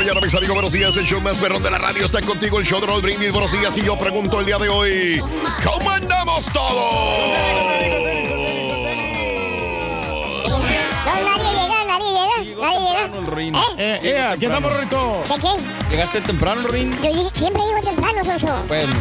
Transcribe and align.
Mañana, 0.00 0.20
mis 0.22 0.34
amigos, 0.34 0.54
buenos 0.54 0.72
días. 0.72 0.96
El 0.96 1.04
show 1.04 1.20
más 1.20 1.36
perrón 1.36 1.62
de 1.62 1.70
la 1.70 1.76
radio 1.76 2.06
está 2.06 2.22
contigo, 2.22 2.58
el 2.58 2.64
show 2.64 2.80
de 2.80 2.86
Roll 2.86 3.02
Brindis. 3.02 3.30
Buenos 3.32 3.52
días. 3.52 3.76
Y 3.76 3.82
yo 3.82 3.98
pregunto 3.98 4.40
el 4.40 4.46
día 4.46 4.56
de 4.56 4.68
hoy: 4.70 5.22
¿Cómo 5.62 5.90
andamos 5.90 6.46
todos? 6.46 6.94
Nadie 11.04 11.52
llega, 11.52 11.84
nadie 11.86 12.12
llega. 12.12 12.40
¿Eh? 13.42 13.74
Eh, 13.76 14.00
eh, 14.02 14.20
aquí 14.22 14.46
estamos, 14.46 14.72
Rorrito. 14.72 15.22
¿De 15.28 15.34
quién? 15.40 15.56
¿Llegaste 15.90 16.20
temprano, 16.22 16.66
Rin? 16.68 16.90
Yo 17.02 17.10
llegué- 17.10 17.38
siempre 17.38 17.62
llego 17.62 17.82
temprano, 17.82 18.24
Soso. 18.24 18.64
Bueno, 18.68 18.92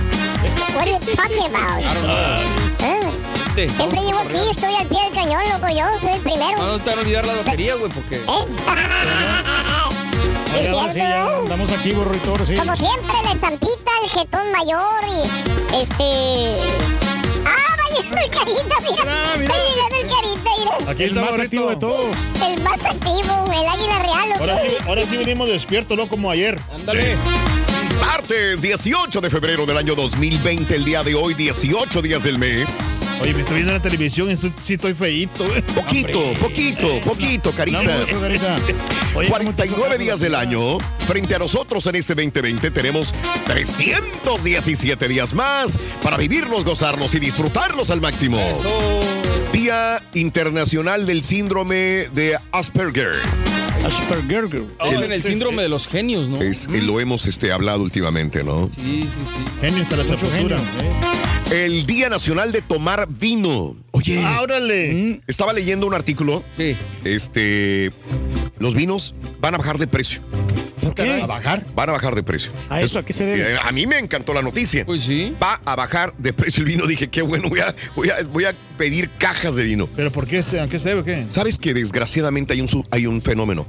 What 0.75 0.81
are 0.81 0.91
you 0.91 1.00
talking 1.16 1.46
about? 1.56 1.81
¿Eh? 2.81 3.69
Siempre 3.75 4.02
llego 4.02 4.19
aquí, 4.19 4.50
estoy 4.52 4.73
al 4.75 4.88
pie 4.88 5.03
del 5.06 5.13
cañón, 5.13 5.44
loco, 5.50 5.68
yo 5.73 5.85
soy 6.02 6.12
el 6.16 6.22
primero. 6.22 6.57
No, 6.57 6.68
no 6.68 6.79
te 6.79 6.90
van 6.90 7.00
a 7.00 7.02
olvidar 7.02 7.25
las 7.25 7.38
baterías, 7.38 7.78
güey, 7.78 7.91
porque. 7.91 8.16
¿Eh? 8.18 8.46
Es 10.55 10.75
cierto, 10.75 10.97
¿eh? 10.97 11.11
Andamos 11.39 11.71
aquí, 11.71 11.91
burrito, 11.91 12.45
sí. 12.45 12.55
Como 12.55 12.75
siempre, 12.75 13.13
la 13.23 13.31
estampita, 13.31 13.91
el 14.03 14.09
jetón 14.09 14.51
mayor 14.51 15.03
y 15.07 15.75
este. 15.81 16.57
¡Ah, 17.45 17.77
va 17.77 17.95
llegando 17.95 18.17
el 18.17 18.29
carita, 18.29 18.75
mira! 18.81 19.03
Ah, 19.07 19.35
mira. 19.37 19.53
Va 19.53 19.57
llegando 19.57 19.95
el 19.95 20.07
carita, 20.09 20.49
mira. 20.57 20.91
Aquí 20.91 21.03
el 21.03 21.15
más 21.15 21.39
activo 21.39 21.69
de 21.69 21.75
todos. 21.77 22.15
El 22.45 22.61
más 22.63 22.85
activo, 22.85 23.45
el 23.45 23.67
águila 23.67 23.99
real. 23.99 24.39
Ahora 24.39 24.61
sí, 24.61 24.67
ahora 24.87 25.05
sí 25.05 25.17
venimos 25.17 25.47
despiertos, 25.47 25.97
no 25.97 26.07
como 26.09 26.31
ayer. 26.31 26.59
Ándale. 26.73 27.16
Martes 27.99 28.61
18 28.61 29.21
de 29.21 29.29
febrero 29.29 29.65
del 29.65 29.77
año 29.77 29.95
2020, 29.95 30.75
el 30.75 30.85
día 30.85 31.03
de 31.03 31.15
hoy, 31.15 31.33
18 31.33 32.01
días 32.01 32.23
del 32.23 32.39
mes. 32.39 33.09
Oye, 33.21 33.33
me 33.33 33.39
estoy 33.41 33.55
viendo 33.55 33.73
en 33.73 33.77
la 33.77 33.83
televisión 33.83 34.29
y 34.29 34.33
estoy, 34.33 34.53
sí 34.63 34.73
estoy 34.73 34.93
feíto. 34.93 35.45
eh. 35.55 35.63
Poquito, 35.73 36.33
poquito, 36.39 36.99
poquito, 37.01 37.51
carita. 37.51 37.83
No, 37.83 37.91
eso, 37.91 38.19
carita. 38.19 38.55
Oye, 39.15 39.29
¿cómo 39.29 39.53
te 39.53 39.67
49 39.67 39.87
hizo 39.95 40.03
días 40.03 40.19
del 40.19 40.35
año. 40.35 40.77
Frente 41.07 41.35
a 41.35 41.39
nosotros 41.39 41.85
en 41.87 41.95
este 41.95 42.15
2020 42.15 42.71
tenemos 42.71 43.13
317 43.45 45.07
días 45.07 45.33
más 45.33 45.77
para 46.01 46.17
vivirlos, 46.17 46.66
gozarlos 46.66 47.13
y 47.16 47.19
disfrutarlos 47.19 47.89
al 47.89 48.01
máximo. 48.01 48.37
Día 49.51 50.01
Internacional 50.13 51.05
del 51.05 51.23
Síndrome 51.23 52.09
de 52.13 52.37
Asperger. 52.51 53.13
Asperger. 53.85 54.66
Es 54.85 55.01
en 55.01 55.12
el 55.12 55.22
síndrome 55.23 55.62
de 55.63 55.69
los 55.69 55.88
genios, 55.88 56.29
¿no? 56.29 56.41
Es, 56.41 56.67
eh, 56.72 56.81
lo 56.81 57.00
hemos 57.00 57.25
este, 57.28 57.51
hablado 57.51 57.81
últimamente, 57.81 58.44
¿no? 58.44 58.69
Sí, 58.75 59.01
sí, 59.03 59.07
sí. 59.07 59.45
Genio 59.62 59.84
hasta 59.84 59.97
la 59.97 60.06
sepultura. 60.06 60.57
¿eh? 61.51 61.66
El 61.66 61.85
Día 61.85 62.09
Nacional 62.09 62.51
de 62.51 62.62
Tomar 62.62 63.07
Vino. 63.19 63.75
Oye, 63.91 64.22
Ah, 64.23 64.41
órale. 64.41 65.22
estaba 65.28 65.53
leyendo 65.53 65.88
un 65.88 65.94
artículo. 65.95 66.44
Sí. 66.57 66.75
Este, 67.03 67.91
los 68.59 68.75
vinos 68.75 69.16
van 69.41 69.56
a 69.56 69.57
bajar 69.57 69.78
de 69.79 69.88
precio. 69.88 70.22
¿Por 70.95 71.05
qué? 71.05 71.22
¿A 71.22 71.25
bajar? 71.27 71.66
Van 71.75 71.89
a 71.89 71.94
bajar 71.94 72.16
de 72.16 72.23
precio. 72.23 72.51
¿A 72.69 72.81
eso 72.81 73.00
a 73.00 73.03
qué 73.05 73.13
se 73.13 73.25
debe? 73.25 73.53
Eh, 73.53 73.57
A 73.63 73.72
mí 73.72 73.85
me 73.88 73.97
encantó 73.97 74.33
la 74.33 74.41
noticia. 74.41 74.85
Pues 74.85 75.03
sí. 75.03 75.35
Va 75.41 75.59
a 75.66 75.75
bajar 75.75 76.13
de 76.17 76.33
precio 76.33 76.61
el 76.63 76.69
vino. 76.69 76.85
Dije, 76.88 77.07
qué 77.09 77.22
bueno, 77.22 77.50
voy 77.50 77.59
a, 77.59 77.75
voy 77.95 78.09
a, 78.09 78.23
voy 78.23 78.45
a 78.45 78.53
pedir 78.77 79.09
cajas 79.17 79.55
de 79.55 79.63
vino. 79.63 79.88
¿Pero 79.95 80.11
por 80.11 80.25
qué? 80.28 80.39
¿A 80.39 80.67
qué 80.67 80.79
se 80.79 80.89
debe 80.89 81.01
o 81.01 81.03
qué? 81.03 81.25
¿Sabes 81.29 81.57
que 81.57 81.73
desgraciadamente 81.73 82.53
hay 82.53 82.61
un, 82.61 82.67
su- 82.67 82.85
hay 82.91 83.05
un 83.07 83.22
fenómeno? 83.22 83.67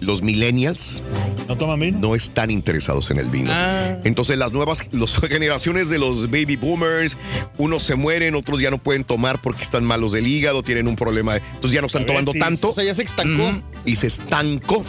Los 0.00 0.22
millennials 0.22 1.02
¿No 1.48 1.56
toman 1.56 1.80
vino? 1.80 1.98
no 1.98 2.14
están 2.14 2.50
interesados 2.50 3.10
en 3.10 3.18
el 3.18 3.28
vino. 3.30 3.50
Ah. 3.52 3.96
Entonces 4.04 4.38
las 4.38 4.52
nuevas 4.52 4.84
las 4.92 5.16
generaciones 5.28 5.88
de 5.88 5.98
los 5.98 6.30
baby 6.30 6.56
boomers, 6.56 7.16
unos 7.58 7.82
se 7.82 7.94
mueren, 7.94 8.34
otros 8.34 8.60
ya 8.60 8.70
no 8.70 8.78
pueden 8.78 9.04
tomar 9.04 9.40
porque 9.40 9.62
están 9.62 9.84
malos 9.84 10.12
del 10.12 10.26
hígado, 10.26 10.62
tienen 10.62 10.86
un 10.88 10.96
problema, 10.96 11.34
de- 11.34 11.42
entonces 11.54 11.72
ya 11.72 11.80
no 11.80 11.86
están 11.86 12.06
tomando 12.06 12.32
tanto 12.34 12.70
O 12.70 12.74
sea, 12.74 12.84
ya 12.84 12.94
se 12.94 13.02
estancó. 13.02 13.52
y 13.84 13.96
se 13.96 14.06
estancó. 14.06 14.84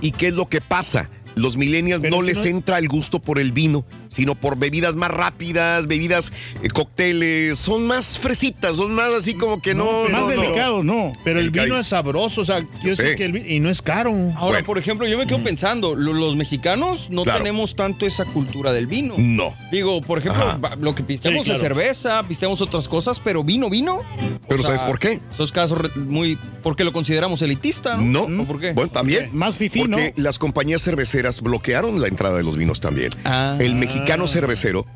¿Y 0.00 0.12
qué 0.12 0.28
es 0.28 0.34
lo 0.34 0.46
que 0.48 0.60
pasa? 0.60 1.10
Los 1.34 1.56
millennials 1.56 2.02
Pero 2.02 2.16
no 2.16 2.22
les 2.22 2.38
no- 2.38 2.44
entra 2.44 2.78
el 2.78 2.88
gusto 2.88 3.20
por 3.20 3.38
el 3.38 3.52
vino, 3.52 3.84
sino 4.08 4.34
por 4.34 4.58
bebidas 4.58 4.94
más 4.96 5.10
rápidas, 5.10 5.86
bebidas, 5.86 6.32
eh, 6.62 6.68
cócteles, 6.68 7.58
son 7.58 7.86
más 7.86 8.18
fresitas, 8.18 8.76
son 8.76 8.92
más 8.94 9.10
así 9.12 9.34
como 9.34 9.60
que 9.62 9.74
no... 9.74 10.02
Más 10.04 10.10
no, 10.10 10.20
no. 10.20 10.26
delicados, 10.28 10.84
no. 10.84 11.12
Pero 11.24 11.40
el 11.40 11.50
vino 11.50 11.78
es 11.78 11.88
sabroso, 11.88 12.40
o 12.40 12.44
sea, 12.44 12.64
quiero 12.80 12.96
sé. 12.96 13.02
decir 13.02 13.16
que 13.18 13.24
el 13.26 13.32
vino... 13.32 13.46
Y 13.46 13.60
no 13.60 13.70
es 13.70 13.82
caro. 13.82 14.10
Ahora, 14.36 14.52
Bueno. 14.58 14.66
por 14.66 14.78
ejemplo, 14.78 15.06
yo 15.06 15.18
me 15.18 15.26
quedo 15.26 15.42
pensando, 15.42 15.94
lo- 15.94 16.12
los 16.12 16.36
mexicanos 16.36 17.08
no 17.10 17.22
Claro. 17.22 17.38
tenemos 17.38 17.76
tanto 17.76 18.06
esa 18.06 18.24
cultura 18.24 18.72
del 18.72 18.86
vino. 18.86 19.14
No. 19.18 19.54
Digo, 19.70 20.00
por 20.00 20.18
ejemplo, 20.18 20.42
Ajá. 20.42 20.76
lo 20.80 20.94
que 20.94 21.02
pisteamos 21.02 21.46
Sí, 21.46 21.52
es 21.52 21.60
cerveza, 21.60 22.22
pisteamos 22.26 22.60
otras 22.62 22.88
cosas, 22.88 23.20
pero 23.20 23.44
vino, 23.44 23.68
vino. 23.70 24.00
Pero 24.48 24.60
O 24.62 24.64
sea, 24.64 24.76
¿sabes 24.76 24.90
por 24.90 24.98
qué? 24.98 25.20
Esos 25.32 25.52
casos 25.52 25.78
muy. 25.96 26.38
porque 26.62 26.84
lo 26.84 26.92
consideramos 26.92 27.42
elitista, 27.42 27.96
¿no? 27.96 28.28
No. 28.28 28.42
¿O 28.42 28.46
por 28.46 28.60
qué? 28.60 28.72
Bueno, 28.72 28.90
también. 28.90 29.30
Más 29.32 29.56
fifí, 29.56 29.84
¿no? 29.84 29.96
Porque 29.96 30.14
las 30.16 30.38
compañías 30.38 30.82
cerveceras 30.82 31.40
bloquearon 31.40 32.00
la 32.00 32.08
entrada 32.08 32.36
de 32.38 32.42
los 32.44 32.56
vinos 32.56 32.80
también. 32.80 33.10
Ah. 33.24 33.56
El 33.60 33.74
mexicano 33.74 33.97
cervecero. 34.28 34.86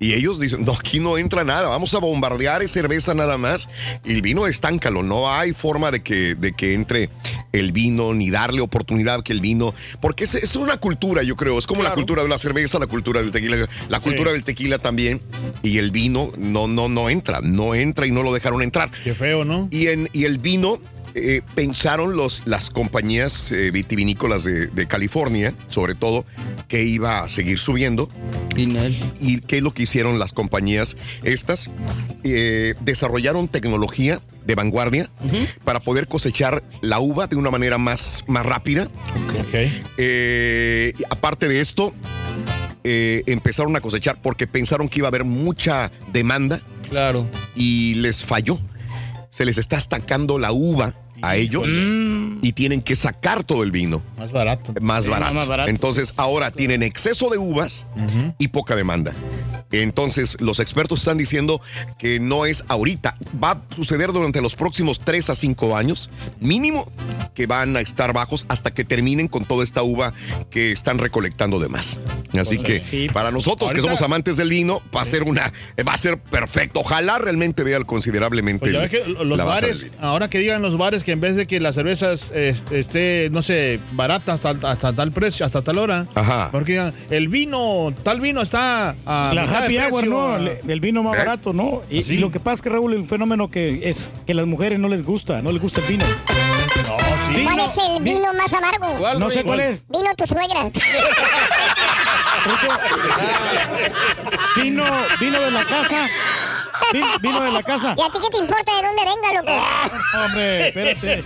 Y 0.00 0.14
ellos 0.14 0.38
dicen, 0.38 0.64
no, 0.64 0.72
aquí 0.72 1.00
no 1.00 1.18
entra 1.18 1.42
nada, 1.42 1.66
vamos 1.68 1.92
a 1.94 1.98
bombardear 1.98 2.62
es 2.62 2.70
cerveza 2.70 3.14
nada 3.14 3.36
más. 3.36 3.68
Y 4.04 4.12
el 4.12 4.22
vino 4.22 4.46
estáncalo, 4.46 5.02
no 5.02 5.32
hay 5.32 5.52
forma 5.52 5.90
de 5.90 6.02
que, 6.02 6.36
de 6.36 6.52
que 6.52 6.74
entre 6.74 7.10
el 7.52 7.72
vino, 7.72 8.14
ni 8.14 8.30
darle 8.30 8.60
oportunidad 8.60 9.24
que 9.24 9.32
el 9.32 9.40
vino, 9.40 9.74
porque 10.00 10.24
es, 10.24 10.36
es 10.36 10.54
una 10.54 10.76
cultura, 10.76 11.24
yo 11.24 11.34
creo, 11.36 11.58
es 11.58 11.66
como 11.66 11.82
la 11.82 11.94
cultura 11.94 12.22
de 12.22 12.28
la 12.28 12.38
cerveza, 12.38 12.78
la 12.78 12.86
cultura 12.86 13.20
del 13.20 13.32
tequila, 13.32 13.68
la 13.88 14.00
cultura 14.00 14.30
del 14.30 14.44
tequila 14.44 14.78
también, 14.78 15.20
y 15.62 15.78
el 15.78 15.90
vino 15.90 16.30
no, 16.38 16.68
no, 16.68 16.88
no 16.88 17.10
entra, 17.10 17.40
no 17.42 17.74
entra 17.74 18.06
y 18.06 18.12
no 18.12 18.22
lo 18.22 18.32
dejaron 18.32 18.62
entrar. 18.62 18.90
Qué 19.02 19.14
feo, 19.14 19.44
¿no? 19.44 19.66
Y, 19.72 19.88
en, 19.88 20.08
y 20.12 20.24
el 20.24 20.38
vino 20.38 20.78
eh, 21.14 21.42
pensaron 21.54 22.16
los, 22.16 22.42
las 22.46 22.70
compañías 22.70 23.52
eh, 23.52 23.70
vitivinícolas 23.70 24.44
de, 24.44 24.66
de 24.68 24.86
California, 24.86 25.54
sobre 25.68 25.94
todo, 25.94 26.24
que 26.68 26.84
iba 26.84 27.20
a 27.20 27.28
seguir 27.28 27.58
subiendo. 27.58 28.10
¿Y 29.20 29.40
qué 29.40 29.58
es 29.58 29.62
lo 29.62 29.72
que 29.72 29.84
hicieron 29.84 30.18
las 30.18 30.32
compañías 30.32 30.96
estas? 31.22 31.70
Eh, 32.24 32.74
desarrollaron 32.80 33.48
tecnología 33.48 34.20
de 34.44 34.54
vanguardia 34.54 35.10
para 35.64 35.80
poder 35.80 36.08
cosechar 36.08 36.62
la 36.80 37.00
uva 37.00 37.26
de 37.26 37.36
una 37.36 37.50
manera 37.50 37.78
más, 37.78 38.24
más 38.26 38.44
rápida. 38.46 38.88
Eh, 39.98 40.92
aparte 41.10 41.48
de 41.48 41.60
esto, 41.60 41.92
eh, 42.82 43.22
empezaron 43.26 43.76
a 43.76 43.80
cosechar 43.80 44.20
porque 44.22 44.46
pensaron 44.46 44.88
que 44.88 45.00
iba 45.00 45.08
a 45.08 45.10
haber 45.10 45.24
mucha 45.24 45.92
demanda. 46.12 46.60
Claro. 46.88 47.26
Y 47.54 47.94
les 47.96 48.24
falló. 48.24 48.58
Se 49.30 49.44
les 49.44 49.58
está 49.58 49.76
estancando 49.76 50.38
la 50.38 50.52
uva 50.52 50.94
a 51.22 51.36
ellos 51.36 51.66
y 52.42 52.52
tienen 52.52 52.80
que 52.82 52.96
sacar 52.96 53.44
todo 53.44 53.62
el 53.62 53.70
vino. 53.70 54.02
Más 54.18 54.32
barato. 54.32 54.74
Más 54.80 55.04
Sí, 55.04 55.10
barato. 55.10 55.34
más 55.34 55.48
barato. 55.48 55.70
Entonces 55.70 56.12
ahora 56.16 56.50
tienen 56.50 56.82
exceso 56.82 57.28
de 57.30 57.38
uvas 57.38 57.86
y 58.38 58.48
poca 58.48 58.76
demanda. 58.76 59.12
Entonces 59.70 60.36
los 60.40 60.60
expertos 60.60 61.00
están 61.00 61.18
diciendo 61.18 61.60
que 61.98 62.20
no 62.20 62.46
es 62.46 62.64
ahorita, 62.68 63.16
va 63.42 63.50
a 63.52 63.62
suceder 63.76 64.12
durante 64.12 64.40
los 64.40 64.56
próximos 64.56 65.00
3 65.00 65.30
a 65.30 65.34
5 65.34 65.76
años, 65.76 66.08
mínimo 66.40 66.90
que 67.34 67.46
van 67.46 67.76
a 67.76 67.80
estar 67.80 68.12
bajos 68.12 68.46
hasta 68.48 68.72
que 68.72 68.84
terminen 68.84 69.28
con 69.28 69.44
toda 69.44 69.62
esta 69.64 69.82
uva 69.82 70.12
que 70.50 70.72
están 70.72 70.98
recolectando 70.98 71.58
de 71.58 71.68
más. 71.68 71.98
Así 72.38 72.56
Pues, 72.56 72.66
que 72.66 72.80
sí. 72.80 73.08
para 73.12 73.30
nosotros 73.30 73.72
que 73.72 73.80
somos 73.82 74.00
amantes 74.02 74.36
del 74.36 74.48
vino, 74.50 74.80
va 74.94 75.02
a 75.02 75.06
ser 75.06 75.22
una, 75.24 75.52
va 75.86 75.92
a 75.92 75.98
ser 75.98 76.18
perfecto. 76.18 76.80
Ojalá 76.80 77.18
realmente 77.18 77.62
vea 77.62 77.78
considerablemente 77.84 78.60
Pues 78.60 78.72
ya 78.72 78.84
el- 78.84 78.90
que 78.90 79.04
los 79.24 79.36
la 79.38 79.44
baja 79.44 79.60
del 79.60 79.70
bares, 79.70 79.84
vino. 79.84 79.96
ahora 80.00 80.30
que 80.30 80.38
digan 80.38 80.62
los 80.62 80.78
bares 80.78 81.04
que 81.08 81.12
en 81.12 81.20
vez 81.22 81.36
de 81.36 81.46
que 81.46 81.58
las 81.58 81.74
cervezas 81.74 82.30
esté, 82.34 83.30
no 83.32 83.40
sé, 83.42 83.80
barata 83.92 84.34
hasta, 84.34 84.50
hasta 84.50 84.92
tal 84.92 85.10
precio, 85.10 85.46
hasta 85.46 85.62
tal 85.62 85.78
hora, 85.78 86.04
Ajá. 86.14 86.50
porque 86.52 86.72
digan, 86.72 86.92
el 87.08 87.28
vino, 87.28 87.94
tal 88.02 88.20
vino 88.20 88.42
está 88.42 88.94
a 89.06 89.32
La 89.34 89.44
mitad 89.46 89.60
de 89.60 89.64
happy 89.64 89.78
hour, 89.78 89.90
precio, 90.02 90.10
¿no? 90.10 90.34
a- 90.34 90.38
Le- 90.38 90.60
El 90.68 90.80
vino 90.80 91.02
más 91.02 91.14
¿Eh? 91.14 91.18
barato, 91.20 91.54
¿no? 91.54 91.80
Y, 91.88 92.02
Sí. 92.02 92.16
y 92.16 92.18
lo 92.18 92.30
que 92.30 92.40
pasa 92.40 92.56
es 92.56 92.60
que, 92.62 92.68
Raúl, 92.68 92.92
el 92.92 93.08
fenómeno 93.08 93.50
que 93.50 93.88
es 93.88 94.10
que 94.26 94.32
a 94.32 94.34
las 94.34 94.44
mujeres 94.46 94.78
no 94.78 94.88
les 94.90 95.02
gusta, 95.02 95.40
no 95.40 95.50
les 95.50 95.62
gusta 95.62 95.80
el 95.80 95.86
vino. 95.86 96.04
No, 96.04 97.44
¿Cuál 97.44 97.60
es 97.60 97.78
el 97.78 98.02
vino 98.02 98.30
más 98.34 98.52
amargo? 98.52 99.18
No 99.18 99.30
sé 99.30 99.44
cuál 99.44 99.60
es. 99.60 99.80
Vino 99.88 100.14
tu 100.14 100.26
suegra. 100.26 100.70
Vino, 104.62 104.84
vino 105.20 105.40
de 105.40 105.50
la 105.50 105.64
casa. 105.64 106.06
Vino, 106.92 107.06
vino 107.20 107.40
de 107.42 107.52
la 107.52 107.62
casa. 107.62 107.94
¿Y 107.96 108.00
a 108.00 108.06
ti 108.12 108.18
qué 108.22 108.30
te 108.30 108.38
importa 108.38 108.72
de 108.76 108.86
dónde 108.86 109.02
venga, 109.04 109.34
loco? 109.40 110.24
Hombre, 110.24 110.68
espérate. 110.68 111.22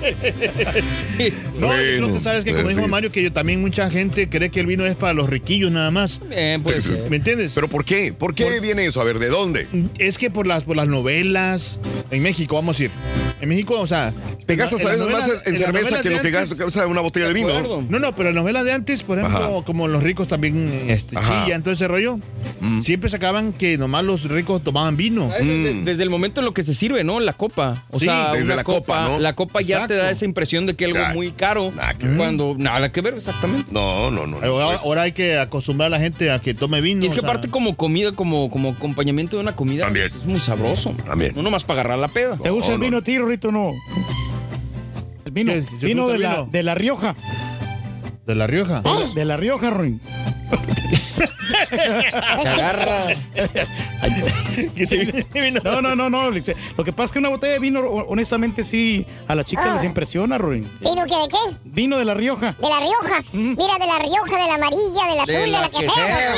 No, 1.54 1.68
yo 1.68 1.74
creo 1.76 2.00
Bueno, 2.00 2.14
que 2.14 2.20
sabes 2.20 2.44
que 2.44 2.50
como 2.52 2.64
pues 2.64 2.76
dijo. 2.76 2.88
Mario, 2.88 3.12
que 3.12 3.22
yo, 3.22 3.32
también 3.32 3.60
mucha 3.60 3.90
gente 3.90 4.28
cree 4.28 4.50
que 4.50 4.60
el 4.60 4.66
vino 4.66 4.84
es 4.86 4.96
para 4.96 5.12
los 5.12 5.28
riquillos 5.28 5.70
nada 5.70 5.90
más. 5.90 6.20
puede 6.62 6.82
ser. 6.82 7.08
¿Me 7.10 7.16
entiendes? 7.16 7.52
¿Pero 7.54 7.68
por 7.68 7.84
qué? 7.84 8.12
¿Por 8.12 8.34
qué 8.34 8.60
viene 8.60 8.86
eso? 8.86 9.00
A 9.00 9.04
ver, 9.04 9.18
¿de 9.18 9.28
dónde? 9.28 9.66
Es 9.98 10.18
que 10.18 10.30
por 10.30 10.46
las, 10.46 10.64
por 10.64 10.76
las 10.76 10.88
novelas, 10.88 11.78
en 12.10 12.22
México, 12.22 12.56
vamos 12.56 12.80
a 12.80 12.84
ir. 12.84 12.90
En 13.40 13.48
México, 13.48 13.78
o 13.80 13.86
sea... 13.86 14.12
Te 14.46 14.56
gastas 14.56 14.84
a 14.84 14.96
más 14.96 15.30
en 15.46 15.56
cerveza 15.56 16.02
que 16.02 16.10
lo 16.10 16.20
que 16.20 16.30
gastas 16.30 16.58
gasta 16.58 16.86
una 16.86 17.00
botella 17.00 17.28
de 17.28 17.32
vino. 17.32 17.82
No, 17.88 17.98
no, 17.98 18.14
pero 18.14 18.28
en 18.30 18.34
las 18.34 18.42
novelas 18.42 18.64
de 18.64 18.72
antes, 18.72 19.02
por 19.02 19.18
ejemplo, 19.18 19.58
Ajá. 19.58 19.64
como 19.64 19.86
los 19.88 20.02
ricos 20.02 20.26
también 20.28 20.86
este, 20.88 21.16
chillan, 21.16 21.62
todo 21.62 21.72
ese 21.72 21.86
rollo, 21.86 22.18
siempre 22.82 23.08
sacaban 23.08 23.52
que 23.52 23.78
nomás 23.78 24.04
los 24.04 24.24
ricos 24.24 24.62
tomaban 24.62 24.96
vino. 24.96 25.30
Desde, 25.52 25.82
desde 25.84 26.02
el 26.02 26.10
momento 26.10 26.40
en 26.40 26.44
lo 26.46 26.54
que 26.54 26.62
se 26.62 26.74
sirve, 26.74 27.04
¿no? 27.04 27.20
La 27.20 27.32
copa. 27.34 27.84
O 27.90 27.98
Sí, 27.98 28.06
sea, 28.06 28.32
desde 28.32 28.54
la 28.56 28.64
copa, 28.64 29.08
¿no? 29.08 29.18
La 29.18 29.34
copa 29.34 29.60
ya 29.60 29.86
te 29.86 29.94
da 29.94 30.10
esa 30.10 30.24
impresión 30.24 30.66
de 30.66 30.74
que 30.74 30.86
algo 30.86 31.00
muy 31.14 31.32
caro. 31.32 31.72
nada 31.76 31.94
que 31.94 32.06
ver. 32.06 32.16
Cuando 32.16 32.54
nada 32.58 32.90
que 32.92 33.00
ver, 33.00 33.14
exactamente. 33.14 33.70
No, 33.72 34.10
no, 34.10 34.26
no. 34.26 34.40
no. 34.40 34.46
Ahora, 34.46 34.78
ahora 34.82 35.02
hay 35.02 35.12
que 35.12 35.38
acostumbrar 35.38 35.86
a 35.86 35.90
la 35.90 35.98
gente 36.00 36.30
a 36.30 36.38
que 36.40 36.54
tome 36.54 36.80
vino. 36.80 37.02
Y 37.04 37.06
es 37.08 37.12
que 37.14 37.20
sea, 37.20 37.28
aparte 37.28 37.48
como 37.48 37.76
comida, 37.76 38.12
como, 38.12 38.50
como 38.50 38.70
acompañamiento 38.70 39.36
de 39.36 39.42
una 39.42 39.54
comida, 39.56 39.84
También. 39.84 40.06
es 40.06 40.24
muy 40.24 40.40
sabroso. 40.40 40.94
También. 41.04 41.32
No 41.34 41.42
nomás 41.42 41.64
para 41.64 41.80
agarrar 41.82 41.98
la 41.98 42.08
peda. 42.08 42.36
¿Te 42.42 42.50
gusta 42.50 42.72
el 42.72 42.78
no. 42.78 42.84
vino 42.84 42.96
a 42.98 43.02
ti, 43.02 43.18
Rito, 43.18 43.50
no? 43.52 43.72
El 45.24 45.32
vino, 45.32 45.52
¿Qué? 45.52 45.64
¿Se 45.80 45.86
vino 45.86 46.08
de 46.08 46.16
el 46.16 46.22
la, 46.22 46.30
vino? 46.30 46.48
de 46.50 46.62
la 46.62 46.74
Rioja. 46.74 47.14
¿De 48.26 48.34
La 48.36 48.46
Rioja? 48.46 48.82
De 49.14 49.24
la 49.24 49.36
Rioja, 49.36 49.70
Ruin. 49.70 50.00
Te 51.70 52.48
agarra. 52.48 53.06
Se. 54.86 55.26
No, 55.64 55.80
no, 55.82 55.94
no, 55.96 56.10
no. 56.10 56.30
Lo 56.30 56.84
que 56.84 56.92
pasa 56.92 57.06
es 57.06 57.12
que 57.12 57.18
una 57.18 57.28
botella 57.28 57.54
de 57.54 57.58
vino, 57.58 57.80
honestamente, 57.80 58.64
sí, 58.64 59.06
a 59.28 59.34
las 59.34 59.44
chicas 59.46 59.66
Ah. 59.70 59.74
les 59.74 59.84
impresiona, 59.84 60.38
Ruin. 60.38 60.68
¿Vino 60.80 61.04
que 61.04 61.16
de 61.16 61.28
qué? 61.28 61.56
Vino 61.64 61.98
de 61.98 62.04
la 62.04 62.14
Rioja. 62.14 62.54
De 62.58 62.68
la 62.68 62.80
Rioja. 62.80 63.22
Mira, 63.32 63.74
de 63.78 63.86
la 63.86 63.98
Rioja, 63.98 64.42
de 64.42 64.48
la 64.48 64.54
amarilla, 64.54 65.06
de 65.08 65.16
la 65.16 65.22
azul, 65.22 65.34
de 65.34 65.46
la, 65.48 65.68
que, 65.70 65.82
sea. 65.82 66.34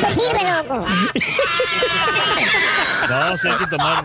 Tú 0.00 0.20
sírvelo, 0.20 0.62
loco. 0.62 0.86
No, 3.08 3.36
sí 3.38 3.48
hay 3.48 3.56
que 3.56 3.66
tomar. 3.66 4.04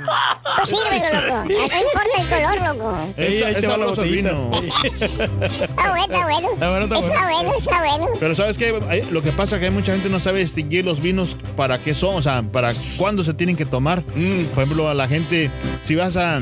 Sírvelo, 0.67 1.21
loco. 1.21 1.45
No 1.45 1.63
importa 1.63 2.17
el 2.19 2.27
color, 2.27 2.77
loco. 2.77 3.13
Ey, 3.17 3.37
Es, 3.37 3.43
ahí 3.43 3.55
te 3.55 3.67
va 3.67 3.77
la 3.77 4.03
vino. 4.03 4.51
Está 4.51 5.89
bueno, 5.89 6.05
está 6.05 6.23
bueno. 6.23 6.49
Está 6.53 6.69
bueno, 6.69 6.85
está 6.85 6.99
Está 6.99 7.23
bueno, 7.25 7.53
está 7.57 7.79
bueno. 7.79 8.07
Pero 8.19 8.35
sabes 8.35 8.57
que 8.57 9.03
lo 9.11 9.21
que 9.21 9.31
pasa 9.31 9.55
es 9.55 9.59
que 9.59 9.67
hay 9.67 9.71
mucha 9.71 9.93
gente 9.93 10.09
no 10.09 10.19
sabe 10.19 10.39
distinguir 10.39 10.85
los 10.85 11.01
vinos 11.01 11.37
para 11.55 11.79
qué 11.79 11.93
son, 11.93 12.15
o 12.15 12.21
sea, 12.21 12.43
para 12.43 12.73
cuándo 12.97 13.23
se 13.23 13.33
tienen 13.33 13.55
que 13.55 13.65
tomar. 13.65 14.03
Mm. 14.15 14.45
Por 14.53 14.63
ejemplo, 14.63 14.89
a 14.89 14.93
la 14.93 15.07
gente, 15.07 15.49
si 15.83 15.95
vas 15.95 16.15
a 16.15 16.41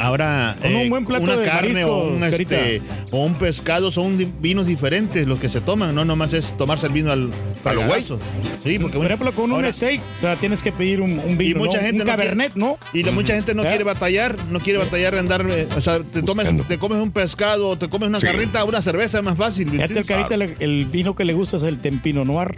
ahora 0.00 0.56
Con 0.60 0.74
un 0.74 0.88
buen 0.90 1.04
plato 1.04 1.22
una 1.24 1.36
de 1.36 1.46
carne 1.46 1.68
marisco, 1.72 1.96
o, 1.96 2.04
un, 2.08 2.24
este, 2.24 2.82
o 3.12 3.24
un 3.24 3.34
pescado, 3.34 3.92
son 3.92 4.32
vinos 4.40 4.66
diferentes 4.66 5.26
los 5.28 5.38
que 5.38 5.48
se 5.48 5.60
toman, 5.60 5.94
no 5.94 6.04
nomás 6.04 6.32
es 6.32 6.56
tomarse 6.56 6.86
el 6.86 6.92
vino 6.92 7.12
al 7.12 7.30
¿A 7.64 7.72
lo 7.74 7.82
güey? 7.86 8.02
Sí, 8.02 8.78
porque 8.78 8.96
Por 8.96 9.06
ejemplo, 9.06 9.32
con 9.32 9.52
un 9.52 9.70
steak, 9.72 10.00
o 10.18 10.20
sea, 10.22 10.36
tienes 10.36 10.62
que 10.62 10.72
pedir 10.72 11.00
un, 11.02 11.18
un 11.18 11.32
y 11.32 11.36
vino, 11.36 11.58
mucha 11.60 11.78
¿no? 11.78 11.84
gente 11.84 12.02
un 12.02 12.06
no 12.08 12.12
cabernet, 12.16 12.52
quiere, 12.54 12.66
¿no? 12.68 12.78
Y 12.94 13.02
la, 13.04 13.12
mucha 13.12 13.34
gente 13.34 13.54
no 13.54 13.62
¿Eh? 13.62 13.68
quiere 13.68 13.84
batallar, 13.84 14.36
no 14.50 14.60
quiere 14.60 14.78
batallar 14.78 15.12
en 15.14 15.20
andar, 15.20 15.46
eh, 15.50 15.68
o 15.76 15.80
sea, 15.80 15.98
te, 15.98 16.22
tomes, 16.22 16.46
Buscando. 16.46 16.64
te 16.64 16.78
comes 16.78 16.98
un 17.02 17.10
pescado, 17.10 17.76
te 17.76 17.88
comes 17.88 18.08
una 18.08 18.18
Sí. 18.20 18.26
carrita, 18.26 18.64
una 18.64 18.80
cerveza 18.80 19.18
es 19.18 19.24
más 19.24 19.36
fácil. 19.36 19.68
Fíjate, 19.70 19.98
el 19.98 20.04
carita, 20.06 20.34
el, 20.34 20.56
el 20.58 20.86
vino 20.86 21.14
que 21.14 21.24
le 21.24 21.34
gusta 21.34 21.58
es 21.58 21.62
el 21.64 21.78
Tempino 21.80 22.24
Noir. 22.24 22.54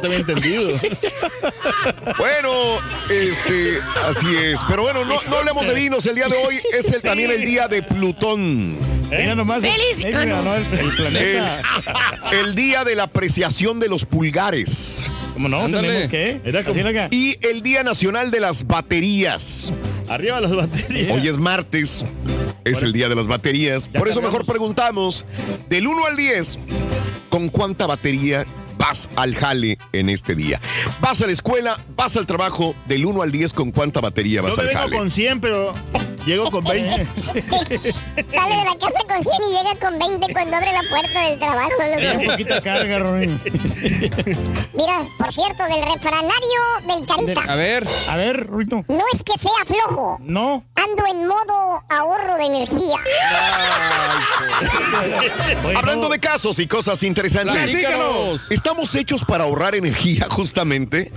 Ver, 0.00 0.10
yo 0.14 0.24
no 0.24 0.26
te 0.26 0.32
había 0.32 0.50
entendido. 0.70 0.80
Bueno, 2.16 2.50
este, 3.10 3.78
así 4.06 4.26
es. 4.36 4.60
Pero 4.68 4.82
bueno, 4.82 5.04
no, 5.04 5.20
no 5.28 5.36
hablemos 5.38 5.66
de 5.66 5.74
vinos. 5.74 6.06
El 6.06 6.14
día 6.14 6.28
de 6.28 6.36
hoy 6.36 6.58
es 6.72 6.92
el, 6.92 7.02
también 7.02 7.30
el 7.30 7.44
día 7.44 7.68
de 7.68 7.82
Plutón. 7.82 8.76
Mira 9.10 9.34
nomás. 9.34 9.62
¡Feliz! 9.62 10.04
el, 10.04 10.14
Ah, 10.14 10.24
no. 10.26 10.54
el- 10.54 10.66
el 10.78 10.90
planeta. 10.96 11.62
El, 12.32 12.38
el 12.46 12.54
día 12.54 12.84
de 12.84 12.94
la 12.94 13.04
apreciación 13.04 13.80
de 13.80 13.88
los 13.88 14.04
pulgares. 14.04 15.10
¿Cómo 15.32 15.48
no? 15.48 15.64
Ándale. 15.64 15.88
Tenemos 15.88 16.08
que. 16.08 16.40
Era 16.44 16.62
como- 16.62 16.72
Así 16.72 16.80
era 16.80 16.90
acá. 17.04 17.14
Y 17.14 17.38
el 17.46 17.62
Día 17.62 17.82
Nacional 17.84 18.30
de 18.30 18.40
las 18.40 18.66
Baterías. 18.66 19.72
Arriba 20.08 20.40
las 20.40 20.54
baterías. 20.54 21.14
Hoy 21.14 21.28
es 21.28 21.38
martes. 21.38 22.04
Es 22.64 22.82
el 22.82 22.92
día 22.92 23.08
de 23.08 23.14
las 23.14 23.26
baterías. 23.26 23.90
Ya 23.92 23.98
Por 23.98 24.08
eso 24.08 24.20
mejor 24.20 24.44
preguntamos, 24.44 25.24
del 25.70 25.86
1 25.86 26.06
al 26.06 26.16
10, 26.16 26.58
¿con 27.30 27.48
cuánta 27.48 27.86
batería 27.86 28.44
vas 28.78 29.08
al 29.16 29.34
jale 29.34 29.78
en 29.92 30.08
este 30.08 30.34
día? 30.34 30.60
Vas 31.00 31.20
a 31.22 31.26
la 31.26 31.32
escuela, 31.32 31.78
vas 31.96 32.16
al 32.16 32.26
trabajo, 32.26 32.74
del 32.86 33.04
1 33.04 33.22
al 33.22 33.30
10, 33.32 33.52
¿con 33.52 33.70
cuánta 33.72 34.00
batería 34.00 34.36
Yo 34.40 34.44
vas 34.44 34.56
me 34.56 34.62
al 34.62 34.68
vengo 34.68 34.80
jale? 34.80 34.96
con 34.96 35.10
100, 35.10 35.40
pero 35.40 35.74
llego 36.24 36.50
con 36.50 36.64
20. 36.64 37.06
Sale 37.34 38.56
de 38.56 38.64
la 38.64 38.76
casa 38.78 39.00
con 39.08 39.22
100 39.22 39.34
y 39.48 39.56
llega 39.56 39.74
con 39.80 39.98
20 39.98 40.32
cuando 40.32 40.56
abre 40.56 40.72
la 40.72 40.82
puerta 40.88 41.20
del 41.28 41.38
trabajo. 41.38 41.70
Loco. 41.78 42.30
poquita 42.30 42.60
carga, 42.60 42.98
Ruin. 42.98 43.40
Mira, 44.74 45.02
por 45.18 45.32
cierto, 45.32 45.64
del 45.64 45.82
refranario 45.92 46.60
del 46.86 47.06
Carita. 47.06 47.52
A 47.52 47.56
ver. 47.56 47.86
A 48.08 48.16
ver, 48.16 48.46
Ruito. 48.46 48.84
No 48.88 49.02
es 49.12 49.22
que 49.22 49.36
sea 49.38 49.50
flojo. 49.66 50.18
No. 50.20 50.64
Ando 50.76 51.06
en 51.10 51.26
modo 51.26 51.82
ahorro 51.88 52.36
de 52.38 52.44
energía. 52.46 52.96
Bueno, 55.62 55.78
Hablando 55.78 56.08
de 56.08 56.18
casos 56.18 56.58
y 56.58 56.66
cosas 56.66 57.02
interesantes. 57.02 57.54
Platícanos. 57.70 58.50
¿Estamos 58.68 58.94
hechos 58.96 59.24
para 59.24 59.44
ahorrar 59.44 59.74
energía 59.74 60.26
justamente? 60.30 61.10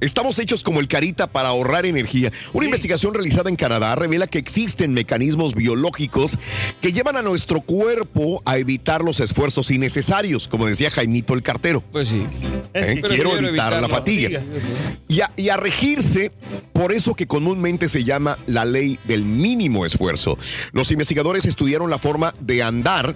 Estamos 0.00 0.38
hechos 0.38 0.62
como 0.62 0.80
el 0.80 0.88
carita 0.88 1.26
para 1.26 1.50
ahorrar 1.50 1.84
energía. 1.84 2.32
Una 2.54 2.64
investigación 2.64 3.12
realizada 3.12 3.50
en 3.50 3.56
Canadá 3.56 3.94
revela 3.96 4.26
que 4.26 4.38
existen 4.38 4.94
mecanismos 4.94 5.54
biológicos 5.54 6.38
que 6.80 6.94
llevan 6.94 7.18
a 7.18 7.22
nuestro 7.22 7.60
cuerpo 7.60 8.40
a 8.46 8.56
evitar 8.56 9.04
los 9.04 9.20
esfuerzos 9.20 9.70
innecesarios, 9.70 10.48
como 10.48 10.66
decía 10.66 10.90
Jaimito 10.90 11.34
el 11.34 11.42
cartero. 11.42 11.82
Pues 11.92 12.08
sí. 12.08 12.26
¿eh? 12.72 13.02
Quiero 13.02 13.08
quiero 13.08 13.36
evitar 13.36 13.72
la 13.72 13.78
evitar 13.78 13.82
la 13.82 13.88
fatiga. 13.90 14.40
fatiga. 14.40 14.60
Y 15.08 15.20
a, 15.20 15.30
y 15.36 15.50
a 15.50 15.58
regirse 15.58 16.32
por 16.72 16.92
eso 16.92 17.12
que 17.12 17.26
comúnmente 17.26 17.90
se 17.90 18.04
llama 18.04 18.38
la 18.46 18.64
ley 18.64 18.98
del 19.04 19.26
mínimo 19.26 19.84
esfuerzo. 19.84 20.38
Los 20.72 20.90
investigadores 20.92 21.44
estudiaron 21.44 21.90
la 21.90 21.98
forma 21.98 22.32
de 22.40 22.62
andar 22.62 23.14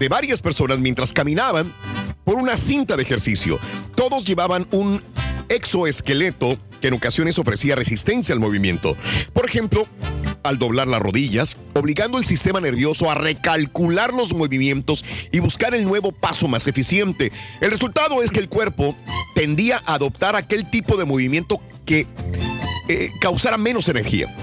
de 0.00 0.08
varias 0.08 0.42
personas 0.42 0.80
mientras 0.80 1.12
caminaban 1.12 1.72
por 2.24 2.36
una 2.36 2.56
cinta 2.56 2.96
de 2.96 3.02
ejercicio. 3.02 3.58
Todos 3.94 4.24
llevaban 4.24 4.66
un 4.70 5.02
exoesqueleto 5.48 6.58
que 6.80 6.88
en 6.88 6.94
ocasiones 6.94 7.38
ofrecía 7.38 7.76
resistencia 7.76 8.34
al 8.34 8.40
movimiento. 8.40 8.96
Por 9.32 9.46
ejemplo, 9.46 9.86
al 10.42 10.58
doblar 10.58 10.86
las 10.86 11.00
rodillas, 11.00 11.56
obligando 11.74 12.18
el 12.18 12.26
sistema 12.26 12.60
nervioso 12.60 13.10
a 13.10 13.14
recalcular 13.14 14.12
los 14.12 14.34
movimientos 14.34 15.04
y 15.32 15.40
buscar 15.40 15.74
el 15.74 15.84
nuevo 15.84 16.12
paso 16.12 16.48
más 16.48 16.66
eficiente. 16.66 17.32
El 17.60 17.70
resultado 17.70 18.22
es 18.22 18.30
que 18.30 18.40
el 18.40 18.48
cuerpo 18.48 18.96
tendía 19.34 19.82
a 19.86 19.94
adoptar 19.94 20.36
aquel 20.36 20.68
tipo 20.68 20.96
de 20.96 21.06
movimiento 21.06 21.60
que 21.86 22.06
eh, 22.88 23.10
causara 23.20 23.56
menos 23.56 23.88
energía. 23.88 24.34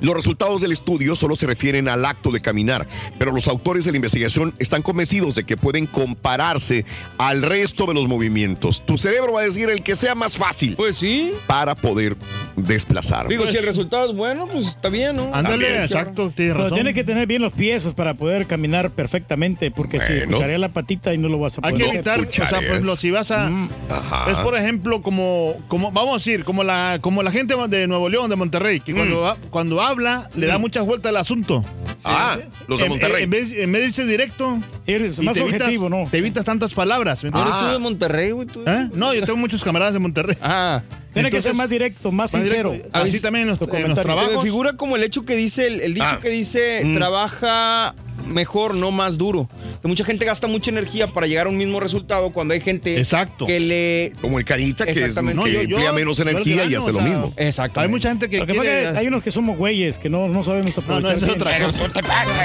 Los 0.00 0.14
resultados 0.14 0.60
del 0.62 0.72
estudio 0.72 1.16
solo 1.16 1.36
se 1.36 1.46
refieren 1.46 1.88
al 1.88 2.04
acto 2.04 2.30
de 2.30 2.40
caminar, 2.40 2.86
pero 3.18 3.32
los 3.32 3.48
autores 3.48 3.84
de 3.84 3.90
la 3.92 3.96
investigación 3.96 4.54
están 4.58 4.82
convencidos 4.82 5.34
de 5.34 5.44
que 5.44 5.56
pueden 5.56 5.86
compararse 5.86 6.84
al 7.18 7.42
resto 7.42 7.86
de 7.86 7.94
los 7.94 8.08
movimientos. 8.08 8.82
Tu 8.86 8.98
cerebro 8.98 9.32
va 9.34 9.40
a 9.40 9.44
decir 9.44 9.68
el 9.70 9.82
que 9.82 9.96
sea 9.96 10.14
más 10.14 10.36
fácil. 10.36 10.74
Pues 10.76 10.96
sí. 10.96 11.32
Para 11.46 11.74
poder 11.74 12.16
desplazar. 12.56 13.28
Digo, 13.28 13.46
si 13.46 13.56
el 13.56 13.64
resultado 13.64 14.10
es 14.10 14.16
bueno, 14.16 14.46
pues 14.46 14.66
está 14.66 14.88
bien, 14.88 15.16
¿no? 15.16 15.24
Ándale, 15.34 15.48
También, 15.66 15.82
exacto, 15.82 16.32
tienes 16.34 16.54
Pero 16.54 16.64
razón. 16.64 16.74
tiene 16.76 16.94
que 16.94 17.04
tener 17.04 17.26
bien 17.26 17.42
los 17.42 17.52
pies 17.52 17.86
para 17.96 18.14
poder 18.14 18.46
caminar 18.46 18.90
perfectamente, 18.90 19.70
porque 19.70 20.00
si 20.00 20.06
Bueno. 20.12 20.22
escucharía 20.32 20.58
la 20.58 20.68
patita 20.70 21.12
y 21.14 21.18
no 21.18 21.28
lo 21.28 21.38
vas 21.38 21.58
a 21.58 21.60
Hay 21.64 21.72
poder 21.72 21.76
que 21.90 21.98
hacer. 21.98 22.18
evitar, 22.20 22.46
o 22.46 22.48
sea, 22.48 22.58
por 22.58 22.64
ejemplo, 22.68 22.96
si 22.96 23.10
vas 23.10 23.30
a... 23.30 23.46
Ajá. 23.88 24.30
Es 24.30 24.38
por 24.38 24.56
ejemplo 24.56 25.02
como, 25.02 25.54
como, 25.68 25.90
vamos 25.92 26.12
a 26.12 26.16
decir, 26.18 26.44
como 26.44 26.62
la, 26.64 26.98
como 27.00 27.22
la 27.22 27.30
gente 27.30 27.54
de 27.68 27.86
Nuevo 27.86 28.08
León, 28.08 28.30
de 28.30 28.36
Monterrey, 28.36 28.80
que 28.80 28.94
cuando, 28.94 29.26
ha- 29.26 29.36
cuando 29.50 29.80
habla 29.90 30.28
le 30.34 30.46
da 30.46 30.58
muchas 30.58 30.84
vueltas 30.86 31.10
al 31.10 31.16
asunto. 31.18 31.64
Ah, 32.04 32.38
los 32.66 32.78
de 32.78 32.84
En- 32.86 32.90
Monterrey. 32.92 33.24
En, 33.24 33.30
vez, 33.30 33.52
en 33.52 33.70
vez 33.72 33.82
de 33.82 33.88
irse 33.88 34.06
directo, 34.06 34.58
Eres 34.86 35.18
y 35.18 35.22
más 35.22 35.34
te, 35.34 35.40
evitas, 35.40 35.60
objetivo, 35.62 35.88
¿no? 35.90 36.08
te 36.10 36.18
evitas 36.18 36.44
tantas 36.44 36.72
palabras. 36.72 37.22
¿me 37.22 37.28
¿Eres 37.28 37.40
entiendes? 37.42 37.66
tú 37.66 37.72
de 37.72 37.78
Monterrey, 37.78 38.30
güey? 38.30 38.46
tú? 38.46 38.62
¿Eh? 38.66 38.88
No, 38.94 39.12
yo 39.14 39.20
tengo 39.26 39.36
muchos 39.36 39.62
camaradas 39.62 39.92
de 39.92 39.98
Monterrey. 39.98 40.36
Ah. 40.40 40.82
Tiene 41.12 41.30
que 41.30 41.42
ser 41.42 41.54
más 41.54 41.68
directo, 41.68 42.12
más 42.12 42.32
más 42.32 42.42
sincero. 42.42 42.70
directo. 42.72 42.90
Así 42.98 43.16
Ahí- 43.16 43.20
también 43.20 43.42
en 43.48 43.48
los, 43.50 43.60
en 43.60 43.68
los. 43.68 43.80
Se 43.82 43.88
me 43.88 43.94
trabajos. 44.02 44.42
figura 44.44 44.74
como 44.74 44.96
el 44.96 45.02
hecho 45.02 45.24
que 45.24 45.34
dice, 45.36 45.66
el, 45.66 45.80
el 45.80 45.94
dicho 45.94 46.06
Ah. 46.08 46.18
que 46.20 46.28
dice, 46.30 46.82
trabaja 46.94 47.94
mejor, 48.26 48.74
no 48.76 48.92
más 48.92 49.18
duro. 49.18 49.48
Que 49.82 49.88
mucha 49.88 50.04
gente 50.04 50.24
gasta 50.24 50.46
mucha 50.46 50.70
energía 50.70 51.08
para 51.08 51.26
llegar 51.26 51.46
a 51.46 51.50
un 51.50 51.56
mismo 51.56 51.80
resultado 51.80 52.30
cuando 52.32 52.54
hay 52.54 52.60
gente 52.60 52.96
Exacto. 52.98 53.44
que 53.46 53.58
le... 53.58 54.12
Como 54.20 54.38
el 54.38 54.44
carita 54.44 54.84
que, 54.84 54.92
es, 54.92 54.96
Exactamente. 54.98 55.42
que 55.42 55.48
No, 55.48 55.52
yo- 55.52 55.62
yo- 55.68 55.76
emplea 55.78 55.92
menos 55.92 56.16
yo 56.18 56.22
energía 56.22 56.64
y 56.64 56.68
grano, 56.70 56.78
hace 56.78 56.90
o 56.90 56.92
lo 56.92 57.00
sea, 57.00 57.08
mismo. 57.08 57.34
Exacto. 57.36 57.80
Hay 57.80 57.88
mucha 57.88 58.10
gente 58.10 58.28
que 58.30 58.38
Lo 58.38 58.46
quiere... 58.46 58.84
es 58.84 58.92
que 58.92 58.98
hay 58.98 59.06
unos 59.08 59.22
que 59.24 59.32
somos 59.32 59.56
güeyes, 59.56 59.98
que 59.98 60.08
no, 60.08 60.28
no 60.28 60.44
sabemos 60.44 60.76
No, 60.76 60.82
aprovechar. 60.82 61.10
no, 61.10 61.16
esa 61.16 61.26
es 61.26 61.34
bien. 61.34 61.40
otra 61.40 61.66
cosa. 61.66 61.88
te 61.88 62.02
pasa, 62.04 62.44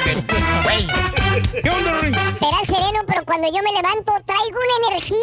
güey? 0.63 1.61
¿Qué 1.61 1.69
onda? 1.69 1.99
Será 2.33 2.65
sereno, 2.65 2.99
pero 3.07 3.23
cuando 3.25 3.47
yo 3.47 3.61
me 3.61 3.71
levanto 3.75 4.11
traigo 4.25 4.57
una 4.57 4.87
energía 4.95 5.17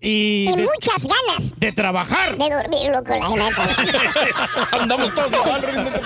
Y 0.00 0.48
y 0.48 0.56
de, 0.56 0.62
muchas 0.62 1.06
ganas 1.06 1.54
de 1.56 1.72
trabajar. 1.72 2.36
de 2.36 2.50
dormir, 2.50 2.90
loco, 2.92 3.16
la 3.16 3.28
neta. 3.30 3.68
Andamos 4.80 5.12
todos 5.12 5.32
igual. 5.32 5.64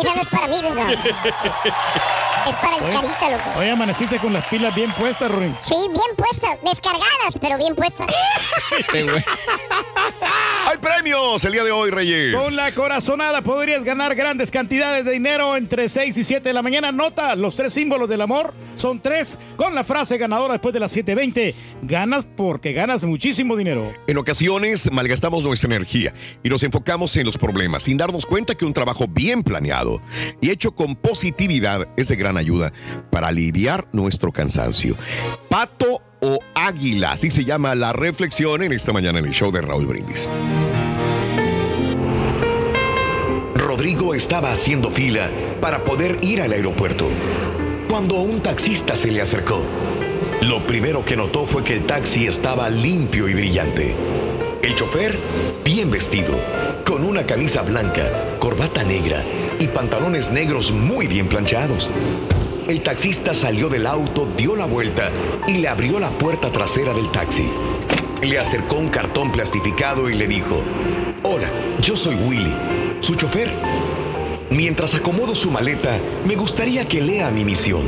Esa 0.00 0.14
no 0.14 0.20
es 0.20 0.28
para 0.28 0.46
mí, 0.46 0.62
Ringo. 0.62 0.80
Es 0.82 2.54
para 2.56 2.76
el 2.76 2.82
carita, 2.82 3.30
loco. 3.30 3.58
Hoy 3.58 3.68
amaneciste 3.70 4.18
con 4.18 4.32
las 4.32 4.46
pilas 4.46 4.72
bien 4.74 4.92
puestas, 4.92 5.30
Ring. 5.32 5.54
Sí, 5.60 5.74
bien 5.74 6.16
puestas, 6.16 6.58
descargadas, 6.62 7.38
pero 7.40 7.58
bien 7.58 7.74
puestas. 7.74 8.06
Hay 10.64 10.78
premios 10.78 11.44
el 11.44 11.52
día 11.52 11.64
de 11.64 11.72
hoy, 11.72 11.90
Reyes. 11.90 12.36
Con 12.36 12.54
la 12.54 12.72
corazonada 12.72 13.42
podrías 13.42 13.82
ganar 13.82 14.14
grandes 14.14 14.50
cantidades 14.50 15.04
de 15.04 15.10
dinero 15.10 15.56
entre 15.56 15.88
6 15.88 16.16
y 16.16 16.24
7 16.24 16.48
de 16.48 16.52
la 16.52 16.62
mañana. 16.62 16.92
Nota, 16.92 17.34
los 17.34 17.56
tres 17.56 17.72
símbolos 17.72 18.08
del 18.08 18.20
amor 18.20 18.54
son 18.76 19.00
tres. 19.00 19.38
Con 19.56 19.74
la 19.74 19.82
frase 19.82 20.18
ganadora 20.18 20.54
después 20.54 20.72
de 20.72 20.80
las 20.80 20.96
7.20, 20.96 21.54
ganas 21.82 22.26
porque 22.36 22.72
ganas 22.72 23.04
muchísimo 23.04 23.56
dinero. 23.56 23.92
En 24.06 24.18
ocasiones 24.18 24.90
malgastamos 24.92 25.44
nuestra 25.44 25.66
energía 25.66 26.14
y 26.42 26.48
nos 26.48 26.62
enfocamos 26.62 27.16
en 27.16 27.26
los 27.26 27.36
problemas 27.36 27.82
sin 27.82 27.98
darnos 27.98 28.24
cuenta 28.24 28.54
que 28.54 28.64
un 28.64 28.72
trabajo 28.72 29.06
bien 29.08 29.42
planeado 29.42 30.00
y 30.40 30.50
hecho 30.50 30.74
con 30.74 30.94
positividad 30.94 31.88
es 31.96 32.08
de 32.08 32.16
gran 32.16 32.36
ayuda 32.36 32.72
para 33.10 33.28
aliviar 33.28 33.88
nuestro 33.92 34.32
cansancio. 34.32 34.96
Pato 35.48 36.02
o 36.22 36.38
águila, 36.54 37.12
así 37.12 37.30
se 37.30 37.44
llama 37.44 37.74
la 37.74 37.92
reflexión 37.92 38.62
en 38.62 38.72
esta 38.72 38.92
mañana 38.92 39.18
en 39.18 39.26
el 39.26 39.32
show 39.32 39.50
de 39.50 39.60
Raúl 39.60 39.86
Brindis. 39.86 40.28
Rodrigo 43.56 44.14
estaba 44.14 44.52
haciendo 44.52 44.90
fila 44.90 45.28
para 45.60 45.84
poder 45.84 46.18
ir 46.22 46.40
al 46.40 46.52
aeropuerto 46.52 47.08
cuando 47.88 48.20
un 48.20 48.40
taxista 48.40 48.96
se 48.96 49.10
le 49.10 49.20
acercó. 49.20 49.60
Lo 50.42 50.66
primero 50.66 51.04
que 51.04 51.16
notó 51.16 51.46
fue 51.46 51.62
que 51.64 51.76
el 51.76 51.84
taxi 51.84 52.26
estaba 52.26 52.70
limpio 52.70 53.28
y 53.28 53.34
brillante. 53.34 53.94
El 54.62 54.76
chofer, 54.76 55.18
bien 55.64 55.90
vestido, 55.90 56.34
con 56.84 57.04
una 57.04 57.26
camisa 57.26 57.62
blanca, 57.62 58.08
corbata 58.38 58.84
negra 58.84 59.24
y 59.58 59.66
pantalones 59.66 60.30
negros 60.30 60.70
muy 60.70 61.06
bien 61.06 61.28
planchados. 61.28 61.90
El 62.68 62.80
taxista 62.80 63.34
salió 63.34 63.68
del 63.68 63.86
auto, 63.86 64.28
dio 64.36 64.54
la 64.54 64.66
vuelta 64.66 65.10
y 65.48 65.58
le 65.58 65.68
abrió 65.68 65.98
la 65.98 66.10
puerta 66.10 66.52
trasera 66.52 66.94
del 66.94 67.10
taxi. 67.10 67.50
Le 68.22 68.38
acercó 68.38 68.76
un 68.76 68.88
cartón 68.88 69.32
plastificado 69.32 70.08
y 70.08 70.14
le 70.14 70.28
dijo, 70.28 70.62
Hola, 71.24 71.50
yo 71.80 71.96
soy 71.96 72.14
Willy, 72.14 72.54
su 73.00 73.16
chofer. 73.16 73.50
Mientras 74.50 74.94
acomodo 74.94 75.34
su 75.34 75.50
maleta, 75.50 75.98
me 76.24 76.36
gustaría 76.36 76.86
que 76.86 77.00
lea 77.00 77.30
mi 77.32 77.44
misión. 77.44 77.82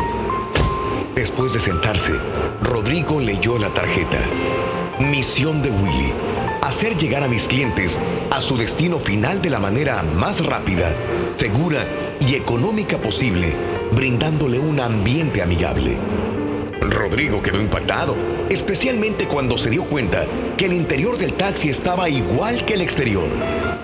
Después 1.15 1.53
de 1.53 1.61
sentarse, 1.61 2.13
Rodrigo 2.61 3.21
leyó 3.21 3.59
la 3.59 3.69
tarjeta. 3.69 4.19
Misión 4.99 5.63
de 5.63 5.71
Willy. 5.71 6.13
Hacer 6.63 6.97
llegar 6.97 7.23
a 7.23 7.29
mis 7.29 7.47
clientes 7.47 8.01
a 8.31 8.41
su 8.41 8.57
destino 8.57 8.99
final 8.99 9.41
de 9.41 9.51
la 9.51 9.61
manera 9.61 10.03
más 10.03 10.45
rápida, 10.45 10.93
segura 11.37 11.87
y 12.21 12.35
económica 12.35 12.99
posible, 12.99 13.53
brindándole 13.93 14.59
un 14.59 14.81
ambiente 14.81 15.43
amigable. 15.43 15.97
Rodrigo 16.81 17.43
quedó 17.43 17.61
impactado, 17.61 18.15
especialmente 18.51 19.27
cuando 19.27 19.59
se 19.59 19.71
dio 19.71 19.85
cuenta 19.85 20.27
que 20.57 20.67
el 20.67 20.73
interior 20.73 21.17
del 21.19 21.33
taxi 21.33 21.69
estaba 21.69 22.09
igual 22.09 22.65
que 22.65 22.75
el 22.75 22.83
exterior, 22.83 23.29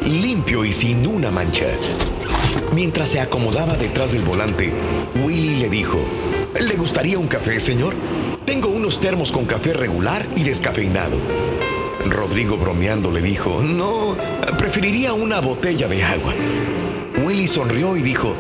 limpio 0.05 0.65
y 0.65 0.73
sin 0.73 1.07
una 1.07 1.31
mancha. 1.31 1.67
Mientras 2.73 3.09
se 3.09 3.21
acomodaba 3.21 3.77
detrás 3.77 4.13
del 4.13 4.23
volante, 4.23 4.73
Willy 5.25 5.57
le 5.57 5.69
dijo, 5.69 6.01
¿le 6.59 6.77
gustaría 6.77 7.19
un 7.19 7.29
café, 7.29 7.59
señor? 7.61 7.95
Tengo 8.45 8.69
unos 8.69 9.01
termos 9.01 9.33
con 9.33 9.45
café 9.45 9.73
regular 9.73 10.27
y 10.37 10.43
descafeinado. 10.45 11.19
Rodrigo 12.09 12.57
bromeando 12.57 13.11
le 13.11 13.21
dijo, 13.21 13.63
no, 13.63 14.17
preferiría 14.59 15.13
una 15.13 15.41
botella 15.41 15.87
de 15.89 16.03
agua. 16.03 16.35
Willy 17.25 17.49
sonrió 17.49 17.97
y 17.97 18.03
dijo, 18.03 18.35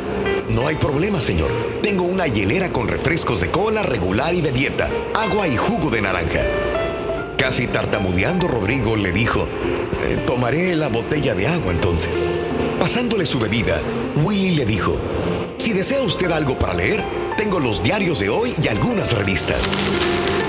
no 0.49 0.67
hay 0.67 0.77
problema, 0.77 1.21
señor. 1.21 1.51
Tengo 1.83 2.05
una 2.05 2.27
hielera 2.27 2.73
con 2.73 2.89
refrescos 2.89 3.41
de 3.41 3.49
cola 3.49 3.83
regular 3.83 4.35
y 4.35 4.41
de 4.41 4.53
dieta, 4.53 4.89
agua 5.15 5.47
y 5.49 5.57
jugo 5.57 5.91
de 5.91 6.01
naranja. 6.01 6.41
Casi 7.37 7.67
tartamudeando, 7.67 8.49
Rodrigo 8.49 8.97
le 8.97 9.13
dijo, 9.13 9.47
"Eh, 10.05 10.23
tomaré 10.27 10.77
la 10.77 10.89
botella 10.89 11.35
de 11.35 11.47
agua 11.47 11.73
entonces. 11.73 12.31
Pasándole 12.79 13.27
su 13.27 13.39
bebida, 13.39 13.81
Willy 14.25 14.51
le 14.51 14.67
dijo, 14.67 14.97
si 15.57 15.73
desea 15.73 16.03
usted 16.03 16.31
algo 16.31 16.59
para 16.59 16.75
leer, 16.75 17.03
tengo 17.37 17.61
los 17.61 17.83
diarios 17.83 18.21
de 18.21 18.29
hoy 18.29 18.55
y 18.63 18.69
algunas 18.69 19.13
revistas. 19.13 19.61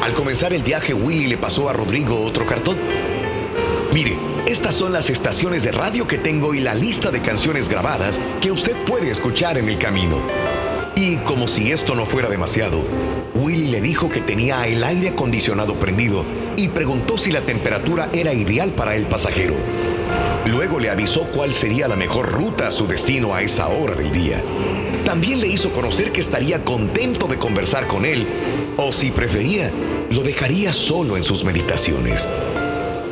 Al 0.02 0.14
comenzar 0.14 0.54
el 0.54 0.64
viaje, 0.64 0.94
Willy 0.94 1.28
le 1.28 1.38
pasó 1.38 1.70
a 1.70 1.74
Rodrigo 1.74 2.24
otro 2.26 2.46
cartón. 2.46 2.78
Mire, 3.94 4.16
estas 4.62 4.76
son 4.76 4.94
las 4.94 5.10
estaciones 5.10 5.64
de 5.64 5.72
radio 5.72 6.08
que 6.08 6.20
tengo 6.20 6.54
y 6.54 6.60
la 6.60 6.76
lista 6.76 7.10
de 7.10 7.20
canciones 7.20 7.68
grabadas 7.68 8.20
que 8.42 8.52
usted 8.52 8.78
puede 8.86 9.10
escuchar 9.10 9.58
en 9.58 9.68
el 9.68 9.80
camino. 9.80 10.22
Y 10.96 11.16
como 11.18 11.48
si 11.48 11.72
esto 11.72 11.96
no 11.96 12.06
fuera 12.06 12.30
demasiado, 12.30 12.80
Willy 13.34 13.70
le 13.70 13.82
dijo 13.82 14.12
que 14.12 14.22
tenía 14.22 14.68
el 14.68 14.84
aire 14.84 15.10
acondicionado 15.10 15.74
prendido 15.74 16.24
y 16.58 16.68
preguntó 16.68 17.18
si 17.18 17.32
la 17.32 17.42
temperatura 17.42 18.10
era 18.14 18.36
ideal 18.36 18.70
para 18.70 18.96
el 18.96 19.08
pasajero. 19.08 19.56
Luego 20.46 20.80
le 20.80 20.92
avisó 20.92 21.24
cuál 21.24 21.56
sería 21.56 21.88
la 21.88 21.96
mejor 21.96 22.32
ruta 22.32 22.68
a 22.68 22.72
su 22.72 22.86
destino 22.86 23.34
a 23.34 23.42
esa 23.42 23.68
hora 23.68 23.96
del 23.96 24.12
día. 24.12 24.44
También 25.04 25.42
le 25.42 25.48
hizo 25.48 25.72
conocer 25.72 26.12
que 26.12 26.22
estaría 26.22 26.64
contento 26.64 27.26
de 27.26 27.40
conversar 27.40 27.88
con 27.88 28.06
él, 28.06 28.28
o 28.78 28.92
si 28.92 29.10
prefería, 29.10 29.72
lo 30.12 30.22
dejaría 30.22 30.72
solo 30.72 31.18
en 31.18 31.24
sus 31.24 31.44
meditaciones. 31.44 32.28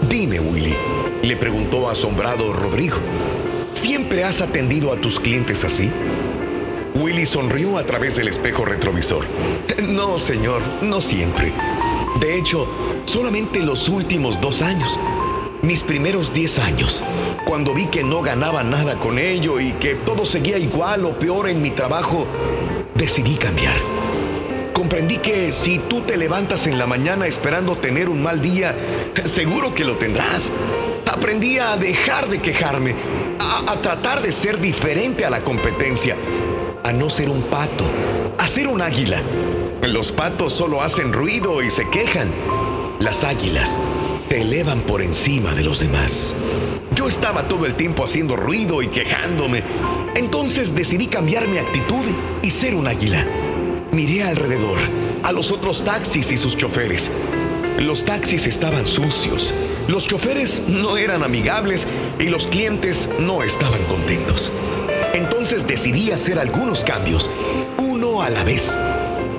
Dime, 0.07 0.39
Willy, 0.39 0.75
le 1.21 1.35
preguntó 1.35 1.89
asombrado 1.89 2.53
Rodrigo, 2.53 2.97
¿siempre 3.71 4.23
has 4.23 4.41
atendido 4.41 4.93
a 4.93 4.97
tus 4.97 5.19
clientes 5.19 5.63
así? 5.63 5.89
Willy 6.95 7.25
sonrió 7.25 7.77
a 7.77 7.83
través 7.83 8.15
del 8.15 8.27
espejo 8.27 8.65
retrovisor. 8.65 9.25
No, 9.87 10.19
señor, 10.19 10.61
no 10.81 11.01
siempre. 11.01 11.53
De 12.19 12.37
hecho, 12.37 12.67
solamente 13.05 13.59
los 13.59 13.89
últimos 13.89 14.39
dos 14.41 14.61
años. 14.61 14.97
Mis 15.61 15.83
primeros 15.83 16.33
diez 16.33 16.57
años, 16.57 17.03
cuando 17.45 17.73
vi 17.73 17.85
que 17.85 18.03
no 18.03 18.21
ganaba 18.21 18.63
nada 18.63 18.95
con 18.95 19.19
ello 19.19 19.59
y 19.59 19.73
que 19.73 19.95
todo 19.95 20.25
seguía 20.25 20.57
igual 20.57 21.05
o 21.05 21.19
peor 21.19 21.49
en 21.49 21.61
mi 21.61 21.71
trabajo, 21.71 22.25
decidí 22.95 23.35
cambiar. 23.35 23.75
Comprendí 24.79 25.17
que 25.17 25.51
si 25.51 25.77
tú 25.77 25.99
te 25.99 26.15
levantas 26.15 26.65
en 26.65 26.77
la 26.77 26.87
mañana 26.87 27.27
esperando 27.27 27.75
tener 27.75 28.07
un 28.07 28.23
mal 28.23 28.39
día, 28.39 28.73
seguro 29.25 29.73
que 29.75 29.83
lo 29.83 29.97
tendrás. 29.97 30.53
Aprendí 31.05 31.57
a 31.57 31.75
dejar 31.75 32.29
de 32.29 32.39
quejarme, 32.39 32.95
a, 33.39 33.75
tratar 33.81 34.21
de 34.21 34.31
ser 34.31 34.57
diferente 34.61 35.25
a 35.25 35.29
la 35.29 35.41
competencia, 35.41 36.15
a 36.81 36.93
no 36.93 37.09
ser 37.09 37.29
un 37.29 37.41
pato, 37.41 37.83
a 38.37 38.47
ser 38.47 38.69
un 38.69 38.81
águila. 38.81 39.21
Los 39.81 40.13
patos 40.13 40.53
solo 40.53 40.81
hacen 40.81 41.11
ruido 41.11 41.61
y 41.61 41.69
se 41.69 41.85
quejan. 41.89 42.31
Las 42.99 43.25
águilas 43.25 43.77
se 44.29 44.43
elevan 44.43 44.79
por 44.79 45.01
encima 45.01 45.53
de 45.55 45.63
los 45.63 45.81
demás. 45.81 46.33
Yo 46.95 47.09
estaba 47.09 47.49
todo 47.49 47.65
el 47.65 47.75
tiempo 47.75 48.05
haciendo 48.05 48.37
ruido 48.37 48.81
y 48.81 48.87
quejándome. 48.87 49.61
Entonces 50.15 50.73
decidí 50.73 51.07
cambiar 51.07 51.49
mi 51.49 51.57
actitud 51.57 52.05
y 52.41 52.51
ser 52.51 52.75
un 52.75 52.87
águila. 52.87 53.25
Miré 53.91 54.23
alrededor, 54.23 54.77
a 55.23 55.31
los 55.31 55.51
otros 55.51 55.83
taxis 55.83 56.31
y 56.31 56.37
sus 56.37 56.55
choferes. 56.55 57.09
Los 57.79 58.05
taxis 58.05 58.45
estaban 58.45 58.85
sucios, 58.85 59.53
los 59.87 60.05
choferes 60.07 60.61
no 60.67 60.97
eran 60.97 61.23
amigables 61.23 61.87
y 62.19 62.25
los 62.25 62.45
clientes 62.45 63.09
no 63.19 63.41
estaban 63.41 63.83
contentos. 63.85 64.51
Entonces 65.13 65.65
decidí 65.65 66.11
hacer 66.11 66.37
algunos 66.39 66.83
cambios, 66.83 67.31
uno 67.77 68.21
a 68.21 68.29
la 68.29 68.43
vez. 68.43 68.77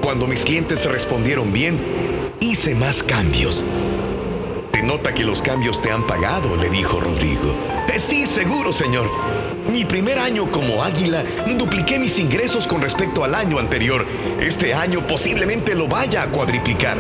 Cuando 0.03 0.27
mis 0.27 0.45
clientes 0.45 0.85
respondieron 0.87 1.53
bien, 1.53 1.79
hice 2.41 2.75
más 2.75 3.03
cambios. 3.03 3.65
Se 4.73 4.83
nota 4.83 5.15
que 5.15 5.23
los 5.23 5.43
cambios 5.43 5.81
te 5.81 5.93
han 5.93 6.07
pagado, 6.07 6.57
le 6.57 6.71
dijo 6.71 6.99
Rodrigo. 6.99 7.55
"Eh, 7.95 8.01
sí, 8.01 8.27
seguro, 8.27 8.73
señor. 8.73 9.07
Mi 9.71 9.85
primer 9.85 10.19
año 10.19 10.51
como 10.51 10.83
águila, 10.83 11.25
dupliqué 11.57 11.99
mis 11.99 12.19
ingresos 12.19 12.67
con 12.67 12.81
respecto 12.81 13.23
al 13.23 13.35
año 13.35 13.59
anterior. 13.59 14.05
Este 14.41 14.75
año 14.75 15.07
posiblemente 15.07 15.75
lo 15.75 15.87
vaya 15.87 16.23
a 16.23 16.27
cuadriplicar. 16.27 16.97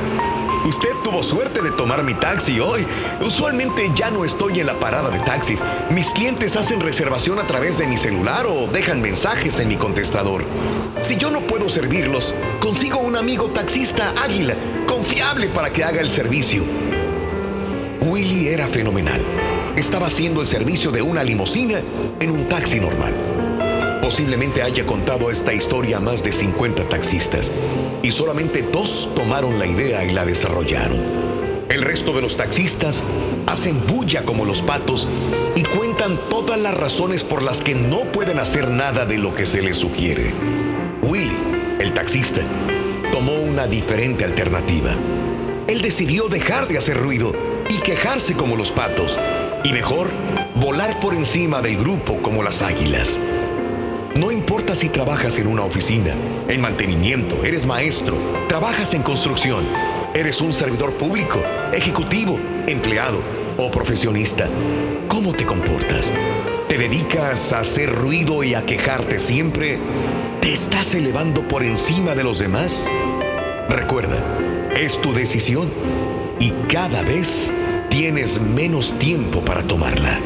Usted 0.64 0.90
tuvo 1.02 1.22
suerte 1.22 1.62
de 1.62 1.70
tomar 1.72 2.04
mi 2.04 2.14
taxi 2.14 2.60
hoy. 2.60 2.86
Usualmente 3.20 3.90
ya 3.96 4.10
no 4.10 4.24
estoy 4.24 4.60
en 4.60 4.66
la 4.66 4.78
parada 4.78 5.10
de 5.10 5.18
taxis. 5.20 5.62
Mis 5.90 6.10
clientes 6.10 6.56
hacen 6.56 6.80
reservación 6.80 7.38
a 7.38 7.46
través 7.46 7.78
de 7.78 7.86
mi 7.86 7.96
celular 7.96 8.46
o 8.46 8.68
dejan 8.68 9.00
mensajes 9.00 9.58
en 9.58 9.68
mi 9.68 9.76
contestador. 9.76 10.44
Si 11.00 11.16
yo 11.16 11.30
no 11.30 11.40
puedo 11.40 11.70
servirlos, 11.70 12.34
consigo 12.60 12.98
un 12.98 13.16
amigo 13.16 13.48
taxista 13.48 14.12
águila, 14.22 14.54
confiable 14.86 15.48
para 15.48 15.72
que 15.72 15.82
haga 15.82 16.02
el 16.02 16.10
servicio. 16.10 16.62
Willy 18.02 18.48
era 18.48 18.68
fenomenal. 18.68 19.20
Estaba 19.76 20.08
haciendo 20.08 20.40
el 20.40 20.46
servicio 20.46 20.90
de 20.90 21.02
una 21.02 21.24
limusina 21.24 21.80
en 22.20 22.30
un 22.30 22.48
taxi 22.48 22.80
normal. 22.80 23.12
Posiblemente 24.02 24.62
haya 24.62 24.84
contado 24.84 25.30
esta 25.30 25.54
historia 25.54 25.98
a 25.98 26.00
más 26.00 26.22
de 26.22 26.32
50 26.32 26.88
taxistas 26.88 27.52
y 28.02 28.10
solamente 28.10 28.62
dos 28.62 29.08
tomaron 29.14 29.58
la 29.58 29.66
idea 29.66 30.04
y 30.04 30.12
la 30.12 30.24
desarrollaron. 30.24 30.98
El 31.68 31.82
resto 31.82 32.12
de 32.12 32.20
los 32.20 32.36
taxistas 32.36 33.04
hacen 33.46 33.86
bulla 33.86 34.24
como 34.24 34.44
los 34.44 34.60
patos 34.60 35.06
y 35.54 35.62
cuentan 35.62 36.18
todas 36.28 36.58
las 36.58 36.74
razones 36.74 37.22
por 37.22 37.42
las 37.42 37.62
que 37.62 37.74
no 37.76 38.00
pueden 38.00 38.40
hacer 38.40 38.68
nada 38.68 39.06
de 39.06 39.18
lo 39.18 39.34
que 39.34 39.46
se 39.46 39.62
les 39.62 39.76
sugiere. 39.76 40.32
Willy, 41.02 41.36
el 41.78 41.94
taxista, 41.94 42.40
tomó 43.12 43.34
una 43.34 43.68
diferente 43.68 44.24
alternativa. 44.24 44.96
Él 45.68 45.80
decidió 45.80 46.28
dejar 46.28 46.66
de 46.66 46.78
hacer 46.78 46.96
ruido 46.96 47.32
y 47.68 47.78
quejarse 47.78 48.34
como 48.34 48.56
los 48.56 48.72
patos, 48.72 49.16
y 49.64 49.72
mejor, 49.72 50.08
volar 50.54 51.00
por 51.00 51.14
encima 51.14 51.60
del 51.60 51.76
grupo 51.76 52.18
como 52.22 52.42
las 52.42 52.62
águilas. 52.62 53.20
No 54.16 54.30
importa 54.30 54.74
si 54.74 54.88
trabajas 54.88 55.38
en 55.38 55.46
una 55.46 55.62
oficina, 55.62 56.12
en 56.48 56.60
mantenimiento, 56.60 57.44
eres 57.44 57.64
maestro, 57.64 58.16
trabajas 58.48 58.94
en 58.94 59.02
construcción, 59.02 59.64
eres 60.14 60.40
un 60.40 60.52
servidor 60.52 60.92
público, 60.94 61.42
ejecutivo, 61.72 62.38
empleado 62.66 63.20
o 63.56 63.70
profesionista. 63.70 64.48
¿Cómo 65.08 65.32
te 65.32 65.46
comportas? 65.46 66.12
¿Te 66.68 66.78
dedicas 66.78 67.52
a 67.52 67.60
hacer 67.60 67.94
ruido 67.94 68.42
y 68.42 68.54
a 68.54 68.66
quejarte 68.66 69.18
siempre? 69.18 69.78
¿Te 70.40 70.52
estás 70.52 70.94
elevando 70.94 71.42
por 71.42 71.62
encima 71.62 72.14
de 72.14 72.24
los 72.24 72.38
demás? 72.38 72.88
Recuerda, 73.68 74.18
es 74.76 75.00
tu 75.00 75.12
decisión 75.12 75.68
y 76.38 76.50
cada 76.68 77.02
vez 77.02 77.52
tienes 77.90 78.40
menos 78.40 78.98
tiempo 78.98 79.42
para 79.42 79.62
tomarla. 79.62 80.18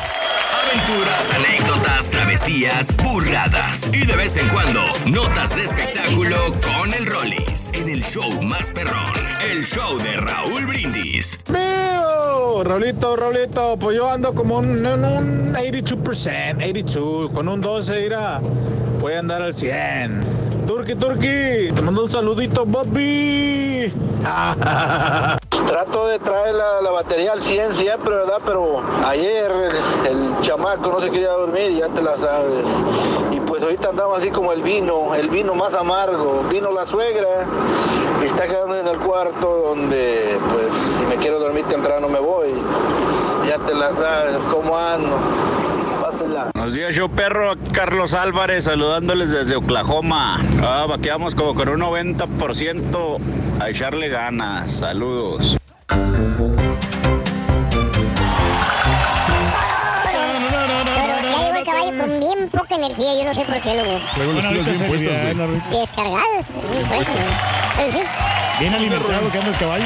Aventuras, 0.65 1.31
anécdotas, 1.35 2.09
travesías, 2.09 2.95
burradas 3.03 3.91
y 3.93 4.05
de 4.05 4.15
vez 4.15 4.37
en 4.37 4.47
cuando 4.47 4.81
notas 5.07 5.55
de 5.55 5.63
espectáculo 5.63 6.37
con 6.61 6.93
el 6.93 7.05
Rollis 7.05 7.71
en 7.73 7.89
el 7.89 8.01
show 8.01 8.41
más 8.41 8.71
perrón, 8.71 9.11
el 9.45 9.65
show 9.65 9.97
de 9.97 10.15
Raúl 10.17 10.65
Brindis. 10.65 11.43
¡Mío! 11.49 12.63
Raulito, 12.63 13.15
Raulito, 13.17 13.77
pues 13.77 13.97
yo 13.97 14.09
ando 14.09 14.33
como 14.33 14.59
un, 14.59 14.85
en 14.85 15.03
un 15.03 15.53
82%, 15.53 16.57
82, 16.57 17.31
con 17.31 17.49
un 17.49 17.59
12, 17.59 18.01
mira, 18.01 18.39
voy 19.01 19.13
a 19.13 19.19
andar 19.19 19.41
al 19.41 19.53
100. 19.53 20.21
Turki, 20.65 20.95
Turki, 20.95 21.73
te 21.75 21.81
mando 21.81 22.05
un 22.05 22.11
saludito, 22.11 22.65
Bobby. 22.65 23.91
Trato 25.67 26.07
de 26.07 26.19
traer 26.19 26.55
la, 26.55 26.81
la 26.81 26.91
batería 26.91 27.31
al 27.31 27.41
100 27.41 27.73
siempre, 27.73 28.15
¿verdad? 28.15 28.39
Pero 28.45 28.81
ayer 29.05 29.51
el, 29.51 30.11
el 30.11 30.41
chamaco 30.41 30.91
no 30.91 31.01
se 31.01 31.09
quería 31.09 31.31
dormir, 31.31 31.71
ya 31.71 31.87
te 31.87 32.01
la 32.01 32.17
sabes. 32.17 32.65
Y 33.31 33.39
pues 33.39 33.63
ahorita 33.63 33.89
andamos 33.89 34.17
así 34.17 34.29
como 34.29 34.51
el 34.51 34.61
vino, 34.61 35.15
el 35.15 35.29
vino 35.29 35.55
más 35.55 35.73
amargo. 35.73 36.43
Vino 36.49 36.71
la 36.71 36.85
suegra 36.85 37.45
y 38.21 38.25
está 38.25 38.47
quedando 38.47 38.75
en 38.75 38.87
el 38.87 38.99
cuarto 38.99 39.47
donde, 39.67 40.39
pues, 40.49 40.73
si 40.99 41.05
me 41.05 41.15
quiero 41.15 41.39
dormir 41.39 41.65
temprano 41.65 42.07
me 42.09 42.19
voy. 42.19 42.53
Ya 43.47 43.57
te 43.59 43.73
la 43.73 43.91
sabes, 43.93 44.37
¿cómo 44.51 44.77
ando? 44.77 45.17
Pásela. 46.13 46.51
Buenos 46.53 46.73
días, 46.73 46.95
yo 46.95 47.09
perro, 47.09 47.55
Carlos 47.71 48.13
Álvarez, 48.13 48.65
saludándoles 48.65 49.31
desde 49.31 49.55
Oklahoma. 49.55 50.39
Ah, 50.61 50.85
vaqueamos 50.87 51.33
como 51.33 51.55
con 51.55 51.69
un 51.69 51.81
90% 51.81 53.19
a 53.59 53.69
echarle 53.69 54.09
ganas. 54.09 54.71
Saludos. 54.71 55.57
Pero 55.87 56.19
ya 61.23 61.45
llegó 61.45 61.57
el 61.57 61.65
caballo 61.65 61.97
con 61.97 62.19
bien 62.19 62.49
poca 62.49 62.75
energía, 62.75 63.15
yo 63.15 63.23
no 63.25 63.33
sé 63.33 63.45
por 63.45 63.59
qué, 63.59 63.75
loco. 63.75 63.99
Luego 64.17 64.33
los 64.33 64.45
pilas 64.45 64.65
bien 64.65 64.87
puestas, 64.87 65.17
güey. 65.17 65.79
Descargados, 65.79 66.47
bien 66.71 66.87
puestos. 66.87 67.15
Bien 68.59 68.73
alimentado 68.73 69.31
que 69.31 69.37
anda 69.39 69.49
el 69.49 69.57
caballo. 69.57 69.85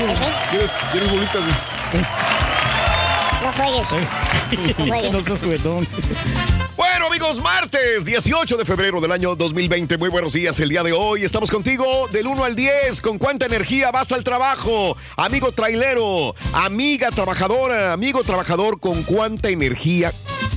¿Quieres, 0.52 0.72
¿Quieres 0.92 1.10
bolitas, 1.10 1.42
güey? 1.42 1.56
juegues. 3.58 3.88
No 4.78 4.86
juegues. 4.86 5.12
No 5.12 5.24
seas 5.24 5.42
juguetón. 5.42 5.88
Bueno, 6.76 7.08
amigos, 7.08 7.40
martes 7.42 8.06
18 8.06 8.58
de 8.58 8.66
febrero 8.66 9.02
del 9.02 9.12
año 9.12 9.36
2020. 9.36 9.98
Muy 9.98 10.10
buenos 10.10 10.34
días 10.34 10.60
el 10.60 10.70
día 10.70 10.84
de 10.84 10.94
hoy. 10.94 11.24
Estamos 11.24 11.50
contigo 11.50 12.08
del 12.12 12.28
1 12.28 12.44
al 12.44 12.56
10. 12.56 13.02
¿Con 13.02 13.18
cuánta 13.18 13.46
energía 13.46 13.92
vas 13.92 14.12
al 14.12 14.24
trabajo? 14.24 14.96
Amigo 15.16 15.52
trailero, 15.52 16.36
amiga 16.54 17.10
trabajadora, 17.10 17.94
amigo 17.94 18.24
trabajador, 18.24 18.80
¿con 18.80 19.04
cuánta 19.04 19.50
energía? 19.50 20.12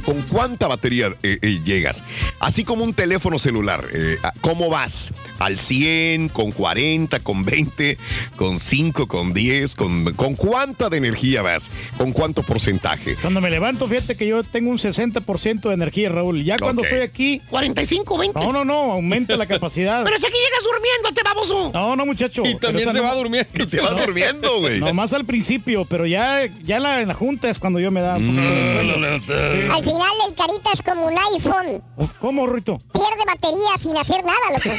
¿Con 0.05 0.23
cuánta 0.23 0.69
batería 0.69 1.15
eh, 1.23 1.39
eh, 1.43 1.61
llegas? 1.65 2.03
Así 2.41 2.65
como 2.65 2.85
un 2.85 2.95
teléfono 2.95 3.39
celular. 3.39 3.87
eh, 3.93 4.17
¿Cómo 4.41 4.69
vas? 4.71 5.13
¿Al 5.39 5.59
100? 5.59 6.29
¿Con 6.31 6.53
40? 6.53 7.21
¿Con 7.21 7.45
20? 7.45 7.97
¿Con 8.37 8.59
5? 8.61 9.07
¿Con 9.09 9.33
10? 9.33 9.75
¿Con, 9.75 10.13
¿Con 10.15 10.35
cuánta 10.35 10.89
de 10.89 10.99
energía 10.99 11.43
vas? 11.43 11.71
¿Con 11.97 12.13
cuánto 12.13 12.43
porcentaje? 12.43 13.17
Cuando 13.21 13.41
me 13.41 13.51
levanto, 13.51 13.87
fíjate 13.87 14.17
que 14.17 14.27
yo 14.27 14.43
tengo 14.43 14.71
un 14.71 14.79
60% 14.79 15.69
de 15.69 15.75
energía, 15.75 16.09
Raúl. 16.09 16.45
Ya 16.45 16.59
cuando 16.59 16.83
Ok. 16.83 16.87
estoy 16.89 17.01
aquí. 17.03 17.43
45, 17.51 18.19
20. 18.19 18.41
No, 18.41 18.53
no, 18.53 18.65
no, 18.65 18.93
aumenta 18.93 19.37
la 19.37 19.47
capacidad. 19.47 20.05
Pero 20.05 20.19
si 20.19 20.27
aquí 20.27 20.35
llegas 20.37 20.63
durmiéndote, 20.65 21.23
baboso. 21.23 21.71
No, 21.73 21.97
no, 21.97 22.07
muchacho. 22.07 22.43
Y 22.51 22.57
también 22.57 22.93
se 22.93 22.99
no- 22.99 23.05
va 23.05 23.15
durmiendo. 23.15 23.49
Y 23.55 23.67
te 23.67 23.81
vas 23.81 23.99
durmiendo, 23.99 24.59
güey. 24.61 24.81
Nomás 24.81 25.13
al 25.13 25.25
principio, 25.25 25.85
pero 25.85 26.07
ya, 26.07 26.47
ya 26.65 26.77
en 26.79 26.83
la, 26.83 27.01
en 27.01 27.09
la 27.09 27.15
junta 27.15 27.49
es 27.49 27.59
cuando 27.59 27.79
yo 27.81 27.91
me 27.91 28.01
da 28.01 28.15
poquito 28.15 28.33
de 28.41 28.73
sueño. 28.75 29.81
Al 30.01 30.07
final 30.07 30.29
el 30.29 30.35
carita 30.35 30.71
es 30.73 30.83
como 30.83 31.07
un 31.07 31.19
iPhone. 31.35 31.83
¿Cómo, 32.21 32.47
Rito? 32.47 32.79
Pierde 32.93 33.25
batería 33.27 33.77
sin 33.77 33.97
hacer 33.97 34.25
nada, 34.25 34.39
loco. 34.53 34.71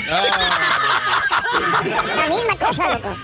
La 2.15 2.27
misma 2.27 2.55
cosa, 2.55 2.93
loco. 2.93 3.15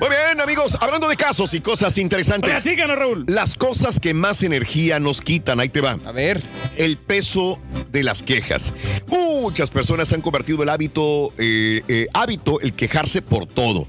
Muy 0.00 0.08
bien, 0.08 0.40
amigos, 0.40 0.76
hablando 0.80 1.08
de 1.08 1.16
casos 1.16 1.54
y 1.54 1.60
cosas 1.60 1.96
interesantes. 1.98 2.50
Platícanos, 2.50 2.98
Raúl. 2.98 3.24
Las 3.28 3.54
cosas 3.56 4.00
que 4.00 4.12
más 4.12 4.42
energía 4.42 5.00
nos 5.00 5.22
quitan, 5.22 5.60
ahí 5.60 5.68
te 5.68 5.80
va. 5.80 5.98
A 6.04 6.12
ver. 6.12 6.42
El 6.76 6.98
peso 6.98 7.58
de 7.90 8.02
las 8.02 8.22
quejas. 8.22 8.74
Muchas 9.06 9.70
personas 9.70 10.12
han 10.12 10.20
convertido 10.20 10.62
el 10.62 10.68
hábito, 10.68 11.32
eh, 11.38 11.82
eh, 11.88 12.06
hábito 12.12 12.60
el 12.60 12.74
quejarse 12.74 13.22
por 13.22 13.46
todo. 13.46 13.86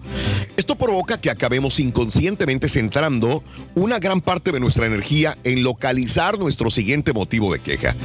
Esto 0.57 0.75
provoca 0.75 1.17
que 1.17 1.29
acabemos 1.29 1.79
inconscientemente 1.79 2.69
centrando 2.69 3.43
una 3.73 3.99
gran 3.99 4.21
parte 4.21 4.51
de 4.51 4.59
nuestra 4.59 4.85
energía 4.85 5.38
en 5.43 5.54
localizar 5.63 6.39
nuestro 6.39 6.69
siguiente 6.71 7.13
motivo 7.13 7.53
de 7.53 7.59
queja. 7.59 7.95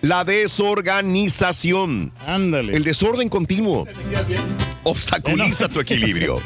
La 0.00 0.24
desorganización. 0.24 2.12
Ándale. 2.26 2.76
El 2.76 2.84
desorden 2.84 3.28
continuo 3.28 3.86
obstaculiza 4.84 5.68
tu 5.68 5.80
equilibrio, 5.80 6.40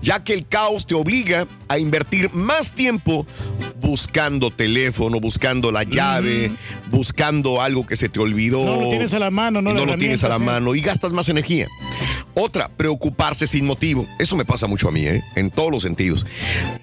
ya 0.00 0.22
que 0.24 0.32
el 0.32 0.46
caos 0.46 0.86
te 0.86 0.94
obliga 0.94 1.46
a 1.68 1.78
invertir 1.78 2.32
más 2.32 2.72
tiempo 2.72 3.26
buscando 3.80 4.50
teléfono, 4.50 5.20
buscando 5.20 5.72
la 5.72 5.82
llave, 5.82 6.52
buscando 6.90 7.60
algo 7.60 7.86
que 7.86 7.96
se 7.96 8.08
te 8.08 8.20
olvidó. 8.20 8.64
No 8.64 8.80
lo 8.82 8.88
tienes 8.88 9.12
a 9.14 9.18
la 9.18 9.30
mano, 9.30 9.60
no 9.60 9.72
no 9.74 9.84
lo 9.84 9.98
tienes 9.98 10.22
a 10.24 10.28
la 10.28 10.38
sí. 10.38 10.44
mano 10.44 10.74
y 10.74 10.80
gastas 10.80 11.12
más 11.12 11.28
energía. 11.28 11.66
Otra, 12.34 12.68
preocuparse 12.68 13.46
sin 13.46 13.66
motivo. 13.66 14.06
Eso 14.18 14.36
me 14.36 14.44
pasa 14.44 14.66
mucho 14.66 14.88
a 14.88 14.92
mí, 14.92 15.04
¿eh? 15.04 15.22
en 15.36 15.50
todos 15.50 15.70
los 15.70 15.82
sentidos. 15.82 16.24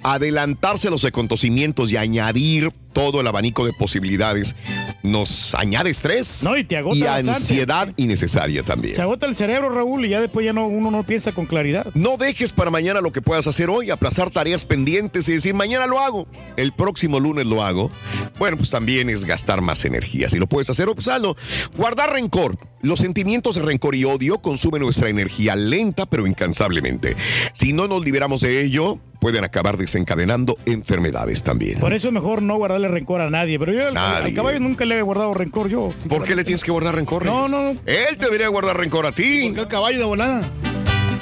Adelantarse 0.04 0.90
a 0.90 0.92
los 0.92 1.06
acontecimientos 1.06 1.92
y 1.92 1.98
añadir 1.98 2.72
todo 2.94 3.22
el 3.22 3.28
abanico 3.28 3.66
de 3.66 3.74
posibilidades 3.74 4.56
nos 5.04 5.56
añade 5.56 5.90
estrés 5.90 6.44
No, 6.44 6.58
y 6.58 6.64
te 6.64 6.78
agota 6.78 7.16
ansiedad 7.16 7.94
innecesaria 7.98 8.64
también. 8.64 8.96
Se 8.96 9.02
agota 9.02 9.26
el 9.26 9.36
cerebro, 9.36 9.70
Raúl, 9.70 10.06
y 10.06 10.10
ya 10.10 10.22
después 10.22 10.46
ya 10.46 10.54
no, 10.54 10.68
uno 10.68 10.92
no 10.92 11.04
piensa 11.04 11.32
con 11.32 11.46
claridad. 11.46 11.88
No 11.94 12.18
dejes 12.18 12.52
para 12.52 12.72
mañana 12.72 13.02
lo 13.02 13.12
que 13.12 13.22
puedas 13.22 13.48
hacer 13.48 13.70
hoy, 13.70 13.92
aplazar 13.92 14.32
tareas 14.32 14.66
pendientes 14.66 15.28
y 15.30 15.34
decir 15.34 15.54
mañana 15.54 15.88
lo 15.88 16.00
hago, 16.00 16.28
el 16.58 16.74
próximo 16.74 17.20
lunes 17.20 17.46
lo 17.46 17.64
hago. 17.64 17.92
Bueno, 18.38 18.58
pues 18.58 18.70
también 18.70 19.10
es 19.10 19.26
gastar 19.26 19.62
más 19.62 19.86
energía. 19.86 20.30
Si 20.30 20.38
lo 20.38 20.48
puedes 20.48 20.70
hacer, 20.70 20.88
pues 20.94 21.08
hazlo. 21.08 21.36
Guardar 21.76 22.12
rencor. 22.14 22.58
Los 22.82 23.00
sentimientos 23.00 23.56
de 23.56 23.62
rencor 23.62 23.96
y 23.96 24.06
odio 24.06 24.40
consumen 24.40 24.82
nuestra 24.82 25.10
energía 25.10 25.56
lenta 25.56 26.06
pero 26.06 26.26
incansablemente. 26.28 27.16
Si 27.54 27.74
no 27.74 27.88
nos 27.88 28.04
liberamos 28.04 28.42
de 28.42 28.64
ello, 28.64 29.00
pueden 29.20 29.44
acabar 29.44 29.78
desencadenando 29.78 30.58
enfermedades 30.66 31.44
también. 31.44 31.80
Por 31.80 31.94
eso 31.94 32.08
es 32.08 32.14
mejor 32.14 32.42
no 32.42 32.56
guardarle 32.58 32.88
rencor 32.88 33.20
a 33.22 33.30
nadie. 33.30 33.60
Pero 33.60 33.74
yo 33.74 33.88
al, 33.88 34.34
caballo 34.34 34.60
nunca 34.62 34.86
le 34.86 34.98
he 34.98 35.02
guardado 35.02 35.34
rencor 35.34 35.70
yo. 35.70 35.92
¿Por 36.08 36.24
qué 36.24 36.36
le 36.36 36.44
tienes 36.46 36.64
que 36.64 36.72
guardar 36.72 36.96
rencor? 36.96 37.26
No, 37.26 37.48
no, 37.50 37.64
no. 37.74 37.80
Él 37.86 38.18
debería 38.20 38.48
guardar 38.48 38.78
rencor 38.78 39.06
a 39.06 39.12
ti. 39.12 39.44
¿Por 39.48 39.56
qué 39.56 39.62
el 39.62 39.68
caballo 39.68 39.98
de 40.00 40.06
volada? 40.06 40.42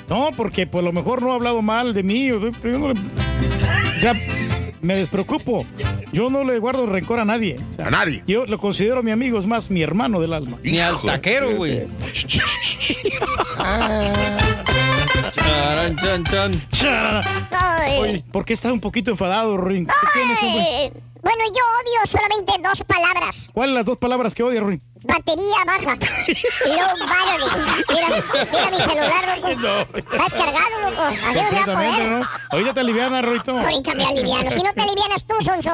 No, 0.09 0.29
porque 0.37 0.67
pues 0.67 0.83
a 0.83 0.85
lo 0.85 0.93
mejor 0.93 1.21
no 1.21 1.31
ha 1.31 1.35
hablado 1.35 1.61
mal 1.61 1.93
de 1.93 2.03
mí. 2.03 2.31
o- 2.31 2.39
yo 2.39 2.79
no 2.79 2.93
le- 2.93 2.99
o 2.99 3.99
sea, 3.99 4.13
me 4.81 4.95
despreocupo. 4.95 5.65
Yo 6.11 6.29
no 6.29 6.43
le 6.43 6.59
guardo 6.59 6.85
rencor 6.85 7.19
a 7.19 7.25
nadie. 7.25 7.57
O 7.69 7.73
sea, 7.73 7.87
A 7.87 7.91
nadie. 7.91 8.23
Yo 8.27 8.45
lo 8.45 8.57
considero 8.57 9.03
mi 9.03 9.11
amigo, 9.11 9.39
es 9.39 9.45
más, 9.45 9.69
mi 9.69 9.81
hermano 9.81 10.19
del 10.19 10.33
alma. 10.33 10.57
Ni 10.63 10.79
al 10.79 10.99
taquero, 11.01 11.55
güey. 11.55 11.87
Charan, 15.35 15.95
chan, 15.97 16.23
chan. 16.71 17.21
Ay. 17.51 17.99
Oye, 17.99 18.23
¿por 18.31 18.45
qué 18.45 18.53
estás 18.53 18.71
un 18.71 18.79
poquito 18.79 19.11
enfadado. 19.11 19.57
Ay, 19.67 19.85
bueno, 21.21 21.43
yo 21.47 21.63
odio 21.81 22.05
solamente 22.05 22.53
dos 22.63 22.83
palabras. 22.83 23.49
¿Cuáles 23.53 23.75
las 23.75 23.85
dos 23.85 23.97
palabras 23.97 24.33
que 24.33 24.43
odias, 24.43 24.63
Ring? 24.63 24.79
Batería 25.07 25.57
baja. 25.65 25.95
Low 26.65 27.07
battery. 27.07 27.45
Mira, 27.89 28.07
mira 28.51 28.69
mi 28.71 28.77
celular, 28.77 29.23
loco. 29.37 29.47
No. 29.59 29.79
Está 29.97 30.23
descargado, 30.23 30.75
loco. 30.89 31.01
Así 31.03 31.17
no 31.17 31.23
se 31.23 31.31
va 31.31 31.39
a 31.39 31.41
Completamente, 31.65 31.97
poder. 31.97 32.11
¿no? 32.11 32.27
Ahorita 32.51 32.73
te 32.73 32.79
aliviana, 32.81 33.21
Roito. 33.21 33.57
Ahorita 33.57 33.95
me 33.95 34.05
aliviano. 34.05 34.51
Si 34.51 34.61
no 34.61 34.73
te 34.73 34.81
alivianas 34.81 35.23
tú, 35.25 35.33
Sonso. 35.43 35.71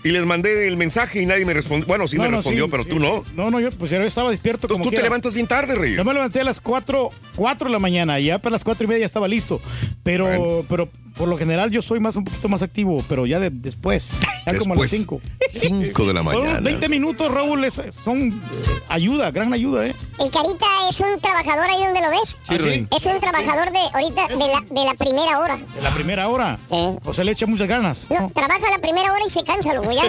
y 0.03 0.11
les 0.11 0.25
mandé 0.25 0.67
el 0.67 0.77
mensaje 0.77 1.21
y 1.23 1.27
nadie 1.27 1.45
me 1.45 1.53
respondió. 1.55 1.87
Bueno, 1.87 2.09
sí 2.09 2.17
No, 2.17 2.23
me 2.25 2.29
no, 2.31 2.37
respondió, 2.37 2.65
sí, 2.65 2.71
pero 2.71 2.85
sí. 2.85 2.89
tú 2.91 2.99
no. 2.99 3.25
No, 3.35 3.51
no, 3.51 3.61
yo 3.61 3.71
pues 3.73 3.91
yo 3.91 4.01
estaba 4.03 4.31
despierto 4.31 4.67
Entonces 4.67 4.79
como 4.83 4.91
tú 4.91 4.97
te 4.97 5.03
levantas 5.03 5.33
bien 5.35 5.47
tarde, 5.47 5.75
Reyes. 5.75 5.97
Yo 5.99 6.05
me 6.05 6.15
levanté 6.15 6.41
a 6.41 6.45
las 6.45 6.61
4, 6.61 7.11
4 7.37 7.67
de 7.67 7.73
la 7.73 7.79
mañana 7.79 8.19
y 8.21 8.27
ya 8.27 8.39
para 8.39 8.53
las 8.55 8.65
4 8.65 8.85
y 8.85 8.87
media 8.89 9.01
ya 9.01 9.07
estaba 9.07 9.29
listo. 9.29 9.61
Pero, 10.03 10.25
Bueno. 10.27 10.65
pero 10.69 10.89
por 11.17 11.29
lo 11.29 11.37
general 11.37 11.71
yo 11.71 11.83
soy 11.83 12.01
más 12.01 12.17
un 12.17 12.25
poquito 12.25 12.49
más 12.49 12.63
activo, 12.63 13.05
pero 13.09 13.27
ya 13.27 13.39
de- 13.41 13.51
después, 13.51 14.13
ya 14.47 14.57
como 14.59 14.73
a 14.75 14.77
las 14.79 14.91
Después, 14.91 14.91
5. 14.91 15.21
5 15.51 16.07
de 16.07 16.15
la 16.15 16.23
mañana. 16.23 16.61
20 16.61 16.89
minutos, 16.89 17.31
Raúl, 17.31 17.65
es- 17.65 17.81
son 18.03 18.29
eh, 18.33 18.33
ayuda, 18.89 19.31
gran 19.31 19.53
ayuda, 19.53 19.87
¿eh? 19.87 19.95
El 20.19 20.31
Carita 20.31 20.67
es 20.89 20.99
un 21.01 21.21
trabajador 21.21 21.69
ahí 21.71 21.85
donde 21.85 22.01
lo 22.01 22.11
ves. 22.11 22.37
Sí, 22.49 22.57
Ruin. 22.57 22.89
Es 22.97 23.05
un 23.05 23.21
trabajador 23.21 23.71
de 23.73 23.79
ahorita 23.93 24.29
de 24.29 24.37
la, 24.37 24.61
de 24.71 24.85
la 24.87 24.95
primera 24.95 25.39
hora. 25.41 25.57
De 25.57 25.83
la 25.83 25.91
primera 25.91 26.29
hora. 26.29 26.59
Sí. 26.71 26.77
O 27.05 27.13
sea, 27.13 27.25
le 27.25 27.33
echa 27.33 27.47
muchas 27.47 27.69
ganas. 27.69 28.09
No, 28.11 28.21
¿no? 28.21 28.31
trabaja 28.31 28.71
la 28.71 28.79
primera 28.79 29.13
hora 29.13 29.23
y 29.27 29.31
se 29.31 29.43
cansa, 29.45 29.75
loco, 29.75 29.89
ya. 29.92 30.03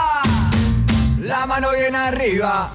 la 1.21 1.47
mano 1.47 1.69
bien 1.73 1.97
arriba. 1.97 2.71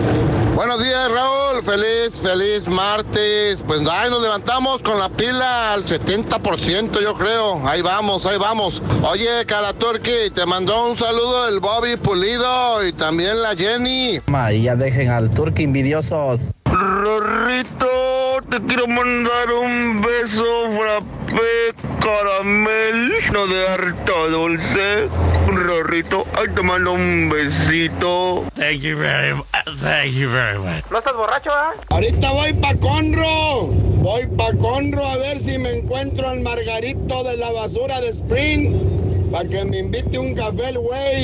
Buenos 0.56 0.84
días, 0.84 1.12
Raúl. 1.12 1.63
Feliz, 1.63 2.22
feliz 2.22 2.68
martes. 2.68 3.63
Pues 3.66 3.82
ahí 3.89 4.10
nos 4.12 4.22
levantamos 4.22 4.82
con 4.84 5.00
la 5.00 5.10
pila 5.10 5.74
al 5.74 5.84
70%, 5.84 7.02
yo 7.02 7.16
creo. 7.16 7.68
Ahí 7.68 7.82
vamos, 7.82 8.28
ahí 8.28 8.38
vamos. 8.38 8.82
Oye, 9.10 9.46
Calaturki, 9.48 10.30
te 10.34 10.46
mandó 10.46 10.92
un 10.92 10.98
saludo 10.98 11.48
el 11.48 11.60
Bobby 11.60 11.98
Pulido 11.98 12.86
y 12.88 12.94
también 12.94 13.42
la 13.42 13.56
Jenny. 13.56 14.22
Y 14.52 14.62
ya 14.62 14.76
dejen 14.76 15.10
al 15.10 15.32
turque 15.32 15.63
envidiosos. 15.63 16.52
Rorrito, 16.74 18.42
te 18.50 18.60
quiero 18.64 18.88
mandar 18.88 19.52
un 19.52 20.02
beso 20.02 20.44
frappé 20.76 21.72
caramel, 22.02 23.12
no 23.32 23.46
de 23.46 23.68
harta 23.68 24.28
dulce. 24.32 25.08
Rorrito, 25.46 26.26
ahí 26.36 26.48
te 26.56 26.64
mando 26.64 26.94
un 26.94 27.30
besito. 27.30 28.44
Thank 28.56 28.82
you 28.82 28.98
very 28.98 29.36
much. 29.36 29.46
Thank 29.84 30.14
you 30.14 30.32
very 30.32 30.58
much. 30.58 30.84
¿No 30.90 30.98
estás 30.98 31.16
borracho, 31.16 31.52
ah? 31.54 31.74
Ahorita 31.92 32.32
voy 32.32 32.54
pa' 32.54 32.74
Conro. 32.78 33.68
Voy 34.02 34.26
pa' 34.36 34.54
Conro 34.58 35.06
a 35.06 35.18
ver 35.18 35.40
si 35.40 35.60
me 35.60 35.78
encuentro 35.78 36.28
al 36.28 36.40
Margarito 36.40 37.24
de 37.24 37.38
la 37.38 37.52
basura 37.52 38.02
de 38.02 38.10
Spring. 38.10 39.32
Para 39.32 39.48
que 39.48 39.64
me 39.66 39.78
invite 39.78 40.18
un 40.18 40.34
café 40.34 40.70
el 40.70 40.80
güey. 40.80 41.24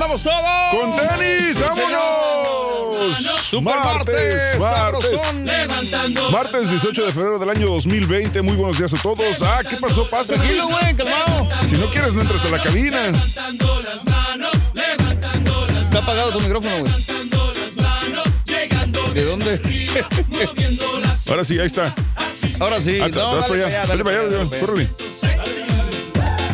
Andamos 0.00 0.22
todos? 0.22 0.40
¡Con 0.70 0.96
tenis! 0.96 1.60
¡Vámonos! 1.60 3.16
Super 3.42 3.76
martes, 3.76 4.42
sabrosón. 4.58 5.46
Martes 6.32 6.70
18 6.70 7.06
de 7.06 7.12
febrero 7.12 7.38
del 7.38 7.50
año 7.50 7.66
2020. 7.66 8.40
Muy 8.40 8.56
buenos 8.56 8.78
días 8.78 8.94
a 8.94 8.96
todos. 8.96 9.42
Ah, 9.42 9.60
¿qué 9.68 9.76
pasó? 9.76 10.08
Pasa. 10.08 10.34
Tranquilo, 10.36 10.68
güey, 10.68 10.94
calmado. 10.94 11.48
Si 11.66 11.76
no 11.76 11.86
quieres, 11.90 12.14
no 12.14 12.22
entres 12.22 12.44
a 12.46 12.48
la 12.48 12.62
cabina. 12.62 13.08
Está 15.82 15.98
apagado 15.98 16.30
tu 16.32 16.40
micrófono, 16.40 16.78
güey. 16.80 16.92
¿De 19.12 19.24
dónde? 19.24 19.60
Ahora 21.28 21.44
sí, 21.44 21.58
ahí 21.58 21.66
está. 21.66 21.94
Ahora 22.58 22.80
sí. 22.80 22.98
Ah, 23.02 23.08
No, 23.08 23.36
dale 23.36 23.48
para 23.48 23.66
allá. 23.66 23.86
dale 23.86 23.86
Dale 23.86 24.04
para 24.04 24.72
allá. 24.72 24.88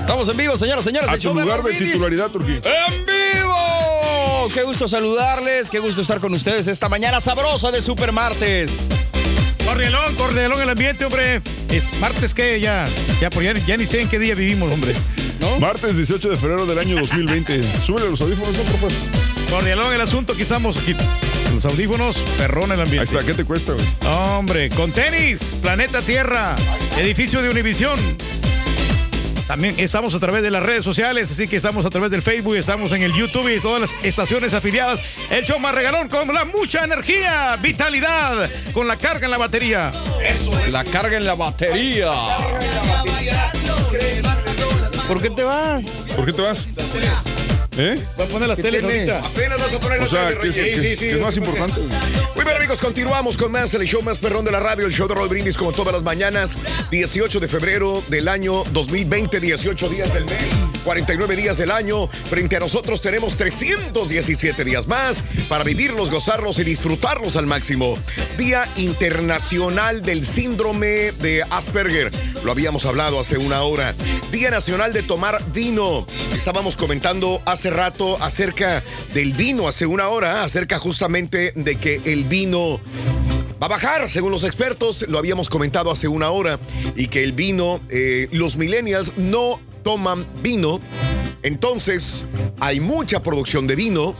Estamos 0.01 0.29
en 0.29 0.37
vivo, 0.37 0.57
señoras, 0.57 0.85
señores. 0.85 1.09
A 1.09 1.17
tu 1.19 1.33
lugar 1.33 1.63
de 1.63 1.75
titularidad, 1.75 2.31
Turquí. 2.31 2.61
¡En 2.65 3.07
vivo! 3.07 3.16
Qué 4.53 4.63
gusto 4.63 4.87
saludarles, 4.87 5.69
qué 5.69 5.81
gusto 5.81 6.03
estar 6.03 6.21
con 6.21 6.33
ustedes 6.33 6.67
esta 6.69 6.89
mañana 6.89 7.21
sabrosa 7.21 7.71
de 7.71 7.83
Super 7.83 8.13
Martes. 8.13 8.71
Cordialón, 9.65 10.15
cordialón 10.15 10.61
el 10.61 10.71
ambiente, 10.71 11.05
hombre. 11.05 11.43
Es 11.69 11.99
martes 12.01 12.33
que 12.33 12.61
ya, 12.61 12.87
ya, 13.21 13.29
por 13.29 13.43
ya, 13.43 13.53
ya 13.53 13.77
ni 13.77 13.87
sé 13.87 14.01
en 14.01 14.09
qué 14.09 14.19
día 14.19 14.35
vivimos, 14.35 14.73
hombre. 14.73 14.95
Martes 15.61 15.97
18 15.97 16.31
de 16.31 16.37
febrero 16.37 16.65
del 16.65 16.79
año 16.79 16.97
2020. 16.97 17.63
Súbele 17.85 18.11
los 18.11 18.21
audífonos, 18.21 18.57
no, 18.57 18.63
por 18.63 18.91
favor. 18.91 18.93
Cordialón 19.51 19.93
el 19.93 20.01
asunto, 20.01 20.33
aquí 20.33 20.43
estamos, 20.43 20.77
aquí. 20.77 20.95
Los 21.53 21.65
audífonos, 21.65 22.17
perrón 22.39 22.73
el 22.73 22.81
ambiente. 22.81 23.01
Ahí 23.01 23.17
está, 23.17 23.27
¿qué 23.27 23.35
te 23.35 23.45
cuesta, 23.45 23.73
güey? 23.73 23.87
Hombre, 24.15 24.71
con 24.71 24.93
tenis, 24.93 25.57
Planeta 25.61 26.03
Tierra, 26.03 26.55
edificio 26.99 27.43
de 27.43 27.51
Univisión. 27.51 27.99
También 29.47 29.77
estamos 29.79 30.15
a 30.15 30.19
través 30.19 30.43
de 30.43 30.51
las 30.51 30.63
redes 30.63 30.85
sociales, 30.85 31.31
así 31.31 31.47
que 31.47 31.57
estamos 31.57 31.87
a 31.87 31.91
través 31.91 32.11
del 32.11 32.21
Facebook, 32.21 32.57
estamos 32.57 32.91
en 32.93 33.03
el 33.03 33.13
YouTube 33.13 33.49
y 33.55 33.61
todas 33.61 33.81
las 33.81 33.95
estaciones 34.05 34.53
afiliadas. 34.55 35.01
El 35.31 35.45
show 35.45 35.61
más 35.61 35.75
regalón 35.75 36.09
con 36.09 36.33
la 36.35 36.45
mucha 36.45 36.85
energía, 36.85 37.57
vitalidad, 37.63 38.51
con 38.73 38.89
la 38.89 38.97
carga 38.97 39.27
en 39.27 39.31
la 39.31 39.39
batería. 39.39 39.93
La 40.71 40.85
carga 40.85 41.17
en 41.17 41.27
la 41.27 41.35
batería. 41.35 42.13
¿Por 45.07 45.23
qué 45.23 45.31
te 45.31 45.45
vas? 45.45 45.85
¿Por 46.17 46.27
qué 46.27 46.33
te 46.33 46.43
vas? 46.43 46.67
¿Eh? 47.79 48.03
Voy 48.17 48.27
a 48.27 48.29
poner 48.29 48.49
las 48.49 48.57
¿Qué 48.57 48.63
teles 48.63 48.85
ahorita. 48.85 49.19
Apenas 49.21 49.59
vas 49.59 49.75
a 49.75 49.81
poner 49.81 49.99
O 49.99 50.03
la 50.03 50.09
sea, 50.09 50.29
tele, 50.29 50.97
¿qué 50.97 51.11
es, 51.11 51.21
más 51.21 51.37
importante? 51.37 51.81
Muy 52.35 52.45
bien, 52.45 52.57
amigos, 52.57 52.81
continuamos 52.81 53.37
con 53.37 53.53
más 53.53 53.75
el 53.75 53.87
show 53.87 54.01
más 54.03 54.19
perrón 54.19 54.45
de 54.45 54.53
la 54.53 54.61
radio, 54.61 54.87
el 54.87 54.93
show 54.93 55.07
de 55.07 55.15
Roll 55.15 55.29
Brindis, 55.29 55.59
como 55.59 55.73
todas 55.73 55.93
las 55.93 56.03
mañanas. 56.03 56.57
18 56.91 57.39
de 57.39 57.49
febrero 57.49 58.03
del 58.09 58.29
año 58.29 58.65
2020, 58.73 59.41
18 59.41 59.89
días 59.91 60.15
del 60.15 60.25
mes, 60.25 60.47
49 60.85 61.37
días 61.37 61.59
del 61.59 61.71
año. 61.71 62.07
Frente 62.09 62.57
a 62.57 62.61
nosotros 62.61 63.01
tenemos 63.03 63.37
317 63.37 64.65
días 64.65 64.87
más 64.87 65.23
para 65.49 65.63
vivirlos, 65.63 66.11
gozarlos 66.11 66.59
y 66.59 66.65
disfrutarlos 66.65 67.37
al 67.37 67.47
máximo. 67.47 67.99
Día 68.39 68.67
Internacional 68.77 70.01
del 70.01 70.27
Síndrome 70.27 71.13
de 71.13 71.43
Asperger. 71.51 72.11
Lo 72.43 72.53
habíamos 72.53 72.87
hablado 72.87 73.21
hace 73.21 73.37
una 73.37 73.63
hora. 73.63 73.95
Día 74.31 74.51
Nacional 74.51 74.93
de 74.93 75.03
Tomar 75.03 75.43
Vino. 75.53 76.07
Estábamos 76.37 76.77
comentando 76.77 77.43
hace 77.45 77.66
rato 77.71 78.23
acerca 78.23 78.83
del 79.15 79.33
vino, 79.33 79.69
hace 79.69 79.87
una 79.87 80.09
hora, 80.09 80.45
acerca 80.45 80.79
justamente 80.79 81.53
de 81.55 81.77
que 81.77 82.01
el 82.05 82.25
vino 82.25 82.81
va 83.61 83.67
a 83.67 83.69
bajar, 83.69 84.09
según 84.11 84.33
los 84.33 84.45
expertos, 84.45 85.05
lo 85.09 85.19
habíamos 85.19 85.49
comentado 85.49 85.91
hace 85.91 86.09
una 86.09 86.31
hora, 86.31 86.59
y 86.95 87.09
que 87.09 87.23
el 87.23 87.33
vino, 87.33 87.81
eh, 87.89 88.29
los 88.33 88.57
millennials 88.57 89.13
no 89.17 89.61
toman 89.83 90.27
vino, 90.43 90.81
entonces 91.47 92.27
hay 92.61 92.81
mucha 92.81 93.23
producción 93.23 93.67
de 93.67 93.77
vino 93.77 94.15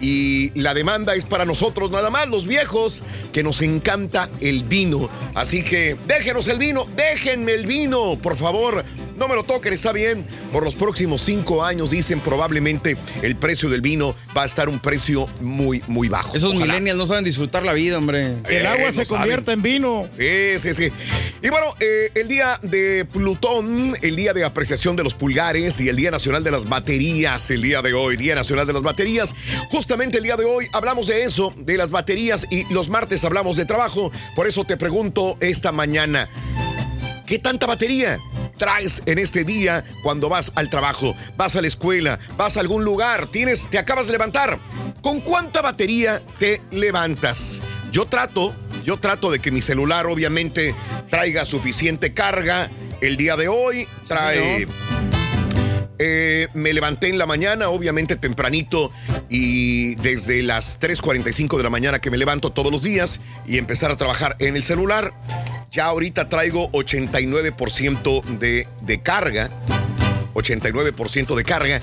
y 0.00 0.50
la 0.60 0.74
demanda 0.74 1.14
es 1.14 1.24
para 1.24 1.44
nosotros 1.44 1.90
nada 1.90 2.10
más, 2.10 2.28
los 2.28 2.46
viejos, 2.46 3.02
que 3.32 3.42
nos 3.42 3.60
encanta 3.62 4.28
el 4.40 4.64
vino. 4.64 5.08
Así 5.34 5.62
que 5.62 5.96
déjenos 6.08 6.48
el 6.48 6.58
vino, 6.58 6.86
déjenme 6.96 7.52
el 7.54 7.66
vino, 7.66 8.18
por 8.20 8.36
favor. 8.36 8.84
No 9.16 9.28
me 9.28 9.34
lo 9.36 9.44
toquen, 9.44 9.72
está 9.74 9.92
bien. 9.92 10.26
Por 10.50 10.64
los 10.64 10.74
próximos 10.74 11.20
cinco 11.22 11.62
años, 11.62 11.90
dicen 11.90 12.18
probablemente 12.20 12.96
el 13.22 13.36
precio 13.36 13.68
del 13.68 13.80
vino 13.80 14.16
va 14.36 14.42
a 14.42 14.46
estar 14.46 14.68
un 14.68 14.80
precio 14.80 15.28
muy, 15.40 15.82
muy 15.86 16.08
bajo. 16.08 16.34
Esos 16.34 16.50
Ojalá. 16.52 16.66
millennials 16.66 16.98
no 16.98 17.06
saben 17.06 17.22
disfrutar 17.22 17.64
la 17.64 17.72
vida, 17.74 17.98
hombre. 17.98 18.34
El 18.48 18.66
agua 18.66 18.88
Eh, 18.88 18.92
se 18.92 18.98
no 19.00 19.04
saben. 19.04 19.20
convierte 19.20 19.52
en 19.52 19.62
vino. 19.62 20.08
Sí, 20.10 20.58
sí, 20.58 20.74
sí. 20.74 20.90
Y 21.42 21.48
bueno, 21.50 21.66
eh, 21.78 22.10
el 22.16 22.26
día 22.26 22.58
de 22.62 23.04
Plutón, 23.04 23.94
el 24.02 24.16
día 24.16 24.32
de 24.32 24.44
apreciación 24.44 24.96
de 24.96 25.04
los 25.04 25.14
pulgares 25.14 25.80
y 25.80 25.88
el 25.88 25.94
Día 25.96 26.10
Nacional 26.10 26.42
de 26.42 26.50
las 26.50 26.68
Baterías, 26.72 27.50
el 27.50 27.60
día 27.60 27.82
de 27.82 27.92
hoy, 27.92 28.16
Día 28.16 28.34
Nacional 28.34 28.66
de 28.66 28.72
las 28.72 28.82
Baterías. 28.82 29.34
Justamente 29.70 30.16
el 30.16 30.24
día 30.24 30.36
de 30.36 30.46
hoy 30.46 30.68
hablamos 30.72 31.06
de 31.06 31.24
eso, 31.24 31.52
de 31.54 31.76
las 31.76 31.90
baterías 31.90 32.46
y 32.50 32.64
los 32.72 32.88
martes 32.88 33.26
hablamos 33.26 33.58
de 33.58 33.66
trabajo. 33.66 34.10
Por 34.34 34.46
eso 34.46 34.64
te 34.64 34.78
pregunto 34.78 35.36
esta 35.40 35.70
mañana, 35.70 36.30
¿qué 37.26 37.38
tanta 37.38 37.66
batería? 37.66 38.18
traes 38.56 39.02
en 39.06 39.18
este 39.18 39.44
día 39.44 39.84
cuando 40.02 40.28
vas 40.28 40.52
al 40.54 40.70
trabajo, 40.70 41.14
vas 41.36 41.56
a 41.56 41.60
la 41.60 41.66
escuela, 41.66 42.18
vas 42.36 42.56
a 42.56 42.60
algún 42.60 42.84
lugar, 42.84 43.26
tienes, 43.26 43.68
te 43.68 43.76
acabas 43.76 44.06
de 44.06 44.12
levantar. 44.12 44.58
¿Con 45.02 45.20
cuánta 45.20 45.60
batería 45.60 46.22
te 46.38 46.62
levantas? 46.70 47.60
yo 47.92 48.06
trato, 48.06 48.54
yo 48.84 48.96
trato 48.96 49.30
de 49.30 49.38
que 49.38 49.50
mi 49.50 49.60
celular 49.60 50.06
obviamente 50.06 50.74
traiga 51.10 51.44
suficiente 51.44 52.14
carga. 52.14 52.70
El 53.00 53.16
día 53.16 53.36
de 53.36 53.48
hoy 53.48 53.86
trae... 54.08 54.66
Eh, 56.04 56.48
me 56.54 56.72
levanté 56.72 57.10
en 57.10 57.16
la 57.16 57.26
mañana, 57.26 57.68
obviamente 57.68 58.16
tempranito, 58.16 58.90
y 59.28 59.94
desde 59.96 60.42
las 60.42 60.80
3.45 60.80 61.56
de 61.56 61.62
la 61.62 61.70
mañana 61.70 62.00
que 62.00 62.10
me 62.10 62.16
levanto 62.18 62.50
todos 62.50 62.72
los 62.72 62.82
días 62.82 63.20
y 63.46 63.56
empezar 63.56 63.92
a 63.92 63.96
trabajar 63.96 64.34
en 64.40 64.56
el 64.56 64.64
celular, 64.64 65.14
ya 65.70 65.86
ahorita 65.86 66.28
traigo 66.28 66.72
89% 66.72 68.24
de, 68.40 68.66
de 68.80 69.00
carga. 69.00 69.48
89% 70.34 71.36
de 71.36 71.44
carga. 71.44 71.80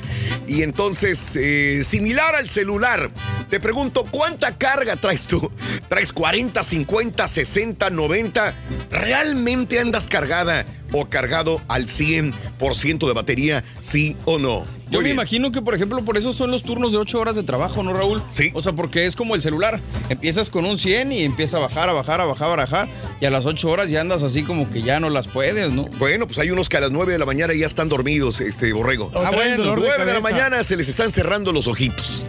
Y 0.47 0.63
entonces, 0.63 1.37
eh, 1.37 1.85
similar 1.85 2.35
al 2.35 2.49
celular, 2.49 3.11
te 3.49 3.61
pregunto, 3.61 4.05
¿cuánta 4.11 4.57
carga 4.57 4.97
traes 4.97 5.27
tú? 5.27 5.49
¿Traes 5.87 6.11
40, 6.11 6.61
50, 6.61 7.25
60, 7.25 7.89
90? 7.89 8.53
¿Realmente 8.89 9.79
andas 9.79 10.07
cargada 10.07 10.65
o 10.91 11.09
cargado 11.09 11.61
al 11.67 11.85
100% 11.85 13.07
de 13.07 13.13
batería, 13.13 13.63
sí 13.79 14.15
o 14.25 14.39
no? 14.39 14.65
Yo 14.89 14.99
me 14.99 15.03
bien. 15.03 15.13
imagino 15.15 15.51
que, 15.51 15.61
por 15.61 15.75
ejemplo, 15.75 16.03
por 16.03 16.17
eso 16.17 16.33
son 16.33 16.49
los 16.49 16.63
turnos 16.63 16.91
de 16.91 16.97
8 16.97 17.19
horas 17.19 17.35
de 17.35 17.43
trabajo, 17.43 17.83
¿no, 17.83 17.93
Raúl? 17.93 18.23
Sí. 18.29 18.49
O 18.55 18.61
sea, 18.61 18.73
porque 18.73 19.05
es 19.05 19.15
como 19.15 19.35
el 19.35 19.41
celular. 19.41 19.79
Empiezas 20.09 20.49
con 20.49 20.65
un 20.65 20.79
100 20.79 21.11
y 21.11 21.23
empieza 21.23 21.57
a 21.57 21.59
bajar, 21.59 21.89
a 21.89 21.93
bajar, 21.93 22.21
a 22.21 22.25
bajar, 22.25 22.47
a 22.47 22.55
bajar. 22.55 22.89
Y 23.21 23.25
a 23.25 23.29
las 23.29 23.45
8 23.45 23.69
horas 23.69 23.91
ya 23.91 24.01
andas 24.01 24.23
así 24.23 24.41
como 24.41 24.69
que 24.71 24.81
ya 24.81 24.99
no 24.99 25.11
las 25.11 25.27
puedes, 25.27 25.71
¿no? 25.71 25.83
Bueno, 25.99 26.25
pues 26.25 26.39
hay 26.39 26.49
unos 26.49 26.69
que 26.69 26.77
a 26.77 26.79
las 26.79 26.91
9 26.91 27.11
de 27.11 27.19
la 27.19 27.25
mañana 27.25 27.53
ya 27.53 27.67
están 27.67 27.87
dormidos, 27.87 28.41
este 28.41 28.73
borrego. 28.73 29.11
Ah, 29.13 29.31
bueno. 29.31 29.57
dolor 29.57 29.79
de 29.81 29.87
9 29.89 30.05
de 30.05 30.13
la 30.13 30.21
mañana 30.21 30.63
se 30.63 30.75
les 30.75 30.89
están 30.89 31.11
cerrando 31.11 31.51
los 31.51 31.67
ojitos. 31.67 32.25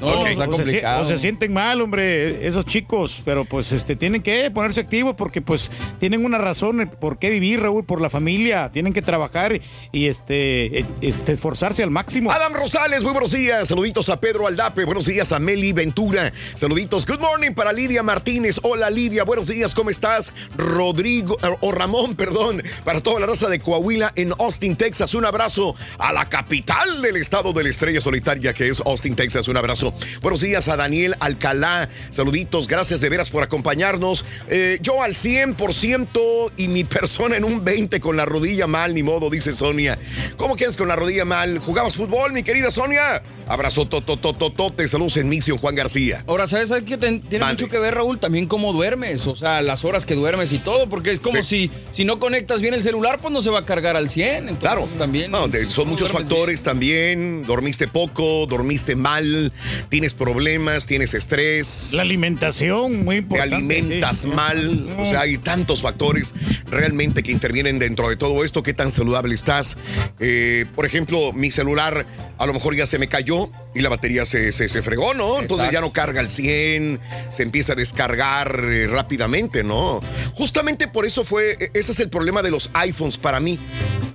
No, 0.00 0.06
o, 0.20 0.22
se, 0.54 0.64
sie- 0.64 0.84
o 1.00 1.04
se 1.06 1.18
sienten 1.18 1.52
mal, 1.52 1.80
hombre, 1.80 2.46
esos 2.46 2.64
chicos, 2.64 3.20
pero 3.24 3.44
pues 3.44 3.72
este 3.72 3.96
tienen 3.96 4.22
que 4.22 4.48
ponerse 4.50 4.80
activos 4.80 5.16
porque 5.16 5.42
pues 5.42 5.72
tienen 5.98 6.24
una 6.24 6.38
razón 6.38 6.88
por 7.00 7.18
qué 7.18 7.30
vivir, 7.30 7.60
Raúl, 7.62 7.84
por 7.84 8.00
la 8.00 8.08
familia, 8.08 8.70
tienen 8.72 8.92
que 8.92 9.02
trabajar 9.02 9.60
y 9.90 10.06
este, 10.06 10.78
eh, 10.80 10.84
este 11.00 11.32
esforzarse 11.32 11.82
al 11.82 11.90
máximo. 11.90 12.30
Adam 12.30 12.52
Rosales, 12.52 13.02
muy 13.02 13.10
buenos 13.10 13.32
días. 13.32 13.68
Saluditos 13.68 14.08
a 14.08 14.20
Pedro 14.20 14.46
Aldape, 14.46 14.84
buenos 14.84 15.06
días 15.06 15.32
a 15.32 15.40
Meli 15.40 15.72
Ventura. 15.72 16.32
Saluditos, 16.54 17.04
good 17.04 17.18
morning 17.20 17.50
para 17.52 17.72
Lidia 17.72 18.04
Martínez. 18.04 18.60
Hola 18.62 18.90
Lidia, 18.90 19.24
buenos 19.24 19.48
días, 19.48 19.74
¿cómo 19.74 19.90
estás? 19.90 20.32
Rodrigo, 20.56 21.36
eh, 21.42 21.56
o 21.60 21.72
Ramón, 21.72 22.14
perdón, 22.14 22.62
para 22.84 23.00
toda 23.00 23.18
la 23.18 23.26
raza 23.26 23.48
de 23.48 23.58
Coahuila 23.58 24.12
en 24.14 24.32
Austin, 24.38 24.76
Texas. 24.76 25.14
Un 25.16 25.24
abrazo 25.24 25.74
a 25.98 26.12
la 26.12 26.28
capital 26.28 27.02
del 27.02 27.16
estado 27.16 27.52
de 27.52 27.64
la 27.64 27.70
estrella 27.70 28.00
solitaria 28.00 28.54
que 28.54 28.68
es 28.68 28.80
Austin, 28.86 29.16
Texas. 29.16 29.48
Un 29.48 29.56
abrazo. 29.56 29.87
Buenos 30.22 30.40
días 30.40 30.68
a 30.68 30.76
Daniel 30.76 31.14
Alcalá. 31.20 31.88
Saluditos, 32.10 32.66
gracias 32.68 33.00
de 33.00 33.08
veras 33.08 33.30
por 33.30 33.42
acompañarnos. 33.42 34.24
Eh, 34.48 34.78
yo 34.82 35.02
al 35.02 35.14
100% 35.14 36.52
y 36.56 36.68
mi 36.68 36.84
persona 36.84 37.36
en 37.36 37.44
un 37.44 37.64
20 37.64 38.00
con 38.00 38.16
la 38.16 38.24
rodilla 38.24 38.66
mal, 38.66 38.94
ni 38.94 39.02
modo, 39.02 39.30
dice 39.30 39.52
Sonia. 39.52 39.98
¿Cómo 40.36 40.56
quedas 40.56 40.76
con 40.76 40.88
la 40.88 40.96
rodilla 40.96 41.24
mal? 41.24 41.58
¿Jugabas 41.58 41.96
fútbol, 41.96 42.32
mi 42.32 42.42
querida 42.42 42.70
Sonia? 42.70 43.22
Abrazo, 43.46 43.86
totototote. 43.88 44.86
Saludos 44.88 45.16
en 45.16 45.28
Mission, 45.28 45.56
Juan 45.58 45.74
García. 45.74 46.22
Ahora, 46.26 46.46
¿sabes. 46.46 46.68
Ten- 47.00 47.20
tiene 47.22 47.44
mucho 47.46 47.68
que 47.68 47.78
ver, 47.78 47.94
Raúl, 47.94 48.18
también 48.18 48.46
cómo 48.46 48.72
duermes, 48.72 49.26
o 49.26 49.34
sea, 49.36 49.62
las 49.62 49.84
horas 49.84 50.04
que 50.04 50.14
duermes 50.14 50.52
y 50.52 50.58
todo, 50.58 50.88
porque 50.88 51.10
es 51.12 51.20
como 51.20 51.42
si, 51.42 51.70
si 51.90 52.04
no 52.04 52.18
conectas 52.18 52.60
bien 52.60 52.74
el 52.74 52.82
celular, 52.82 53.18
pues 53.20 53.32
no 53.32 53.40
se 53.42 53.50
va 53.50 53.60
a 53.60 53.64
cargar 53.64 53.96
al 53.96 54.08
100. 54.10 54.28
Entonces, 54.48 54.58
Claro, 54.60 54.86
también. 54.98 55.30
No, 55.30 55.46
son 55.66 55.88
muchos 55.88 56.12
factores 56.12 56.62
también. 56.62 57.44
Dormiste 57.46 57.88
poco, 57.88 58.46
dormiste 58.46 58.96
mal, 58.96 59.52
tienes 59.88 60.14
problemas, 60.14 60.86
tienes 60.86 61.14
estrés. 61.14 61.90
La 61.92 62.02
alimentación, 62.02 63.04
muy 63.04 63.16
Te 63.16 63.22
importante. 63.22 63.54
alimentas 63.56 64.18
sí. 64.18 64.28
mal. 64.28 64.88
O 64.98 65.06
sea, 65.06 65.20
hay 65.22 65.38
tantos 65.38 65.82
factores 65.82 66.34
realmente 66.70 67.22
que 67.22 67.32
intervienen 67.32 67.78
dentro 67.78 68.08
de 68.08 68.16
todo 68.16 68.44
esto. 68.44 68.62
¿Qué 68.62 68.74
tan 68.74 68.90
saludable 68.90 69.34
estás? 69.34 69.76
Eh, 70.20 70.66
por 70.74 70.86
ejemplo, 70.86 71.32
mi 71.32 71.50
celular 71.50 72.06
a 72.38 72.46
lo 72.46 72.52
mejor 72.52 72.76
ya 72.76 72.86
se 72.86 72.98
me 72.98 73.08
cayó 73.08 73.50
y 73.78 73.82
la 73.82 73.88
batería 73.88 74.26
se, 74.26 74.50
se, 74.52 74.68
se 74.68 74.82
fregó, 74.82 75.14
¿no? 75.14 75.38
Entonces 75.40 75.70
ya 75.70 75.80
no 75.80 75.92
carga 75.92 76.20
al 76.20 76.28
100, 76.30 76.98
se 77.30 77.42
empieza 77.44 77.72
a 77.72 77.76
descargar 77.76 78.60
eh, 78.64 78.88
rápidamente, 78.88 79.62
¿no? 79.62 80.00
Justamente 80.34 80.88
por 80.88 81.06
eso 81.06 81.24
fue, 81.24 81.52
e- 81.60 81.70
ese 81.74 81.92
es 81.92 82.00
el 82.00 82.08
problema 82.10 82.42
de 82.42 82.50
los 82.50 82.70
iPhones 82.74 83.18
para 83.18 83.38
mí, 83.40 83.58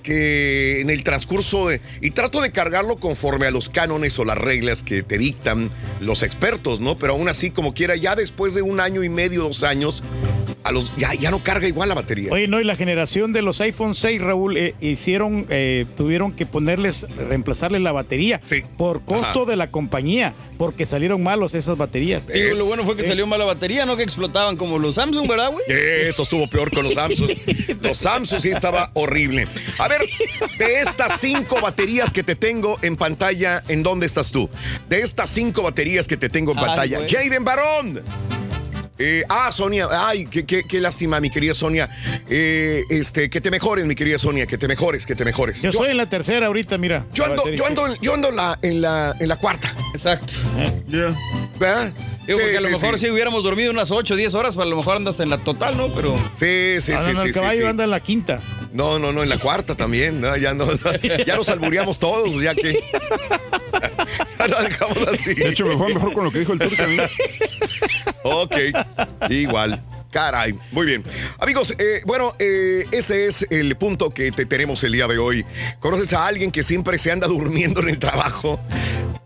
que 0.03 0.81
en 0.81 0.89
el 0.89 1.03
transcurso 1.03 1.67
de, 1.69 1.79
y 2.01 2.11
trato 2.11 2.41
de 2.41 2.51
cargarlo 2.51 2.97
conforme 2.97 3.45
a 3.47 3.51
los 3.51 3.69
cánones 3.69 4.19
o 4.19 4.25
las 4.25 4.37
reglas 4.37 4.83
que 4.83 5.01
te 5.01 5.17
dictan 5.17 5.71
los 6.01 6.23
expertos, 6.23 6.81
¿no? 6.81 6.97
Pero 6.97 7.13
aún 7.13 7.29
así, 7.29 7.49
como 7.49 7.73
quiera, 7.73 7.95
ya 7.95 8.15
después 8.15 8.53
de 8.53 8.61
un 8.61 8.79
año 8.81 9.03
y 9.03 9.09
medio, 9.09 9.43
dos 9.43 9.63
años, 9.63 10.03
a 10.65 10.71
los, 10.71 10.95
ya, 10.97 11.13
ya 11.13 11.29
no 11.31 11.43
carga 11.43 11.67
igual 11.67 11.89
la 11.89 11.95
batería. 11.95 12.31
Oye, 12.31 12.47
no, 12.47 12.59
y 12.59 12.63
la 12.63 12.75
generación 12.77 13.33
de 13.33 13.41
los 13.41 13.59
iPhone 13.61 13.95
6, 13.95 14.21
Raúl, 14.21 14.55
eh, 14.57 14.75
hicieron, 14.79 15.45
eh, 15.49 15.85
tuvieron 15.97 16.31
que 16.31 16.45
ponerles, 16.45 17.05
reemplazarles 17.17 17.81
la 17.81 17.91
batería 17.91 18.39
por 18.77 19.03
costo 19.03 19.41
Ajá. 19.41 19.51
de 19.51 19.52
la 19.55 19.71
compañía, 19.71 20.33
porque 20.57 20.85
salieron 20.85 21.21
malos 21.23 21.53
esas 21.55 21.77
baterías. 21.77 22.27
Digo, 22.27 22.55
lo 22.55 22.65
bueno 22.65 22.83
fue 22.85 22.95
que 22.95 23.03
salió 23.05 23.27
mal 23.27 23.39
la 23.39 23.45
batería, 23.45 23.85
no 23.85 23.97
que 23.97 24.03
explotaban 24.03 24.55
como 24.57 24.79
los 24.79 24.95
Samsung, 24.95 25.27
¿verdad, 25.27 25.51
güey? 25.51 25.63
Eso 25.67 26.23
estuvo 26.23 26.47
peor 26.47 26.71
con 26.71 26.83
los 26.83 26.93
Samsung. 26.93 27.31
Los 27.81 27.97
Samsung 27.97 28.39
sí 28.41 28.49
estaba 28.49 28.91
horrible. 28.93 29.47
A 29.77 29.87
ver, 29.87 30.01
de 30.57 30.79
estas 30.79 31.19
cinco 31.19 31.59
baterías 31.61 32.13
que 32.13 32.23
te 32.23 32.35
tengo 32.35 32.77
en 32.81 32.95
pantalla, 32.95 33.61
¿en 33.67 33.83
dónde 33.83 34.05
estás 34.05 34.31
tú? 34.31 34.49
De 34.87 35.01
estas 35.01 35.29
cinco 35.29 35.63
baterías 35.63 36.07
que 36.07 36.15
te 36.15 36.29
tengo 36.29 36.53
en 36.53 36.59
Ay, 36.59 36.65
pantalla. 36.65 36.97
güey. 36.99 37.09
Jaden 37.09 37.43
Barón. 37.43 38.01
Eh, 38.99 39.23
ah, 39.27 39.51
Sonia, 39.51 39.87
ay, 39.91 40.27
qué, 40.27 40.45
qué- 40.45 40.63
qué 40.69 40.79
lástima, 40.79 41.19
mi 41.19 41.29
querida 41.31 41.55
Sonia. 41.55 41.89
Eh, 42.29 42.83
este, 42.89 43.29
que 43.29 43.41
te 43.41 43.49
mejores, 43.49 43.85
mi 43.85 43.95
querida 43.95 44.19
Sonia, 44.19 44.45
que 44.45 44.57
te 44.57 44.67
mejores, 44.67 45.05
que 45.05 45.15
te 45.15 45.25
mejores. 45.25 45.61
Yo, 45.61 45.71
soy 45.71 45.89
en 45.89 45.97
la 45.97 46.05
tercera 46.07 46.45
ahorita, 46.47 46.77
mira. 46.77 47.05
yo 47.13 47.25
ando, 47.25 47.49
yo 47.49 47.65
ando, 47.65 47.95
yo 48.01 48.13
ando 48.13 48.29
en 48.29 48.35
la, 48.35 48.59
en 48.61 48.81
la, 48.81 49.15
en 49.19 49.27
la 49.27 49.35
cuarta. 49.37 49.73
Exacto. 49.93 50.33
¿Verdad? 51.59 51.93
Digo, 52.25 52.39
porque 52.39 52.51
Sí, 52.51 52.57
a 52.57 52.61
lo 52.61 52.67
sí, 52.67 52.81
mejor 52.83 52.97
sí. 52.99 53.05
si 53.05 53.11
hubiéramos 53.11 53.43
dormido 53.43 53.69
unas 53.71 53.91
8 53.91 54.13
o 54.13 54.17
10 54.17 54.33
horas, 54.35 54.55
pues 54.55 54.65
a 54.65 54.69
lo 54.69 54.77
mejor 54.77 54.95
andas 54.95 55.19
en 55.19 55.29
la 55.29 55.39
total, 55.39 55.75
¿no? 55.75 55.93
Pero. 55.93 56.15
Sí, 56.33 56.77
sí, 56.79 56.93
Ah, 56.93 56.97
sí, 56.99 57.07
no, 57.09 57.13
no, 57.15 57.21
sí, 57.21 57.27
el 57.27 57.33
sí, 57.33 57.39
caballo 57.39 57.61
sí. 57.61 57.63
anda 57.65 57.83
en 57.83 57.89
la 57.89 57.99
quinta. 57.99 58.39
No, 58.71 58.97
no, 58.97 59.11
no, 59.11 59.23
en 59.23 59.29
la 59.29 59.37
cuarta 59.37 59.75
también. 59.75 60.21
¿no? 60.21 60.37
Ya, 60.37 60.53
no, 60.53 60.65
ya 61.27 61.35
nos 61.35 61.49
albureamos 61.49 61.99
todos, 61.99 62.41
ya 62.41 62.53
que. 62.55 62.79
Ya 64.39 64.47
lo 64.47 64.61
dejamos 64.63 64.97
así. 65.07 65.33
De 65.35 65.49
hecho, 65.49 65.65
me 65.65 65.77
fue 65.77 65.93
mejor 65.93 66.13
con 66.13 66.25
lo 66.25 66.31
que 66.31 66.39
dijo 66.39 66.53
el 66.53 66.59
turco. 66.59 66.83
Ok, 68.25 68.55
igual. 69.29 69.81
Caray, 70.13 70.53
muy 70.71 70.85
bien. 70.85 71.03
Amigos, 71.39 71.73
eh, 71.79 72.03
bueno, 72.05 72.35
eh, 72.37 72.85
ese 72.91 73.25
es 73.25 73.47
el 73.49 73.75
punto 73.77 74.11
que 74.11 74.31
te 74.31 74.45
tenemos 74.45 74.83
el 74.83 74.91
día 74.91 75.07
de 75.07 75.17
hoy. 75.17 75.43
¿Conoces 75.79 76.13
a 76.13 76.27
alguien 76.27 76.51
que 76.51 76.61
siempre 76.61 76.99
se 76.99 77.11
anda 77.11 77.27
durmiendo 77.27 77.81
en 77.81 77.89
el 77.89 77.97
trabajo? 77.97 78.59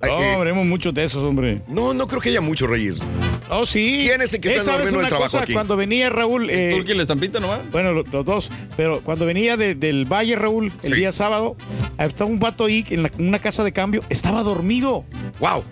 No, 0.01 0.19
Eh, 0.19 0.33
hombre, 0.35 0.49
hemos 0.51 0.65
muchos 0.65 0.93
de 0.93 1.03
esos, 1.03 1.23
hombre. 1.23 1.61
no, 1.67 1.93
no 1.93 2.07
creo 2.07 2.21
que 2.21 2.29
haya 2.29 2.39
muchos, 2.41 2.69
Reyes. 2.69 3.01
Oh, 3.49 3.65
sí. 3.65 4.03
¿Quién 4.05 4.21
es 4.21 4.31
el 4.33 4.41
que 4.41 4.49
está 4.49 4.63
¿sabes 4.63 4.91
durmiendo 4.91 4.99
en 4.99 5.05
el 5.05 5.07
una 5.07 5.09
trabajo 5.09 5.31
cosa? 5.31 5.43
aquí? 5.43 5.53
Cuando 5.53 5.75
venía 5.75 6.09
Raúl. 6.09 6.49
eh, 6.49 6.73
¿Turqui 6.75 6.93
la 6.93 7.01
estampita 7.01 7.39
nomás? 7.39 7.61
Bueno, 7.71 7.93
lo- 7.93 8.03
los 8.03 8.25
dos. 8.25 8.49
Pero 8.75 9.01
cuando 9.01 9.25
venía 9.25 9.57
de- 9.57 9.73
del 9.73 10.05
Valle, 10.05 10.35
Raúl, 10.35 10.71
el 10.83 10.89
Sí. 10.93 10.95
día 10.99 11.11
sábado, 11.11 11.55
estaba 11.97 12.29
un 12.29 12.39
vato 12.39 12.65
ahí 12.65 12.85
en, 12.89 13.03
la- 13.03 13.11
en 13.17 13.27
una 13.27 13.39
casa 13.39 13.63
de 13.63 13.71
cambio, 13.71 14.03
estaba 14.09 14.43
dormido. 14.43 15.05
¡Wow! 15.39 15.63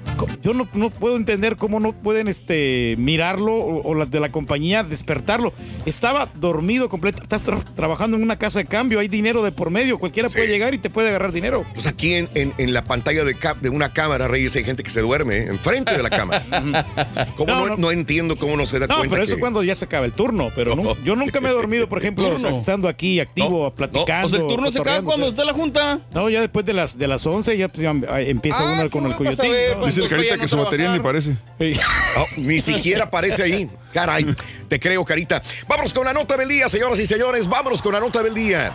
Yo 0.42 0.54
no, 0.54 0.68
no 0.74 0.90
puedo 0.90 1.18
entender 1.18 1.58
cómo 1.58 1.80
no 1.80 1.92
pueden 1.94 2.28
este, 2.28 2.96
mirarlo 2.98 3.54
o, 3.54 3.82
o 3.90 3.96
las 3.96 4.10
de 4.10 4.20
la 4.22 4.32
compañía 4.32 4.84
despertarlo. 4.84 5.54
Estaba 5.86 6.30
dormido 6.36 6.88
completo. 6.88 7.22
Estás 7.22 7.46
tra- 7.46 7.64
trabajando 7.76 8.16
en 8.18 8.24
una 8.24 8.38
casa 8.40 8.60
de 8.60 8.66
cambio, 8.66 9.00
hay 9.00 9.08
dinero 9.10 9.44
de 9.44 9.52
por 9.52 9.70
medio. 9.70 10.00
Cualquiera 10.00 10.30
puede 10.30 10.48
llegar 10.48 10.74
y 10.74 10.78
te 10.78 10.90
puede 10.90 11.10
agarrar 11.10 11.32
dinero. 11.34 11.66
Pues 11.74 11.86
aquí 11.88 12.14
en, 12.14 12.30
en- 12.36 12.54
en 12.58 12.74
la 12.74 12.84
pantalla 12.86 13.24
de, 13.26 13.36
cap- 13.36 13.60
de 13.60 13.70
una 13.70 13.92
cámara, 13.92 14.15
Reyes, 14.18 14.56
hay 14.56 14.64
gente 14.64 14.82
que 14.84 14.90
se 14.90 15.02
duerme 15.02 15.38
¿eh? 15.38 15.48
enfrente 15.50 15.96
de 15.96 16.02
la 16.04 16.10
cámara. 16.10 16.44
¿Cómo 17.38 17.54
no, 17.54 17.60
No, 17.60 17.68
no. 17.70 17.78
no 17.78 17.92
entiendo 17.92 18.38
cómo 18.38 18.56
no 18.58 18.66
se 18.66 18.80
da 18.80 18.88
No, 18.88 18.98
cuenta 18.98 19.14
pero 19.14 19.24
eso 19.26 19.36
que- 19.36 19.40
cuando 19.42 19.64
ya 19.64 19.76
se 19.76 19.86
acaba 19.86 20.06
el 20.06 20.14
turno. 20.14 20.50
Pero 20.56 20.76
yo 21.04 21.16
nunca 21.16 21.42
me 21.42 21.50
he 21.50 21.54
dormido, 21.54 21.88
por 21.90 22.00
ejemplo, 22.00 22.36
estando 22.58 22.88
aquí 22.88 23.20
activo, 23.20 23.72
platicando. 23.74 24.28
O 24.28 24.30
sea, 24.30 24.40
el 24.40 24.48
turno 24.48 24.72
se 24.72 24.80
acaba 24.80 25.02
cuando 25.02 25.28
está 25.28 25.44
la 25.46 25.54
junta. 25.54 26.00
No, 26.14 26.30
ya 26.30 26.42
después 26.42 26.66
de 26.66 26.74
las, 26.74 26.98
de 26.98 27.08
las 27.08 27.26
11 27.26 27.58
ya, 27.58 27.68
pues, 27.68 27.84
ya, 27.84 27.92
empieza 28.22 28.60
Ah, 28.62 28.74
uno 28.74 28.82
con 28.90 29.04
¿cómo 29.04 29.08
el 29.08 29.16
coyotín. 29.16 29.52
Dice 29.86 30.02
el 30.02 30.10
carita 30.10 30.38
que 30.38 30.48
su 30.48 30.58
batería 30.58 30.92
ni 30.92 31.00
parece. 31.00 31.36
Oh, 32.18 32.26
ni 32.38 32.62
siquiera 32.62 33.04
aparece 33.06 33.44
ahí. 33.44 33.70
Caray, 33.94 34.26
te 34.70 34.80
creo, 34.80 35.04
Carita. 35.04 35.42
Vámonos 35.68 35.94
con 35.94 36.06
la 36.06 36.14
nota 36.14 36.38
del 36.38 36.48
día, 36.48 36.70
señoras 36.70 36.98
y 37.00 37.06
señores. 37.06 37.48
Vámonos 37.48 37.82
con 37.82 37.92
la 37.94 38.00
nota 38.00 38.24
del 38.24 38.34
día. 38.34 38.74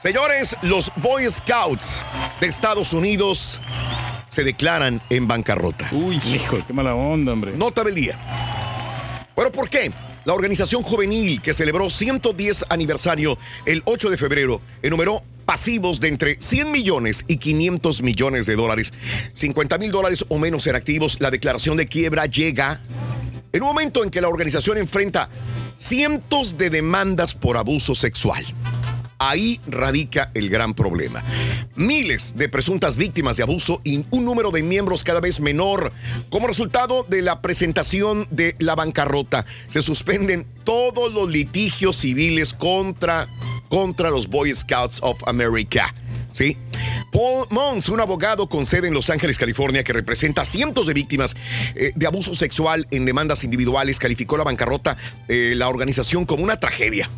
Señores, 0.00 0.56
los 0.62 0.92
Boy 0.96 1.28
Scouts 1.30 2.04
de 2.40 2.46
Estados 2.46 2.92
Unidos 2.92 3.60
se 4.34 4.42
declaran 4.42 5.00
en 5.10 5.28
bancarrota. 5.28 5.88
Uy, 5.92 6.20
hijo, 6.26 6.58
qué 6.66 6.72
mala 6.72 6.96
onda, 6.96 7.32
hombre. 7.32 7.52
Nota 7.56 7.84
del 7.84 7.94
día. 7.94 8.18
Bueno, 9.36 9.52
¿por 9.52 9.70
qué? 9.70 9.92
La 10.24 10.34
organización 10.34 10.82
juvenil 10.82 11.40
que 11.40 11.54
celebró 11.54 11.88
110 11.88 12.64
aniversario 12.68 13.38
el 13.64 13.82
8 13.84 14.10
de 14.10 14.16
febrero 14.16 14.60
enumeró 14.82 15.22
pasivos 15.44 16.00
de 16.00 16.08
entre 16.08 16.36
100 16.40 16.72
millones 16.72 17.24
y 17.28 17.36
500 17.36 18.02
millones 18.02 18.46
de 18.46 18.56
dólares. 18.56 18.92
50 19.34 19.78
mil 19.78 19.92
dólares 19.92 20.24
o 20.28 20.38
menos 20.40 20.66
en 20.66 20.74
activos. 20.74 21.20
La 21.20 21.30
declaración 21.30 21.76
de 21.76 21.86
quiebra 21.86 22.26
llega 22.26 22.80
en 23.52 23.62
un 23.62 23.68
momento 23.68 24.02
en 24.02 24.10
que 24.10 24.20
la 24.20 24.28
organización 24.28 24.78
enfrenta 24.78 25.28
cientos 25.76 26.58
de 26.58 26.70
demandas 26.70 27.34
por 27.34 27.56
abuso 27.56 27.94
sexual. 27.94 28.44
Ahí 29.18 29.60
radica 29.66 30.30
el 30.34 30.50
gran 30.50 30.74
problema. 30.74 31.22
Miles 31.76 32.34
de 32.36 32.48
presuntas 32.48 32.96
víctimas 32.96 33.36
de 33.36 33.42
abuso 33.42 33.80
y 33.84 34.04
un 34.10 34.24
número 34.24 34.50
de 34.50 34.62
miembros 34.62 35.04
cada 35.04 35.20
vez 35.20 35.40
menor. 35.40 35.92
Como 36.30 36.46
resultado 36.46 37.04
de 37.08 37.22
la 37.22 37.40
presentación 37.42 38.26
de 38.30 38.56
la 38.58 38.74
bancarrota, 38.74 39.46
se 39.68 39.82
suspenden 39.82 40.46
todos 40.64 41.12
los 41.12 41.30
litigios 41.30 41.96
civiles 41.96 42.54
contra, 42.54 43.28
contra 43.68 44.10
los 44.10 44.28
Boy 44.28 44.54
Scouts 44.54 44.98
of 45.02 45.22
America. 45.26 45.94
¿Sí? 46.34 46.56
Paul 47.12 47.46
Mons, 47.50 47.88
un 47.90 48.00
abogado 48.00 48.48
con 48.48 48.66
sede 48.66 48.88
en 48.88 48.94
Los 48.94 49.08
Ángeles, 49.08 49.38
California, 49.38 49.84
que 49.84 49.92
representa 49.92 50.42
a 50.42 50.44
cientos 50.44 50.88
de 50.88 50.92
víctimas 50.92 51.36
eh, 51.76 51.92
de 51.94 52.06
abuso 52.08 52.34
sexual 52.34 52.88
en 52.90 53.04
demandas 53.04 53.44
individuales, 53.44 54.00
calificó 54.00 54.36
la 54.36 54.42
bancarrota 54.42 54.96
eh, 55.28 55.54
la 55.56 55.68
organización 55.68 56.24
como 56.24 56.42
una 56.42 56.58
tragedia. 56.58 57.08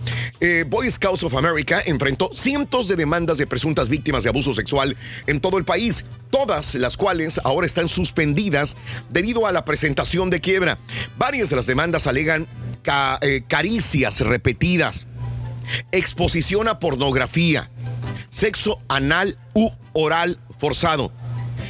Eh, 0.41 0.67
Boy 0.69 0.91
Scouts 0.91 1.25
of 1.25 1.35
America 1.35 1.83
enfrentó 1.87 2.31
cientos 2.35 2.89
de 2.89 2.97
demandas 2.97 3.39
de 3.39 3.47
presuntas 3.47 3.89
víctimas 3.89 4.23
de 4.23 4.29
abuso 4.29 4.53
sexual 4.53 4.95
en 5.27 5.41
todo 5.41 5.57
el 5.57 5.65
país, 5.65 6.05
todas 6.31 6.75
las 6.75 6.99
cuales 6.99 7.41
ahora 7.43 7.67
están 7.67 7.89
suspendidas 7.89 8.77
debido 9.09 9.47
a 9.47 9.53
la 9.53 9.65
presentación 9.65 10.29
de 10.29 10.43
quiebra. 10.43 10.79
Varias 11.17 11.49
de 11.49 11.57
las 11.57 11.67
demandas 11.67 12.07
alegan 12.07 12.47
eh, 13.23 13.43
caricias 13.49 14.21
repetidas, 14.21 15.07
exposición 15.91 16.69
a 16.69 16.79
pornografía, 16.79 17.71
sexo 18.29 18.81
anal 18.89 19.39
u 19.55 19.71
oral 19.93 20.39
forzado. 20.59 21.13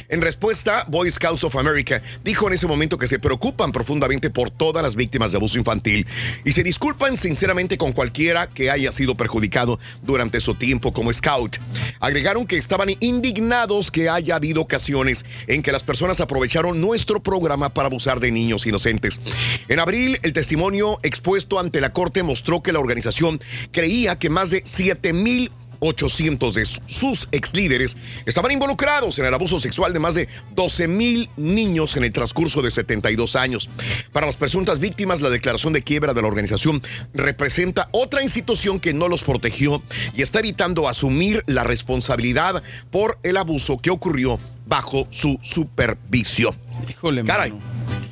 En 0.09 0.21
respuesta, 0.21 0.85
Boy 0.87 1.11
Scouts 1.11 1.43
of 1.43 1.55
America 1.57 2.01
dijo 2.23 2.47
en 2.47 2.53
ese 2.53 2.65
momento 2.65 2.97
que 2.97 3.07
se 3.07 3.19
preocupan 3.19 3.73
profundamente 3.73 4.29
por 4.29 4.49
todas 4.49 4.81
las 4.81 4.95
víctimas 4.95 5.31
de 5.31 5.37
abuso 5.37 5.57
infantil 5.57 6.07
y 6.45 6.53
se 6.53 6.63
disculpan 6.63 7.17
sinceramente 7.17 7.77
con 7.77 7.91
cualquiera 7.91 8.47
que 8.47 8.71
haya 8.71 8.93
sido 8.93 9.15
perjudicado 9.15 9.79
durante 10.03 10.39
su 10.39 10.55
tiempo 10.55 10.93
como 10.93 11.11
scout. 11.11 11.57
Agregaron 11.99 12.47
que 12.47 12.57
estaban 12.57 12.89
indignados 13.01 13.91
que 13.91 14.09
haya 14.09 14.35
habido 14.35 14.61
ocasiones 14.61 15.25
en 15.47 15.61
que 15.61 15.73
las 15.73 15.83
personas 15.83 16.21
aprovecharon 16.21 16.79
nuestro 16.79 17.21
programa 17.21 17.73
para 17.73 17.87
abusar 17.87 18.21
de 18.21 18.31
niños 18.31 18.65
inocentes. 18.65 19.19
En 19.67 19.79
abril, 19.79 20.19
el 20.23 20.31
testimonio 20.31 20.99
expuesto 21.03 21.59
ante 21.59 21.81
la 21.81 21.91
corte 21.91 22.23
mostró 22.23 22.63
que 22.63 22.71
la 22.71 22.79
organización 22.79 23.41
creía 23.71 24.17
que 24.17 24.29
más 24.29 24.51
de 24.51 24.61
7 24.63 25.11
mil 25.11 25.51
800 25.79 26.53
de 26.53 26.65
su- 26.65 26.81
sus 26.85 27.27
ex 27.31 27.53
líderes 27.53 27.97
estaban 28.25 28.51
involucrados 28.51 29.17
en 29.19 29.25
el 29.25 29.33
abuso 29.33 29.59
sexual 29.59 29.93
de 29.93 29.99
más 29.99 30.15
de 30.15 30.27
12 30.55 30.87
mil 30.87 31.29
niños 31.37 31.95
en 31.97 32.03
el 32.03 32.11
transcurso 32.11 32.61
de 32.61 32.71
72 32.71 33.35
años. 33.35 33.69
Para 34.11 34.25
las 34.25 34.35
presuntas 34.35 34.79
víctimas, 34.79 35.21
la 35.21 35.29
declaración 35.29 35.73
de 35.73 35.83
quiebra 35.83 36.13
de 36.13 36.21
la 36.21 36.27
organización 36.27 36.81
representa 37.13 37.89
otra 37.91 38.23
institución 38.23 38.79
que 38.79 38.93
no 38.93 39.07
los 39.07 39.23
protegió 39.23 39.81
y 40.15 40.21
está 40.21 40.39
evitando 40.39 40.87
asumir 40.87 41.43
la 41.47 41.63
responsabilidad 41.63 42.61
por 42.91 43.19
el 43.23 43.37
abuso 43.37 43.77
que 43.77 43.89
ocurrió 43.89 44.39
bajo 44.65 45.07
su 45.11 45.39
supervisión. 45.41 46.55
Híjole, 46.89 47.23
Caray. 47.23 47.53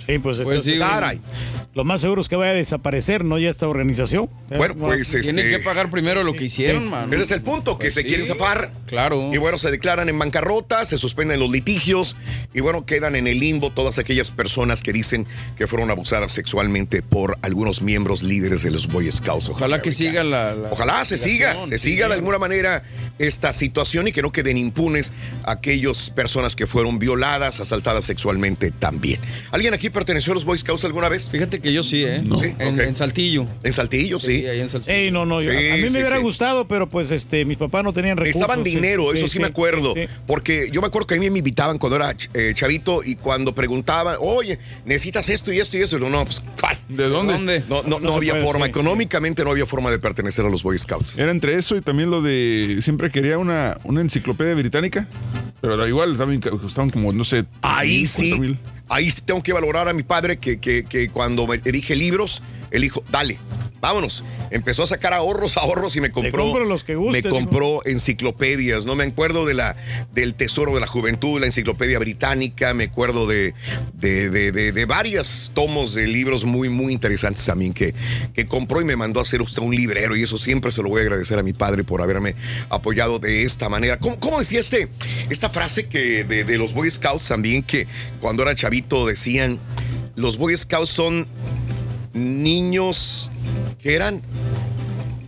Sí, 0.06 0.20
pues, 0.20 0.42
Pues 0.42 0.64
sí, 0.64 0.78
Caray. 0.78 1.20
Lo 1.74 1.84
más 1.84 2.00
seguro 2.00 2.22
es 2.22 2.30
que 2.30 2.38
vaya 2.38 2.52
a 2.52 2.56
desaparecer, 2.56 3.26
¿no? 3.26 3.38
Ya 3.38 3.50
esta 3.50 3.68
organización. 3.68 4.30
Bueno, 4.48 4.76
pues 4.76 5.10
Tienen 5.10 5.40
este, 5.40 5.58
que 5.58 5.60
pagar 5.60 5.92
primero 5.92 6.24
lo 6.24 6.34
que 6.34 6.46
hicieron, 6.46 6.90
mano. 6.90 7.14
Ese 7.14 7.24
es 7.26 7.32
el 7.32 7.42
punto, 7.42 7.78
que 7.78 7.88
Pues 7.88 7.96
se 7.96 8.02
sí, 8.02 8.08
quieren 8.08 8.26
zafar. 8.26 8.72
Claro. 8.86 9.30
Y 9.34 9.38
bueno, 9.40 9.58
se 9.58 9.72
declaran 9.72 10.08
en 10.08 10.18
bancarrota, 10.18 10.86
se 10.86 10.98
suspenden 10.98 11.40
los 11.42 11.52
litigios 11.52 12.16
y 12.54 12.62
bueno, 12.62 12.86
quedan 12.86 13.18
en 13.18 13.28
el 13.28 13.40
limbo 13.40 13.72
todas 13.72 14.00
aquellas 14.00 14.32
personas 14.32 14.82
que 14.82 14.94
dicen 14.94 15.28
que 15.58 15.68
fueron 15.68 15.92
abusadas 15.92 16.32
sexualmente 16.32 17.02
por 17.02 17.38
algunos 17.42 17.82
miembros 17.82 18.24
líderes 18.24 18.64
de 18.64 18.72
los 18.72 18.88
Boy 18.88 19.12
Scouts. 19.12 19.50
of 19.50 19.58
Ojalá 19.58 19.82
que 19.82 19.92
siga 19.92 20.24
la. 20.24 20.56
la 20.56 20.70
Ojalá 20.72 21.04
se 21.04 21.18
siga, 21.18 21.58
se 21.68 21.78
sí. 21.78 21.90
siga 21.90 22.08
de 22.08 22.14
alguna 22.14 22.38
manera 22.40 22.84
esta 23.20 23.52
situación 23.52 24.08
y 24.08 24.12
que 24.14 24.22
no 24.22 24.32
queden 24.32 24.56
impunes 24.58 25.12
aquellas 25.44 26.10
personas 26.10 26.56
que 26.56 26.68
fueron 26.68 27.00
violadas, 27.00 27.60
asaltadas 27.60 28.06
sexualmente 28.06 28.72
también. 28.72 29.20
¿Alguien 29.52 29.74
aquí 29.74 29.90
perteneció 29.96 30.34
a 30.34 30.36
los 30.36 30.46
Boy 30.46 30.60
Scouts 30.60 30.86
alguna 30.86 31.10
vez? 31.10 31.32
Fíjate 31.32 31.60
que 31.60 31.74
yo 31.74 31.82
sí, 31.82 32.04
¿eh? 32.06 32.24
Sí, 32.40 32.54
En, 32.60 32.94
Saltillo. 32.94 33.48
En 33.64 33.74
Saltillo, 33.74 34.20
sí. 34.20 34.46
ahí 34.46 34.60
en 34.62 34.70
Saltillo. 34.70 34.94
Ey, 34.96 35.10
no, 35.10 35.26
no, 35.26 35.42
yo- 35.42 35.50
Sí, 35.52 35.58
a 35.72 35.76
mí 35.78 35.82
me 35.82 35.90
sí, 35.90 35.98
hubiera 35.98 36.18
sí. 36.18 36.22
gustado, 36.22 36.68
pero 36.68 36.88
pues 36.88 37.10
este, 37.10 37.46
mis 37.46 37.58
papás 37.58 37.84
no 37.84 37.92
tenían 37.94 38.18
recursos. 38.18 38.36
Necesitaban 38.42 38.64
dinero, 38.64 39.12
eso 39.14 39.28
sí, 39.28 39.40
me 39.40 39.46
acuerdo. 39.48 39.94
sí. 39.96 40.02
Porque 40.28 40.70
yo 40.72 40.82
me 40.82 40.88
acuerdo 40.88 41.08
que 41.08 41.16
a 41.16 41.20
mí 41.20 41.30
me 41.32 41.40
invitaban 41.40 41.80
cuando 41.80 41.96
era 41.96 42.16
eh, 42.36 42.52
chavito 42.56 43.02
y 43.04 43.16
cuando 43.16 43.56
preguntaban, 43.56 44.18
oye, 44.20 44.60
necesitas 44.86 45.30
esto 45.30 45.52
y 45.52 45.60
esto 45.60 45.78
y 45.78 45.82
eso. 45.82 45.98
Y 45.98 46.02
yo, 46.02 46.10
no, 46.10 46.24
pues, 46.26 46.44
¿cuál? 46.60 46.78
¿De 46.90 47.06
dónde? 47.10 47.64
No, 47.70 47.82
no, 47.84 48.00
no, 48.00 48.16
había 48.16 48.34
puede, 48.34 48.46
forma, 48.46 48.66
sí, 48.66 48.72
económicamente 48.72 49.44
no 49.44 49.52
había 49.52 49.66
forma 49.66 49.90
de 49.90 49.98
pertenecer 50.00 50.46
a 50.46 50.50
los 50.50 50.62
Boy 50.62 50.78
Scouts. 50.78 51.18
Era 51.18 51.32
entre 51.32 51.56
eso 51.56 51.76
y 51.76 51.82
también 51.82 52.12
lo 52.12 52.22
de. 52.22 52.78
Siempre 52.82 53.10
quería 53.10 53.38
una, 53.38 53.78
una 53.84 54.02
enciclopedia 54.02 54.54
británica. 54.56 55.08
Pero 55.62 55.78
da 55.78 55.88
igual, 55.88 56.18
también 56.18 56.42
costaban 56.42 56.90
como, 56.90 57.12
no 57.14 57.24
sé. 57.24 57.46
Ahí 57.62 58.06
50 58.06 58.46
sí. 58.46 58.60
Ahí 58.90 59.12
tengo 59.26 59.42
que 59.44 59.54
valorar 59.54 59.88
a 59.88 59.94
mi 59.94 60.04
padre 60.04 60.38
que, 60.38 60.60
que- 60.60 61.10
cuando 61.10 61.48
me 61.48 61.58
dije 61.58 61.96
libros, 61.96 62.42
él 62.72 62.82
dijo, 62.84 63.04
dale, 63.10 63.38
vámonos. 63.86 64.24
Empezó 64.52 64.84
a 64.84 64.88
sacar 64.88 65.14
ahorros, 65.14 65.58
ahorros 65.58 65.96
y 65.96 66.02
me 66.02 66.12
compró. 66.12 66.64
los 66.66 66.84
que 66.84 66.96
gustes, 66.96 67.24
me 67.24 67.30
compró 67.30 67.86
enciclopedias, 67.86 68.86
¿no? 68.86 68.96
Me 68.96 69.04
acuerdo 69.04 69.46
de 69.46 69.54
la, 69.54 69.76
del 70.14 70.34
Tesoro 70.34 70.74
de 70.74 70.80
la 70.80 70.88
Juventud, 70.88 71.40
la 71.40 71.46
enciclopedia 71.46 72.00
británica, 72.00 72.74
me 72.74 72.86
acuerdo 72.86 73.28
de, 73.28 73.54
de, 73.94 74.30
de, 74.30 74.52
de, 74.52 74.72
de 74.72 74.86
varios 74.86 75.52
tomos 75.54 75.94
de 75.94 76.08
libros 76.08 76.46
muy, 76.46 76.70
muy 76.70 76.94
interesantes 76.94 77.46
también 77.46 77.74
que, 77.74 77.94
que 78.34 78.46
compró 78.46 78.82
y 78.82 78.86
me 78.86 78.96
mandó 78.96 79.20
a 79.20 79.24
hacer 79.24 79.42
usted 79.42 79.62
un 79.62 79.76
librero 79.76 80.16
y 80.16 80.24
eso 80.24 80.38
siempre 80.38 80.72
se 80.72 80.82
lo 80.82 80.90
voy 80.90 81.00
a 81.00 81.04
agradecer 81.04 81.38
a 81.38 81.44
mi 81.44 81.54
padre 81.54 81.84
por 81.84 82.02
haberme 82.02 82.36
apoyado 82.70 83.20
de 83.20 83.44
esta 83.44 83.70
manera. 83.70 83.98
¿Cómo, 84.00 84.20
cómo 84.20 84.40
decía 84.40 84.60
este, 84.60 84.90
esta 85.30 85.50
frase 85.50 85.88
que 85.88 86.24
de, 86.24 86.44
de 86.44 86.58
los 86.58 86.74
Boy 86.74 86.90
Scouts 86.90 87.28
también 87.28 87.64
que 87.64 87.88
cuando 88.20 88.44
era 88.44 88.56
chavito 88.56 89.06
decían, 89.06 89.60
los 90.16 90.38
Boy 90.38 90.58
Scouts 90.58 90.90
son 90.90 91.28
niños 92.16 93.30
que 93.84 93.94
eran 93.94 94.22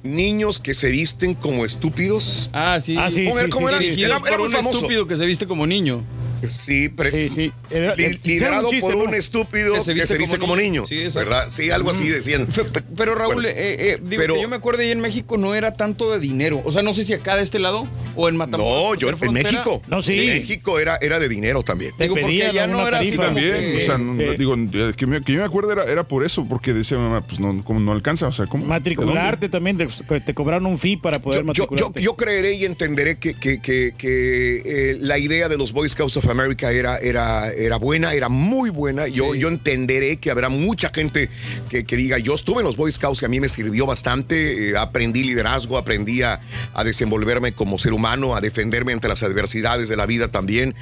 niños 0.04 0.60
que 0.60 0.74
se 0.74 0.90
visten 0.90 1.34
como 1.36 1.66
estúpidos. 1.66 2.50
Ah, 2.54 2.80
sí. 2.82 2.96
Ah, 2.98 3.12
sí, 3.12 3.26
¿Cómo 3.26 3.38
era? 3.38 3.46
sí, 3.46 3.52
¿Cómo 3.52 3.68
sí, 3.70 3.74
era? 3.76 3.84
sí, 3.84 3.96
sí. 3.96 4.04
Era- 4.04 4.16
era 4.16 4.20
por 4.26 4.38
muy 4.40 4.48
un 4.48 4.52
famoso. 4.54 4.78
estúpido 4.78 5.06
que 5.06 5.18
se 5.18 5.26
viste 5.26 5.46
como 5.48 5.68
niño. 5.68 6.04
Sí, 6.48 6.90
pre- 6.90 7.12
Sí, 7.12 7.30
sí. 7.30 7.52
Era- 7.72 7.96
li- 7.96 8.06
hicieron 8.06 8.16
un 8.16 8.30
liderado 8.32 8.70
chiste, 8.70 8.82
por 8.82 8.96
¿no? 8.98 9.04
un 9.06 9.14
estúpido 9.16 9.74
que 9.74 9.82
se 9.82 9.94
viste, 10.18 10.38
como, 10.38 10.56
niño. 10.56 10.86
Sí, 10.86 11.00
exacto. 11.02 11.30
¿Verdad? 11.30 11.48
Sí, 11.50 11.72
algo 11.72 11.90
así 11.92 12.08
decían. 12.08 12.48
Pero 12.96 13.16
Raúl, 13.16 13.36
Bueno, 13.36 13.50
eh, 13.50 13.54
eh, 13.94 14.00
digo 14.02 14.22
pero- 14.22 14.34
que 14.36 14.42
yo 14.42 14.48
me 14.48 14.56
acuerdo 14.56 14.82
ahí 14.82 14.92
en 14.92 15.00
México 15.00 15.38
no 15.38 15.56
era 15.56 15.74
tanto 15.74 16.12
de 16.12 16.20
dinero. 16.20 16.62
O 16.66 16.72
sea, 16.72 16.82
no 16.84 16.94
sé 16.94 17.04
si 17.04 17.14
acá 17.14 17.36
de 17.36 17.44
este 17.44 17.60
lado 17.60 17.88
o 18.16 18.30
en 18.30 18.38
Matamoros. 18.38 18.68
No, 18.84 18.96
yo 18.96 19.10
en 19.10 19.18
frontera. 19.18 19.52
México. 19.52 19.82
No, 19.88 20.02
sí. 20.02 20.20
En 20.20 20.28
México 20.42 20.80
era, 20.80 20.98
era 21.02 21.20
de 21.20 21.30
dinero 21.30 21.64
también. 21.64 21.92
Te 21.98 22.04
Digo, 22.06 22.16
porque 22.20 22.52
ya 22.54 22.68
no 22.68 22.88
era 22.88 23.00
así 23.00 23.16
También, 23.18 23.52
que- 23.54 23.78
o 23.78 23.82
sea, 23.86 23.98
no- 23.98 24.18
sí. 24.22 24.38
digo, 24.38 24.56
eh, 24.56 24.94
que, 24.96 25.08
me, 25.08 25.22
que 25.22 25.34
yo 25.34 25.40
me 25.40 25.46
acuerdo 25.46 25.72
era, 25.72 25.84
era 25.86 26.04
por 26.08 26.24
eso, 26.26 26.46
porque 26.48 26.74
decía 26.74 26.98
mamá, 26.98 27.22
pues 27.26 27.40
no, 27.40 27.64
como 27.64 27.80
no 27.80 27.92
alcanza, 27.92 28.28
o 28.28 28.32
sea, 28.32 28.46
¿cómo? 28.48 28.66
Matricularte 28.66 29.50
también, 29.50 29.78
te, 29.78 29.88
te 30.22 30.34
cobraron 30.34 30.66
un 30.66 30.78
fee 30.78 30.98
para 30.98 31.20
poder 31.20 31.40
Yo, 31.42 31.46
yo, 31.48 31.54
yo, 31.54 31.64
matricularte. 31.66 32.02
yo 32.02 32.16
creeré 32.16 32.54
y 32.54 32.66
entenderé 32.66 33.18
que, 33.18 33.34
que- 33.34 33.60
que- 33.60 33.94
que, 33.98 34.62
eh, 34.66 34.98
la 35.00 35.18
idea 35.18 35.48
de 35.50 35.58
los 35.58 35.72
Boy 35.72 35.90
Scouts 35.90 36.18
of 36.18 36.27
America 36.30 36.72
era, 36.72 36.98
era, 36.98 37.50
era 37.52 37.78
buena, 37.78 38.14
era 38.14 38.30
muy 38.30 38.70
buena. 38.70 39.08
Yo, 39.08 39.34
Sí. 39.34 39.40
yo 39.40 39.48
entenderé 39.50 40.18
que 40.18 40.32
habrá 40.32 40.50
mucha 40.50 40.92
gente 40.94 41.30
que, 41.70 41.86
que 41.86 41.96
diga, 41.98 42.18
yo 42.18 42.36
estuve 42.36 42.60
en 42.60 42.66
los 42.66 42.78
Boy 42.78 42.92
Scouts 42.92 43.20
que 43.20 43.26
a 43.26 43.30
mí 43.30 43.40
me 43.40 43.50
sirvió 43.50 43.86
bastante, 43.86 44.70
eh, 44.70 44.78
aprendí 44.78 45.24
liderazgo, 45.24 45.78
aprendí 45.78 46.22
a, 46.22 46.40
a 46.74 46.84
desenvolverme 46.84 47.52
como 47.54 47.78
ser 47.78 47.94
humano, 47.94 48.36
a 48.36 48.42
defenderme 48.42 48.94
ante 48.94 49.08
las 49.08 49.24
adversidades 49.24 49.90
de 49.90 49.96
la 49.96 50.06
vida 50.06 50.28
también. 50.30 50.76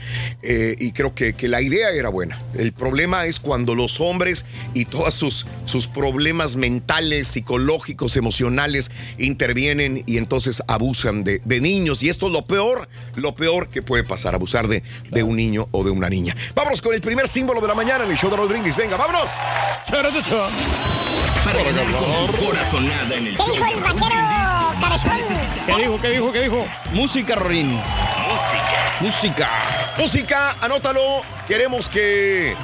eh, 0.43 0.76
y 0.80 0.91
creo 0.91 1.14
que, 1.16 1.34
que 1.34 1.48
la 1.48 1.62
idea 1.62 1.91
era 1.91 2.10
buena. 2.10 2.39
El 2.58 2.74
problema 2.74 3.26
es 3.26 3.39
cuando 3.39 3.76
los 3.76 4.00
hombres 4.02 4.46
y 4.74 4.86
todos 4.86 5.14
sus, 5.14 5.46
sus 5.66 5.88
problemas 5.88 6.56
mentales, 6.56 7.28
psicológicos, 7.30 8.16
emocionales 8.18 8.91
intervienen 9.18 10.04
y 10.06 10.18
entonces 10.18 10.62
abusan 10.68 11.24
de, 11.24 11.41
de 11.46 11.62
niños. 11.62 12.04
Y 12.04 12.10
esto 12.10 12.28
es 12.28 12.32
lo 12.34 12.46
peor, 12.46 12.88
lo 13.16 13.36
peor 13.36 13.70
que 13.70 13.82
puede 13.82 14.04
pasar, 14.04 14.36
abusar 14.36 14.68
de, 14.68 14.84
de 15.12 15.24
un 15.24 15.34
niño 15.36 15.67
o 15.71 15.83
de 15.83 15.91
una 15.91 16.09
niña. 16.09 16.36
Vámonos 16.55 16.81
con 16.81 16.93
el 16.93 17.01
primer 17.01 17.27
símbolo 17.27 17.61
de 17.61 17.67
la 17.67 17.75
mañana 17.75 18.03
en 18.05 18.11
el 18.11 18.17
show 18.17 18.29
de 18.29 18.38
Raúl 18.38 18.49
Brindis. 18.49 18.75
Venga, 18.75 18.97
vámonos. 18.97 19.31
Para 21.43 21.61
ganar 21.63 21.86
con 21.95 22.27
tu 22.38 22.45
corazonada 22.45 23.15
en 23.15 23.27
el 23.27 23.36
¿Qué 23.38 23.43
show 23.43 23.53
dijo 23.53 23.65
de 23.65 23.73
el 23.73 23.79
vaquero 23.81 23.99
cabezón? 24.81 25.11
¿Qué 25.65 25.75
dijo? 25.77 26.01
¿Qué 26.01 26.09
dijo? 26.09 26.31
¿Qué 26.31 26.41
dijo? 26.41 26.67
Música, 26.93 27.36
Rorín. 27.36 27.71
música. 27.71 28.97
Música. 29.01 29.49
Música, 29.97 30.55
anótalo. 30.61 31.01
Queremos 31.47 31.89
que, 31.89 32.55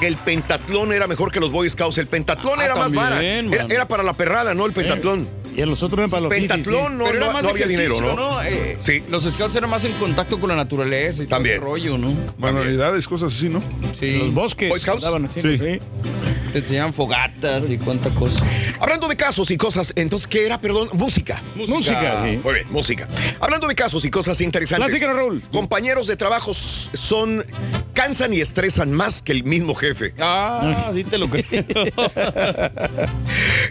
que 0.00 0.06
el 0.06 0.16
pentatlón 0.16 0.92
era 0.92 1.06
mejor 1.06 1.30
que 1.30 1.40
los 1.40 1.50
Boy 1.52 1.68
Scouts. 1.68 1.98
El 1.98 2.06
pentatlón 2.08 2.58
Ah, 2.60 2.64
era 2.64 2.74
más 2.74 2.92
vara. 2.94 3.22
Era, 3.22 3.86
para 3.86 4.02
la 4.02 4.14
perrada, 4.14 4.54
no 4.54 4.64
el 4.66 4.72
pentatlón. 4.72 5.28
Y 5.54 5.60
a 5.60 5.66
los 5.66 5.82
otros 5.82 5.98
eran 5.98 6.10
para 6.10 6.22
los 6.22 6.30
Pentatlón 6.32 6.98
no, 6.98 7.04
Pero 7.04 7.16
era 7.18 7.26
no- 7.26 7.32
más 7.32 7.42
no 7.42 7.48
había 7.50 7.66
dinero, 7.66 8.00
¿no? 8.00 8.42
Eh, 8.42 8.76
Sí. 8.78 9.02
Los 9.08 9.24
scouts 9.24 9.54
eran 9.54 9.68
más 9.70 9.84
en 9.84 9.92
contacto 9.92 10.40
con 10.40 10.48
la 10.48 10.56
naturaleza 10.56 11.22
y 11.22 11.26
También. 11.26 11.60
todo 11.60 11.76
ese 11.76 11.88
rollo, 11.88 11.98
¿no? 11.98 12.14
Manualidades, 12.38 13.06
cosas 13.06 13.34
así, 13.34 13.48
¿no? 13.48 13.62
Sí. 13.98 14.12
Los 14.12 14.32
bosques. 14.32 14.68
Boy 14.70 14.80
Scouts. 14.80 15.04
haciendo, 15.04 15.28
Sí. 15.28 15.58
sí. 15.58 15.78
Te 16.52 16.58
enseñan 16.58 16.92
fogatas 16.92 17.70
y 17.70 17.78
cuánta 17.78 18.10
cosa. 18.10 18.44
Hablando 18.78 19.08
de 19.08 19.16
casos 19.16 19.50
y 19.50 19.56
cosas, 19.56 19.90
entonces, 19.96 20.26
¿qué 20.26 20.44
era? 20.44 20.60
Perdón, 20.60 20.90
música. 20.92 21.40
Música, 21.54 22.24
sí. 22.26 22.40
Muy 22.44 22.54
bien, 22.54 22.66
música. 22.70 23.08
Hablando 23.40 23.66
de 23.68 23.74
casos 23.74 24.04
y 24.04 24.10
cosas 24.10 24.38
interesantes. 24.42 24.86
Platícanos, 24.88 25.16
Raúl. 25.16 25.42
Compañeros 25.50 26.08
de 26.08 26.16
trabajo 26.16 26.52
son, 26.52 27.42
cansan 27.94 28.34
y 28.34 28.40
estresan 28.42 28.92
más 28.92 29.22
que 29.22 29.32
el 29.32 29.44
mismo 29.44 29.74
jefe. 29.74 30.12
Ah, 30.18 30.90
sí 30.92 31.04
te 31.04 31.16
lo 31.16 31.30
creo. 31.30 31.44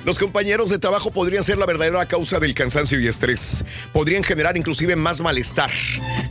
Los 0.05 0.17
compañeros 0.17 0.69
de 0.71 0.79
trabajo 0.79 1.11
podrían 1.11 1.43
ser 1.43 1.57
la 1.59 1.65
verdadera 1.72 2.05
causa 2.05 2.39
del 2.39 2.53
cansancio 2.53 2.99
y 2.99 3.07
estrés. 3.07 3.63
Podrían 3.93 4.24
generar 4.24 4.57
inclusive 4.57 4.95
más 4.95 5.22
malestar 5.22 5.72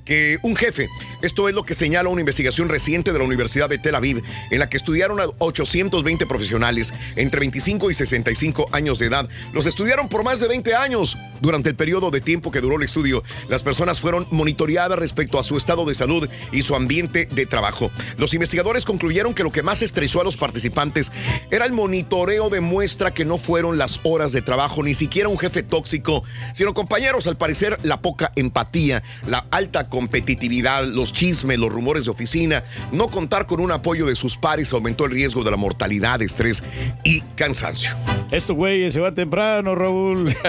que 0.05 0.39
un 0.43 0.55
jefe. 0.55 0.89
Esto 1.23 1.49
es 1.49 1.55
lo 1.55 1.63
que 1.63 1.75
señala 1.75 2.09
una 2.09 2.21
investigación 2.21 2.69
reciente 2.69 3.13
de 3.13 3.19
la 3.19 3.25
Universidad 3.25 3.69
de 3.69 3.79
Tel 3.79 3.95
Aviv, 3.95 4.23
en 4.51 4.59
la 4.59 4.69
que 4.69 4.77
estudiaron 4.77 5.21
a 5.21 5.27
820 5.39 6.27
profesionales 6.27 6.93
entre 7.17 7.41
25 7.41 7.91
y 7.91 7.95
65 7.95 8.69
años 8.73 8.99
de 8.99 9.07
edad. 9.07 9.29
Los 9.53 9.67
estudiaron 9.67 10.09
por 10.09 10.25
más 10.25 10.41
de 10.41 10.49
20 10.49 10.75
años. 10.75 11.17
Durante 11.41 11.71
el 11.71 11.75
periodo 11.75 12.11
de 12.11 12.21
tiempo 12.21 12.51
que 12.51 12.61
duró 12.61 12.77
el 12.77 12.83
estudio, 12.83 13.23
las 13.49 13.63
personas 13.63 13.99
fueron 13.99 14.27
monitoreadas 14.31 14.99
respecto 14.99 15.39
a 15.39 15.45
su 15.45 15.57
estado 15.57 15.87
de 15.87 15.95
salud 15.95 16.29
y 16.53 16.63
su 16.63 16.77
ambiente 16.77 17.27
de 17.27 17.47
trabajo. 17.47 17.91
Los 18.19 18.35
investigadores 18.35 18.85
concluyeron 18.85 19.33
que 19.33 19.43
lo 19.43 19.51
que 19.51 19.63
más 19.63 19.81
estresó 19.81 20.21
a 20.21 20.25
los 20.25 20.37
participantes 20.37 21.11
era 21.51 21.65
el 21.65 21.73
monitoreo 21.73 22.51
de 22.51 22.61
muestra 22.61 23.15
que 23.15 23.25
no 23.25 23.39
fueron 23.39 23.79
las 23.79 24.01
horas 24.03 24.33
de 24.33 24.43
trabajo, 24.43 24.83
ni 24.83 24.93
siquiera 24.93 25.30
un 25.31 25.39
jefe 25.39 25.63
tóxico, 25.63 26.23
sino 26.55 26.75
compañeros, 26.75 27.27
al 27.27 27.37
parecer, 27.37 27.79
la 27.83 28.01
poca 28.01 28.33
empatía, 28.37 29.03
la 29.27 29.47
alta 29.51 29.89
competitividad, 29.89 30.85
los 30.87 31.13
chismes, 31.13 31.59
los 31.59 31.73
rumores 31.73 32.05
de 32.05 32.11
oficina, 32.11 32.63
no 32.93 33.09
contar 33.09 33.47
con 33.47 33.61
un 33.61 33.71
apoyo 33.73 34.07
de 34.07 34.17
sus 34.17 34.37
pares 34.37 34.73
aumentó 34.73 35.05
el 35.07 35.13
riesgo 35.13 35.43
de 35.45 35.51
la 35.51 35.57
mortalidad, 35.57 36.21
estrés 36.23 36.63
y 37.05 37.21
cansancio. 37.37 37.91
Estos 38.31 38.55
güeyes 38.57 38.95
se 38.95 39.01
van 39.01 39.15
temprano, 39.15 39.75
Raúl. 39.75 40.35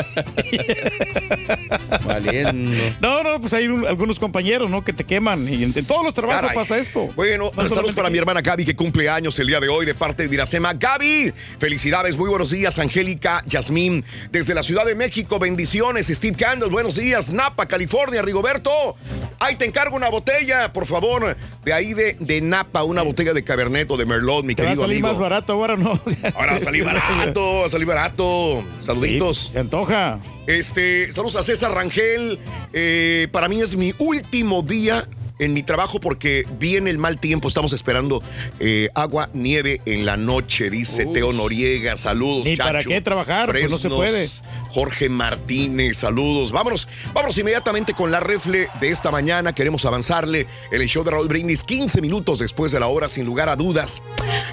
Valiendo. 2.05 2.71
No, 2.99 3.23
no, 3.23 3.39
pues 3.41 3.53
hay 3.53 3.67
un- 3.67 3.85
algunos 3.85 4.19
compañeros, 4.19 4.69
¿no? 4.69 4.83
Que 4.83 4.93
te 4.93 5.03
queman. 5.03 5.47
Y 5.47 5.63
en, 5.63 5.73
en 5.75 5.85
todos 5.85 6.03
los 6.03 6.13
trabajos 6.13 6.41
Caray. 6.41 6.55
pasa 6.55 6.77
esto. 6.77 7.07
Bueno, 7.15 7.51
No 7.55 7.69
saludos 7.69 7.93
para 7.95 8.09
mi 8.09 8.17
hermana 8.17 8.41
Gaby 8.41 8.65
que 8.65 8.75
cumple 8.75 9.09
años 9.09 9.37
el 9.39 9.47
día 9.47 9.59
de 9.59 9.69
hoy 9.69 9.85
de 9.85 9.95
parte 9.95 10.23
de 10.23 10.29
Viracema. 10.29 10.73
Gaby, 10.73 11.33
felicidades, 11.59 12.17
muy 12.17 12.29
buenos 12.29 12.49
días, 12.51 12.79
Angélica, 12.79 13.43
Yasmín, 13.47 14.03
desde 14.31 14.53
la 14.53 14.63
Ciudad 14.63 14.70
de 14.71 14.95
México, 14.95 15.37
bendiciones, 15.37 16.07
Steve 16.07 16.35
Candle, 16.37 16.69
buenos 16.69 16.95
días, 16.95 17.31
Napa, 17.33 17.65
California, 17.67 18.21
Rigoberto, 18.21 18.95
ahí 19.39 19.55
te 19.57 19.65
encargo 19.65 19.97
una 19.97 20.07
botella, 20.09 20.71
por 20.71 20.87
favor, 20.87 21.35
de 21.65 21.73
ahí 21.73 21.93
de, 21.93 22.15
de 22.19 22.39
Napa, 22.39 22.81
una 22.83 23.01
botella 23.01 23.33
de 23.33 23.43
Cabernet 23.43 23.91
o 23.91 23.97
de 23.97 24.05
Merlot, 24.05 24.45
mi 24.45 24.55
Te 24.55 24.63
va 24.63 24.69
a 24.69 24.71
querido 24.71 24.83
salir 24.85 24.95
amigo. 24.99 25.07
más 25.09 25.19
barato 25.19 25.53
ahora, 25.53 25.75
¿no? 25.75 25.91
Ahora 26.35 26.51
va 26.53 26.57
a 26.57 26.59
salir 26.59 26.85
barato, 26.85 27.59
va 27.59 27.65
a 27.65 27.69
salir 27.69 27.85
barato. 27.85 28.63
Saluditos. 28.79 29.49
se 29.51 29.59
antoja. 29.59 30.19
Este, 30.47 31.11
saludos 31.11 31.35
a 31.35 31.43
César 31.43 31.73
Rangel. 31.73 32.39
Eh, 32.73 33.27
para 33.31 33.49
mí 33.49 33.61
es 33.61 33.75
mi 33.75 33.93
último 33.99 34.63
día 34.63 35.05
en 35.39 35.55
mi 35.55 35.63
trabajo 35.63 35.99
porque 35.99 36.45
viene 36.59 36.91
el 36.91 36.99
mal 36.99 37.19
tiempo. 37.19 37.47
Estamos 37.47 37.73
esperando 37.73 38.21
eh, 38.59 38.89
agua, 38.93 39.29
nieve 39.33 39.81
en 39.85 40.05
la 40.05 40.15
noche, 40.15 40.69
dice. 40.69 41.07
Teo 41.07 41.33
Noriega. 41.33 41.97
Saludos, 41.97 42.45
Ni 42.45 42.55
para 42.55 42.83
qué 42.83 43.01
trabajar, 43.01 43.49
pues 43.49 43.63
no 43.69 43.77
se 43.77 43.89
Fresnos, 43.89 43.97
puede. 43.97 44.27
Jorge 44.71 45.09
Martínez, 45.09 45.97
saludos. 45.97 46.51
Vámonos, 46.53 46.87
vámonos 47.13 47.37
inmediatamente 47.37 47.93
con 47.93 48.09
la 48.09 48.21
refle 48.21 48.69
de 48.79 48.89
esta 48.89 49.11
mañana. 49.11 49.53
Queremos 49.53 49.85
avanzarle 49.85 50.47
en 50.71 50.81
el 50.81 50.87
show 50.87 51.03
de 51.03 51.11
Raúl 51.11 51.27
Brindis 51.27 51.63
15 51.63 51.99
minutos 51.99 52.39
después 52.39 52.71
de 52.71 52.79
la 52.79 52.87
hora, 52.87 53.09
sin 53.09 53.25
lugar 53.25 53.49
a 53.49 53.57
dudas. 53.57 54.01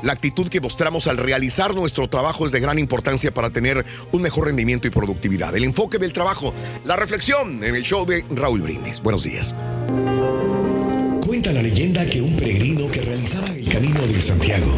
La 0.02 0.12
actitud 0.12 0.48
que 0.48 0.60
mostramos 0.60 1.06
al 1.06 1.18
realizar 1.18 1.72
nuestro 1.72 2.08
trabajo 2.08 2.46
es 2.46 2.52
de 2.52 2.58
gran 2.58 2.80
importancia 2.80 3.32
para 3.32 3.50
tener 3.50 3.86
un 4.10 4.22
mejor 4.22 4.46
rendimiento 4.46 4.88
y 4.88 4.90
productividad. 4.90 5.54
El 5.54 5.64
enfoque 5.64 5.98
del 5.98 6.12
trabajo, 6.12 6.52
la 6.84 6.96
reflexión 6.96 7.62
en 7.62 7.76
el 7.76 7.82
show 7.82 8.04
de 8.04 8.24
Raúl 8.30 8.60
Brindis. 8.60 9.00
Buenos 9.00 9.22
días. 9.22 9.54
Cuenta 11.24 11.52
la 11.52 11.62
leyenda 11.62 12.04
que 12.06 12.20
un 12.20 12.34
peregrino 12.36 12.90
que 12.90 13.02
realizaba 13.02 13.46
el 13.48 13.68
camino 13.68 14.04
de 14.04 14.20
Santiago 14.20 14.72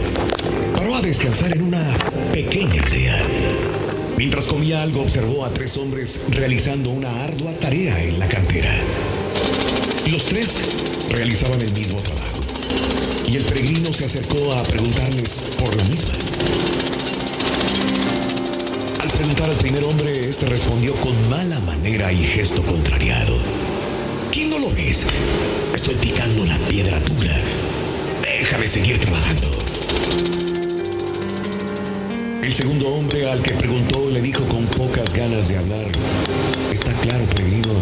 paró 0.77 0.97
a 0.97 1.01
descansar 1.01 1.57
en 1.57 1.63
una 1.63 1.83
pequeña 2.33 2.83
aldea. 2.83 3.70
Mientras 4.21 4.47
comía 4.47 4.83
algo 4.83 5.01
observó 5.01 5.47
a 5.47 5.55
tres 5.55 5.79
hombres 5.79 6.21
realizando 6.29 6.91
una 6.91 7.25
ardua 7.25 7.55
tarea 7.55 8.05
en 8.05 8.19
la 8.19 8.29
cantera. 8.29 8.71
Los 10.09 10.27
tres 10.27 10.61
realizaban 11.09 11.63
el 11.63 11.73
mismo 11.73 12.03
trabajo 12.03 12.45
y 13.27 13.37
el 13.39 13.47
peregrino 13.47 13.95
se 13.95 14.05
acercó 14.05 14.53
a 14.53 14.63
preguntarles 14.65 15.41
por 15.59 15.75
lo 15.75 15.83
mismo. 15.85 16.11
Al 19.01 19.11
preguntar 19.11 19.49
al 19.49 19.57
primer 19.57 19.85
hombre, 19.85 20.29
este 20.29 20.45
respondió 20.45 20.95
con 20.97 21.31
mala 21.31 21.59
manera 21.61 22.13
y 22.13 22.23
gesto 22.23 22.63
contrariado. 22.63 23.39
¿Quién 24.31 24.51
no 24.51 24.59
lo 24.59 24.71
ves? 24.71 25.07
Estoy 25.75 25.95
picando 25.95 26.45
la 26.45 26.59
piedra 26.69 27.01
dura. 27.01 27.41
Déjame 28.21 28.69
seguir 28.69 28.99
trabajando. 28.99 30.50
El 32.43 32.55
segundo 32.55 32.89
hombre 32.89 33.31
al 33.31 33.43
que 33.43 33.53
preguntó 33.53 34.11
le 34.11 34.21
dijo 34.23 34.45
con 34.47 34.65
pocas 34.67 35.15
ganas 35.15 35.49
de 35.49 35.59
hablar. 35.59 35.87
Está 36.73 36.93
claro, 36.95 37.25
peregrino. 37.27 37.75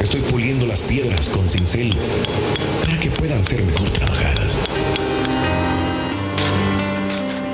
Estoy 0.00 0.20
puliendo 0.22 0.66
las 0.66 0.82
piedras 0.82 1.28
con 1.28 1.48
cincel 1.48 1.94
para 2.84 2.98
que 2.98 3.10
puedan 3.10 3.44
ser 3.44 3.62
mejor 3.62 3.88
trabajadas. 3.90 4.58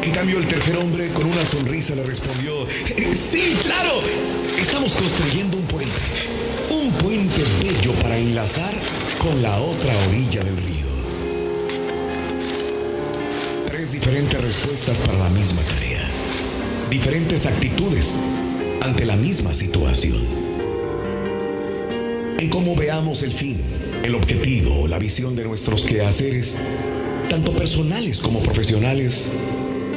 En 0.03 0.11
cambio, 0.13 0.39
el 0.39 0.47
tercer 0.47 0.77
hombre 0.79 1.13
con 1.13 1.27
una 1.27 1.45
sonrisa 1.45 1.95
le 1.95 2.05
respondió, 2.05 2.67
"Eh, 2.69 3.15
sí, 3.15 3.57
claro, 3.63 4.01
estamos 4.59 4.97
construyendo 4.97 5.59
un 5.59 5.65
puente. 5.65 6.01
Un 6.71 6.91
puente 6.93 7.45
bello 7.63 7.93
para 8.01 8.17
enlazar 8.17 8.73
con 9.19 9.43
la 9.43 9.59
otra 9.61 9.95
orilla 10.09 10.43
del 10.43 10.57
río. 10.57 10.85
Tres 13.67 13.93
diferentes 13.93 14.41
respuestas 14.41 14.99
para 14.99 15.19
la 15.19 15.29
misma 15.29 15.61
tarea. 15.63 16.04
Diferentes 16.91 17.47
actitudes 17.47 18.17
ante 18.81 19.05
la 19.05 19.17
misma 19.17 19.53
situación. 19.53 20.19
En 22.39 22.49
cómo 22.49 22.77
veamos 22.77 23.23
el 23.23 23.33
fin, 23.33 23.57
el 24.03 24.15
objetivo 24.15 24.81
o 24.81 24.89
la 24.89 24.99
visión 24.99 25.35
de 25.35 25.45
nuestros 25.45 25.85
quehaceres, 25.85 26.57
tanto 27.29 27.53
personales 27.53 28.21
como 28.21 28.41
profesionales, 28.41 29.31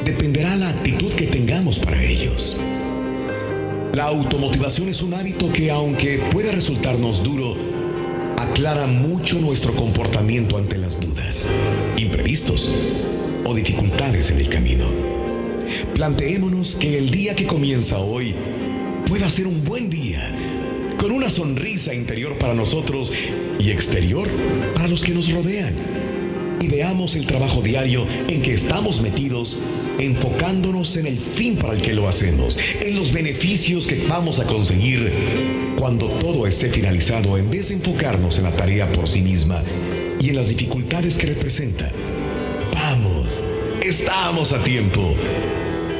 dependerá 0.04 0.56
la 0.56 0.70
actitud 0.70 1.12
que 1.12 1.26
tengamos 1.26 1.78
para 1.78 2.02
ellos. 2.02 2.56
La 3.92 4.04
automotivación 4.04 4.88
es 4.88 5.02
un 5.02 5.14
hábito 5.14 5.52
que, 5.52 5.70
aunque 5.70 6.18
puede 6.30 6.52
resultarnos 6.52 7.22
duro, 7.22 7.56
aclara 8.38 8.86
mucho 8.86 9.38
nuestro 9.40 9.74
comportamiento 9.74 10.56
ante 10.56 10.78
las 10.78 11.00
dudas, 11.00 11.48
imprevistos 11.96 12.70
o 13.44 13.54
dificultades 13.54 14.30
en 14.30 14.38
el 14.38 14.48
camino. 14.48 15.07
Planteémonos 15.94 16.76
que 16.76 16.98
el 16.98 17.10
día 17.10 17.34
que 17.34 17.46
comienza 17.46 17.98
hoy 17.98 18.34
pueda 19.06 19.28
ser 19.30 19.46
un 19.46 19.64
buen 19.64 19.90
día, 19.90 20.30
con 20.98 21.12
una 21.12 21.30
sonrisa 21.30 21.94
interior 21.94 22.36
para 22.38 22.54
nosotros 22.54 23.12
y 23.58 23.70
exterior 23.70 24.28
para 24.74 24.88
los 24.88 25.02
que 25.02 25.12
nos 25.12 25.32
rodean. 25.32 25.74
Y 26.60 26.68
veamos 26.68 27.14
el 27.14 27.26
trabajo 27.26 27.62
diario 27.62 28.06
en 28.28 28.42
que 28.42 28.52
estamos 28.52 29.00
metidos, 29.00 29.58
enfocándonos 29.98 30.96
en 30.96 31.06
el 31.06 31.16
fin 31.16 31.56
para 31.56 31.74
el 31.74 31.80
que 31.80 31.94
lo 31.94 32.08
hacemos, 32.08 32.58
en 32.82 32.96
los 32.96 33.12
beneficios 33.12 33.86
que 33.86 34.04
vamos 34.08 34.40
a 34.40 34.44
conseguir 34.44 35.10
cuando 35.78 36.08
todo 36.08 36.46
esté 36.46 36.68
finalizado, 36.68 37.38
en 37.38 37.48
vez 37.48 37.68
de 37.68 37.76
enfocarnos 37.76 38.38
en 38.38 38.44
la 38.44 38.52
tarea 38.52 38.90
por 38.92 39.08
sí 39.08 39.22
misma 39.22 39.62
y 40.20 40.30
en 40.30 40.36
las 40.36 40.48
dificultades 40.48 41.16
que 41.16 41.28
representa. 41.28 41.90
Vamos, 42.74 43.40
estamos 43.82 44.52
a 44.52 44.62
tiempo. 44.62 45.14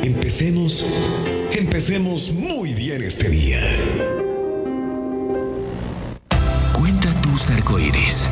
Empecemos, 0.02 0.84
empecemos 1.52 2.32
muy 2.32 2.74
bien 2.74 3.02
este 3.02 3.28
día. 3.28 3.60
Cuenta 6.72 7.12
tus 7.20 7.50
arcoíris, 7.50 8.28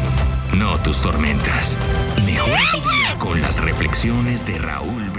no 0.56 0.78
tus 0.80 1.00
tormentas. 1.00 1.78
Mejora 2.24 2.62
tu 2.72 2.78
día 2.78 3.18
con 3.18 3.40
las 3.40 3.62
reflexiones 3.62 4.46
de 4.46 4.58
Raúl. 4.58 5.15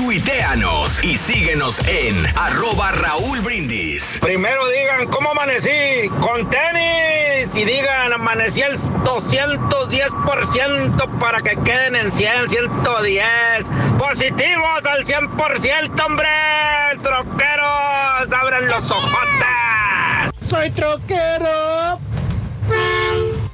Tuiteanos 0.00 1.04
y 1.04 1.18
síguenos 1.18 1.78
en 1.86 2.16
arroba 2.34 2.90
Raúl 2.90 3.42
Brindis. 3.42 4.16
Primero 4.22 4.66
digan 4.68 5.06
cómo 5.08 5.32
amanecí 5.32 6.08
con 6.22 6.48
tenis 6.48 7.54
y 7.54 7.66
digan 7.66 8.14
amanecí 8.14 8.62
al 8.62 8.78
210% 8.78 11.18
para 11.18 11.42
que 11.42 11.54
queden 11.64 11.96
en 11.96 12.10
100, 12.10 12.48
110. 12.48 13.26
Positivos 13.98 14.86
al 14.86 15.04
100%, 15.04 16.06
hombre. 16.06 16.28
Troqueros, 17.02 18.32
abran 18.32 18.68
los 18.68 18.90
ojotes. 18.90 20.30
Soy 20.48 20.70
troquero. 20.70 22.00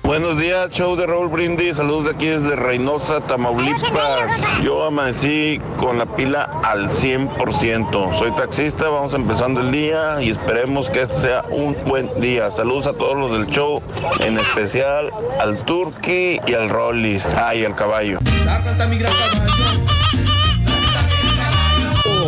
Buenos 0.07 0.39
días, 0.39 0.71
show 0.71 0.95
de 0.95 1.05
Raúl 1.05 1.29
Brindis. 1.29 1.79
Saludos 1.79 2.05
de 2.05 2.11
aquí 2.13 2.27
desde 2.27 2.55
Reynosa, 2.55 3.21
Tamaulipas. 3.23 4.63
Yo 4.63 4.85
amanecí 4.85 5.61
con 5.79 5.99
la 5.99 6.07
pila 6.07 6.45
al 6.63 6.89
100%. 6.89 8.17
Soy 8.17 8.31
taxista, 8.31 8.89
vamos 8.89 9.15
empezando 9.15 9.61
el 9.61 9.73
día 9.73 10.23
y 10.23 10.31
esperemos 10.31 10.91
que 10.91 11.03
este 11.03 11.17
sea 11.17 11.43
un 11.51 11.77
buen 11.87 12.09
día. 12.21 12.53
Saludos 12.53 12.87
a 12.87 12.93
todos 12.93 13.17
los 13.17 13.37
del 13.37 13.49
show, 13.49 13.83
en 14.21 14.39
especial 14.39 15.11
al 15.41 15.59
Turkey 15.65 16.39
y 16.47 16.55
al 16.55 16.69
Rollis. 16.69 17.27
Ah, 17.37 17.57
y 17.57 17.65
al 17.65 17.75
caballo. 17.75 18.21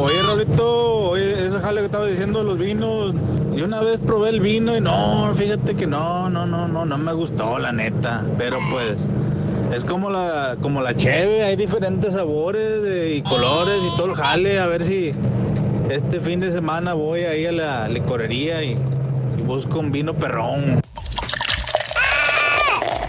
Oye, 0.01 0.22
Raulito, 0.22 1.11
oye, 1.11 1.47
ese 1.47 1.61
jale 1.61 1.81
que 1.83 1.87
estaba 1.87 2.07
diciendo 2.07 2.43
los 2.43 2.59
vinos. 2.59 3.14
Yo 3.59 3.64
una 3.64 3.80
vez 3.80 3.98
probé 3.98 4.28
el 4.28 4.38
vino 4.38 4.76
y 4.76 4.80
no, 4.80 5.34
fíjate 5.34 5.74
que 5.74 5.84
no, 5.84 6.30
no, 6.30 6.46
no, 6.46 6.68
no, 6.68 6.84
no 6.84 6.96
me 6.96 7.12
gustó, 7.12 7.59
la 7.59 7.72
neta. 7.72 8.24
Pero 8.38 8.56
pues, 8.70 9.09
es 9.74 9.84
como 9.84 10.11
la, 10.11 10.56
como 10.62 10.80
la 10.80 10.94
cheve, 10.94 11.42
hay 11.42 11.56
diferentes 11.56 12.14
sabores 12.14 13.16
y 13.16 13.20
colores 13.22 13.80
y 13.82 13.96
todo 13.96 14.11
el 14.11 14.14
jale. 14.14 14.61
A 14.61 14.68
ver 14.68 14.84
si 14.84 15.12
este 15.90 16.20
fin 16.20 16.38
de 16.38 16.52
semana 16.52 16.94
voy 16.94 17.22
ahí 17.22 17.46
a 17.46 17.50
la 17.50 17.88
licorería 17.88 18.62
y, 18.62 18.78
busco 19.44 19.80
un 19.80 19.90
vino 19.90 20.14
perrón. 20.14 20.80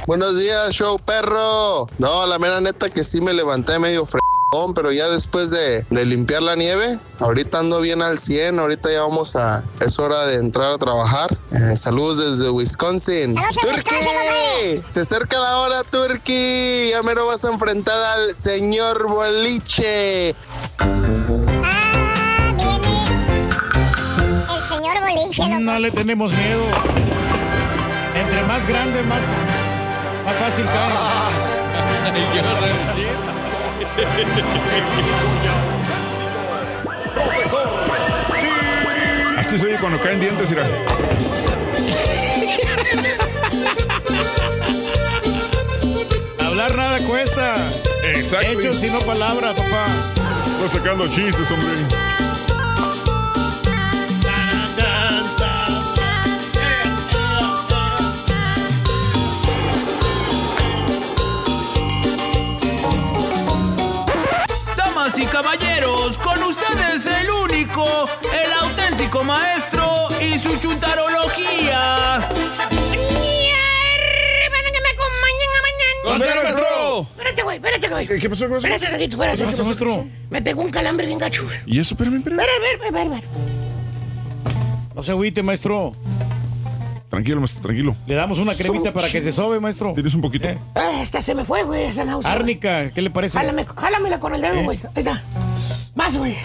Buenos 0.08 0.40
días, 0.40 0.72
show 0.72 0.98
perro. 0.98 1.86
No, 2.00 2.26
la 2.26 2.40
mera 2.40 2.60
neta 2.60 2.90
que 2.90 3.04
sí 3.04 3.22
me 3.22 3.34
levanté 3.34 3.78
medio 3.78 4.04
fregón, 4.04 4.39
pero 4.76 4.92
ya 4.92 5.08
después 5.08 5.52
de, 5.52 5.84
de 5.90 6.06
limpiar 6.06 6.42
la 6.42 6.56
nieve, 6.56 6.98
ahorita 7.20 7.60
ando 7.60 7.82
bien 7.82 8.02
al 8.02 8.18
100, 8.18 8.60
ahorita 8.60 8.92
ya 8.92 9.04
vamos 9.04 9.36
a... 9.36 9.64
Es 9.80 10.00
hora 10.00 10.26
de 10.26 10.36
entrar 10.36 10.74
a 10.74 10.78
trabajar. 10.78 11.30
Eh, 11.52 11.76
saludos 11.76 12.18
desde 12.18 12.50
Wisconsin. 12.50 13.36
¡Turkey! 13.36 14.82
Se 14.86 15.02
acerca 15.02 15.38
la 15.38 15.58
hora, 15.60 15.84
Turkey. 15.84 16.90
Ya 16.92 17.04
mero 17.04 17.28
vas 17.28 17.46
a 17.46 17.52
enfrentar 17.52 17.96
al 18.02 18.36
señor 18.36 19.08
Boliche. 19.08 20.30
El 20.30 20.36
señor 24.68 25.00
Boliche, 25.02 25.48
loco. 25.48 25.60
No 25.60 25.80
le 25.80 25.92
tenemos 25.92 26.32
miedo. 26.32 26.64
Entre 28.16 28.44
más 28.44 28.68
grande, 28.68 29.04
más, 29.04 29.22
más 30.26 30.36
fácil 30.38 30.66
cae. 30.66 30.90
Así 39.38 39.58
se 39.58 39.66
oye 39.66 39.78
cuando 39.80 40.00
caen 40.00 40.20
dientes, 40.20 40.50
mira. 40.50 40.64
Hablar 46.46 46.76
nada 46.76 47.00
cuesta. 47.00 47.54
Exacto. 48.04 48.60
Hechos 48.60 48.84
y 48.84 48.90
no 48.90 49.00
palabras, 49.00 49.56
papá. 49.56 49.86
Estoy 50.62 50.80
sacando 50.80 51.08
chistes, 51.08 51.50
hombre. 51.52 51.68
Y 65.20 65.26
caballeros, 65.26 66.18
con 66.20 66.42
ustedes 66.44 67.06
el 67.06 67.30
único, 67.30 67.86
el 68.34 68.54
auténtico 68.62 69.24
maestro 69.24 70.08
y 70.22 70.40
su 70.40 70.58
chuntarología. 70.60 72.30
¿Dónde 76.04 76.26
maestro? 76.26 77.08
Espérate, 77.18 77.44
güey, 77.44 77.58
espérate, 77.58 77.88
güey. 77.90 78.08
¿Qué, 78.08 78.30
pasó, 78.30 78.46
qué 78.46 78.54
pasó? 78.54 78.68
Espérate, 78.68 78.88
tantito, 78.88 79.16
espérate. 79.16 79.38
¿Qué 79.38 79.46
pasó, 79.46 79.66
maestro? 79.66 80.08
Me 80.30 80.42
pegó 80.42 80.62
un 80.62 80.72
calambre 80.72 81.06
bien 81.06 81.20
gacho. 81.20 81.46
¿Y 81.66 81.80
eso? 81.80 81.94
Espérame, 81.94 82.18
espérame. 82.18 82.40
Espera, 82.40 82.72
espera, 82.72 82.86
espera, 82.88 83.16
espera. 83.16 83.28
No 84.96 85.04
se 85.04 85.12
agüite, 85.12 85.44
maestro. 85.44 85.96
Tranquilo, 87.10 87.38
maestro, 87.40 87.62
tranquilo. 87.64 87.96
Le 88.06 88.16
damos 88.16 88.38
una 88.38 88.54
cremita 88.54 88.94
para 88.94 89.10
que 89.10 89.22
se 89.22 89.32
sobe, 89.32 89.60
maestro. 89.60 89.94
Tienes 89.94 90.14
un 90.14 90.22
poquito. 90.22 90.48
Ah, 90.76 91.00
esta 91.02 91.22
se 91.22 91.34
me 91.34 91.44
fue, 91.44 91.64
güey, 91.64 91.84
esa 91.86 92.06
náusea. 92.06 92.32
Árnica, 92.32 92.92
¿qué 92.92 93.02
le 93.02 93.10
parece? 93.10 93.38
Jálame, 93.40 93.66
jálamela 93.66 94.20
con 94.20 94.36
el 94.36 94.42
dedo, 94.42 94.54
¿Eh? 94.60 94.64
güey. 94.64 94.80
Ahí 94.96 95.04
está. 95.04 95.24
Más, 95.96 96.18
güey. 96.18 96.36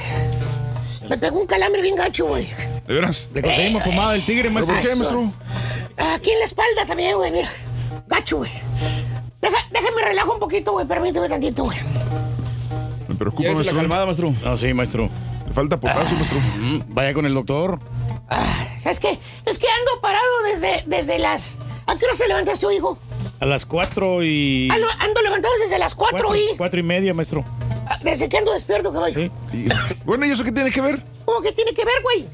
Me 1.09 1.19
pegó 1.19 1.39
un 1.39 1.47
calambre 1.47 1.83
bien 1.83 1.97
gacho, 1.97 2.27
güey. 2.27 2.49
¿De 2.87 2.95
veras? 2.95 3.29
Le 3.35 3.43
conseguimos 3.43 3.83
pomada 3.83 4.13
del 4.13 4.23
tigre, 4.25 4.45
¿Pero 4.51 4.55
maestro. 4.55 4.75
por 4.75 4.83
qué, 4.83 4.97
maestro? 4.97 5.33
Aquí 6.15 6.31
en 6.31 6.39
la 6.39 6.45
espalda 6.47 6.87
también, 6.87 7.15
güey, 7.17 7.31
mira. 7.31 7.51
Gacho, 8.09 8.39
güey. 8.39 8.51
Deja, 9.43 9.57
déjame 9.71 10.03
relajo 10.03 10.33
un 10.33 10.41
poquito, 10.41 10.73
güey. 10.73 10.87
Permíteme 10.87 11.29
tantito, 11.29 11.65
güey. 11.65 11.77
Me 13.09 13.15
preocupa, 13.17 13.43
Llévese 13.43 13.53
la 13.53 13.55
maestro. 13.65 13.77
calmada, 13.81 14.05
maestro. 14.07 14.35
No, 14.43 14.57
sí, 14.57 14.73
maestro. 14.73 15.11
Le 15.47 15.53
falta 15.53 15.79
potasio, 15.79 16.17
maestro. 16.17 16.39
Mm, 16.59 16.81
Vaya 16.95 17.13
con 17.13 17.27
el 17.27 17.35
doctor. 17.35 17.79
¿Sabes 18.79 19.01
qué? 19.01 19.19
Es 19.47 19.59
que 19.59 19.67
ando 19.69 20.01
parado 20.01 20.43
desde, 20.51 20.85
desde 20.87 21.19
las... 21.19 21.59
¿A 21.87 21.97
qué 21.97 22.05
hora 22.07 22.15
se 22.15 22.27
levantaste 22.29 22.67
tu 22.67 22.71
hijo? 22.73 22.99
A 23.41 23.47
las 23.47 23.67
cuatro 23.67 24.23
y. 24.23 24.69
Ando, 24.71 24.87
ando 24.99 25.23
levantado 25.23 25.53
desde 25.63 25.79
las 25.79 25.95
cuatro 25.95 26.35
y... 26.35 26.57
Cuatro 26.57 26.81
y 26.81 26.83
media, 26.83 27.13
maestro. 27.13 27.45
Ah, 27.87 27.99
Desde 28.03 28.29
que 28.29 28.39
ando 28.39 28.53
despierto, 28.55 28.93
caballo. 28.93 29.31
Bueno, 30.05 30.25
¿y 30.27 30.31
eso 30.31 30.45
qué 30.45 30.53
tiene 30.53 30.71
que 30.71 30.81
ver? 30.81 31.03
¿Cómo 31.25 31.41
que 31.43 31.53
tiene 31.53 31.75
que 31.75 31.85
ver, 31.85 31.95
güey? 32.03 32.27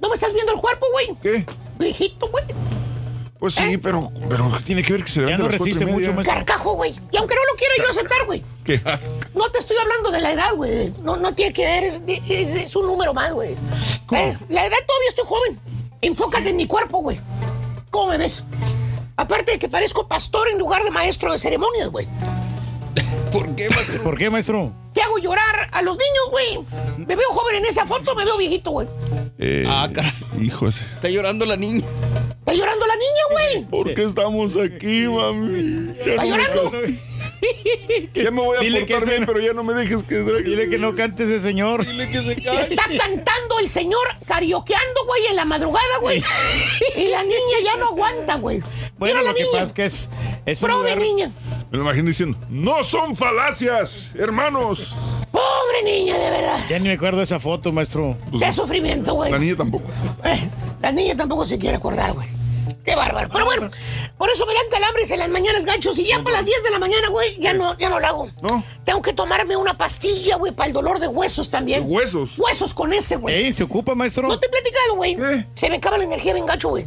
¿No 0.00 0.08
me 0.08 0.14
estás 0.14 0.34
viendo 0.34 0.52
el 0.52 0.60
cuerpo, 0.60 0.86
güey? 0.92 1.16
¿Qué? 1.22 1.46
Viejito, 1.78 2.28
güey. 2.28 2.44
Pues 3.44 3.56
sí, 3.56 3.76
pero, 3.76 4.10
pero 4.30 4.50
¿qué 4.56 4.64
tiene 4.64 4.82
que 4.82 4.94
ver 4.94 5.04
que 5.04 5.10
se 5.10 5.20
levante 5.20 5.42
no 5.42 5.48
a 5.48 5.52
las 5.52 5.58
cuatro 5.58 5.66
y 5.70 5.74
resiste 5.74 5.84
media? 5.84 6.08
mucho, 6.08 6.16
maestro. 6.16 6.34
Carcajo, 6.34 6.72
güey. 6.76 6.92
Y 7.12 7.16
aunque 7.18 7.34
no 7.34 7.40
lo 7.52 7.58
quiera 7.58 7.74
yo 7.76 7.90
aceptar, 7.90 8.24
güey. 8.24 8.42
¿Qué? 8.64 8.80
No 9.34 9.50
te 9.50 9.58
estoy 9.58 9.76
hablando 9.76 10.10
de 10.10 10.20
la 10.22 10.32
edad, 10.32 10.54
güey. 10.56 10.94
No, 11.02 11.16
no 11.18 11.34
tiene 11.34 11.52
que 11.52 11.62
ver, 11.62 11.84
es, 11.84 12.00
es- 12.06 12.54
es 12.54 12.74
un 12.74 12.86
número 12.86 13.12
más, 13.12 13.34
güey. 13.34 13.50
Eh, 13.50 14.36
la 14.48 14.64
edad 14.64 14.76
todavía 14.86 15.08
estoy 15.10 15.24
joven. 15.26 15.60
Enfócate 16.00 16.48
en 16.48 16.56
mi 16.56 16.66
cuerpo, 16.66 17.00
güey. 17.02 17.20
¿Cómo 17.90 18.12
me 18.12 18.16
ves? 18.16 18.44
Aparte 19.18 19.52
de 19.52 19.58
que 19.58 19.68
parezco 19.68 20.08
pastor 20.08 20.48
en 20.48 20.58
lugar 20.58 20.82
de 20.82 20.90
maestro 20.90 21.30
de 21.30 21.36
ceremonias, 21.36 21.90
güey. 21.90 22.08
¿Por 23.30 23.54
qué, 23.56 23.68
maestro? 23.68 24.02
¿Por 24.04 24.16
qué, 24.16 24.30
maestro? 24.30 24.72
Te 24.94 25.02
hago 25.02 25.18
llorar 25.18 25.68
a 25.70 25.82
los 25.82 25.98
niños, 25.98 26.30
güey. 26.30 26.66
Me 26.96 27.14
veo 27.14 27.28
joven 27.28 27.56
en 27.56 27.66
esa 27.66 27.84
foto, 27.84 28.14
me 28.14 28.24
veo 28.24 28.38
viejito, 28.38 28.70
güey. 28.70 28.88
Eh, 29.38 29.66
Ah, 29.68 29.86
caray. 29.92 30.12
Hijos. 30.40 30.76
Está 30.80 31.10
llorando 31.10 31.44
la 31.44 31.56
niña. 31.58 31.84
Está 32.54 32.66
llorando 32.66 32.86
la 32.86 32.94
niña, 32.96 33.22
güey. 33.30 33.64
¿Por 33.70 33.94
qué 33.94 34.04
estamos 34.04 34.56
aquí, 34.56 35.06
mami? 35.08 35.94
Ya 36.04 36.12
¿Está 36.12 36.16
no 36.16 36.22
me 36.22 36.28
llorando? 36.28 36.62
castigue. 36.70 37.00
Ya 38.14 38.30
me 38.30 38.40
voy 38.40 38.56
a 38.56 38.60
Dile 38.60 38.80
portar 38.86 39.08
bien, 39.08 39.26
pero 39.26 39.38
ya 39.40 39.52
no 39.52 39.64
me 39.64 39.74
dejes 39.74 40.02
que 40.04 40.14
drague. 40.16 40.44
Dile 40.44 40.70
que 40.70 40.78
no 40.78 40.94
cante 40.94 41.24
ese 41.24 41.40
señor. 41.40 41.84
Dile 41.84 42.10
que 42.10 42.22
se 42.22 42.36
calle. 42.42 42.60
Está 42.62 42.84
cantando 42.98 43.58
el 43.60 43.68
señor 43.68 44.00
carioqueando, 44.26 45.04
güey, 45.06 45.26
en 45.30 45.36
la 45.36 45.44
madrugada, 45.44 45.98
güey. 46.00 46.22
Y 46.96 47.08
la 47.08 47.22
niña 47.22 47.58
ya 47.64 47.76
no 47.76 47.88
aguanta, 47.88 48.36
güey. 48.36 48.60
Bueno, 48.98 49.16
Mira 49.16 49.22
la 49.22 49.30
lo 49.30 49.34
que 49.34 49.42
niña. 49.42 49.52
pasa 49.52 49.64
es 49.66 49.72
que 49.72 49.84
es, 49.84 50.08
es 50.46 50.62
un 50.62 50.68
Prove, 50.68 50.82
lugar- 50.94 50.98
niña. 50.98 51.30
Me 51.70 51.78
lo 51.78 51.84
imagino 51.84 52.06
diciendo, 52.08 52.38
no 52.48 52.84
son 52.84 53.16
falacias, 53.16 54.12
hermanos. 54.16 54.96
Pobre 55.32 55.82
niña, 55.84 56.16
de 56.16 56.30
verdad. 56.30 56.58
Ya 56.70 56.78
ni 56.78 56.88
me 56.88 56.94
acuerdo 56.94 57.18
de 57.18 57.24
esa 57.24 57.40
foto, 57.40 57.72
maestro. 57.72 58.16
Qué 58.38 58.52
sufrimiento, 58.52 59.14
güey. 59.14 59.32
La 59.32 59.38
niña 59.38 59.56
tampoco. 59.56 59.90
Eh, 60.24 60.48
la 60.80 60.92
niña 60.92 61.16
tampoco 61.16 61.44
se 61.44 61.58
quiere 61.58 61.76
acordar, 61.76 62.12
güey. 62.12 62.28
Qué 62.84 62.94
bárbaro. 62.94 63.28
Pero 63.32 63.44
bueno, 63.46 63.70
por 64.18 64.30
eso 64.30 64.44
me 64.46 64.52
dan 64.54 64.64
calambres 64.70 65.10
en 65.10 65.18
las 65.18 65.28
mañanas 65.30 65.64
gachos 65.64 65.98
y 65.98 66.04
ya 66.06 66.22
para 66.22 66.36
las 66.38 66.44
10 66.46 66.62
de 66.64 66.70
la 66.70 66.78
mañana, 66.78 67.08
güey, 67.08 67.38
ya 67.40 67.54
no, 67.54 67.76
ya 67.78 67.88
no 67.88 67.98
lo 67.98 68.06
hago. 68.06 68.30
¿No? 68.42 68.62
Tengo 68.84 69.00
que 69.00 69.12
tomarme 69.14 69.56
una 69.56 69.76
pastilla, 69.78 70.36
güey, 70.36 70.52
para 70.52 70.66
el 70.66 70.72
dolor 70.74 70.98
de 70.98 71.08
huesos 71.08 71.48
también. 71.50 71.84
¿Huesos? 71.86 72.38
Huesos 72.38 72.74
con 72.74 72.92
ese, 72.92 73.16
güey. 73.16 73.34
Ey, 73.46 73.52
¿se 73.52 73.62
ocupa, 73.64 73.94
maestro? 73.94 74.28
No 74.28 74.38
te 74.38 74.46
he 74.46 74.50
platicado, 74.50 74.96
güey. 74.96 75.16
Se 75.54 75.70
me 75.70 75.76
acaba 75.76 75.96
la 75.98 76.04
energía 76.04 76.34
bien 76.34 76.46
gacho, 76.46 76.68
güey. 76.68 76.86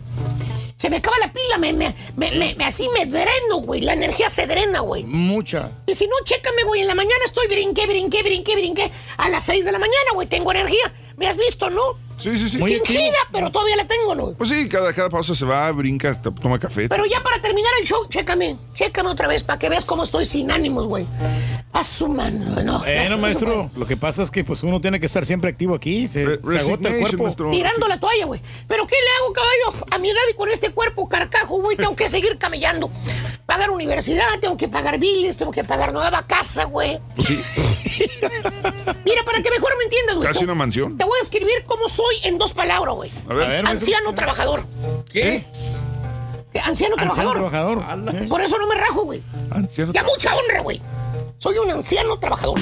Se 0.78 0.91
me 0.91 0.98
acaba 0.98 1.18
la 1.20 1.34
pila, 1.34 1.58
me, 1.58 1.74
me, 1.74 1.95
me, 2.16 2.32
me- 2.34 2.54
me- 2.54 2.66
así 2.66 2.88
me 2.93 3.08
dreno, 3.08 3.58
güey. 3.64 3.82
La 3.82 3.93
energía 3.93 4.30
se 4.30 4.45
drena, 4.45 4.82
güey. 4.82 5.04
Mucha. 5.06 5.72
Y 5.88 5.95
si 5.95 6.06
no, 6.06 6.14
chécame, 6.24 6.64
güey. 6.66 6.82
En 6.82 6.88
la 6.88 6.93
mañana 6.93 7.16
estoy 7.26 7.48
brinqué, 7.48 7.88
brinqué, 7.88 8.22
brinqué, 8.22 8.54
brinqué. 8.54 8.91
A 9.18 9.28
las 9.30 9.43
6 9.45 9.66
de 9.66 9.72
la 9.72 9.80
mañana, 9.80 10.12
güey, 10.14 10.28
tengo 10.28 10.52
energía. 10.52 10.93
¿Me 11.16 11.28
has 11.28 11.38
visto, 11.38 11.72
no? 11.72 11.82
Sí, 12.18 12.38
sí, 12.38 12.49
sí. 12.49 12.57
Fingida, 12.57 13.18
pero 13.32 13.51
todavía 13.51 13.76
la 13.76 13.86
tengo, 13.88 14.15
¿no? 14.15 14.32
Pues 14.34 14.49
sí, 14.49 14.68
cada, 14.68 14.91
cada 14.93 15.09
pausa 15.09 15.36
se 15.36 15.45
va, 15.45 15.72
brinca, 15.72 16.20
toma 16.22 16.59
café. 16.59 16.89
Pero 16.89 17.05
ya 17.05 17.22
para 17.22 17.39
terminar 17.41 17.72
el 17.80 17.88
show, 17.88 18.05
chécame. 18.09 18.57
Chécame 18.76 19.09
otra 19.09 19.28
vez 19.28 19.43
para 19.43 19.59
que 19.59 19.70
veas 19.70 19.86
cómo 19.86 20.03
estoy 20.03 20.26
sin 20.26 20.51
ánimos, 20.51 20.86
güey. 20.88 21.05
A 21.74 21.84
su 21.84 22.07
mano, 22.07 22.61
no. 22.63 22.80
Bueno, 22.80 23.18
maestro, 23.20 23.70
lo 23.76 23.86
que 23.86 23.97
pasa 23.97 24.24
es 24.24 24.32
que 24.32 24.43
pues 24.43 24.63
uno 24.63 24.82
tiene 24.82 24.99
que 24.99 25.05
estar 25.05 25.26
siempre 25.26 25.51
activo 25.51 25.76
aquí. 25.76 26.07
Se, 26.07 26.26
Re- 26.26 26.39
se 26.59 26.72
agota 26.72 26.89
el 26.89 26.99
cuerpo. 27.01 27.24
maestro. 27.24 27.51
Tirando 27.51 27.88
la 27.88 27.99
toalla, 27.99 28.26
güey. 28.26 28.41
¿Pero 28.68 28.88
qué 28.88 28.95
le 28.95 29.24
hago, 29.24 29.34
caballo? 29.34 29.86
A 29.91 29.97
mi 29.99 30.09
edad 30.09 30.22
y 30.32 30.36
con 30.36 30.49
este 30.49 30.72
cuerpo 30.72 31.07
carcajo, 31.07 31.61
güey, 31.61 31.78
tengo 31.78 31.95
que 31.95 32.09
seguir 32.09 32.38
camellando. 32.39 32.89
Pagar 33.45 33.70
universidad, 33.70 34.26
tengo 34.41 34.57
que 34.57 34.68
pagar 34.68 34.97
biles, 34.97 35.38
tengo 35.38 35.51
que 35.51 35.63
pagar 35.63 35.93
nueva 35.93 36.26
casa, 36.26 36.63
güey. 36.65 36.99
Pues 37.15 37.28
sí, 37.28 37.39
Mira, 39.05 39.24
para 39.26 39.41
que 39.41 39.49
mejor 39.51 39.72
me 39.78 39.84
entiendas, 39.86 40.15
güey. 40.15 40.28
casi 40.28 40.43
una 40.43 40.55
mansión. 40.55 40.97
Te 40.97 41.05
voy 41.05 41.18
a 41.20 41.24
escribir 41.24 41.63
cómo 41.65 41.88
soy 41.88 42.07
en 42.24 42.38
dos 42.38 42.53
palabras, 42.53 42.95
güey. 42.95 43.12
A 43.30 43.34
ver. 43.34 43.45
A 43.45 43.49
ver. 43.49 43.68
Anciano 43.68 44.14
trabajador. 44.14 44.64
¿Qué? 45.12 45.36
Eh, 46.53 46.60
Anciano, 46.64 46.95
Anciano 46.97 47.32
trabajador. 47.32 47.78
trabajador. 47.80 48.28
Por 48.28 48.41
eso 48.41 48.58
no 48.58 48.68
me 48.68 48.76
rajo, 48.76 49.03
güey. 49.03 49.22
Anciano. 49.51 49.93
Ya 49.93 50.03
mucha 50.03 50.34
honra, 50.36 50.62
güey. 50.62 50.82
Soy 51.38 51.58
un 51.60 51.70
anciano 51.70 52.18
trabajador. 52.20 52.60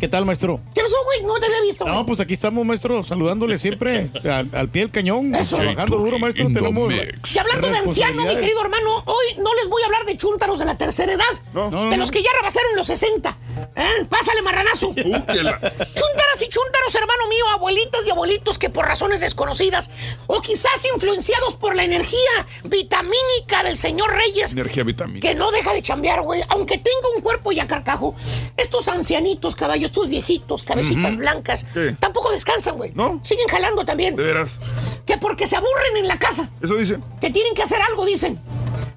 ¿Qué 0.00 0.08
tal, 0.08 0.24
maestro? 0.24 0.60
¿Qué 0.74 0.82
pasó, 0.82 0.96
güey? 1.04 1.22
No 1.22 1.38
te 1.38 1.46
había 1.46 1.60
visto. 1.62 1.86
No, 1.86 2.04
pues 2.06 2.20
aquí 2.20 2.34
estamos, 2.34 2.64
maestro, 2.64 3.02
saludándole 3.02 3.58
siempre 3.58 4.10
al, 4.24 4.48
al 4.54 4.68
pie 4.68 4.82
del 4.82 4.90
cañón. 4.90 5.34
Eso. 5.34 5.56
Trabajando 5.56 5.98
duro, 5.98 6.18
maestro. 6.18 6.46
Tenemos. 6.52 6.92
Y 7.34 7.38
hablando 7.38 7.68
de 7.68 7.78
anciano, 7.78 8.24
mi 8.24 8.36
querido 8.36 8.60
hermano, 8.62 9.02
hoy 9.06 9.26
no 9.38 9.54
les 9.54 9.68
voy 9.68 9.82
a 9.82 9.86
hablar 9.86 10.04
de 10.04 10.16
chúntaros 10.16 10.58
de 10.58 10.64
la 10.64 10.76
tercera 10.76 11.12
edad. 11.12 11.24
No, 11.54 11.70
no, 11.70 11.84
de 11.84 11.90
no. 11.90 11.96
los 11.96 12.10
que 12.10 12.22
ya 12.22 12.30
rebasaron 12.38 12.76
los 12.76 12.86
60. 12.86 13.36
¿Eh? 13.76 14.06
Pásale, 14.08 14.42
marranazo. 14.42 14.94
Chúntaras 14.94 16.42
y 16.42 16.48
chúntaros, 16.48 16.94
hermano 16.94 17.28
mío, 17.28 17.44
abuelitas 17.52 18.00
y 18.06 18.10
abuelitos 18.10 18.58
que 18.58 18.70
por 18.70 18.86
razones 18.86 19.20
desconocidas 19.20 19.90
o 20.26 20.40
quizás 20.40 20.84
influenciados 20.94 21.56
por 21.56 21.74
la 21.74 21.84
energía 21.84 22.46
vitamínica 22.64 23.62
del 23.64 23.76
señor 23.76 24.10
Reyes, 24.12 24.52
Energía 24.52 24.84
vitamina. 24.84 25.20
que 25.20 25.34
no 25.34 25.50
deja 25.50 25.72
de 25.72 25.82
chambear, 25.82 26.22
güey. 26.22 26.42
Aunque 26.48 26.78
tenga 26.78 27.08
un 27.16 27.22
cuerpo 27.22 27.52
ya 27.52 27.66
carcajo, 27.66 28.14
estos 28.56 28.88
ancianitos, 28.88 29.54
caballos, 29.70 29.90
estos 29.90 30.08
viejitos, 30.08 30.64
cabecitas 30.64 31.16
blancas, 31.16 31.64
¿Qué? 31.72 31.94
tampoco 32.00 32.30
descansan, 32.32 32.76
güey. 32.76 32.90
¿No? 32.94 33.20
Siguen 33.22 33.46
jalando 33.48 33.84
también. 33.84 34.16
De 34.16 34.22
veras. 34.24 34.58
Que 35.06 35.16
porque 35.18 35.46
se 35.46 35.56
aburren 35.56 35.96
en 35.98 36.08
la 36.08 36.18
casa, 36.18 36.50
Eso 36.60 36.74
dicen. 36.76 37.02
que 37.20 37.30
tienen 37.30 37.54
que 37.54 37.62
hacer 37.62 37.80
algo, 37.82 38.04
dicen. 38.04 38.40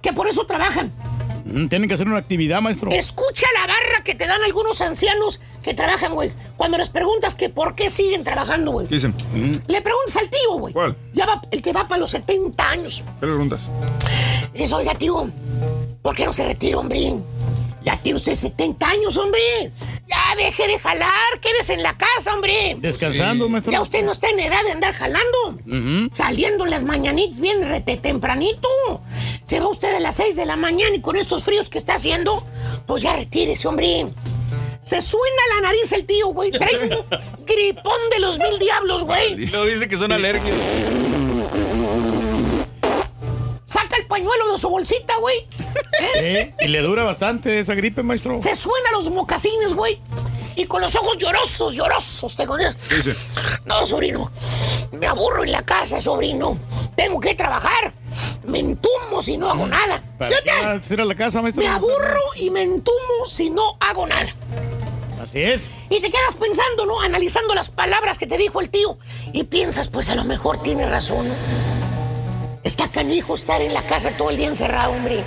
Que 0.01 0.13
por 0.13 0.28
eso 0.28 0.45
trabajan. 0.45 0.91
Mm, 1.45 1.67
Tienen 1.67 1.88
que 1.88 1.93
hacer 1.93 2.07
una 2.07 2.17
actividad, 2.17 2.61
maestro. 2.61 2.89
Escucha 2.91 3.45
la 3.53 3.67
barra 3.67 4.03
que 4.03 4.15
te 4.15 4.26
dan 4.26 4.41
algunos 4.43 4.80
ancianos 4.82 5.41
que 5.61 5.74
trabajan, 5.74 6.13
güey. 6.13 6.32
Cuando 6.57 6.78
les 6.78 6.89
preguntas 6.89 7.36
que 7.36 7.49
por 7.49 7.76
qué 7.76 7.89
siguen 7.89 8.24
trabajando, 8.24 8.71
güey. 8.71 8.88
¿Qué 8.88 8.95
dicen? 8.95 9.13
Le 9.67 9.82
preguntas 9.82 10.15
al 10.17 10.30
tío, 10.30 10.57
güey. 10.57 10.74
¿Cuál? 10.74 10.97
Ya 11.13 11.26
va, 11.26 11.41
el 11.51 11.61
que 11.61 11.71
va 11.74 11.88
para 11.88 11.99
los 11.99 12.11
70 12.11 12.69
años. 12.69 13.03
¿Qué 13.19 13.26
le 13.26 13.32
preguntas? 13.34 13.67
Dices, 14.53 14.71
oiga, 14.74 14.93
tío, 14.95 15.30
¿por 16.01 16.15
qué 16.15 16.26
no 16.26 16.34
se 16.34 16.45
retira, 16.45 16.80
hombre? 16.80 17.13
Ya 17.84 17.97
tiene 17.97 18.17
usted 18.17 18.36
70 18.36 18.88
años, 18.88 19.17
hombre. 19.17 19.41
Ya 20.07 20.36
deje 20.38 20.67
de 20.67 20.79
jalar, 20.79 21.39
quédese 21.41 21.73
en 21.73 21.84
la 21.84 21.97
casa, 21.97 22.34
hombre. 22.34 22.77
Descansando, 22.79 23.49
maestro. 23.49 23.71
Ya 23.73 23.81
usted 23.81 24.03
no 24.03 24.11
está 24.11 24.29
en 24.29 24.39
edad 24.39 24.63
de 24.63 24.71
andar 24.71 24.93
jalando. 24.93 26.09
Saliendo 26.13 26.63
en 26.65 26.71
las 26.71 26.84
mañanitas 26.84 27.39
bien 27.41 27.67
rete 27.67 27.97
tempranito. 27.97 28.69
Se 29.43 29.59
va 29.59 29.67
usted 29.67 29.95
a 29.95 29.99
las 29.99 30.15
6 30.15 30.36
de 30.36 30.45
la 30.45 30.55
mañana 30.55 30.95
y 30.95 31.01
con 31.01 31.15
estos 31.15 31.43
fríos 31.43 31.69
que 31.69 31.77
está 31.77 31.95
haciendo, 31.95 32.45
pues 32.86 33.03
ya 33.03 33.15
retírese, 33.15 33.67
hombre. 33.67 34.07
Se 34.81 35.01
suena 35.01 35.41
la 35.55 35.61
nariz 35.67 35.91
el 35.93 36.05
tío, 36.05 36.27
güey. 36.27 36.51
Trae 36.51 36.77
un 36.77 36.89
gripón 37.45 37.99
de 38.11 38.19
los 38.19 38.38
mil 38.39 38.59
diablos, 38.59 39.03
güey. 39.05 39.36
Luego 39.47 39.65
dice 39.65 39.88
que 39.88 39.97
son 39.97 40.11
alérgicos. 40.11 40.51
Saca 43.74 43.97
el 43.97 44.05
pañuelo 44.05 44.51
de 44.51 44.57
su 44.59 44.69
bolsita, 44.69 45.15
güey. 45.19 45.47
Sí, 46.13 46.53
y 46.59 46.67
le 46.67 46.82
dura 46.82 47.03
bastante 47.03 47.59
esa 47.59 47.74
gripe, 47.74 48.03
maestro. 48.03 48.38
Se 48.38 48.55
suena 48.55 48.91
los 48.91 49.09
mocasines, 49.09 49.74
güey. 49.74 49.99
Y 50.55 50.65
con 50.65 50.80
los 50.80 50.95
ojos 50.95 51.17
llorosos, 51.17 51.74
llorosos. 51.74 52.36
Te 52.36 52.45
conté. 52.45 52.67
¿Qué 52.88 52.97
dice? 52.97 53.15
No, 53.65 53.84
sobrino. 53.88 54.32
Me 54.91 55.07
aburro 55.07 55.43
en 55.43 55.51
la 55.51 55.63
casa, 55.63 55.99
sobrino. 55.99 56.55
Tengo 56.95 57.19
que 57.19 57.34
trabajar. 57.34 57.91
Me 58.43 58.59
entumo 58.59 59.24
si 59.24 59.38
no 59.38 59.49
hago 59.49 59.65
nada. 59.65 60.03
¿Para 60.19 60.30
qué 60.80 60.93
a 61.01 61.05
la 61.05 61.15
casa, 61.15 61.41
maestro? 61.41 61.63
Me 61.63 61.69
aburro 61.69 62.21
y 62.36 62.51
me 62.51 62.61
entumo 62.61 63.26
si 63.28 63.49
no 63.49 63.78
hago 63.80 64.05
nada. 64.05 64.36
Así 65.19 65.41
es. 65.41 65.71
Y 65.89 65.99
te 65.99 66.11
quedas 66.11 66.36
pensando, 66.39 66.86
¿no? 66.86 67.01
Analizando 67.01 67.55
las 67.55 67.71
palabras 67.71 68.19
que 68.19 68.28
te 68.28 68.38
dijo 68.38 68.61
el 68.61 68.69
tío. 68.69 68.99
Y 69.32 69.45
piensas, 69.45 69.88
pues 69.88 70.11
a 70.11 70.15
lo 70.15 70.26
mejor 70.26 70.61
tiene 70.61 70.88
razón. 70.88 71.28
¿no? 71.28 71.72
Está 72.64 72.88
canijo 72.89 73.36
estar 73.36 73.61
en 73.61 73.74
la 73.74 73.82
casa 73.84 74.11
todo 74.18 74.30
el 74.30 74.38
día 74.38 74.47
encerrado, 74.47 74.91
hombre. 74.93 75.22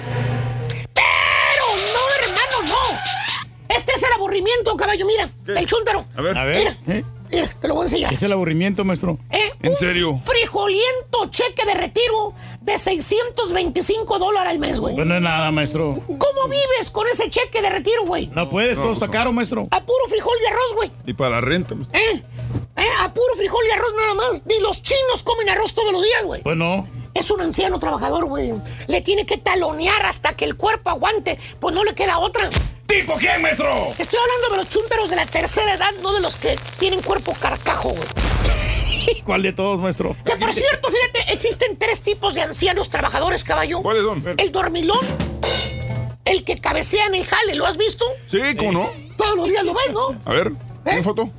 Pero 0.94 1.66
no, 1.94 2.24
hermano, 2.26 2.72
no. 2.74 3.74
Este 3.74 3.92
es 3.92 4.02
el 4.02 4.12
aburrimiento, 4.14 4.76
caballo, 4.76 5.06
mira. 5.06 5.28
Del 5.44 5.66
chúntaro. 5.66 6.04
A 6.16 6.22
ver. 6.22 6.38
A 6.38 6.44
ver. 6.44 6.58
Mira, 6.58 6.76
¿eh? 6.98 7.04
mira, 7.30 7.48
te 7.60 7.68
lo 7.68 7.74
voy 7.74 7.82
a 7.82 7.86
enseñar. 7.86 8.12
Es 8.14 8.22
el 8.22 8.32
aburrimiento, 8.32 8.84
maestro. 8.84 9.18
¿Eh? 9.30 9.50
¿En 9.62 9.70
Un 9.72 9.76
serio? 9.76 10.18
Frijoliento 10.24 11.26
cheque 11.30 11.66
de 11.66 11.74
retiro 11.74 12.32
de 12.62 12.78
625 12.78 14.18
dólares 14.18 14.50
al 14.52 14.58
mes, 14.58 14.80
güey. 14.80 14.94
Pues 14.94 15.06
no 15.06 15.14
es 15.16 15.20
nada, 15.22 15.50
maestro. 15.50 16.00
¿Cómo 16.06 16.48
vives 16.48 16.90
con 16.90 17.06
ese 17.08 17.28
cheque 17.28 17.60
de 17.60 17.68
retiro, 17.68 18.04
güey? 18.06 18.28
No 18.34 18.48
puedes, 18.48 18.78
todo 18.78 18.92
está 18.92 19.08
caro, 19.08 19.32
maestro. 19.32 19.68
A 19.70 19.80
puro 19.84 20.06
frijol 20.08 20.36
y 20.42 20.46
arroz, 20.46 20.74
güey. 20.74 20.90
Y 21.06 21.12
para 21.12 21.30
la 21.36 21.40
renta. 21.42 21.74
pues. 21.74 21.88
¿Eh? 21.92 22.22
¿Eh? 22.76 22.86
A 23.00 23.12
puro 23.12 23.34
frijol 23.36 23.62
y 23.68 23.72
arroz 23.72 23.92
nada 23.98 24.14
más. 24.14 24.42
Ni 24.46 24.58
los 24.60 24.82
chinos 24.82 25.22
comen 25.22 25.50
arroz 25.50 25.74
todos 25.74 25.92
los 25.92 26.02
días, 26.02 26.24
güey. 26.24 26.42
Pues 26.42 26.56
no. 26.56 26.88
Es 27.16 27.30
un 27.30 27.40
anciano 27.40 27.80
trabajador, 27.80 28.26
güey. 28.26 28.52
Le 28.88 29.00
tiene 29.00 29.24
que 29.24 29.38
talonear 29.38 30.04
hasta 30.04 30.34
que 30.34 30.44
el 30.44 30.54
cuerpo 30.54 30.90
aguante. 30.90 31.38
Pues 31.58 31.74
no 31.74 31.82
le 31.82 31.94
queda 31.94 32.18
otra. 32.18 32.50
¿Tipo 32.86 33.14
quién, 33.14 33.40
maestro? 33.40 33.66
Estoy 33.98 34.18
hablando 34.18 34.50
de 34.50 34.56
los 34.58 34.68
chúntaros 34.70 35.08
de 35.08 35.16
la 35.16 35.24
tercera 35.24 35.72
edad, 35.72 35.90
no 36.02 36.12
de 36.12 36.20
los 36.20 36.36
que 36.36 36.54
tienen 36.78 37.00
cuerpo 37.00 37.32
carcajo, 37.40 37.88
güey. 37.88 39.22
¿Cuál 39.24 39.42
de 39.42 39.54
todos, 39.54 39.80
maestro? 39.80 40.14
Que 40.26 40.36
por 40.36 40.52
cierto, 40.52 40.90
fíjate, 40.90 41.32
existen 41.32 41.78
tres 41.78 42.02
tipos 42.02 42.34
de 42.34 42.42
ancianos 42.42 42.90
trabajadores, 42.90 43.44
caballo. 43.44 43.80
¿Cuáles 43.80 44.02
son? 44.02 44.22
El 44.36 44.52
dormilón, 44.52 45.00
el 46.26 46.44
que 46.44 46.60
cabecea 46.60 47.06
en 47.06 47.14
el 47.14 47.26
jale, 47.26 47.54
¿lo 47.54 47.66
has 47.66 47.78
visto? 47.78 48.04
Sí, 48.30 48.40
¿cómo 48.58 48.72
no? 48.72 48.90
Todos 49.16 49.36
los 49.36 49.48
días 49.48 49.64
lo 49.64 49.72
ves, 49.72 49.90
¿no? 49.92 50.20
A 50.24 50.34
ver, 50.34 50.52
¿tiene 50.84 51.02
foto? 51.02 51.30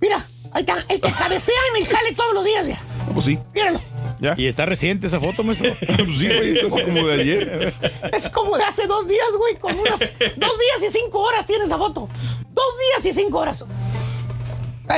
Mira, 0.00 0.26
ahí 0.52 0.62
está, 0.62 0.82
el 0.88 1.00
que 1.00 1.12
cabecea 1.12 1.54
en 1.74 1.82
el 1.82 1.88
jale 1.88 2.12
todos 2.12 2.32
los 2.32 2.44
días, 2.44 2.64
mira. 2.64 2.80
No, 3.06 3.12
pues 3.12 3.26
sí. 3.26 3.38
Míralo. 3.54 3.80
¿Ya? 4.20 4.34
Y 4.36 4.46
está 4.46 4.66
reciente 4.66 5.06
esa 5.06 5.20
foto, 5.20 5.42
maestro. 5.44 5.72
Pues 5.86 6.18
sí, 6.18 6.26
güey, 6.26 6.58
así 6.66 6.82
como 6.82 7.06
de 7.06 7.20
ayer. 7.20 7.74
Es 8.12 8.28
como 8.28 8.56
de 8.56 8.64
hace 8.64 8.86
dos 8.86 9.06
días, 9.06 9.28
güey, 9.36 9.56
con 9.56 9.78
unas 9.78 10.00
dos 10.00 10.58
días 10.58 10.82
y 10.86 10.90
cinco 10.90 11.20
horas 11.20 11.46
tiene 11.46 11.64
esa 11.64 11.78
foto. 11.78 12.08
Dos 12.50 12.78
días 12.78 13.06
y 13.06 13.20
cinco 13.20 13.38
horas. 13.38 13.64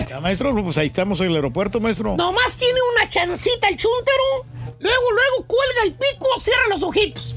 Ya, 0.09 0.21
maestro, 0.21 0.55
pues 0.63 0.79
ahí 0.79 0.87
estamos 0.87 1.21
en 1.21 1.27
el 1.27 1.37
aeropuerto, 1.37 1.81
maestro. 1.81 2.17
Nomás 2.17 2.57
tiene 2.57 2.79
una 2.95 3.09
chancita 3.09 3.69
el 3.69 3.77
chúntaro. 3.77 4.47
Luego, 4.79 5.11
luego 5.13 5.47
cuelga 5.47 5.83
el 5.85 5.95
pico, 5.95 6.27
cierra 6.41 6.63
los 6.71 6.83
ojitos. 6.83 7.35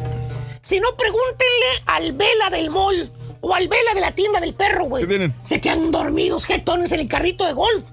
Si 0.62 0.80
no, 0.80 0.96
pregúntenle 0.96 1.84
al 1.88 2.14
vela 2.14 2.50
del 2.52 2.70
mall 2.70 3.12
o 3.46 3.54
al 3.54 3.68
vela 3.68 3.94
de 3.94 4.00
la 4.02 4.16
tienda 4.16 4.40
del 4.40 4.54
perro, 4.54 4.86
güey. 4.86 5.04
¿Qué 5.04 5.08
tienen? 5.10 5.36
Se 5.44 5.60
quedan 5.60 5.92
dormidos, 5.92 6.46
jetones 6.46 6.92
en 6.94 7.02
el 7.02 7.08
carrito 7.10 7.46
de 7.46 7.52
golf. 7.54 7.84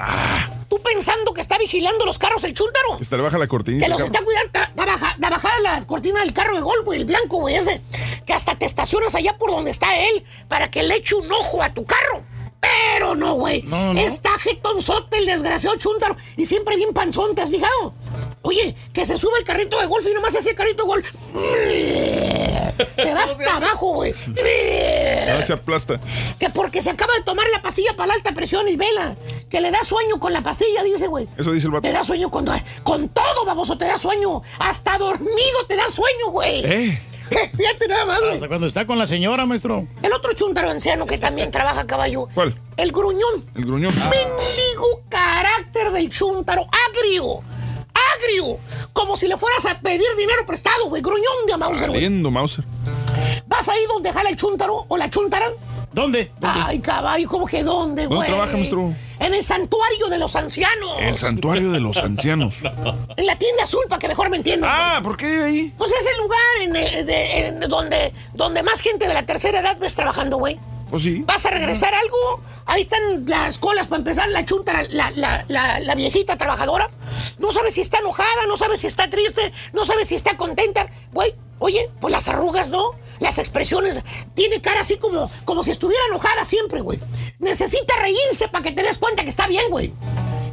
Tú 0.69 0.81
pensando 0.81 1.35
que 1.35 1.41
está 1.41 1.59
vigilando 1.59 2.07
los 2.07 2.19
carros 2.19 2.45
el 2.45 2.55
chúntaro. 2.55 2.99
Está 3.01 3.17
le 3.17 3.23
baja 3.25 3.37
la 3.39 3.49
cortinita. 3.49 3.85
Que 3.87 3.91
los 3.91 4.01
está 4.03 4.23
cuidando. 4.23 4.47
Está, 4.47 4.63
está 4.65 4.85
baja- 4.87 5.11
está 5.17 5.31
bajada 5.31 5.61
la 5.61 5.87
cortina 5.87 6.21
del 6.21 6.33
carro 6.33 6.55
de 6.55 6.61
golf, 6.63 6.85
güey, 6.85 7.01
el 7.01 7.05
blanco, 7.07 7.39
güey, 7.39 7.57
ese. 7.57 7.81
Que 8.25 8.33
hasta 8.33 8.57
te 8.57 8.67
estacionas 8.67 9.17
allá 9.17 9.37
por 9.37 9.51
donde 9.51 9.73
está 9.73 9.99
él 9.99 10.25
para 10.47 10.71
que 10.71 10.85
le 10.85 10.95
eche 10.95 11.17
un 11.17 11.31
ojo 11.33 11.61
a 11.63 11.75
tu 11.75 11.85
carro. 11.85 12.23
Pero 12.61 13.17
no, 13.17 13.35
güey. 13.35 13.63
No, 13.63 13.95
no. 13.95 14.01
Está 14.01 14.39
jetonzote 14.39 15.19
el 15.19 15.27
desgraciado 15.27 15.75
chúntaro. 15.77 16.17
Y 16.37 16.47
siempre 16.47 16.77
bien 16.77 16.93
panzón, 16.93 17.35
¿te 17.35 17.43
has 17.43 17.51
fijado? 17.51 17.95
Oye, 18.43 18.77
que 18.93 19.05
se 19.07 19.19
sube 19.19 19.39
el 19.39 19.45
carrito 19.45 19.81
de 19.81 19.87
golf 19.87 20.07
y 20.09 20.15
nomás 20.15 20.35
ese 20.37 20.55
carrito 20.55 20.85
de 20.85 20.89
golf. 20.89 21.11
Se 22.97 23.15
va 23.15 23.23
hasta 23.25 23.57
abajo, 23.57 23.95
güey. 23.95 24.15
Ah, 25.31 25.43
se 25.43 25.53
aplasta. 25.53 26.01
Que 26.39 26.51
porque 26.51 26.83
se 26.83 26.91
acaba 26.91 27.15
de 27.15 27.23
tomar 27.23 27.47
la 27.53 27.63
pastilla 27.63 27.95
para 27.97 28.09
la 28.09 28.15
alta 28.15 28.33
presión 28.33 28.69
y 28.69 28.77
vela. 28.77 29.15
Que 29.49 29.61
le 29.61 29.71
da 29.71 29.83
sueño 29.85 30.19
con 30.19 30.33
la 30.33 30.43
pastilla, 30.43 30.83
dice, 30.83 31.07
güey. 31.07 31.29
Eso 31.39 31.53
dice 31.53 31.67
el 31.67 31.73
vato. 31.73 31.83
Te 31.89 31.93
da 31.93 32.03
sueño 32.03 32.31
con, 32.31 32.47
con 32.83 33.09
todo, 33.09 33.45
baboso, 33.47 33.79
te 33.79 33.85
da 33.87 33.97
sueño. 33.97 34.43
Hasta 34.59 34.99
dormido 34.99 35.67
te 35.69 35.77
da 35.77 35.89
sueño, 35.89 36.31
güey. 36.31 36.65
¿Eh? 36.65 37.03
Fíjate 37.57 37.89
nada 37.89 38.05
más, 38.07 38.21
güey. 38.21 38.35
Hasta 38.35 38.49
cuando 38.49 38.67
está 38.67 38.87
con 38.87 38.99
la 38.99 39.07
señora, 39.07 39.47
maestro. 39.47 39.87
El 40.03 40.13
otro 40.13 40.33
chuntaro 40.35 40.69
anciano 40.71 41.07
que 41.07 41.17
también 41.17 41.51
trabaja 41.51 41.81
a 41.83 41.87
caballo. 41.87 42.29
¿Cuál? 42.35 42.59
El 42.77 42.91
gruñón. 42.93 43.47
El 43.55 43.65
gruñón. 43.67 43.95
Mendigo 43.95 45.03
carácter 45.09 45.93
del 45.93 46.11
chuntaro. 46.11 46.67
Agrio. 46.89 47.43
Agrio. 47.95 48.59
Como 48.93 49.17
si 49.17 49.27
le 49.29 49.37
fueras 49.37 49.67
a 49.67 49.79
pedir 49.81 50.03
dinero 50.17 50.45
prestado, 50.47 50.89
güey. 50.89 51.03
Gruñón 51.03 51.47
de 51.47 51.57
Mauser, 51.57 51.89
güey. 51.91 52.09
Mauser. 52.11 52.65
¿Vas 53.47 53.69
ahí 53.69 53.81
donde 53.89 54.13
jala 54.13 54.31
el 54.31 54.37
chuntaro 54.37 54.85
o 54.89 54.97
la 54.97 55.11
chuntara? 55.11 55.47
¿Dónde? 55.93 56.31
Ay, 56.41 56.79
caballo, 56.79 57.29
¿cómo 57.29 57.47
que 57.47 57.65
dónde, 57.65 58.07
güey? 58.07 58.19
¿Dónde 58.19 58.27
trabaja, 58.29 58.53
maestro? 58.57 58.95
En 59.19 59.35
el 59.35 59.43
santuario 59.43 60.07
de 60.09 60.19
los 60.19 60.37
ancianos. 60.37 60.91
El 61.01 61.17
santuario 61.19 61.73
de 61.73 61.81
los 61.81 61.97
ancianos. 61.97 62.57
En 63.17 63.27
la 63.27 63.37
tienda 63.37 63.65
azul, 63.65 63.81
para 63.89 63.99
que 63.99 64.07
mejor 64.09 64.31
me 64.31 64.37
entiendan. 64.37 64.71
Ah, 64.73 65.01
¿por 65.03 65.17
qué 65.17 65.27
ahí? 65.27 65.75
Pues 65.77 65.91
es 65.93 66.07
el 66.07 66.19
lugar 66.19 66.41
en, 66.63 66.77
eh, 66.77 67.05
de- 67.05 67.47
en 67.49 67.61
donde, 67.61 68.15
donde 68.33 68.63
más 68.63 68.81
gente 68.81 69.09
de 69.09 69.13
la 69.15 69.27
tercera 69.27 69.61
edad 69.61 69.77
ves 69.79 69.95
trabajando, 69.95 70.39
güey. 70.39 70.59
Pues 70.91 71.05
sí. 71.05 71.23
¿Vas 71.25 71.47
a 71.47 71.51
regresar 71.51 71.95
algo? 71.95 72.43
Ahí 72.67 72.83
están 72.83 73.25
las 73.27 73.59
colas 73.59 73.87
para 73.87 73.99
empezar, 73.99 74.29
la 74.29 74.45
chunta, 74.45 74.83
la, 74.91 75.11
la, 75.13 75.45
la, 75.49 75.81
la 75.81 75.95
viejita 75.95 76.37
trabajadora. 76.37 76.91
No 77.39 77.53
sabes 77.53 77.75
si 77.75 77.81
está 77.81 77.99
enojada, 77.99 78.47
no 78.49 78.57
sabes 78.57 78.81
si 78.81 78.87
está 78.89 79.09
triste, 79.09 79.53
no 79.73 79.85
sabes 79.85 80.09
si 80.09 80.17
está 80.17 80.37
contenta. 80.37 80.89
Güey, 81.13 81.35
oye, 81.61 81.89
pues 82.01 82.11
las 82.11 82.29
arrugas, 82.29 82.69
¿no? 82.69 82.83
Las 83.21 83.39
expresiones. 83.39 84.03
Tiene 84.35 84.61
cara 84.61 84.81
así 84.81 84.97
como, 84.97 85.31
como 85.45 85.63
si 85.63 85.71
estuviera 85.71 86.03
enojada 86.09 86.45
siempre, 86.45 86.81
güey. 86.81 86.99
Necesita 87.39 87.95
reírse 88.01 88.49
para 88.49 88.65
que 88.65 88.73
te 88.73 88.83
des 88.83 88.99
cuenta 88.99 89.23
que 89.23 89.31
está 89.31 89.47
bien, 89.47 89.71
güey. 89.71 89.93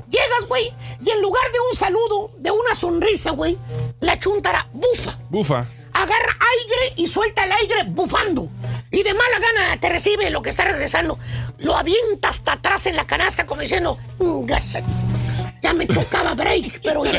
Llegas, 0.09 0.47
güey, 0.47 0.73
y 1.03 1.09
en 1.09 1.21
lugar 1.21 1.43
de 1.51 1.59
un 1.69 1.77
saludo, 1.77 2.31
de 2.38 2.49
una 2.49 2.75
sonrisa, 2.75 3.31
güey, 3.31 3.57
la 3.99 4.17
chuntara 4.17 4.69
bufa. 4.71 5.17
Bufa. 5.29 5.67
Agarra 5.97 6.37
aire 6.39 6.93
y 6.95 7.07
suelta 7.07 7.43
el 7.45 7.51
aire 7.51 7.83
bufando. 7.87 8.49
Y 8.91 9.01
de 9.01 9.13
mala 9.15 9.39
gana 9.39 9.79
te 9.79 9.89
recibe 9.89 10.29
lo 10.29 10.43
que 10.43 10.51
está 10.51 10.63
regresando. 10.63 11.17
Lo 11.57 11.75
avienta 11.75 12.29
hasta 12.29 12.53
atrás 12.53 12.85
en 12.85 12.95
la 12.95 13.07
canasta 13.07 13.47
como 13.47 13.61
diciendo, 13.61 13.97
"Ngase, 14.19 14.83
ya 15.63 15.73
me 15.73 15.87
tocaba 15.87 16.35
break, 16.35 16.81
pero 16.83 17.03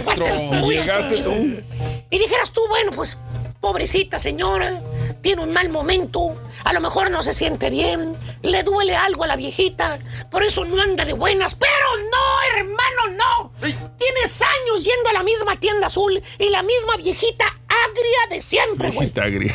llegaste 0.72 1.18
esto". 1.18 1.31
tú. 1.31 1.62
Y 2.11 2.18
dijeras 2.18 2.53
tú, 2.53 2.61
bueno, 2.68 2.93
pues, 2.93 3.18
pobrecita 3.61 4.20
señora, 4.20 4.81
tiene 5.22 5.43
un 5.43 5.53
mal 5.53 5.68
momento, 5.70 6.41
a 6.64 6.72
lo 6.72 6.81
mejor 6.81 7.11
no 7.11 7.24
se 7.24 7.35
siente 7.35 7.70
bien, 7.70 8.16
le 8.43 8.62
duele 8.62 8.95
algo 8.95 9.24
a 9.24 9.26
la 9.26 9.37
viejita, 9.37 9.99
por 10.31 10.45
eso 10.45 10.64
no 10.64 10.81
anda 10.81 11.05
de 11.05 11.14
buenas, 11.14 11.57
pero 11.57 11.74
no, 12.11 12.59
hermano, 12.59 13.18
no. 13.18 13.53
Tienes 13.61 14.41
años 14.41 14.85
yendo 14.85 15.11
a 15.11 15.14
la 15.14 15.22
misma 15.24 15.59
tienda 15.59 15.89
azul 15.89 16.22
y 16.39 16.49
la 16.51 16.62
misma 16.62 16.97
viejita 16.97 17.58
agria 17.87 18.37
de 18.37 18.43
siempre, 18.43 18.91
güey. 18.91 19.12
Agria. 19.20 19.55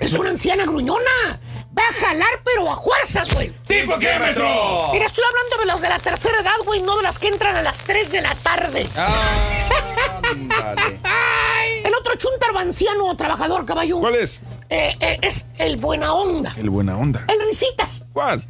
Es 0.00 0.12
una 0.14 0.30
anciana 0.30 0.64
gruñona. 0.64 1.40
Va 1.76 1.82
a 1.88 1.92
jalar, 1.92 2.40
pero 2.44 2.70
a 2.70 2.80
fuerzas, 2.80 3.32
güey. 3.34 3.50
¿Tipo 3.66 3.98
qué, 3.98 4.16
maestro? 4.18 4.46
Mira, 4.92 5.06
estoy 5.06 5.24
hablando 5.24 5.56
de 5.58 5.66
los 5.72 5.80
de 5.80 5.88
la 5.88 5.98
tercera 5.98 6.38
edad, 6.40 6.52
güey, 6.64 6.82
no 6.82 6.96
de 6.96 7.02
las 7.02 7.18
que 7.18 7.26
entran 7.28 7.56
a 7.56 7.62
las 7.62 7.80
3 7.80 8.12
de 8.12 8.20
la 8.20 8.34
tarde. 8.34 8.86
El 11.84 11.94
otro 11.94 12.14
chuntar 12.16 12.44
anciano 12.64 13.16
trabajador, 13.16 13.64
caballo. 13.64 14.00
¿Cuál 14.00 14.16
es? 14.16 14.40
Eh, 14.70 14.96
eh, 15.00 15.18
es 15.22 15.46
el 15.58 15.76
buena 15.76 16.14
onda. 16.14 16.52
El 16.56 16.70
buena 16.70 16.96
onda. 16.96 17.24
El 17.28 17.46
risitas. 17.46 18.04
¿Cuál? 18.12 18.44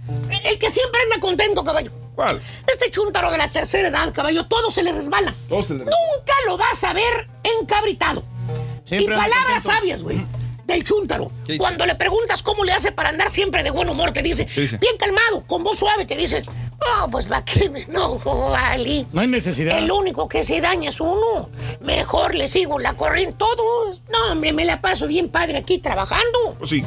El 0.45 0.59
que 0.59 0.71
siempre 0.71 1.01
anda 1.03 1.21
contento, 1.21 1.65
caballo. 1.65 1.91
¿Cuál? 2.15 2.41
Este 2.67 2.91
chuntaro 2.91 3.31
de 3.31 3.39
la 3.39 3.49
tercera 3.49 3.89
edad, 3.89 4.13
caballo, 4.13 4.47
todo 4.47 4.71
se 4.71 4.83
le 4.83 4.93
resbala. 4.93 5.35
Todo 5.49 5.63
se 5.63 5.75
le 5.75 5.81
Nunca 5.81 6.35
lo 6.47 6.57
vas 6.57 6.85
a 6.85 6.93
ver 6.93 7.29
encabritado. 7.61 8.23
Siempre 8.85 9.15
y 9.15 9.19
palabras 9.19 9.63
sabias, 9.63 10.03
güey. 10.03 10.25
Del 10.67 10.83
chúntaro. 10.83 11.31
Cuando 11.59 11.85
le 11.85 11.95
preguntas 11.95 12.43
cómo 12.43 12.65
le 12.65 12.73
hace 12.73 12.91
para 12.91 13.11
andar 13.11 13.29
siempre 13.29 13.63
de 13.63 13.71
buen 13.71 13.89
humor, 13.89 14.13
te 14.13 14.23
dice, 14.23 14.47
bien 14.57 14.97
calmado, 14.99 15.45
con 15.47 15.63
voz 15.63 15.79
suave, 15.79 16.07
te 16.07 16.17
dice, 16.17 16.43
oh, 17.03 17.09
pues 17.11 17.31
va 17.31 17.45
que 17.45 17.69
me 17.69 17.83
enojo, 17.83 18.51
vale. 18.51 19.07
No 19.13 19.21
hay 19.21 19.27
necesidad. 19.27 19.77
El 19.77 19.93
único 19.93 20.27
que 20.27 20.43
se 20.43 20.63
daña 20.63 20.89
es 20.89 21.01
uno. 21.01 21.51
Mejor 21.81 22.35
le 22.35 22.49
sigo 22.49 22.79
la 22.79 22.95
corriente 22.95 23.37
todo. 23.39 23.99
No, 24.11 24.33
hombre, 24.33 24.55
me 24.55 24.65
la 24.65 24.81
paso 24.81 25.07
bien 25.07 25.29
padre 25.29 25.59
aquí 25.59 25.79
trabajando. 25.79 26.57
Pues 26.59 26.71
sí. 26.71 26.83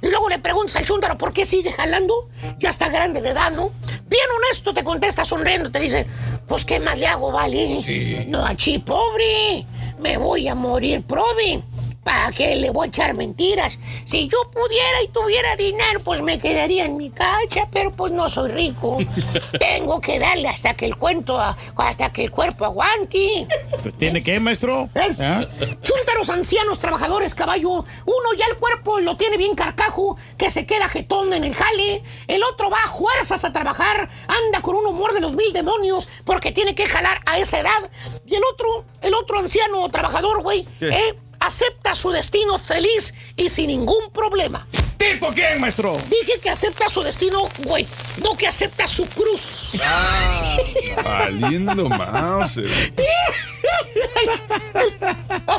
Y 0.00 0.08
luego 0.08 0.28
le 0.30 0.38
preguntas 0.38 0.76
al 0.76 0.86
chúntaro 0.86 1.18
por 1.18 1.34
qué 1.34 1.44
sigue 1.44 1.72
jalando. 1.72 2.28
Ya 2.58 2.70
está 2.70 2.88
grande 2.88 3.20
de 3.20 3.30
edad, 3.30 3.52
¿no? 3.52 3.72
Bien 4.08 4.24
honesto 4.38 4.72
te 4.72 4.82
contesta 4.84 5.26
sonriendo. 5.26 5.70
Te 5.70 5.80
dice, 5.80 6.06
pues 6.46 6.64
qué 6.64 6.80
más 6.80 6.98
le 6.98 7.06
hago, 7.06 7.30
vale. 7.30 7.82
Sí. 7.82 8.24
No, 8.26 8.44
achí, 8.44 8.78
pobre. 8.78 9.66
Me 9.98 10.16
voy 10.16 10.48
a 10.48 10.54
morir, 10.54 11.02
prove. 11.02 11.67
¿Para 12.08 12.32
qué 12.32 12.56
le 12.56 12.70
voy 12.70 12.86
a 12.86 12.88
echar 12.88 13.14
mentiras? 13.14 13.78
Si 14.06 14.28
yo 14.28 14.50
pudiera 14.50 15.02
y 15.04 15.08
tuviera 15.08 15.54
dinero, 15.56 16.00
pues 16.02 16.22
me 16.22 16.38
quedaría 16.38 16.86
en 16.86 16.96
mi 16.96 17.10
cacha, 17.10 17.68
pero 17.70 17.92
pues 17.92 18.14
no 18.14 18.30
soy 18.30 18.50
rico. 18.50 18.96
Tengo 19.60 20.00
que 20.00 20.18
darle 20.18 20.48
hasta 20.48 20.72
que 20.72 20.86
el 20.86 20.96
cuento, 20.96 21.38
hasta 21.38 22.10
que 22.10 22.24
el 22.24 22.30
cuerpo 22.30 22.64
aguante. 22.64 23.46
Pues 23.82 23.94
tiene 23.98 24.22
que, 24.22 24.40
maestro. 24.40 24.88
¿Ah? 25.20 25.46
Chúntaros 25.82 26.30
ancianos 26.30 26.78
trabajadores, 26.78 27.34
caballo. 27.34 27.84
Uno 28.06 28.32
ya 28.38 28.46
el 28.50 28.56
cuerpo 28.56 29.00
lo 29.00 29.18
tiene 29.18 29.36
bien 29.36 29.54
carcajo, 29.54 30.16
que 30.38 30.50
se 30.50 30.64
queda 30.64 30.88
jetón 30.88 31.34
en 31.34 31.44
el 31.44 31.54
jale. 31.54 32.02
El 32.26 32.42
otro 32.42 32.70
va 32.70 32.78
a 32.86 32.90
fuerzas 32.90 33.44
a 33.44 33.52
trabajar, 33.52 34.08
anda 34.46 34.62
con 34.62 34.76
un 34.76 34.86
humor 34.86 35.12
de 35.12 35.20
los 35.20 35.34
mil 35.34 35.52
demonios, 35.52 36.08
porque 36.24 36.52
tiene 36.52 36.74
que 36.74 36.86
jalar 36.86 37.20
a 37.26 37.36
esa 37.36 37.60
edad. 37.60 37.90
Y 38.24 38.34
el 38.34 38.42
otro, 38.50 38.86
el 39.02 39.12
otro 39.12 39.40
anciano 39.40 39.86
trabajador, 39.90 40.42
güey. 40.42 40.66
¿eh? 40.80 41.14
Acepta 41.40 41.94
su 41.94 42.10
destino 42.10 42.58
feliz 42.58 43.14
y 43.36 43.48
sin 43.48 43.68
ningún 43.68 44.10
problema. 44.12 44.66
¿Tipo 44.96 45.28
quién, 45.28 45.60
maestro? 45.60 45.96
Dije 46.10 46.40
que 46.42 46.50
acepta 46.50 46.88
su 46.88 47.02
destino, 47.02 47.40
güey, 47.64 47.86
no 48.22 48.36
que 48.36 48.46
acepta 48.46 48.86
su 48.88 49.06
cruz. 49.06 49.80
Valiendo 51.04 51.88
mouse. 51.88 52.60
A 55.46 55.58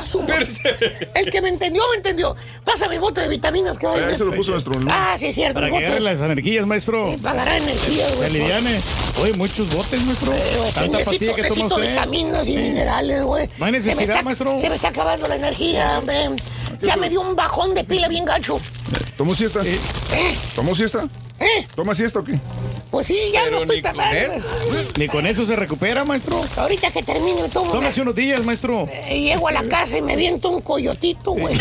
El 1.18 1.30
que 1.30 1.42
me 1.42 1.48
entendió, 1.48 1.82
me 1.90 1.96
entendió. 1.96 2.34
Pásame 2.64 2.94
el 2.94 3.00
bote 3.00 3.20
de 3.20 3.28
vitaminas 3.28 3.76
que 3.78 3.86
Ah, 3.86 4.08
ese 4.10 4.24
lo 4.24 4.32
puso 4.34 4.52
nuestro, 4.52 4.78
¿no? 4.78 4.88
Ah, 4.90 5.16
sí, 5.18 5.26
es 5.26 5.34
cierto. 5.34 5.54
Para 5.54 5.66
el 5.66 5.72
que 5.72 5.76
bote. 5.78 5.86
agarre 5.86 6.00
las 6.00 6.20
energías, 6.20 6.66
maestro. 6.66 7.16
Para 7.22 7.42
agarrar 7.42 7.62
energía, 7.62 8.08
Se 8.08 8.14
güey. 8.16 8.28
aliviane. 8.30 8.80
Oye, 9.20 9.32
muchos 9.34 9.68
botes, 9.74 10.02
maestro. 10.04 10.32
Tanta 10.74 10.80
Necesito, 10.98 11.10
pastilla 11.10 11.34
que 11.34 11.42
toma 11.42 11.54
necesito 11.54 11.76
usted. 11.76 11.88
vitaminas 11.90 12.48
y 12.48 12.52
Sí. 12.52 12.56
minerales, 12.58 13.22
güey. 13.22 13.48
No 13.58 13.66
hay 13.66 13.72
Se 13.72 13.78
me 13.78 13.84
necesidad, 13.84 14.02
está- 14.16 14.22
maestro. 14.22 14.58
Se 14.58 14.68
me 14.68 14.74
está 14.76 14.88
acabando 14.88 15.28
la 15.28 15.36
energía, 15.36 15.98
hombre. 15.98 16.30
Ya 16.82 16.96
me 16.96 17.08
dio 17.10 17.20
un 17.20 17.36
bajón 17.36 17.74
de 17.74 17.84
pila 17.84 18.08
bien 18.08 18.24
gacho. 18.24 18.58
¿Tomó 19.16 19.34
siesta? 19.34 19.60
¿Eh? 19.64 19.78
¿Tomó 20.54 20.74
siesta? 20.74 21.02
¿Eh? 21.40 21.66
¿Toma 21.74 21.94
siesta 21.94 22.18
o 22.20 22.24
qué? 22.24 22.34
Pues 22.90 23.06
sí, 23.06 23.16
ya 23.32 23.48
no 23.50 23.58
estoy 23.58 23.80
tan 23.80 23.96
mal. 23.96 24.42
Ni 24.98 25.08
con 25.08 25.26
eso 25.26 25.46
se 25.46 25.56
recupera, 25.56 26.04
maestro. 26.04 26.42
Ahorita 26.56 26.90
que 26.90 27.02
termine, 27.02 27.48
tomo. 27.48 27.70
Tómese 27.72 28.02
unos 28.02 28.14
días, 28.14 28.44
maestro. 28.44 28.86
Eh, 28.90 29.20
Llego 29.22 29.48
a 29.48 29.52
la 29.52 29.62
casa 29.62 29.96
y 29.96 30.02
me 30.02 30.16
viento 30.16 30.50
un 30.50 30.60
coyotito, 30.60 31.32
güey. 31.32 31.58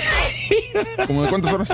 ¿Cómo 1.08 1.24
de 1.24 1.30
cuántas 1.30 1.54
horas? 1.54 1.70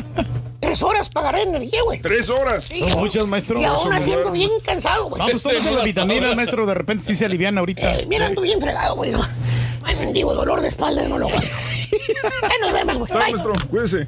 Tres 0.60 0.84
horas 0.84 1.10
para 1.10 1.30
agarrar 1.30 1.48
energía, 1.48 1.80
güey. 1.84 2.00
¿Tres 2.02 2.30
horas? 2.30 2.66
Sí, 2.66 2.80
Son 2.88 3.00
muchas, 3.00 3.26
maestro. 3.28 3.60
Y 3.60 3.64
aún 3.64 3.92
haciendo 3.94 4.24
duermes. 4.24 4.40
bien 4.40 4.52
cansado, 4.64 5.10
güey. 5.10 5.22
No, 5.22 5.30
pues 5.30 5.42
tómese 5.44 5.72
las 5.72 5.84
vitaminas, 5.84 6.36
maestro. 6.36 6.66
De 6.66 6.74
repente 6.74 7.04
sí 7.06 7.16
se 7.16 7.26
alivian 7.26 7.58
ahorita. 7.58 8.00
Eh, 8.00 8.06
mira, 8.08 8.28
ando 8.28 8.42
bien 8.42 8.60
fregado, 8.60 8.96
güey. 8.96 9.14
Ay, 9.84 9.96
mendigo, 9.98 10.34
dolor 10.34 10.62
de 10.62 10.68
espalda, 10.68 11.08
no 11.08 11.18
lo 11.18 11.28
aguanto. 11.28 11.48
Ahí 12.44 12.58
nos 12.62 12.74
vemos, 12.74 12.98
güey. 13.00 13.10
Chao, 13.12 13.20
Bye. 13.20 13.32
maestro. 13.32 13.54
Cuídese. 13.70 14.08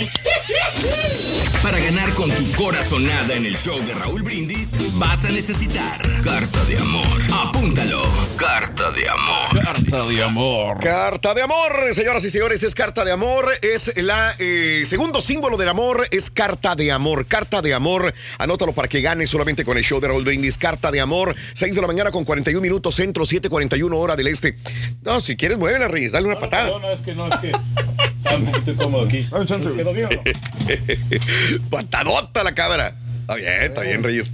Para 1.62 1.78
ganar 1.78 2.14
con 2.14 2.30
tu 2.34 2.50
corazonada 2.52 3.34
en 3.34 3.44
el 3.44 3.56
show 3.56 3.78
de 3.84 3.92
Raúl 3.92 4.22
Brindis, 4.22 4.78
vas 4.94 5.24
a 5.24 5.30
necesitar 5.30 6.00
carta 6.22 6.64
de 6.64 6.78
amor. 6.78 7.20
Apúntalo. 7.32 8.02
Carta 8.36 8.90
de 8.92 9.08
amor. 9.08 9.62
Carta 9.62 10.06
de 10.06 10.22
amor. 10.22 10.80
Carta 10.80 11.34
de 11.34 11.42
amor, 11.42 11.92
señoras 11.92 12.24
y 12.24 12.30
señores, 12.30 12.62
es 12.62 12.74
carta 12.74 13.04
de 13.04 13.12
amor. 13.12 13.46
Es 13.60 13.92
la 13.96 14.34
eh, 14.38 14.84
segundo 14.86 15.20
símbolo 15.20 15.58
del 15.58 15.68
amor, 15.68 16.06
es 16.10 16.30
carta 16.30 16.74
de 16.74 16.90
amor. 16.92 17.26
Carta 17.26 17.60
de 17.60 17.74
amor, 17.74 18.14
anótalo 18.38 18.72
para 18.72 18.88
que 18.88 19.02
ganes 19.02 19.28
solamente 19.28 19.64
con 19.64 19.76
el 19.76 19.84
show 19.84 20.00
de 20.00 20.08
Raúl 20.08 20.24
Brindis. 20.24 20.56
Carta 20.56 20.90
de 20.90 21.00
amor, 21.00 21.34
6 21.52 21.74
de 21.74 21.80
la 21.80 21.86
mañana 21.86 22.10
con 22.10 22.24
41 22.24 22.62
minutos 22.62 22.94
centro, 22.94 23.24
7:41 23.26 23.96
hora 23.98 24.16
del 24.16 24.28
este. 24.28 24.56
No, 25.02 25.20
si 25.20 25.36
quieres, 25.36 25.58
muévela, 25.58 25.88
Reyes, 25.88 26.12
dale 26.12 26.26
una 26.26 26.38
patada. 26.38 26.70
No, 26.70 26.78
no, 26.78 26.90
es 26.90 27.00
que 27.00 27.14
no, 27.14 27.28
es 27.28 27.36
que 27.36 27.52
un 28.36 28.46
poquito 28.46 28.70
incómodo 28.72 29.04
aquí. 29.06 29.22
Dame 29.30 29.46
chance, 29.46 29.64
güey. 29.64 29.76
¿Quedó 29.76 29.92
bien 29.92 30.06
o 30.06 30.10
no? 30.10 30.22
Patadota 31.70 32.44
la 32.44 32.54
cámara. 32.54 32.94
Está 33.30 33.40
bien, 33.40 33.62
está 33.62 33.80
bien, 33.82 34.02
Reyes. 34.02 34.28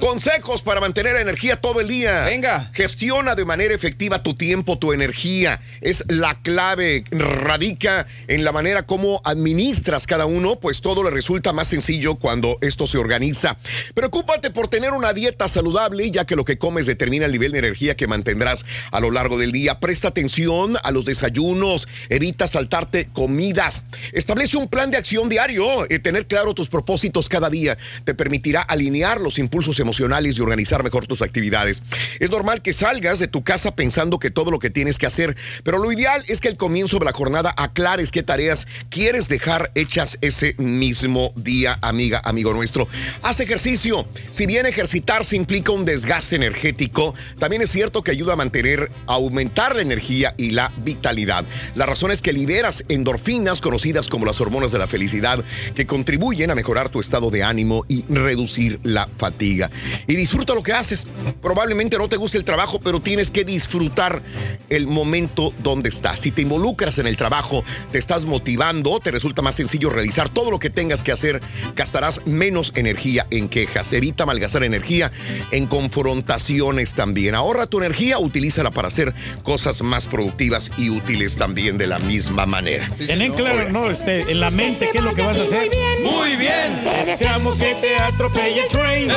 Consejos 0.00 0.62
para 0.62 0.80
mantener 0.80 1.12
la 1.12 1.20
energía 1.20 1.60
todo 1.60 1.82
el 1.82 1.88
día. 1.88 2.24
Venga. 2.24 2.70
Gestiona 2.72 3.34
de 3.34 3.44
manera 3.44 3.74
efectiva 3.74 4.22
tu 4.22 4.32
tiempo, 4.32 4.78
tu 4.78 4.94
energía. 4.94 5.60
Es 5.82 6.02
la 6.08 6.34
clave. 6.40 7.04
Radica 7.10 8.06
en 8.26 8.44
la 8.44 8.52
manera 8.52 8.84
como 8.84 9.20
administras 9.24 10.06
cada 10.06 10.24
uno, 10.24 10.56
pues 10.56 10.80
todo 10.80 11.04
le 11.04 11.10
resulta 11.10 11.52
más 11.52 11.68
sencillo 11.68 12.14
cuando 12.14 12.56
esto 12.62 12.86
se 12.86 12.96
organiza. 12.96 13.58
Preocúpate 13.92 14.50
por 14.50 14.68
tener 14.68 14.92
una 14.92 15.12
dieta 15.12 15.46
saludable, 15.46 16.10
ya 16.10 16.24
que 16.24 16.34
lo 16.34 16.46
que 16.46 16.56
comes 16.56 16.86
determina 16.86 17.26
el 17.26 17.32
nivel 17.32 17.52
de 17.52 17.58
energía 17.58 17.96
que 17.96 18.06
mantendrás 18.06 18.64
a 18.92 19.00
lo 19.00 19.10
largo 19.10 19.36
del 19.36 19.52
día. 19.52 19.78
Presta 19.78 20.08
atención 20.08 20.78
a 20.82 20.90
los 20.90 21.04
desayunos. 21.04 21.86
Evita 22.08 22.46
saltarte 22.46 23.08
comidas. 23.12 23.84
Establece 24.14 24.56
un 24.56 24.68
plan 24.68 24.90
de 24.90 24.96
acción 24.96 25.28
diario. 25.28 25.86
Eh, 25.90 25.98
tener 25.98 26.26
claro 26.26 26.54
tus 26.54 26.70
propósitos 26.70 27.28
cada 27.28 27.50
día 27.50 27.76
te 28.04 28.14
permitirá 28.38 28.62
alinear 28.62 29.20
los 29.20 29.40
impulsos 29.40 29.80
emocionales 29.80 30.38
y 30.38 30.40
organizar 30.40 30.84
mejor 30.84 31.08
tus 31.08 31.22
actividades. 31.22 31.82
Es 32.20 32.30
normal 32.30 32.62
que 32.62 32.72
salgas 32.72 33.18
de 33.18 33.26
tu 33.26 33.42
casa 33.42 33.74
pensando 33.74 34.20
que 34.20 34.30
todo 34.30 34.52
lo 34.52 34.60
que 34.60 34.70
tienes 34.70 34.96
que 34.96 35.06
hacer, 35.06 35.36
pero 35.64 35.78
lo 35.78 35.90
ideal 35.90 36.22
es 36.28 36.40
que 36.40 36.46
al 36.46 36.56
comienzo 36.56 37.00
de 37.00 37.04
la 37.04 37.12
jornada 37.12 37.52
aclares 37.56 38.12
qué 38.12 38.22
tareas 38.22 38.68
quieres 38.90 39.28
dejar 39.28 39.72
hechas 39.74 40.18
ese 40.20 40.54
mismo 40.56 41.32
día, 41.34 41.80
amiga, 41.82 42.22
amigo 42.24 42.54
nuestro. 42.54 42.86
Haz 43.22 43.40
ejercicio. 43.40 44.06
Si 44.30 44.46
bien 44.46 44.66
ejercitarse 44.66 45.34
implica 45.34 45.72
un 45.72 45.84
desgaste 45.84 46.36
energético, 46.36 47.16
también 47.40 47.62
es 47.62 47.72
cierto 47.72 48.02
que 48.02 48.12
ayuda 48.12 48.34
a 48.34 48.36
mantener, 48.36 48.88
a 49.08 49.14
aumentar 49.14 49.74
la 49.74 49.82
energía 49.82 50.32
y 50.36 50.52
la 50.52 50.70
vitalidad. 50.84 51.44
La 51.74 51.86
razón 51.86 52.12
es 52.12 52.22
que 52.22 52.32
liberas 52.32 52.84
endorfinas 52.88 53.60
conocidas 53.60 54.06
como 54.06 54.26
las 54.26 54.40
hormonas 54.40 54.70
de 54.70 54.78
la 54.78 54.86
felicidad 54.86 55.44
que 55.74 55.88
contribuyen 55.88 56.52
a 56.52 56.54
mejorar 56.54 56.88
tu 56.88 57.00
estado 57.00 57.32
de 57.32 57.42
ánimo 57.42 57.84
y 57.88 58.04
reducir 58.28 58.78
la 58.82 59.08
fatiga. 59.16 59.70
Y 60.06 60.14
disfruta 60.14 60.54
lo 60.54 60.62
que 60.62 60.72
haces. 60.72 61.06
Probablemente 61.40 61.96
no 61.96 62.08
te 62.08 62.16
guste 62.16 62.36
el 62.36 62.44
trabajo, 62.44 62.78
pero 62.78 63.00
tienes 63.00 63.30
que 63.30 63.44
disfrutar 63.44 64.22
el 64.68 64.86
momento 64.86 65.54
donde 65.62 65.88
estás. 65.88 66.20
Si 66.20 66.30
te 66.30 66.42
involucras 66.42 66.98
en 66.98 67.06
el 67.06 67.16
trabajo, 67.16 67.64
te 67.90 67.98
estás 67.98 68.26
motivando, 68.26 69.00
te 69.00 69.10
resulta 69.10 69.40
más 69.40 69.54
sencillo 69.54 69.88
realizar 69.88 70.28
todo 70.28 70.50
lo 70.50 70.58
que 70.58 70.68
tengas 70.68 71.02
que 71.02 71.12
hacer, 71.12 71.40
gastarás 71.74 72.20
menos 72.26 72.72
energía 72.74 73.26
en 73.30 73.48
quejas. 73.48 73.92
Evita 73.94 74.26
malgastar 74.26 74.62
energía 74.62 75.10
en 75.50 75.66
confrontaciones 75.66 76.94
también. 76.94 77.34
Ahorra 77.34 77.66
tu 77.66 77.78
energía, 77.78 78.18
utilízala 78.18 78.70
para 78.70 78.88
hacer 78.88 79.14
cosas 79.42 79.82
más 79.82 80.06
productivas 80.06 80.70
y 80.76 80.90
útiles 80.90 81.36
también 81.36 81.78
de 81.78 81.86
la 81.86 81.98
misma 81.98 82.44
manera. 82.44 82.88
Tienen 82.98 83.32
claro, 83.32 83.70
no, 83.70 83.90
este, 83.90 84.30
en 84.30 84.40
la 84.40 84.50
mente, 84.50 84.88
¿qué 84.92 84.98
es 84.98 85.04
lo 85.04 85.14
que 85.14 85.22
vas 85.22 85.38
a 85.38 85.44
hacer? 85.44 85.70
Muy 86.02 86.36
bien. 86.36 86.82
Te 86.84 87.06
deseamos 87.06 87.58
que 87.58 87.74
te 87.76 87.96
atropelle 88.18 88.62
el 88.62 88.68
train. 88.68 89.08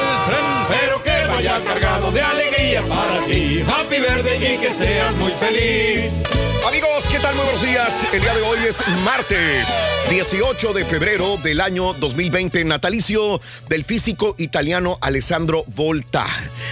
Pero 0.69 1.01
que 1.01 1.27
vaya 1.27 1.59
cargado 1.65 2.11
de 2.11 2.21
alegría 2.21 2.83
para 2.83 3.25
ti. 3.25 3.63
Happy 3.67 3.99
Verde 3.99 4.37
y 4.37 4.57
que 4.59 4.69
seas 4.69 5.15
muy 5.15 5.31
feliz. 5.31 6.21
Amigos, 6.67 7.07
¿qué 7.11 7.17
tal? 7.19 7.35
Muy 7.35 7.43
buenos 7.43 7.63
días. 7.63 8.07
El 8.13 8.21
día 8.21 8.33
de 8.35 8.41
hoy 8.41 8.59
es 8.67 8.83
martes 9.03 9.67
18 10.09 10.73
de 10.73 10.85
febrero 10.85 11.37
del 11.37 11.59
año 11.59 11.93
2020, 11.93 12.63
natalicio 12.65 13.41
del 13.67 13.83
físico 13.83 14.35
italiano 14.37 14.97
Alessandro 15.01 15.63
Volta. 15.75 16.25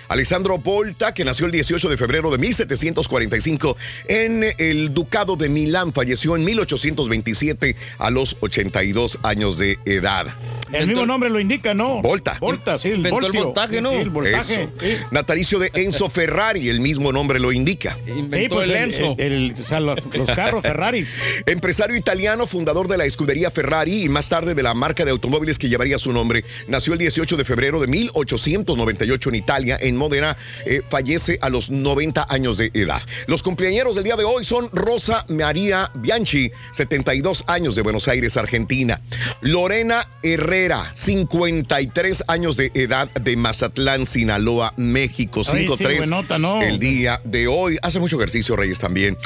Alessandro 0.08 0.58
Volta, 0.60 1.14
que 1.14 1.26
nació 1.26 1.48
el 1.48 1.52
18 1.52 1.90
de 1.90 1.98
febrero 1.98 2.30
de 2.32 2.38
1745 2.38 3.78
en 4.08 4.46
el 4.58 4.94
Ducado 4.94 5.36
de 5.36 5.50
Milán, 5.50 5.92
falleció 5.92 6.36
en 6.36 6.46
1827 6.46 7.76
a 7.98 8.10
los 8.12 8.38
82 8.42 9.20
años 9.24 9.58
de 9.58 9.80
edad. 9.86 10.28
El 10.72 10.88
mismo 10.88 11.06
nombre 11.08 11.30
lo 11.32 11.40
indica, 11.40 11.74
¿no? 11.74 12.02
Volta. 12.04 12.38
Volta, 12.40 12.78
sí, 12.78 12.90
el 12.90 13.02
voltaje, 13.10 13.82
¿no? 13.82 13.90
Sí, 13.90 13.96
el 13.98 14.10
voltaje. 14.12 14.54
Eso. 14.64 14.72
sí. 14.80 14.98
Natalicio 15.12 15.58
de 15.58 15.72
Enzo 15.74 16.10
Ferrari, 16.10 16.70
el 16.70 16.80
mismo 16.80 17.12
nombre 17.12 17.40
lo 17.40 17.52
indica. 17.52 17.98
Inventó 18.06 18.56
pues 18.58 18.70
el 18.70 18.76
el- 18.76 18.84
Enzo. 18.84 19.16
el- 19.18 19.56
los, 19.80 20.14
los 20.14 20.30
carros 20.32 20.62
Ferraris. 20.62 21.16
Empresario 21.46 21.96
italiano, 21.96 22.48
fundador 22.48 22.88
de 22.88 22.98
la 22.98 23.06
escudería 23.06 23.52
Ferrari 23.52 24.04
y 24.04 24.10
más 24.10 24.30
tarde 24.30 24.54
de 24.56 24.64
la 24.64 24.74
marca 24.74 25.06
de 25.06 25.12
automóviles 25.12 25.58
que 25.58 25.70
llevaría 25.70 25.98
su 26.00 26.14
nombre. 26.14 26.44
Nació 26.68 26.94
el 26.94 27.00
18 27.00 27.38
de 27.38 27.46
febrero 27.46 27.80
de 27.80 27.88
1898 27.88 29.30
en 29.30 29.36
Italia, 29.36 29.78
en 29.80 29.96
Módena. 29.96 30.38
Eh, 30.66 30.82
fallece 30.88 31.40
a 31.42 31.50
los 31.50 31.70
90 31.70 32.28
años 32.30 32.58
de 32.58 32.72
edad. 32.74 33.02
Los 33.28 33.44
cumpleaños 33.44 33.96
del 33.96 34.04
día 34.04 34.16
de 34.16 34.26
hoy 34.26 34.44
son 34.44 34.70
Rosa 34.74 35.26
María 35.30 35.90
Bianchi, 35.96 36.52
72 36.72 37.46
años 37.48 37.76
de 37.76 37.82
Buenos 37.82 38.08
Aires, 38.08 38.36
Argentina. 38.36 39.00
Lorena 39.42 40.08
Herrera, 40.22 40.92
53 40.94 42.26
años 42.28 42.58
de 42.58 42.72
edad 42.74 43.10
de 43.14 43.38
Mazatlán, 43.38 44.06
Sinaloa, 44.06 44.74
México. 44.76 45.44
Ay, 45.52 45.68
sí, 45.68 45.74
5-3 45.74 45.98
buenota, 45.98 46.38
¿no? 46.38 46.62
el 46.62 46.80
día 46.80 47.22
de 47.24 47.48
hoy. 47.48 47.78
Hace 47.82 48.00
mucho 48.00 48.18
ejercicio, 48.18 48.56
Reyes, 48.56 48.80
también. 48.80 49.18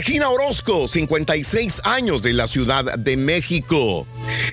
Regina 0.00 0.30
Orozco, 0.30 0.88
56 0.88 1.82
años 1.84 2.22
de 2.22 2.32
la 2.32 2.46
Ciudad 2.46 2.98
de 2.98 3.18
México. 3.18 4.06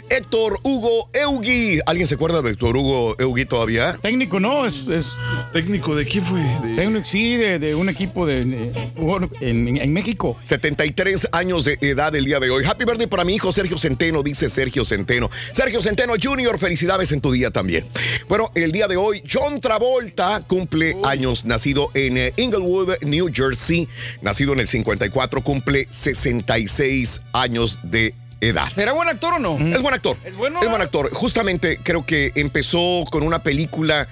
Héctor 0.10 0.60
Hugo 0.64 1.10
Eugui. 1.14 1.80
¿Alguien 1.86 2.06
se 2.06 2.16
acuerda 2.16 2.42
de 2.42 2.50
Héctor 2.50 2.76
Hugo 2.76 3.16
Eugui 3.18 3.46
todavía? 3.46 3.96
Técnico, 4.02 4.42
no, 4.42 4.66
es, 4.66 4.86
es 4.92 5.06
¿Técnico 5.54 5.96
de 5.96 6.06
quién 6.06 6.26
fue? 6.26 6.42
De- 6.42 6.76
técnico, 6.76 7.06
sí, 7.08 7.38
de, 7.38 7.60
de 7.60 7.76
un 7.76 7.88
equipo 7.88 8.26
de, 8.26 8.44
de- 8.44 8.72
bueno, 8.98 9.30
en, 9.40 9.78
en 9.78 9.94
México. 9.94 10.38
73 10.44 11.30
años 11.32 11.64
de 11.64 11.78
edad 11.80 12.14
el 12.14 12.26
día 12.26 12.42
de 12.42 12.50
hoy. 12.50 12.66
Happy 12.66 12.84
birthday 12.84 13.08
para 13.08 13.24
mi 13.24 13.36
hijo 13.36 13.54
Sergio 13.54 13.78
Centeno, 13.78 14.24
dice 14.24 14.50
Sergio 14.50 14.84
Centeno. 14.84 15.30
Sergio 15.54 15.82
Centeno 15.82 16.16
Jr., 16.22 16.60
felicidades 16.60 17.14
en 17.14 17.22
tu 17.22 17.32
día 17.32 17.52
también. 17.52 17.88
Bueno, 18.28 18.52
el 18.54 18.74
día 18.74 18.90
de 18.90 18.98
hoy, 18.98 19.24
John 19.32 19.62
Travolta 19.62 20.44
cumple 20.46 20.98
años, 21.06 21.46
nacido 21.46 21.90
en 21.94 22.18
eh, 22.18 22.34
Inglewood, 22.36 22.96
New 23.04 23.30
Jersey, 23.34 23.88
nacido 24.22 24.52
en 24.52 24.60
el 24.60 24.68
54, 24.68 25.37
cumple 25.42 25.88
66 25.90 27.22
años 27.34 27.80
de 27.84 28.14
edad. 28.42 28.70
¿Será 28.72 28.94
buen 28.94 29.10
actor 29.10 29.34
o 29.34 29.40
no? 29.40 29.58
Es 29.58 29.82
buen 29.82 29.94
actor. 29.94 30.18
¿Es 30.24 30.36
bueno? 30.36 30.62
Es 30.62 30.70
buen 30.70 30.82
actor. 30.82 31.12
Justamente 31.14 31.80
creo 31.82 32.06
que 32.06 32.32
empezó 32.36 33.04
con 33.12 33.24
una 33.24 33.40
película. 33.40 34.08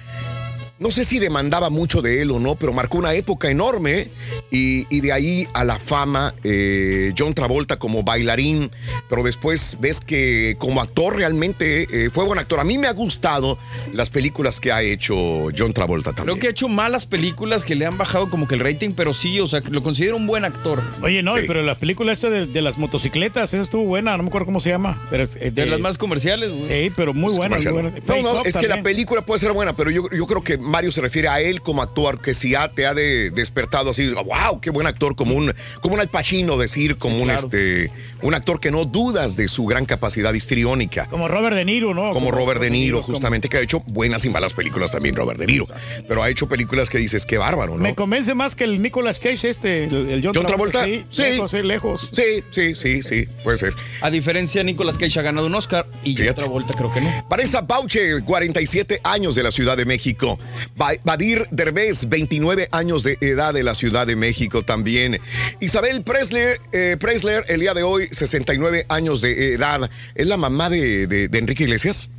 No 0.78 0.90
sé 0.90 1.06
si 1.06 1.18
demandaba 1.18 1.70
mucho 1.70 2.02
de 2.02 2.20
él 2.20 2.30
o 2.30 2.38
no, 2.38 2.54
pero 2.56 2.72
marcó 2.74 2.98
una 2.98 3.14
época 3.14 3.50
enorme 3.50 4.08
y, 4.50 4.86
y 4.94 5.00
de 5.00 5.10
ahí 5.12 5.48
a 5.54 5.64
la 5.64 5.78
fama, 5.78 6.34
eh, 6.44 7.14
John 7.16 7.32
Travolta 7.32 7.78
como 7.78 8.02
bailarín, 8.02 8.70
pero 9.08 9.22
después 9.22 9.78
ves 9.80 10.00
que 10.00 10.56
como 10.58 10.82
actor 10.82 11.16
realmente 11.16 11.86
eh, 11.90 12.10
fue 12.12 12.24
buen 12.26 12.38
actor. 12.38 12.60
A 12.60 12.64
mí 12.64 12.76
me 12.76 12.88
ha 12.88 12.92
gustado 12.92 13.58
las 13.94 14.10
películas 14.10 14.60
que 14.60 14.70
ha 14.70 14.82
hecho 14.82 15.48
John 15.56 15.72
Travolta 15.72 16.12
también. 16.12 16.36
Creo 16.36 16.40
que 16.42 16.46
ha 16.48 16.50
hecho 16.50 16.68
malas 16.68 17.06
películas 17.06 17.64
que 17.64 17.74
le 17.74 17.86
han 17.86 17.96
bajado 17.96 18.28
como 18.28 18.46
que 18.46 18.54
el 18.56 18.60
rating, 18.60 18.90
pero 18.94 19.14
sí, 19.14 19.40
o 19.40 19.46
sea, 19.46 19.62
que 19.62 19.70
lo 19.70 19.82
considero 19.82 20.16
un 20.16 20.26
buen 20.26 20.44
actor. 20.44 20.82
Oye, 21.02 21.22
no, 21.22 21.36
Sí. 21.36 21.44
pero 21.46 21.62
la 21.62 21.76
película 21.76 22.12
esta 22.12 22.28
de, 22.28 22.46
de 22.46 22.60
las 22.62 22.76
motocicletas, 22.76 23.54
esa 23.54 23.62
estuvo 23.62 23.84
buena, 23.84 24.16
no 24.16 24.22
me 24.24 24.28
acuerdo 24.28 24.44
cómo 24.46 24.60
se 24.60 24.70
llama. 24.70 25.02
Pero 25.10 25.22
es, 25.24 25.36
eh, 25.36 25.50
De 25.50 25.64
las 25.64 25.80
más 25.80 25.96
comerciales, 25.96 26.50
güey. 26.52 26.84
Sí, 26.86 26.92
pero 26.94 27.14
muy 27.14 27.34
buena, 27.34 27.56
muy 27.56 27.66
buena. 27.66 27.92
No, 28.06 28.22
no, 28.22 28.44
es 28.44 28.58
que 28.58 28.68
la 28.68 28.82
película 28.82 29.22
puede 29.24 29.40
ser 29.40 29.52
buena, 29.52 29.74
pero 29.74 29.90
yo, 29.90 30.08
yo 30.10 30.26
creo 30.26 30.42
que 30.44 30.58
Mario 30.66 30.92
se 30.92 31.00
refiere 31.00 31.28
a 31.28 31.40
él 31.40 31.62
como 31.62 31.82
actor, 31.82 32.20
que 32.20 32.34
si 32.34 32.54
ha, 32.54 32.68
te 32.68 32.86
ha 32.86 32.94
de- 32.94 33.30
despertado 33.30 33.90
así, 33.90 34.08
wow, 34.12 34.60
qué 34.60 34.70
buen 34.70 34.86
actor, 34.86 35.16
como 35.16 35.34
un, 35.34 35.52
como 35.80 35.94
un 35.94 36.00
Al 36.00 36.08
Pacino 36.08 36.56
decir, 36.58 36.98
como 36.98 37.16
un, 37.18 37.24
claro. 37.24 37.40
este, 37.44 37.90
un 38.22 38.34
actor 38.34 38.60
que 38.60 38.70
no 38.70 38.84
dudas 38.84 39.36
de 39.36 39.48
su 39.48 39.64
gran 39.66 39.84
capacidad 39.86 40.32
histriónica. 40.34 41.06
Como 41.06 41.28
Robert 41.28 41.56
De 41.56 41.64
Niro, 41.64 41.94
¿no? 41.94 42.10
Como 42.10 42.30
Robert 42.30 42.60
De 42.60 42.70
Niro, 42.70 43.00
como- 43.02 43.14
justamente, 43.14 43.48
que 43.48 43.56
ha 43.58 43.60
hecho 43.60 43.80
buenas 43.86 44.24
y 44.24 44.30
malas 44.30 44.52
películas 44.54 44.90
también, 44.90 45.14
Robert 45.16 45.38
De 45.38 45.46
Niro. 45.46 45.66
Pero 46.08 46.22
ha 46.22 46.28
hecho 46.28 46.48
películas 46.48 46.88
que 46.90 46.98
dices, 46.98 47.24
qué 47.26 47.38
bárbaro, 47.38 47.72
¿no? 47.76 47.82
Me 47.82 47.94
convence 47.94 48.34
más 48.34 48.54
que 48.54 48.64
el 48.64 48.80
Nicolas 48.82 49.18
Cage 49.18 49.48
este, 49.50 49.84
el, 49.84 49.94
el 50.10 50.22
John, 50.24 50.32
John 50.34 50.46
Travolta, 50.46 50.84
Sí, 50.84 51.04
sí. 51.10 51.22
lejos, 51.22 51.50
sí, 51.50 51.62
lejos. 51.62 52.08
Sí, 52.12 52.22
sí, 52.50 52.74
sí, 52.74 53.02
sí, 53.02 53.28
puede 53.44 53.56
ser. 53.58 53.72
A 54.00 54.10
diferencia, 54.10 54.62
Nicolas 54.64 54.98
Cage 54.98 55.18
ha 55.18 55.22
ganado 55.22 55.46
un 55.46 55.54
Oscar 55.54 55.86
y 56.04 56.16
Fíjate. 56.16 56.30
otra 56.40 56.46
vuelta 56.46 56.74
creo 56.76 56.92
que 56.92 57.00
no. 57.00 57.26
Vanessa 57.28 57.60
Bauche, 57.62 58.22
47 58.22 59.00
años 59.04 59.34
de 59.34 59.42
la 59.42 59.50
Ciudad 59.52 59.76
de 59.76 59.84
México. 59.84 60.38
Ba- 60.76 60.92
Badir 61.04 61.46
Derbez, 61.50 62.08
29 62.08 62.68
años 62.72 63.02
de 63.02 63.18
edad 63.20 63.54
de 63.54 63.62
la 63.62 63.74
Ciudad 63.74 64.06
de 64.06 64.16
México 64.16 64.62
también. 64.62 65.20
Isabel 65.60 66.02
Presler, 66.02 66.60
eh, 66.72 66.96
Presler, 66.98 67.44
el 67.48 67.60
día 67.60 67.74
de 67.74 67.82
hoy, 67.82 68.08
69 68.12 68.86
años 68.88 69.20
de 69.20 69.54
edad. 69.54 69.90
¿Es 70.14 70.26
la 70.26 70.36
mamá 70.36 70.70
de, 70.70 71.06
de- 71.06 71.28
de 71.28 71.38
Enrique 71.38 71.64
Iglesias? 71.64 72.10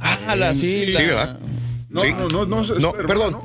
Ah, 0.00 0.34
la 0.36 0.54
sí. 0.54 0.84
Sí, 0.86 0.92
la- 0.92 1.00
¿verdad? 1.02 1.38
No, 1.88 2.00
Sí. 2.02 2.12
no, 2.12 2.28
no, 2.46 2.92
perdón. 2.92 3.32
¿no? 3.32 3.42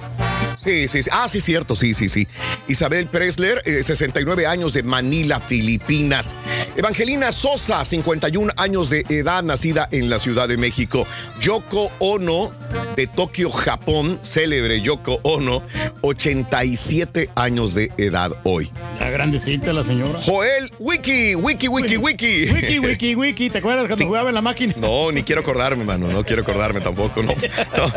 Sí, 0.58 0.88
sí, 0.88 1.04
sí. 1.04 1.10
Ah, 1.12 1.28
sí, 1.30 1.42
cierto, 1.42 1.76
sí, 1.76 1.94
sí, 1.94 2.10
sí. 2.10 2.28
Isabel 2.68 3.08
Presler, 3.08 3.62
eh, 3.66 3.84
69 3.84 4.48
años 4.48 4.74
de 4.74 4.84
Manila, 4.84 5.40
Filipinas. 5.40 6.36
Evangelina 6.76 7.32
Sosa, 7.32 7.86
51 7.86 8.52
años 8.58 8.90
de 8.90 9.06
edad, 9.10 9.44
nacida 9.44 9.88
en 9.92 10.10
la 10.10 10.20
Ciudad 10.20 10.48
de 10.48 10.58
México. 10.58 11.06
Yoko 11.40 11.92
Ono, 12.00 12.52
de 12.96 13.08
Tokio, 13.08 13.50
Japón, 13.50 14.20
célebre 14.24 14.82
Yoko 14.82 15.20
Ono, 15.24 15.64
87 16.02 17.30
años 17.36 17.74
de 17.74 17.92
edad 17.98 18.32
hoy. 18.44 18.72
La 19.00 19.10
grandecita 19.10 19.74
la 19.74 19.84
señora. 19.84 20.20
Joel 20.24 20.72
Wiki, 20.80 21.36
Wiki, 21.36 21.68
Wiki, 21.68 21.98
Wiki. 21.98 22.50
Wiki, 22.52 22.80
wiki, 22.80 23.16
wiki. 23.16 23.50
¿Te 23.50 23.58
acuerdas 23.60 23.82
cuando 23.84 23.98
Sí. 23.98 24.06
jugaba 24.06 24.30
en 24.30 24.36
la 24.36 24.42
máquina? 24.42 24.74
No, 24.78 25.12
ni 25.12 25.24
quiero 25.24 25.42
acordarme, 25.42 25.84
mano. 25.84 26.08
No 26.08 26.24
quiero 26.24 26.42
acordarme 26.42 26.82
tampoco, 26.82 27.24
no. 27.24 27.34
No. 27.78 27.92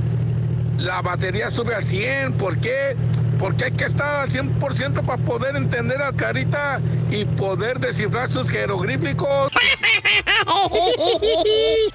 la 0.79 1.01
batería 1.01 1.53
sube 1.53 1.77
al 1.77 1.85
100. 1.85 2.33
¿Por 2.33 2.59
qué? 2.59 2.97
Porque 3.39 3.65
hay 3.65 3.73
que 3.73 3.85
estar 3.85 4.17
al 4.17 4.31
100% 4.31 5.05
para 5.05 5.23
poder 5.23 5.57
entender 5.57 6.01
al 6.01 6.17
carita 6.17 6.81
y 7.11 7.25
poder 7.25 7.79
descifrar 7.79 8.31
sus 8.31 8.49
jeroglíficos. 8.49 9.51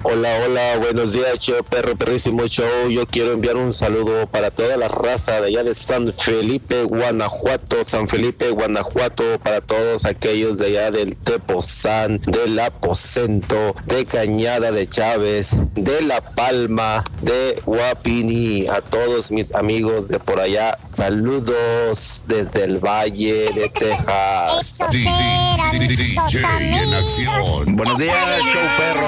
Hola, 0.02 0.40
hola, 0.44 0.76
buenos 0.78 1.12
días, 1.12 1.38
show, 1.38 1.62
perro, 1.64 1.96
perrísimo 1.96 2.46
show. 2.46 2.88
Yo 2.90 3.06
quiero 3.06 3.32
enviar 3.32 3.56
un 3.56 3.72
saludo 3.72 4.26
para 4.26 4.50
toda 4.50 4.76
la 4.76 4.88
raza 4.88 5.40
de 5.40 5.48
allá 5.48 5.64
de 5.64 5.74
San 5.74 6.12
Felipe, 6.12 6.84
Guanajuato, 6.84 7.84
San 7.84 8.08
Felipe, 8.08 8.50
Guanajuato, 8.50 9.24
para 9.42 9.60
todos 9.60 10.04
aquellos 10.04 10.58
de 10.58 10.66
allá 10.66 10.90
del 10.90 11.16
Tepozán, 11.16 12.20
del 12.26 12.58
Aposento, 12.58 13.74
de 13.86 14.04
Cañada 14.06 14.72
de 14.72 14.88
Chávez, 14.88 15.56
de 15.74 16.02
La 16.02 16.20
Palma, 16.20 17.04
de 17.22 17.60
Guapini, 17.64 18.66
a 18.68 18.80
todos 18.80 19.32
mis 19.32 19.54
amigos 19.54 20.08
de 20.08 20.18
por 20.18 20.40
allá, 20.40 20.78
saludos 20.82 21.31
desde 21.40 22.64
el 22.64 22.78
Valle 22.78 23.50
de 23.54 23.68
Texas. 23.70 24.80
en 24.92 26.94
acción. 26.94 27.76
Buenos 27.76 27.98
días, 27.98 28.16
show 28.52 28.60
perro. 28.76 29.06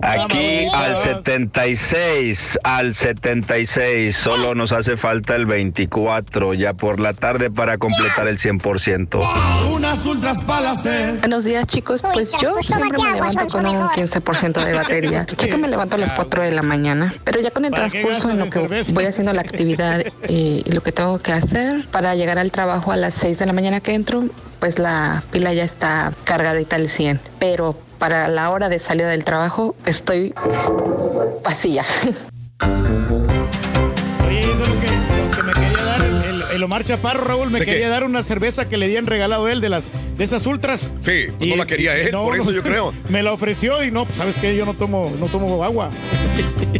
Aquí 0.00 0.66
al 0.72 0.96
76, 0.98 2.58
al 2.62 2.94
76. 2.94 4.16
Solo 4.16 4.54
nos 4.54 4.70
hace 4.70 4.96
falta 4.96 5.34
el 5.34 5.46
24 5.46 6.54
ya 6.54 6.74
por 6.74 7.00
la 7.00 7.14
tarde 7.14 7.50
para 7.50 7.78
completar 7.78 8.28
el 8.28 8.38
100%. 8.38 9.20
Unas 9.72 10.06
ultras 10.06 10.46
balacer. 10.46 11.18
Buenos 11.18 11.42
días 11.44 11.66
chicos, 11.66 12.00
pues 12.12 12.30
yo 12.40 12.54
siempre 12.62 12.96
me 13.02 13.14
levanto 13.14 13.46
con 13.48 13.66
un 13.66 13.88
15% 13.88 14.64
de 14.64 14.72
batería, 14.72 15.26
ya 15.36 15.48
que 15.48 15.56
me 15.56 15.66
levanto 15.66 15.96
a 15.96 15.98
las 15.98 16.12
4 16.12 16.42
de 16.42 16.52
la 16.52 16.62
mañana, 16.62 17.12
pero 17.24 17.40
ya 17.40 17.50
con 17.50 17.64
el 17.64 17.72
¿Para 17.72 17.88
qué 17.88 18.02
transcurso 18.02 18.30
en 18.30 18.38
lo 18.38 18.50
que 18.50 18.60
voy 18.92 19.04
haciendo 19.04 19.32
la 19.32 19.40
actividad 19.40 20.04
y, 20.28 20.62
y 20.64 20.72
lo 20.72 20.80
que 20.82 20.92
tengo 20.92 21.18
que 21.18 21.32
hacer 21.32 21.55
para 21.90 22.14
llegar 22.14 22.38
al 22.38 22.50
trabajo 22.50 22.92
a 22.92 22.96
las 22.96 23.14
6 23.14 23.38
de 23.38 23.46
la 23.46 23.52
mañana 23.52 23.80
que 23.80 23.94
entro, 23.94 24.24
pues 24.60 24.78
la 24.78 25.22
pila 25.30 25.52
ya 25.52 25.64
está 25.64 26.12
cargadita 26.24 26.76
al 26.76 26.88
100, 26.88 27.20
pero 27.38 27.74
para 27.98 28.28
la 28.28 28.50
hora 28.50 28.68
de 28.68 28.78
salida 28.78 29.08
del 29.08 29.24
trabajo 29.24 29.74
estoy 29.86 30.34
vacía. 31.42 31.84
el, 36.56 36.62
Omar 36.64 36.84
Chaparro, 36.84 37.24
Raúl, 37.24 37.50
me 37.50 37.60
¿De 37.60 37.64
qué? 37.66 37.72
quería 37.72 37.88
dar 37.88 38.04
una 38.04 38.22
cerveza 38.22 38.68
que 38.68 38.76
le 38.76 38.86
habían 38.86 39.06
regalado 39.06 39.48
él 39.48 39.60
de 39.60 39.68
las 39.68 39.90
de 40.16 40.24
esas 40.24 40.44
ultras. 40.46 40.92
Sí, 41.00 41.26
pues 41.38 41.50
no 41.50 41.56
la 41.56 41.66
quería 41.66 41.96
él, 41.96 42.10
por 42.10 42.36
eso 42.36 42.50
yo 42.52 42.62
creo. 42.62 42.92
Me 43.08 43.22
la 43.22 43.32
ofreció 43.32 43.84
y 43.84 43.90
no, 43.90 44.04
pues 44.06 44.16
sabes 44.18 44.36
que 44.36 44.56
yo 44.56 44.64
no 44.66 44.74
tomo, 44.74 45.12
no 45.18 45.26
tomo 45.26 45.62
agua. 45.62 45.90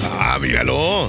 Ah, 0.03 0.39
míralo. 0.41 1.09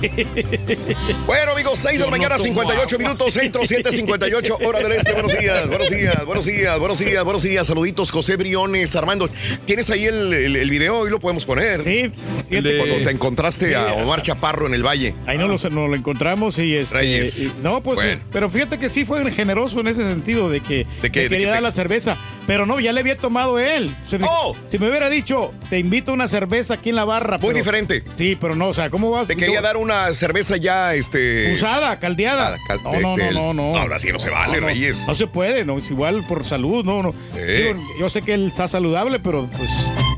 Bueno, 1.25 1.51
amigos, 1.53 1.79
6 1.79 1.93
de 1.93 1.99
la 1.99 2.05
no 2.05 2.11
mañana, 2.11 2.35
tomo 2.37 2.45
58 2.45 2.95
agua. 2.95 2.97
minutos, 3.07 3.33
centro 3.33 3.65
758, 3.65 4.57
hora 4.65 4.79
del 4.79 4.91
este. 4.93 5.13
Buenos 5.13 5.37
días, 5.37 5.67
buenos 5.67 5.89
días, 5.89 6.25
buenos 6.25 6.45
días, 6.45 6.79
buenos 6.79 6.99
días, 6.99 7.23
buenos 7.23 7.43
días. 7.43 7.67
Saluditos, 7.67 8.11
José 8.11 8.35
Briones, 8.35 8.95
Armando. 8.95 9.29
¿Tienes 9.65 9.89
ahí 9.89 10.05
el, 10.05 10.33
el- 10.33 10.55
el 10.55 10.69
video? 10.69 10.99
Hoy 10.99 11.09
lo 11.09 11.19
podemos 11.19 11.45
poner. 11.45 11.83
Sí, 11.83 12.11
fíjate. 12.49 12.77
Cuando 12.77 12.95
te 12.97 13.11
encontraste 13.11 13.67
Sí. 13.69 13.73
a 13.73 13.93
Omar 13.95 14.21
Chaparro 14.21 14.67
en 14.67 14.73
el 14.73 14.83
Valle. 14.85 15.15
Ahí 15.25 15.37
no 15.37 15.47
lo, 15.47 15.57
no 15.69 15.87
lo 15.87 15.95
encontramos 15.95 16.57
y 16.59 16.75
este, 16.75 16.95
Reyes. 16.97 17.39
y- 17.43 17.51
no, 17.61 17.81
pues, 17.81 17.95
Bueno. 17.95 18.21
pero 18.31 18.49
fíjate 18.57 18.77
que 18.79 18.89
sí 18.89 19.05
fue 19.05 19.31
generoso 19.31 19.79
en 19.79 19.87
ese 19.87 20.03
sentido 20.03 20.49
de 20.49 20.61
que 20.61 20.85
¿De 21.01 21.11
qué? 21.11 21.19
me 21.21 21.23
¿De 21.23 21.29
quería 21.29 21.47
dar 21.49 21.57
te- 21.57 21.61
la 21.63 21.71
cerveza, 21.71 22.17
pero 22.47 22.65
no, 22.65 22.79
ya 22.79 22.91
le 22.91 23.01
había 23.01 23.15
tomado 23.17 23.59
él. 23.59 23.93
Si 24.07 24.17
me, 24.17 24.27
si 24.67 24.79
me 24.79 24.89
hubiera 24.89 25.09
dicho, 25.09 25.53
te 25.69 25.77
invito 25.79 26.11
a 26.11 26.13
una 26.15 26.27
cerveza 26.27 26.75
aquí 26.75 26.89
en 26.89 26.95
la 26.95 27.05
barra. 27.05 27.37
Muy 27.37 27.53
diferente. 27.53 28.03
Sí, 28.15 28.37
pero 28.39 28.55
no, 28.55 28.69
o 28.69 28.73
sea, 28.73 28.89
¿cómo 28.89 29.11
vas? 29.11 29.27
Te 29.27 29.35
quería 29.35 29.55
Yo- 29.55 29.61
dar 29.61 29.77
una 29.77 30.13
cerveza 30.13 30.57
ya, 30.57 30.93
este. 30.95 31.53
Usada, 31.53 31.99
caldeada. 31.99 32.55
Ah, 32.55 32.57
cal- 32.67 32.79
no, 32.83 32.93
no, 32.93 32.99
no, 32.99 33.15
del- 33.15 33.33
no, 33.35 33.53
no. 33.53 33.71
No, 33.73 33.77
ahora 33.77 33.99
sí 33.99 34.09
no 34.11 34.19
se 34.19 34.29
vale, 34.29 34.59
No. 34.61 34.67
Reyes. 34.67 35.05
No 35.07 35.13
se 35.15 35.27
puede, 35.27 35.63
no, 35.65 35.77
es 35.77 35.89
igual 35.91 36.25
por 36.27 36.43
salud, 36.43 36.83
no, 36.83 37.03
no. 37.03 37.13
Digo, 37.35 37.75
yo 37.99 38.09
sé 38.09 38.21
que 38.21 38.33
él 38.33 38.47
está 38.47 38.67
saludable, 38.67 39.19
pero 39.19 39.47
pues 39.55 39.69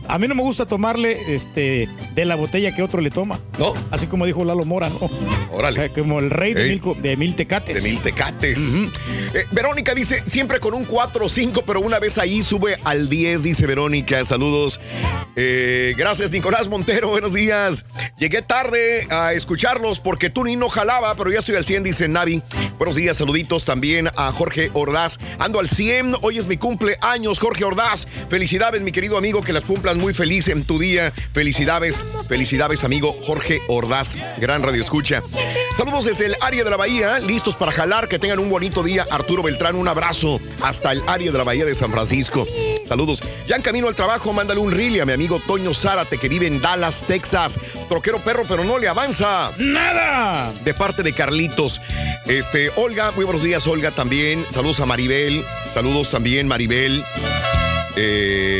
a 0.09 0.17
mí 0.19 0.27
no 0.27 0.35
me 0.35 0.41
gusta 0.41 0.65
tomarle 0.65 1.33
este 1.35 1.87
de 2.15 2.25
la 2.25 2.35
botella 2.35 2.75
que 2.75 2.81
otro 2.83 2.99
le 2.99 3.09
toma. 3.11 3.39
No. 3.57 3.73
Así 3.91 4.07
como 4.07 4.25
dijo 4.25 4.43
Lalo 4.43 4.65
Mora, 4.65 4.89
¿no? 4.89 5.09
Órale. 5.53 5.79
O 5.79 5.81
sea, 5.83 5.93
como 5.93 6.19
el 6.19 6.29
rey 6.29 6.53
de 6.53 6.63
Ey. 6.63 6.69
mil, 6.71 6.81
co- 6.81 6.95
de 6.95 7.15
mil 7.15 7.35
tecates. 7.35 7.81
De 7.81 7.89
mil 7.89 7.99
tecates. 8.01 8.59
Eh, 9.33 9.45
Verónica 9.51 9.93
dice, 9.93 10.23
siempre 10.25 10.59
con 10.59 10.73
un 10.73 10.85
4 10.85 11.25
o 11.25 11.29
5, 11.29 11.63
pero 11.65 11.79
una 11.79 11.99
vez 11.99 12.17
ahí 12.17 12.41
sube 12.41 12.77
al 12.83 13.07
10, 13.09 13.43
dice 13.43 13.65
Verónica. 13.67 14.25
Saludos. 14.25 14.79
Eh, 15.35 15.93
gracias, 15.97 16.31
Nicolás 16.31 16.67
Montero. 16.67 17.09
Buenos 17.09 17.33
días. 17.33 17.85
Llegué 18.17 18.41
tarde 18.41 19.07
a 19.09 19.33
escucharlos 19.33 19.99
porque 19.99 20.29
tú 20.29 20.43
ni 20.43 20.55
no 20.55 20.69
jalaba, 20.69 21.15
pero 21.15 21.31
ya 21.31 21.39
estoy 21.39 21.55
al 21.55 21.65
100, 21.65 21.83
dice 21.83 22.07
Navi. 22.07 22.41
Buenos 22.77 22.95
días, 22.95 23.17
saluditos 23.17 23.65
también 23.65 24.09
a 24.15 24.31
Jorge 24.31 24.71
Ordaz. 24.73 25.19
Ando 25.37 25.59
al 25.59 25.69
100, 25.69 26.15
hoy 26.21 26.37
es 26.37 26.47
mi 26.47 26.57
cumpleaños, 26.57 27.39
Jorge 27.39 27.63
Ordaz. 27.63 28.07
Felicidades, 28.29 28.81
mi 28.81 28.91
querido 28.91 29.17
amigo, 29.17 29.41
que 29.43 29.53
las 29.53 29.63
cumplas 29.63 29.95
muy 29.99 30.13
feliz 30.13 30.47
en 30.47 30.63
tu 30.63 30.79
día. 30.79 31.13
Felicidades, 31.33 32.03
felicidades, 32.27 32.83
amigo 32.83 33.15
Jorge 33.21 33.61
Ordaz. 33.67 34.15
Gran 34.37 34.63
radio 34.63 34.81
escucha. 34.81 35.21
Saludos 35.75 36.05
desde 36.05 36.27
el 36.27 36.35
área 36.41 36.63
de 36.63 36.69
la 36.69 36.77
Bahía, 36.77 37.19
listos 37.19 37.55
para 37.55 37.71
jalar, 37.71 38.07
que 38.07 38.17
tengan 38.17 38.39
un 38.39 38.49
bonito 38.49 38.81
día. 38.81 39.05
Arturo 39.11 39.43
Beltrán, 39.43 39.75
un 39.75 39.87
abrazo 39.87 40.39
hasta 40.61 40.91
el 40.91 41.03
área 41.07 41.31
de 41.31 41.37
la 41.37 41.43
Bahía 41.43 41.65
de 41.65 41.75
San 41.75 41.91
Francisco. 41.91 42.47
Saludos. 42.85 43.21
Ya 43.47 43.55
en 43.55 43.61
camino 43.61 43.87
al 43.87 43.95
trabajo, 43.95 44.33
mándale 44.33 44.59
un 44.59 44.71
rille 44.71 45.01
a 45.01 45.05
mi 45.05 45.13
amigo 45.13 45.39
Toño 45.45 45.73
Zárate, 45.73 46.17
que 46.17 46.29
vive 46.29 46.47
en 46.47 46.61
Dallas, 46.61 47.03
Texas. 47.05 47.59
Troquero 47.87 48.19
perro, 48.19 48.43
pero 48.47 48.63
no 48.63 48.77
le 48.77 48.87
avanza. 48.87 49.51
¡Nada! 49.57 50.51
De 50.63 50.73
parte 50.73 51.03
de 51.03 51.13
Carlitos. 51.13 51.81
Este, 52.25 52.71
Olga, 52.75 53.11
muy 53.11 53.25
buenos 53.25 53.43
días, 53.43 53.67
Olga, 53.67 53.91
también. 53.91 54.45
Saludos 54.49 54.79
a 54.79 54.85
Maribel. 54.85 55.43
Saludos 55.73 56.09
también, 56.09 56.47
Maribel. 56.47 57.03
Eh, 57.95 58.58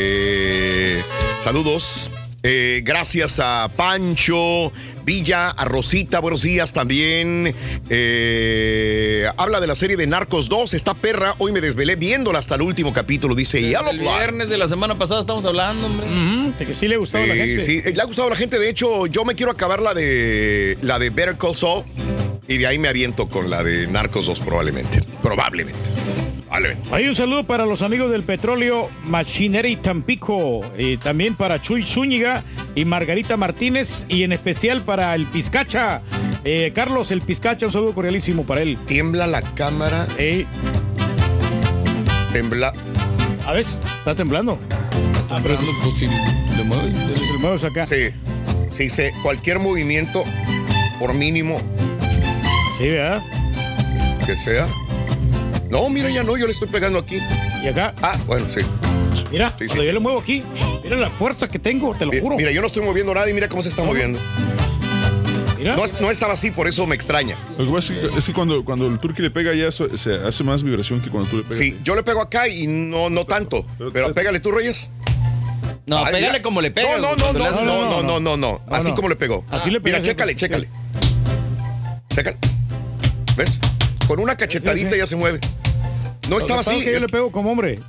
saludos. 1.50 2.08
Eh, 2.44 2.80
gracias 2.84 3.40
a 3.42 3.68
Pancho 3.74 4.72
Villa, 5.04 5.50
a 5.50 5.64
Rosita, 5.64 6.20
buenos 6.20 6.42
días 6.42 6.72
también. 6.72 7.52
Eh, 7.90 9.24
habla 9.36 9.58
de 9.60 9.66
la 9.66 9.74
serie 9.74 9.96
de 9.96 10.06
Narcos 10.06 10.48
2, 10.48 10.74
está 10.74 10.94
perra. 10.94 11.34
Hoy 11.38 11.50
me 11.50 11.60
desvelé 11.60 11.96
viéndola 11.96 12.38
hasta 12.38 12.54
el 12.54 12.62
último 12.62 12.92
capítulo. 12.92 13.34
Dice 13.34 13.60
Yellow 13.60 13.90
El 13.90 13.98
viernes 13.98 14.48
de 14.48 14.58
la 14.58 14.68
semana 14.68 14.96
pasada 14.96 15.22
estamos 15.22 15.44
hablando, 15.44 15.86
hombre. 15.88 16.06
de 16.56 16.66
que 16.66 16.76
sí 16.76 16.86
le 16.86 16.96
gustaba 16.96 17.24
Sí, 17.24 17.30
a 17.32 17.34
la 17.34 17.44
gente. 17.44 17.60
sí, 17.64 17.82
eh, 17.84 17.92
le 17.96 18.00
ha 18.00 18.04
gustado 18.04 18.28
a 18.28 18.30
la 18.30 18.36
gente. 18.36 18.60
De 18.60 18.68
hecho, 18.70 19.06
yo 19.08 19.24
me 19.24 19.34
quiero 19.34 19.50
acabar 19.50 19.82
la 19.82 19.92
de 19.92 20.78
la 20.82 21.00
de 21.00 21.10
Better 21.10 21.36
Call 21.36 21.56
Saul 21.56 21.82
y 22.46 22.58
de 22.58 22.66
ahí 22.68 22.78
me 22.78 22.86
aviento 22.86 23.28
con 23.28 23.50
la 23.50 23.64
de 23.64 23.88
Narcos 23.88 24.26
2 24.26 24.38
probablemente. 24.38 25.02
Probablemente. 25.20 25.80
Hay 26.90 27.06
un 27.06 27.14
saludo 27.14 27.44
para 27.44 27.64
los 27.64 27.80
amigos 27.80 28.10
del 28.10 28.24
petróleo 28.24 28.90
Machinery 29.04 29.76
Tampico, 29.76 30.62
y 30.76 30.96
también 30.96 31.36
para 31.36 31.62
Chuy 31.62 31.84
Zúñiga 31.86 32.42
y 32.74 32.84
Margarita 32.84 33.36
Martínez, 33.36 34.04
y 34.08 34.24
en 34.24 34.32
especial 34.32 34.82
para 34.82 35.14
el 35.14 35.26
Pizcacha. 35.26 36.02
Eh, 36.44 36.72
Carlos, 36.74 37.12
el 37.12 37.20
Pizcacha, 37.22 37.66
un 37.66 37.72
saludo 37.72 37.94
cordialísimo 37.94 38.44
para 38.44 38.62
él. 38.62 38.76
Tiembla 38.86 39.26
la 39.28 39.42
cámara. 39.42 40.06
Eh, 40.18 40.44
Tembla. 42.32 42.72
A 43.46 43.52
ver, 43.52 43.60
está 43.60 44.14
temblando. 44.14 44.58
Pero 45.28 45.56
Temblando, 45.56 45.66
pues 45.84 45.94
si 45.96 46.06
le 46.56 46.64
mueves. 46.64 46.94
si 47.16 47.26
se 47.26 47.32
lo 47.34 47.38
mueves 47.38 47.64
acá. 47.64 47.86
Sí. 47.86 48.10
Sí, 48.70 48.90
sí, 48.90 49.02
cualquier 49.22 49.58
movimiento, 49.58 50.22
por 51.00 51.12
mínimo 51.14 51.60
Sí, 52.78 52.88
¿verdad? 52.88 53.20
que 54.26 54.36
sea. 54.36 54.66
No, 55.70 55.88
mira, 55.88 56.10
ya 56.10 56.22
no, 56.24 56.36
yo 56.36 56.46
le 56.46 56.52
estoy 56.52 56.68
pegando 56.68 56.98
aquí. 56.98 57.18
Y 57.62 57.68
acá. 57.68 57.94
Ah, 58.02 58.18
bueno, 58.26 58.46
sí. 58.50 58.60
Mira, 59.30 59.54
Sí, 59.58 59.66
yo 59.68 59.82
le 59.92 59.98
muevo 60.00 60.18
aquí, 60.20 60.42
mira 60.82 60.96
la 60.96 61.08
fuerza 61.10 61.46
que 61.46 61.58
tengo, 61.60 61.94
te 61.94 62.04
lo 62.04 62.12
juro. 62.20 62.36
Mira, 62.36 62.50
yo 62.50 62.60
no 62.60 62.66
estoy 62.66 62.82
moviendo 62.82 63.14
nada 63.14 63.30
y 63.30 63.32
mira 63.32 63.48
cómo 63.48 63.62
se 63.62 63.68
está 63.68 63.82
moviendo. 63.84 64.18
Mira. 65.58 65.76
No, 65.76 65.84
no 66.00 66.10
estaba 66.10 66.32
así, 66.32 66.50
por 66.50 66.66
eso 66.66 66.86
me 66.86 66.94
extraña. 66.96 67.36
Lo 67.58 67.66
que 67.66 67.72
pasa 67.72 67.94
es 67.94 68.10
que, 68.10 68.18
es 68.18 68.24
que 68.26 68.32
cuando, 68.32 68.64
cuando 68.64 68.86
el 68.88 68.98
turqui 68.98 69.22
le 69.22 69.30
pega 69.30 69.54
ya 69.54 69.68
eso- 69.68 69.94
se 69.96 70.14
hace 70.14 70.42
más 70.42 70.62
vibración 70.62 71.00
que 71.00 71.10
cuando 71.10 71.28
tú 71.30 71.36
le 71.36 71.42
pegas. 71.42 71.58
Sí, 71.58 71.78
yo 71.84 71.94
le 71.94 72.02
pego 72.02 72.20
acá 72.22 72.48
y 72.48 72.66
no, 72.66 73.10
no 73.10 73.24
tanto. 73.24 73.64
Pero 73.92 74.12
pégale 74.14 74.40
tú, 74.40 74.50
Reyes. 74.50 74.92
No, 75.86 75.98
Ay, 75.98 76.06
pégale 76.06 76.26
mira. 76.28 76.42
como 76.42 76.60
le 76.62 76.70
pegas. 76.70 77.00
No, 77.00 77.14
no, 77.14 77.32
no, 77.32 77.32
no, 77.32 77.38
no, 77.38 77.44
así. 77.46 77.64
no, 77.66 78.02
no, 78.02 78.20
no, 78.20 78.36
no. 78.36 78.60
Así 78.70 78.88
no. 78.90 78.94
como 78.96 79.08
le 79.10 79.16
pegó. 79.16 79.44
Así 79.50 79.70
le 79.70 79.78
Mira, 79.80 79.98
pegas, 79.98 80.02
chécale, 80.02 80.34
chécale. 80.34 80.68
Chécale. 82.08 82.38
¿Ves? 83.36 83.60
Con 84.08 84.18
una 84.18 84.34
cachetadita 84.36 84.88
Sí, 84.90 84.94
sí. 84.94 84.98
ya 84.98 85.06
se 85.06 85.16
mueve. 85.16 85.40
No 86.30 86.38
estaba 86.38 86.60
así. 86.60 86.78
que 86.84 86.90
yo 86.92 86.96
es- 86.96 87.02
le 87.02 87.08
pego 87.08 87.30
como 87.32 87.50
hombre. 87.50 87.80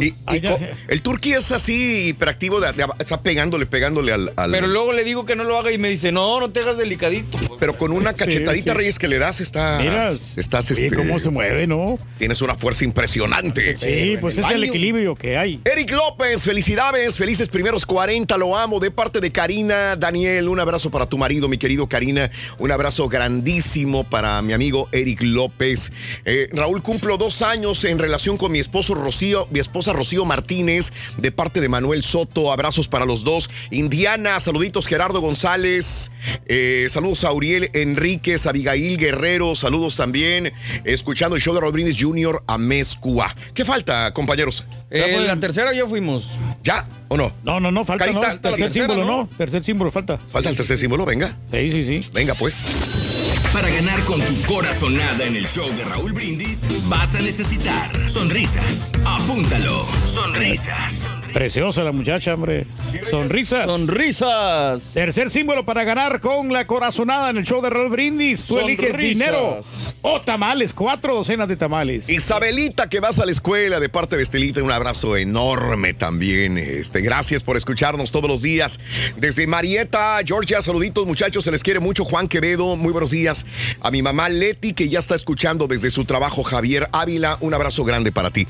Y- 0.00 0.06
y 0.06 0.14
Ay, 0.26 0.40
ya. 0.40 0.50
co- 0.50 0.60
el 0.88 1.02
turqui 1.02 1.32
es 1.32 1.52
así 1.52 2.08
hiperactivo, 2.08 2.60
de- 2.60 2.72
de- 2.72 2.86
está 2.98 3.20
pegándole, 3.22 3.66
pegándole 3.66 4.12
al. 4.12 4.32
al- 4.36 4.50
Pero 4.50 4.66
luego 4.66 4.92
le 4.92 5.04
digo 5.04 5.24
que 5.24 5.36
no 5.36 5.44
lo 5.44 5.58
haga 5.58 5.70
y 5.72 5.78
me 5.78 5.88
dice, 5.88 6.12
no, 6.12 6.40
no 6.40 6.50
te 6.50 6.60
hagas 6.60 6.76
delicadito. 6.78 7.38
pero 7.60 7.76
con 7.76 7.90
una 7.92 8.12
cachetadita, 8.14 8.72
sí. 8.72 8.78
Reyes, 8.78 8.98
que 8.98 9.08
le 9.08 9.18
das, 9.18 9.40
estás. 9.40 9.80
Mira, 9.80 10.10
estás 10.36 10.70
oye, 10.70 10.86
este, 10.86 10.96
cómo 10.96 11.18
se 11.18 11.30
mueve, 11.30 11.66
¿no? 11.66 11.98
Tienes 12.18 12.40
una 12.42 12.54
fuerza 12.54 12.84
impresionante. 12.84 13.76
Sí, 13.78 14.16
pues 14.20 14.38
es 14.38 14.46
el 14.50 14.60
baño. 14.60 14.64
equilibrio 14.64 15.14
que 15.16 15.36
hay. 15.36 15.60
Eric 15.64 15.90
López, 15.92 16.42
felicidades, 16.44 17.16
felices 17.16 17.48
primeros 17.48 17.84
40, 17.86 18.36
lo 18.38 18.56
amo, 18.56 18.78
de 18.80 18.90
parte 18.90 19.20
de 19.20 19.32
Karina, 19.32 19.96
Daniel, 19.96 20.48
un 20.48 20.60
abrazo 20.60 20.90
para 20.90 21.06
tu 21.06 21.18
marido, 21.18 21.48
mi 21.48 21.58
querido 21.58 21.88
Karina, 21.88 22.30
un 22.58 22.70
abrazo 22.70 23.08
grandísimo 23.08 24.04
para 24.04 24.40
mi 24.42 24.52
amigo 24.52 24.88
Eric 24.92 25.22
López. 25.22 25.90
Eh, 26.24 26.48
Raúl, 26.52 26.82
cumplo 26.82 27.16
dos 27.16 27.42
años 27.42 27.84
en 27.84 27.98
relación 27.98 28.36
con 28.36 28.52
mi 28.52 28.58
esposo 28.58 28.94
Rocío, 28.94 29.48
mi 29.50 29.60
esposa 29.60 29.87
Rocío 29.92 30.24
Martínez, 30.24 30.92
de 31.16 31.32
parte 31.32 31.60
de 31.60 31.68
Manuel 31.68 32.02
Soto, 32.02 32.52
abrazos 32.52 32.88
para 32.88 33.04
los 33.04 33.24
dos. 33.24 33.50
Indiana, 33.70 34.40
saluditos 34.40 34.86
Gerardo 34.86 35.20
González, 35.20 36.10
eh, 36.46 36.86
saludos 36.90 37.24
a 37.24 37.32
Uriel 37.32 37.70
Enríquez, 37.74 38.46
Abigail 38.46 38.98
Guerrero, 38.98 39.54
saludos 39.56 39.96
también, 39.96 40.52
escuchando 40.84 41.36
el 41.36 41.42
show 41.42 41.54
de 41.54 41.60
Rodríguez 41.60 41.96
Jr. 41.98 42.42
a 42.46 42.58
Mezcua. 42.58 43.34
¿Qué 43.54 43.64
falta, 43.64 44.12
compañeros? 44.12 44.64
Eh, 44.90 45.22
la 45.26 45.38
tercera 45.38 45.72
ya 45.72 45.86
fuimos. 45.86 46.28
¿Ya 46.62 46.86
o 47.08 47.16
no? 47.16 47.32
No, 47.44 47.60
no, 47.60 47.70
no, 47.70 47.84
falta 47.84 48.06
Carita, 48.06 48.34
no. 48.34 48.40
Tercer 48.40 48.62
tercera, 48.64 48.86
símbolo, 48.86 49.04
¿no? 49.04 49.16
¿no? 49.22 49.28
Tercer 49.36 49.62
símbolo, 49.62 49.90
falta. 49.90 50.18
Falta 50.30 50.50
el 50.50 50.56
tercer 50.56 50.78
símbolo, 50.78 51.04
venga. 51.04 51.36
Sí, 51.50 51.70
sí, 51.70 51.82
sí. 51.82 52.00
Venga, 52.12 52.34
pues. 52.34 53.27
Para 53.60 53.70
ganar 53.70 54.04
con 54.04 54.24
tu 54.24 54.40
corazonada 54.42 55.24
en 55.24 55.34
el 55.34 55.48
show 55.48 55.68
de 55.74 55.82
Raúl 55.82 56.12
Brindis, 56.12 56.68
vas 56.88 57.16
a 57.16 57.20
necesitar 57.20 58.08
sonrisas. 58.08 58.88
Apúntalo. 59.04 59.84
Sonrisas. 60.06 61.10
Preciosa 61.32 61.82
la 61.82 61.92
muchacha, 61.92 62.34
hombre. 62.34 62.64
Sonrisas. 63.10 63.66
Sonrisas. 63.66 64.92
Tercer 64.94 65.28
símbolo 65.28 65.64
para 65.64 65.84
ganar 65.84 66.20
con 66.20 66.52
la 66.52 66.66
corazonada 66.66 67.30
en 67.30 67.36
el 67.36 67.44
show 67.44 67.60
de 67.60 67.68
Raúl 67.68 67.90
Brindis. 67.90 68.46
Tú 68.46 68.58
eliges 68.58 68.96
dinero 68.96 69.60
o 70.02 70.20
tamales, 70.20 70.72
cuatro 70.72 71.14
docenas 71.14 71.48
de 71.48 71.56
tamales. 71.56 72.08
Isabelita, 72.08 72.88
que 72.88 73.00
vas 73.00 73.18
a 73.18 73.26
la 73.26 73.32
escuela 73.32 73.80
de 73.80 73.88
parte 73.88 74.16
de 74.16 74.22
Estelita, 74.22 74.62
un 74.62 74.70
abrazo 74.70 75.16
enorme 75.16 75.94
también. 75.94 76.58
Este, 76.58 77.00
gracias 77.02 77.42
por 77.42 77.56
escucharnos 77.56 78.10
todos 78.10 78.30
los 78.30 78.40
días. 78.40 78.80
Desde 79.16 79.46
Marieta, 79.46 80.18
Georgia, 80.24 80.62
saluditos 80.62 81.06
muchachos, 81.06 81.44
se 81.44 81.50
les 81.50 81.62
quiere 81.62 81.80
mucho. 81.80 82.04
Juan 82.04 82.28
Quevedo, 82.28 82.76
muy 82.76 82.92
buenos 82.92 83.10
días. 83.10 83.44
A 83.80 83.90
mi 83.90 84.02
mamá 84.02 84.28
Leti, 84.28 84.72
que 84.72 84.88
ya 84.88 84.98
está 84.98 85.14
escuchando 85.14 85.66
desde 85.66 85.90
su 85.90 86.04
trabajo, 86.04 86.42
Javier 86.42 86.88
Ávila, 86.92 87.38
un 87.40 87.54
abrazo 87.54 87.84
grande 87.84 88.12
para 88.12 88.30
ti. 88.30 88.46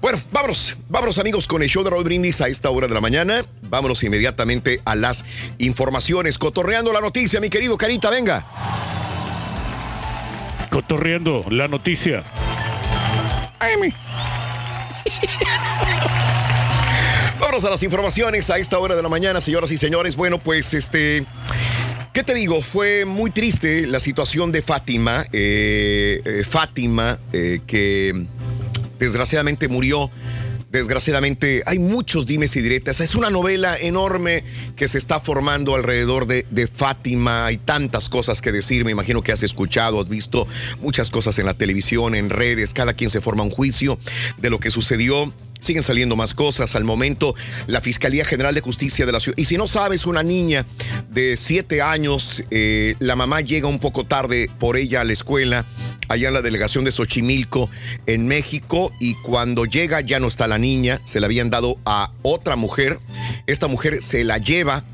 Bueno, 0.00 0.20
vámonos, 0.30 0.76
vámonos 0.88 1.18
amigos 1.18 1.46
con 1.46 1.62
el 1.62 1.68
show 1.68 1.82
de 1.84 1.90
Raúl 1.90 2.04
Brindis 2.04 2.40
a 2.40 2.48
esta 2.48 2.70
hora 2.70 2.88
de 2.88 2.94
la 2.94 3.00
mañana. 3.00 3.44
Vámonos 3.62 4.02
inmediatamente 4.02 4.80
a 4.84 4.94
las 4.94 5.24
informaciones. 5.58 6.38
Cotorreando 6.38 6.92
la 6.92 7.00
noticia, 7.00 7.40
mi 7.40 7.50
querido 7.50 7.76
Carita, 7.76 8.10
venga. 8.10 8.46
Cotorreando 10.70 11.44
la 11.50 11.68
noticia. 11.68 12.24
Vámonos 17.38 17.64
a 17.64 17.70
las 17.70 17.82
informaciones 17.82 18.50
a 18.50 18.58
esta 18.58 18.78
hora 18.78 18.96
de 18.96 19.02
la 19.02 19.08
mañana, 19.08 19.40
señoras 19.40 19.70
y 19.70 19.78
señores. 19.78 20.16
Bueno, 20.16 20.38
pues 20.38 20.74
este. 20.74 21.26
¿Qué 22.12 22.22
te 22.22 22.34
digo? 22.34 22.60
Fue 22.60 23.06
muy 23.06 23.30
triste 23.30 23.86
la 23.86 23.98
situación 23.98 24.52
de 24.52 24.60
Fátima. 24.60 25.24
eh, 25.32 26.20
eh, 26.22 26.44
Fátima, 26.44 27.18
eh, 27.32 27.60
que 27.66 28.26
desgraciadamente 28.98 29.66
murió. 29.68 30.10
Desgraciadamente, 30.70 31.62
hay 31.64 31.78
muchos 31.78 32.26
dimes 32.26 32.54
y 32.56 32.60
diretas. 32.60 33.00
Es 33.00 33.14
una 33.14 33.30
novela 33.30 33.78
enorme 33.78 34.44
que 34.76 34.88
se 34.88 34.98
está 34.98 35.20
formando 35.20 35.74
alrededor 35.74 36.26
de, 36.26 36.46
de 36.50 36.66
Fátima. 36.66 37.46
Hay 37.46 37.56
tantas 37.56 38.10
cosas 38.10 38.42
que 38.42 38.52
decir. 38.52 38.84
Me 38.84 38.90
imagino 38.90 39.22
que 39.22 39.32
has 39.32 39.42
escuchado, 39.42 39.98
has 39.98 40.10
visto 40.10 40.46
muchas 40.80 41.10
cosas 41.10 41.38
en 41.38 41.46
la 41.46 41.54
televisión, 41.54 42.14
en 42.14 42.28
redes. 42.28 42.74
Cada 42.74 42.92
quien 42.92 43.08
se 43.08 43.22
forma 43.22 43.42
un 43.42 43.50
juicio 43.50 43.98
de 44.36 44.50
lo 44.50 44.60
que 44.60 44.70
sucedió. 44.70 45.32
Siguen 45.62 45.82
saliendo 45.82 46.16
más 46.16 46.34
cosas. 46.34 46.74
Al 46.76 46.84
momento, 46.84 47.34
la 47.66 47.80
Fiscalía 47.80 48.24
General 48.24 48.54
de 48.54 48.60
Justicia 48.60 49.06
de 49.06 49.12
la 49.12 49.20
Ciudad. 49.20 49.38
Y 49.38 49.46
si 49.46 49.56
no 49.56 49.66
sabes, 49.66 50.04
una 50.04 50.22
niña 50.22 50.66
de 51.08 51.36
siete 51.38 51.80
años, 51.80 52.42
eh, 52.50 52.96
la 52.98 53.16
mamá 53.16 53.40
llega 53.40 53.68
un 53.68 53.78
poco 53.78 54.04
tarde 54.04 54.50
por 54.58 54.76
ella 54.76 55.00
a 55.00 55.04
la 55.04 55.12
escuela, 55.14 55.64
allá 56.08 56.28
en 56.28 56.34
la 56.34 56.42
delegación 56.42 56.84
de 56.84 56.92
Xochimilco, 56.92 57.70
en 58.06 58.26
México. 58.26 58.92
Y 59.00 59.14
cuando 59.14 59.64
llega, 59.64 60.02
ya 60.02 60.20
no 60.20 60.28
está 60.28 60.46
la 60.46 60.58
niña. 60.58 61.00
Se 61.06 61.20
la 61.20 61.26
habían 61.26 61.48
dado 61.48 61.78
a 61.86 62.12
otra 62.22 62.56
mujer. 62.56 62.98
Esta 63.46 63.68
mujer 63.68 64.02
se 64.02 64.24
la 64.24 64.38
lleva 64.38 64.84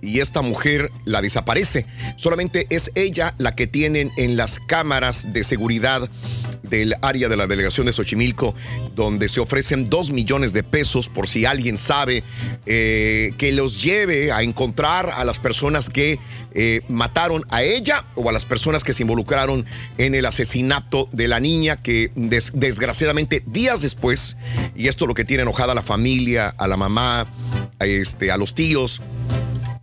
y 0.00 0.20
esta 0.20 0.42
mujer 0.42 0.90
la 1.04 1.22
desaparece. 1.22 1.86
Solamente 2.16 2.66
es 2.70 2.90
ella 2.94 3.34
la 3.38 3.54
que 3.54 3.66
tienen 3.66 4.10
en 4.16 4.36
las 4.36 4.58
cámaras 4.60 5.32
de 5.32 5.44
seguridad 5.44 6.08
del 6.62 6.94
área 7.02 7.28
de 7.28 7.36
la 7.36 7.46
delegación 7.46 7.86
de 7.86 7.92
Xochimilco, 7.92 8.54
donde 8.94 9.28
se 9.28 9.40
ofrecen 9.40 9.88
dos 9.88 10.10
millones 10.10 10.52
de 10.52 10.62
pesos 10.62 11.08
por 11.08 11.28
si 11.28 11.44
alguien 11.46 11.78
sabe 11.78 12.22
eh, 12.66 13.32
que 13.38 13.52
los 13.52 13.82
lleve 13.82 14.32
a 14.32 14.42
encontrar 14.42 15.10
a 15.10 15.24
las 15.24 15.38
personas 15.38 15.88
que 15.88 16.18
eh, 16.52 16.80
mataron 16.88 17.44
a 17.50 17.62
ella 17.62 18.04
o 18.14 18.28
a 18.28 18.32
las 18.32 18.44
personas 18.44 18.82
que 18.84 18.94
se 18.94 19.02
involucraron 19.02 19.64
en 19.98 20.14
el 20.14 20.26
asesinato 20.26 21.08
de 21.12 21.28
la 21.28 21.40
niña 21.40 21.76
que 21.76 22.10
des- 22.14 22.52
desgraciadamente 22.54 23.42
días 23.46 23.82
después, 23.82 24.36
y 24.74 24.88
esto 24.88 25.04
es 25.04 25.08
lo 25.08 25.14
que 25.14 25.24
tiene 25.24 25.42
enojada 25.42 25.72
a 25.72 25.74
la 25.74 25.82
familia, 25.82 26.54
a 26.56 26.66
la 26.66 26.76
mamá, 26.76 27.26
a, 27.78 27.86
este, 27.86 28.30
a 28.32 28.36
los 28.36 28.54
tíos, 28.54 29.02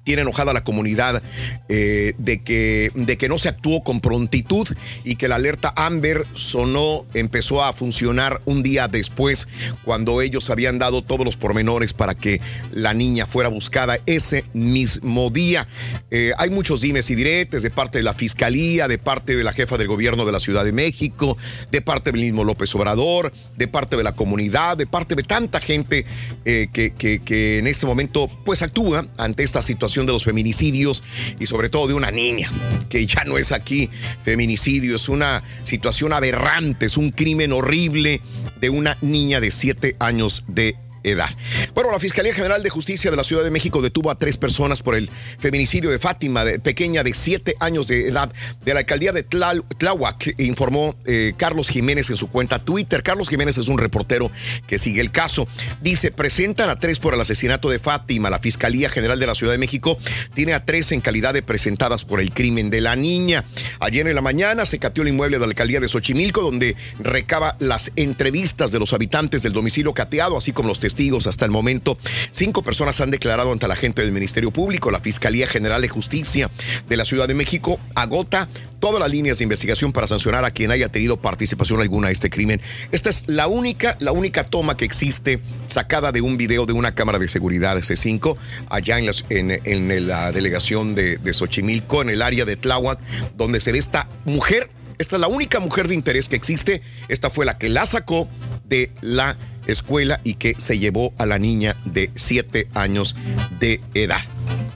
tiene 0.05 0.21
enojada 0.21 0.51
a 0.51 0.53
la 0.53 0.63
comunidad 0.63 1.21
eh, 1.67 2.13
de, 2.17 2.41
que, 2.41 2.91
de 2.95 3.17
que 3.17 3.27
no 3.27 3.37
se 3.37 3.49
actuó 3.49 3.83
con 3.83 3.99
prontitud 3.99 4.67
y 5.03 5.15
que 5.15 5.27
la 5.27 5.35
alerta 5.35 5.73
Amber 5.75 6.25
sonó, 6.35 7.05
empezó 7.13 7.63
a 7.63 7.73
funcionar 7.73 8.39
un 8.45 8.63
día 8.63 8.87
después, 8.87 9.47
cuando 9.83 10.21
ellos 10.21 10.49
habían 10.49 10.79
dado 10.79 11.01
todos 11.01 11.25
los 11.25 11.35
pormenores 11.35 11.93
para 11.93 12.13
que 12.15 12.39
la 12.71 12.93
niña 12.93 13.25
fuera 13.25 13.49
buscada 13.49 13.99
ese 14.05 14.45
mismo 14.53 15.31
día. 15.31 15.67
Eh, 16.11 16.31
hay 16.37 16.51
muchos 16.51 16.81
dimes 16.81 17.09
y 17.09 17.15
diretes 17.15 17.63
de 17.63 17.71
parte 17.71 17.97
de 17.97 18.03
la 18.03 18.13
fiscalía, 18.13 18.87
de 18.87 18.99
parte 18.99 19.35
de 19.35 19.43
la 19.43 19.53
jefa 19.53 19.77
del 19.77 19.87
gobierno 19.87 20.23
de 20.25 20.31
la 20.31 20.39
Ciudad 20.39 20.63
de 20.63 20.71
México, 20.71 21.35
de 21.71 21.81
parte 21.81 22.11
del 22.11 22.21
mismo 22.21 22.43
López 22.43 22.73
Obrador, 22.75 23.33
de 23.57 23.67
parte 23.67 23.97
de 23.97 24.03
la 24.03 24.15
comunidad, 24.15 24.77
de 24.77 24.85
parte 24.85 25.15
de 25.15 25.23
tanta 25.23 25.59
gente 25.59 26.05
eh, 26.45 26.67
que, 26.71 26.91
que- 26.93 27.23
que 27.25 27.57
en 27.57 27.65
este 27.65 27.87
momento 27.87 28.29
pues 28.45 28.61
actúa 28.61 29.07
ante 29.17 29.41
esta 29.43 29.63
situación 29.63 29.94
de 30.03 30.11
los 30.11 30.25
feminicidios 30.25 31.03
y 31.39 31.45
sobre 31.45 31.69
todo 31.69 31.87
de 31.87 31.93
una 31.93 32.11
niña, 32.11 32.51
que 32.89 33.05
ya 33.05 33.23
no 33.23 33.37
es 33.37 33.51
aquí 33.51 33.89
feminicidio, 34.23 34.95
es 34.95 35.07
una 35.07 35.43
situación 35.63 36.11
aberrante, 36.11 36.87
es 36.87 36.97
un 36.97 37.11
crimen 37.11 37.53
horrible 37.53 38.19
de 38.59 38.69
una 38.69 38.97
niña 39.01 39.39
de 39.39 39.51
siete 39.51 39.95
años 39.99 40.43
de 40.47 40.75
edad. 41.05 41.29
Bueno, 41.73 41.91
la 41.91 41.99
Fiscalía 41.99 42.33
General 42.33 42.61
de 42.63 42.69
Justicia 42.69 43.11
de 43.11 43.17
la 43.17 43.23
Ciudad 43.23 43.43
de 43.43 43.51
México 43.51 43.81
detuvo 43.81 44.09
a 44.09 44.15
tres 44.15 44.37
personas 44.37 44.81
por 44.81 44.95
el 44.95 45.09
feminicidio 45.39 45.89
de 45.89 45.99
Fátima, 45.99 46.43
pequeña 46.63 47.03
de 47.03 47.13
siete 47.13 47.55
años 47.59 47.87
de 47.87 48.07
edad, 48.07 48.31
de 48.63 48.73
la 48.73 48.79
alcaldía 48.79 49.11
de 49.11 49.23
Tláhuac, 49.23 50.35
informó 50.39 50.95
eh, 51.05 51.33
Carlos 51.37 51.69
Jiménez 51.69 52.09
en 52.09 52.17
su 52.17 52.27
cuenta 52.27 52.59
Twitter. 52.59 53.03
Carlos 53.03 53.29
Jiménez 53.29 53.57
es 53.57 53.67
un 53.67 53.77
reportero 53.77 54.31
que 54.67 54.79
sigue 54.79 55.01
el 55.01 55.11
caso. 55.11 55.47
Dice, 55.81 56.11
presentan 56.11 56.69
a 56.69 56.79
tres 56.79 56.99
por 56.99 57.13
el 57.13 57.21
asesinato 57.21 57.69
de 57.69 57.79
Fátima. 57.79 58.29
La 58.29 58.39
Fiscalía 58.39 58.89
General 58.89 59.19
de 59.19 59.27
la 59.27 59.35
Ciudad 59.35 59.53
de 59.53 59.59
México 59.59 59.97
tiene 60.33 60.53
a 60.53 60.65
tres 60.65 60.91
en 60.91 61.01
calidad 61.01 61.33
de 61.33 61.43
presentadas 61.43 62.03
por 62.03 62.19
el 62.19 62.33
crimen 62.33 62.69
de 62.69 62.81
la 62.81 62.95
niña. 62.95 63.45
Ayer 63.79 64.07
en 64.07 64.15
la 64.15 64.21
mañana 64.21 64.65
se 64.65 64.79
cateó 64.79 65.03
el 65.03 65.09
inmueble 65.09 65.37
de 65.37 65.41
la 65.41 65.47
alcaldía 65.47 65.79
de 65.79 65.87
Xochimilco, 65.87 66.41
donde 66.41 66.75
recaba 66.99 67.55
las 67.59 67.91
entrevistas 67.95 68.71
de 68.71 68.79
los 68.79 68.93
habitantes 68.93 69.43
del 69.43 69.53
domicilio 69.53 69.93
cateado, 69.93 70.37
así 70.37 70.51
como 70.51 70.69
los 70.69 70.79
testigos. 70.79 70.94
Hasta 71.27 71.45
el 71.45 71.51
momento, 71.51 71.97
cinco 72.31 72.63
personas 72.63 72.99
han 73.01 73.11
declarado 73.11 73.51
ante 73.51 73.67
la 73.67 73.75
gente 73.75 74.01
del 74.01 74.11
Ministerio 74.11 74.51
Público. 74.51 74.91
La 74.91 74.99
Fiscalía 74.99 75.45
General 75.47 75.81
de 75.81 75.89
Justicia 75.89 76.49
de 76.87 76.97
la 76.97 77.05
Ciudad 77.05 77.27
de 77.27 77.33
México 77.35 77.79
agota 77.95 78.47
todas 78.79 78.99
las 78.99 79.09
líneas 79.11 79.37
de 79.39 79.43
investigación 79.43 79.91
para 79.91 80.07
sancionar 80.07 80.45
a 80.45 80.51
quien 80.51 80.71
haya 80.71 80.89
tenido 80.89 81.17
participación 81.21 81.81
alguna 81.81 82.07
a 82.07 82.11
este 82.11 82.29
crimen. 82.29 82.61
Esta 82.91 83.09
es 83.09 83.23
la 83.27 83.47
única, 83.47 83.97
la 83.99 84.11
única 84.11 84.43
toma 84.43 84.77
que 84.77 84.85
existe 84.85 85.39
sacada 85.67 86.11
de 86.11 86.21
un 86.21 86.37
video 86.37 86.65
de 86.65 86.73
una 86.73 86.93
cámara 86.95 87.19
de 87.19 87.27
seguridad 87.27 87.75
C5 87.77 88.37
allá 88.69 88.99
en, 88.99 89.09
en- 89.29 89.61
en 89.91 90.07
la 90.07 90.31
delegación 90.31 90.95
de, 90.95 91.17
de 91.17 91.33
Xochimilco, 91.33 92.01
en 92.01 92.09
el 92.09 92.21
área 92.21 92.45
de 92.45 92.55
Tláhuac, 92.55 92.99
donde 93.35 93.59
se 93.59 93.71
ve 93.71 93.79
esta 93.79 94.07
mujer. 94.25 94.69
Esta 94.97 95.17
es 95.17 95.19
la 95.19 95.27
única 95.27 95.59
mujer 95.59 95.87
de 95.89 95.95
interés 95.95 96.29
que 96.29 96.35
existe. 96.37 96.81
Esta 97.09 97.29
fue 97.29 97.45
la 97.45 97.57
que 97.57 97.67
la 97.69 97.85
sacó 97.85 98.29
de 98.63 98.91
la 99.01 99.35
escuela 99.67 100.21
y 100.23 100.35
que 100.35 100.53
se 100.57 100.79
llevó 100.79 101.13
a 101.17 101.25
la 101.25 101.39
niña 101.39 101.75
de 101.85 102.11
siete 102.15 102.67
años 102.73 103.15
de 103.59 103.81
edad. 103.93 104.21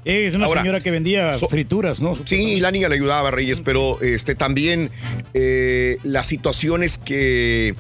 Es 0.06 0.34
una 0.34 0.46
Ahora, 0.46 0.62
señora 0.62 0.80
que 0.82 0.92
vendía 0.92 1.34
so- 1.34 1.48
frituras, 1.50 2.02
¿no? 2.02 2.14
Sí, 2.26 2.60
la 2.60 2.72
niña 2.72 2.90
le 2.90 2.96
ayudaba 2.96 3.28
a 3.28 3.32
Reyes, 3.32 3.62
pero 3.62 4.02
este 4.02 4.34
también 4.34 4.90
eh, 5.34 5.98
las 6.04 6.26
situaciones 6.28 6.98
que 6.98 7.76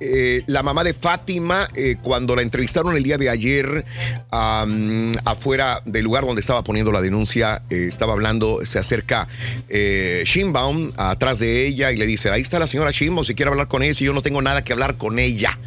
eh, 0.00 0.42
la 0.46 0.62
mamá 0.62 0.84
de 0.84 0.94
Fátima, 0.94 1.68
eh, 1.74 1.96
cuando 2.00 2.36
la 2.36 2.42
entrevistaron 2.42 2.96
el 2.96 3.02
día 3.02 3.18
de 3.18 3.28
ayer 3.28 3.84
afuera 4.30 5.82
del 5.84 6.04
lugar 6.04 6.24
donde 6.24 6.40
estaba 6.40 6.62
poniendo 6.62 6.92
la 6.92 7.00
denuncia, 7.00 7.62
eh, 7.70 7.86
estaba 7.88 8.12
hablando, 8.12 8.64
se 8.64 8.78
acerca 8.78 9.26
Sheinbaum 9.68 10.92
atrás 10.96 11.40
de 11.40 11.66
ella 11.66 11.90
y 11.90 11.96
le 11.96 12.06
dice, 12.06 12.30
ahí 12.30 12.42
está 12.42 12.58
la 12.58 12.66
señora 12.66 12.90
Sheinbaum, 12.90 13.24
si 13.24 13.34
quiere 13.34 13.50
hablar 13.50 13.68
con 13.68 13.82
ella, 13.82 13.94
si 13.94 14.04
yo 14.04 14.12
no 14.12 14.22
tengo 14.22 14.42
nada 14.42 14.62
que 14.62 14.72
hablar 14.72 14.96
con 14.96 15.18
ella. 15.18 15.58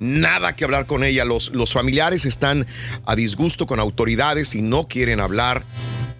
Nada 0.00 0.56
que 0.56 0.64
hablar 0.64 0.86
con 0.86 1.04
ella. 1.04 1.24
Los, 1.24 1.50
los 1.54 1.72
familiares 1.72 2.24
están 2.24 2.66
a 3.06 3.14
disgusto 3.14 3.66
con 3.66 3.80
autoridades 3.80 4.54
y 4.54 4.62
no 4.62 4.88
quieren 4.88 5.20
hablar 5.20 5.64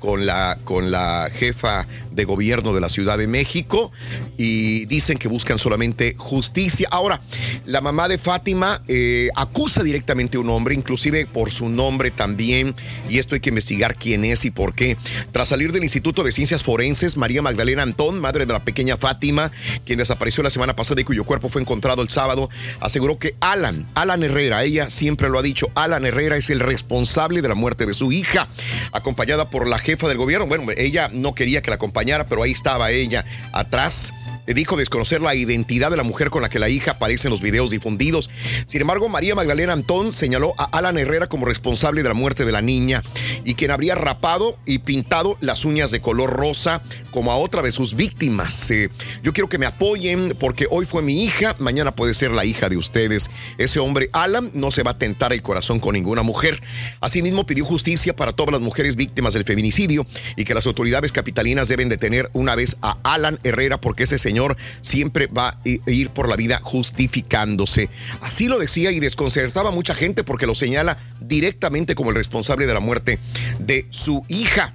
con 0.05 0.27
la, 0.27 0.59
con 0.65 0.91
la 0.91 1.31
jefa 1.35 1.87
de 2.15 2.25
gobierno 2.25 2.73
de 2.73 2.81
la 2.81 2.89
Ciudad 2.89 3.19
de 3.19 3.27
México 3.27 3.93
y 4.37 4.87
dicen 4.87 5.19
que 5.19 5.29
buscan 5.29 5.59
solamente 5.59 6.15
justicia. 6.17 6.89
Ahora, 6.91 7.21
la 7.67 7.81
mamá 7.81 8.09
de 8.09 8.19
Fátima 8.19 8.83
eh, 8.89 9.29
acusa 9.35 9.83
directamente 9.83 10.37
a 10.37 10.41
un 10.41 10.51
hombre, 10.51 10.75
inclusive 10.75 11.27
por 11.27 11.53
su 11.53 11.69
nombre 11.69 12.11
también, 12.11 12.75
y 13.09 13.19
esto 13.19 13.35
hay 13.35 13.41
que 13.41 13.51
investigar 13.51 13.97
quién 13.97 14.25
es 14.25 14.45
y 14.45 14.51
por 14.51 14.75
qué. 14.75 14.97
Tras 15.33 15.49
salir 15.49 15.73
del 15.73 15.83
Instituto 15.83 16.23
de 16.23 16.33
Ciencias 16.33 16.63
Forenses, 16.63 17.17
María 17.17 17.43
Magdalena 17.43 17.83
Antón, 17.83 18.21
madre 18.21 18.47
de 18.47 18.53
la 18.53 18.65
pequeña 18.65 18.97
Fátima, 18.97 19.51
quien 19.85 19.99
desapareció 19.99 20.43
la 20.43 20.51
semana 20.51 20.77
pasada 20.77 21.01
y 21.01 21.05
cuyo 21.05 21.25
cuerpo 21.25 21.49
fue 21.49 21.61
encontrado 21.61 22.03
el 22.03 22.09
sábado, 22.09 22.49
aseguró 22.81 23.19
que 23.19 23.35
Alan, 23.41 23.87
Alan 23.95 24.23
Herrera, 24.23 24.65
ella 24.65 24.91
siempre 24.91 25.29
lo 25.29 25.39
ha 25.39 25.43
dicho, 25.43 25.71
Alan 25.75 26.05
Herrera 26.05 26.37
es 26.37 26.51
el 26.51 26.61
responsable 26.61 27.43
de 27.43 27.49
la 27.49 27.55
muerte 27.55 27.87
de 27.87 27.95
su 27.95 28.13
hija, 28.13 28.49
acompañada 28.93 29.51
por 29.51 29.69
la 29.69 29.79
jefa 29.79 30.09
del 30.09 30.19
gobierno. 30.19 30.47
Bueno, 30.47 30.67
ella 30.77 31.11
no 31.13 31.35
quería 31.35 31.63
que 31.63 31.71
la 31.71 31.77
acompañara, 31.77 32.04
pero 32.29 32.43
ahí 32.43 32.53
estaba 32.53 32.91
ella 32.91 33.25
atrás. 33.53 34.13
Dijo 34.47 34.77
desconocer 34.77 35.21
la 35.21 35.35
identidad 35.35 35.91
de 35.91 35.97
la 35.97 36.03
mujer 36.03 36.31
con 36.31 36.43
la 36.43 36.49
que 36.49 36.59
la 36.59 36.69
hija 36.69 36.93
aparece 36.93 37.29
en 37.29 37.33
los 37.33 37.41
videos 37.41 37.71
difundidos. 37.71 38.31
Sin 38.67 38.81
embargo, 38.83 39.09
María 39.09 39.35
Magdalena 39.35 39.73
Antón 39.73 40.13
señaló 40.13 40.55
a 40.59 40.65
Alan 40.65 40.99
Herrera 40.99 41.29
como 41.29 41.47
responsable 41.47 42.03
de 42.03 42.09
la 42.09 42.15
muerte 42.15 42.45
de 42.45 42.53
la 42.53 42.61
niña 42.61 43.03
y 43.45 43.55
quien 43.55 43.71
habría 43.71 43.95
rapado 43.95 44.59
y 44.67 44.79
pintado 44.79 45.39
las 45.41 45.65
uñas 45.65 45.91
de 45.91 46.01
color 46.01 46.31
rosa 46.31 46.83
como 47.11 47.33
a 47.33 47.37
otra 47.37 47.63
de 47.63 47.73
sus 47.73 47.95
víctimas. 47.95 48.71
Eh, 48.71 48.91
yo 49.23 49.33
quiero 49.33 49.49
que 49.49 49.59
me 49.59 49.67
apoyen 49.67 50.37
porque 50.39 50.67
hoy 50.71 50.85
fue 50.85 51.03
mi 51.03 51.25
hija, 51.25 51.57
mañana 51.59 51.95
puede 51.95 52.13
ser 52.13 52.31
la 52.31 52.45
hija 52.45 52.69
de 52.69 52.77
ustedes. 52.77 53.31
Ese 53.57 53.79
hombre, 53.79 54.11
Alan, 54.13 54.51
no 54.53 54.71
se 54.71 54.83
va 54.83 54.93
a 54.93 54.99
tentar 54.99 55.33
el 55.33 55.43
corazón 55.43 55.81
con 55.81 55.95
ninguna 55.95 56.23
mujer. 56.23 56.61
Asimismo, 57.01 57.47
pidió 57.47 57.65
justicia 57.65 58.15
para 58.15 58.33
todas 58.33 58.53
las 58.53 58.61
mujeres 58.61 58.97
víctimas 58.97 59.33
del 59.33 59.45
feminicidio 59.45 60.07
y 60.37 60.45
que 60.45 60.55
las 60.55 60.67
autoridades 60.67 61.13
capitalinas 61.13 61.69
deben 61.69 61.89
detener 61.89 62.31
una 62.35 62.55
vez 62.55 62.77
a 62.83 62.99
Alan 63.03 63.39
Herrera 63.43 63.81
porque 63.81 64.05
ese 64.05 64.19
señor 64.19 64.34
siempre 64.81 65.27
va 65.27 65.49
a 65.49 65.59
ir 65.65 66.11
por 66.11 66.29
la 66.29 66.37
vida 66.37 66.61
justificándose. 66.63 67.89
Así 68.21 68.49
lo 68.49 68.59
decía 68.59 68.91
y 68.93 69.01
desconcertaba 69.01 69.71
a 69.71 69.73
mucha 69.73 69.95
gente 69.95 70.25
porque 70.25 70.47
lo 70.47 70.55
señala 70.55 70.99
directamente 71.21 71.95
como 71.95 72.11
el 72.11 72.17
responsable 72.17 72.67
de 72.67 72.75
la 72.75 72.81
muerte 72.81 73.19
de 73.59 73.87
su 73.91 74.25
hija. 74.29 74.75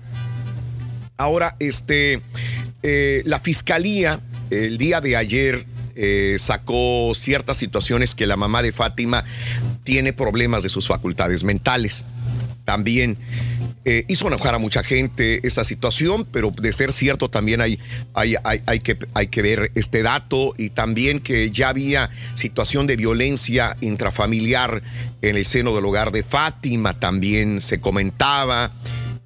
Ahora, 1.18 1.56
este, 1.60 2.22
eh, 2.84 3.22
la 3.26 3.40
fiscalía 3.40 4.20
el 4.50 4.78
día 4.78 5.02
de 5.02 5.16
ayer 5.16 5.66
eh, 5.96 6.38
sacó 6.40 7.12
ciertas 7.14 7.58
situaciones 7.58 8.16
que 8.16 8.26
la 8.26 8.38
mamá 8.38 8.62
de 8.62 8.72
Fátima 8.72 9.24
tiene 9.84 10.14
problemas 10.14 10.64
de 10.64 10.70
sus 10.70 10.88
facultades 10.88 11.44
mentales. 11.44 12.06
También 12.66 13.18
eh, 13.86 14.06
hizo 14.08 14.28
enojar 14.28 14.54
a 14.56 14.60
mucha 14.60 14.84
gente 14.84 15.46
esta 15.48 15.64
situación, 15.64 16.28
pero 16.32 16.52
de 16.52 16.74
ser 16.74 16.94
cierto 16.94 17.30
también 17.30 17.62
hay, 17.62 17.80
hay, 18.14 18.36
hay, 18.44 18.62
hay 18.66 18.80
que, 18.80 18.98
hay 19.14 19.28
que 19.28 19.42
ver 19.42 19.72
este 19.76 20.04
dato 20.04 20.54
y 20.58 20.70
también 20.70 21.20
que 21.20 21.50
ya 21.52 21.70
había 21.70 22.10
situación 22.36 22.88
de 22.88 22.96
violencia 22.96 23.78
intrafamiliar 23.82 24.84
en 25.22 25.38
el 25.38 25.46
seno 25.46 25.76
del 25.76 25.86
hogar 25.86 26.12
de 26.12 26.24
Fátima, 26.24 27.00
también 27.00 27.62
se 27.62 27.80
comentaba 27.80 28.72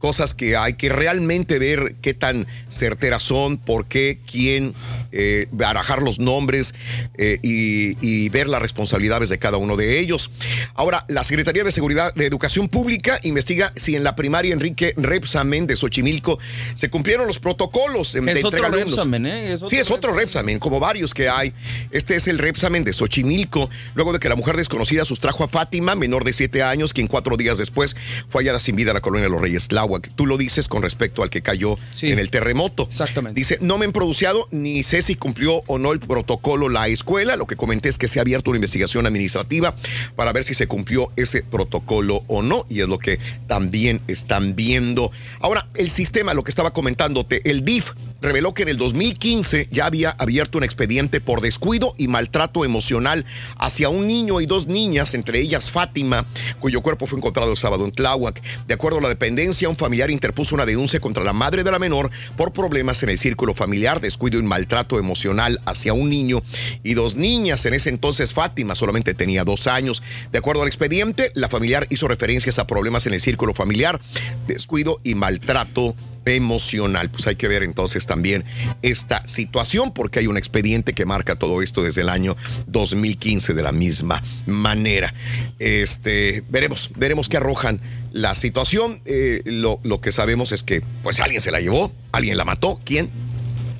cosas 0.03 0.33
que 0.33 0.57
hay 0.57 0.73
que 0.73 0.89
realmente 0.89 1.59
ver 1.59 1.95
qué 2.01 2.13
tan 2.13 2.45
certeras 2.67 3.23
son, 3.23 3.57
por 3.57 3.85
qué, 3.85 4.19
quién, 4.29 4.73
eh, 5.13 5.47
barajar 5.51 6.01
los 6.01 6.19
nombres 6.19 6.73
eh, 7.17 7.39
y, 7.41 7.95
y 8.01 8.29
ver 8.29 8.49
las 8.49 8.61
responsabilidades 8.61 9.29
de 9.29 9.37
cada 9.37 9.57
uno 9.57 9.77
de 9.77 9.99
ellos. 9.99 10.29
Ahora, 10.73 11.05
la 11.07 11.23
Secretaría 11.23 11.63
de 11.63 11.71
Seguridad 11.71 12.13
de 12.15 12.25
Educación 12.25 12.67
Pública 12.67 13.19
investiga 13.23 13.71
si 13.75 13.95
en 13.95 14.03
la 14.03 14.15
primaria 14.15 14.53
Enrique 14.53 14.93
Repsamen 14.97 15.67
de 15.67 15.75
Xochimilco 15.75 16.39
se 16.75 16.89
cumplieron 16.89 17.27
los 17.27 17.39
protocolos 17.39 18.13
de, 18.13 18.19
Es 18.19 18.25
de 18.25 18.31
otro 18.31 18.47
entrega 18.47 18.69
de 18.69 18.75
alumnos. 18.81 18.95
Repsamen, 18.97 19.25
¿eh? 19.27 19.53
Es 19.53 19.61
sí, 19.67 19.77
es 19.77 19.91
otro 19.91 20.13
Repsamen, 20.13 20.57
como 20.57 20.79
varios 20.79 21.13
que 21.13 21.29
hay. 21.29 21.53
Este 21.91 22.15
es 22.15 22.27
el 22.27 22.39
Repsamen 22.39 22.83
de 22.83 22.93
Xochimilco, 22.93 23.69
luego 23.93 24.13
de 24.13 24.19
que 24.19 24.29
la 24.29 24.35
mujer 24.35 24.57
desconocida 24.57 25.05
sustrajo 25.05 25.43
a 25.43 25.47
Fátima, 25.47 25.93
menor 25.95 26.23
de 26.23 26.33
siete 26.33 26.63
años, 26.63 26.91
quien 26.91 27.05
cuatro 27.05 27.37
días 27.37 27.59
después 27.59 27.95
fue 28.29 28.41
hallada 28.41 28.59
sin 28.59 28.75
vida 28.75 28.89
en 28.91 28.95
la 28.95 29.01
colonia 29.01 29.25
de 29.25 29.29
los 29.29 29.41
Reyes 29.41 29.67
Tláhuac. 29.67 30.09
Tú 30.15 30.25
lo 30.25 30.37
dices 30.37 30.67
con 30.67 30.81
respecto 30.81 31.21
al 31.21 31.29
que 31.29 31.43
cayó 31.43 31.77
en 32.01 32.17
el 32.17 32.31
terremoto. 32.31 32.87
Exactamente. 32.89 33.39
Dice, 33.39 33.59
no 33.61 33.77
me 33.77 33.85
han 33.85 33.91
producido 33.91 34.47
ni 34.49 34.81
sé 34.81 35.02
si 35.03 35.15
cumplió 35.15 35.63
o 35.67 35.77
no 35.77 35.91
el 35.91 35.99
protocolo 35.99 36.69
la 36.69 36.87
escuela. 36.87 37.35
Lo 37.35 37.45
que 37.45 37.55
comenté 37.55 37.89
es 37.89 37.97
que 37.97 38.07
se 38.07 38.19
ha 38.19 38.21
abierto 38.21 38.49
una 38.49 38.57
investigación 38.57 39.05
administrativa 39.05 39.75
para 40.15 40.33
ver 40.33 40.43
si 40.43 40.53
se 40.53 40.67
cumplió 40.67 41.11
ese 41.15 41.43
protocolo 41.43 42.23
o 42.27 42.41
no. 42.41 42.65
Y 42.69 42.81
es 42.81 42.87
lo 42.87 42.99
que 42.99 43.19
también 43.47 44.01
están 44.07 44.55
viendo. 44.55 45.11
Ahora, 45.39 45.67
el 45.75 45.89
sistema, 45.89 46.33
lo 46.33 46.43
que 46.43 46.51
estaba 46.51 46.71
comentándote, 46.71 47.49
el 47.49 47.63
DIF 47.63 47.91
reveló 48.23 48.53
que 48.53 48.63
en 48.63 48.69
el 48.69 48.77
2015 48.77 49.67
ya 49.69 49.85
había 49.85 50.11
abierto 50.11 50.57
un 50.57 50.63
expediente 50.63 51.21
por 51.21 51.41
descuido 51.41 51.93
y 51.97 52.07
maltrato 52.07 52.63
emocional 52.65 53.25
hacia 53.57 53.89
un 53.89 54.07
niño 54.07 54.39
y 54.39 54.45
dos 54.45 54.65
niñas, 54.65 55.13
entre 55.13 55.41
ellas 55.41 55.69
Fátima, 55.69 56.25
cuyo 56.59 56.81
cuerpo 56.81 57.05
fue 57.05 57.19
encontrado 57.19 57.51
el 57.51 57.57
sábado 57.57 57.85
en 57.85 57.91
Tláhuac. 57.91 58.41
De 58.65 58.73
acuerdo 58.73 58.99
a 58.99 59.01
la 59.01 59.09
dependencia, 59.09 59.67
un 59.67 59.75
familiar 59.75 60.09
interpuso 60.09 60.55
una 60.55 60.65
denuncia 60.65 61.01
contra 61.01 61.23
la 61.23 61.33
madre 61.33 61.63
de 61.63 61.71
la 61.71 61.79
menor 61.79 62.09
por 62.37 62.53
problemas 62.53 63.03
en 63.03 63.09
el 63.09 63.17
círculo 63.17 63.53
familiar, 63.53 63.99
descuido 63.99 64.39
y 64.39 64.43
maltrato 64.43 64.97
emocional 64.97 65.59
hacia 65.65 65.93
un 65.93 66.09
niño 66.09 66.41
y 66.81 66.93
dos 66.93 67.15
niñas. 67.15 67.65
En 67.65 67.73
ese 67.73 67.89
entonces 67.89 68.33
Fátima 68.33 68.75
solamente 68.75 69.13
tenía 69.13 69.43
dos 69.43 69.67
años. 69.67 70.01
De 70.31 70.39
acuerdo 70.39 70.61
al 70.61 70.69
expediente, 70.69 71.31
la 71.35 71.49
familiar 71.49 71.87
hizo 71.89 72.07
referencias 72.07 72.57
a 72.57 72.67
problemas 72.67 73.05
en 73.05 73.13
el 73.13 73.19
círculo 73.19 73.53
familiar, 73.53 73.99
descuido 74.47 75.01
y 75.03 75.15
maltrato 75.15 75.95
emocional. 76.25 77.09
Pues 77.09 77.27
hay 77.27 77.35
que 77.35 77.47
ver 77.47 77.63
entonces 77.63 78.05
también 78.05 78.43
esta 78.81 79.25
situación 79.27 79.91
porque 79.93 80.19
hay 80.19 80.27
un 80.27 80.37
expediente 80.37 80.93
que 80.93 81.05
marca 81.05 81.35
todo 81.35 81.61
esto 81.61 81.81
desde 81.81 82.01
el 82.01 82.09
año 82.09 82.35
2015 82.67 83.53
de 83.53 83.63
la 83.63 83.71
misma 83.71 84.21
manera. 84.45 85.13
Este, 85.59 86.43
veremos, 86.49 86.91
veremos 86.95 87.29
qué 87.29 87.37
arrojan 87.37 87.81
la 88.11 88.35
situación. 88.35 89.01
Eh, 89.05 89.41
lo, 89.45 89.79
lo 89.83 90.01
que 90.01 90.11
sabemos 90.11 90.51
es 90.51 90.63
que 90.63 90.81
pues 91.01 91.19
alguien 91.19 91.41
se 91.41 91.51
la 91.51 91.59
llevó, 91.59 91.91
alguien 92.11 92.37
la 92.37 92.45
mató, 92.45 92.79
¿quién? 92.83 93.09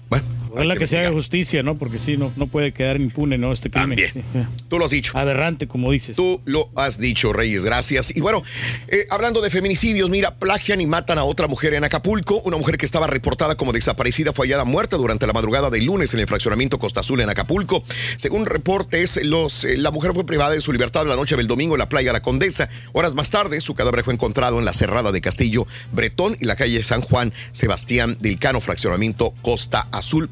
Bueno, 0.10 0.26
Ojalá 0.54 0.76
que, 0.76 0.88
se 0.88 1.00
haga 1.00 1.12
justicia, 1.12 1.64
¿no? 1.64 1.78
Porque 1.78 1.98
sí, 1.98 2.16
no, 2.16 2.32
no 2.36 2.48
puede 2.48 2.74
quedar 2.74 3.02
impune, 3.02 3.38
¿no? 3.38 3.52
Este 3.52 3.70
crimen. 3.70 3.98
También. 3.98 4.48
Tú 4.70 4.78
lo 4.78 4.86
has 4.86 4.92
dicho. 4.92 5.18
Aberrante, 5.18 5.68
como 5.68 5.92
dices. 5.92 6.16
Tú 6.16 6.42
lo 6.46 6.70
has 6.76 7.00
dicho, 7.00 7.34
Reyes, 7.34 7.66
gracias. 7.66 8.16
Y 8.16 8.22
bueno, 8.22 8.44
eh, 8.88 9.08
hablando 9.10 9.42
de 9.42 9.50
feminicidios, 9.50 10.10
mira, 10.10 10.36
plagian 10.36 10.80
y 10.80 10.86
matan 10.86 11.18
a 11.18 11.24
otra 11.24 11.48
mujer 11.48 11.74
en 11.74 11.84
Acapulco. 11.84 12.42
Una 12.46 12.58
mujer 12.58 12.78
que 12.78 12.86
estaba 12.86 13.08
reportada 13.08 13.56
como 13.56 13.74
desaparecida 13.74 14.32
fue 14.32 14.48
hallada 14.48 14.64
muerta 14.64 14.98
durante 14.98 15.26
la 15.26 15.34
madrugada 15.34 15.70
del 15.70 15.86
lunes 15.86 16.14
en 16.14 16.20
el 16.20 16.28
fraccionamiento 16.28 16.78
Costa 16.78 17.00
Azul 17.00 17.22
en 17.22 17.30
Acapulco. 17.30 17.84
Según 18.18 18.46
reportes, 18.46 19.20
los, 19.24 19.66
eh, 19.66 19.78
la 19.78 19.92
mujer 19.92 20.14
fue 20.14 20.26
privada 20.26 20.52
de 20.52 20.62
su 20.62 20.72
libertad 20.72 21.06
la 21.08 21.16
noche 21.16 21.36
del 21.36 21.48
domingo 21.48 21.76
en 21.76 21.80
la 21.80 21.90
playa 21.90 22.14
La 22.14 22.22
Condesa. 22.22 22.70
Horas 22.92 23.16
más 23.16 23.30
tarde, 23.30 23.60
su 23.62 23.74
cadáver 23.74 24.04
fue 24.04 24.14
encontrado 24.14 24.60
en 24.60 24.66
la 24.66 24.74
cerrada 24.74 25.12
de 25.12 25.22
Castillo 25.22 25.66
Bretón 25.92 26.38
y 26.40 26.46
la 26.46 26.56
calle 26.56 26.84
San 26.84 27.02
Juan 27.02 27.34
Sebastián 27.52 28.18
del 28.20 28.40
Cano, 28.40 28.62
fraccionamiento 28.62 29.34
Costa 29.42 29.88
Azul, 29.92 30.30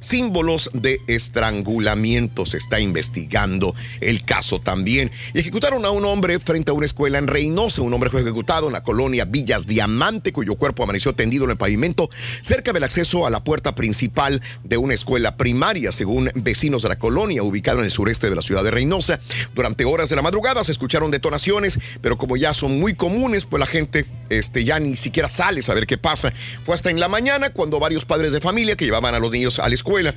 símbolos 0.00 0.70
de 0.72 1.00
estrangulamiento. 1.06 2.46
Se 2.46 2.58
está 2.58 2.80
investigando 2.80 3.74
el 4.00 4.24
caso 4.24 4.60
también. 4.60 5.10
Y 5.34 5.40
ejecutaron 5.40 5.84
a 5.84 5.90
un 5.90 6.04
hombre 6.04 6.38
frente 6.38 6.70
a 6.70 6.74
una 6.74 6.86
escuela 6.86 7.18
en 7.18 7.26
Reynosa. 7.26 7.82
Un 7.82 7.94
hombre 7.94 8.10
fue 8.10 8.20
ejecutado 8.20 8.66
en 8.66 8.72
la 8.72 8.82
colonia 8.82 9.24
Villas 9.24 9.66
Diamante, 9.66 10.32
cuyo 10.32 10.54
cuerpo 10.56 10.82
amaneció 10.82 11.14
tendido 11.14 11.44
en 11.44 11.50
el 11.50 11.56
pavimento 11.56 12.08
cerca 12.42 12.72
del 12.72 12.84
acceso 12.84 13.26
a 13.26 13.30
la 13.30 13.42
puerta 13.42 13.74
principal 13.74 14.42
de 14.64 14.76
una 14.76 14.94
escuela 14.94 15.36
primaria, 15.36 15.92
según 15.92 16.30
vecinos 16.34 16.82
de 16.82 16.88
la 16.88 16.98
colonia, 16.98 17.42
ubicado 17.42 17.78
en 17.78 17.84
el 17.84 17.90
sureste 17.90 18.28
de 18.28 18.36
la 18.36 18.42
ciudad 18.42 18.64
de 18.64 18.70
Reynosa. 18.70 19.18
Durante 19.54 19.84
horas 19.84 20.08
de 20.08 20.16
la 20.16 20.22
madrugada 20.22 20.64
se 20.64 20.72
escucharon 20.72 21.10
detonaciones, 21.10 21.78
pero 22.00 22.18
como 22.18 22.36
ya 22.36 22.54
son 22.54 22.78
muy 22.78 22.94
comunes, 22.94 23.44
pues 23.44 23.60
la 23.60 23.66
gente 23.66 24.06
este, 24.28 24.64
ya 24.64 24.78
ni 24.78 24.96
siquiera 24.96 25.28
sale 25.28 25.60
a 25.60 25.62
saber 25.62 25.86
qué 25.86 25.98
pasa. 25.98 26.32
Fue 26.64 26.74
hasta 26.74 26.90
en 26.90 27.00
la 27.00 27.08
mañana 27.08 27.50
cuando 27.50 27.78
varios 27.78 28.04
padres 28.04 28.32
de 28.32 28.40
familia 28.40 28.76
que 28.76 28.84
llevaban 28.84 29.14
a 29.14 29.18
los 29.18 29.30
niños 29.30 29.45
a 29.58 29.68
la 29.68 29.74
escuela 29.74 30.14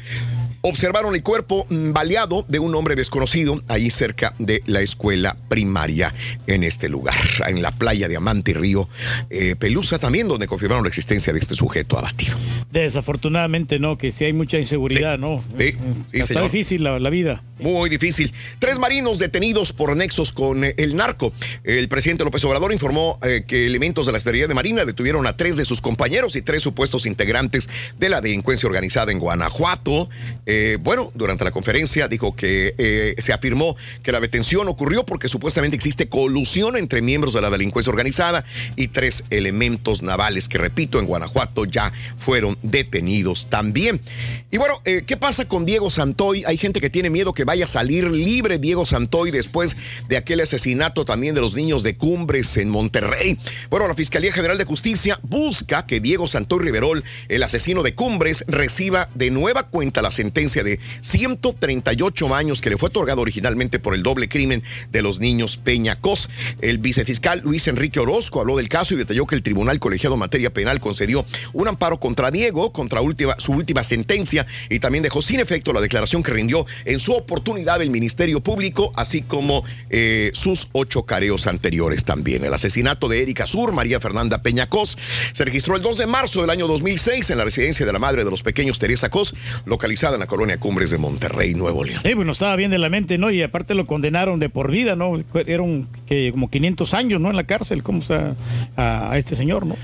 observaron 0.62 1.16
el 1.16 1.24
cuerpo 1.24 1.66
mm, 1.70 1.92
baleado 1.94 2.46
de 2.48 2.60
un 2.60 2.74
hombre 2.76 2.96
desconocido 2.96 3.62
ahí 3.68 3.90
cerca 3.90 4.34
de 4.40 4.62
la 4.66 4.82
escuela 4.82 5.38
primaria 5.48 6.14
en 6.48 6.64
este 6.64 6.90
lugar, 6.90 7.16
en 7.48 7.62
la 7.62 7.72
playa 7.72 8.08
de 8.08 8.16
Amante 8.18 8.52
y 8.52 8.54
Río 8.54 8.90
eh, 9.30 9.56
Pelusa 9.58 10.00
también, 10.00 10.28
donde 10.28 10.48
confirmaron 10.48 10.84
la 10.84 10.90
existencia 10.90 11.34
de 11.34 11.40
este 11.40 11.56
sujeto 11.56 11.98
abatido. 11.98 12.38
Desafortunadamente, 12.72 13.80
no, 13.80 13.98
que 13.98 14.12
sí 14.12 14.26
hay 14.26 14.34
mucha 14.34 14.58
inseguridad, 14.58 15.18
¿no? 15.18 15.44
Sí, 15.58 15.72
sí, 16.12 16.20
Está 16.20 16.28
señor. 16.28 16.44
difícil 16.44 16.84
la, 16.84 17.00
la 17.00 17.10
vida. 17.10 17.44
Muy 17.60 17.90
difícil. 17.90 18.34
Tres 18.60 18.80
marinos 18.80 19.20
detenidos 19.20 19.74
por 19.74 19.96
nexos 19.96 20.32
con 20.32 20.64
eh, 20.64 20.74
el 20.78 20.96
narco. 20.96 21.34
El 21.66 21.90
presidente 21.90 22.24
López 22.24 22.44
Obrador 22.46 22.72
informó 22.72 23.20
eh, 23.22 23.44
que 23.46 23.66
elementos 23.66 24.06
de 24.06 24.14
la 24.14 24.20
Secretaría 24.20 24.48
de 24.48 24.54
Marina 24.54 24.86
detuvieron 24.86 25.28
a 25.28 25.36
tres 25.36 25.58
de 25.58 25.66
sus 25.66 25.82
compañeros 25.82 26.36
y 26.38 26.42
tres 26.42 26.64
supuestos 26.64 27.06
integrantes 27.06 27.70
de 28.00 28.10
la 28.10 28.22
delincuencia 28.22 28.68
organizada 28.68 29.12
en 29.12 29.20
Guanajuato. 29.20 30.10
Eh, 30.52 30.80
bueno, 30.82 31.12
durante 31.14 31.44
la 31.44 31.52
conferencia 31.52 32.08
dijo 32.08 32.36
que 32.36 32.74
eh, 32.80 33.14
se 33.20 33.34
afirmó 33.34 33.76
que 34.02 34.12
la 34.12 34.20
detención 34.20 34.68
ocurrió 34.68 35.06
porque 35.06 35.30
supuestamente 35.30 35.76
existe 35.76 36.10
colusión 36.10 36.76
entre 36.76 37.04
miembros 37.04 37.36
de 37.36 37.42
la 37.42 37.52
delincuencia 37.52 37.92
organizada 37.92 38.44
y 38.76 38.88
tres 38.88 39.26
elementos 39.30 40.02
navales 40.02 40.48
que, 40.48 40.58
repito, 40.58 40.98
en 41.00 41.06
Guanajuato 41.06 41.66
ya 41.66 41.94
fueron 42.18 42.58
detenidos 42.64 43.48
también. 43.52 44.02
Y 44.50 44.58
bueno, 44.58 44.82
eh, 44.86 45.04
¿qué 45.06 45.18
pasa 45.18 45.48
con 45.48 45.66
Diego 45.66 45.92
Santoy? 45.92 46.44
Hay 46.48 46.58
gente 46.58 46.82
que 46.82 46.90
tiene 46.90 47.12
miedo 47.12 47.32
que 47.32 47.44
vaya 47.44 47.66
a 47.66 47.68
salir 47.68 48.10
libre 48.10 48.58
Diego 48.58 48.88
Santoy 48.88 49.30
después 49.30 49.78
de 50.08 50.18
aquel 50.18 50.40
asesinato 50.40 51.06
también 51.06 51.36
de 51.36 51.42
los 51.42 51.54
niños 51.54 51.84
de 51.84 51.96
Cumbres 51.96 52.58
en 52.58 52.70
Monterrey. 52.70 53.38
Bueno, 53.70 53.88
la 53.88 53.94
Fiscalía 53.94 54.34
General 54.34 54.58
de 54.58 54.66
Justicia 54.66 55.20
busca 55.22 55.86
que 55.86 56.00
Diego 56.00 56.28
Santoy 56.28 56.58
Riverol, 56.58 57.04
el 57.28 57.44
asesino 57.44 57.84
de 57.84 57.94
Cumbres, 57.94 58.46
reciba 58.48 59.10
de 59.14 59.30
nueva 59.30 59.68
cuenta 59.68 60.02
la 60.02 60.10
sentencia 60.10 60.39
de 60.40 60.80
138 61.02 62.34
años 62.34 62.62
que 62.62 62.70
le 62.70 62.78
fue 62.78 62.88
otorgado 62.88 63.22
originalmente 63.22 63.78
por 63.78 63.94
el 63.94 64.04
doble 64.04 64.30
crimen 64.30 64.64
de 64.90 65.02
los 65.02 65.20
niños 65.20 65.58
Peñacos. 65.58 66.30
El 66.62 66.78
vicefiscal 66.78 67.42
Luis 67.44 67.68
Enrique 67.68 68.00
Orozco 68.00 68.40
habló 68.40 68.56
del 68.56 68.70
caso 68.70 68.94
y 68.94 68.98
detalló 68.98 69.28
que 69.28 69.36
el 69.36 69.44
Tribunal 69.44 69.80
Colegiado 69.80 70.16
en 70.16 70.22
Materia 70.22 70.54
Penal 70.54 70.80
concedió 70.80 71.26
un 71.52 71.68
amparo 71.68 72.00
contra 72.00 72.32
Diego, 72.32 72.72
contra 72.72 73.02
última, 73.02 73.36
su 73.38 73.52
última 73.52 73.84
sentencia, 73.84 74.48
y 74.70 74.80
también 74.80 75.04
dejó 75.04 75.22
sin 75.22 75.42
efecto 75.42 75.74
la 75.74 75.82
declaración 75.82 76.24
que 76.24 76.32
rindió 76.32 76.66
en 76.86 77.00
su 77.00 77.14
oportunidad 77.14 77.82
el 77.82 77.90
Ministerio 77.90 78.40
Público, 78.40 78.94
así 78.96 79.22
como 79.24 79.66
eh, 79.90 80.32
sus 80.34 80.70
ocho 80.72 81.04
careos 81.04 81.48
anteriores 81.48 82.06
también. 82.06 82.46
El 82.46 82.54
asesinato 82.54 83.10
de 83.10 83.22
Erika 83.22 83.46
Sur, 83.46 83.74
María 83.74 84.00
Fernanda 84.00 84.42
Peñacos, 84.42 84.98
se 85.34 85.44
registró 85.44 85.76
el 85.76 85.82
2 85.82 85.98
de 85.98 86.06
marzo 86.08 86.40
del 86.42 86.50
año 86.50 86.66
2006 86.66 87.30
en 87.30 87.38
la 87.38 87.44
residencia 87.44 87.86
de 87.86 87.92
la 87.92 88.00
madre 88.00 88.24
de 88.24 88.32
los 88.32 88.42
pequeños 88.42 88.80
Teresa 88.80 89.10
Cos, 89.10 89.34
localizada 89.66 90.16
en 90.16 90.22
la 90.22 90.28
colonia 90.30 90.58
Cumbres 90.58 90.90
de 90.92 90.98
Monterrey, 90.98 91.54
Nuevo 91.56 91.84
León. 91.84 92.00
Sí, 92.04 92.14
bueno, 92.14 92.32
estaba 92.32 92.56
bien 92.56 92.72
de 92.72 92.78
la 92.78 92.88
mente, 92.90 93.18
¿no? 93.18 93.30
Y 93.32 93.42
aparte 93.44 93.76
lo 93.76 93.86
condenaron 93.86 94.40
de 94.40 94.48
por 94.50 94.72
vida, 94.72 94.96
¿no? 94.96 95.18
Eran 95.46 95.90
que 96.06 96.32
como 96.32 96.50
500 96.50 96.94
años, 96.94 97.20
¿no? 97.20 97.30
En 97.30 97.36
la 97.36 97.44
cárcel, 97.44 97.84
¿cómo 97.84 98.02
está 98.02 98.36
a, 98.78 99.12
a 99.12 99.18
este 99.18 99.36
señor, 99.36 99.66
¿no? 99.66 99.76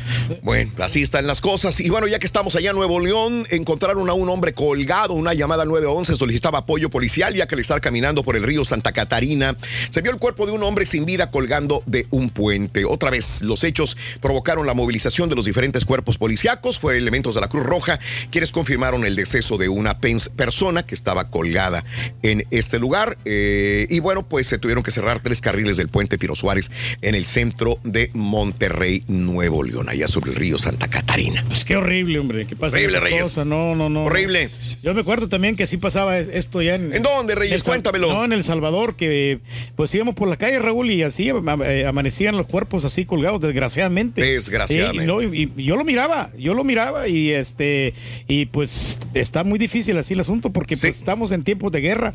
Bueno, 0.42 0.72
así 0.80 1.02
están 1.02 1.28
las 1.28 1.42
cosas. 1.42 1.80
Y 1.82 1.90
bueno, 1.90 2.08
ya 2.08 2.20
que 2.20 2.26
estamos 2.26 2.56
allá 2.56 2.70
en 2.70 2.76
Nuevo 2.78 3.00
León, 3.00 3.46
encontraron 3.50 4.10
a 4.10 4.14
un 4.14 4.30
hombre 4.30 4.54
colgado. 4.54 5.14
Una 5.14 5.34
llamada 5.34 5.64
al 5.64 5.70
911 5.70 6.16
solicitaba 6.16 6.60
apoyo 6.60 6.90
policial, 6.90 7.34
ya 7.36 7.48
que 7.48 7.56
al 7.56 7.62
estar 7.62 7.82
caminando 7.82 8.24
por 8.24 8.36
el 8.36 8.44
río 8.44 8.64
Santa 8.64 8.92
Catarina, 8.92 9.58
se 9.90 10.02
vio 10.02 10.12
el 10.12 10.18
cuerpo 10.20 10.46
de 10.46 10.52
un 10.52 10.64
hombre 10.64 10.86
sin 10.86 11.06
vida 11.06 11.32
colgando 11.32 11.84
de 11.88 12.06
un 12.12 12.30
puente. 12.30 12.86
Otra 12.86 13.10
vez, 13.10 13.42
los 13.42 13.64
hechos 13.64 13.98
provocaron 14.22 14.66
la 14.68 14.74
movilización 14.74 15.30
de 15.30 15.36
los 15.36 15.46
diferentes 15.46 15.86
cuerpos 15.86 16.18
policíacos. 16.18 16.78
Fueron 16.80 17.02
elementos 17.02 17.34
de 17.36 17.42
la 17.42 17.48
Cruz 17.48 17.64
Roja 17.66 18.00
quienes 18.30 18.52
confirmaron 18.52 19.06
el 19.06 19.16
deceso 19.16 19.58
de 19.58 19.70
una 19.70 20.00
pens- 20.00 20.30
persona 20.36 20.86
que 20.86 20.96
estaba 20.96 21.30
colgada 21.30 21.84
en 22.24 22.46
este 22.52 22.80
lugar. 22.80 23.18
Eh, 23.26 23.88
y 23.90 24.00
bueno, 24.00 24.28
pues 24.28 24.48
se 24.48 24.58
tuvieron 24.58 24.84
que 24.84 24.92
cerrar 24.92 25.22
tres 25.22 25.42
carriles 25.42 25.78
del 25.78 25.88
puente 25.90 26.18
Piro 26.18 26.36
Suárez 26.36 26.72
en 27.02 27.16
el 27.16 27.26
centro 27.26 27.80
de 27.84 28.10
Monterrey, 28.14 29.04
Nuevo 29.08 29.64
León, 29.64 29.90
allá 29.90 30.08
sobre 30.08 30.32
el 30.32 30.36
río 30.38 30.58
Santa 30.58 30.88
Catarina. 30.88 31.44
Pues 31.48 31.66
qué 31.66 31.76
horrible, 31.78 32.20
hombre. 32.20 32.46
¿Qué 32.46 32.56
pasa? 32.56 32.76
Horrible, 32.76 33.00
Reyes. 33.00 33.22
cosa, 33.24 33.46
No, 33.46 33.76
no, 33.76 33.90
no. 33.90 34.04
Horrible. 34.04 34.50
Yo 34.84 34.94
me 34.94 35.02
acuerdo 35.02 35.30
también 35.30 35.56
que 35.56 35.64
así 35.64 35.78
pasaba 35.78 36.18
esto 36.20 36.62
ya 36.62 36.76
en. 36.76 36.94
¿En 36.94 37.04
dónde, 37.04 37.36
Reyes? 37.36 37.56
El 37.56 37.64
Cuéntamelo. 37.64 38.08
No, 38.14 38.26
en 38.26 38.34
El 38.34 38.44
Salvador, 38.44 38.96
que 38.96 39.40
pues 39.76 39.94
íbamos 39.96 40.16
por 40.16 40.28
la 40.28 40.38
calle, 40.38 40.60
Raúl, 40.60 40.92
y 40.92 41.02
así 41.04 41.30
eh, 41.30 41.86
amanecían 41.88 42.38
los 42.38 42.48
cuerpos 42.48 42.86
así 42.86 43.06
colgados, 43.06 43.42
desgraciadamente. 43.42 44.22
Desgraciadamente. 44.22 45.04
Y, 45.04 45.08
no, 45.08 45.22
y- 45.22 45.52
y 45.56 45.64
yo 45.64 45.76
lo 45.76 45.84
miraba, 45.86 46.32
yo 46.38 46.54
lo 46.54 46.64
miraba, 46.64 47.08
y 47.08 47.32
este, 47.32 47.94
y 48.28 48.46
pues 48.48 48.98
está 49.14 49.44
muy 49.44 49.58
difícil 49.60 49.98
así 49.98 50.14
el 50.14 50.25
asunto, 50.26 50.52
porque 50.52 50.76
pues 50.78 50.98
estamos 50.98 51.32
en 51.32 51.44
tiempos 51.44 51.72
de 51.72 51.82
guerra. 51.82 52.14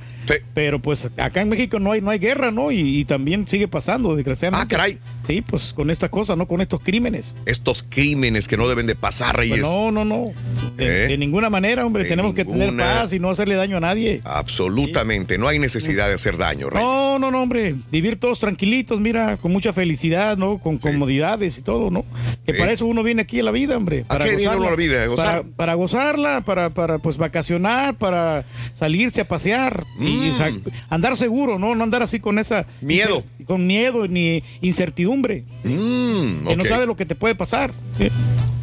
Pero 0.55 0.81
pues 0.81 1.09
acá 1.17 1.41
en 1.41 1.49
México 1.49 1.79
no 1.79 1.93
hay, 1.93 2.01
no 2.01 2.11
hay 2.11 2.19
guerra, 2.19 2.51
¿no? 2.51 2.71
Y, 2.71 2.99
y 3.01 3.05
también 3.05 3.47
sigue 3.49 3.69
pasando, 3.69 4.15
desgraciadamente. 4.17 4.75
Ah, 4.75 4.77
caray. 4.79 4.99
Sí, 5.27 5.43
pues 5.43 5.73
con 5.73 5.91
estas 5.91 6.11
cosas, 6.11 6.37
¿no? 6.37 6.47
Con 6.49 6.61
estos 6.61 6.81
crímenes. 6.81 7.35
Estos 7.47 7.83
crímenes 7.83 8.49
que 8.49 8.57
no 8.57 8.69
deben 8.69 8.87
de 8.87 8.95
pasar, 8.97 9.35
Pues 9.37 9.49
Reyes. 9.51 9.63
no, 9.63 9.91
no, 9.93 10.05
no. 10.05 10.33
De, 10.77 11.05
¿Eh? 11.05 11.09
de 11.09 11.19
ninguna 11.19 11.51
manera, 11.51 11.87
hombre. 11.87 12.03
De 12.03 12.09
Tenemos 12.09 12.35
que 12.35 12.45
tener 12.45 12.77
paz 12.77 13.13
y 13.13 13.19
no 13.19 13.31
hacerle 13.31 13.55
daño 13.55 13.77
a 13.77 13.81
nadie. 13.81 14.21
Absolutamente. 14.25 15.39
No 15.39 15.49
hay 15.49 15.59
necesidad 15.59 16.09
de 16.09 16.15
hacer 16.15 16.37
daño, 16.37 16.69
Reyes. 16.71 16.85
No, 16.87 17.19
no, 17.19 17.31
no, 17.31 17.43
hombre. 17.43 17.75
Vivir 17.93 18.19
todos 18.19 18.39
tranquilitos, 18.41 19.01
mira, 19.01 19.37
con 19.37 19.53
mucha 19.53 19.73
felicidad, 19.73 20.37
¿no? 20.37 20.59
Con 20.59 20.79
comodidades 20.79 21.59
y 21.59 21.63
todo, 21.63 21.91
¿no? 21.91 22.05
Que 22.45 22.55
para 22.55 22.73
eso 22.73 22.87
uno 22.87 23.03
viene 23.03 23.23
aquí 23.23 23.41
a 23.41 23.43
la 23.45 23.53
vida, 23.53 23.77
hombre. 23.77 24.05
¿A 24.09 24.09
Para 24.09 24.25
qué 24.25 24.37
viene 24.37 24.57
uno 24.57 24.67
a 24.67 24.71
la 24.71 24.77
vida? 24.77 25.07
Para, 25.15 25.43
para 25.43 25.75
gozarla, 25.75 26.41
para, 26.43 26.71
para, 26.71 26.99
pues, 26.99 27.17
vacacionar, 27.17 27.95
para 28.01 28.45
salirse 28.75 29.21
a 29.21 29.29
pasear 29.29 29.85
y 30.01 30.31
o 30.31 30.35
sea, 30.35 30.51
andar 30.89 31.17
seguro, 31.17 31.61
¿no? 31.61 31.77
No 31.77 31.85
andar 31.85 32.03
así 32.03 32.19
con 32.19 32.41
esa... 32.41 32.67
Mm. 32.81 32.87
Miedo. 32.87 33.25
Con 33.45 33.67
miedo 33.67 34.09
ni 34.09 34.43
incertidumbre. 34.61 35.45
Mm, 35.63 36.49
Que 36.49 36.57
no 36.57 36.65
sabe 36.65 36.87
lo 36.87 36.97
que 36.97 37.07
te 37.07 37.15
puede 37.15 37.37
pasar. 37.37 37.73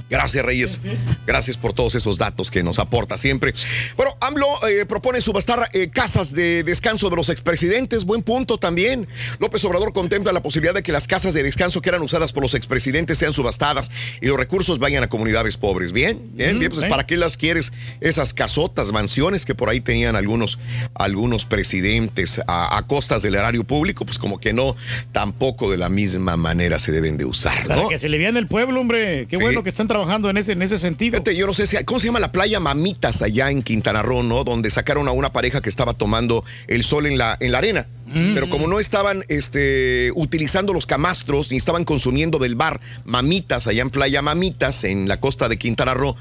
Gracias, 0.10 0.46
Reyes. 0.46 0.80
Gracias 1.26 1.58
por 1.58 1.74
todos 1.74 1.96
esos 1.96 2.18
datos 2.18 2.50
que 2.50 2.64
nos 2.64 2.80
aporta 2.80 3.18
siempre. 3.18 3.54
Bueno, 3.98 4.16
AMLO 4.22 4.48
eh, 4.68 4.86
propone 4.86 5.20
subastar 5.22 5.70
eh, 5.74 5.90
casas 5.90 6.34
de 6.34 6.64
descanso 6.64 7.10
de 7.10 7.16
los 7.18 7.30
expresidentes. 7.30 8.06
Buen 8.06 8.22
punto 8.24 8.58
también. 8.58 9.08
López 9.40 9.64
Obrador 9.66 9.92
contempla 9.94 10.32
la 10.32 10.42
posibilidad 10.42 10.74
de 10.74 10.84
que 10.84 10.92
las 10.94 11.08
casas 11.08 11.34
de 11.34 11.44
descanso 11.44 11.82
que 11.82 11.90
eran 11.90 12.02
usadas 12.02 12.32
por 12.32 12.44
los 12.44 12.54
expresidentes 12.54 13.18
sean 13.18 13.34
subastadas 13.34 13.92
y 14.22 14.28
los 14.28 14.38
recursos 14.38 14.80
vayan 14.80 15.04
a 15.04 15.08
comunidades 15.10 15.58
pobres. 15.58 15.92
Bien, 15.92 16.18
bien, 16.34 16.58
bien. 16.60 16.72
Pues. 16.72 16.86
¿para 16.90 17.06
qué 17.06 17.18
las 17.18 17.36
quieres? 17.36 17.74
Esas 18.00 18.34
casotas, 18.34 18.92
mansiones 18.94 19.46
que 19.46 19.56
por 19.56 19.70
ahí 19.70 19.82
tenían 19.82 20.16
algunos, 20.16 20.58
algunos 20.94 21.44
presidentes 21.46 22.40
a, 22.48 22.78
a 22.78 22.88
costas 22.88 23.22
del 23.24 23.36
erario 23.36 23.64
público, 23.66 24.06
pues 24.06 24.20
como 24.20 24.40
que 24.40 24.54
no, 24.54 24.76
tampoco 25.12 25.70
de 25.70 25.78
la 25.78 25.90
misma 25.90 26.38
manera 26.38 26.80
se 26.80 26.92
deben 26.92 27.18
de 27.18 27.26
usar, 27.26 27.68
Para 27.68 27.82
¿no? 27.82 27.90
que 27.90 28.00
se 28.00 28.08
le 28.10 28.18
vean 28.18 28.38
el 28.38 28.48
pueblo, 28.48 28.80
hombre. 28.80 29.28
Qué 29.28 29.36
Sí. 29.38 29.42
bueno 29.44 29.64
que 29.64 29.70
están 29.70 29.88
trabajando 29.88 29.97
en 30.30 30.38
ese, 30.38 30.52
en 30.54 30.62
ese 30.62 30.78
sentido. 30.78 31.12
Fíjate, 31.12 31.36
yo 31.36 31.48
no 31.48 31.54
sé 31.54 31.68
si, 31.68 31.78
¿cómo 31.84 32.00
se 32.00 32.08
llama 32.08 32.20
la 32.20 32.32
playa 32.32 32.60
Mamitas 32.60 33.22
allá 33.22 33.50
en 33.50 33.64
Quintana 33.64 34.02
Roo, 34.02 34.24
¿no? 34.24 34.44
Donde 34.44 34.70
sacaron 34.72 35.08
a 35.08 35.12
una 35.12 35.32
pareja 35.32 35.62
que 35.62 35.70
estaba 35.70 35.94
tomando 35.94 36.44
el 36.68 36.84
sol 36.84 37.06
en 37.06 37.18
la, 37.18 37.38
en 37.40 37.52
la 37.52 37.58
arena. 37.58 37.88
Mm. 38.08 38.34
Pero 38.34 38.50
como 38.50 38.68
no 38.68 38.80
estaban 38.80 39.26
este, 39.28 40.12
utilizando 40.16 40.74
los 40.74 40.86
camastros 40.86 41.52
ni 41.52 41.58
estaban 41.58 41.84
consumiendo 41.84 42.40
del 42.40 42.56
bar 42.56 42.80
Mamitas 43.06 43.68
allá 43.68 43.82
en 43.82 43.90
playa 43.90 44.22
Mamitas, 44.22 44.84
en 44.84 45.08
la 45.08 45.20
costa 45.20 45.50
de 45.50 45.58
Quintana 45.58 45.94
Roo, 45.94 46.16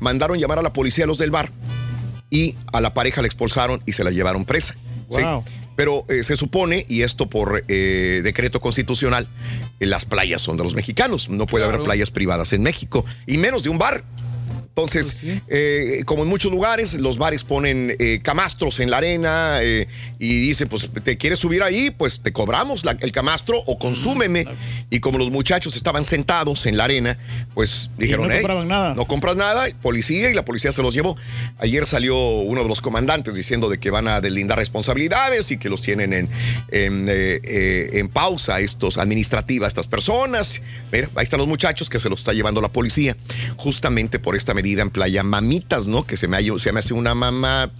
mandaron 0.00 0.38
llamar 0.38 0.58
a 0.58 0.62
la 0.62 0.72
policía 0.72 1.04
a 1.04 1.06
los 1.06 1.18
del 1.18 1.30
bar. 1.30 1.50
y 2.30 2.54
a 2.72 2.80
la 2.80 2.94
pareja 2.94 3.22
la 3.22 3.26
expulsaron 3.26 3.82
y 3.86 3.92
se 3.92 4.04
la 4.04 4.10
llevaron 4.10 4.44
presa. 4.44 4.76
¿sí? 5.08 5.22
Pero 5.76 6.04
eh, 6.08 6.22
se 6.24 6.36
supone, 6.36 6.84
y 6.88 7.02
esto 7.02 7.30
por 7.30 7.64
eh, 7.68 8.20
decreto 8.22 8.60
constitucional, 8.60 9.28
las 9.78 10.04
playas 10.04 10.42
son 10.42 10.56
de 10.56 10.64
los 10.64 10.74
mexicanos. 10.74 11.28
No 11.28 11.46
puede 11.46 11.64
haber 11.64 11.82
playas 11.82 12.10
privadas 12.10 12.52
en 12.52 12.62
México, 12.62 13.04
y 13.26 13.38
menos 13.38 13.62
de 13.62 13.70
un 13.70 13.78
bar. 13.78 14.04
Entonces, 14.70 15.16
eh, 15.48 16.02
como 16.06 16.22
en 16.22 16.28
muchos 16.28 16.50
lugares, 16.50 16.94
los 16.94 17.18
bares 17.18 17.44
ponen 17.44 17.94
eh, 17.98 18.20
camastros 18.22 18.80
en 18.80 18.88
la 18.90 18.98
arena 18.98 19.58
eh, 19.62 19.88
y 20.18 20.40
dicen, 20.40 20.68
pues, 20.68 20.88
¿te 21.02 21.18
quieres 21.18 21.38
subir 21.40 21.62
ahí? 21.62 21.90
Pues 21.90 22.20
te 22.20 22.32
cobramos 22.32 22.84
la- 22.84 22.96
el 23.00 23.12
camastro 23.12 23.58
o 23.66 23.78
consúmeme. 23.78 24.46
Y 24.88 25.00
como 25.00 25.18
los 25.18 25.30
muchachos 25.30 25.76
estaban 25.76 26.04
sentados 26.04 26.64
en 26.66 26.76
la 26.78 26.84
arena, 26.84 27.18
pues 27.52 27.90
dijeron, 27.98 28.28
no 28.28 28.32
"Hey, 28.32 28.38
compraban 28.40 28.68
nada". 28.68 28.94
no 28.94 29.04
compras 29.06 29.36
nada, 29.36 29.66
policía 29.82 30.30
y 30.30 30.34
la 30.34 30.44
policía 30.44 30.72
se 30.72 30.80
los 30.82 30.94
llevó. 30.94 31.14
Ayer 31.58 31.86
salió 31.86 32.16
uno 32.16 32.62
de 32.62 32.68
los 32.68 32.80
comandantes 32.80 33.34
diciendo 33.34 33.68
de 33.68 33.78
que 33.78 33.90
van 33.90 34.08
a 34.08 34.20
deslindar 34.22 34.56
responsabilidades 34.58 35.50
y 35.50 35.58
que 35.58 35.68
los 35.68 35.82
tienen 35.82 36.12
en, 36.12 36.28
en, 36.70 37.06
en 37.10 38.08
pausa 38.08 38.60
estos 38.60 38.96
administrativa 38.98 39.66
estas 39.66 39.88
personas. 39.88 40.62
Mira, 40.92 41.10
ahí 41.16 41.24
están 41.24 41.38
los 41.38 41.48
muchachos 41.48 41.90
que 41.90 42.00
se 42.00 42.08
los 42.08 42.20
está 42.20 42.32
llevando 42.32 42.60
la 42.62 42.68
policía 42.68 43.16
justamente 43.56 44.18
por 44.18 44.36
esta 44.36 44.54
medida 44.62 44.82
en 44.82 44.90
Playa 44.90 45.22
Mamitas, 45.22 45.86
¿no? 45.86 46.04
Que 46.06 46.16
se 46.16 46.28
me, 46.28 46.36
ha- 46.36 46.58
se 46.58 46.72
me 46.72 46.80
hace 46.80 46.92
una 46.94 47.14
mamá 47.14 47.70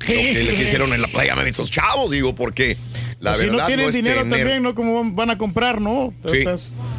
lo 0.00 0.06
que 0.06 0.32
le 0.44 0.54
hicieron 0.62 0.92
en 0.92 1.02
la 1.02 1.08
Playa 1.08 1.36
Mamitas, 1.36 1.70
chavos, 1.70 2.10
digo, 2.10 2.34
porque 2.34 2.76
la 3.20 3.32
Pues 3.32 3.42
si 3.42 3.46
verdad 3.50 3.60
no 3.62 3.66
tienen 3.66 3.90
dinero 3.90 4.22
tener- 4.22 4.38
también, 4.38 4.62
¿no? 4.62 4.74
¿Cómo 4.74 5.12
van- 5.12 5.30
a 5.30 5.38
comprar, 5.38 5.80
no? 5.80 6.12
Sí. 6.26 6.44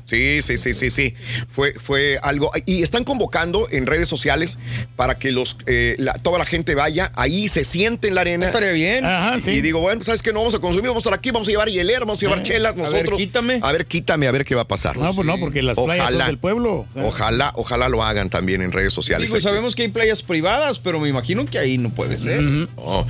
Sí, 0.06 0.41
sí, 0.41 0.57
sí, 0.57 0.73
sí, 0.73 0.89
sí. 0.89 1.14
Fue, 1.49 1.73
fue 1.73 2.19
algo. 2.22 2.52
Y 2.65 2.84
están 2.84 3.03
convocando 3.03 3.68
en 3.72 3.85
redes 3.88 4.07
sociales 4.07 4.57
para 4.95 5.18
que 5.18 5.31
los 5.31 5.57
eh, 5.68 5.95
la- 5.99 6.14
toda 6.14 6.38
la 6.39 6.45
gente 6.45 6.76
vaya 6.76 7.11
ahí, 7.15 7.48
se 7.48 7.64
siente 7.65 8.07
en 8.07 8.15
la 8.15 8.22
arena. 8.22 8.45
Estaría 8.45 8.72
bien. 8.72 9.06
Ajá, 9.06 9.39
sí. 9.39 9.52
Y 9.52 9.61
digo, 9.61 9.80
bueno, 9.80 10.03
¿sabes 10.03 10.22
qué? 10.22 10.31
No 10.31 10.39
vamos 10.39 10.56
a 10.56 10.60
consumir, 10.60 10.88
vamos 10.89 11.06
a 11.06 11.10
estar 11.10 11.18
aquí, 11.18 11.31
vamos 11.31 11.48
a 11.48 11.52
llevar 11.52 11.69
hielera, 11.69 11.99
vamos 12.02 12.19
a 12.19 12.22
llevar 12.22 12.39
Eh. 12.39 12.43
chelas 12.43 12.73
A 12.73 12.76
ver, 12.76 12.84
nosotros. 12.91 13.18
quítame. 13.18 13.60
A 13.64 13.72
ver, 13.72 13.85
quítame, 13.85 14.27
a 14.27 14.31
ver 14.31 14.45
qué 14.45 14.53
va 14.56 14.61
a 14.61 14.68
pasar. 14.68 14.98
No, 14.98 15.14
pues 15.15 15.26
no, 15.26 15.39
porque 15.39 15.61
las 15.61 15.76
playas 15.77 16.11
son 16.11 16.26
del 16.27 16.38
pueblo. 16.38 16.85
Ojalá, 16.95 17.52
ojalá 17.56 17.89
lo 17.89 18.03
hagan 18.03 18.30
también 18.30 18.61
en 18.61 18.72
redes 18.72 18.93
sociales. 18.93 19.27
Digo, 19.31 19.41
sabemos 19.41 19.76
que 19.76 19.81
hay 19.84 19.88
playas 19.88 20.22
privadas, 20.22 20.77
pero 20.80 20.99
me 20.99 21.10
imagino 21.10 21.45
que 21.48 21.57
ahí 21.57 21.77
no 21.77 21.89
puede 21.89 22.19
ser. 22.19 22.41
Oh. 22.76 23.06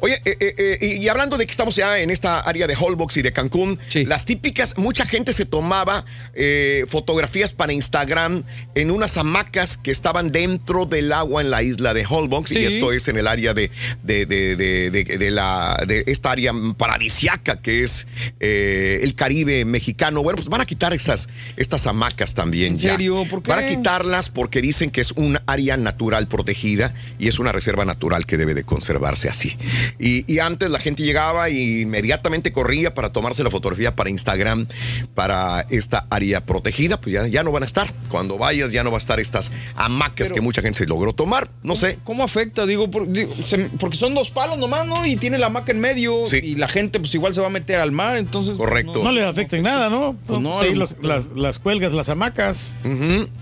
Oye, 0.00 0.20
eh, 0.24 0.36
eh, 0.40 0.78
eh, 0.80 0.96
y 1.00 1.08
hablando 1.08 1.38
de 1.38 1.46
que 1.46 1.50
estamos 1.52 1.76
ya 1.76 1.98
en 2.00 2.10
esta 2.10 2.40
área 2.40 2.55
de 2.66 2.74
Holbox 2.78 3.18
y 3.18 3.22
de 3.22 3.32
Cancún, 3.32 3.78
las 4.06 4.24
típicas, 4.24 4.78
mucha 4.78 5.04
gente 5.04 5.32
se 5.34 5.44
tomaba 5.44 6.04
eh, 6.34 6.86
fotografías 6.88 7.52
para 7.52 7.72
Instagram 7.74 8.42
en 8.74 8.90
unas 8.90 9.16
hamacas 9.18 9.76
que 9.76 9.90
estaban 9.90 10.32
dentro 10.32 10.86
del 10.86 11.12
agua 11.12 11.42
en 11.42 11.50
la 11.50 11.62
isla 11.62 11.92
de 11.92 12.06
Holbox, 12.08 12.48
Sí. 12.50 12.58
y 12.60 12.64
esto 12.64 12.92
es 12.92 13.08
en 13.08 13.18
el 13.18 13.26
área 13.26 13.52
de, 13.52 13.70
de, 14.02 14.24
de- 14.26 15.30
la, 15.30 15.82
de 15.86 16.04
esta 16.06 16.30
área 16.30 16.52
paradisiaca 16.78 17.60
que 17.60 17.82
es 17.84 18.06
eh, 18.40 19.00
el 19.02 19.14
Caribe 19.14 19.64
mexicano. 19.64 20.22
Bueno, 20.22 20.36
pues 20.36 20.48
van 20.48 20.60
a 20.60 20.66
quitar 20.66 20.92
estas, 20.94 21.28
estas 21.56 21.86
hamacas 21.86 22.34
también. 22.34 22.72
¿En 22.74 22.78
ya. 22.78 22.90
serio? 22.92 23.24
¿Por 23.28 23.42
qué? 23.42 23.50
Van 23.50 23.64
a 23.64 23.66
quitarlas 23.66 24.30
porque 24.30 24.62
dicen 24.62 24.90
que 24.90 25.00
es 25.00 25.12
un 25.12 25.38
área 25.46 25.76
natural 25.76 26.28
protegida 26.28 26.94
y 27.18 27.28
es 27.28 27.38
una 27.38 27.52
reserva 27.52 27.84
natural 27.84 28.24
que 28.26 28.36
debe 28.36 28.54
de 28.54 28.64
conservarse 28.64 29.28
así. 29.28 29.56
Y, 29.98 30.30
y 30.32 30.38
antes 30.38 30.70
la 30.70 30.78
gente 30.78 31.02
llegaba 31.02 31.50
y 31.50 31.80
inmediatamente 31.82 32.45
corría 32.52 32.94
para 32.94 33.12
tomarse 33.12 33.42
la 33.44 33.50
fotografía 33.50 33.94
para 33.94 34.10
Instagram 34.10 34.66
para 35.14 35.66
esta 35.70 36.06
área 36.10 36.44
protegida, 36.44 37.00
pues 37.00 37.12
ya, 37.14 37.26
ya 37.26 37.42
no 37.42 37.52
van 37.52 37.62
a 37.62 37.66
estar. 37.66 37.92
Cuando 38.08 38.38
vayas 38.38 38.72
ya 38.72 38.84
no 38.84 38.90
va 38.90 38.96
a 38.96 38.98
estar 38.98 39.20
estas 39.20 39.50
hamacas 39.74 40.32
que 40.32 40.40
mucha 40.40 40.62
gente 40.62 40.78
se 40.78 40.86
logró 40.86 41.12
tomar. 41.12 41.48
No 41.62 41.76
sé. 41.76 41.98
¿Cómo 42.04 42.24
afecta? 42.24 42.66
Digo, 42.66 42.90
por- 42.90 43.08
digo, 43.10 43.34
se- 43.46 43.70
porque 43.78 43.96
son 43.96 44.14
dos 44.14 44.30
palos 44.30 44.58
nomás, 44.58 44.86
¿no? 44.86 45.04
Y 45.06 45.16
tiene 45.16 45.38
la 45.38 45.46
hamaca 45.46 45.72
en 45.72 45.80
medio 45.80 46.22
y 46.42 46.56
la 46.56 46.68
gente 46.68 46.98
pues 47.00 47.14
igual 47.14 47.34
se 47.34 47.40
va 47.40 47.46
a 47.48 47.50
meter 47.50 47.80
al 47.80 47.92
mar, 47.92 48.16
entonces... 48.16 48.56
Correcto. 48.56 49.02
No 49.02 49.12
les 49.12 49.24
afecta 49.24 49.56
en 49.56 49.62
nada, 49.62 49.88
¿no? 49.90 50.16
Pues 50.26 50.40
no, 50.40 50.58
Pues 50.58 50.74
los- 50.74 50.90
mejor- 50.92 51.04
las, 51.04 51.26
las 51.34 51.58
cuelgas, 51.58 51.92
las 51.92 52.08
hamacas. 52.08 52.74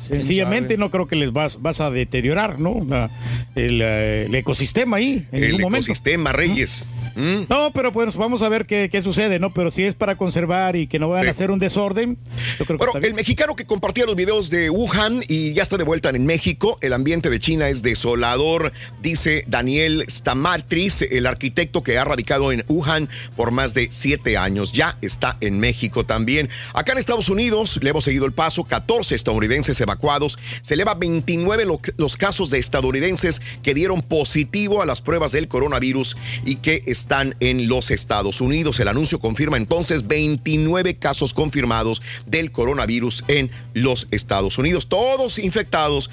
Sencillamente 0.01 0.77
no 0.77 0.91
creo 0.91 1.07
que 1.07 1.17
les 1.17 1.33
vas, 1.33 1.61
vas 1.61 1.81
a 1.81 1.91
deteriorar, 1.91 2.59
¿no? 2.61 2.85
La- 2.89 3.11
el, 3.55 3.81
eh, 3.83 4.27
el 4.27 4.35
ecosistema 4.35 4.97
ahí 4.99 5.27
en 5.33 5.43
El 5.43 5.49
ningún 5.53 5.63
momento. 5.63 5.87
ecosistema, 5.87 6.33
Reyes. 6.33 6.87
No, 7.17 7.71
pero 7.73 7.93
pues 7.93 8.15
vamos 8.17 8.43
a 8.43 8.49
ver 8.49 8.67
qué, 8.67 8.89
qué 8.91 9.01
sucede, 9.01 9.39
¿no? 9.39 9.53
Pero 9.53 9.71
si 9.71 9.85
es 9.85 9.95
para 9.95 10.17
conservar 10.17 10.77
y 10.77 10.87
que 10.87 10.99
no 10.99 11.09
vayan 11.09 11.29
a 11.29 11.31
hacer 11.31 11.51
un 11.51 11.59
desorden, 11.59 12.19
yo 12.59 12.65
creo 12.67 12.79
que 12.79 12.87
Bueno, 12.87 13.07
el 13.07 13.15
mexicano 13.15 13.55
que 13.55 13.65
compartía 13.67 14.05
los 14.05 14.17
videos 14.17 14.51
de 14.51 14.69
Wuhan 14.71 15.23
y 15.29 15.53
ya 15.53 15.63
está 15.63 15.77
de 15.77 15.85
vuelta 15.85 16.11
en 16.11 16.27
México. 16.27 16.77
El 16.81 16.93
ambiente 16.93 17.31
de 17.31 17.39
China 17.41 17.69
es 17.69 17.83
desolador, 17.83 18.73
dice 19.01 19.45
Daniel 19.47 20.05
Stamatris, 20.09 21.03
el 21.03 21.27
arquitecto 21.27 21.83
que 21.83 21.99
ha 21.99 22.05
radicado 22.05 22.51
en 22.53 22.65
Wuhan 22.69 23.09
por 23.37 23.51
más 23.53 23.75
de 23.75 23.89
siete 23.91 24.37
años. 24.37 24.73
Ya 24.73 24.99
está 25.01 25.37
en 25.41 25.59
México 25.61 26.05
también. 26.05 26.49
Acá 26.73 26.93
en 26.93 26.99
Estados 26.99 27.29
Unidos 27.29 27.79
le 27.83 27.91
hemos 27.91 28.05
seguido 28.05 28.27
el 28.27 28.33
paso. 28.33 28.65
14 28.65 29.15
estadounidenses 29.15 29.81
evacuados. 29.81 30.39
Se 30.63 30.75
eleva 30.75 30.95
29 30.95 31.65
lo- 31.65 31.81
los 31.97 32.17
casos 32.17 32.51
de 32.51 32.59
estadounidenses 32.59 33.41
que 33.63 33.75
dieron 33.75 34.03
positivo 34.03 34.83
a 34.83 34.87
las 34.87 35.01
pruebas 35.01 35.33
del 35.33 35.47
coronavirus 35.49 36.17
y 36.45 36.57
que 36.57 36.83
están 36.87 37.04
en 37.41 37.69
los 37.69 37.91
Estados 37.91 38.41
Unidos. 38.41 38.81
El 38.81 38.89
anuncio 38.89 39.19
confirma 39.19 39.57
entonces 39.57 40.07
29 40.07 40.97
casos 40.97 41.35
confirmados 41.35 42.03
del 42.27 42.51
coronavirus 42.51 43.25
en 43.29 43.51
los 43.75 44.09
Estados 44.11 44.59
Unidos, 44.59 44.89
todos 44.89 45.39
infectados 45.39 46.11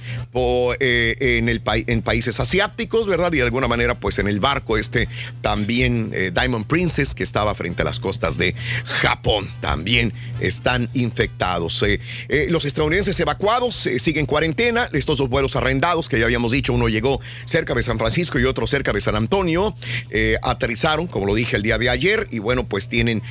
eh, 0.80 1.44
en, 1.88 2.02
países 2.02 2.40
asiáticos, 2.40 3.08
¿verdad? 3.08 3.32
Y 3.34 3.38
de 3.38 3.44
alguna 3.44 3.68
manera, 3.68 3.96
pues 3.96 4.20
en 4.20 4.28
el 4.28 4.40
barco 4.40 4.78
este 4.78 5.08
también 5.42 6.12
eh, 6.14 6.32
Diamond 6.34 6.66
Princess, 6.66 7.16
que 7.16 7.24
estaba 7.24 7.56
frente 7.56 7.84
a 7.84 7.86
las 7.86 8.00
costas 8.00 8.38
de 8.38 8.54
Japón, 8.86 9.50
también 9.62 10.14
están 10.40 10.90
infectados. 10.94 11.84
Eh, 11.84 12.00
los 12.50 12.66
estadounidenses 12.66 13.20
evacuados 13.20 13.88
siguen 13.98 14.26
cuarentena, 14.26 14.90
estos 14.94 15.18
dos 15.18 15.30
vuelos 15.30 15.56
arrendados 15.56 16.10
que 16.10 16.20
ya 16.20 16.26
habíamos 16.26 16.52
dicho, 16.52 16.74
uno 16.74 16.90
llegó 16.90 17.20
cerca 17.46 17.74
de 17.74 17.84
San 17.84 17.98
Francisco 17.98 18.40
y 18.40 18.46
otro 18.46 18.68
cerca 18.68 18.94
de 18.94 19.02
San 19.02 19.16
Antonio, 19.16 19.76
eh, 20.10 20.38
como 21.08 21.26
lo 21.26 21.36
dije 21.36 21.56
el 21.56 21.62
día 21.62 21.78
de 21.78 21.90
ayer, 21.90 22.28
y 22.32 22.40
bueno, 22.40 22.66
pues 22.66 22.88
tienen 22.88 23.22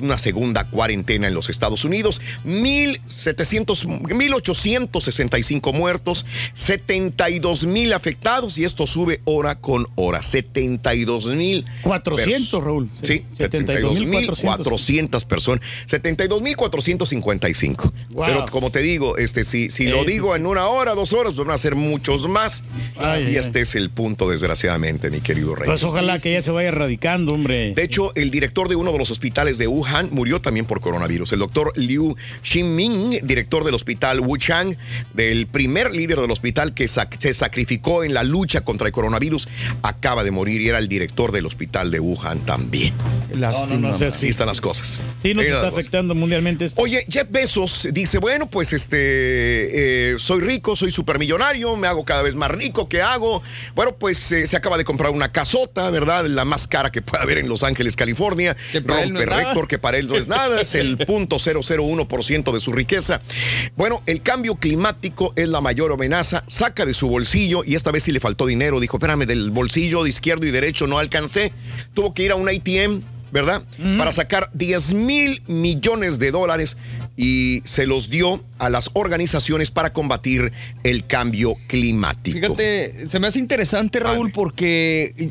una 0.00 0.18
segunda 0.18 0.64
cuarentena 0.64 1.28
en 1.28 1.34
los 1.34 1.50
Estados 1.50 1.84
Unidos. 1.84 2.20
1,700, 2.44 3.84
1,865 3.84 5.72
muertos, 5.72 6.24
72 6.52 7.66
mil 7.66 7.92
afectados, 7.92 8.58
y 8.58 8.64
esto 8.64 8.86
sube 8.86 9.20
hora 9.24 9.56
con 9.56 9.86
hora. 9.96 10.22
72 10.22 11.26
mil. 11.28 11.64
400, 11.82 12.62
Raúl. 12.62 12.90
Sí, 13.02 13.24
72 13.36 14.04
mil 14.04 14.30
400 14.30 15.24
personas. 15.24 15.64
72 15.86 16.42
mil 16.42 16.56
455. 16.56 17.92
Wow. 18.10 18.26
Pero 18.26 18.46
como 18.50 18.70
te 18.70 18.80
digo, 18.80 19.16
este, 19.18 19.44
si, 19.44 19.70
si 19.70 19.88
lo 19.88 20.04
digo 20.04 20.36
en 20.36 20.46
una 20.46 20.68
hora, 20.68 20.94
dos 20.94 21.12
horas, 21.12 21.36
van 21.36 21.50
a 21.50 21.58
ser 21.58 21.74
muchos 21.74 22.28
más. 22.28 22.62
Ay, 22.96 23.24
y 23.24 23.26
ay, 23.26 23.36
este 23.36 23.60
es 23.62 23.74
el 23.74 23.90
punto, 23.90 24.30
desgraciadamente, 24.30 25.10
mi 25.10 25.20
querido 25.20 25.54
Rey. 25.54 25.66
Pues 25.66 25.82
ojalá 25.82 26.18
que 26.18 26.32
ya 26.32 26.42
se 26.42 26.50
vaya 26.50 26.70
erradicando, 26.84 27.32
hombre. 27.32 27.72
De 27.74 27.82
hecho, 27.82 28.12
el 28.14 28.30
director 28.30 28.68
de 28.68 28.76
uno 28.76 28.92
de 28.92 28.98
los 28.98 29.10
hospitales 29.10 29.58
de 29.58 29.66
Wuhan 29.66 30.08
murió 30.12 30.40
también 30.40 30.66
por 30.66 30.80
coronavirus. 30.80 31.32
El 31.32 31.38
doctor 31.40 31.72
Liu 31.76 32.16
Xinming, 32.42 33.20
director 33.26 33.64
del 33.64 33.74
hospital 33.74 34.20
Wuchang, 34.20 34.76
del 35.14 35.46
primer 35.46 35.92
líder 35.94 36.20
del 36.20 36.30
hospital 36.30 36.74
que 36.74 36.84
sac- 36.86 37.16
se 37.18 37.34
sacrificó 37.34 38.04
en 38.04 38.14
la 38.14 38.22
lucha 38.22 38.60
contra 38.62 38.86
el 38.86 38.92
coronavirus, 38.92 39.48
acaba 39.82 40.24
de 40.24 40.30
morir 40.30 40.60
y 40.60 40.68
era 40.68 40.78
el 40.78 40.88
director 40.88 41.32
del 41.32 41.46
hospital 41.46 41.90
de 41.90 42.00
Wuhan 42.00 42.40
también. 42.40 42.92
Lástima. 43.32 43.74
No, 43.74 43.80
no, 43.80 43.88
no 43.92 43.98
sé, 43.98 44.06
Así 44.06 44.18
sí. 44.18 44.26
están 44.28 44.46
las 44.46 44.60
cosas. 44.60 45.00
Sí, 45.20 45.34
nos 45.34 45.44
está 45.44 45.68
afectando 45.68 46.14
mundialmente 46.14 46.66
esto. 46.66 46.80
Oye, 46.80 47.04
Jeff 47.08 47.26
Bezos 47.30 47.88
dice, 47.92 48.18
bueno, 48.18 48.48
pues 48.48 48.72
este, 48.72 50.12
eh, 50.12 50.14
soy 50.18 50.40
rico, 50.42 50.76
soy 50.76 50.90
supermillonario, 50.90 51.76
me 51.76 51.86
hago 51.88 52.04
cada 52.04 52.22
vez 52.22 52.34
más 52.34 52.50
rico, 52.50 52.88
¿qué 52.88 53.02
hago? 53.02 53.42
Bueno, 53.74 53.96
pues 53.96 54.30
eh, 54.32 54.46
se 54.46 54.56
acaba 54.56 54.76
de 54.78 54.84
comprar 54.84 55.10
una 55.12 55.32
casota, 55.32 55.90
¿verdad? 55.90 56.26
La 56.26 56.44
más 56.44 56.66
cara 56.74 56.90
que 56.90 57.02
puede 57.02 57.22
haber 57.22 57.38
en 57.38 57.48
Los 57.48 57.62
Ángeles, 57.62 57.94
California. 57.94 58.56
no 58.72 58.94
Rompe 58.96 59.26
récord, 59.26 59.68
que 59.68 59.78
para 59.78 59.96
él 59.96 60.08
no 60.08 60.16
es 60.16 60.26
nada, 60.26 60.60
es 60.60 60.74
el 60.74 60.98
punto 61.06 61.36
001% 61.36 62.52
de 62.52 62.58
su 62.58 62.72
riqueza. 62.72 63.20
Bueno, 63.76 64.02
el 64.06 64.22
cambio 64.22 64.56
climático 64.56 65.32
es 65.36 65.46
la 65.46 65.60
mayor 65.60 65.92
amenaza, 65.92 66.42
saca 66.48 66.84
de 66.84 66.92
su 66.92 67.08
bolsillo 67.08 67.62
y 67.64 67.76
esta 67.76 67.92
vez 67.92 68.02
sí 68.02 68.10
le 68.10 68.18
faltó 68.18 68.44
dinero, 68.44 68.80
dijo, 68.80 68.96
espérame, 68.96 69.24
del 69.24 69.52
bolsillo 69.52 70.02
de 70.02 70.08
izquierdo 70.08 70.46
y 70.46 70.50
derecho 70.50 70.88
no 70.88 70.98
alcancé, 70.98 71.52
tuvo 71.94 72.12
que 72.12 72.24
ir 72.24 72.32
a 72.32 72.34
un 72.34 72.48
ATM. 72.48 73.02
¿Verdad? 73.32 73.62
Para 73.98 74.12
sacar 74.12 74.48
10 74.52 74.94
mil 74.94 75.42
millones 75.48 76.20
de 76.20 76.30
dólares 76.30 76.76
y 77.16 77.62
se 77.64 77.86
los 77.86 78.10
dio 78.10 78.42
a 78.58 78.70
las 78.70 78.90
organizaciones 78.94 79.70
para 79.70 79.92
combatir 79.92 80.52
el 80.82 81.06
cambio 81.06 81.56
climático. 81.66 82.38
Fíjate, 82.38 83.08
se 83.08 83.20
me 83.20 83.28
hace 83.28 83.38
interesante, 83.38 84.00
Raúl, 84.00 84.32
porque 84.32 85.14
eh, 85.16 85.30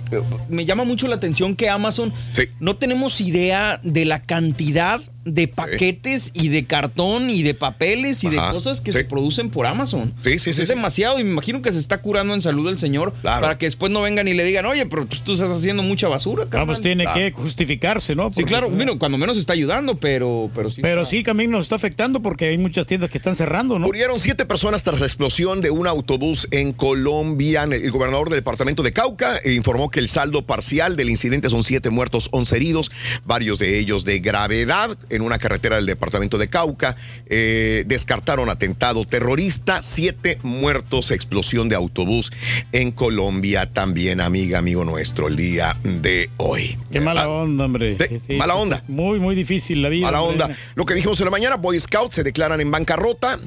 me 0.49 0.65
llama 0.65 0.84
mucho 0.84 1.07
la 1.07 1.15
atención 1.15 1.55
que 1.55 1.69
Amazon 1.69 2.14
no 2.60 2.77
tenemos 2.77 3.19
idea 3.22 3.80
de 3.84 4.05
la 4.05 4.19
cantidad 4.19 5.01
de 5.26 5.48
paquetes 5.48 6.32
y 6.34 6.50
de 6.50 6.66
cartón 6.66 7.30
y 7.30 7.44
de 7.44 7.54
papeles 7.54 8.24
y 8.24 8.30
de 8.30 8.38
cosas 8.38 8.82
que 8.82 8.91
sí. 8.91 9.00
se 9.00 9.06
producen 9.06 9.50
por 9.50 9.66
Amazon. 9.66 10.14
Sí, 10.24 10.32
sí, 10.40 10.44
Pues 10.44 10.44
sí, 10.44 10.50
Es 10.50 10.58
sí. 10.58 10.66
demasiado 10.76 11.20
y 11.20 11.24
me 11.24 11.32
imagino 11.32 11.62
que 11.62 11.72
se 11.72 11.80
está 11.80 12.02
curando 12.02 12.34
en 12.34 12.41
salud 12.41 12.68
el 12.70 12.78
señor 12.78 13.14
para 13.22 13.58
que 13.58 13.66
después 13.68 13.91
no 13.91 14.02
vengan 14.02 14.28
y 14.28 14.34
le 14.34 14.44
digan, 14.44 14.66
oye, 14.66 14.86
pero 14.86 15.06
pues, 15.06 15.22
tú 15.22 15.34
estás 15.34 15.50
haciendo 15.50 15.84
mucha 15.84 16.08
basura. 16.08 16.45
Pues 16.66 16.82
tiene 16.82 17.04
Claro. 17.04 17.20
que 17.20 17.32
justificarse, 17.32 18.16
¿no? 18.16 18.32
Sí, 18.32 18.44
claro, 18.44 18.70
bueno, 18.70 18.98
cuando 19.00 19.18
menos 19.18 19.38
está 19.38 19.54
ayudando, 19.54 19.95
pero, 20.00 20.50
pero 20.56 20.70
sí. 20.70 20.82
Pero 20.82 21.02
está- 21.04 21.12
sí, 21.12 21.24
también 21.24 21.52
nos 21.52 21.64
está 21.64 21.76
afectando 21.76 22.22
porque 22.22 22.48
hay 22.48 22.58
muchas 22.58 22.86
tiendas 22.88 23.10
que 23.10 23.18
están 23.18 23.36
cerrando, 23.36 23.80
¿no? 23.80 23.86
Murieron 23.88 24.20
siete 24.20 24.45
personas 24.45 24.84
tras 24.84 25.00
la 25.00 25.06
explosión 25.06 25.62
de 25.62 25.70
un 25.72 25.88
autobús 25.88 26.48
en 26.52 26.74
Colombia. 26.74 27.64
El 27.64 27.91
gobernador 27.91 28.30
del 28.30 28.40
departamento 28.40 28.84
de 28.84 28.94
Cauca 28.94 29.40
informó 29.45 29.90
que 29.90 30.00
el 30.00 30.08
saldo 30.10 30.45
parcial 30.45 30.95
del 30.95 31.10
incidente 31.10 31.50
son 31.50 31.64
siete 31.64 31.90
muertos, 31.90 32.30
once 32.32 32.56
heridos, 32.56 32.91
varios 33.26 33.60
de 33.60 33.80
ellos 33.80 34.06
de 34.06 34.20
gravedad 34.20 34.98
en 35.14 35.22
una 35.22 35.38
carretera 35.38 35.76
del 35.76 35.85
departamento 35.85 36.38
de 36.38 36.49
Cauca. 36.49 36.95
Eh, 37.27 37.84
descartaron 37.88 38.49
atentado 38.49 39.06
terrorista, 39.06 39.81
siete 39.81 40.40
muertos, 40.44 41.11
explosión 41.11 41.69
de 41.69 41.76
autobús 41.76 42.31
en 42.72 42.91
Colombia 42.91 43.72
también, 43.72 44.22
amiga, 44.22 44.60
amigo 44.60 44.84
nuestro, 44.85 45.27
el 45.27 45.35
día 45.35 45.77
de 45.84 46.30
hoy. 46.38 46.77
Qué 46.91 46.99
mala 46.99 47.30
onda, 47.30 47.65
hombre. 47.65 47.98
Sí, 48.27 48.34
mala 48.34 48.56
onda. 48.56 48.84
Muy, 48.88 49.19
muy 49.19 49.35
difícil 49.35 49.81
la 49.81 49.90
vida. 49.90 50.07
Mala 50.07 50.22
hombre. 50.22 50.45
onda. 50.45 50.57
Lo 50.76 50.85
que 50.85 50.95
dijimos 50.95 51.19
en 51.19 51.26
la 51.26 51.31
mañana, 51.31 51.56
Boy 51.56 51.80
Scouts 51.80 52.15
se 52.15 52.23
declaran 52.23 52.60
en 52.61 52.72
bancarrota, 52.72 53.40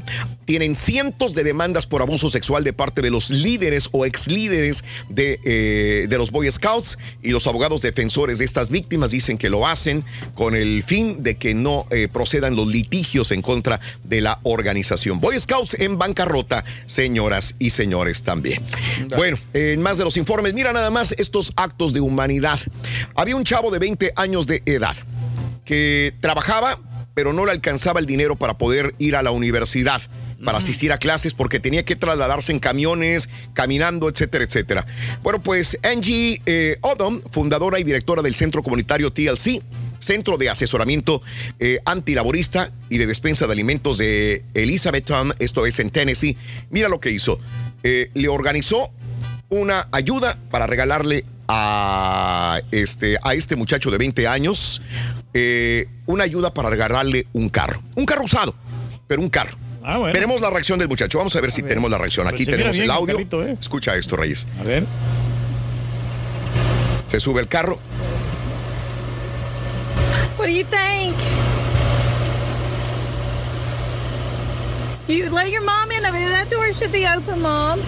tienen 0.44 0.76
cientos 0.76 1.34
de 1.34 1.44
demandas 1.44 1.86
por 1.86 2.02
abuso 2.02 2.28
sexual 2.28 2.64
de 2.64 2.72
parte 2.72 3.02
de 3.02 3.10
los 3.10 3.30
líderes 3.30 3.88
o 3.92 4.06
ex 4.06 4.28
líderes 4.28 4.84
de, 5.08 5.40
eh, 5.44 6.06
de 6.08 6.18
los 6.18 6.30
Boy 6.30 6.50
Scouts 6.50 6.98
y 7.22 7.30
los 7.30 7.46
abogados 7.46 7.82
defensores 7.82 8.38
de 8.38 8.44
estas 8.44 8.70
víctimas 8.70 9.10
dicen 9.10 9.38
que 9.38 9.50
lo 9.50 9.66
hacen 9.66 10.04
con 10.34 10.54
el 10.54 10.82
fin 10.82 11.22
de 11.22 11.36
que 11.36 11.54
no 11.62 11.86
eh, 11.90 12.08
procedan 12.08 12.56
los 12.56 12.68
litigios 12.68 13.32
en 13.32 13.42
contra 13.42 13.80
de 14.04 14.20
la 14.20 14.40
organización. 14.42 15.20
Boy 15.20 15.38
Scouts 15.38 15.74
en 15.74 15.98
bancarrota, 15.98 16.64
señoras 16.86 17.54
y 17.58 17.70
señores 17.70 18.22
también. 18.22 18.62
Bueno, 19.16 19.38
en 19.52 19.82
más 19.82 19.98
de 19.98 20.04
los 20.04 20.16
informes, 20.16 20.54
mira 20.54 20.72
nada 20.72 20.90
más 20.90 21.12
estos 21.18 21.52
actos 21.56 21.92
de 21.92 22.00
humanidad. 22.00 22.58
Había 23.14 23.36
un 23.36 23.44
chavo 23.44 23.70
de 23.70 23.78
20 23.78 24.12
años 24.16 24.46
de 24.46 24.62
edad 24.66 24.96
que 25.64 26.14
trabajaba, 26.20 26.78
pero 27.14 27.32
no 27.32 27.44
le 27.44 27.52
alcanzaba 27.52 28.00
el 28.00 28.06
dinero 28.06 28.36
para 28.36 28.56
poder 28.56 28.94
ir 28.98 29.16
a 29.16 29.22
la 29.22 29.30
universidad, 29.30 30.00
para 30.44 30.58
asistir 30.58 30.92
a 30.92 30.98
clases, 30.98 31.34
porque 31.34 31.60
tenía 31.60 31.84
que 31.84 31.96
trasladarse 31.96 32.52
en 32.52 32.60
camiones, 32.60 33.28
caminando, 33.54 34.08
etcétera, 34.08 34.44
etcétera. 34.44 34.86
Bueno, 35.22 35.42
pues 35.42 35.78
Angie 35.82 36.40
eh, 36.46 36.78
Odom, 36.82 37.20
fundadora 37.32 37.80
y 37.80 37.84
directora 37.84 38.22
del 38.22 38.34
Centro 38.34 38.62
Comunitario 38.62 39.12
TLC, 39.12 39.62
Centro 39.98 40.36
de 40.36 40.50
Asesoramiento 40.50 41.22
eh, 41.58 41.80
Antilaborista 41.84 42.70
y 42.88 42.98
de 42.98 43.06
Despensa 43.06 43.46
de 43.46 43.52
Alimentos 43.52 43.98
de 43.98 44.44
Elizabethtown, 44.54 45.34
esto 45.38 45.66
es 45.66 45.78
en 45.80 45.90
Tennessee, 45.90 46.36
mira 46.70 46.88
lo 46.88 47.00
que 47.00 47.10
hizo. 47.10 47.38
Eh, 47.82 48.10
le 48.14 48.28
organizó 48.28 48.90
una 49.48 49.88
ayuda 49.92 50.38
para 50.50 50.66
regalarle 50.66 51.24
a 51.48 52.60
este, 52.72 53.18
a 53.22 53.34
este 53.34 53.54
muchacho 53.56 53.90
de 53.90 53.98
20 53.98 54.26
años 54.26 54.82
eh, 55.34 55.86
una 56.06 56.24
ayuda 56.24 56.52
para 56.52 56.70
regalarle 56.70 57.26
un 57.32 57.48
carro. 57.48 57.82
Un 57.94 58.06
carro 58.06 58.24
usado, 58.24 58.54
pero 59.06 59.20
un 59.20 59.28
carro. 59.28 59.56
bueno. 59.82 60.06
Veremos 60.06 60.40
la 60.40 60.50
reacción 60.50 60.78
del 60.78 60.88
muchacho. 60.88 61.18
Vamos 61.18 61.36
a 61.36 61.40
ver 61.40 61.52
si 61.52 61.62
tenemos 61.62 61.90
la 61.90 61.98
reacción. 61.98 62.26
Aquí 62.26 62.46
tenemos 62.46 62.72
bien 62.72 62.84
el 62.84 62.90
el 62.90 62.96
audio. 62.96 63.14
carrito, 63.14 63.42
¿eh? 63.44 63.56
Escucha 63.60 63.94
esto, 63.96 64.16
Reyes. 64.16 64.46
A 64.58 64.62
ver. 64.62 64.84
Se 67.08 67.20
sube 67.20 67.40
el 67.40 67.48
carro. 67.48 67.78
What 70.36 70.46
do 70.46 70.52
you 70.52 70.64
think? 70.64 71.16
You 75.08 75.30
let 75.30 75.50
your 75.50 75.62
mom 75.62 75.90
in. 75.92 76.04
I 76.04 76.10
mean, 76.10 76.28
that 76.30 76.50
door 76.50 76.72
should 76.72 76.92
be 76.92 77.06
open, 77.06 77.40
Mom. 77.40 77.80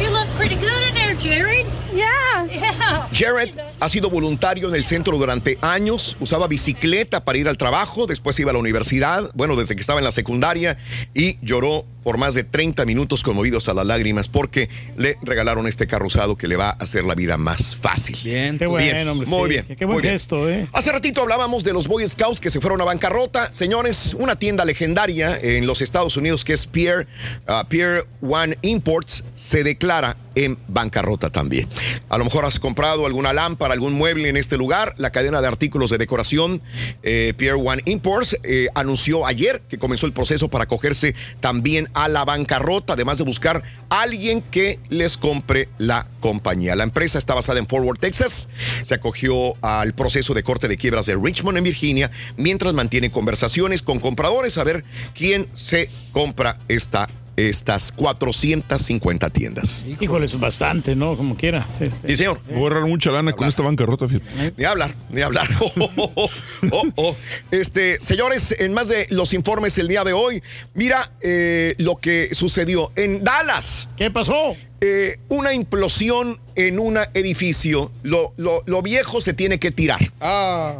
You 0.00 0.10
look 0.10 0.28
pretty 0.36 0.56
good 0.56 0.82
in 0.88 0.94
there, 0.94 1.14
Jared. 1.14 1.66
Yeah. 1.94 2.44
Yeah. 2.44 3.08
Jared 3.12 3.58
ha 3.80 3.88
sido 3.88 4.10
voluntario 4.10 4.68
en 4.68 4.74
el 4.74 4.84
centro 4.84 5.16
durante 5.16 5.56
años, 5.60 6.16
usaba 6.20 6.48
bicicleta 6.48 7.24
para 7.24 7.38
ir 7.38 7.48
al 7.48 7.56
trabajo, 7.56 8.06
después 8.06 8.38
iba 8.40 8.50
a 8.50 8.54
la 8.54 8.58
universidad, 8.58 9.30
bueno, 9.34 9.54
desde 9.56 9.76
que 9.76 9.80
estaba 9.80 10.00
en 10.00 10.04
la 10.04 10.12
secundaria 10.12 10.76
y 11.14 11.38
lloró 11.40 11.86
por 12.04 12.18
más 12.18 12.34
de 12.34 12.44
30 12.44 12.84
minutos 12.84 13.22
conmovido 13.24 13.58
hasta 13.58 13.74
las 13.74 13.86
lágrimas 13.86 14.28
porque 14.28 14.68
le 14.96 15.16
regalaron 15.22 15.66
este 15.66 15.86
carro 15.88 16.06
usado 16.06 16.36
que 16.36 16.46
le 16.46 16.56
va 16.56 16.68
a 16.68 16.72
hacer 16.72 17.02
la 17.04 17.14
vida 17.14 17.36
más 17.36 17.74
fácil. 17.74 18.16
Bien, 18.22 18.58
Qué 18.58 18.66
bueno, 18.66 19.12
hombre, 19.12 19.26
muy 19.26 19.42
sí. 19.44 19.48
bien. 19.48 19.64
Qué- 19.66 19.76
qué 19.76 19.84
buen 19.86 19.96
muy 19.96 20.02
bien. 20.02 20.14
gesto, 20.14 20.48
¿eh? 20.48 20.68
Hace 20.72 20.92
ratito 20.92 21.22
hablábamos 21.22 21.64
de 21.64 21.72
los 21.72 21.88
Boy 21.88 22.06
Scouts 22.06 22.40
que 22.40 22.50
se 22.50 22.60
fueron 22.60 22.80
a 22.80 22.84
bancarrota. 22.84 23.52
Señores, 23.52 24.14
una 24.18 24.36
tienda 24.36 24.64
legendaria 24.64 25.38
en 25.42 25.66
los 25.66 25.80
Estados 25.80 26.16
Unidos 26.16 26.44
que 26.44 26.52
es 26.52 26.66
Pier, 26.66 27.06
ah, 27.46 27.66
Pier 27.68 28.06
One 28.20 28.58
Imports 28.62 29.24
se 29.34 29.64
declara 29.64 30.16
en 30.34 30.58
bancarrota 30.68 31.30
también. 31.30 31.68
A 32.08 32.18
lo 32.18 32.24
mejor 32.24 32.44
has 32.44 32.58
comprado 32.58 33.06
alguna 33.06 33.32
lámpara, 33.32 33.74
algún 33.74 33.94
mueble 33.94 34.28
en 34.28 34.36
este 34.36 34.56
lugar. 34.56 34.94
La 34.98 35.10
cadena 35.10 35.40
de 35.40 35.48
artículos 35.48 35.90
de 35.90 35.98
decoración 35.98 36.62
eh, 37.02 37.34
Pier 37.36 37.54
One 37.54 37.82
Imports 37.86 38.36
eh, 38.42 38.68
anunció 38.74 39.26
ayer 39.26 39.62
que 39.68 39.78
comenzó 39.78 40.06
el 40.06 40.12
proceso 40.12 40.48
para 40.48 40.64
acogerse 40.64 41.14
también 41.40 41.88
a 41.94 42.08
la 42.08 42.24
bancarrota, 42.24 42.94
además 42.94 43.18
de 43.18 43.24
buscar 43.24 43.62
a 43.88 44.02
alguien 44.02 44.42
que 44.42 44.78
les 44.88 45.16
compre 45.16 45.68
la 45.78 46.06
compañía. 46.20 46.76
La 46.76 46.84
empresa 46.84 47.18
está 47.18 47.34
basada 47.34 47.58
en 47.58 47.66
Fort 47.66 47.84
Worth, 47.84 48.00
Texas. 48.00 48.48
Se 48.82 48.94
acogió 48.94 49.54
al 49.62 49.94
proceso 49.94 50.34
de 50.34 50.42
corte 50.42 50.68
de 50.68 50.76
quiebras 50.76 51.06
de 51.06 51.16
Richmond 51.16 51.58
en 51.58 51.64
Virginia, 51.64 52.10
mientras 52.36 52.74
mantiene 52.74 53.10
conversaciones 53.10 53.82
con 53.82 54.00
compradores 54.00 54.58
a 54.58 54.64
ver 54.64 54.84
quién 55.14 55.48
se 55.54 55.90
compra 56.12 56.58
esta 56.68 57.08
estas 57.36 57.92
450 57.92 59.30
tiendas. 59.30 59.86
Híjole, 60.00 60.26
es 60.26 60.38
bastante, 60.38 60.94
¿no? 60.96 61.16
Como 61.16 61.36
quiera. 61.36 61.66
Sí, 61.78 61.86
sí. 61.90 61.96
Sí, 62.08 62.16
señor. 62.16 62.40
Voy 62.46 62.56
a 62.56 62.58
ahorrar 62.60 62.86
mucha 62.86 63.10
lana 63.10 63.32
con 63.32 63.48
esta 63.48 63.62
bancarrota, 63.62 64.06
fíjate. 64.08 64.52
Ni 64.56 64.64
hablar, 64.64 64.94
ni 65.10 65.20
hablar. 65.20 65.48
Oh, 65.60 65.90
oh, 65.96 66.12
oh, 66.14 66.30
oh, 66.70 66.82
oh. 66.96 67.16
Este, 67.50 67.98
señores, 68.00 68.54
en 68.58 68.72
más 68.74 68.88
de 68.88 69.06
los 69.10 69.32
informes 69.34 69.76
el 69.78 69.88
día 69.88 70.04
de 70.04 70.12
hoy, 70.12 70.42
mira 70.74 71.12
eh, 71.20 71.74
lo 71.78 71.96
que 71.96 72.30
sucedió 72.32 72.92
en 72.96 73.24
Dallas. 73.24 73.88
¿Qué 73.96 74.10
pasó? 74.10 74.56
Eh, 74.80 75.18
una 75.28 75.52
implosión 75.54 76.38
en 76.56 76.78
un 76.78 76.98
edificio. 77.14 77.90
Lo, 78.02 78.34
lo- 78.36 78.62
lo 78.66 78.82
viejo 78.82 79.20
se 79.20 79.32
tiene 79.32 79.58
que 79.58 79.70
tirar. 79.70 80.00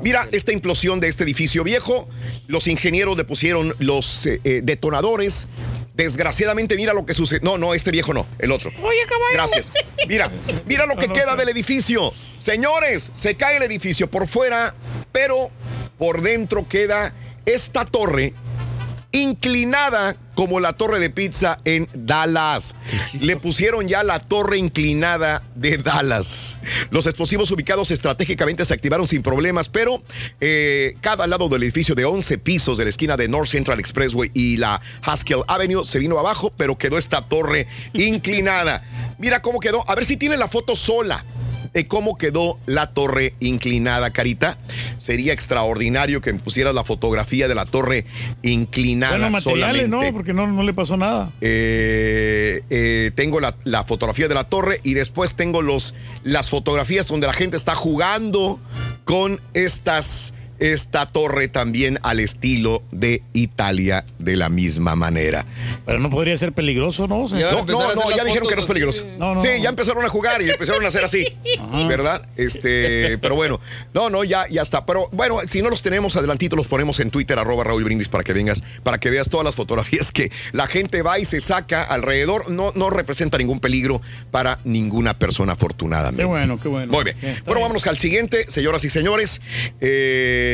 Mira 0.03 0.29
esta 0.33 0.53
implosión 0.53 1.01
de 1.01 1.09
este 1.09 1.25
edificio 1.25 1.65
viejo. 1.65 2.09
Los 2.47 2.67
ingenieros 2.69 3.17
le 3.17 3.25
pusieron 3.25 3.75
los 3.79 4.27
eh, 4.27 4.41
eh, 4.45 4.61
detonadores. 4.63 5.49
Desgraciadamente, 5.95 6.75
mira 6.77 6.93
lo 6.93 7.07
que 7.07 7.15
sucede. 7.15 7.41
No, 7.43 7.57
no, 7.57 7.73
este 7.73 7.93
viejo 7.93 8.13
no, 8.13 8.27
el 8.41 8.51
otro. 8.51 8.71
Oye, 8.83 8.99
caballo. 9.09 9.33
Gracias. 9.33 9.73
Mira, 10.09 10.31
mira 10.67 10.87
lo 10.87 10.97
que 10.97 11.09
queda 11.09 11.37
del 11.37 11.49
edificio. 11.49 12.13
Señores, 12.39 13.13
se 13.15 13.37
cae 13.37 13.59
el 13.59 13.63
edificio 13.63 14.11
por 14.11 14.27
fuera, 14.27 14.75
pero 15.13 15.51
por 15.97 16.21
dentro 16.21 16.69
queda 16.69 17.15
esta 17.47 17.85
torre 17.85 18.35
inclinada 19.15 20.17
como 20.35 20.59
la 20.59 20.73
torre 20.73 20.99
de 20.99 21.09
pizza 21.09 21.61
en 21.65 21.89
Dallas. 21.95 22.75
Le 23.21 23.37
pusieron 23.37 23.87
ya 23.87 24.03
la 24.03 24.19
torre 24.19 24.59
inclinada 24.59 25.45
de 25.55 25.79
Dallas. 25.79 26.59
Los 26.91 27.07
explosivos 27.07 27.51
ubicados 27.53 27.93
estratégicamente 27.93 28.65
se 28.65 28.75
activaron 28.75 29.07
sin 29.07 29.23
problemas, 29.23 29.69
pero 29.69 30.03
eh, 30.41 30.97
cada 31.01 31.29
lado 31.29 31.49
del 31.49 31.63
edificio 31.63 31.95
de 31.95 32.05
11 32.05 32.39
pisos 32.39 32.77
de 32.77 32.85
la 32.85 32.91
esquina 32.91 33.17
de 33.17 33.29
North 33.29 33.49
Central 33.49 33.79
Expressway 33.79 34.33
y 34.35 34.57
la 34.57 34.81
Haskell 35.03 35.45
Avenue 35.47 35.85
se 35.85 36.01
vino 36.01 36.19
abajo, 36.19 36.53
pero 36.57 36.77
quedó 36.77 36.99
esta 36.99 37.23
torre 37.29 37.69
inclinada. 37.95 38.83
Mira 39.19 39.41
cómo 39.41 39.61
quedó. 39.61 39.89
A 39.89 39.95
ver 39.95 40.05
si 40.05 40.17
tiene 40.17 40.37
la 40.37 40.49
foto 40.49 40.75
sola 40.75 41.25
de 41.75 41.89
cómo 41.89 42.17
quedó 42.17 42.59
la 42.67 42.95
torre 42.95 43.35
inclinada, 43.41 44.11
Carita. 44.11 44.57
Sería 44.97 45.33
extraordinario 45.33 46.21
que 46.21 46.33
me 46.33 46.39
pusieras 46.39 46.75
la 46.75 46.85
fotografía 46.85 47.49
de 47.49 47.55
la 47.55 47.67
torre 47.67 48.07
inclinada 48.43 49.29
materiales, 49.29 49.43
solamente. 49.43 49.89
¿no? 49.89 50.13
Porque 50.13 50.33
no, 50.33 50.47
no 50.47 50.63
le 50.63 50.73
pasó 50.73 50.97
nada. 50.97 51.31
Eh, 51.41 52.63
eh, 52.71 53.11
tengo 53.17 53.41
la, 53.41 53.57
la 53.65 53.85
fotografía 53.85 54.29
de 54.29 54.35
la 54.35 54.45
torre 54.45 54.81
y 54.85 54.95
después 54.95 55.35
tengo 55.35 55.63
los, 55.63 55.95
las 56.23 56.49
fotografías 56.49 57.09
donde 57.09 57.27
la 57.27 57.33
gente 57.33 57.57
está 57.57 57.75
jugando 57.75 58.61
con 59.05 59.41
estas 59.53 60.33
esta 60.73 61.05
torre 61.05 61.49
también 61.49 61.99
al 62.03 62.21
estilo 62.21 62.83
de 62.91 63.23
Italia 63.35 64.07
de 64.19 64.35
la 64.37 64.49
misma 64.49 64.97
manera. 64.97 65.45
Pero 65.85 65.99
no 65.99 66.09
podría 66.09 66.39
ser 66.39 66.55
peligroso, 66.55 67.07
¿no? 67.07 67.25
O 67.25 67.29
sea, 67.29 67.51
No, 67.53 67.67
no, 67.67 67.95
no, 67.95 68.17
ya 68.17 68.25
dijeron 68.25 68.49
que 68.49 68.55
no 68.57 68.63
es 68.63 68.67
peligroso. 68.67 69.07
No, 69.19 69.35
no, 69.35 69.41
sí, 69.41 69.49
no. 69.57 69.63
ya 69.63 69.69
empezaron 69.69 70.03
a 70.07 70.09
jugar 70.09 70.41
y 70.41 70.49
empezaron 70.49 70.83
a 70.87 70.89
hacer 70.89 71.05
así, 71.05 71.27
¿verdad? 71.87 72.27
Este, 72.37 73.19
pero 73.19 73.37
bueno, 73.37 73.61
no, 73.93 74.09
no, 74.09 74.25
ya, 74.25 74.49
ya 74.49 74.63
está. 74.63 74.87
Pero 74.87 75.11
bueno, 75.13 75.41
si 75.47 75.61
no 75.61 75.69
los 75.69 75.83
tenemos 75.83 76.17
adelantito, 76.17 76.57
los 76.57 76.67
ponemos 76.67 76.99
en 76.99 77.11
Twitter, 77.11 77.39
arroba 77.39 77.65
Raúl 77.65 77.85
Brindis, 77.85 78.09
para 78.09 78.25
que 78.25 78.33
vengas, 78.33 78.65
para 78.83 78.97
que 78.97 79.11
veas 79.11 79.29
todas 79.29 79.45
las 79.45 79.55
fotografías 79.55 80.13
que 80.13 80.33
la 80.53 80.67
gente 80.67 81.03
va 81.03 81.19
y 81.19 81.27
se 81.27 81.43
saca 81.43 81.83
alrededor. 81.83 82.51
No, 82.51 82.73
no 82.75 82.89
representa 82.89 83.37
ningún 83.37 83.61
peligro 83.61 84.01
para 84.31 84.61
ninguna 84.65 85.19
persona, 85.19 85.53
afortunadamente. 85.53 86.23
Qué 86.23 86.27
bueno, 86.27 86.59
qué 86.59 86.69
bueno. 86.69 86.91
Muy 86.91 87.05
bien. 87.05 87.17
Sí, 87.21 87.27
bueno, 87.27 87.43
bien. 87.45 87.61
vámonos 87.61 87.87
al 87.87 87.99
siguiente, 87.99 88.47
señoras 88.49 88.83
y 88.85 88.89
señores. 88.89 89.43
Eh, 89.83 90.54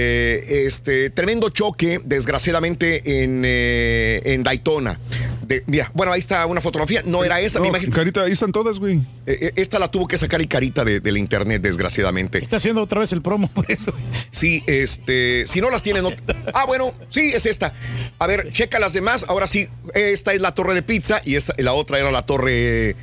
este 0.66 1.10
tremendo 1.10 1.48
choque, 1.50 2.00
desgraciadamente, 2.04 3.22
en, 3.22 3.42
eh, 3.44 4.20
en 4.24 4.42
Daytona. 4.42 4.98
De- 5.46 5.64
mira, 5.66 5.90
bueno, 5.94 6.12
ahí 6.12 6.20
está 6.20 6.46
una 6.46 6.60
fotografía. 6.60 7.02
No 7.04 7.24
era 7.24 7.40
esa, 7.40 7.58
me 7.58 7.64
No, 7.64 7.68
imagino. 7.70 7.94
Carita, 7.94 8.22
ahí 8.22 8.32
están 8.32 8.52
todas, 8.52 8.78
güey. 8.78 8.96
Eh, 9.26 9.38
eh, 9.40 9.52
esta 9.56 9.78
la 9.78 9.90
tuvo 9.90 10.06
que 10.06 10.16
sacar 10.16 10.40
y 10.40 10.46
carita 10.46 10.84
de, 10.84 11.00
del 11.00 11.16
internet, 11.16 11.60
desgraciadamente. 11.62 12.38
Está 12.38 12.56
haciendo 12.56 12.82
otra 12.82 13.00
vez 13.00 13.12
el 13.12 13.20
promo 13.22 13.48
por 13.52 13.70
eso. 13.70 13.92
Sí, 14.30 14.62
este, 14.66 15.44
si 15.46 15.60
no 15.60 15.70
las 15.70 15.82
tienen, 15.82 16.04
no- 16.04 16.10
ah, 16.54 16.64
bueno, 16.66 16.94
sí, 17.08 17.32
es 17.34 17.46
esta. 17.46 17.72
A 18.18 18.26
ver, 18.26 18.52
checa 18.52 18.78
las 18.78 18.92
demás. 18.92 19.24
Ahora 19.28 19.46
sí, 19.46 19.68
esta 19.94 20.32
es 20.32 20.40
la 20.40 20.54
torre 20.54 20.74
de 20.74 20.82
pizza 20.82 21.20
y 21.24 21.34
esta, 21.36 21.54
la 21.58 21.72
otra 21.72 21.98
era 21.98 22.10
la 22.12 22.22
torre, 22.22 22.94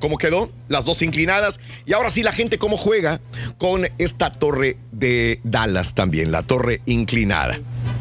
¿cómo 0.00 0.18
quedó? 0.18 0.50
Las 0.68 0.84
dos 0.84 1.02
inclinadas. 1.02 1.60
Y 1.86 1.92
ahora 1.92 2.10
sí, 2.10 2.22
la 2.22 2.32
gente 2.32 2.58
cómo 2.58 2.76
juega 2.76 3.20
con 3.58 3.88
esta 3.98 4.30
torre 4.30 4.76
de 4.92 5.40
Dallas 5.44 5.94
también, 5.94 6.30
la 6.32 6.42
torre 6.42 6.80
inclinada. 6.86 7.58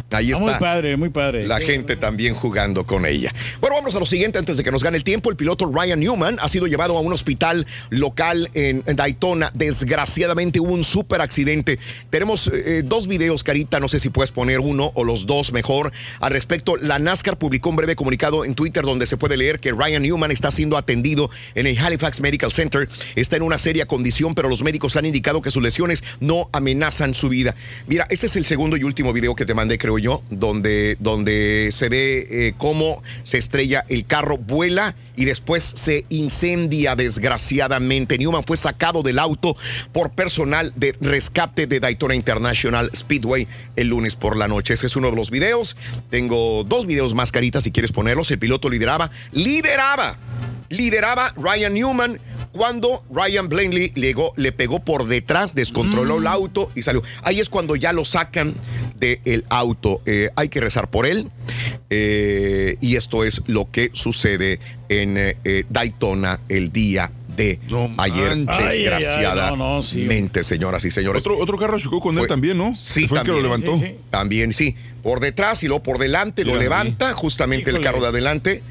Ahí 0.09 0.29
Ah, 0.29 0.33
está. 0.33 0.43
muy 0.43 0.53
padre, 0.53 0.97
muy 0.97 1.09
padre. 1.09 1.47
La 1.47 1.59
gente 1.59 1.95
también 1.97 2.33
jugando 2.33 2.85
con 2.85 3.05
ella. 3.05 3.33
Bueno, 3.59 3.75
vamos 3.75 3.93
a 3.95 3.99
lo 3.99 4.05
siguiente 4.05 4.39
antes 4.39 4.55
de 4.57 4.63
que 4.63 4.71
nos 4.71 4.83
gane 4.83 4.95
el 4.97 5.03
tiempo. 5.03 5.29
El 5.29 5.35
piloto 5.35 5.65
Ryan 5.71 5.99
Newman 5.99 6.37
ha 6.41 6.47
sido 6.47 6.65
llevado 6.67 6.97
a 6.97 7.01
un 7.01 7.11
hospital 7.11 7.65
local 7.89 8.49
en 8.53 8.83
Daytona. 8.85 9.51
Desgraciadamente 9.53 10.59
hubo 10.59 10.73
un 10.73 10.83
súper 10.83 11.21
accidente. 11.21 11.77
Tenemos 12.09 12.49
eh, 12.53 12.83
dos 12.85 13.07
videos, 13.07 13.43
Carita. 13.43 13.79
No 13.79 13.89
sé 13.89 13.99
si 13.99 14.09
puedes 14.09 14.31
poner 14.31 14.59
uno 14.59 14.91
o 14.95 15.03
los 15.03 15.25
dos 15.25 15.51
mejor. 15.51 15.91
Al 16.19 16.31
respecto, 16.31 16.77
la 16.77 16.99
NASCAR 16.99 17.37
publicó 17.37 17.69
un 17.69 17.75
breve 17.75 17.95
comunicado 17.95 18.45
en 18.45 18.55
Twitter 18.55 18.83
donde 18.83 19.07
se 19.07 19.17
puede 19.17 19.35
leer 19.37 19.59
que 19.59 19.71
Ryan 19.73 20.01
Newman 20.03 20.31
está 20.31 20.51
siendo 20.51 20.77
atendido 20.77 21.29
en 21.55 21.67
el 21.67 21.77
Halifax 21.77 22.21
Medical 22.21 22.51
Center. 22.51 22.87
Está 23.15 23.35
en 23.35 23.41
una 23.43 23.59
seria 23.59 23.85
condición, 23.85 24.35
pero 24.35 24.47
los 24.49 24.63
médicos 24.63 24.95
han 24.95 25.05
indicado 25.05 25.41
que 25.41 25.51
sus 25.51 25.61
lesiones 25.61 26.03
no 26.19 26.49
amenazan 26.53 27.13
su 27.13 27.29
vida. 27.29 27.55
Mira, 27.87 28.07
este 28.09 28.27
es 28.27 28.35
el 28.35 28.45
segundo 28.45 28.77
y 28.77 28.83
último 28.83 29.11
video 29.13 29.35
que 29.35 29.45
te 29.45 29.53
mandé, 29.53 29.77
creo 29.77 29.96
yo, 29.97 30.23
donde, 30.29 30.97
donde 30.99 31.69
se 31.71 31.89
ve 31.89 32.27
eh, 32.29 32.53
cómo 32.57 33.01
se 33.23 33.37
estrella 33.37 33.85
el 33.89 34.05
carro, 34.05 34.37
vuela 34.37 34.95
y 35.15 35.25
después 35.25 35.63
se 35.63 36.05
incendia 36.09 36.95
desgraciadamente. 36.95 38.17
Newman 38.17 38.43
fue 38.43 38.57
sacado 38.57 39.03
del 39.03 39.19
auto 39.19 39.55
por 39.91 40.11
personal 40.11 40.73
de 40.75 40.95
rescate 41.01 41.67
de 41.67 41.79
Daytona 41.79 42.15
International 42.15 42.89
Speedway 42.95 43.47
el 43.75 43.87
lunes 43.87 44.15
por 44.15 44.37
la 44.37 44.47
noche. 44.47 44.73
Ese 44.73 44.87
es 44.87 44.95
uno 44.95 45.09
de 45.09 45.15
los 45.15 45.31
videos. 45.31 45.75
Tengo 46.09 46.63
dos 46.63 46.85
videos 46.85 47.13
más 47.13 47.31
caritas 47.31 47.63
si 47.63 47.71
quieres 47.71 47.91
ponerlos. 47.91 48.31
El 48.31 48.39
piloto 48.39 48.69
lideraba, 48.69 49.09
lideraba, 49.31 50.17
lideraba 50.69 51.33
Ryan 51.35 51.73
Newman 51.73 52.19
cuando 52.51 53.03
Ryan 53.11 53.49
Blaney 53.49 53.91
llegó, 53.93 54.33
le 54.35 54.51
pegó 54.51 54.79
por 54.79 55.05
detrás, 55.07 55.53
descontroló 55.53 56.17
el 56.17 56.27
auto 56.27 56.71
y 56.75 56.83
salió. 56.83 57.03
Ahí 57.21 57.39
es 57.39 57.49
cuando 57.49 57.75
ya 57.75 57.93
lo 57.93 58.03
sacan 58.03 58.55
del 58.99 59.45
auto. 59.49 60.01
Eh, 60.05 60.29
hay 60.35 60.49
que 60.49 60.59
rezar 60.59 60.89
por 60.89 61.05
él. 61.05 61.29
Eh, 61.89 62.77
y 62.81 62.95
esto 62.95 63.23
es 63.23 63.43
lo 63.45 63.69
que 63.69 63.91
sucede 63.93 64.59
en 64.89 65.15
eh, 65.17 65.65
Daytona 65.69 66.39
el 66.49 66.71
día 66.71 67.11
de 67.37 67.59
ayer, 67.97 68.35
manches. 68.35 68.69
Desgraciadamente, 68.75 69.57
no, 69.57 70.37
no, 70.37 70.43
señoras 70.43 70.83
y 70.83 70.91
señores. 70.91 71.21
Otro, 71.21 71.37
otro 71.37 71.57
carro 71.57 71.79
chocó 71.79 72.01
con 72.01 72.17
él 72.17 72.27
también, 72.27 72.57
¿no? 72.57 72.75
Sí, 72.75 73.07
fue 73.07 73.19
el 73.19 73.23
que 73.25 73.31
también. 73.31 73.35
lo 73.49 73.57
levantó. 73.57 73.81
También, 74.09 74.51
sí. 74.53 74.75
Por 75.03 75.19
detrás 75.21 75.63
y 75.63 75.67
luego 75.67 75.83
por 75.83 75.99
delante 75.99 76.43
lo 76.43 76.57
levanta, 76.57 77.13
justamente 77.13 77.69
el 77.69 77.79
carro 77.79 78.01
de 78.01 78.07
adelante, 78.07 78.61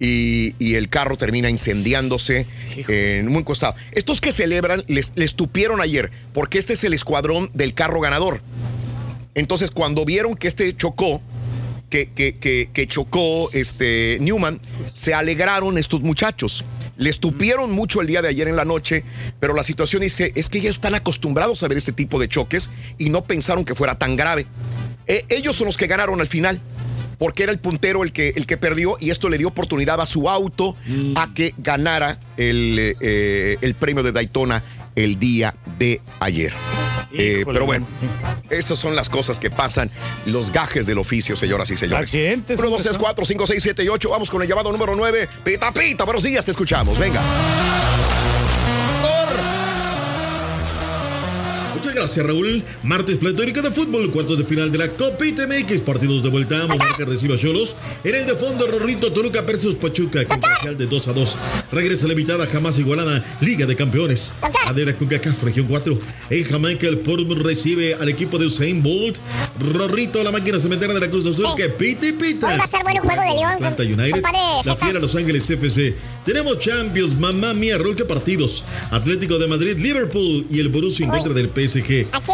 y, 0.00 0.54
y 0.58 0.74
el 0.74 0.88
carro 0.88 1.16
termina 1.16 1.48
incendiándose 1.48 2.46
en 2.88 3.28
un 3.28 3.42
costado. 3.44 3.76
Estos 3.92 4.20
que 4.20 4.32
celebran 4.32 4.82
les, 4.88 5.12
les 5.14 5.34
tupieron 5.36 5.80
ayer, 5.80 6.10
porque 6.32 6.58
este 6.58 6.72
es 6.72 6.82
el 6.84 6.92
escuadrón 6.94 7.50
del 7.54 7.72
carro 7.74 8.00
ganador. 8.00 8.40
Entonces, 9.34 9.70
cuando 9.70 10.04
vieron 10.04 10.34
que 10.34 10.48
este 10.48 10.74
chocó, 10.76 11.20
que, 11.90 12.10
que- 12.10 12.36
que- 12.36 12.68
que 12.72 12.86
chocó 12.88 13.48
este 13.52 14.18
Newman, 14.20 14.60
se 14.92 15.14
alegraron 15.14 15.78
estos 15.78 16.00
muchachos. 16.00 16.64
Les 16.96 17.20
tupieron 17.20 17.72
mucho 17.72 18.00
el 18.00 18.06
día 18.06 18.22
de 18.22 18.28
ayer 18.28 18.48
en 18.48 18.56
la 18.56 18.64
noche, 18.64 19.04
pero 19.38 19.54
la 19.54 19.62
situación 19.62 20.02
dice, 20.02 20.32
es 20.34 20.48
que 20.48 20.58
ellos 20.58 20.76
están 20.76 20.94
acostumbrados 20.94 21.62
a 21.62 21.68
ver 21.68 21.78
este 21.78 21.92
tipo 21.92 22.18
de 22.18 22.28
choques 22.28 22.70
y 22.98 23.10
no 23.10 23.24
pensaron 23.24 23.64
que 23.64 23.74
fuera 23.74 23.98
tan 23.98 24.16
grave. 24.16 24.46
Eh, 25.06 25.24
ellos 25.28 25.56
son 25.56 25.66
los 25.66 25.76
que 25.76 25.86
ganaron 25.86 26.20
al 26.20 26.26
final, 26.26 26.60
porque 27.18 27.44
era 27.44 27.52
el 27.52 27.58
puntero 27.58 28.02
el 28.02 28.12
que, 28.12 28.32
el 28.36 28.46
que 28.46 28.56
perdió 28.56 28.96
y 29.00 29.10
esto 29.10 29.28
le 29.28 29.38
dio 29.38 29.48
oportunidad 29.48 30.00
a 30.00 30.06
su 30.06 30.28
auto 30.28 30.76
a 31.14 31.32
que 31.34 31.54
ganara 31.58 32.18
el, 32.36 32.78
eh, 32.78 32.96
eh, 33.00 33.56
el 33.60 33.74
premio 33.74 34.02
de 34.02 34.12
Daytona 34.12 34.62
el 34.96 35.18
día 35.18 35.54
de 35.78 36.00
ayer. 36.18 36.52
Eh, 37.12 37.38
Híjole, 37.40 37.54
pero 37.54 37.66
bueno, 37.66 37.86
esas 38.50 38.78
son 38.78 38.96
las 38.96 39.08
cosas 39.08 39.38
que 39.38 39.50
pasan, 39.50 39.90
los 40.24 40.50
gajes 40.50 40.86
del 40.86 40.98
oficio, 40.98 41.36
señoras 41.36 41.70
y 41.70 41.76
señores. 41.76 42.02
Accidentes. 42.10 42.58
1, 42.58 42.68
2, 42.68 42.82
3, 42.82 42.98
4, 42.98 43.24
5, 43.24 43.46
6, 43.46 43.62
7 43.62 43.84
y 43.84 43.88
8. 43.88 44.10
Vamos 44.10 44.30
con 44.30 44.42
el 44.42 44.48
llamado 44.48 44.72
número 44.72 44.96
9. 44.96 45.28
Pita, 45.44 45.72
pita, 45.72 46.04
buenos 46.04 46.24
días, 46.24 46.44
te 46.44 46.50
escuchamos. 46.50 46.98
Venga. 46.98 47.22
Muchas 51.86 52.00
gracias, 52.00 52.26
Raúl. 52.26 52.64
Martes 52.82 53.16
pletórica 53.16 53.62
de 53.62 53.70
fútbol, 53.70 54.10
cuartos 54.10 54.38
de 54.38 54.44
final 54.44 54.72
de 54.72 54.78
la 54.78 54.88
Copa 54.88 55.24
ITMX, 55.24 55.82
partidos 55.82 56.20
de 56.20 56.30
vuelta, 56.30 56.66
Monarca 56.66 57.04
recibe 57.04 57.34
a 57.34 57.38
Cholos. 57.38 57.76
En 58.02 58.16
el 58.16 58.26
de 58.26 58.34
fondo, 58.34 58.66
Rorrito, 58.66 59.12
Toluca 59.12 59.42
versus 59.42 59.76
Pachuca, 59.76 60.24
con 60.24 60.40
parcial 60.40 60.76
de 60.76 60.86
2 60.86 61.06
a 61.06 61.12
2. 61.12 61.36
Regresa 61.70 62.08
la 62.08 62.14
invitada 62.14 62.44
jamás 62.48 62.80
igualada, 62.80 63.24
Liga 63.40 63.66
de 63.66 63.76
Campeones. 63.76 64.32
Adera 64.66 64.96
CONCACAF, 64.96 65.44
región 65.44 65.68
4. 65.68 65.96
En 66.30 66.42
Jamaica, 66.42 66.88
el 66.88 66.98
Portsmouth 66.98 67.38
recibe 67.38 67.94
al 67.94 68.08
equipo 68.08 68.36
de 68.36 68.46
Usain 68.46 68.82
Bolt. 68.82 69.18
Rorrito, 69.60 70.24
la 70.24 70.32
máquina 70.32 70.58
cementera 70.58 70.92
de 70.92 70.98
la 70.98 71.08
Cruz 71.08 71.36
Sur, 71.36 71.54
que 71.54 71.68
pita 71.68 72.08
y 72.08 72.12
pita. 72.12 72.48
Hoy 72.48 72.56
va 72.56 72.62
a 72.62 72.64
estar 72.64 72.82
bueno 72.82 73.00
el 73.00 73.06
juego 73.06 73.22
de 73.22 73.28
León. 73.28 73.52
Atlanta 73.52 73.82
United, 73.84 74.10
Compadre, 74.10 74.38
la 74.38 74.62
Zeta. 74.64 74.84
Fiera 74.84 74.98
Los 74.98 75.14
Ángeles 75.14 75.48
FC. 75.48 75.94
Tenemos 76.26 76.58
Champions, 76.58 77.16
mamá 77.18 77.54
mía, 77.54 77.78
Raúl, 77.78 77.94
qué 77.94 78.04
partidos. 78.04 78.64
Atlético 78.90 79.38
de 79.38 79.46
Madrid, 79.46 79.78
Liverpool 79.78 80.44
y 80.50 80.58
el 80.58 80.68
Borussia 80.68 81.04
en 81.04 81.10
contra 81.12 81.32
del 81.32 81.48
PSG. 81.48 81.90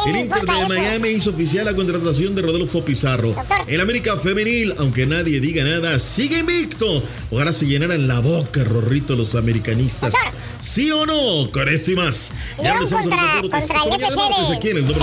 El 0.07 0.17
Inter 0.17 0.43
de 0.47 0.53
eso? 0.61 0.69
Miami 0.69 1.09
hizo 1.11 1.29
oficial 1.31 1.67
la 1.67 1.75
contratación 1.75 2.35
de 2.35 2.41
Rodolfo 2.41 2.83
Pizarro. 2.83 3.35
El 3.67 3.81
América 3.83 4.17
Femenil, 4.17 4.75
aunque 4.79 5.05
nadie 5.07 5.41
diga 5.41 5.63
nada, 5.65 5.99
sigue 5.99 6.39
invicto. 6.39 7.03
Ojalá 7.31 7.53
se 7.53 7.67
llenaran 7.67 8.09
la 8.09 8.21
boca, 8.21 8.65
Rorrito, 8.65 9.15
los 9.15 9.35
americanistas. 9.35 10.15
¿Sí 10.59 10.91
o 10.91 11.05
no? 11.05 11.51
Con 11.53 11.69
esto 11.69 11.93
y 11.93 11.97
más. 11.97 12.33
Ya 12.63 12.73
León 12.75 12.89
contra, 12.89 13.41
contra 13.43 13.59
el 13.59 13.65
FC 13.65 13.77
de... 13.77 14.43
ese, 14.43 14.53
es- 14.55 14.59
ese 14.59 14.59
es 14.59 14.75
el 14.75 14.83
mejor, 14.85 15.03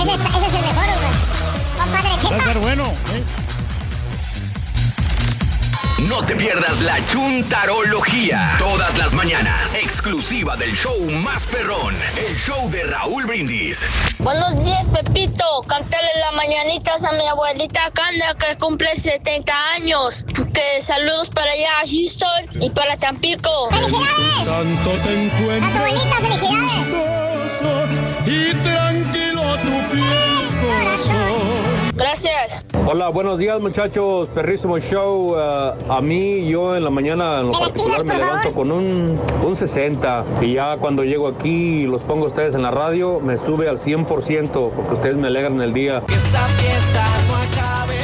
Compadre, 1.78 2.08
Va 2.24 2.34
a 2.34 2.38
estar 2.38 2.58
bueno. 2.60 2.84
¿eh? 2.84 3.22
No 6.10 6.26
te 6.26 6.34
pierdas 6.34 6.80
la 6.80 6.98
chuntarología. 7.06 8.56
Todas 8.58 8.98
las 8.98 9.12
mañanas. 9.12 9.76
Exclusiva 9.76 10.56
del 10.56 10.74
show 10.74 11.08
más 11.08 11.44
perrón. 11.46 11.94
El 12.16 12.36
show 12.36 12.68
de 12.68 12.82
Raúl 12.82 13.26
Brindis. 13.26 13.78
Buenos 14.18 14.64
días, 14.64 14.88
Pepito. 14.88 15.44
Cántale 15.68 16.08
las 16.18 16.34
mañanitas 16.34 17.04
a 17.04 17.12
mi 17.12 17.24
abuelita 17.28 17.92
Canda 17.92 18.34
que 18.34 18.58
cumple 18.58 18.96
70 18.96 19.52
años. 19.76 20.26
Que 20.52 20.82
saludos 20.82 21.30
para 21.30 21.52
allá 21.52 21.70
a 21.80 21.86
Houston 21.86 22.60
y 22.60 22.70
para 22.70 22.96
Tampico. 22.96 23.68
Santo 24.44 24.90
te 25.04 25.14
encuentro. 25.14 25.86
Y 25.86 27.29
Gracias. 32.22 32.66
Hola, 32.86 33.08
buenos 33.08 33.38
días 33.38 33.58
muchachos, 33.60 34.28
perrísimo 34.28 34.78
show. 34.78 35.36
Uh, 35.36 35.90
a 35.90 36.00
mí, 36.02 36.46
yo 36.50 36.76
en 36.76 36.84
la 36.84 36.90
mañana 36.90 37.40
en 37.40 37.46
lo 37.46 37.52
particular 37.52 38.04
me 38.04 38.14
levanto 38.14 38.52
con 38.52 38.70
un, 38.70 39.18
un 39.42 39.56
60 39.56 40.24
y 40.42 40.54
ya 40.54 40.76
cuando 40.76 41.02
llego 41.04 41.28
aquí 41.28 41.48
y 41.48 41.86
los 41.86 42.02
pongo 42.02 42.26
a 42.26 42.28
ustedes 42.28 42.54
en 42.54 42.62
la 42.62 42.70
radio, 42.70 43.20
me 43.20 43.36
sube 43.36 43.68
al 43.70 43.80
100% 43.80 44.06
porque 44.70 44.94
ustedes 44.94 45.14
me 45.14 45.28
alegran 45.28 45.62
el 45.62 45.72
día. 45.72 46.02
Esta 46.08 46.40
fiesta 46.40 47.06
no 47.26 47.36
acabe, 47.36 47.99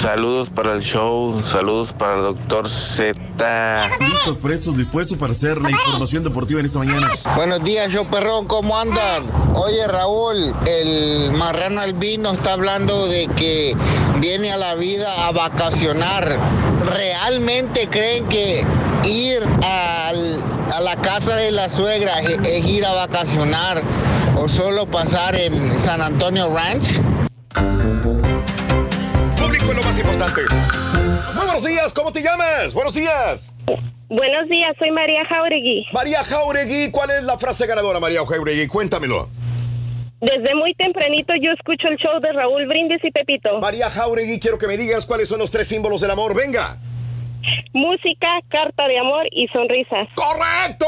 Saludos 0.00 0.50
para 0.50 0.74
el 0.74 0.82
show, 0.82 1.40
saludos 1.44 1.92
para 1.94 2.16
el 2.16 2.22
doctor 2.22 2.68
Z. 2.68 3.88
Listos, 3.98 4.36
prestos, 4.36 4.76
dispuestos 4.76 5.16
para 5.16 5.32
hacer 5.32 5.60
la 5.60 5.70
información 5.70 6.22
deportiva 6.22 6.60
en 6.60 6.66
esta 6.66 6.78
mañana. 6.80 7.08
Buenos 7.34 7.64
días, 7.64 7.90
yo 7.90 8.04
perrón, 8.04 8.46
¿cómo 8.46 8.78
andan? 8.78 9.24
Oye, 9.54 9.86
Raúl, 9.88 10.54
el 10.66 11.32
marrano 11.32 11.80
albino 11.80 12.30
está 12.32 12.52
hablando 12.52 13.06
de 13.06 13.26
que 13.36 13.74
viene 14.20 14.52
a 14.52 14.58
la 14.58 14.74
vida 14.74 15.26
a 15.26 15.32
vacacionar. 15.32 16.36
¿Realmente 16.92 17.88
creen 17.88 18.26
que 18.28 18.64
ir 19.04 19.42
al- 19.64 20.44
a 20.74 20.80
la 20.80 20.96
casa 20.96 21.34
de 21.36 21.52
la 21.52 21.70
suegra 21.70 22.20
es, 22.20 22.38
es 22.46 22.64
ir 22.66 22.84
a 22.84 22.92
vacacionar 22.92 23.82
o 24.36 24.46
solo 24.46 24.86
pasar 24.86 25.34
en 25.36 25.70
San 25.70 26.02
Antonio 26.02 26.48
Ranch? 26.54 27.00
Más 29.96 30.04
importante. 30.04 30.42
Muy 31.34 31.46
buenos 31.46 31.64
días, 31.64 31.92
¿cómo 31.94 32.12
te 32.12 32.20
llamas? 32.20 32.74
Buenos 32.74 32.92
días. 32.92 33.54
Buenos 34.10 34.46
días, 34.50 34.74
soy 34.78 34.90
María 34.90 35.24
Jauregui. 35.24 35.86
María 35.90 36.22
Jauregui, 36.22 36.90
¿cuál 36.90 37.12
es 37.12 37.22
la 37.22 37.38
frase 37.38 37.66
ganadora, 37.66 37.98
María 37.98 38.20
Jauregui? 38.26 38.66
Cuéntamelo. 38.66 39.30
Desde 40.20 40.54
muy 40.54 40.74
tempranito 40.74 41.32
yo 41.40 41.50
escucho 41.52 41.88
el 41.88 41.96
show 41.96 42.20
de 42.20 42.30
Raúl 42.30 42.66
Brindis 42.66 43.02
y 43.04 43.10
Pepito. 43.10 43.58
María 43.58 43.88
Jauregui, 43.88 44.38
quiero 44.38 44.58
que 44.58 44.66
me 44.66 44.76
digas 44.76 45.06
cuáles 45.06 45.30
son 45.30 45.38
los 45.38 45.50
tres 45.50 45.66
símbolos 45.66 46.02
del 46.02 46.10
amor. 46.10 46.34
Venga. 46.34 46.78
Música, 47.72 48.40
carta 48.48 48.88
de 48.88 48.98
amor 48.98 49.26
y 49.30 49.48
sonrisas. 49.48 50.08
¡Correcto! 50.14 50.86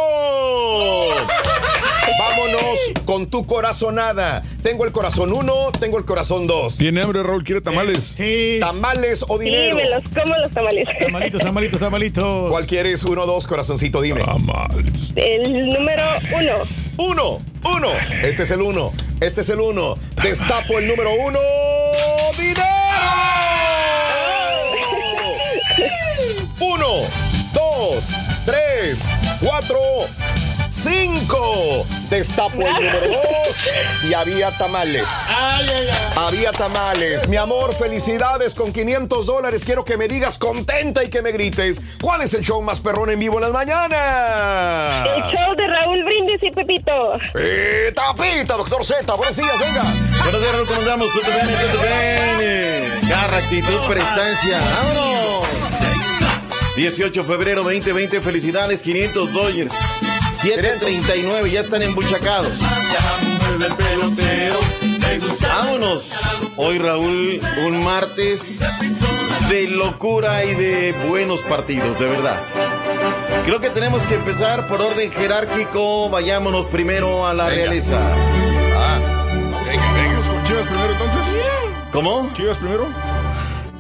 Vámonos 2.18 2.78
con 3.04 3.28
tu 3.30 3.46
corazonada. 3.46 4.42
Tengo 4.62 4.84
el 4.84 4.92
corazón 4.92 5.32
uno, 5.32 5.70
tengo 5.78 5.98
el 5.98 6.04
corazón 6.04 6.46
dos. 6.46 6.78
Tiene 6.78 7.02
hambre, 7.02 7.22
Raúl, 7.22 7.44
quiere 7.44 7.60
tamales. 7.60 8.14
Sí. 8.16 8.58
¿Tamales 8.60 9.24
o 9.28 9.38
dinero? 9.38 9.76
Sí, 9.76 9.82
me 9.84 9.90
los 9.90 10.02
como 10.02 10.34
los 10.36 10.50
tamales. 10.50 10.86
Tamalitos, 10.98 11.40
tamalitos, 11.40 11.80
tamalitos. 11.80 12.50
¿Cuál 12.50 12.66
quieres? 12.66 13.04
Uno, 13.04 13.26
dos, 13.26 13.46
corazoncito, 13.46 14.00
dime. 14.00 14.22
Tamales. 14.22 15.12
El 15.14 15.70
número 15.72 16.04
uno. 16.32 16.54
Uno, 16.98 17.38
uno. 17.64 17.88
Este 18.22 18.42
es 18.42 18.50
el 18.50 18.62
uno. 18.62 18.90
Este 19.20 19.42
es 19.42 19.48
el 19.48 19.60
uno. 19.60 19.96
Destapo 20.22 20.78
el 20.78 20.88
número 20.88 21.10
uno. 21.12 21.38
Dos, 27.52 28.08
tres, 28.46 29.00
cuatro, 29.40 29.78
cinco. 30.70 31.84
Destapo 32.08 32.62
el 32.66 32.72
número 32.74 33.08
dos. 33.08 33.56
Y 34.08 34.14
había 34.14 34.50
tamales. 34.56 35.08
Había 36.16 36.52
tamales. 36.52 37.28
Mi 37.28 37.36
amor, 37.36 37.74
felicidades 37.74 38.54
con 38.54 38.72
500 38.72 39.26
dólares. 39.26 39.62
Quiero 39.64 39.84
que 39.84 39.98
me 39.98 40.08
digas 40.08 40.38
contenta 40.38 41.04
y 41.04 41.10
que 41.10 41.20
me 41.20 41.32
grites. 41.32 41.80
¿Cuál 42.00 42.22
es 42.22 42.32
el 42.32 42.42
show 42.42 42.62
más 42.62 42.80
perrón 42.80 43.10
en 43.10 43.18
vivo 43.18 43.36
en 43.36 43.42
las 43.42 43.52
mañanas? 43.52 45.06
El 45.06 45.22
show 45.36 45.54
de 45.54 45.66
Raúl 45.66 46.02
Brindis 46.04 46.42
y 46.42 46.50
Pepito. 46.50 47.12
Pita, 47.34 48.14
pita, 48.14 48.54
doctor 48.56 48.84
Z. 48.84 49.14
Buenos 49.14 49.36
días, 49.36 49.58
venga. 49.60 49.82
Buenos 50.22 50.40
días, 50.40 50.52
Raúl, 50.54 50.66
¿cómo 50.66 50.80
andamos? 50.80 51.08
Garra, 53.08 53.36
actitud, 53.36 53.80
prestancia. 53.86 54.60
¡Vámonos! 54.82 55.47
18 56.78 57.22
de 57.22 57.26
febrero 57.26 57.64
2020, 57.64 58.20
felicidades, 58.20 58.82
500 58.82 59.32
dólares. 59.32 59.72
7.39, 60.40 61.50
ya 61.50 61.58
están 61.58 61.82
embuchacados. 61.82 62.52
Vámonos. 65.42 66.12
Hoy, 66.56 66.78
Raúl, 66.78 67.40
un 67.66 67.82
martes 67.82 68.60
de 69.48 69.66
locura 69.66 70.44
y 70.44 70.54
de 70.54 70.92
buenos 71.08 71.40
partidos, 71.40 71.98
de 71.98 72.06
verdad. 72.06 72.40
Creo 73.44 73.58
que 73.58 73.70
tenemos 73.70 74.04
que 74.04 74.14
empezar 74.14 74.68
por 74.68 74.80
orden 74.80 75.10
jerárquico. 75.10 76.08
Vayámonos 76.10 76.66
primero 76.66 77.26
a 77.26 77.34
la 77.34 77.48
realeza. 77.48 78.14
Venga, 79.66 79.92
venga. 79.94 80.08
¿Vamos 80.10 80.28
con 80.28 80.42
Chivas 80.44 80.66
primero 80.66 80.92
entonces? 80.92 81.22
¿Cómo? 81.90 82.30
¿Chivas 82.36 82.56
primero? 82.58 82.86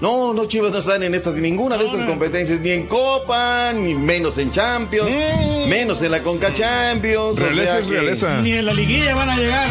No, 0.00 0.32
no, 0.32 0.44
Chivas 0.46 0.70
no 0.70 0.78
están 0.78 1.02
en 1.02 1.12
estas, 1.14 1.34
ninguna 1.34 1.76
de 1.76 1.84
estas 1.86 2.04
competencias, 2.06 2.60
ni 2.60 2.70
en 2.70 2.86
Copa, 2.86 3.72
ni 3.72 3.94
menos 3.94 4.38
en 4.38 4.52
Champions, 4.52 5.10
menos 5.68 6.00
en 6.02 6.12
la 6.12 6.22
Conca 6.22 6.54
Champions. 6.54 7.36
o 7.36 7.40
Realeza 7.40 7.72
sea 7.72 7.80
es 7.80 7.86
que- 7.86 7.92
realeza. 7.92 8.40
Ni 8.40 8.52
en 8.52 8.66
la 8.66 8.72
liguilla 8.74 9.14
van 9.16 9.30
a 9.30 9.36
llegar. 9.36 9.68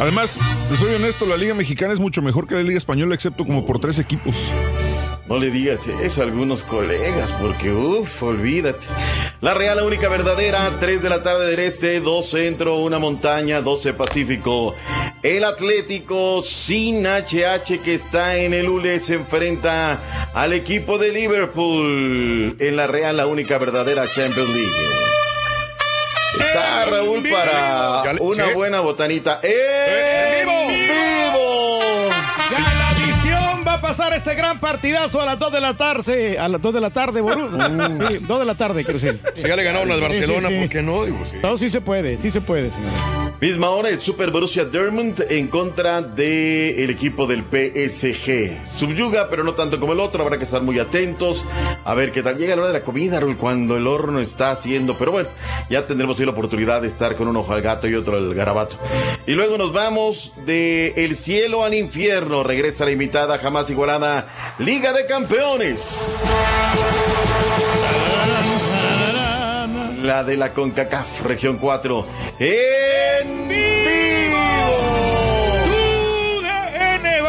Además, 0.00 0.38
te 0.70 0.76
soy 0.76 0.94
honesto, 0.94 1.26
la 1.26 1.36
Liga 1.36 1.52
Mexicana 1.54 1.92
es 1.92 2.00
mucho 2.00 2.22
mejor 2.22 2.46
que 2.46 2.54
la 2.54 2.62
Liga 2.62 2.78
Española, 2.78 3.14
excepto 3.14 3.44
como 3.44 3.66
por 3.66 3.78
tres 3.78 3.98
equipos. 3.98 4.34
No 5.28 5.38
le 5.38 5.50
digas 5.50 5.88
eso 5.88 6.20
a 6.20 6.24
algunos 6.24 6.62
colegas, 6.62 7.32
porque 7.40 7.72
uff, 7.72 8.22
olvídate. 8.22 8.86
La 9.40 9.54
Real, 9.54 9.76
la 9.76 9.84
única 9.84 10.08
verdadera, 10.08 10.78
3 10.78 11.02
de 11.02 11.08
la 11.08 11.24
tarde 11.24 11.48
del 11.48 11.58
Este, 11.58 12.00
2 12.00 12.30
Centro, 12.30 12.76
una 12.76 13.00
montaña, 13.00 13.60
12 13.60 13.94
Pacífico. 13.94 14.76
El 15.24 15.42
Atlético 15.42 16.42
sin 16.44 17.06
HH 17.06 17.80
que 17.82 17.94
está 17.94 18.36
en 18.36 18.54
el 18.54 18.68
ULE 18.68 19.00
se 19.00 19.14
enfrenta 19.14 20.30
al 20.32 20.52
equipo 20.52 20.96
de 20.96 21.10
Liverpool. 21.10 22.56
En 22.60 22.76
la 22.76 22.86
Real, 22.86 23.16
la 23.16 23.26
única 23.26 23.58
verdadera 23.58 24.06
Champions 24.06 24.48
League. 24.48 24.70
Está 26.38 26.84
Raúl 26.84 27.28
para 27.28 28.04
una 28.20 28.46
buena 28.54 28.80
botanita. 28.80 29.40
¡En 29.42 30.46
vivo! 30.46 31.35
A 33.76 33.80
pasar 33.82 34.14
este 34.14 34.34
gran 34.34 34.58
partidazo 34.58 35.20
a 35.20 35.26
las 35.26 35.38
2 35.38 35.52
de 35.52 35.60
la 35.60 35.74
tarde. 35.74 36.38
A 36.38 36.48
las 36.48 36.62
2 36.62 36.72
de 36.74 36.80
la 36.80 36.88
tarde, 36.88 37.20
boludo. 37.20 37.58
Sí, 38.10 38.18
2 38.20 38.38
de 38.38 38.44
la 38.46 38.54
tarde, 38.54 38.84
quiero 38.84 38.98
decir. 38.98 39.20
Si 39.34 39.46
ya 39.46 39.54
le 39.54 39.64
ganaron 39.64 39.90
al 39.90 39.98
Sí, 39.98 40.04
sí, 40.04 40.08
Barcelona, 40.20 40.48
sí. 40.48 40.54
¿por 40.60 40.68
qué 40.70 40.82
no? 40.82 41.04
Digo, 41.04 41.18
sí. 41.26 41.36
No, 41.42 41.58
sí 41.58 41.68
se 41.68 41.80
puede, 41.82 42.16
sí 42.16 42.30
se 42.30 42.40
puede, 42.40 42.70
señores. 42.70 42.98
Misma 43.38 43.68
hora, 43.68 43.90
el 43.90 44.00
Super 44.00 44.30
Borussia 44.30 44.64
Dortmund 44.64 45.22
en 45.28 45.48
contra 45.48 46.00
del 46.00 46.88
equipo 46.88 47.26
del 47.26 47.40
PSG. 47.44 48.66
Subyuga, 48.78 49.28
pero 49.28 49.44
no 49.44 49.52
tanto 49.52 49.78
como 49.78 49.92
el 49.92 50.00
otro. 50.00 50.22
Habrá 50.22 50.38
que 50.38 50.44
estar 50.44 50.62
muy 50.62 50.78
atentos. 50.78 51.44
A 51.84 51.92
ver 51.94 52.12
qué 52.12 52.22
tal. 52.22 52.36
Llega 52.38 52.56
la 52.56 52.62
hora 52.62 52.72
de 52.72 52.78
la 52.78 52.84
comida, 52.84 53.20
Raúl, 53.20 53.36
cuando 53.36 53.76
el 53.76 53.86
horno 53.86 54.20
está 54.20 54.52
haciendo. 54.52 54.96
Pero 54.96 55.12
bueno, 55.12 55.28
ya 55.68 55.86
tendremos 55.86 56.18
ahí 56.18 56.24
la 56.24 56.32
oportunidad 56.32 56.80
de 56.80 56.88
estar 56.88 57.14
con 57.14 57.28
un 57.28 57.36
ojo 57.36 57.52
al 57.52 57.60
gato 57.60 57.86
y 57.88 57.94
otro 57.94 58.16
al 58.16 58.32
garabato. 58.32 58.78
Y 59.26 59.32
luego 59.32 59.58
nos 59.58 59.72
vamos 59.74 60.32
de 60.46 60.94
el 60.96 61.14
cielo 61.14 61.62
al 61.62 61.74
infierno. 61.74 62.42
Regresa 62.42 62.86
la 62.86 62.92
invitada 62.92 63.38
jamás 63.38 63.65
igualada 63.70 64.26
Liga 64.58 64.92
de 64.92 65.06
Campeones. 65.06 66.22
La 70.02 70.22
de 70.24 70.36
la 70.36 70.52
CONCACAF, 70.52 71.22
región 71.24 71.58
4. 71.58 72.06
En 72.38 73.48
vivo. 73.48 74.45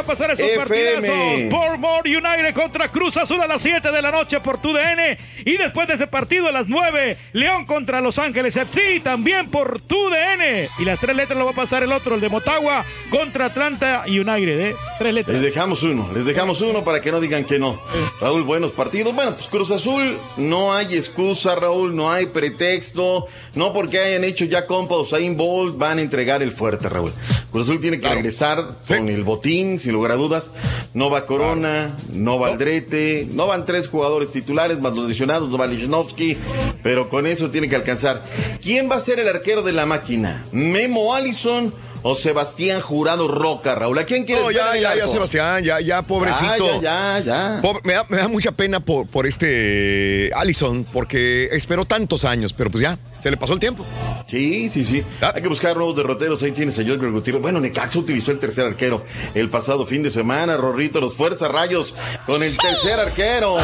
Pasar 0.08 0.32
esos 0.32 0.46
FM. 0.46 0.66
partidazos. 0.66 1.50
Bournemouth 1.50 2.06
United 2.06 2.54
contra 2.54 2.90
Cruz 2.90 3.18
Azul 3.18 3.42
a 3.42 3.48
las 3.48 3.62
7 3.62 3.92
de 3.92 4.02
la 4.02 4.10
noche 4.10 4.40
por 4.40 4.58
TUDN. 4.58 5.18
Y 5.46 5.58
después 5.58 5.88
de 5.90 5.96
ese 5.96 6.08
partido 6.08 6.48
a 6.48 6.52
las 6.54 6.68
9, 6.68 7.18
León 7.34 7.66
contra 7.66 8.00
Los 8.00 8.18
Ángeles 8.18 8.56
FC 8.56 9.02
también 9.02 9.50
por 9.50 9.82
TUDN. 9.82 10.70
Y 10.80 10.86
las 10.86 11.00
tres 11.00 11.16
letras 11.16 11.38
lo 11.38 11.46
va 11.46 11.52
a 11.52 11.56
pasar 11.56 11.84
el 11.84 11.92
otro, 11.92 12.16
el 12.16 12.22
de 12.22 12.30
Motagua 12.30 12.86
contra 13.10 13.46
Atlanta 13.46 14.06
United. 14.08 14.60
¿eh? 14.60 14.76
Tres 14.98 15.14
letras. 15.14 15.36
Les 15.36 15.44
dejamos 15.54 15.84
uno, 15.84 16.10
les 16.14 16.26
dejamos 16.26 16.62
uno 16.62 16.84
para 16.86 17.02
que 17.02 17.12
no 17.12 17.20
digan 17.20 17.44
que 17.44 17.60
no. 17.60 17.82
Raúl, 18.22 18.44
buenos 18.44 18.72
partidos. 18.72 19.14
Bueno, 19.14 19.36
pues 19.36 19.48
Cruz 19.48 19.70
Azul, 19.72 20.18
no 20.38 20.74
hay 20.74 20.96
excusa, 20.96 21.56
Raúl, 21.56 21.96
no 21.96 22.12
hay 22.12 22.28
pretexto. 22.28 23.28
No 23.56 23.74
porque 23.74 24.00
hayan 24.00 24.24
hecho 24.24 24.46
ya 24.46 24.66
compa 24.66 24.96
Usain 24.98 25.36
Bolt, 25.36 25.78
van 25.78 26.00
a 26.00 26.02
entregar 26.02 26.42
el 26.42 26.54
fuerte, 26.54 26.88
Raúl. 26.88 27.12
Cruz 27.52 27.68
Azul 27.68 27.80
tiene 27.80 28.00
que 28.00 28.08
regresar 28.08 28.78
con 28.88 29.10
el 29.10 29.24
botín, 29.24 29.80
sin 29.80 29.94
lugar 29.98 30.12
a 30.12 30.16
dudas. 30.16 30.52
No 30.94 31.10
va 31.10 31.26
Corona, 31.26 31.96
no 32.12 32.40
va 32.40 32.48
Aldrete, 32.48 33.28
no 33.34 33.48
van 33.48 33.66
tres 33.66 33.88
jugadores 33.88 34.32
titulares, 34.32 34.80
más 34.80 34.96
los 34.96 35.08
lesionados, 35.08 35.50
no 35.50 35.58
va 35.58 35.68
Lichnowsky, 35.68 36.38
pero 36.82 37.10
con 37.10 37.28
eso 37.28 37.50
tiene 37.52 37.70
que 37.70 37.76
alcanzar. 37.76 38.24
¿Quién 38.62 38.90
va 38.90 38.96
a 38.96 39.02
ser 39.02 39.20
el 39.20 39.28
arquero 39.28 39.62
de 39.62 39.74
la 39.74 39.86
máquina? 39.86 40.46
¿Memo 40.52 41.14
Allison 41.14 41.74
o 42.04 42.16
Sebastián 42.16 42.82
Jurado 42.82 43.28
Roca, 43.28 43.76
Raúl? 43.76 43.98
¿A 44.00 44.06
quién 44.06 44.24
quieres 44.26 44.44
No, 44.44 44.52
ya, 44.52 44.76
ya, 44.76 44.96
ya? 44.96 45.08
Sebastián, 45.08 45.64
ya, 45.64 45.80
ya, 45.82 46.02
pobrecito. 46.02 46.82
Ya, 46.82 47.20
ya, 47.20 47.26
ya. 47.26 47.60
Pobre- 47.62 47.82
me, 47.84 47.94
da, 47.94 48.06
me 48.10 48.18
da 48.18 48.28
mucha 48.28 48.52
pena 48.52 48.80
por, 48.80 49.08
por 49.08 49.26
este 49.28 50.32
Allison, 50.36 50.86
porque 50.92 51.50
esperó 51.52 51.86
tantos 51.86 52.26
años, 52.26 52.54
pero 52.54 52.70
pues 52.70 52.82
ya, 52.82 52.98
se 53.20 53.32
le 53.32 53.38
pasó 53.38 53.54
el 53.54 53.60
tiempo. 53.60 53.86
Sí, 54.28 54.70
sí, 54.72 54.84
sí. 54.84 55.04
Hay 55.34 55.42
que 55.42 55.48
buscar 55.48 55.76
nuevos 55.76 55.96
derroteros. 55.96 56.42
Ahí 56.44 56.52
tienes 56.52 56.78
a 56.80 56.84
Joel 56.84 57.00
Gutiérrez. 57.12 57.42
Bueno, 57.42 57.60
Necaxa 57.60 58.00
utilizó 58.00 58.32
el 58.32 58.40
tercer 58.40 58.66
arquero 58.66 59.06
el 59.34 59.50
pasado 59.50 59.86
fin 59.86 60.04
de 60.04 60.10
semana. 60.10 60.58
Rorrito, 60.58 61.00
los 61.00 61.16
Fuerza 61.16 61.48
Rayos 61.48 61.96
con 62.26 62.44
el 62.44 62.56
tercer 62.58 63.00
arquero. 63.00 63.58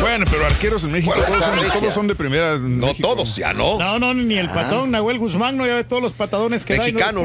Bueno, 0.00 0.26
pero 0.30 0.44
arqueros 0.46 0.84
en 0.84 0.92
México 0.92 1.14
todos 1.14 1.44
son, 1.44 1.54
Regia. 1.56 1.72
todos 1.72 1.94
son 1.94 2.06
de 2.08 2.14
primera. 2.14 2.58
No 2.58 2.92
todos, 2.94 3.36
ya 3.36 3.52
no. 3.52 3.78
No, 3.78 3.98
no, 3.98 4.12
ni 4.14 4.34
el 4.36 4.48
Ah. 4.48 4.54
patón, 4.54 4.90
Nahuel 4.90 5.18
Guzmán, 5.18 5.56
no 5.56 5.66
ya 5.66 5.74
ve 5.76 5.84
todos 5.84 6.02
los 6.02 6.12
patadones 6.12 6.64
que 6.64 6.76
da 6.76 6.88
y 6.88 6.92
no 6.92 6.98
Mexicano, 6.98 7.24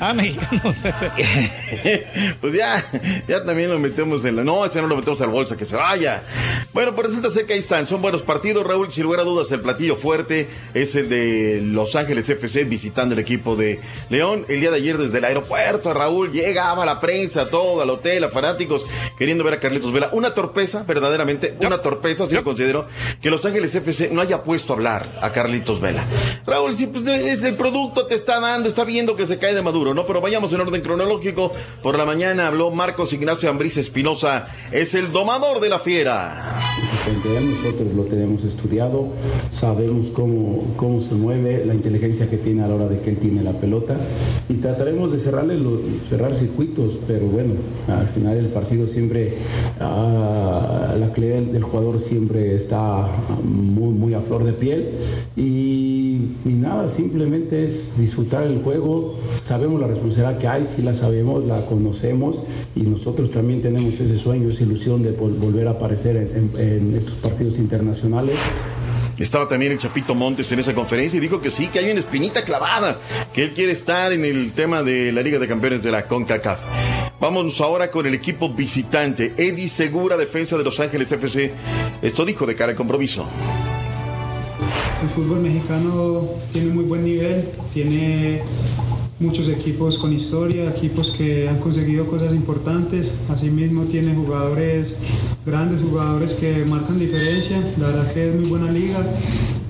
Ah, 0.00 0.12
mexicanos. 0.14 0.82
pues 2.40 2.52
ya, 2.52 2.84
ya 3.28 3.44
también 3.44 3.70
lo 3.70 3.78
metemos 3.78 4.24
en 4.24 4.36
la. 4.36 4.44
No, 4.44 4.64
ese 4.64 4.80
no 4.80 4.88
lo 4.88 4.96
metemos 4.96 5.20
al 5.20 5.30
bolsa, 5.30 5.56
que 5.56 5.64
se 5.64 5.76
vaya. 5.76 6.22
Bueno, 6.72 6.94
pues 6.94 7.08
resulta 7.08 7.30
ser 7.30 7.46
que 7.46 7.54
ahí 7.54 7.58
están. 7.58 7.86
Son 7.86 8.02
buenos 8.02 8.22
partidos, 8.22 8.66
Raúl. 8.66 8.90
Sin 8.92 9.04
lugar 9.04 9.20
a 9.20 9.24
dudas, 9.24 9.50
el 9.52 9.60
platillo 9.60 9.96
fuerte 9.96 10.48
es 10.74 10.94
el 10.96 11.08
de 11.08 11.60
Los 11.62 11.96
Ángeles 11.96 12.28
FC 12.28 12.64
visitando 12.64 13.14
el 13.14 13.20
equipo 13.20 13.56
de 13.56 13.80
León. 14.10 14.44
El 14.48 14.60
día 14.60 14.70
de 14.70 14.76
ayer, 14.76 14.98
desde 14.98 15.18
el 15.18 15.24
aeropuerto, 15.24 15.92
Raúl 15.92 16.32
llegaba 16.32 16.84
la 16.84 17.00
prensa, 17.00 17.48
todo, 17.48 17.80
al 17.80 17.90
hotel, 17.90 18.24
a 18.24 18.28
fanáticos, 18.30 18.84
queriendo 19.18 19.44
ver 19.44 19.54
a 19.54 19.60
Carlitos 19.60 19.92
Vela. 19.92 20.10
Una 20.12 20.34
torpeza, 20.34 20.82
verdaderamente, 20.82 21.56
una 21.64 21.78
torpeza, 21.78 22.24
así 22.24 22.34
lo 22.34 22.44
considero, 22.44 22.88
que 23.20 23.30
Los 23.30 23.44
Ángeles 23.44 23.74
FC 23.74 24.10
no 24.10 24.20
haya 24.20 24.42
puesto 24.42 24.72
a 24.72 24.76
hablar 24.76 25.18
a 25.20 25.32
Carlitos 25.32 25.80
Vela. 25.80 26.04
Raúl, 26.46 26.76
si 26.76 26.86
pues, 26.86 27.06
es 27.06 27.42
el 27.42 27.56
producto 27.56 28.06
te 28.06 28.14
está 28.14 28.40
dando, 28.40 28.68
está 28.68 28.84
viendo 28.84 29.16
que 29.16 29.26
se 29.26 29.33
cae 29.38 29.54
de 29.54 29.62
maduro, 29.62 29.94
¿no? 29.94 30.06
Pero 30.06 30.20
vayamos 30.20 30.52
en 30.52 30.60
orden 30.60 30.80
cronológico. 30.82 31.50
Por 31.82 31.96
la 31.98 32.04
mañana 32.04 32.46
habló 32.48 32.70
Marcos 32.70 33.12
Ignacio 33.12 33.50
Ambriz 33.50 33.76
Espinosa, 33.76 34.44
es 34.72 34.94
el 34.94 35.12
domador 35.12 35.60
de 35.60 35.68
la 35.68 35.78
fiera. 35.78 36.58
Nosotros 37.62 37.94
lo 37.94 38.04
tenemos 38.04 38.44
estudiado, 38.44 39.08
sabemos 39.50 40.06
cómo, 40.08 40.74
cómo 40.76 41.00
se 41.00 41.14
mueve, 41.14 41.64
la 41.64 41.74
inteligencia 41.74 42.28
que 42.28 42.36
tiene 42.38 42.62
a 42.62 42.68
la 42.68 42.74
hora 42.76 42.88
de 42.88 42.98
que 43.00 43.10
él 43.10 43.18
tiene 43.18 43.42
la 43.42 43.52
pelota 43.52 43.96
y 44.48 44.54
trataremos 44.54 45.12
de 45.12 45.18
cerrarle 45.18 45.56
lo- 45.56 45.80
cerrar 46.08 46.34
circuitos, 46.34 46.98
pero 47.06 47.26
bueno, 47.26 47.54
al 47.88 48.08
final 48.08 48.36
el 48.38 48.46
partido 48.46 48.86
siempre, 48.86 49.34
ah, 49.80 50.94
la 50.98 51.12
calidad 51.12 51.34
del, 51.36 51.52
del 51.52 51.62
jugador 51.62 52.00
siempre 52.00 52.54
está 52.54 53.06
muy, 53.42 53.92
muy 53.92 54.14
a 54.14 54.20
flor 54.20 54.44
de 54.44 54.52
piel 54.52 54.90
y, 55.36 56.30
y 56.44 56.52
nada, 56.54 56.88
simplemente 56.88 57.64
es 57.64 57.92
disfrutar 57.98 58.44
el 58.44 58.62
juego, 58.62 59.16
sabemos 59.42 59.80
la 59.80 59.86
responsabilidad 59.86 60.38
que 60.38 60.48
hay, 60.48 60.66
sí 60.66 60.82
la 60.82 60.94
sabemos, 60.94 61.44
la 61.44 61.60
conocemos 61.66 62.42
y 62.74 62.82
nosotros 62.82 63.30
también 63.30 63.62
tenemos 63.62 63.94
ese 64.00 64.16
sueño, 64.16 64.48
esa 64.50 64.62
ilusión 64.64 65.02
de 65.02 65.16
vol- 65.16 65.38
volver 65.38 65.66
a 65.68 65.72
aparecer 65.72 66.16
en- 66.16 66.50
en- 66.56 66.60
en 66.90 66.94
estos 66.96 67.14
partidos 67.14 67.58
internacionales. 67.58 68.36
Estaba 69.16 69.46
también 69.46 69.70
el 69.70 69.78
Chapito 69.78 70.14
Montes 70.14 70.50
en 70.50 70.58
esa 70.58 70.74
conferencia 70.74 71.18
y 71.18 71.20
dijo 71.20 71.40
que 71.40 71.50
sí, 71.52 71.68
que 71.68 71.78
hay 71.78 71.90
una 71.90 72.00
espinita 72.00 72.42
clavada, 72.42 72.98
que 73.32 73.44
él 73.44 73.52
quiere 73.52 73.70
estar 73.70 74.12
en 74.12 74.24
el 74.24 74.52
tema 74.52 74.82
de 74.82 75.12
la 75.12 75.22
Liga 75.22 75.38
de 75.38 75.46
Campeones 75.46 75.82
de 75.84 75.92
la 75.92 76.08
CONCACAF. 76.08 76.58
Vamos 77.20 77.60
ahora 77.60 77.92
con 77.92 78.06
el 78.06 78.14
equipo 78.14 78.52
visitante. 78.52 79.32
Eddie 79.36 79.68
Segura, 79.68 80.16
defensa 80.16 80.58
de 80.58 80.64
Los 80.64 80.80
Ángeles 80.80 81.12
FC. 81.12 81.52
Esto 82.02 82.24
dijo 82.24 82.44
de 82.44 82.56
cara 82.56 82.72
al 82.72 82.76
compromiso. 82.76 83.24
El 85.02 85.08
fútbol 85.10 85.40
mexicano 85.40 86.22
tiene 86.52 86.72
muy 86.72 86.84
buen 86.84 87.04
nivel, 87.04 87.48
tiene 87.72 88.40
muchos 89.24 89.48
equipos 89.48 89.98
con 89.98 90.12
historia, 90.12 90.68
equipos 90.68 91.10
que 91.10 91.48
han 91.48 91.58
conseguido 91.58 92.06
cosas 92.06 92.34
importantes, 92.34 93.10
asimismo 93.30 93.84
tiene 93.84 94.14
jugadores, 94.14 94.98
grandes 95.46 95.80
jugadores 95.80 96.34
que 96.34 96.64
marcan 96.64 96.98
diferencia, 96.98 97.60
la 97.78 97.88
verdad 97.88 98.12
que 98.12 98.28
es 98.28 98.34
muy 98.34 98.48
buena 98.48 98.70
liga 98.70 98.98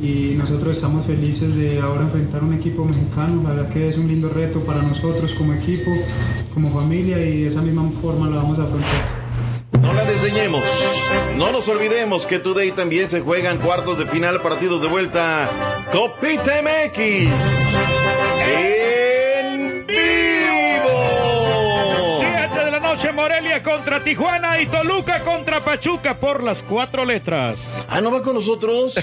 y 0.03 0.35
nosotros 0.37 0.77
estamos 0.77 1.07
felices 1.07 1.57
de 1.57 1.81
ahora 1.81 2.03
enfrentar 2.03 2.43
un 2.43 2.55
equipo 2.55 2.85
mexicano, 2.85 3.43
la 3.45 3.51
verdad 3.51 3.69
que 3.69 3.89
es 3.89 3.97
un 3.97 4.09
lindo 4.09 4.29
reto 4.29 4.61
para 4.61 4.83
nosotros 4.83 5.33
como 5.35 5.55
equipo, 5.55 5.91
como 6.53 6.71
familia 6.73 7.19
y 7.19 7.43
de 7.43 7.47
esa 7.47 7.63
misma 7.63 7.89
forma 8.03 8.29
lo 8.29 8.37
vamos 8.37 8.59
a 8.59 8.65
afrontar. 8.65 9.25
No 9.81 9.93
la 9.93 10.05
desdeñemos. 10.05 10.63
No 11.37 11.53
nos 11.53 11.69
olvidemos 11.69 12.27
que 12.27 12.39
today 12.39 12.73
también 12.73 13.11
se 13.11 13.21
juegan 13.21 13.59
cuartos 13.59 13.99
de 13.99 14.07
final, 14.07 14.41
partidos 14.41 14.81
de 14.81 14.89
vuelta. 14.89 15.49
Copita 15.93 16.63
MX. 16.63 18.04
Noche, 22.95 23.12
Morelia 23.12 23.61
contra 23.61 24.05
Tijuana 24.05 24.61
y 24.61 24.66
Toluca 24.66 25.19
contra 25.25 25.65
Pachuca 25.65 26.16
por 26.21 26.45
las 26.45 26.62
cuatro 26.62 27.05
letras. 27.05 27.69
Ah, 27.89 28.01
¿no 28.01 28.12
va 28.12 28.23
con 28.23 28.35
nosotros? 28.35 28.95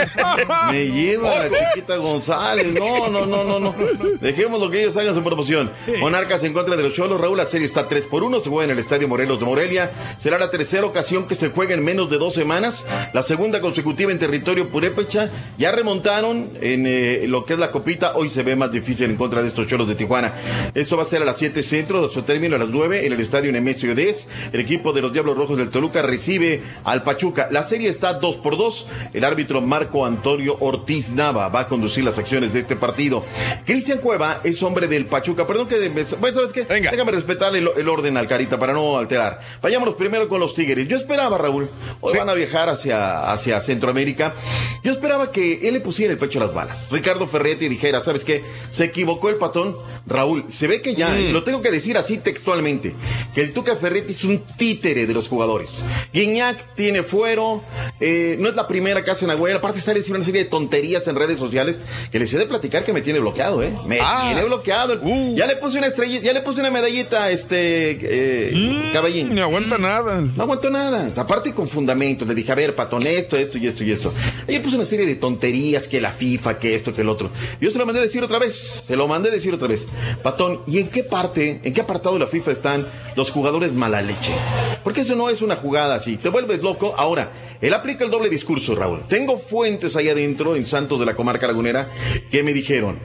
Me 0.72 0.86
lleva 0.86 1.46
la 1.46 1.48
chiquita 1.48 1.96
González. 1.96 2.72
No, 2.72 3.08
no, 3.08 3.26
no, 3.26 3.44
no, 3.44 3.60
no. 3.60 3.74
Dejemos 4.20 4.60
lo 4.60 4.68
que 4.68 4.80
ellos 4.80 4.96
hagan 4.96 5.14
su 5.14 5.22
promoción. 5.22 5.70
Monarcas 6.00 6.42
en 6.42 6.52
contra 6.52 6.74
de 6.74 6.82
los 6.82 6.92
Cholos. 6.94 7.20
Raúl, 7.20 7.36
la 7.36 7.46
serie 7.46 7.68
está 7.68 7.86
3 7.86 8.06
por 8.06 8.24
1. 8.24 8.40
Se 8.40 8.50
juega 8.50 8.64
en 8.64 8.70
el 8.72 8.80
Estadio 8.80 9.06
Morelos 9.06 9.38
de 9.38 9.44
Morelia. 9.44 9.92
Será 10.18 10.36
la 10.36 10.50
tercera 10.50 10.84
ocasión 10.84 11.28
que 11.28 11.36
se 11.36 11.50
juega 11.50 11.74
en 11.74 11.84
menos 11.84 12.10
de 12.10 12.18
dos 12.18 12.34
semanas. 12.34 12.84
La 13.12 13.22
segunda 13.22 13.60
consecutiva 13.60 14.10
en 14.10 14.18
territorio 14.18 14.68
purépecha. 14.70 15.30
Ya 15.56 15.70
remontaron 15.70 16.50
en 16.60 16.84
eh, 16.84 17.26
lo 17.28 17.44
que 17.44 17.52
es 17.52 17.60
la 17.60 17.70
copita. 17.70 18.16
Hoy 18.16 18.28
se 18.28 18.42
ve 18.42 18.56
más 18.56 18.72
difícil 18.72 19.08
en 19.08 19.16
contra 19.16 19.40
de 19.40 19.48
estos 19.48 19.68
Cholos 19.68 19.86
de 19.86 19.94
Tijuana. 19.94 20.32
Esto 20.74 20.96
va 20.96 21.04
a 21.04 21.06
ser 21.06 21.22
a 21.22 21.24
las 21.24 21.38
7 21.38 21.62
centro. 21.62 22.10
Su 22.10 22.22
término 22.22 22.56
a 22.56 22.58
las 22.58 22.68
9 22.68 23.06
en 23.06 23.12
el 23.12 23.19
Estadio 23.20 23.52
Nemesio 23.52 23.94
Dez. 23.94 24.26
El 24.52 24.60
equipo 24.60 24.92
de 24.92 25.00
los 25.02 25.12
Diablos 25.12 25.36
Rojos 25.36 25.56
del 25.58 25.70
Toluca 25.70 26.02
recibe 26.02 26.62
al 26.84 27.02
Pachuca. 27.02 27.48
La 27.50 27.62
serie 27.62 27.88
está 27.88 28.14
2 28.14 28.36
por 28.38 28.56
2. 28.56 28.86
El 29.14 29.24
árbitro 29.24 29.60
Marco 29.60 30.04
Antonio 30.06 30.56
Ortiz 30.60 31.10
Nava 31.10 31.48
va 31.48 31.60
a 31.60 31.66
conducir 31.66 32.04
las 32.04 32.18
acciones 32.18 32.52
de 32.52 32.60
este 32.60 32.76
partido. 32.76 33.24
Cristian 33.66 33.98
Cueva 33.98 34.40
es 34.44 34.62
hombre 34.62 34.86
del 34.88 35.06
Pachuca. 35.06 35.46
Perdón 35.46 35.68
que... 35.68 35.88
Bueno, 36.20 36.36
¿sabes 36.40 36.52
qué? 36.52 36.64
Déjame 36.64 37.12
respetarle 37.12 37.58
el, 37.58 37.68
el 37.76 37.88
orden 37.88 38.16
al 38.16 38.26
Carita 38.26 38.58
para 38.58 38.72
no 38.72 38.98
alterar. 38.98 39.40
Vayámonos 39.62 39.94
primero 39.94 40.28
con 40.28 40.40
los 40.40 40.54
Tigres. 40.54 40.88
Yo 40.88 40.96
esperaba, 40.96 41.38
Raúl, 41.38 41.68
hoy 42.00 42.16
van 42.18 42.28
a 42.28 42.34
viajar 42.34 42.68
hacia, 42.68 43.30
hacia 43.32 43.60
Centroamérica. 43.60 44.34
Yo 44.82 44.92
esperaba 44.92 45.30
que 45.32 45.68
él 45.68 45.74
le 45.74 45.80
pusiera 45.80 46.12
el 46.12 46.18
pecho 46.18 46.38
a 46.40 46.46
las 46.46 46.54
balas. 46.54 46.88
Ricardo 46.90 47.26
Ferretti 47.26 47.68
dijera, 47.68 48.02
¿sabes 48.02 48.24
qué? 48.24 48.42
Se 48.70 48.84
equivocó 48.84 49.28
el 49.28 49.36
patón. 49.36 49.76
Raúl, 50.06 50.44
se 50.48 50.66
ve 50.66 50.80
que 50.80 50.94
ya, 50.94 51.08
Mm. 51.10 51.32
lo 51.32 51.42
tengo 51.44 51.60
que 51.60 51.70
decir 51.70 51.96
así 51.98 52.18
textualmente, 52.18 52.94
que 53.34 53.40
el 53.42 53.52
Tuca 53.52 53.76
Ferretti 53.76 54.12
es 54.12 54.24
un 54.24 54.40
títere 54.40 55.06
de 55.06 55.14
los 55.14 55.28
jugadores. 55.28 55.70
Guiñac 56.12 56.74
tiene 56.74 57.02
fuero, 57.02 57.62
eh, 58.00 58.36
no 58.40 58.48
es 58.48 58.56
la 58.56 58.66
primera 58.66 59.04
que 59.04 59.10
hace 59.10 59.26
Nahuel, 59.26 59.56
aparte 59.56 59.80
sale 59.80 60.00
una 60.10 60.22
serie 60.22 60.44
de 60.44 60.50
tonterías 60.50 61.06
en 61.08 61.14
redes 61.16 61.38
sociales 61.38 61.76
que 62.10 62.18
les 62.18 62.32
he 62.34 62.38
de 62.38 62.46
platicar 62.46 62.84
que 62.84 62.92
me 62.92 63.00
tiene 63.02 63.18
bloqueado, 63.20 63.62
¿eh? 63.62 63.72
Me 63.86 63.98
Ah. 64.00 64.22
tiene 64.32 64.44
bloqueado. 64.44 65.00
Ya 65.36 65.46
le 65.46 65.56
puse 65.56 65.78
una 65.78 65.86
estrellita, 65.86 66.24
ya 66.24 66.32
le 66.32 66.40
puse 66.40 66.60
una 66.60 66.70
medallita 66.70 67.24
a 67.24 67.30
este 67.30 67.98
eh, 68.00 68.90
caballín. 68.92 69.34
No 69.34 69.42
aguanta 69.42 69.78
nada. 69.78 70.20
No 70.20 70.42
aguantó 70.42 70.70
nada. 70.70 71.08
Aparte 71.16 71.52
con 71.54 71.68
fundamentos. 71.68 72.26
Le 72.26 72.34
dije, 72.34 72.50
a 72.50 72.54
ver, 72.54 72.74
patón, 72.74 73.06
esto, 73.06 73.36
esto 73.36 73.58
y 73.58 73.66
esto 73.66 73.84
y 73.84 73.92
esto. 73.92 74.12
Ayer 74.48 74.62
puse 74.62 74.76
una 74.76 74.84
serie 74.84 75.06
de 75.06 75.14
tonterías, 75.16 75.86
que 75.88 76.00
la 76.00 76.12
FIFA, 76.12 76.58
que 76.58 76.74
esto, 76.74 76.92
que 76.92 77.02
el 77.02 77.08
otro. 77.08 77.30
Yo 77.60 77.70
se 77.70 77.78
lo 77.78 77.86
mandé 77.86 78.00
a 78.00 78.04
decir 78.04 78.22
otra 78.22 78.38
vez. 78.38 78.84
Se 78.86 78.96
lo 78.96 79.06
mandé 79.06 79.28
a 79.28 79.32
decir 79.32 79.52
otra 79.54 79.68
vez. 79.68 79.86
Patón, 80.22 80.60
¿y 80.66 80.78
en 80.78 80.88
qué 80.88 81.02
parte, 81.04 81.60
en 81.62 81.72
qué 81.72 81.80
apartado 81.80 82.14
de 82.14 82.20
la 82.20 82.26
FIFA 82.26 82.50
están 82.52 82.86
los 83.16 83.30
jugadores 83.30 83.72
mala 83.72 84.02
leche? 84.02 84.34
Porque 84.82 85.02
eso 85.02 85.14
no 85.14 85.28
es 85.28 85.42
una 85.42 85.56
jugada 85.56 85.94
así. 85.94 86.16
Te 86.16 86.28
vuelves 86.28 86.62
loco. 86.62 86.94
Ahora, 86.96 87.30
él 87.60 87.74
aplica 87.74 88.04
el 88.04 88.10
doble 88.10 88.30
discurso, 88.30 88.74
Raúl. 88.74 89.04
Tengo 89.06 89.38
fuentes 89.38 89.94
ahí 89.96 90.08
adentro, 90.08 90.56
en 90.56 90.66
Santos 90.66 90.98
de 90.98 91.06
la 91.06 91.14
Comarca 91.14 91.46
Lagunera, 91.46 91.86
que 92.30 92.42
me 92.42 92.54
dijeron, 92.54 92.98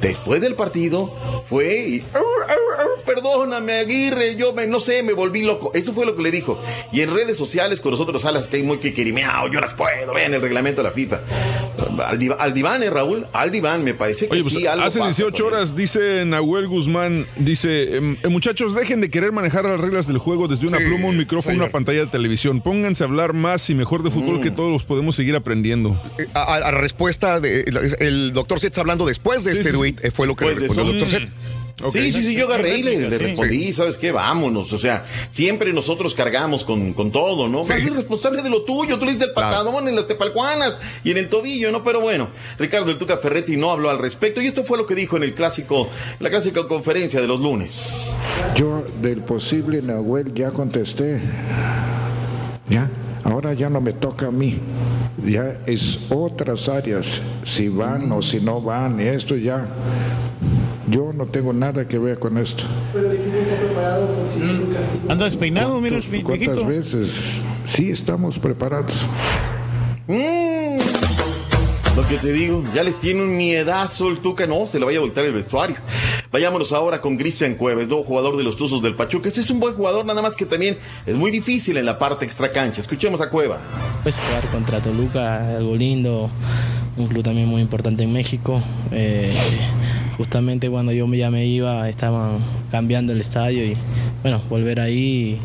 después 0.00 0.40
del 0.40 0.54
partido, 0.54 1.14
fue 1.48 1.78
y... 1.78 2.04
Perdóname, 3.04 3.72
Aguirre, 3.74 4.36
yo 4.36 4.52
me, 4.52 4.66
no 4.66 4.80
sé, 4.80 5.02
me 5.02 5.12
volví 5.12 5.42
loco. 5.42 5.70
Eso 5.74 5.92
fue 5.92 6.06
lo 6.06 6.16
que 6.16 6.22
le 6.22 6.30
dijo. 6.30 6.60
Y 6.92 7.00
en 7.00 7.12
redes 7.14 7.36
sociales 7.36 7.80
con 7.80 7.92
nosotros 7.92 8.24
alas 8.24 8.48
que 8.48 8.56
hay 8.56 8.62
muy 8.62 8.78
kikirimeao, 8.78 9.50
yo 9.52 9.60
las 9.60 9.74
puedo, 9.74 10.12
vean 10.14 10.34
el 10.34 10.40
reglamento 10.42 10.82
de 10.82 10.88
la 10.88 10.94
FIFA. 10.94 11.20
Al, 12.38 12.54
diván, 12.54 12.82
eh, 12.82 12.90
Raúl, 12.90 13.26
al 13.32 13.50
diván, 13.50 13.84
me 13.84 13.94
parece 13.94 14.26
que 14.26 14.32
Oye, 14.34 14.42
pues 14.42 14.54
sí, 14.54 14.66
algo 14.66 14.84
hace 14.84 14.98
pasa 15.00 15.10
18 15.10 15.30
con 15.44 15.52
él. 15.52 15.58
horas, 15.58 15.76
dice 15.76 16.24
Nahuel 16.24 16.66
Guzmán, 16.68 17.26
dice, 17.36 17.96
em, 17.96 18.16
eh, 18.22 18.28
muchachos, 18.28 18.74
dejen 18.74 19.00
de 19.00 19.10
querer 19.10 19.32
manejar 19.32 19.64
las 19.64 19.80
reglas 19.80 20.06
del 20.06 20.18
juego 20.18 20.48
desde 20.48 20.66
una 20.66 20.78
Sí, 20.78 20.84
pluma, 20.84 21.08
un 21.08 21.16
micrófono, 21.16 21.52
señor. 21.52 21.64
una 21.66 21.72
pantalla 21.72 22.00
de 22.00 22.06
televisión. 22.06 22.60
Pónganse 22.60 23.04
a 23.04 23.06
hablar 23.06 23.32
más 23.34 23.68
y 23.70 23.74
mejor 23.74 24.02
de 24.02 24.10
fútbol 24.10 24.38
Mm. 24.38 24.42
que 24.42 24.50
todos 24.50 24.84
podemos 24.84 25.16
seguir 25.16 25.34
aprendiendo. 25.36 25.96
Eh, 26.18 26.26
A, 26.34 26.54
a- 26.54 26.70
respuesta 26.70 27.40
de 27.40 27.64
el, 28.00 28.32
doctor 28.32 28.58
Seth 28.60 28.78
hablando 28.78 29.06
después 29.06 29.44
de 29.44 29.52
Sí, 29.54 29.60
este 29.60 29.72
tweet, 29.72 29.94
eh, 30.02 30.10
fue 30.10 30.26
lo 30.26 30.34
que 30.36 30.46
de 30.46 30.54
respondió 30.54 30.84
el 30.92 30.98
doctor 31.00 31.20
Seth. 31.20 31.30
Sí, 31.92 32.12
sí, 32.12 32.22
sí, 32.22 32.34
yo 32.34 32.46
agarré 32.46 32.78
y 32.78 32.82
le, 32.82 32.98
le 33.00 33.08
Sí. 33.10 33.16
respondí, 33.18 33.72
¿sabes 33.72 33.96
qué? 33.96 34.12
Vámonos, 34.12 34.72
o 34.72 34.78
sea, 34.78 35.04
siempre 35.30 35.72
nosotros 35.72 36.14
cargamos 36.14 36.64
con, 36.64 36.92
con 36.92 37.10
todo, 37.10 37.48
¿no? 37.48 37.64
Sí. 37.64 37.72
Vas 37.72 37.80
a 37.80 37.84
ser 37.84 37.94
responsable 37.94 38.42
de 38.42 38.50
lo 38.50 38.62
tuyo, 38.62 38.98
tú 38.98 39.04
le 39.04 39.12
dices 39.12 39.28
el 39.28 39.32
patadón 39.34 39.88
en 39.88 39.96
las 39.96 40.06
tepalcuanas 40.06 40.74
y 41.02 41.10
en 41.10 41.18
el 41.18 41.28
tobillo, 41.28 41.72
¿no? 41.72 41.82
Pero 41.82 42.00
bueno, 42.00 42.28
Ricardo 42.58 42.90
el 42.90 42.98
Tuca 42.98 43.16
Ferretti 43.16 43.56
no 43.56 43.70
habló 43.70 43.90
al 43.90 43.98
respecto 43.98 44.40
y 44.40 44.46
esto 44.46 44.64
fue 44.64 44.78
lo 44.78 44.86
que 44.86 44.94
dijo 44.94 45.16
en 45.16 45.22
el 45.24 45.34
clásico, 45.34 45.88
la 46.20 46.30
clásica 46.30 46.66
conferencia 46.68 47.20
de 47.20 47.26
los 47.26 47.40
lunes. 47.40 48.12
Yo 48.54 48.84
del 49.00 49.20
posible 49.22 49.82
Nahuel 49.82 50.32
ya 50.34 50.50
contesté. 50.50 51.20
Ya, 52.68 52.88
ahora 53.24 53.52
ya 53.54 53.68
no 53.68 53.80
me 53.80 53.92
toca 53.92 54.26
a 54.26 54.30
mí. 54.30 54.58
Ya 55.24 55.58
es 55.66 56.06
otras 56.10 56.68
áreas, 56.68 57.20
si 57.44 57.68
van 57.68 58.10
o 58.12 58.22
si 58.22 58.40
no 58.40 58.60
van, 58.60 58.98
y 59.00 59.04
esto 59.04 59.36
ya. 59.36 59.66
Yo 60.92 61.10
no 61.14 61.24
tengo 61.24 61.54
nada 61.54 61.88
que 61.88 61.98
ver 61.98 62.18
con 62.18 62.36
esto. 62.36 62.64
Anda 65.08 65.24
despeinado, 65.24 65.80
mira 65.80 65.96
el 65.96 66.02
¿Cuántas 66.22 66.38
viejito. 66.38 66.66
veces? 66.66 67.42
Sí, 67.64 67.90
estamos 67.90 68.38
preparados. 68.38 69.06
Mm. 70.06 70.76
Lo 71.96 72.06
que 72.06 72.16
te 72.16 72.32
digo, 72.32 72.62
ya 72.74 72.82
les 72.84 73.00
tiene 73.00 73.22
un 73.22 73.38
miedazo 73.38 74.08
el 74.08 74.18
Tuca, 74.18 74.46
no, 74.46 74.66
se 74.66 74.78
le 74.78 74.84
vaya 74.84 74.98
a 74.98 75.00
voltar 75.00 75.24
el 75.24 75.32
vestuario. 75.32 75.76
Vayámonos 76.30 76.72
ahora 76.72 77.00
con 77.00 77.16
Cristian 77.16 77.54
Cueves, 77.54 77.88
nuevo 77.88 78.04
jugador 78.04 78.36
de 78.36 78.42
los 78.42 78.56
Tuzos 78.56 78.82
del 78.82 78.94
Pachuca. 78.94 79.28
Este 79.28 79.40
es 79.40 79.50
un 79.50 79.60
buen 79.60 79.74
jugador, 79.74 80.04
nada 80.04 80.20
más 80.20 80.36
que 80.36 80.44
también 80.44 80.76
es 81.06 81.16
muy 81.16 81.30
difícil 81.30 81.78
en 81.78 81.86
la 81.86 81.98
parte 81.98 82.26
extra 82.26 82.52
cancha. 82.52 82.82
Escuchemos 82.82 83.22
a 83.22 83.30
Cueva. 83.30 83.58
Pues 84.02 84.18
jugar 84.18 84.42
contra 84.50 84.78
Toluca, 84.80 85.56
algo 85.56 85.74
lindo, 85.74 86.30
un 86.98 87.06
club 87.06 87.22
también 87.22 87.48
muy 87.48 87.62
importante 87.62 88.02
en 88.02 88.12
México. 88.12 88.62
Eh, 88.90 89.32
justamente 90.16 90.70
cuando 90.70 90.92
yo 90.92 91.06
ya 91.14 91.30
me 91.30 91.46
iba 91.46 91.88
estaban 91.88 92.38
cambiando 92.70 93.12
el 93.12 93.20
estadio 93.20 93.64
y 93.64 93.76
bueno, 94.22 94.40
volver 94.48 94.80
ahí 94.80 95.38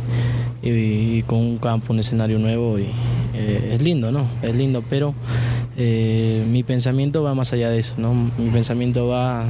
y, 0.61 1.21
con 1.23 1.39
un 1.39 1.57
campo, 1.57 1.93
un 1.93 1.99
escenario 1.99 2.39
nuevo 2.39 2.77
y 2.79 2.87
eh, 3.33 3.71
es 3.73 3.81
lindo, 3.81 4.11
¿no? 4.11 4.27
Es 4.41 4.55
lindo, 4.55 4.83
pero 4.89 5.13
eh, 5.77 6.45
mi 6.49 6.63
pensamiento 6.63 7.23
va 7.23 7.35
más 7.35 7.53
allá 7.53 7.69
de 7.69 7.79
eso, 7.79 7.95
¿no? 7.97 8.13
Mi 8.13 8.49
pensamiento 8.51 9.07
va 9.07 9.45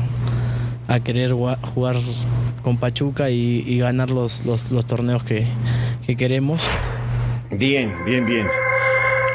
a 0.88 1.00
querer 1.02 1.32
jugar 1.34 1.98
con 2.64 2.78
Pachuca 2.78 3.30
y, 3.30 3.64
y 3.68 3.80
ganar 3.80 4.10
los, 4.10 4.46
los, 4.46 4.72
los 4.72 4.86
torneos 4.86 5.24
que, 5.24 5.46
que 6.06 6.16
queremos. 6.16 6.62
Bien, 7.52 7.94
bien, 8.06 8.26
bien. 8.26 8.48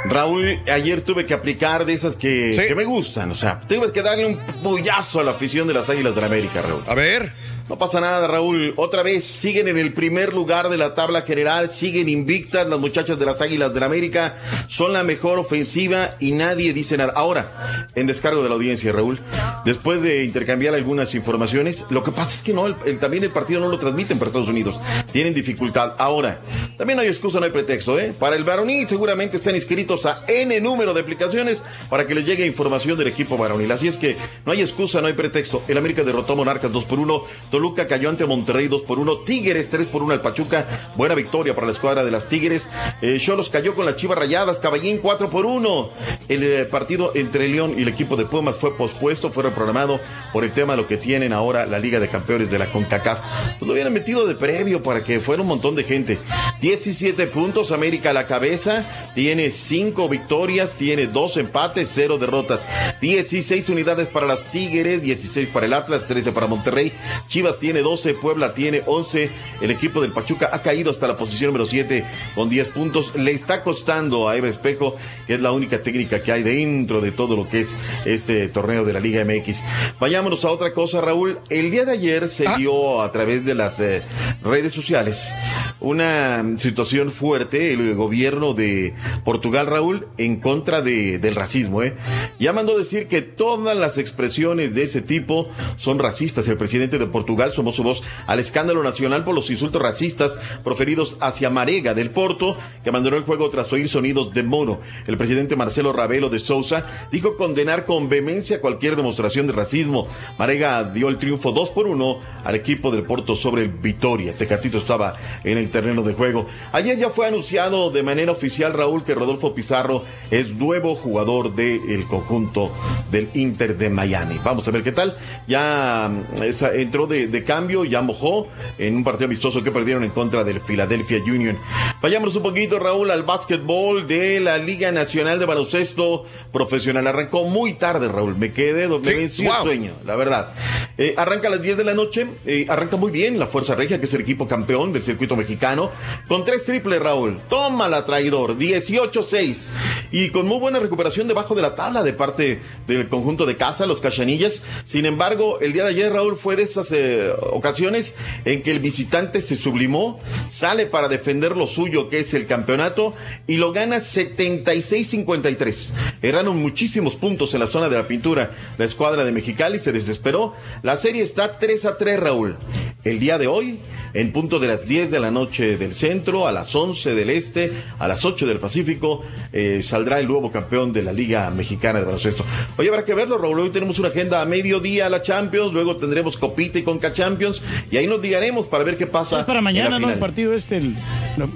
Raúl, 0.05 0.61
ayer 0.71 1.03
tuve 1.03 1.27
que 1.27 1.35
aplicar 1.35 1.85
de 1.85 1.95
esas 1.95 2.17
que, 2.17 2.53
que 2.69 2.75
me 2.75 2.85
gustan. 2.85 3.31
O 3.31 3.37
sea, 3.37 3.61
tuve 3.61 3.93
que 3.93 4.03
darle 4.03 4.27
un 4.27 4.39
puyazo 4.63 5.21
a 5.21 5.25
la 5.25 5.33
afición 5.33 5.69
de 5.69 5.75
las 5.75 5.89
Águilas 5.89 6.15
de 6.15 6.21
la 6.21 6.27
América, 6.27 6.63
Raúl. 6.63 6.83
A 6.87 6.95
ver. 6.95 7.33
No 7.69 7.79
pasa 7.79 8.01
nada, 8.01 8.27
Raúl. 8.27 8.75
Otra 8.77 9.03
vez 9.03 9.25
siguen 9.25 9.67
en 9.69 9.79
el 9.79 9.93
primer 9.95 10.35
lugar 10.35 10.69
de 10.69 10.77
la 10.77 10.95
tabla 10.95 11.23
general, 11.23 11.71
siguen 11.71 12.09
invictas 12.09 12.69
las 12.69 12.79
muchachas 12.79 13.19
de 13.19 13.25
las 13.25 13.41
Águilas 13.41 13.73
de 13.73 13.81
la 13.81 13.87
América, 13.87 14.37
son 14.69 14.93
la 14.93 15.05
mejor 15.05 15.39
ofensiva 15.39 16.11
y 16.19 16.33
nadie 16.33 16.73
dice 16.75 16.97
nada. 16.99 17.13
Ahora, 17.17 17.89
en 17.95 18.07
descargo 18.07 18.43
de 18.43 18.49
la 18.51 18.57
audiencia, 18.57 18.93
Raúl, 18.93 19.21
después 19.65 20.03
de 20.03 20.25
intercambiar 20.25 20.75
algunas 20.75 21.15
informaciones, 21.15 21.87
lo 21.89 22.03
que 22.03 22.13
pasa 22.13 22.37
es 22.37 22.43
que 22.43 22.53
no, 22.53 22.67
el- 22.67 22.99
también 22.99 23.25
el 23.25 23.31
partido 23.31 23.61
no 23.61 23.69
lo 23.69 23.79
transmiten 23.79 24.19
para 24.19 24.29
Estados 24.29 24.49
Unidos, 24.49 24.79
tienen 25.11 25.33
dificultad. 25.33 25.95
Ahora, 25.99 26.41
también 26.77 26.97
no 26.97 27.03
hay 27.03 27.09
excusa, 27.09 27.39
no 27.39 27.47
hay 27.47 27.53
pretexto, 27.53 27.99
¿eh? 27.99 28.13
Para 28.19 28.37
el 28.37 28.45
varonil 28.45 28.87
seguramente 28.89 29.39
están 29.39 29.55
inscritos 29.55 30.05
a 30.05 30.19
N 30.29 30.61
número 30.61 30.93
de 30.93 31.01
aplicaciones 31.01 31.59
para 31.89 32.07
que 32.07 32.15
les 32.15 32.27
llegue 32.27 32.45
información 32.45 32.99
del 32.99 33.07
equipo 33.09 33.39
varonil. 33.39 33.71
Así 33.73 33.89
es 33.89 33.97
que 33.97 34.17
no 34.45 34.53
hay 34.53 34.61
excusa, 34.61 35.01
no 35.01 35.07
hay 35.07 35.13
pretexto. 35.15 35.63
El 35.69 35.79
América 35.79 36.03
derrotó 36.03 36.35
a 36.35 36.37
Monarcas 36.37 36.71
2 36.71 36.85
por 36.85 36.99
1, 36.99 37.23
Toluca 37.53 37.87
cayó 37.87 38.09
ante 38.09 38.25
Monterrey 38.25 38.67
2 38.67 38.81
por 38.83 38.99
1, 38.99 39.19
Tigres 39.19 39.69
3 39.69 39.87
por 39.87 40.03
1 40.03 40.15
al 40.15 40.23
Pachuca, 40.23 40.91
buena 40.97 41.15
victoria 41.15 41.55
para 41.55 41.67
la 41.67 41.75
escuadra 41.75 42.03
de 42.03 42.11
las 42.11 42.27
Tigres. 42.27 42.67
Eh, 43.03 43.19
Cholos 43.21 43.51
cayó 43.51 43.75
con 43.75 43.85
las 43.85 43.97
Chivas 43.97 44.17
Rayadas, 44.17 44.59
Caballín 44.59 44.97
4 44.97 45.29
por 45.29 45.45
1. 45.45 45.91
El 46.31 46.43
eh, 46.43 46.65
partido 46.65 47.13
entre 47.15 47.49
León 47.49 47.75
y 47.77 47.83
el 47.83 47.89
equipo 47.89 48.17
de 48.17 48.25
Pumas 48.25 48.57
fue 48.57 48.75
pospuesto, 48.75 49.31
fue 49.31 49.43
reprogramado 49.43 50.01
por 50.33 50.45
el 50.45 50.53
tema 50.53 50.73
de 50.73 50.81
lo 50.81 50.89
que 50.89 50.97
tienen 50.97 51.35
ahora 51.35 51.67
la 51.67 51.79
Liga 51.79 52.01
de 52.01 52.09
Campeones 52.09 52.51
de 52.51 52.59
la 52.59 52.73
CONCACAF. 52.73 53.19
Pues 53.59 53.67
lo 53.67 53.75
hubieran 53.75 53.93
metido 53.93 54.27
de 54.27 54.35
previo 54.35 54.83
para 54.83 55.05
que 55.05 55.21
fuera 55.21 55.43
un 55.43 55.49
montón 55.49 55.75
de 55.75 55.85
gente. 55.85 56.19
17 56.63 57.27
puntos, 57.27 57.71
América 57.71 58.11
a 58.11 58.15
la 58.15 58.27
cabeza, 58.27 58.87
tiene 59.15 59.51
5 59.51 60.09
victorias, 60.09 60.71
tiene 60.79 61.07
2 61.07 61.37
empates, 61.37 61.91
0 61.93 62.17
derrotas. 62.17 62.65
16 63.03 63.69
unidades 63.69 64.09
para 64.09 64.27
las 64.27 64.51
Tigres, 64.51 65.03
16 65.03 65.49
para 65.49 65.67
el 65.67 65.75
Atlas, 65.75 66.07
13 66.07 66.33
para 66.33 66.47
Monterrey. 66.47 66.93
Chivas 67.29 67.42
tiene 67.59 67.81
12, 67.81 68.15
Puebla 68.15 68.55
tiene 68.55 68.83
11. 68.87 69.31
El 69.61 69.71
equipo 69.71 70.01
del 70.01 70.13
Pachuca 70.13 70.51
ha 70.53 70.63
caído 70.63 70.91
hasta 70.91 71.07
la 71.09 71.17
posición 71.17 71.49
número 71.49 71.67
7 71.67 72.05
con 72.35 72.49
10 72.49 72.69
puntos. 72.69 73.15
Le 73.17 73.33
está 73.33 73.63
costando 73.63 74.29
a 74.29 74.37
Eva 74.37 74.49
Espejo, 74.49 74.97
que 75.27 75.35
es 75.35 75.41
la 75.41 75.53
única 75.53 75.83
técnica 75.83 76.23
que 76.23 76.33
hay 76.33 76.43
dentro 76.43 77.01
de 77.01 77.11
todo 77.13 77.37
lo 77.37 77.49
que 77.49 77.61
es 77.61 77.75
este 78.05 78.49
torneo 78.49 78.85
de 78.85 78.93
la 78.93 79.01
Liga 79.01 79.25
MX. 79.25 79.63
Vayámonos 80.01 80.45
a 80.45 80.51
otra 80.51 80.73
cosa, 80.73 81.01
Raúl. 81.01 81.39
El 81.51 81.71
día 81.71 81.85
de 81.85 81.93
ayer 81.93 82.29
se 82.29 82.45
dio 82.57 83.01
a 83.03 83.11
través 83.13 83.45
de 83.45 83.55
las 83.55 83.79
eh, 83.81 84.03
redes 84.43 84.73
sociales 84.73 85.33
una 85.81 86.45
situación 86.59 87.11
fuerte, 87.11 87.73
el 87.73 87.95
gobierno 87.95 88.55
de 88.55 88.95
Portugal, 89.25 89.67
Raúl, 89.67 90.07
en 90.19 90.37
contra 90.41 90.81
de- 90.81 91.19
del 91.19 91.35
racismo. 91.35 91.83
¿eh? 91.83 91.95
Ya 92.39 92.53
mandó 92.53 92.79
decir 92.79 93.09
que 93.09 93.23
todas 93.23 93.77
las 93.77 93.99
expresiones 93.99 94.75
de 94.75 94.83
ese 94.85 95.03
tipo 95.03 95.49
son 95.77 95.99
racistas. 95.99 96.47
El 96.49 96.57
presidente 96.57 96.99
de 96.99 97.07
Portugal 97.07 97.32
sumó 97.53 97.73
su 97.73 97.83
voz 97.83 98.03
al 98.27 98.39
escándalo 98.39 98.83
nacional 98.83 99.25
por 99.25 99.35
los 99.35 99.51
insultos 99.51 99.83
racistas 99.83 100.39
proferidos 100.63 101.17
hacia 101.21 101.51
Marega 101.51 101.95
del 101.95 102.11
Porto, 102.11 102.57
que 102.83 102.91
abandonó 102.91 103.17
el 103.17 103.25
juego 103.25 103.49
tras 103.51 103.73
oír 103.73 103.89
sonidos 103.89 104.33
de 104.33 104.43
mono. 104.43 104.81
El 105.07 105.17
presidente 105.17 105.57
Marcelo 105.57 105.93
Ravelo 105.93 106.29
de 106.29 106.39
Sousa 106.39 106.87
dijo 107.11 107.37
condenar 107.37 107.85
con 107.85 108.09
vehemencia 108.09 108.61
cualquier 108.61 108.97
demostración 108.97 109.47
de 109.47 109.53
racismo. 109.53 110.09
Marega 110.39 110.85
dio 110.85 111.09
el 111.09 111.19
triunfo 111.19 111.53
2 111.53 111.71
por 111.71 111.87
1 111.87 112.19
al 112.45 112.55
equipo 112.55 112.91
del 112.91 113.05
Porto 113.05 113.35
sobre 113.35 113.63
el 113.63 113.69
Vitoria. 113.69 114.33
Tecatito 114.35 114.79
estaba 114.79 115.15
en 115.45 115.59
el 115.59 115.71
terreno 115.71 116.03
de 116.03 116.15
juego. 116.15 116.47
Ayer 116.73 116.99
ya 116.99 117.11
fue 117.11 117.27
anunciado 117.27 117.91
de 117.91 118.03
manera 118.03 118.33
oficial, 118.33 118.73
Raúl, 118.73 119.05
que 119.05 119.15
Rodolfo 119.15 119.55
Pizarro 119.55 120.05
es 120.31 120.55
nuevo 120.55 120.95
jugador 120.95 121.55
del 121.55 122.07
conjunto 122.07 122.71
del 123.11 123.29
Inter 123.35 123.77
de 123.77 123.91
Miami. 123.91 124.39
Vamos 124.45 124.67
a 124.69 124.71
ver 124.71 124.83
qué 124.83 124.93
tal. 124.93 125.17
Ya 125.47 126.11
mm, 126.11 126.43
entró 126.75 127.07
de, 127.07 127.22
de 127.27 127.45
cambio, 127.45 127.85
ya 127.85 128.03
mojó 128.03 128.49
en 128.79 128.97
un 128.97 129.05
partido 129.05 129.27
amistoso 129.27 129.63
que 129.63 129.71
perdieron 129.71 130.05
en 130.05 130.11
contra 130.11 130.45
del 130.45 130.61
Philadelphia 130.61 131.19
Union. 131.25 131.59
Vayámonos 132.01 132.37
un 132.37 132.43
poquito, 132.43 132.79
Raúl, 132.79 133.11
al 133.11 133.23
básquetbol 133.23 134.07
de 134.07 134.41
la 134.41 134.59
Liga 134.59 134.91
Nacional 134.91 135.39
de 135.39 135.47
Baloncesto 135.47 136.27
Profesional. 136.53 137.07
Arrancó 137.07 137.45
muy 137.45 137.75
tarde, 137.75 138.09
Raúl. 138.09 138.37
Me 138.37 138.53
quedé, 138.53 138.89
me 138.89 139.29
Sí, 139.29 139.47
el 139.47 139.53
sueño, 139.63 139.93
la 140.05 140.17
verdad. 140.17 140.53
Eh, 140.99 141.15
arranca 141.17 141.49
a 141.49 141.51
las 141.51 141.63
10 141.63 141.77
de 141.77 141.85
la 141.85 141.95
noche, 141.95 142.27
eh, 142.45 142.67
arranca 142.69 142.97
muy 142.97 143.11
bien 143.11 143.39
la 143.39 143.47
Fuerza 143.47 143.75
Regia, 143.75 143.99
que 143.99 144.07
es 144.07 144.15
el 144.15 144.21
equipo 144.21 144.47
campeón 144.47 144.93
del 144.93 145.03
circuito 145.03 145.37
mexicano, 145.37 145.91
con 146.29 146.45
tres 146.45 146.65
triples, 146.65 147.01
Raúl. 147.01 147.41
Toma 147.49 147.89
la 147.89 148.05
traidor, 148.05 148.57
18-6. 148.59 149.69
Y 150.11 150.31
con 150.31 150.47
muy 150.47 150.59
buena 150.59 150.79
recuperación 150.81 151.29
debajo 151.29 151.55
de 151.55 151.63
la 151.63 151.75
tabla 151.75 152.03
de 152.03 152.13
parte 152.13 152.61
del 152.87 153.09
conjunto 153.09 153.47
de 153.47 153.57
casa, 153.57 153.87
los 153.87 154.01
Cachanillas. 154.01 154.63
Sin 154.85 155.07
embargo, 155.07 155.61
el 155.61 155.73
día 155.73 155.85
de 155.85 155.91
ayer, 155.91 156.13
Raúl, 156.13 156.37
fue 156.37 156.57
de 156.57 156.65
esas 156.65 156.91
eh, 156.93 157.12
ocasiones 157.53 158.15
en 158.45 158.63
que 158.63 158.71
el 158.71 158.81
visitante 158.81 159.41
se 159.41 159.57
sublimó, 159.57 160.21
sale 160.51 160.87
para 160.87 161.09
defender 161.09 161.57
lo 161.57 161.67
suyo, 161.67 162.09
que 162.09 162.21
es 162.21 162.35
el 162.35 162.47
campeonato, 162.47 163.15
y 163.47 163.57
lo 163.57 163.73
gana 163.73 163.97
76-53. 163.99 165.91
Erraron 166.23 166.57
muchísimos 166.61 167.17
puntos 167.17 167.55
en 167.55 167.61
la 167.61 167.67
zona 167.67 167.89
de 167.89 167.97
la 167.97 168.07
pintura. 168.09 168.53
La 168.79 168.85
escuadra 168.85 169.25
de 169.25 169.33
Mexicali 169.33 169.79
se 169.79 169.93
desesperó. 169.93 170.55
La 170.83 170.97
serie 170.97 171.23
está 171.23 171.59
3 171.59 171.85
a 171.87 171.99
3, 171.99 172.21
Raúl. 172.21 172.57
El 173.05 173.19
día 173.19 173.37
de 173.39 173.49
hoy, 173.49 173.81
en 174.15 174.33
punto 174.33 174.61
de 174.61 174.69
las 174.69 174.87
10 174.87 175.11
de 175.11 175.19
la 175.19 175.33
noche 175.33 175.77
del 175.77 175.93
centro, 175.93 176.47
a 176.47 176.53
las 176.53 176.75
11 176.75 177.15
del 177.15 177.31
este, 177.31 177.73
a 177.99 178.07
las 178.07 178.25
8 178.25 178.47
del 178.47 178.59
Pacífico, 178.59 179.23
eh, 179.53 179.81
saldrá 179.83 180.21
el 180.21 180.29
nuevo 180.29 180.53
campeón 180.53 180.93
de 180.93 181.03
la 181.03 181.13
Liga 181.13 181.51
Mexicana 181.51 181.99
de 181.99 182.05
Baloncesto. 182.05 182.45
Hoy 182.77 182.87
habrá 182.87 183.05
que 183.05 183.15
verlo, 183.15 183.39
Raúl. 183.39 183.59
Hoy 183.59 183.71
tenemos 183.71 183.99
una 183.99 184.09
agenda 184.09 184.41
a 184.41 184.47
mediodía 184.47 185.09
la 185.09 185.23
Champions, 185.23 185.73
luego 185.73 185.97
tendremos 185.97 186.37
Copita 186.37 186.79
y 186.79 186.83
Conca 187.03 187.13
Champions, 187.13 187.61
y 187.91 187.97
ahí 187.97 188.07
nos 188.07 188.21
ligaremos 188.21 188.67
para 188.67 188.85
ver 188.85 188.97
qué 188.97 189.07
pasa. 189.09 189.41
Es 189.41 189.45
para 189.45 189.57
la 189.59 189.63
mañana, 189.63 189.99
¿no? 189.99 190.09
El 190.09 190.19
partido 190.21 190.55
este, 190.55 190.77
el- 190.77 190.95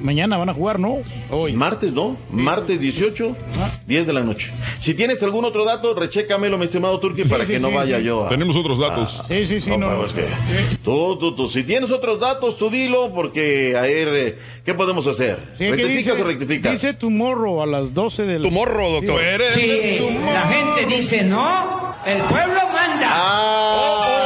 mañana 0.02 0.36
van 0.39 0.48
a 0.48 0.55
jugar, 0.55 0.81
¿no? 0.81 0.98
Hoy. 1.31 1.52
Martes, 1.52 1.93
¿no? 1.93 2.16
Martes 2.31 2.81
18, 2.81 3.36
10 3.86 4.06
de 4.09 4.12
la 4.12 4.23
noche. 4.24 4.51
Si 4.81 4.94
tienes 4.94 5.23
algún 5.23 5.44
otro 5.44 5.64
dato, 5.64 5.94
rechécamelo, 5.94 6.59
mi 6.59 6.64
estimado 6.64 6.98
Turki, 6.98 7.24
para 7.24 7.44
sí, 7.44 7.52
que 7.52 7.59
no 7.60 7.68
sí, 7.68 7.74
vaya 7.74 7.98
sí. 7.98 8.05
yo 8.05 8.27
a... 8.27 8.28
Tenemos 8.28 8.56
otros 8.56 8.78
datos. 8.81 9.20
a- 9.20 9.28
Sí, 9.28 9.47
sí, 9.47 9.60
sí, 9.60 9.70
no, 9.70 9.78
no. 9.78 9.89
pero 9.89 10.06
es 10.06 10.12
que- 10.12 10.77
Tú, 10.82 11.16
tú, 11.18 11.35
tú. 11.36 11.47
Si 11.48 11.62
tienes 11.62 11.90
otros 11.93 12.18
datos, 12.18 12.59
tú 12.59 12.68
dilo, 12.68 13.12
porque 13.14 13.77
a 13.77 13.82
ver, 13.82 14.09
eh, 14.14 14.39
¿qué 14.64 14.74
podemos 14.74 15.06
hacer? 15.06 15.39
Sí, 15.56 15.64
¿qué 15.64 15.70
¿Rectificas 15.73 15.97
dice, 15.97 16.12
o 16.23 16.24
rectificas? 16.24 16.73
dice 16.73 16.94
tomorrow 16.94 17.62
a 17.62 17.66
las 17.66 17.94
12 17.94 18.24
del... 18.24 18.43
Tomorrow, 18.43 18.90
doctor. 18.94 19.20
Si 19.55 19.98
la 20.32 20.43
gente 20.48 20.94
dice 20.97 21.23
no, 21.23 21.94
el 22.05 22.23
pueblo 22.23 22.60
manda. 22.73 23.09
Ah. 23.12 24.26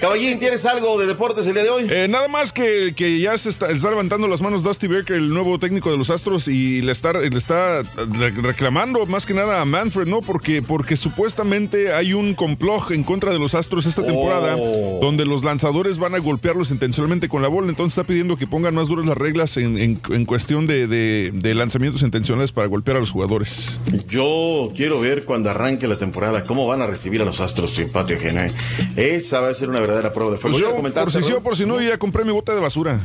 Caballín, 0.00 0.38
¿tienes 0.38 0.64
algo 0.66 0.98
de 0.98 1.06
deportes 1.06 1.46
el 1.46 1.54
día 1.54 1.62
de 1.64 1.70
hoy? 1.70 1.86
Eh, 1.90 2.06
nada 2.08 2.28
más 2.28 2.52
que, 2.52 2.92
que 2.94 3.18
ya 3.20 3.36
se 3.38 3.48
está, 3.48 3.70
está 3.70 3.90
levantando 3.90 4.28
las 4.28 4.42
manos 4.42 4.62
Dusty 4.62 4.86
Baker, 4.86 5.16
el 5.16 5.30
nuevo 5.30 5.58
técnico 5.58 5.90
de 5.90 5.96
los 5.96 6.10
Astros, 6.10 6.46
y 6.48 6.82
le 6.82 6.92
está, 6.92 7.12
le 7.14 7.36
está 7.36 7.82
re- 7.82 8.30
reclamando 8.30 9.06
más 9.06 9.24
que 9.26 9.34
nada 9.34 9.60
a 9.60 9.64
Manfred, 9.64 10.06
¿no? 10.06 10.20
Porque, 10.20 10.62
porque 10.62 10.96
supuestamente 10.96 11.92
hay 11.92 12.12
un 12.12 12.34
complot 12.34 12.90
en 12.90 13.02
contra 13.02 13.32
de 13.32 13.38
los 13.38 13.54
Astros 13.54 13.86
esta 13.86 14.04
temporada, 14.04 14.56
Oh. 14.58 14.98
donde 15.00 15.24
los 15.24 15.42
lanzadores 15.44 15.98
van 15.98 16.14
a 16.14 16.18
golpearlos 16.18 16.70
intencionalmente 16.70 17.28
con 17.28 17.42
la 17.42 17.48
bola. 17.48 17.68
Entonces 17.68 17.96
está 17.98 18.06
pidiendo 18.06 18.36
que 18.36 18.46
pongan 18.46 18.74
más 18.74 18.88
duras 18.88 19.06
las 19.06 19.16
reglas 19.16 19.56
en, 19.56 19.78
en- 19.78 20.00
en 20.10 20.24
cuestión 20.26 20.66
de, 20.66 20.86
de- 20.86 21.30
de 21.32 21.54
lanzamientos 21.54 22.02
intencionales 22.02 22.52
para 22.52 22.66
golpear 22.68 22.96
a 22.96 23.00
los 23.00 23.10
jugadores. 23.10 23.78
Yo 24.08 24.70
quiero 24.76 25.00
ver 25.00 25.24
cuando 25.24 25.50
arranque 25.50 25.86
la 25.88 25.96
temporada 25.96 26.44
cómo 26.44 26.66
van 26.66 26.82
a 26.82 26.86
recibir 26.86 27.22
a 27.22 27.24
los 27.24 27.40
Astros 27.40 27.74
sin 27.74 27.90
patio 27.90 28.16
ajeno, 28.16 28.42
¿eh? 28.42 28.50
Esa 28.96 29.40
va 29.40 29.48
a 29.48 29.54
ser 29.54 29.68
una 29.70 29.77
verdadera 29.80 30.12
prueba 30.12 30.32
de 30.32 30.38
fuego. 30.38 30.54
Pues 30.56 30.64
¿Ya 30.64 30.70
yo, 30.70 30.76
comentaste, 30.76 31.12
por 31.12 31.22
si 31.22 31.28
sí 31.28 31.32
o 31.32 31.40
por 31.40 31.56
si 31.56 31.66
no, 31.66 31.80
ya 31.80 31.98
compré 31.98 32.24
mi 32.24 32.32
bote 32.32 32.52
de 32.52 32.60
basura. 32.60 33.00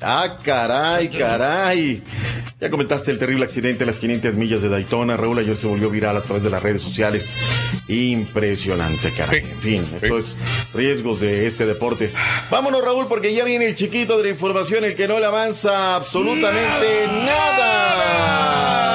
Ah, 0.00 0.38
caray, 0.42 1.10
caray. 1.10 2.02
Ya 2.60 2.70
comentaste 2.70 3.10
el 3.10 3.18
terrible 3.18 3.44
accidente 3.44 3.84
a 3.84 3.86
las 3.86 3.98
500 3.98 4.34
millas 4.34 4.60
de 4.60 4.68
Daytona. 4.68 5.16
Raúl 5.16 5.38
ayer 5.38 5.56
se 5.56 5.66
volvió 5.66 5.88
viral 5.88 6.16
a 6.16 6.22
través 6.22 6.42
de 6.42 6.50
las 6.50 6.62
redes 6.62 6.82
sociales. 6.82 7.32
impresionante, 7.88 9.10
caray. 9.12 9.40
En 9.40 9.60
fin, 9.60 9.88
esto 10.00 10.18
es 10.18 10.36
riesgos 10.74 11.20
de 11.20 11.46
este 11.46 11.64
deporte. 11.66 12.12
Vámonos, 12.50 12.82
Raúl, 12.82 13.06
porque 13.08 13.34
ya 13.34 13.44
viene 13.44 13.66
el 13.66 13.74
chiquito 13.74 14.18
de 14.18 14.24
la 14.24 14.30
información, 14.30 14.84
el 14.84 14.94
que 14.94 15.08
no 15.08 15.18
le 15.18 15.26
avanza 15.26 15.96
absolutamente 15.96 17.06
nada. 17.08 18.90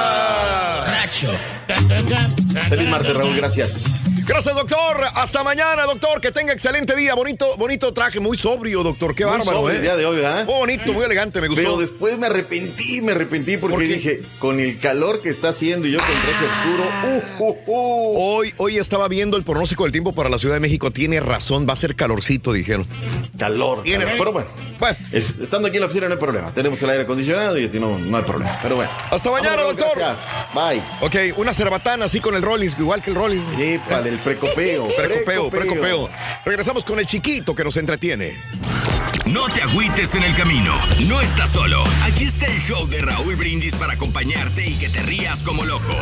Feliz 2.69 2.89
martes, 2.89 3.15
Raúl, 3.15 3.35
gracias. 3.35 3.85
Gracias, 4.25 4.55
doctor. 4.55 5.03
Hasta 5.13 5.43
mañana, 5.43 5.83
doctor. 5.83 6.19
Que 6.19 6.31
tenga 6.31 6.51
excelente 6.51 6.95
día. 6.95 7.13
Bonito, 7.13 7.55
bonito 7.57 7.93
traje, 7.93 8.19
muy 8.19 8.35
sobrio, 8.35 8.81
doctor. 8.81 9.13
Qué 9.13 9.23
Muy 9.23 9.37
bárbaro, 9.37 9.59
sobrio 9.59 9.73
¿eh? 9.73 9.75
el 9.77 9.81
día 9.83 9.95
de 9.95 10.05
hoy, 10.07 10.15
¿verdad? 10.15 10.45
Muy 10.45 10.53
bonito, 10.55 10.93
muy 10.93 11.05
elegante, 11.05 11.41
me 11.41 11.47
gustó. 11.47 11.61
Pero 11.61 11.77
después 11.77 12.17
me 12.17 12.25
arrepentí, 12.25 13.01
me 13.01 13.11
arrepentí 13.11 13.57
porque 13.57 13.83
dije, 13.83 14.23
con 14.39 14.59
el 14.59 14.79
calor 14.79 15.21
que 15.21 15.29
está 15.29 15.49
haciendo 15.49 15.87
y 15.87 15.91
yo 15.91 15.99
con 15.99 16.07
traje 16.07 16.45
oscuro, 16.45 16.83
uh, 17.39 17.43
uh, 17.43 17.57
uh. 17.67 18.13
Hoy, 18.17 18.53
hoy 18.57 18.77
estaba 18.77 19.07
viendo 19.07 19.37
el 19.37 19.43
pronóstico 19.43 19.83
del 19.83 19.91
tiempo 19.91 20.13
para 20.13 20.29
la 20.29 20.39
Ciudad 20.39 20.55
de 20.55 20.59
México. 20.59 20.89
Tiene 20.89 21.19
razón, 21.19 21.67
va 21.69 21.73
a 21.73 21.77
ser 21.77 21.95
calorcito, 21.95 22.51
dijeron. 22.51 22.87
calor. 23.37 23.83
Tiene 23.83 24.05
calor. 24.05 24.33
razón. 24.33 24.43
Pero 24.79 24.79
bueno, 24.79 24.97
es- 25.11 25.35
estando 25.39 25.67
aquí 25.67 25.77
en 25.77 25.81
la 25.81 25.85
oficina 25.87 26.07
no 26.07 26.15
hay 26.15 26.19
problema. 26.19 26.51
Tenemos 26.51 26.81
el 26.81 26.89
aire 26.89 27.03
acondicionado 27.03 27.59
y 27.59 27.67
no, 27.79 27.99
no 27.99 28.17
hay 28.17 28.23
problema. 28.23 28.57
Pero 28.63 28.77
bueno. 28.77 28.89
Hasta 29.11 29.29
mañana, 29.29 29.61
doctor. 29.61 29.91
Gracias. 29.95 30.25
Bye. 30.55 30.81
Ok, 31.01 31.15
una 31.35 31.53
cerbatana 31.53 32.05
así 32.05 32.19
con 32.19 32.35
el 32.35 32.41
Rollins, 32.41 32.75
igual 32.79 33.01
que 33.01 33.09
el 33.09 33.15
Rollins. 33.15 33.43
Épale, 33.59 34.09
el 34.09 34.19
precopeo. 34.23 34.87
Precopeo, 34.95 35.49
precopeo. 35.49 36.09
Regresamos 36.45 36.85
con 36.85 36.99
el 36.99 37.05
chiquito 37.05 37.53
que 37.53 37.63
nos 37.63 37.77
entretiene. 37.77 38.31
No 39.25 39.47
te 39.49 39.61
agüites 39.61 40.15
en 40.15 40.23
el 40.23 40.35
camino. 40.35 40.73
No 41.07 41.19
estás 41.21 41.51
solo. 41.51 41.83
Aquí 42.03 42.25
está 42.25 42.45
el 42.45 42.59
show 42.61 42.87
de 42.87 43.01
Raúl 43.01 43.35
Brindis 43.35 43.75
para 43.75 43.93
acompañarte 43.93 44.65
y 44.67 44.75
que 44.75 44.89
te 44.89 45.01
rías 45.01 45.43
como 45.43 45.65
loco. 45.65 45.95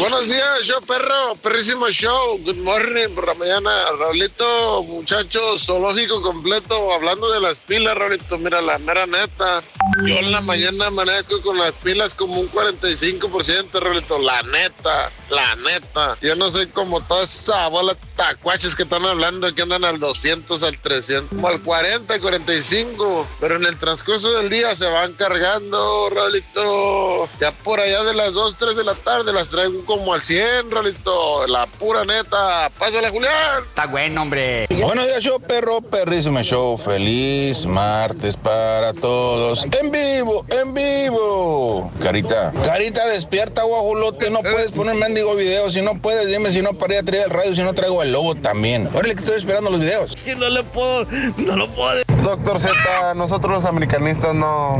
Buenos 0.00 0.30
días, 0.30 0.62
show 0.62 0.80
perro, 0.86 1.34
perrísimo 1.42 1.86
show. 1.90 2.38
Good 2.42 2.56
morning 2.56 3.14
por 3.14 3.26
la 3.26 3.34
mañana. 3.34 3.70
Raulito, 3.98 4.82
muchachos, 4.84 5.66
zoológico 5.66 6.22
completo. 6.22 6.94
Hablando 6.94 7.30
de 7.30 7.40
las 7.40 7.58
pilas, 7.58 7.98
Raulito, 7.98 8.38
mira, 8.38 8.62
la 8.62 8.78
mera 8.78 9.04
neta. 9.04 9.62
Yo 9.98 10.14
en 10.14 10.32
la 10.32 10.40
mañana 10.40 10.86
amanezco 10.86 11.42
con 11.42 11.58
las 11.58 11.72
pilas 11.72 12.14
como 12.14 12.40
un 12.40 12.50
45%, 12.50 13.78
Raulito. 13.78 14.18
La 14.18 14.42
neta, 14.42 15.12
la 15.28 15.54
neta. 15.56 16.16
Yo 16.22 16.34
no 16.34 16.50
soy 16.50 16.68
como 16.68 17.02
toda 17.02 17.24
esa 17.24 17.68
bola 17.68 17.94
tacuaches 18.20 18.76
que 18.76 18.82
están 18.82 19.06
hablando 19.06 19.52
que 19.54 19.62
andan 19.62 19.82
al 19.82 19.98
200, 19.98 20.62
al 20.62 20.78
300, 20.78 21.30
como 21.30 21.48
al 21.48 21.62
40, 21.62 22.20
45. 22.20 23.26
Pero 23.40 23.56
en 23.56 23.64
el 23.64 23.78
transcurso 23.78 24.30
del 24.32 24.50
día 24.50 24.74
se 24.76 24.86
van 24.90 25.14
cargando, 25.14 26.10
Raulito. 26.10 27.30
Ya 27.40 27.52
por 27.52 27.80
allá 27.80 28.04
de 28.04 28.12
las 28.12 28.34
2, 28.34 28.56
3 28.58 28.76
de 28.76 28.84
la 28.84 28.94
tarde 28.94 29.32
las 29.32 29.48
traigo 29.48 29.86
como 29.86 30.12
al 30.12 30.20
100, 30.20 30.70
Raulito. 30.70 31.46
La 31.46 31.66
pura 31.66 32.04
neta. 32.04 32.70
Pásale, 32.78 33.08
Julián. 33.08 33.64
Está 33.66 33.86
bueno, 33.86 34.20
hombre. 34.20 34.66
Buenos 34.68 35.06
días, 35.06 35.24
show 35.24 35.40
perro, 35.40 35.80
perrísimo 35.80 36.42
show. 36.42 36.76
Feliz 36.76 37.64
martes 37.64 38.36
para 38.36 38.92
todos. 38.92 39.66
En 39.80 39.90
vivo, 39.90 40.44
en 40.50 40.74
vivo. 40.74 41.90
Carita, 42.02 42.52
Carita, 42.66 43.06
despierta, 43.08 43.62
guajulote. 43.62 44.30
No 44.30 44.40
puedes 44.40 44.72
poner 44.72 44.96
mendigo 44.96 45.34
video. 45.36 45.70
Si 45.70 45.80
no 45.80 45.94
puedes, 46.02 46.26
dime 46.26 46.50
si 46.50 46.60
no 46.60 46.74
para 46.74 46.94
ir 46.94 47.00
a 47.00 47.02
traer 47.02 47.24
el 47.24 47.30
radio. 47.30 47.54
Si 47.54 47.62
no 47.62 47.72
traigo 47.72 48.02
el 48.02 48.09
logo 48.10 48.34
también. 48.34 48.88
Órale, 48.92 49.14
que 49.14 49.20
estoy 49.20 49.38
esperando 49.38 49.70
los 49.70 49.80
videos. 49.80 50.14
Que 50.16 50.36
no 50.36 50.48
le 50.48 50.62
puedo, 50.64 51.06
no 51.38 51.56
lo 51.56 51.68
puedo. 51.68 52.02
Doctor 52.22 52.58
Z, 52.58 53.14
nosotros 53.14 53.52
los 53.52 53.64
americanistas 53.64 54.34
no 54.34 54.76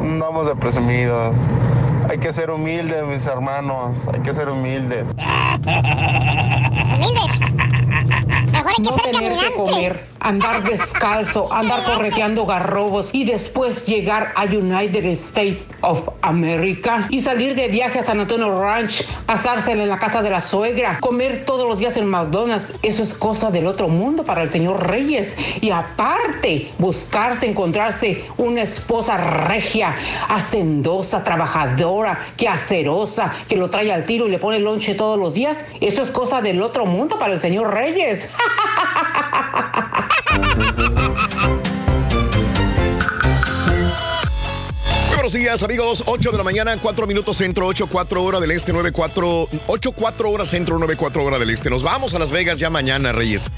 andamos 0.00 0.46
de 0.46 0.56
presumidos. 0.56 1.36
Hay 2.08 2.18
que 2.18 2.32
ser 2.32 2.50
humildes, 2.50 3.06
mis 3.06 3.26
hermanos. 3.26 4.08
Hay 4.12 4.20
que 4.20 4.32
ser 4.32 4.48
humildes. 4.48 5.14
Humildes. 6.94 7.38
Mejor 8.50 8.70
hay 8.70 8.76
que 8.76 8.82
no 8.82 8.92
ser 8.92 9.02
tener 9.02 9.20
que 9.20 9.28
caminante. 9.28 9.54
comer, 9.54 10.04
andar 10.20 10.64
descalzo, 10.64 11.52
andar 11.52 11.82
correteando 11.84 12.46
garrobos 12.46 13.10
y 13.12 13.24
después 13.24 13.86
llegar 13.86 14.32
a 14.36 14.44
United 14.44 15.04
States 15.06 15.68
of 15.82 16.08
America 16.22 17.06
y 17.10 17.20
salir 17.20 17.54
de 17.54 17.68
viaje 17.68 17.98
a 17.98 18.02
San 18.02 18.20
Antonio 18.20 18.58
Ranch, 18.58 19.04
pasársela 19.26 19.82
en 19.82 19.88
la 19.88 19.98
casa 19.98 20.22
de 20.22 20.30
la 20.30 20.40
suegra, 20.40 20.98
comer 21.00 21.44
todos 21.44 21.68
los 21.68 21.78
días 21.78 21.96
en 21.96 22.06
McDonald's. 22.06 22.72
Eso 22.82 23.02
es 23.02 23.14
cosa 23.14 23.50
del 23.50 23.66
otro 23.66 23.88
mundo 23.88 24.24
para 24.24 24.42
el 24.42 24.50
señor 24.50 24.88
Reyes. 24.88 25.36
Y 25.60 25.70
aparte, 25.70 26.72
buscarse, 26.78 27.46
encontrarse 27.48 28.24
una 28.38 28.62
esposa 28.62 29.16
regia, 29.18 29.94
hacendosa, 30.28 31.22
trabajadora, 31.22 31.97
que 32.36 32.48
acerosa, 32.48 33.32
que 33.48 33.56
lo 33.56 33.70
trae 33.70 33.92
al 33.92 34.04
tiro 34.04 34.26
y 34.26 34.30
le 34.30 34.38
pone 34.38 34.58
lonche 34.58 34.94
todos 34.94 35.18
los 35.18 35.34
días. 35.34 35.64
Eso 35.80 36.02
es 36.02 36.10
cosa 36.10 36.40
del 36.40 36.62
otro 36.62 36.86
mundo 36.86 37.18
para 37.18 37.32
el 37.32 37.38
señor 37.38 37.72
Reyes. 37.74 38.28
buenos 45.28 45.42
días, 45.44 45.62
amigos. 45.62 46.04
8 46.06 46.30
de 46.30 46.38
la 46.38 46.42
mañana, 46.42 46.74
4 46.80 47.06
minutos 47.06 47.36
centro, 47.36 47.66
8, 47.66 47.86
4 47.92 48.22
hora 48.24 48.40
del 48.40 48.50
este, 48.50 48.72
9, 48.72 48.92
4, 48.92 49.48
8, 49.66 49.92
4 49.92 50.30
horas 50.30 50.48
centro, 50.48 50.78
9, 50.78 50.96
4 50.96 51.22
hora 51.22 51.38
del 51.38 51.50
este. 51.50 51.68
Nos 51.68 51.82
vamos 51.82 52.14
a 52.14 52.18
Las 52.18 52.30
Vegas 52.30 52.58
ya 52.58 52.70
mañana, 52.70 53.12
Reyes. 53.12 53.50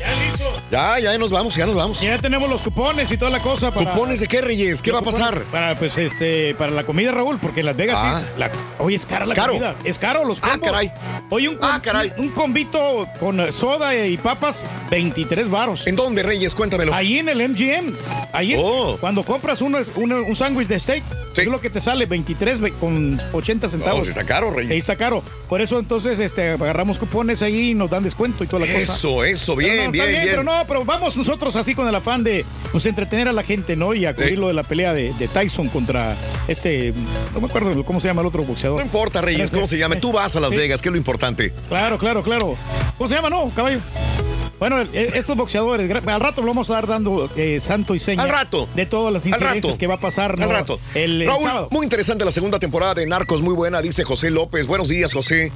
Ya, 0.73 0.99
ya 0.99 1.17
nos 1.17 1.31
vamos, 1.31 1.55
ya 1.55 1.67
nos 1.67 1.77
vamos. 1.77 2.01
Ya 2.01 2.19
tenemos 2.21 2.51
los 2.51 2.61
cupones 2.63 3.13
y 3.13 3.17
toda 3.17 3.31
la 3.31 3.41
cosa 3.41 3.73
para. 3.73 3.93
¿Cupones 3.93 4.19
de 4.19 4.27
qué, 4.27 4.41
Reyes? 4.41 4.83
¿Qué 4.83 4.91
va 4.91 4.99
a 4.99 5.03
pasar? 5.03 5.43
Para, 5.45 5.79
pues, 5.79 5.97
este, 5.97 6.57
para 6.57 6.73
la 6.73 6.83
comida, 6.83 7.13
Raúl, 7.13 7.39
porque 7.41 7.61
en 7.61 7.67
Las 7.67 7.77
Vegas 7.77 7.99
Ah. 8.03 8.21
sí. 8.21 8.41
La, 8.41 8.51
oye, 8.81 8.97
es 8.97 9.07
cara 9.07 9.23
¿Es 9.23 9.29
la 9.29 9.35
caro? 9.37 9.53
comida. 9.53 9.77
Es 9.85 9.99
caro 9.99 10.25
los 10.25 10.41
combos. 10.41 10.59
Ah, 10.61 10.65
caray. 10.65 10.93
Oye, 11.31 11.49
un, 11.51 11.57
com- 11.57 11.71
un, 12.19 12.25
un 12.25 12.29
combito 12.31 13.07
con 13.21 13.53
soda 13.53 13.95
y 13.95 14.17
papas, 14.17 14.67
23 14.91 15.49
varos. 15.49 15.87
¿En 15.87 15.95
dónde, 15.95 16.25
Reyes? 16.25 16.53
Cuéntamelo. 16.57 16.93
Ahí 16.93 17.19
en 17.21 17.29
el 17.29 17.41
MGM. 17.49 17.95
Ahí, 18.33 18.57
Oh. 18.59 18.97
cuando 19.01 19.23
compras 19.23 19.61
uno, 19.61 19.79
uno- 19.95 20.23
un 20.25 20.35
sándwich 20.35 20.67
de 20.67 20.79
steak, 20.81 21.05
es 21.37 21.47
lo 21.47 21.60
que 21.61 21.71
te 21.71 21.81
sale, 21.81 22.07
23 22.07 22.61
ve- 22.61 22.73
con 22.73 23.21
80 23.33 23.69
centavos. 23.69 24.05
No, 24.05 24.09
está 24.11 24.25
caro, 24.25 24.51
Reyes. 24.51 24.73
Ahí 24.73 24.79
está 24.79 24.97
caro. 24.97 25.23
Por 25.49 25.61
eso 25.61 25.79
entonces 25.79 26.19
este, 26.19 26.51
agarramos 26.51 26.99
cupones 26.99 27.43
ahí 27.43 27.71
y 27.71 27.75
nos 27.75 27.91
dan 27.91 28.03
descuento 28.05 28.45
y 28.45 28.47
toda 28.47 28.67
la 28.67 28.73
cosa. 28.73 28.83
Eso, 28.83 29.25
eso, 29.25 29.57
bien, 29.57 29.87
no, 29.87 29.91
bien. 29.93 30.23
Pero 30.25 30.43
no, 30.43 30.53
pero 30.67 30.85
vamos 30.85 31.17
nosotros 31.17 31.57
así 31.57 31.75
con 31.75 31.89
el 31.89 31.95
afán 31.95 32.23
de 32.25 32.45
pues 32.73 32.87
entretener 32.87 33.29
a 33.29 33.33
la 33.33 33.43
gente, 33.43 33.77
¿no? 33.77 33.95
Y 33.95 34.07
a 34.07 34.15
cubrir 34.15 34.39
lo 34.39 34.49
de 34.49 34.55
la 34.55 34.63
pelea 34.63 34.93
de, 34.93 35.13
de 35.15 35.29
Tyson 35.29 35.69
contra 35.69 36.17
este, 36.49 36.93
no 37.35 37.41
me 37.41 37.47
acuerdo 37.49 37.85
cómo 37.85 38.01
se 38.01 38.09
llama 38.09 38.21
el 38.23 38.27
otro 38.29 38.43
boxeador. 38.45 38.79
No 38.79 38.85
importa, 38.85 39.21
Reyes, 39.21 39.51
cómo 39.51 39.67
se 39.67 39.79
llame. 39.79 39.97
Tú 39.97 40.13
vas 40.13 40.37
a 40.37 40.41
Las. 40.41 40.55
Vegas, 40.55 40.83
que 40.83 40.89
es 40.89 40.93
lo 40.93 40.99
importante. 40.99 41.53
Claro, 41.69 41.99
claro, 41.99 42.23
claro. 42.23 42.57
¿Cómo 42.99 43.09
se 43.09 43.15
llama, 43.17 43.31
no, 43.31 43.51
caballo? 43.55 43.81
Bueno, 44.61 44.79
el- 44.79 44.95
estos 44.95 45.37
boxeadores, 45.37 45.91
al 45.91 46.21
rato 46.21 46.43
lo 46.43 46.49
vamos 46.49 46.71
a 46.71 46.75
dar 46.75 46.87
dando 46.87 47.29
eh, 47.35 47.59
santo 47.61 47.95
y 47.95 47.99
seña. 47.99 48.23
Al 48.23 48.29
rato. 48.29 48.69
De 48.77 48.87
todas 48.87 49.13
las 49.13 49.27
incidencias 49.27 49.79
que 49.79 49.87
va 49.87 49.95
a 49.95 50.01
pasar. 50.01 50.39
¿no? 50.39 50.45
Al 50.45 50.51
rato. 50.51 50.79
El, 50.95 51.23
el 51.23 51.29
Raúl, 51.29 51.43
sábado. 51.45 51.69
muy 51.71 51.83
interesante 51.85 52.25
la 52.25 52.31
segunda 52.33 52.59
temporada 52.59 52.95
de 52.95 53.07
Narcos, 53.07 53.43
muy 53.43 53.55
buena, 53.55 53.81
dice 53.83 54.05
José 54.05 54.31
López. 54.31 54.67
Buenos 54.67 54.89
días, 54.89 55.13
José. 55.15 55.51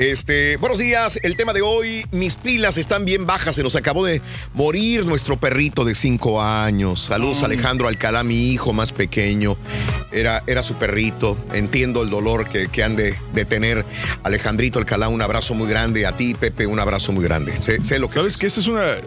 Este, 0.00 0.56
buenos 0.56 0.78
días. 0.78 1.20
El 1.22 1.36
tema 1.36 1.52
de 1.52 1.60
hoy, 1.60 2.06
mis 2.10 2.36
pilas 2.36 2.78
están 2.78 3.04
bien 3.04 3.26
bajas. 3.26 3.56
Se 3.56 3.62
nos 3.62 3.76
acabó 3.76 4.02
de 4.06 4.22
morir 4.54 5.04
nuestro 5.04 5.36
perrito 5.38 5.84
de 5.84 5.94
cinco 5.94 6.40
años. 6.42 7.02
Saludos, 7.02 7.42
Mm. 7.42 7.44
Alejandro 7.44 7.86
Alcalá, 7.86 8.24
mi 8.24 8.50
hijo 8.50 8.72
más 8.72 8.92
pequeño. 8.92 9.58
Era, 10.10 10.42
era 10.46 10.62
su 10.62 10.72
perrito. 10.76 11.36
Entiendo 11.52 12.02
el 12.02 12.08
dolor 12.08 12.48
que, 12.48 12.68
que 12.68 12.82
han 12.82 12.96
de, 12.96 13.14
de 13.34 13.44
tener. 13.44 13.84
Alejandrito 14.22 14.78
Alcalá, 14.78 15.08
un 15.10 15.20
abrazo 15.20 15.52
muy 15.54 15.68
grande. 15.68 16.06
A 16.06 16.16
ti, 16.16 16.32
Pepe, 16.34 16.66
un 16.66 16.80
abrazo 16.80 17.12
muy 17.12 17.22
grande. 17.22 17.54
Sé, 17.60 17.84
sé 17.84 17.98
lo 17.98 18.08
que 18.08 18.20
¿Sabes 18.20 18.38
que 18.38 18.46
Esa 18.46 18.60
es 18.60 18.68
una. 18.68 18.96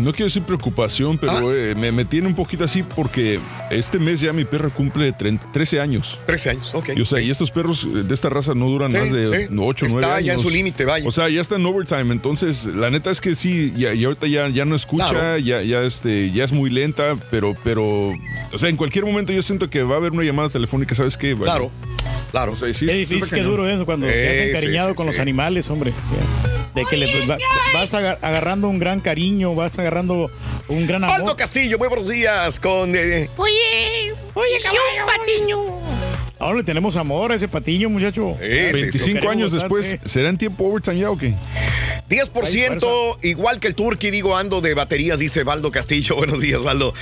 No 0.00 0.12
quiero 0.12 0.26
decir 0.26 0.42
preocupación, 0.44 1.18
pero 1.18 1.32
Ah. 1.32 1.52
eh, 1.54 1.74
me, 1.76 1.92
me 1.92 2.06
tiene 2.06 2.26
un 2.26 2.34
poquito 2.34 2.64
así 2.64 2.82
porque 2.82 3.38
este 3.70 3.98
mes 3.98 4.18
ya 4.20 4.32
mi 4.32 4.46
perra 4.46 4.70
cumple 4.70 5.12
30 5.12 5.52
13 5.52 5.78
años. 5.78 6.18
13 6.24 6.50
años, 6.50 6.74
ok. 6.74 6.90
Y, 6.96 7.02
o 7.02 7.04
sea, 7.04 7.20
y 7.20 7.30
estos 7.30 7.50
perros 7.50 7.84
eh, 7.84 8.02
de 8.04 8.14
esta 8.14 8.30
raza 8.30 8.54
no 8.54 8.66
duran 8.68 8.90
Sí, 8.92 8.96
más 8.98 9.12
de 9.12 9.26
sí. 9.48 9.54
8 9.58 9.84
o 9.84 9.88
9 9.90 9.99
Está 10.02 10.16
años. 10.16 10.26
ya 10.26 10.32
en 10.34 10.40
su 10.40 10.50
límite, 10.50 10.84
vaya. 10.84 11.06
O 11.06 11.10
sea, 11.10 11.28
ya 11.28 11.40
está 11.40 11.56
en 11.56 11.66
overtime. 11.66 12.12
Entonces, 12.12 12.64
la 12.66 12.90
neta 12.90 13.10
es 13.10 13.20
que 13.20 13.34
sí, 13.34 13.72
ya, 13.76 13.92
y 13.94 14.04
ahorita 14.04 14.26
ya, 14.26 14.48
ya 14.48 14.64
no 14.64 14.74
escucha, 14.76 15.08
Claro. 15.10 15.38
ya, 15.38 15.62
ya, 15.62 15.82
este, 15.82 16.30
ya 16.32 16.44
es 16.44 16.52
muy 16.52 16.70
lenta, 16.70 17.16
pero, 17.30 17.54
pero, 17.64 17.84
o 18.52 18.58
sea, 18.58 18.68
en 18.68 18.76
cualquier 18.76 19.04
momento 19.06 19.32
yo 19.32 19.42
siento 19.42 19.68
que 19.70 19.82
va 19.82 19.94
a 19.94 19.98
haber 19.98 20.12
una 20.12 20.24
llamada 20.24 20.48
telefónica, 20.48 20.94
¿sabes 20.94 21.16
qué? 21.16 21.34
Bueno, 21.34 21.52
Claro, 21.52 21.70
claro. 22.30 22.52
O 22.52 22.56
sea, 22.56 22.68
sí, 22.74 22.86
sí, 22.88 22.94
difícil, 22.94 23.28
qué 23.30 23.42
duro 23.42 23.68
eso 23.68 23.84
cuando 23.86 24.06
te 24.06 24.12
has 24.28 24.44
Sí, 24.44 24.50
encariñado 24.50 24.88
sí, 24.88 24.92
sí, 24.92 24.96
con 24.96 25.06
los 25.06 25.14
sí. 25.16 25.20
animales, 25.20 25.68
hombre. 25.70 25.92
De 26.74 26.84
que 26.84 26.96
le 26.96 27.26
va- 27.26 27.36
vas 27.74 27.92
aga- 27.94 28.18
agarrando 28.22 28.68
un 28.68 28.78
gran 28.78 29.00
cariño, 29.00 29.54
vas 29.56 29.76
agarrando 29.78 30.30
un 30.68 30.86
gran 30.86 31.02
amor. 31.02 31.20
Aldo 31.20 31.36
Castillo, 31.36 31.78
muy 31.78 31.88
buenos 31.88 32.08
días 32.08 32.60
con... 32.60 32.94
eh, 32.94 33.28
Oye, 33.36 34.14
oye, 34.34 34.60
caballo, 34.62 35.06
patiño. 35.06 35.58
Ahora 36.40 36.58
le 36.58 36.64
tenemos 36.64 36.96
amor 36.96 37.32
a 37.32 37.34
ese 37.34 37.48
patiño, 37.48 37.90
muchacho. 37.90 38.34
Eh, 38.40 38.70
25 38.72 39.28
años 39.28 39.52
después, 39.52 39.98
¿será 40.06 40.30
en 40.30 40.38
tiempo 40.38 40.64
overtime 40.64 40.98
ya 40.98 41.10
o 41.10 41.18
qué? 41.18 41.34
10%, 42.08 43.18
igual 43.22 43.60
que 43.60 43.68
el 43.68 43.74
Turqui, 43.74 44.10
digo, 44.10 44.36
ando 44.36 44.60
de 44.60 44.74
baterías, 44.74 45.18
dice 45.20 45.44
Valdo 45.44 45.70
Castillo. 45.70 46.16
Buenos 46.20 46.40
días, 46.40 46.62
Valdo. 46.62 46.92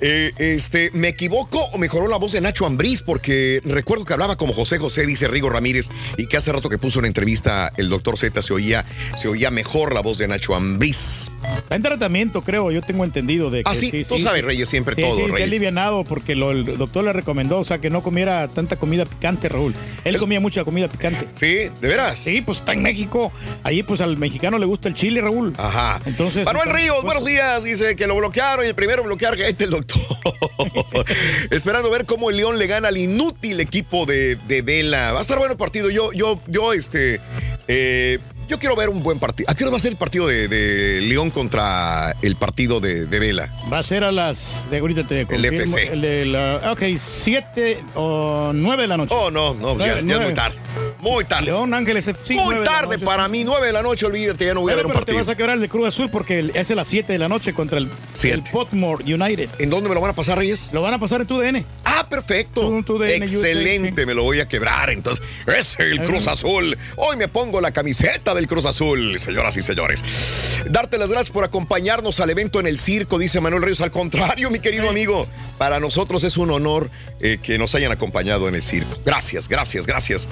Eh, 0.00 0.32
este, 0.38 0.90
¿me 0.94 1.08
equivoco 1.08 1.58
o 1.72 1.78
mejoró 1.78 2.08
la 2.08 2.16
voz 2.16 2.32
de 2.32 2.40
Nacho 2.40 2.64
Ambriz? 2.64 3.02
Porque 3.02 3.60
recuerdo 3.64 4.04
que 4.04 4.12
hablaba 4.12 4.36
como 4.36 4.52
José 4.54 4.78
José, 4.78 5.04
dice 5.04 5.28
Rigo 5.28 5.50
Ramírez, 5.50 5.88
y 6.16 6.26
que 6.26 6.36
hace 6.36 6.52
rato 6.52 6.68
que 6.68 6.78
puso 6.78 6.98
una 7.00 7.08
entrevista 7.08 7.72
el 7.76 7.88
doctor 7.88 8.16
Z 8.16 8.40
se 8.40 8.52
oía, 8.54 8.84
se 9.16 9.28
oía 9.28 9.50
mejor 9.50 9.92
la 9.94 10.00
voz 10.00 10.16
de 10.18 10.28
Nacho 10.28 10.54
Ambriz. 10.54 11.28
Está 11.58 11.74
en 11.76 11.82
tratamiento, 11.82 12.42
creo, 12.42 12.70
yo 12.70 12.80
tengo 12.82 13.04
entendido 13.04 13.50
de 13.50 13.64
que 13.64 13.70
Ah, 13.70 13.74
sí, 13.74 13.90
tú 14.08 14.18
sabes, 14.18 14.44
Reyes, 14.44 14.68
siempre 14.68 14.94
sí, 14.94 15.02
todo, 15.02 15.10
Sí, 15.16 15.22
se 15.22 15.22
ha 15.24 15.32
Reyes. 15.32 15.48
alivianado 15.48 16.04
porque 16.04 16.34
lo- 16.34 16.52
el 16.52 16.64
doctor 16.78 17.04
le 17.04 17.12
recomendó, 17.12 17.58
o 17.58 17.64
sea, 17.64 17.78
que 17.80 17.90
no 17.90 18.02
comiera 18.02 18.46
tanta 18.48 18.75
comida 18.76 19.04
picante, 19.04 19.48
Raúl. 19.48 19.74
Él 20.04 20.18
comía 20.18 20.40
mucha 20.40 20.64
comida 20.64 20.88
picante. 20.88 21.28
Sí, 21.34 21.70
¿de 21.80 21.88
veras? 21.88 22.18
Sí, 22.18 22.40
pues 22.42 22.58
está 22.58 22.72
en 22.72 22.82
México. 22.82 23.32
Allí, 23.62 23.82
pues 23.82 24.00
al 24.00 24.16
mexicano 24.16 24.58
le 24.58 24.66
gusta 24.66 24.88
el 24.88 24.94
chile, 24.94 25.20
Raúl. 25.20 25.52
Ajá. 25.58 26.00
Entonces. 26.06 26.44
Manuel 26.44 26.70
Ríos, 26.70 27.02
buenos 27.02 27.24
días. 27.24 27.64
Dice 27.64 27.96
que 27.96 28.06
lo 28.06 28.16
bloquearon 28.16 28.64
y 28.64 28.68
el 28.68 28.74
primero 28.74 29.02
bloquear 29.02 29.36
que 29.36 29.48
este 29.48 29.64
el 29.64 29.70
doctor. 29.70 30.00
Esperando 31.50 31.90
ver 31.90 32.06
cómo 32.06 32.30
el 32.30 32.36
León 32.36 32.58
le 32.58 32.66
gana 32.66 32.88
al 32.88 32.96
inútil 32.96 33.60
equipo 33.60 34.06
de, 34.06 34.36
de 34.36 34.62
Vela. 34.62 35.12
Va 35.12 35.18
a 35.18 35.22
estar 35.22 35.38
bueno 35.38 35.52
el 35.52 35.58
partido. 35.58 35.90
Yo, 35.90 36.12
yo, 36.12 36.40
yo, 36.46 36.72
este. 36.72 37.20
eh, 37.68 38.18
yo 38.48 38.58
quiero 38.58 38.76
ver 38.76 38.88
un 38.88 39.02
buen 39.02 39.18
partido. 39.18 39.50
¿A 39.50 39.54
qué 39.54 39.64
hora 39.64 39.70
va 39.72 39.76
a 39.76 39.80
ser 39.80 39.92
el 39.92 39.96
partido 39.98 40.26
de, 40.26 40.48
de 40.48 41.00
León 41.02 41.30
contra 41.30 42.14
el 42.22 42.36
partido 42.36 42.80
de, 42.80 43.06
de 43.06 43.18
Vela? 43.18 43.52
Va 43.72 43.78
a 43.78 43.82
ser 43.82 44.04
a 44.04 44.12
las. 44.12 44.64
De 44.70 44.78
ahorita 44.78 45.06
te 45.06 45.26
confirmo, 45.26 45.58
FC. 45.58 45.92
El 45.92 46.00
de 46.00 46.26
la. 46.26 46.72
Ok, 46.72 46.82
7 46.98 47.78
o 47.94 48.52
9 48.54 48.82
de 48.82 48.88
la 48.88 48.96
noche. 48.96 49.14
Oh, 49.16 49.30
no, 49.30 49.54
no, 49.54 49.78
ya, 49.78 49.86
ya 49.86 49.96
es 49.98 50.04
muy 50.04 50.34
tarde. 50.34 50.56
Muy 51.00 51.24
tarde. 51.24 51.46
León 51.46 51.72
Ángeles 51.74 52.06
FC. 52.08 52.34
Muy 52.34 52.56
tarde 52.64 52.94
noche, 52.94 53.04
para 53.04 53.24
sí. 53.26 53.30
mí, 53.30 53.44
9 53.44 53.66
de 53.66 53.72
la 53.72 53.82
noche, 53.82 54.06
olvídate, 54.06 54.44
ya 54.46 54.54
no 54.54 54.60
voy 54.60 54.72
a 54.72 54.76
ver 54.76 54.86
un 54.86 54.92
pero 54.92 55.00
te 55.04 55.06
partido. 55.12 55.18
vas 55.24 55.28
a 55.28 55.36
quebrar 55.36 55.56
el 55.56 55.62
de 55.62 55.68
Cruz 55.68 55.86
Azul 55.88 56.10
porque 56.10 56.38
el- 56.40 56.52
es 56.54 56.70
a 56.70 56.74
las 56.74 56.88
7 56.88 57.12
de 57.12 57.18
la 57.18 57.28
noche 57.28 57.52
contra 57.52 57.78
el, 57.78 57.88
el 58.24 58.42
Potmore 58.42 59.04
United. 59.04 59.48
¿En 59.58 59.70
dónde 59.70 59.88
me 59.88 59.94
lo 59.94 60.00
van 60.00 60.10
a 60.10 60.14
pasar, 60.14 60.38
Reyes? 60.38 60.72
Lo 60.72 60.82
van 60.82 60.94
a 60.94 60.98
pasar 60.98 61.20
en 61.20 61.26
tu 61.26 61.38
DN. 61.38 61.64
Ah, 61.84 62.06
perfecto. 62.08 62.82
Excelente, 63.06 64.04
me 64.06 64.14
lo 64.14 64.22
voy 64.22 64.40
a 64.40 64.46
quebrar. 64.48 64.90
Entonces, 64.90 65.24
es 65.46 65.78
el 65.78 66.02
Cruz 66.02 66.26
Azul. 66.26 66.76
Hoy 66.96 67.16
me 67.16 67.28
pongo 67.28 67.60
la 67.60 67.70
camiseta 67.70 68.34
del 68.36 68.46
Cruz 68.46 68.66
Azul, 68.66 69.18
señoras 69.18 69.56
y 69.56 69.62
señores. 69.62 70.62
Darte 70.70 70.98
las 70.98 71.10
gracias 71.10 71.30
por 71.30 71.44
acompañarnos 71.44 72.20
al 72.20 72.30
evento 72.30 72.60
en 72.60 72.66
el 72.66 72.78
circo, 72.78 73.18
dice 73.18 73.40
Manuel 73.40 73.62
Ríos. 73.62 73.80
Al 73.80 73.90
contrario, 73.90 74.50
mi 74.50 74.60
querido 74.60 74.88
amigo, 74.88 75.26
para 75.58 75.80
nosotros 75.80 76.22
es 76.24 76.36
un 76.36 76.50
honor 76.50 76.90
eh, 77.20 77.38
que 77.42 77.58
nos 77.58 77.74
hayan 77.74 77.92
acompañado 77.92 78.48
en 78.48 78.54
el 78.54 78.62
circo. 78.62 79.00
Gracias, 79.04 79.48
gracias, 79.48 79.86
gracias. 79.86 80.28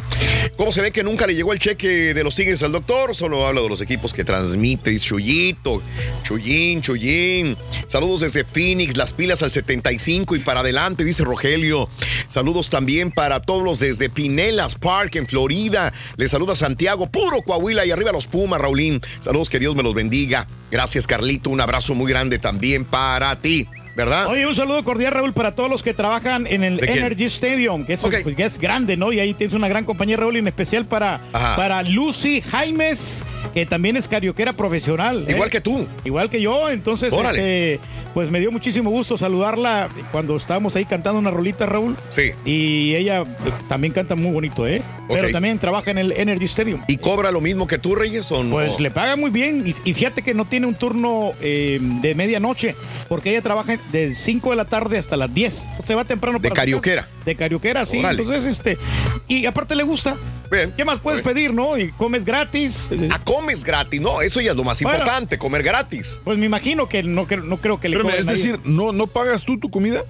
¿Cómo 0.57 0.71
se 0.71 0.83
ve 0.83 0.93
que 0.93 1.03
nunca 1.03 1.27
le 1.27 1.35
llegó 1.35 1.53
el 1.53 1.59
cheque 1.59 2.15
de 2.15 2.23
los 2.25 2.37
Tigres 2.37 2.63
al 2.63 2.73
doctor? 2.73 3.15
Solo 3.15 3.47
habla 3.47 3.63
de 3.63 3.69
los 3.69 3.81
equipos 3.81 4.13
que 4.13 4.25
transmite. 4.25 4.91
Dice 4.91 5.07
Chuyito, 5.07 5.83
Chuyín, 6.23 6.83
Chuyín. 6.83 7.57
Saludos 7.87 8.21
desde 8.21 8.45
Phoenix, 8.45 8.97
las 8.97 9.13
pilas 9.13 9.43
al 9.43 9.51
75 9.51 10.37
y 10.37 10.41
para 10.41 10.61
adelante, 10.61 11.05
dice 11.05 11.25
Rogelio. 11.25 11.89
Saludos 12.29 12.69
también 12.71 13.11
para 13.11 13.41
todos 13.41 13.63
los 13.63 13.81
desde 13.81 14.11
Pinelas 14.11 14.75
Park 14.75 15.17
en 15.17 15.27
Florida. 15.27 15.93
Les 16.17 16.31
saluda 16.31 16.55
Santiago, 16.55 17.07
puro 17.11 17.43
Coahuila 17.43 17.87
y 17.87 17.91
arriba 17.95 18.13
los 18.13 18.27
Pumas, 18.27 18.61
Raulín. 18.61 19.01
Saludos, 19.21 19.51
que 19.51 19.59
Dios 19.59 19.75
me 19.75 19.83
los 19.83 19.95
bendiga. 19.95 20.47
Gracias, 20.71 21.07
Carlito. 21.07 21.51
Un 21.51 21.61
abrazo 21.61 21.95
muy 21.95 22.11
grande 22.11 22.39
también 22.39 22.85
para 22.85 23.37
ti. 23.37 23.69
¿Verdad? 23.97 24.27
Oye, 24.27 24.47
un 24.47 24.55
saludo 24.55 24.83
cordial, 24.83 25.13
Raúl, 25.13 25.33
para 25.33 25.55
todos 25.55 25.71
los 25.71 25.83
que 25.83 25.95
trabajan 25.95 26.47
en 26.49 26.65
el. 26.65 26.83
Energy 26.85 27.25
Stadium, 27.25 27.85
que 27.85 27.95
es, 27.95 28.01
pues, 28.01 28.35
que 28.35 28.45
es 28.45 28.59
grande, 28.59 28.97
¿no? 28.97 29.13
Y 29.13 29.21
ahí 29.21 29.35
tienes 29.35 29.55
una 29.55 29.69
gran 29.69 29.85
compañía, 29.85 30.17
Raúl, 30.17 30.37
y 30.37 30.41
en 30.41 30.49
especial 30.49 30.85
para, 30.85 31.21
Ajá. 31.33 31.57
para 31.57 31.83
Lucy 31.83 32.41
Jaimes, 32.41 33.25
que 33.53 33.67
también 33.67 33.97
es 33.97 34.09
carioquera 34.09 34.53
profesional. 34.53 35.25
¿eh? 35.29 35.33
Igual 35.33 35.51
que 35.51 35.61
tú. 35.61 35.87
Igual 36.05 36.29
que 36.29 36.41
yo, 36.41 36.71
entonces, 36.71 37.13
este, 37.13 37.79
pues 38.15 38.31
me 38.31 38.41
dio 38.41 38.51
muchísimo 38.51 38.91
gusto 38.91 39.17
saludarla 39.17 39.89
cuando 40.11 40.37
estábamos 40.37 40.75
ahí 40.75 40.85
cantando 40.85 41.21
una 41.21 41.31
rolita, 41.31 41.67
Raúl. 41.67 41.97
Sí. 42.09 42.33
Y 42.45 42.95
ella 42.97 43.23
eh, 43.23 43.25
también 43.69 43.93
canta 43.93 44.17
muy 44.17 44.33
bonito, 44.33 44.67
¿eh? 44.67 44.83
Pero 45.09 45.31
también 45.31 45.59
trabaja 45.59 45.93
en 45.93 45.99
el 45.99 46.13
Energy 46.13 46.47
Stadium. 46.47 46.81
¿Y 46.89 46.97
cobra 46.97 47.31
lo 47.31 47.41
mismo 47.41 47.67
que 47.67 47.79
tú, 47.79 47.95
Reyes? 47.95 48.31
O 48.33 48.43
no? 48.43 48.51
Pues 48.55 48.81
le 48.81 48.91
paga 48.91 49.17
muy 49.17 49.31
bien 49.31 49.65
y, 49.67 49.89
y 49.89 49.95
fíjate 49.95 50.23
que 50.23 50.35
no 50.35 50.45
tiene 50.47 50.67
un 50.67 50.75
turno 50.75 51.33
eh, 51.41 51.79
de 51.81 52.15
medianoche 52.15 52.75
porque 53.09 53.31
ella 53.31 53.43
trabaja 53.43 53.77
de 53.93 54.13
5 54.13 54.51
de 54.51 54.57
la 54.57 54.65
tarde 54.65 54.99
hasta 54.99 55.17
las 55.17 55.33
10. 55.33 55.71
Se 55.85 55.95
va 55.95 56.05
temprano 56.05 56.39
De 56.39 56.49
para 56.49 56.55
su 56.61 56.63
carioquera. 56.63 57.09
De 57.25 57.35
carioquera, 57.37 57.85
sí. 57.85 57.99
Entonces, 57.99 58.45
este. 58.47 58.77
Y 59.29 59.47
aparte 59.47 59.75
le 59.77 59.83
gusta. 59.85 60.17
¿Qué 60.77 60.85
más 60.85 61.01
puedes 61.01 61.23
pedir, 61.23 61.53
no? 61.53 61.77
Y 61.77 61.91
comes 61.93 62.25
gratis. 62.25 62.89
Ah, 63.11 63.21
comes 63.25 63.65
gratis. 63.65 64.01
No, 64.01 64.21
eso 64.23 64.41
ya 64.41 64.53
es 64.53 64.57
lo 64.57 64.63
más 64.65 64.81
Bueno. 64.83 64.99
importante, 64.99 65.37
comer 65.39 65.63
gratis. 65.65 66.21
Pues 66.25 66.39
me 66.39 66.47
imagino 66.47 66.89
que 66.89 67.03
no, 67.03 67.27
no 67.45 67.57
creo 67.59 67.81
que 67.81 67.89
le 67.89 67.99
cobre 68.01 68.19
es 68.21 68.27
nadie. 68.27 68.39
decir, 68.39 68.61
¿no, 68.65 68.93
¿no 68.93 69.07
pagas 69.09 69.45
tú 69.45 69.59
tu 69.59 69.69
comida? 69.71 70.03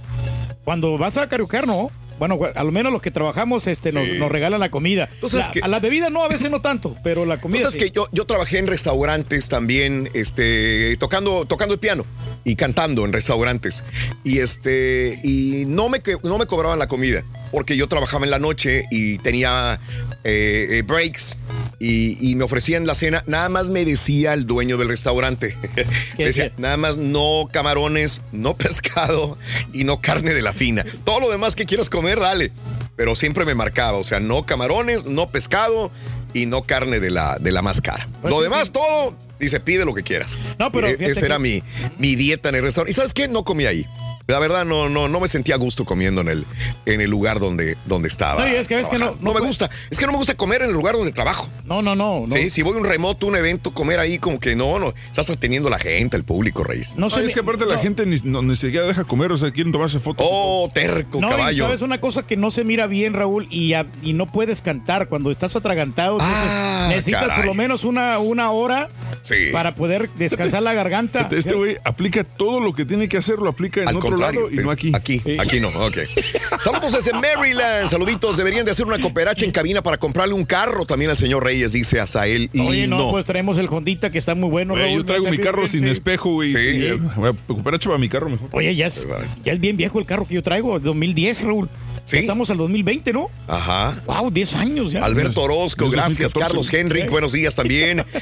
Cuando 0.65 0.99
vas 0.99 1.17
a 1.17 1.29
cariocar, 1.29 1.67
no. 1.67 1.91
Bueno, 2.19 2.39
a 2.55 2.63
lo 2.65 2.73
menos 2.73 2.93
los 2.93 3.03
que 3.03 3.11
trabajamos 3.11 3.67
este, 3.67 3.93
nos, 3.93 4.07
Sí. 4.09 4.19
nos 4.19 4.31
regalan 4.31 4.61
la 4.61 4.71
comida. 4.71 5.09
sabes 5.21 5.47
La- 5.47 5.53
que- 5.53 5.61
A 5.63 5.69
la 5.69 5.81
bebida 5.81 6.11
no, 6.11 6.23
a 6.25 6.29
veces 6.29 6.51
no 6.51 6.61
tanto, 6.61 6.97
pero 7.03 7.25
la 7.27 7.41
comida. 7.41 7.71
Sí. 7.71 7.79
que 7.79 7.91
yo, 7.91 8.09
yo 8.13 8.25
trabajé 8.25 8.59
en 8.59 8.67
restaurantes 8.67 9.49
también, 9.49 10.09
este, 10.15 10.97
tocando, 10.99 11.45
tocando 11.47 11.75
el 11.75 11.81
piano 11.81 12.05
y 12.45 12.57
cantando 12.57 13.05
en 13.05 13.13
restaurantes. 13.13 13.83
Y 14.23 14.39
este, 14.39 15.19
y 15.25 15.65
no 15.67 15.89
me, 15.89 16.01
que- 16.01 16.19
no 16.23 16.39
me 16.39 16.47
cobraban 16.47 16.79
la 16.79 16.87
comida, 16.89 17.25
porque 17.51 17.77
yo 17.77 17.89
trabajaba 17.89 18.25
en 18.25 18.31
la 18.31 18.39
noche 18.39 18.85
y 18.91 19.19
tenía 19.19 19.81
eh, 20.25 20.79
eh, 20.79 20.83
breaks. 20.87 21.37
Y, 21.87 22.17
y 22.31 22.35
me 22.37 22.45
ofrecían 22.45 22.87
la 22.87 22.95
cena, 22.95 23.23
nada 23.27 23.51
más 23.51 23.69
me 23.69 23.85
decía 23.85 24.33
el 24.33 24.47
dueño 24.47 24.79
del 24.79 24.89
restaurante. 24.89 25.55
Me 26.19 26.25
decía, 26.25 26.51
nada 26.57 26.79
más 26.79 26.97
no 26.97 27.51
camarones, 27.53 28.23
no 28.33 28.55
pescado 28.57 29.37
y 29.75 29.85
no 29.85 30.01
carne 30.01 30.33
de 30.33 30.41
la 30.41 30.55
fina. 30.55 30.83
Todo 31.05 31.21
lo 31.21 31.31
demás 31.31 31.55
que 31.57 31.67
quieras 31.67 31.91
comer, 31.91 32.21
dale. 32.21 32.53
Pero 32.97 33.15
siempre 33.17 33.45
me 33.45 33.55
marcaba, 33.55 33.99
o 33.99 34.05
sea, 34.05 34.19
no 34.21 34.47
camarones, 34.47 35.05
no 35.05 35.29
pescado 35.29 35.91
y 36.33 36.47
no 36.47 36.63
carne 36.63 37.01
de 37.01 37.11
la, 37.11 37.37
de 37.39 37.53
la 37.53 37.61
más 37.61 37.83
cara. 37.83 38.09
Pues 38.23 38.33
lo 38.33 38.39
sí, 38.39 38.45
demás, 38.45 38.67
sí. 38.69 38.73
todo, 38.73 39.15
dice, 39.39 39.61
pide 39.61 39.85
lo 39.85 39.93
que 39.93 40.03
quieras. 40.05 40.39
No, 40.59 40.73
pero 40.73 40.87
E- 40.87 40.93
fíjate 40.93 41.11
Esa 41.11 41.21
que- 41.21 41.27
era 41.27 41.39
mi, 41.39 41.63
mi 41.99 42.15
dieta 42.17 42.49
en 42.49 42.55
el 42.55 42.63
restaurante. 42.63 42.93
¿Y 42.93 42.95
sabes 42.95 43.13
qué? 43.13 43.29
No 43.29 43.45
comí 43.45 43.67
ahí. 43.67 43.85
La 44.27 44.39
verdad, 44.39 44.65
no, 44.65 44.89
no, 44.89 45.07
no 45.09 45.21
me 45.21 45.29
sentía 45.29 45.55
a 45.57 45.59
gusto 45.59 45.85
comiendo 45.85 46.23
en 46.23 46.29
el, 46.29 46.47
en 46.87 47.01
el 47.03 47.11
lugar 47.11 47.41
donde, 47.41 47.77
donde 47.85 48.09
estaba. 48.09 48.45
No, 48.47 48.51
y 48.51 48.55
es 48.57 48.69
que 48.69 48.77
ves 48.77 48.89
que 48.89 48.99
no- 48.99 49.17
no 49.21 49.33
me 49.33 49.33
puede- 49.33 49.47
gusta. 49.47 49.69
Es 49.91 49.99
que 49.99 50.07
no 50.07 50.13
me 50.13 50.19
gusta 50.19 50.35
comer 50.35 50.63
en 50.63 50.69
el 50.71 50.75
lugar 50.75 50.95
donde 50.95 51.13
trabajo. 51.13 51.49
No, 51.65 51.83
no, 51.83 51.95
no. 51.95 52.27
no. 52.27 52.35
Sí, 52.35 52.49
si 52.49 52.63
voy 52.63 52.75
a 52.75 52.79
un 52.79 52.85
remoto, 52.87 53.27
un 53.27 53.37
evento, 53.37 53.73
comer 53.75 53.99
ahí 54.01 54.19
como 54.19 54.39
que 54.39 54.57
no, 54.57 54.79
no. 54.79 54.95
Estás 55.09 55.29
atendiendo 55.29 55.69
a 55.69 55.73
la 55.73 55.79
gente, 55.79 56.17
el 56.17 56.25
público, 56.25 56.65
Reyes. 56.65 56.97
No 56.97 57.09
No, 57.09 57.19
es 57.19 57.35
que 57.35 57.41
aparte 57.41 57.67
la 57.67 57.79
gente 57.79 58.07
ni, 58.07 58.17
no, 58.25 58.41
ni 58.43 58.57
siquiera 58.57 58.87
deja 58.87 59.05
comer, 59.05 59.31
o 59.33 59.37
sea, 59.37 59.51
quieren 59.51 59.73
tomarse 59.73 59.99
fotos. 60.01 60.27
Oh, 60.29 60.69
terco, 60.73 61.21
No, 61.21 61.29
y 61.29 61.31
caballo. 61.31 61.65
sabes 61.65 61.83
una 61.83 62.01
cosa 62.01 62.27
que 62.27 62.37
no 62.37 62.51
se 62.51 62.65
mira 62.65 62.87
bien, 62.87 63.13
Raúl, 63.13 63.47
y, 63.51 63.75
a- 63.75 63.87
y 64.03 64.15
no 64.15 64.27
puedes 64.27 64.63
cantar 64.63 65.09
cuando 65.09 65.31
estás 65.31 65.55
atragantado. 65.55 66.17
Ah, 66.21 66.87
necesitas 66.89 67.29
por 67.37 67.45
lo 67.45 67.55
menos 67.55 67.85
una, 67.85 68.19
una 68.21 68.51
hora 68.51 68.89
Sí. 69.23 69.51
para 69.53 69.75
poder 69.75 70.09
descansar 70.17 70.63
la 70.63 70.73
garganta. 70.75 71.19
Fíjate, 71.21 71.39
Este 71.39 71.55
güey 71.55 71.77
aplica 71.85 72.25
todo 72.25 72.61
lo 72.61 72.73
que 72.73 72.85
tiene 72.87 73.09
que 73.09 73.17
hacer, 73.19 73.39
lo 73.39 73.51
aplica 73.51 73.83
en 73.83 73.89
Al 73.89 73.97
otro 73.97 74.14
contrario, 74.17 74.43
lado 74.43 74.53
y 74.53 74.65
no 74.65 74.71
aquí. 74.71 74.93
Aquí, 74.95 75.23
aquí 75.39 75.61
no, 75.61 75.69
ok. 75.69 75.99
Saludos 76.61 76.93
desde 76.93 77.13
Maryland. 77.13 77.89
Saluditos. 77.89 78.37
Deberían 78.37 78.65
de 78.65 78.71
hacer 78.71 78.87
una 78.87 78.99
cooperacha 78.99 79.45
en 79.45 79.51
cabina 79.51 79.83
para 79.83 79.99
comprarle 79.99 80.35
un 80.35 80.45
carro 80.45 80.87
también 80.87 81.11
al 81.11 81.17
señor 81.17 81.45
Reyes, 81.45 81.73
dice 81.73 82.01
Azael 82.01 82.51
Oye, 82.59 82.87
no, 82.87 83.11
pues 83.11 83.25
traemos 83.25 83.59
el 83.59 83.69
Hondita 83.69 84.11
que 84.11 84.19
está 84.19 84.35
muy 84.35 84.51
bueno, 84.51 84.75
Raúl. 84.75 84.99
yo 84.99 85.05
traigo 85.05 85.31
mi 85.31 85.39
carro 85.39 85.59
bien, 85.59 85.69
sin 85.69 85.85
sí. 85.85 85.91
espejo, 85.91 86.33
güey. 86.33 86.53
Sí. 86.53 86.59
y, 86.59 86.87
eh, 86.87 86.99
voy 87.17 87.31
a 87.31 87.33
recuperar 87.33 87.81
para 87.81 87.99
mi 87.99 88.09
carro 88.09 88.29
mejor. 88.29 88.49
Oye, 88.53 88.75
ya 88.75 88.87
es, 88.87 89.09
ya 89.45 89.53
es 89.53 89.61
bien 89.61 89.77
viejo 89.77 89.99
el 89.99 90.07
carro 90.07 90.27
que 90.27 90.35
yo 90.35 90.43
traigo, 90.43 90.79
2010, 90.79 91.43
Raúl. 91.45 91.69
Sí. 92.05 92.19
Estamos 92.19 92.51
al 92.51 92.59
2020, 92.59 93.13
¿no? 93.15 93.31
Ajá. 93.49 94.01
Wow, 94.07 94.31
10 94.31 94.55
años 94.57 94.93
ya. 94.93 95.05
Alberto 95.05 95.43
Orozco, 95.43 95.89
gracias. 95.89 96.35
2014. 96.35 96.39
Carlos 96.41 96.73
Henrik, 96.73 97.11
buenos 97.11 97.33
días 97.33 97.55
también. 97.55 98.05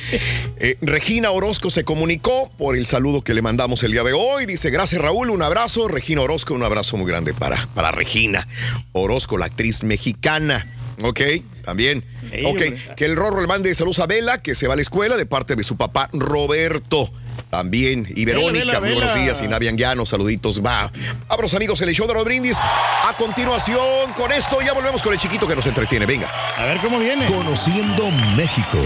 Eh, 0.64 0.76
Regina 0.80 1.32
Orozco 1.32 1.70
se 1.70 1.82
comunicó 1.82 2.52
por 2.56 2.76
el 2.76 2.86
saludo 2.86 3.22
que 3.22 3.34
le 3.34 3.42
mandamos 3.42 3.82
el 3.82 3.90
día 3.90 4.04
de 4.04 4.12
hoy. 4.12 4.46
Dice, 4.46 4.70
gracias 4.70 5.02
Raúl, 5.02 5.30
un 5.30 5.42
abrazo. 5.42 5.88
Regina 5.88 6.20
Orozco, 6.20 6.54
un 6.54 6.62
abrazo 6.62 6.96
muy 6.96 7.06
grande 7.06 7.34
para, 7.34 7.66
para 7.74 7.90
Regina 7.90 8.46
Orozco, 8.92 9.38
la 9.38 9.46
actriz 9.46 9.82
mexicana. 9.82 10.72
Ok, 11.02 11.20
también. 11.64 12.04
Ey, 12.30 12.44
ok, 12.44 12.50
hombre. 12.50 12.76
que 12.96 13.04
el 13.04 13.16
Rorro 13.16 13.40
le 13.40 13.48
mande 13.48 13.74
saludos 13.74 13.98
a 13.98 14.06
Vela, 14.06 14.40
que 14.40 14.54
se 14.54 14.68
va 14.68 14.74
a 14.74 14.76
la 14.76 14.82
escuela 14.82 15.16
de 15.16 15.26
parte 15.26 15.56
de 15.56 15.64
su 15.64 15.76
papá 15.76 16.08
Roberto. 16.12 17.10
También. 17.52 18.08
Y 18.16 18.24
Vela, 18.24 18.38
Verónica, 18.38 18.64
Vela, 18.64 18.80
muy 18.80 18.94
buenos 18.94 19.14
días. 19.14 19.42
Y 19.42 19.46
Navianguiano, 19.46 20.06
saluditos. 20.06 20.62
Va. 20.64 20.90
Abros 21.28 21.52
amigos, 21.52 21.78
el 21.82 21.94
show 21.94 22.08
de 22.08 22.14
los 22.14 22.24
brindis. 22.24 22.58
A 22.58 23.14
continuación, 23.18 24.10
con 24.16 24.32
esto 24.32 24.62
ya 24.62 24.72
volvemos 24.72 25.02
con 25.02 25.12
el 25.12 25.18
chiquito 25.18 25.46
que 25.46 25.54
nos 25.54 25.66
entretiene. 25.66 26.06
Venga. 26.06 26.30
A 26.56 26.64
ver 26.64 26.78
cómo 26.78 26.98
viene. 26.98 27.26
Conociendo 27.26 28.10
México. 28.38 28.78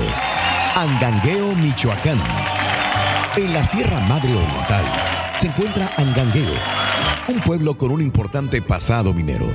Angangueo, 0.75 1.55
Michoacán. 1.55 2.21
En 3.37 3.55
la 3.55 3.65
Sierra 3.65 4.01
Madre 4.01 4.35
Oriental 4.35 4.85
se 5.37 5.47
encuentra 5.47 5.93
Angangueo, 5.97 6.55
un 7.29 7.41
pueblo 7.41 7.77
con 7.77 7.91
un 7.91 8.01
importante 8.01 8.63
pasado 8.63 9.13
minero. 9.13 9.47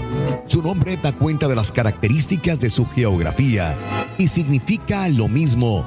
Su 0.46 0.62
nombre 0.62 0.98
da 0.98 1.14
cuenta 1.14 1.48
de 1.48 1.56
las 1.56 1.72
características 1.72 2.60
de 2.60 2.70
su 2.70 2.86
geografía 2.86 3.78
y 4.18 4.28
significa 4.28 5.08
lo 5.08 5.28
mismo 5.28 5.86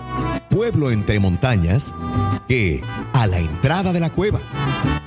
pueblo 0.48 0.90
entre 0.90 1.20
montañas 1.20 1.93
que 2.48 2.82
a 3.12 3.27
la 3.27 3.39
entrada 3.39 3.93
de 3.93 4.01
la 4.01 4.11
cueva, 4.11 4.40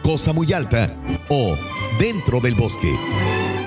cosa 0.04 0.34
muy 0.34 0.52
alta 0.54 0.94
o 1.30 1.56
dentro 2.00 2.42
del 2.42 2.56
bosque. 2.56 2.94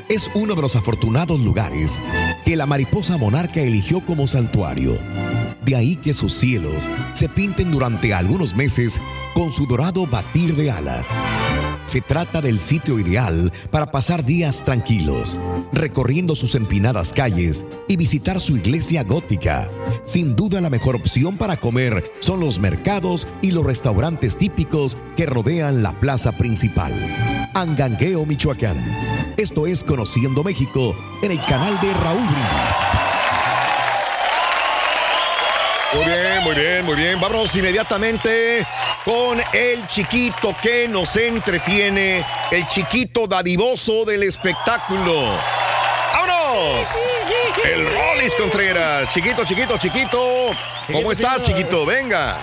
Es 0.08 0.30
uno 0.34 0.54
de 0.54 0.62
los 0.62 0.76
afortunados 0.76 1.40
lugares 1.40 2.00
que 2.44 2.56
la 2.56 2.66
mariposa 2.66 3.16
monarca 3.16 3.60
eligió 3.60 4.04
como 4.04 4.26
santuario. 4.26 4.98
De 5.64 5.76
ahí 5.76 5.96
que 5.96 6.12
sus 6.12 6.32
cielos 6.32 6.88
se 7.12 7.28
pinten 7.28 7.70
durante 7.70 8.14
algunos 8.14 8.54
meses 8.54 9.00
con 9.34 9.52
su 9.52 9.66
dorado 9.66 10.06
batir 10.06 10.56
de 10.56 10.70
alas. 10.70 11.22
Se 11.84 12.00
trata 12.00 12.40
del 12.40 12.60
sitio 12.60 12.98
ideal 12.98 13.52
para 13.70 13.90
pasar 13.90 14.24
días 14.24 14.64
tranquilos, 14.64 15.38
recorriendo 15.72 16.36
sus 16.36 16.54
empinadas 16.54 17.12
calles 17.12 17.64
y 17.88 17.96
visitar 17.96 18.40
su 18.40 18.56
iglesia 18.56 19.02
gótica. 19.02 19.68
Sin 20.04 20.36
duda 20.36 20.60
la 20.60 20.70
mejor 20.70 20.96
opción 20.96 21.36
para 21.36 21.58
comer 21.58 22.12
son 22.20 22.40
los 22.40 22.58
mercados 22.58 23.26
y 23.42 23.50
los 23.50 23.64
restaurantes 23.64 24.36
típicos 24.36 24.96
que 25.16 25.26
rodean 25.26 25.82
la 25.82 25.98
plaza 25.98 26.32
principal. 26.32 26.92
Angangueo, 27.54 28.24
Michoacán. 28.24 28.76
Esto 29.36 29.66
es 29.66 29.82
Conociendo 29.82 30.44
México 30.44 30.94
en 31.22 31.32
el 31.32 31.40
canal 31.42 31.80
de 31.80 31.92
Raúl 31.94 32.22
Brindis. 32.26 33.09
Muy 35.92 36.04
bien, 36.04 36.42
muy 36.44 36.54
bien, 36.54 36.84
muy 36.84 36.94
bien. 36.94 37.20
Vámonos 37.20 37.54
inmediatamente 37.56 38.64
con 39.04 39.40
el 39.52 39.86
chiquito 39.88 40.54
que 40.62 40.86
nos 40.86 41.16
entretiene, 41.16 42.24
el 42.52 42.66
chiquito 42.68 43.26
dadivoso 43.26 44.04
del 44.04 44.22
espectáculo. 44.22 45.36
¡Vámonos! 46.12 46.88
El 47.64 47.86
Rollis 47.86 48.34
Contreras. 48.36 49.12
Chiquito, 49.12 49.44
chiquito, 49.44 49.78
chiquito. 49.78 50.50
¿Cómo 50.92 51.10
estás, 51.10 51.42
chiquito? 51.42 51.84
Venga. 51.84 52.38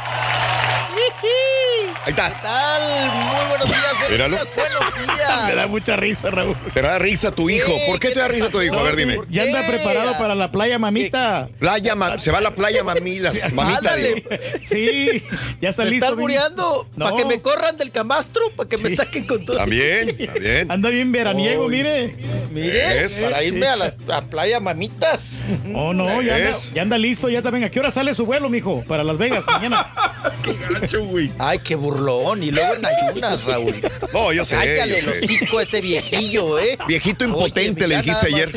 Ahí 2.07 2.11
estás. 2.11 2.35
¿Qué 2.37 2.41
tal? 2.43 3.11
Muy 3.11 3.47
buenos 3.49 3.67
días, 3.67 3.83
buenos 3.91 4.11
Míralo. 4.11 4.35
días, 4.37 4.49
buenos 4.55 5.17
días. 5.17 5.43
Me 5.49 5.55
da 5.55 5.67
mucha 5.67 5.95
risa, 5.97 6.31
Raúl. 6.31 6.55
Te 6.73 6.81
da 6.81 6.97
risa 6.99 7.31
tu 7.31 7.49
hijo. 7.49 7.69
¿Por 7.85 7.99
qué 7.99 8.11
te 8.11 8.19
da 8.19 8.29
risa 8.29 8.47
tu 8.49 8.61
hijo? 8.61 8.77
A 8.79 8.83
ver, 8.83 8.95
dime. 8.95 9.17
Ya 9.29 9.43
anda 9.43 9.61
preparado 9.67 10.17
para 10.17 10.33
la 10.33 10.49
playa, 10.49 10.79
mamita. 10.79 11.49
Playa, 11.59 11.95
ma- 11.95 12.17
se 12.17 12.31
va 12.31 12.37
a 12.37 12.41
la 12.41 12.51
playa, 12.55 12.81
mamilas. 12.85 13.51
Mamita. 13.53 13.79
Ándale. 13.79 14.23
Sí, 14.63 15.21
ya 15.59 15.67
está 15.69 15.83
Me 15.83 15.89
listo. 15.91 16.05
está 16.05 16.15
bien. 16.15 16.29
albureando 16.39 16.87
No. 16.95 17.05
para 17.05 17.17
que 17.17 17.25
me 17.25 17.41
corran 17.41 17.75
del 17.75 17.91
camastro, 17.91 18.51
para 18.55 18.69
que 18.69 18.77
me 18.77 18.89
saquen 18.89 19.27
con 19.27 19.45
todo. 19.45 19.57
También, 19.57 20.15
también. 20.27 20.71
Anda 20.71 20.87
bien 20.89 21.11
veraniego, 21.11 21.63
Ay. 21.65 21.69
mire. 21.69 22.15
Mire, 22.51 23.03
Es. 23.03 23.15
para 23.19 23.43
irme 23.43 23.67
a 23.67 23.75
las 23.75 23.97
a 24.11 24.21
playa 24.21 24.61
mamitas. 24.61 25.45
Oh, 25.75 25.91
no, 25.91 26.21
ya 26.21 26.35
anda, 26.37 26.49
Es. 26.51 26.73
ya 26.73 26.83
anda 26.83 26.97
listo, 26.97 27.27
ya 27.27 27.41
también. 27.41 27.65
¿A 27.65 27.69
qué 27.69 27.81
hora 27.81 27.91
sale 27.91 28.13
su 28.15 28.25
vuelo, 28.25 28.47
mijo? 28.49 28.85
Para 28.87 29.03
Las 29.03 29.17
Vegas 29.17 29.45
mañana. 29.45 29.93
Ay, 31.39 31.59
qué 31.59 31.75
burlón. 31.97 32.43
Y 32.43 32.51
luego 32.51 32.73
en 32.75 32.85
ayunas, 33.09 33.43
Raúl. 33.43 33.73
No, 34.13 34.31
yo 34.33 34.45
sé. 34.45 34.55
Cállale 34.55 35.01
yo 35.01 35.11
el 35.11 35.19
sé. 35.19 35.25
hocico 35.25 35.57
a 35.59 35.63
ese 35.63 35.81
viejillo, 35.81 36.59
¿eh? 36.59 36.77
Viejito 36.87 37.25
impotente, 37.25 37.85
Oye, 37.85 37.95
le 37.95 38.01
dijiste 38.01 38.27
ayer. 38.27 38.49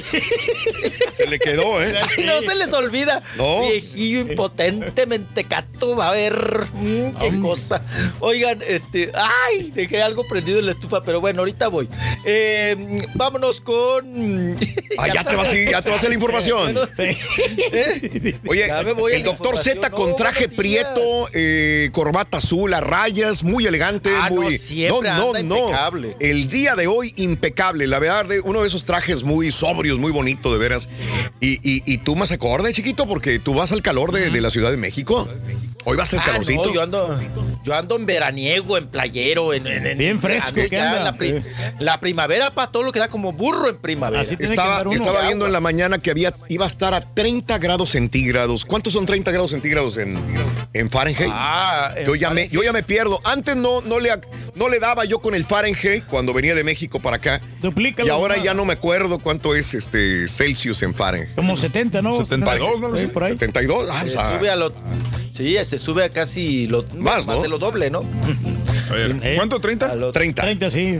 Se 1.14 1.26
le 1.26 1.38
quedó, 1.38 1.82
¿eh? 1.82 1.94
Y 2.18 2.22
no 2.24 2.40
se 2.40 2.54
les 2.54 2.72
olvida. 2.72 3.22
No. 3.36 3.62
Viejillo 3.62 4.20
impotente, 4.20 5.06
mentecato, 5.06 5.96
va 5.96 6.10
a 6.10 6.12
ver. 6.12 6.66
mm, 6.72 7.16
qué 7.18 7.40
cosa. 7.40 7.82
Oigan, 8.20 8.60
este. 8.66 9.10
Ay, 9.14 9.70
dejé 9.74 10.02
algo 10.02 10.26
prendido 10.28 10.58
en 10.58 10.66
la 10.66 10.72
estufa, 10.72 11.02
pero 11.02 11.20
bueno, 11.20 11.40
ahorita 11.40 11.68
voy. 11.68 11.88
Eh, 12.24 13.06
vámonos 13.14 13.60
con. 13.60 14.56
Ah, 14.98 15.08
ya 15.08 15.24
te 15.24 15.36
vas 15.36 15.50
a 15.50 15.56
ir, 15.56 15.70
ya 15.70 15.82
te 15.82 15.90
vas 15.90 15.98
a 15.98 16.00
hacer 16.00 16.08
la 16.10 16.14
información. 16.14 16.78
Bueno, 17.00 18.62
¿eh? 18.62 18.94
Oye, 18.98 19.16
el 19.16 19.22
doctor 19.22 19.58
Z 19.58 19.90
con 19.90 20.16
traje 20.16 20.48
prieto, 20.48 21.00
eh, 21.32 21.88
corbata 21.92 22.38
azul 22.38 22.72
a 22.74 22.80
rayas, 22.80 23.29
muy 23.42 23.66
elegante, 23.66 24.10
Ah, 24.14 24.28
no, 24.30 24.42
muy. 24.42 24.58
siempre 24.58 25.08
anda 25.08 25.40
impecable. 25.40 26.16
El 26.20 26.48
día 26.48 26.74
de 26.76 26.86
hoy, 26.86 27.12
impecable. 27.16 27.86
La 27.86 27.98
verdad, 27.98 28.26
de 28.26 28.40
uno 28.40 28.60
de 28.60 28.66
esos 28.66 28.84
trajes 28.84 29.22
muy 29.22 29.50
sobrios, 29.50 29.98
muy 29.98 30.12
bonito, 30.12 30.52
de 30.52 30.58
veras. 30.58 30.88
Y, 31.40 31.54
y, 31.62 31.82
y 31.86 31.98
tú 31.98 32.16
más 32.16 32.32
acorde, 32.32 32.72
chiquito, 32.72 33.06
porque 33.06 33.38
tú 33.38 33.54
vas 33.54 33.72
al 33.72 33.82
calor 33.82 34.12
de, 34.12 34.30
de 34.30 34.40
la 34.40 34.50
Ciudad 34.50 34.70
de 34.70 34.76
México. 34.76 35.28
Hoy 35.84 35.96
va 35.96 36.02
a 36.02 36.06
ser 36.06 36.20
Ah, 36.20 36.24
calorcito. 36.26 36.66
no, 36.66 36.74
yo 36.74 36.82
ando, 36.82 37.20
yo 37.64 37.74
ando 37.74 37.96
en 37.96 38.06
veraniego, 38.06 38.76
en 38.76 38.88
playero, 38.88 39.54
en, 39.54 39.66
en- 39.66 39.86
en- 39.86 39.98
Bien 39.98 40.20
fresco 40.20 40.52
que 40.68 40.78
anda, 40.78 41.00
La, 41.04 41.12
pri- 41.14 41.42
la 41.78 42.00
primavera 42.00 42.50
para 42.50 42.70
todo 42.70 42.82
lo 42.82 42.92
que 42.92 42.98
da 42.98 43.08
como 43.08 43.32
burro 43.32 43.68
en 43.68 43.76
primavera. 43.76 44.22
Así 44.22 44.36
Estaba, 44.38 44.82
estaba 44.92 45.22
viendo 45.26 45.46
en 45.46 45.52
la 45.52 45.60
mañana 45.60 45.98
que 45.98 46.10
había, 46.10 46.34
iba 46.48 46.64
a 46.64 46.68
estar 46.68 46.92
a 46.94 47.00
30 47.00 47.58
grados 47.58 47.90
centígrados. 47.90 48.64
¿Cuántos 48.64 48.92
son 48.92 49.06
30 49.06 49.30
grados 49.30 49.50
centígrados 49.52 49.96
en, 49.96 50.18
en 50.74 50.90
Fahrenheit? 50.90 51.30
Ah, 51.32 51.92
en 51.96 52.06
yo, 52.06 52.14
ya 52.14 52.30
me, 52.30 52.48
yo 52.48 52.62
ya 52.62 52.72
me 52.72 52.82
pierdo. 52.82 53.18
Antes 53.24 53.56
no, 53.56 53.80
no, 53.80 54.00
le, 54.00 54.10
no 54.54 54.68
le 54.68 54.78
daba 54.80 55.04
yo 55.06 55.20
con 55.20 55.34
el 55.34 55.44
Fahrenheit 55.44 56.04
cuando 56.06 56.32
venía 56.34 56.54
de 56.54 56.62
México 56.64 57.00
para 57.00 57.16
acá. 57.16 57.40
Duplícalo. 57.62 58.06
Y 58.06 58.10
ahora 58.10 58.36
ya 58.36 58.52
no 58.54 58.64
me 58.64 58.74
acuerdo 58.74 59.18
cuánto 59.18 59.54
es 59.54 59.74
este 59.74 60.28
Celsius 60.28 60.82
en 60.82 60.94
Fahrenheit. 60.94 61.34
Como 61.34 61.56
70, 61.56 62.02
¿no? 62.02 62.18
72, 62.24 62.80
¿no? 62.80 62.98
Sí, 62.98 63.06
por 63.06 63.24
ahí. 63.24 63.32
72. 63.32 63.88
Ah, 63.90 64.00
o 64.00 64.04
Se 64.04 64.10
sea, 64.10 64.38
sube 64.38 64.50
a 64.50 64.56
lo, 64.56 64.72
sí, 65.30 65.56
se 65.70 65.78
sube 65.78 66.02
a 66.02 66.08
casi 66.10 66.66
lo, 66.66 66.84
Más, 66.96 67.28
más, 67.28 67.36
¿no? 67.36 67.42
de 67.42 67.48
lo 67.48 67.58
doble, 67.58 67.90
¿no? 67.90 68.02
A 68.90 68.94
ver, 68.94 69.16
Eh. 69.22 69.34
¿cuánto? 69.36 69.60
¿30? 69.60 69.90
A 69.90 69.94
lo- 69.94 70.12
30. 70.12 70.42
30, 70.42 70.70
sí. 70.70 70.98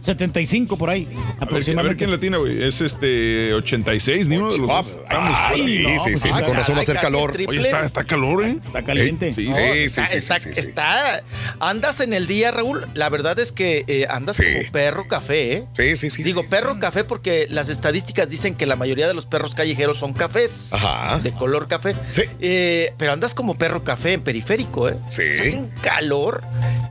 75 0.00 0.76
por 0.76 0.90
ahí, 0.90 1.04
A 1.04 1.08
ver, 1.08 1.16
a 1.18 1.20
ver 1.22 1.42
aproximadamente. 1.44 1.98
quién 1.98 2.10
latina, 2.10 2.36
güey. 2.38 2.62
Es 2.64 2.80
este 2.80 3.54
86, 3.54 4.26
ni 4.28 4.36
uno 4.36 4.50
de 4.52 4.58
los 4.58 4.70
Ah, 4.70 4.82
dos. 4.82 4.98
ah, 5.08 5.52
sí, 5.54 5.60
no, 5.60 5.88
sí, 5.90 5.96
pues, 6.10 6.20
sí, 6.22 6.28
sí, 6.28 6.28
ah, 6.34 6.44
con 6.44 6.56
razón 6.56 6.76
va 6.76 6.80
a 6.80 6.84
el 6.84 6.98
calor. 7.00 7.32
triple. 7.32 7.58
Oye, 7.58 7.68
está, 7.68 7.84
está 7.86 8.04
calor, 8.04 8.44
¿eh? 8.44 8.56
Está 8.66 8.82
caliente. 8.82 9.32
Sí, 9.32 9.48
No, 9.48 9.56
Sí, 9.56 9.62
está, 9.62 10.06
sí, 10.06 10.12
sí, 10.12 10.16
está- 10.18 10.38
sí, 10.40 10.48
sí, 10.48 10.54
sí. 10.54 10.60
está- 10.60 11.22
andas 11.60 12.00
en 12.00 12.12
el 12.14 12.26
día, 12.26 12.50
Raúl. 12.50 12.84
La 12.94 13.08
verdad 13.10 13.38
es 13.38 13.52
que 13.52 13.84
eh, 13.86 14.06
andas 14.10 14.36
Sí. 14.36 14.42
como 14.44 14.72
perro 14.72 15.06
café, 15.06 15.52
¿eh? 15.52 15.64
Sí, 15.76 15.96
sí, 15.96 16.10
sí. 16.10 16.22
Digo 16.24 16.42
sí. 16.42 16.48
perro 16.50 16.80
café 16.80 17.04
porque 17.04 17.46
las 17.48 17.68
estadísticas 17.68 18.28
dicen 18.28 18.56
que 18.56 18.66
la 18.66 18.74
mayoría 18.74 19.06
de 19.06 19.14
los 19.14 19.26
perros 19.26 19.54
callejeros 19.54 19.98
son 19.98 20.14
cafés. 20.14 20.72
Ajá. 20.74 21.20
De 21.20 21.30
color 21.32 21.68
café. 21.68 21.94
Sí. 22.10 22.22
Eh, 22.40 22.92
pero 22.98 23.12
andas 23.12 23.34
como 23.34 23.56
perro 23.56 23.84
café 23.84 24.14
en 24.14 24.22
periférico, 24.22 24.88
¿eh? 24.88 24.96
Sí. 25.08 25.22
O 25.30 25.32
sea, 25.32 25.42
hace 25.42 25.56
un 25.58 25.68
calor 25.80 26.42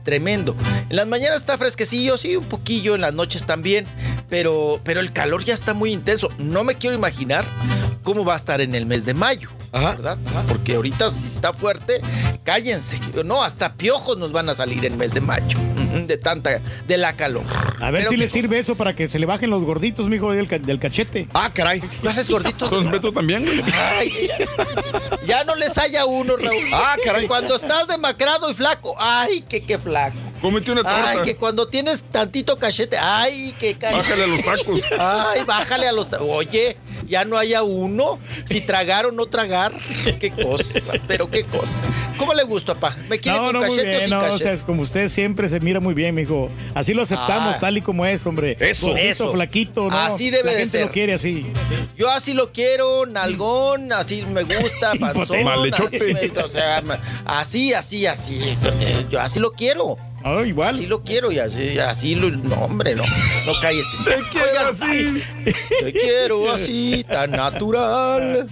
tremendo. 0.02 0.41
En 0.90 0.96
las 0.96 1.06
mañanas 1.06 1.38
está 1.40 1.56
fresquecillo, 1.58 2.18
sí, 2.18 2.36
un 2.36 2.44
poquillo, 2.44 2.94
en 2.94 3.00
las 3.00 3.14
noches 3.14 3.46
también. 3.46 3.86
Pero, 4.28 4.80
pero 4.84 5.00
el 5.00 5.12
calor 5.12 5.44
ya 5.44 5.54
está 5.54 5.74
muy 5.74 5.92
intenso. 5.92 6.28
No 6.38 6.64
me 6.64 6.74
quiero 6.76 6.96
imaginar 6.96 7.44
cómo 8.02 8.24
va 8.24 8.32
a 8.34 8.36
estar 8.36 8.60
en 8.60 8.74
el 8.74 8.86
mes 8.86 9.04
de 9.04 9.14
mayo. 9.14 9.48
Ajá. 9.72 9.92
¿Verdad? 9.92 10.18
Porque 10.48 10.74
ahorita 10.74 11.10
si 11.10 11.28
está 11.28 11.52
fuerte, 11.54 12.00
cállense. 12.44 12.98
No, 13.24 13.42
hasta 13.42 13.74
piojos 13.74 14.18
nos 14.18 14.32
van 14.32 14.48
a 14.50 14.54
salir 14.54 14.78
en 14.84 14.92
el 14.92 14.98
mes 14.98 15.14
de 15.14 15.20
mayo. 15.20 15.58
De 15.92 16.16
tanta, 16.16 16.58
de 16.88 16.96
la 16.96 17.12
calor. 17.16 17.42
A 17.78 17.90
ver 17.90 18.00
Pero 18.00 18.10
si 18.10 18.16
qué 18.16 18.22
le 18.22 18.28
sirve 18.28 18.58
eso 18.58 18.76
para 18.76 18.96
que 18.96 19.06
se 19.06 19.18
le 19.18 19.26
bajen 19.26 19.50
los 19.50 19.62
gorditos, 19.62 20.08
mijo, 20.08 20.32
del, 20.32 20.48
ca- 20.48 20.58
del 20.58 20.78
cachete. 20.78 21.28
Ah, 21.34 21.50
caray. 21.52 21.80
¿Cuáles 22.00 22.30
gorditos? 22.30 22.62
Entonces, 22.70 22.92
Beto 22.92 23.12
también, 23.12 23.44
güey. 23.44 23.60
Ay, 23.74 24.10
ya, 24.26 24.46
ya 25.26 25.44
no 25.44 25.54
les 25.54 25.76
haya 25.76 26.06
uno, 26.06 26.38
Raúl. 26.38 26.64
Ah, 26.72 26.96
caray. 27.04 27.26
Cuando 27.26 27.56
estás 27.56 27.88
demacrado 27.88 28.50
y 28.50 28.54
flaco, 28.54 28.94
ay, 28.98 29.42
que 29.46 29.62
qué 29.64 29.78
flaco. 29.78 30.16
Cómete 30.42 30.70
una 30.72 30.82
torta. 30.82 31.10
Ay, 31.10 31.18
que 31.24 31.36
cuando 31.36 31.68
tienes 31.68 32.02
tantito 32.04 32.58
cachete, 32.58 32.98
ay, 32.98 33.54
qué 33.58 33.74
cachete. 33.78 34.02
Bájale 34.02 34.24
a 34.24 34.26
los 34.26 34.44
tacos. 34.44 34.80
Ay, 34.98 35.44
bájale 35.44 35.88
a 35.88 35.92
los 35.92 36.08
tacos. 36.10 36.26
Oye, 36.30 36.76
ya 37.08 37.24
no 37.24 37.38
haya 37.38 37.62
uno. 37.62 38.18
Si 38.44 38.60
tragar 38.60 39.06
o 39.06 39.12
no 39.12 39.26
tragar. 39.26 39.72
Qué 40.18 40.30
cosa, 40.32 40.94
pero 41.06 41.30
qué 41.30 41.44
cosa. 41.44 41.88
¿Cómo 42.18 42.34
le 42.34 42.42
gusta, 42.42 42.74
papá? 42.74 42.96
¿Me 43.08 43.18
quiere 43.20 43.38
No, 43.38 43.44
con 43.46 43.52
no, 43.54 43.60
muy 43.60 43.68
cachete 43.70 43.86
o 43.86 43.90
bien, 43.98 44.00
sin 44.02 44.10
no, 44.18 44.34
o 44.34 44.38
sea, 44.38 44.52
es 44.52 44.62
como 44.62 44.82
usted 44.82 45.08
siempre 45.08 45.48
se 45.48 45.60
mira 45.60 45.78
muy 45.80 45.94
bien, 45.94 46.14
mijo. 46.14 46.50
Así 46.74 46.92
lo 46.92 47.02
aceptamos, 47.02 47.56
Ah. 47.56 47.60
tal 47.60 47.76
y 47.78 47.80
como 47.82 48.04
es, 48.04 48.26
hombre. 48.26 48.56
Eso. 48.58 48.96
Eso. 48.96 49.30
flaquito, 49.32 49.88
¿no? 49.88 49.96
Así 49.98 50.30
debe 50.30 50.46
La 50.46 50.50
de 50.52 50.58
gente 50.58 50.78
ser. 50.78 50.86
lo 50.86 50.92
quiere 50.92 51.12
así. 51.14 51.46
Yo 51.96 52.10
así 52.10 52.34
lo 52.34 52.50
quiero, 52.52 53.06
nalgón, 53.06 53.92
así 53.92 54.22
me 54.22 54.42
gusta, 54.42 54.92
panzón, 55.00 55.46
así 55.46 55.98
me- 56.00 56.42
o 56.42 56.48
sea, 56.48 56.82
así, 57.26 57.72
así, 57.74 58.06
así. 58.06 58.56
eh, 58.80 59.06
Yo 59.08 59.20
así 59.20 59.38
lo 59.38 59.52
quiero. 59.52 59.96
Oh, 60.24 60.44
igual. 60.44 60.74
Así 60.74 60.86
lo 60.86 61.02
quiero 61.02 61.32
y 61.32 61.38
así, 61.38 61.78
así 61.78 62.14
lo. 62.14 62.30
No, 62.30 62.54
hombre, 62.64 62.94
no. 62.94 63.02
No 63.46 63.52
calles. 63.60 63.86
Te 64.04 64.14
quiero 64.30 64.48
Oigan, 64.50 64.66
así. 64.66 65.22
Te 65.80 65.92
quiero 66.00 66.50
así, 66.52 67.04
tan 67.10 67.30
natural. 67.32 68.48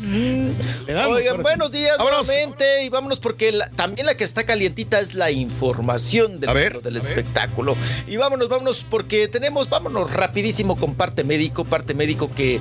Damos, 0.86 1.16
Oigan, 1.16 1.42
buenos 1.42 1.70
días 1.70 1.96
Vámonos. 1.98 2.26
nuevamente 2.26 2.84
y 2.84 2.88
vámonos 2.88 3.20
porque 3.20 3.52
la- 3.52 3.70
también 3.70 4.06
la 4.06 4.16
que 4.16 4.24
está 4.24 4.44
calientita 4.44 4.98
es 5.00 5.14
la 5.14 5.30
información 5.30 6.40
del, 6.40 6.52
ver, 6.52 6.82
del 6.82 6.96
espectáculo. 6.96 7.76
Y 8.08 8.16
vámonos, 8.16 8.48
vámonos 8.48 8.84
porque 8.88 9.28
tenemos, 9.28 9.68
vámonos 9.68 10.12
rapidísimo 10.12 10.76
con 10.76 10.94
parte 10.94 11.22
médico, 11.24 11.64
parte 11.64 11.94
médico 11.94 12.30
que 12.34 12.60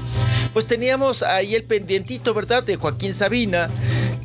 pues 0.54 0.68
teníamos 0.68 1.24
ahí 1.24 1.56
el 1.56 1.64
pendientito, 1.64 2.34
¿verdad? 2.34 2.64
De 2.64 2.76
Joaquín 2.76 3.14
Sabina, 3.14 3.70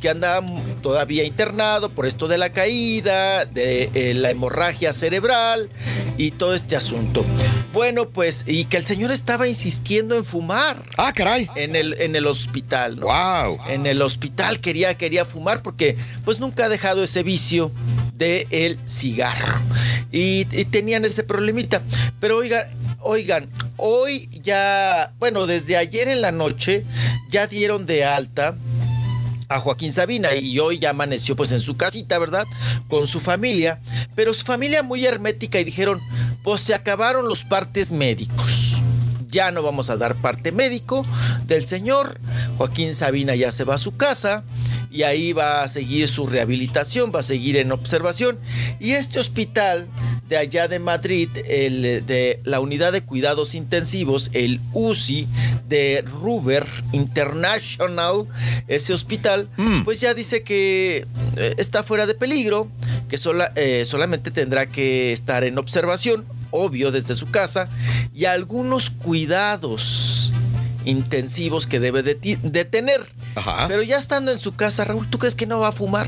que 0.01 0.09
anda 0.09 0.41
todavía 0.81 1.23
internado 1.23 1.89
por 1.89 2.05
esto 2.05 2.27
de 2.27 2.37
la 2.37 2.51
caída, 2.51 3.45
de 3.45 3.89
eh, 3.93 4.13
la 4.13 4.29
hemorragia 4.31 4.74
cerebral 4.93 5.69
y 6.17 6.31
todo 6.31 6.53
este 6.53 6.75
asunto. 6.75 7.25
Bueno, 7.73 8.09
pues, 8.09 8.45
y 8.47 8.65
que 8.65 8.77
el 8.77 8.85
señor 8.85 9.11
estaba 9.11 9.47
insistiendo 9.47 10.15
en 10.15 10.23
fumar. 10.23 10.81
Ah, 10.97 11.11
caray. 11.13 11.49
En 11.55 11.75
el, 11.75 11.93
en 11.99 12.15
el 12.15 12.25
hospital, 12.25 12.97
¿no? 12.97 13.07
Wow. 13.07 13.59
En 13.67 13.85
el 13.85 14.01
hospital 14.01 14.59
quería, 14.59 14.95
quería 14.97 15.25
fumar 15.25 15.61
porque 15.61 15.97
pues 16.23 16.39
nunca 16.39 16.65
ha 16.65 16.69
dejado 16.69 17.03
ese 17.03 17.23
vicio 17.23 17.71
de 18.13 18.47
el 18.51 18.79
cigarro. 18.87 19.59
Y, 20.11 20.47
y 20.51 20.65
tenían 20.65 21.03
ese 21.03 21.23
problemita. 21.23 21.81
Pero 22.19 22.37
oigan, 22.37 22.67
oigan, 23.01 23.49
hoy 23.77 24.29
ya, 24.41 25.13
bueno, 25.19 25.45
desde 25.45 25.77
ayer 25.77 26.07
en 26.07 26.21
la 26.21 26.31
noche 26.31 26.85
ya 27.29 27.47
dieron 27.47 27.85
de 27.85 28.05
alta 28.05 28.55
a 29.47 29.59
Joaquín 29.59 29.91
Sabina 29.91 30.33
y 30.35 30.59
hoy 30.59 30.79
ya 30.79 30.91
amaneció 30.91 31.35
pues 31.35 31.51
en 31.51 31.59
su 31.59 31.77
casita, 31.77 32.19
¿verdad? 32.19 32.45
Con 32.87 33.07
su 33.07 33.19
familia, 33.19 33.79
pero 34.15 34.33
su 34.33 34.45
familia 34.45 34.83
muy 34.83 35.05
hermética 35.05 35.59
y 35.59 35.63
dijeron, 35.63 36.01
pues 36.43 36.61
se 36.61 36.73
acabaron 36.73 37.27
los 37.27 37.43
partes 37.43 37.91
médicos. 37.91 38.74
Ya 39.29 39.51
no 39.51 39.61
vamos 39.63 39.89
a 39.89 39.97
dar 39.97 40.15
parte 40.15 40.51
médico 40.51 41.05
del 41.47 41.65
señor. 41.65 42.19
Joaquín 42.57 42.93
Sabina 42.93 43.35
ya 43.35 43.51
se 43.51 43.63
va 43.63 43.75
a 43.75 43.77
su 43.79 43.95
casa 43.95 44.43
y 44.91 45.03
ahí 45.03 45.33
va 45.33 45.63
a 45.63 45.67
seguir 45.67 46.07
su 46.07 46.25
rehabilitación, 46.27 47.11
va 47.13 47.19
a 47.19 47.23
seguir 47.23 47.57
en 47.57 47.71
observación. 47.71 48.37
Y 48.79 48.91
este 48.91 49.19
hospital 49.19 49.87
de 50.29 50.37
allá 50.37 50.67
de 50.67 50.79
Madrid, 50.79 51.29
el 51.45 52.03
de 52.05 52.39
la 52.45 52.59
unidad 52.59 52.91
de 52.93 53.01
cuidados 53.01 53.53
intensivos, 53.55 54.29
el 54.33 54.59
UCI 54.73 55.27
de 55.69 56.03
Ruber 56.21 56.65
International, 56.93 58.25
ese 58.67 58.93
hospital, 58.93 59.49
pues 59.83 59.99
ya 60.01 60.13
dice 60.13 60.43
que 60.43 61.05
eh, 61.37 61.53
está 61.57 61.83
fuera 61.83 62.05
de 62.07 62.15
peligro, 62.15 62.67
que 63.09 63.17
sola- 63.17 63.51
eh, 63.55 63.83
solamente 63.85 64.31
tendrá 64.31 64.65
que 64.67 65.11
estar 65.11 65.43
en 65.43 65.57
observación, 65.57 66.25
obvio, 66.51 66.91
desde 66.91 67.13
su 67.15 67.27
casa, 67.27 67.69
y 68.13 68.25
algunos 68.25 68.89
cuidados 68.89 70.33
intensivos 70.85 71.65
que 71.67 71.79
debe 71.79 72.03
de, 72.03 72.15
ti- 72.15 72.37
de 72.41 72.65
tener. 72.65 73.01
Pero 73.67 73.81
ya 73.83 73.97
estando 73.97 74.31
en 74.31 74.39
su 74.39 74.55
casa, 74.55 74.85
Raúl, 74.85 75.09
¿tú 75.09 75.17
crees 75.17 75.35
que 75.35 75.47
no 75.47 75.59
va 75.59 75.69
a 75.69 75.71
fumar 75.71 76.07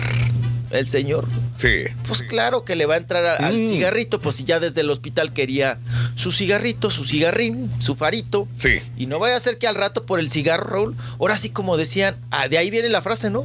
el 0.69 0.87
señor? 0.87 1.27
Sí. 1.55 1.85
Pues 2.07 2.21
claro 2.23 2.63
que 2.63 2.75
le 2.75 2.85
va 2.85 2.93
a 2.93 2.97
entrar 2.97 3.25
a- 3.25 3.35
al 3.47 3.57
Mm. 3.57 3.67
cigarrito, 3.67 4.21
pues 4.21 4.35
si 4.35 4.43
ya 4.43 4.59
desde 4.59 4.81
el 4.81 4.89
hospital 4.91 5.33
quería 5.33 5.79
su 6.15 6.31
cigarrito, 6.31 6.91
su 6.91 7.03
cigarrín, 7.05 7.71
su 7.79 7.95
farito. 7.95 8.47
Sí. 8.57 8.79
Y 8.97 9.07
no 9.07 9.17
vaya 9.19 9.35
a 9.35 9.39
ser 9.39 9.57
que 9.57 9.67
al 9.67 9.75
rato 9.75 10.05
por 10.05 10.19
el 10.19 10.29
cigarro, 10.29 10.65
Raúl, 10.69 10.95
ahora 11.19 11.37
sí 11.37 11.49
como 11.49 11.75
decían, 11.75 12.15
ah, 12.31 12.47
de 12.47 12.57
ahí 12.59 12.69
viene 12.69 12.89
la 12.89 13.01
frase, 13.01 13.29
¿no? 13.31 13.43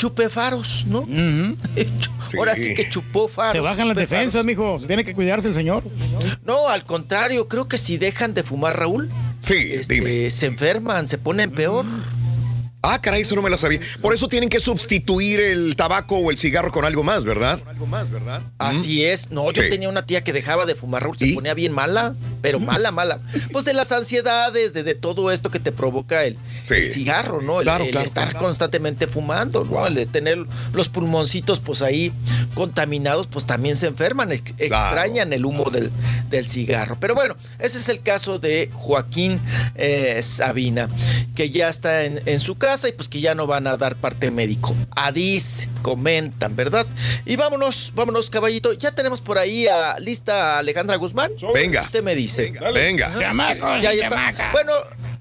Chupe 0.00 0.30
faros, 0.30 0.86
¿no? 0.86 1.00
Ahora 2.38 2.56
sí 2.56 2.74
que 2.74 2.88
chupó 2.88 3.28
faros. 3.28 3.52
Se 3.52 3.60
bajan 3.60 3.86
las 3.86 3.96
defensas, 3.98 4.32
faros. 4.32 4.46
mijo. 4.46 4.80
Tiene 4.86 5.04
que 5.04 5.14
cuidarse 5.14 5.46
el 5.48 5.52
señor. 5.52 5.84
No, 6.46 6.68
al 6.68 6.86
contrario, 6.86 7.48
creo 7.48 7.68
que 7.68 7.76
si 7.76 7.98
dejan 7.98 8.32
de 8.32 8.42
fumar, 8.42 8.78
Raúl, 8.78 9.10
este, 9.46 10.30
se 10.30 10.46
enferman, 10.46 11.06
se 11.06 11.18
ponen 11.18 11.50
peor. 11.50 11.84
Ah, 12.82 12.98
caray, 13.02 13.20
eso 13.20 13.36
no 13.36 13.42
me 13.42 13.50
lo 13.50 13.58
sabía. 13.58 13.78
Por 14.00 14.14
eso 14.14 14.26
tienen 14.26 14.48
que 14.48 14.58
sustituir 14.58 15.38
el 15.38 15.76
tabaco 15.76 16.16
o 16.16 16.30
el 16.30 16.38
cigarro 16.38 16.72
con 16.72 16.86
algo 16.86 17.04
más, 17.04 17.26
¿verdad? 17.26 17.60
Algo 17.68 17.84
más, 17.84 18.10
¿verdad? 18.10 18.42
Así 18.56 19.04
es. 19.04 19.30
No, 19.30 19.52
yo 19.52 19.62
Sí. 19.62 19.68
tenía 19.68 19.90
una 19.90 20.06
tía 20.06 20.24
que 20.24 20.32
dejaba 20.32 20.64
de 20.64 20.74
fumar, 20.74 21.02
Raúl, 21.02 21.18
se 21.18 21.34
ponía 21.34 21.52
bien 21.52 21.72
mala, 21.72 22.14
pero 22.42 22.60
mala, 22.60 22.90
mala. 22.90 23.20
Pues 23.52 23.64
de 23.64 23.74
las 23.74 23.92
ansiedades, 23.92 24.72
de, 24.72 24.82
de 24.82 24.94
todo 24.94 25.30
esto 25.30 25.50
que 25.50 25.58
te 25.60 25.72
provoca 25.72 26.24
el, 26.24 26.36
el 26.70 26.92
cigarro, 26.92 27.40
¿no? 27.42 27.60
El, 27.60 27.64
Claro, 27.64 27.84
el 27.84 27.90
claro, 27.90 28.06
estar 28.06 28.28
claro. 28.30 28.46
constantemente 28.46 29.06
fumando, 29.06 29.64
¿no? 29.64 29.86
El 29.86 29.94
de 29.94 30.06
tener 30.06 30.38
los 30.72 30.88
pulmoncitos, 30.88 31.60
pues 31.60 31.82
ahí 31.82 32.12
contaminados, 32.54 33.26
pues 33.26 33.46
también 33.46 33.76
se 33.76 33.86
enferman, 33.86 34.32
ex- 34.32 34.54
extrañan 34.58 35.32
el 35.32 35.44
humo 35.44 35.70
del, 35.70 35.90
del 36.30 36.46
cigarro. 36.46 36.96
Pero 37.00 37.14
bueno, 37.14 37.36
ese 37.58 37.78
es 37.78 37.88
el 37.88 38.00
caso 38.02 38.38
de 38.38 38.70
Joaquín 38.72 39.40
eh, 39.76 40.20
Sabina, 40.22 40.88
que 41.34 41.50
ya 41.50 41.68
está 41.68 42.04
en, 42.04 42.20
en 42.26 42.40
su 42.40 42.56
casa 42.56 42.88
y 42.88 42.92
pues 42.92 43.08
que 43.08 43.20
ya 43.20 43.34
no 43.34 43.46
van 43.46 43.66
a 43.66 43.76
dar 43.76 43.96
parte 43.96 44.30
médico. 44.30 44.74
Adis, 44.96 45.68
comentan, 45.82 46.56
¿verdad? 46.56 46.86
Y 47.26 47.36
vámonos, 47.36 47.92
vámonos, 47.94 48.30
caballito. 48.30 48.72
Ya 48.72 48.92
tenemos 48.92 49.20
por 49.20 49.38
ahí 49.38 49.66
a, 49.66 49.98
lista 49.98 50.56
a 50.56 50.58
Alejandra 50.58 50.96
Guzmán. 50.96 51.30
Venga. 51.54 51.82
Usted 51.82 52.02
me 52.02 52.14
dice. 52.14 52.29
Venga. 52.74 53.14
Chamacos, 53.18 53.82
Ya, 53.82 53.92
ya 53.94 54.04
está. 54.04 54.50
Bueno, 54.52 54.72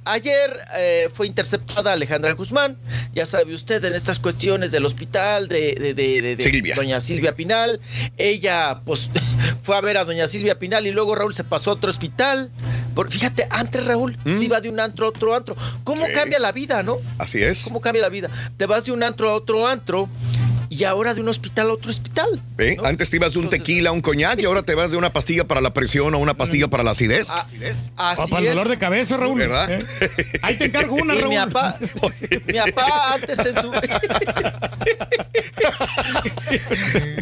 ayer 0.05 0.49
eh, 0.77 1.09
fue 1.13 1.27
interceptada 1.27 1.93
Alejandra 1.93 2.33
Guzmán. 2.33 2.77
Ya 3.13 3.25
sabe 3.25 3.53
usted 3.53 3.83
en 3.85 3.93
estas 3.93 4.19
cuestiones 4.19 4.71
del 4.71 4.85
hospital 4.85 5.47
de, 5.47 5.73
de- 5.73 5.93
de- 5.93 6.21
de- 6.21 6.35
de 6.35 6.43
Silvia. 6.43 6.75
doña 6.75 6.99
Silvia 6.99 7.35
Pinal. 7.35 7.79
Ella, 8.17 8.81
pues, 8.85 9.09
fue 9.61 9.75
a 9.77 9.81
ver 9.81 9.97
a 9.97 10.05
doña 10.05 10.27
Silvia 10.27 10.57
Pinal 10.59 10.85
y 10.87 10.91
luego 10.91 11.15
Raúl 11.15 11.33
se 11.35 11.43
pasó 11.43 11.71
a 11.71 11.73
otro 11.73 11.89
hospital. 11.89 12.51
Por- 12.95 13.11
fíjate, 13.11 13.47
antes 13.49 13.85
Raúl 13.85 14.17
se 14.25 14.45
iba 14.45 14.59
de 14.61 14.69
un 14.69 14.79
antro 14.79 15.05
a 15.05 15.09
otro 15.09 15.35
antro. 15.35 15.55
¿Cómo 15.83 16.01
Mm. 16.03 16.07
Sí. 16.07 16.11
cambia 16.13 16.39
la 16.39 16.51
vida, 16.51 16.83
no? 16.83 16.97
Así 17.17 17.41
es. 17.43 17.63
¿Cómo 17.63 17.79
cambia 17.81 18.01
la 18.01 18.09
vida? 18.09 18.29
Te 18.57 18.65
vas 18.65 18.85
de 18.85 18.91
un 18.91 19.03
antro 19.03 19.29
a 19.29 19.33
otro 19.35 19.67
antro 19.67 20.09
y 20.69 20.83
ahora 20.83 21.13
de 21.13 21.21
un 21.21 21.29
hospital 21.29 21.69
a 21.69 21.73
otro 21.73 21.89
hospital. 21.91 22.41
¿Eh? 22.59 22.77
Antes 22.83 23.09
te 23.09 23.15
ibas 23.17 23.33
de 23.33 23.39
un 23.39 23.49
tequila 23.49 23.89
a 23.89 23.93
un 23.93 24.01
coñac 24.01 24.39
y 24.39 24.45
ahora 24.45 24.61
te 24.63 24.75
vas 24.75 24.91
de 24.91 24.97
una 24.97 25.11
pastilla 25.11 25.45
para 25.47 25.61
la 25.61 25.73
presión 25.73 26.13
a 26.13 26.17
una 26.17 26.35
pastilla 26.35 26.67
para 26.67 26.83
la 26.83 26.91
acidez. 26.91 27.27
Ah, 27.29 28.11
Así 28.11 28.21
O 28.23 28.27
para 28.27 28.41
el 28.43 28.47
dolor 28.49 28.69
de 28.69 28.77
cabeza, 28.77 29.17
Raúl. 29.17 29.39
¿Verdad? 29.39 29.71
¿Eh? 29.71 29.85
Ahí 30.41 30.57
te 30.57 30.65
encargo 30.65 30.95
una, 30.95 31.13
Raúl. 31.15 31.29
mi 31.29 31.35
papá, 31.37 31.79
mi 32.47 32.53
papá 32.53 33.13
antes 33.15 33.39
en 33.39 33.61
su. 33.61 33.71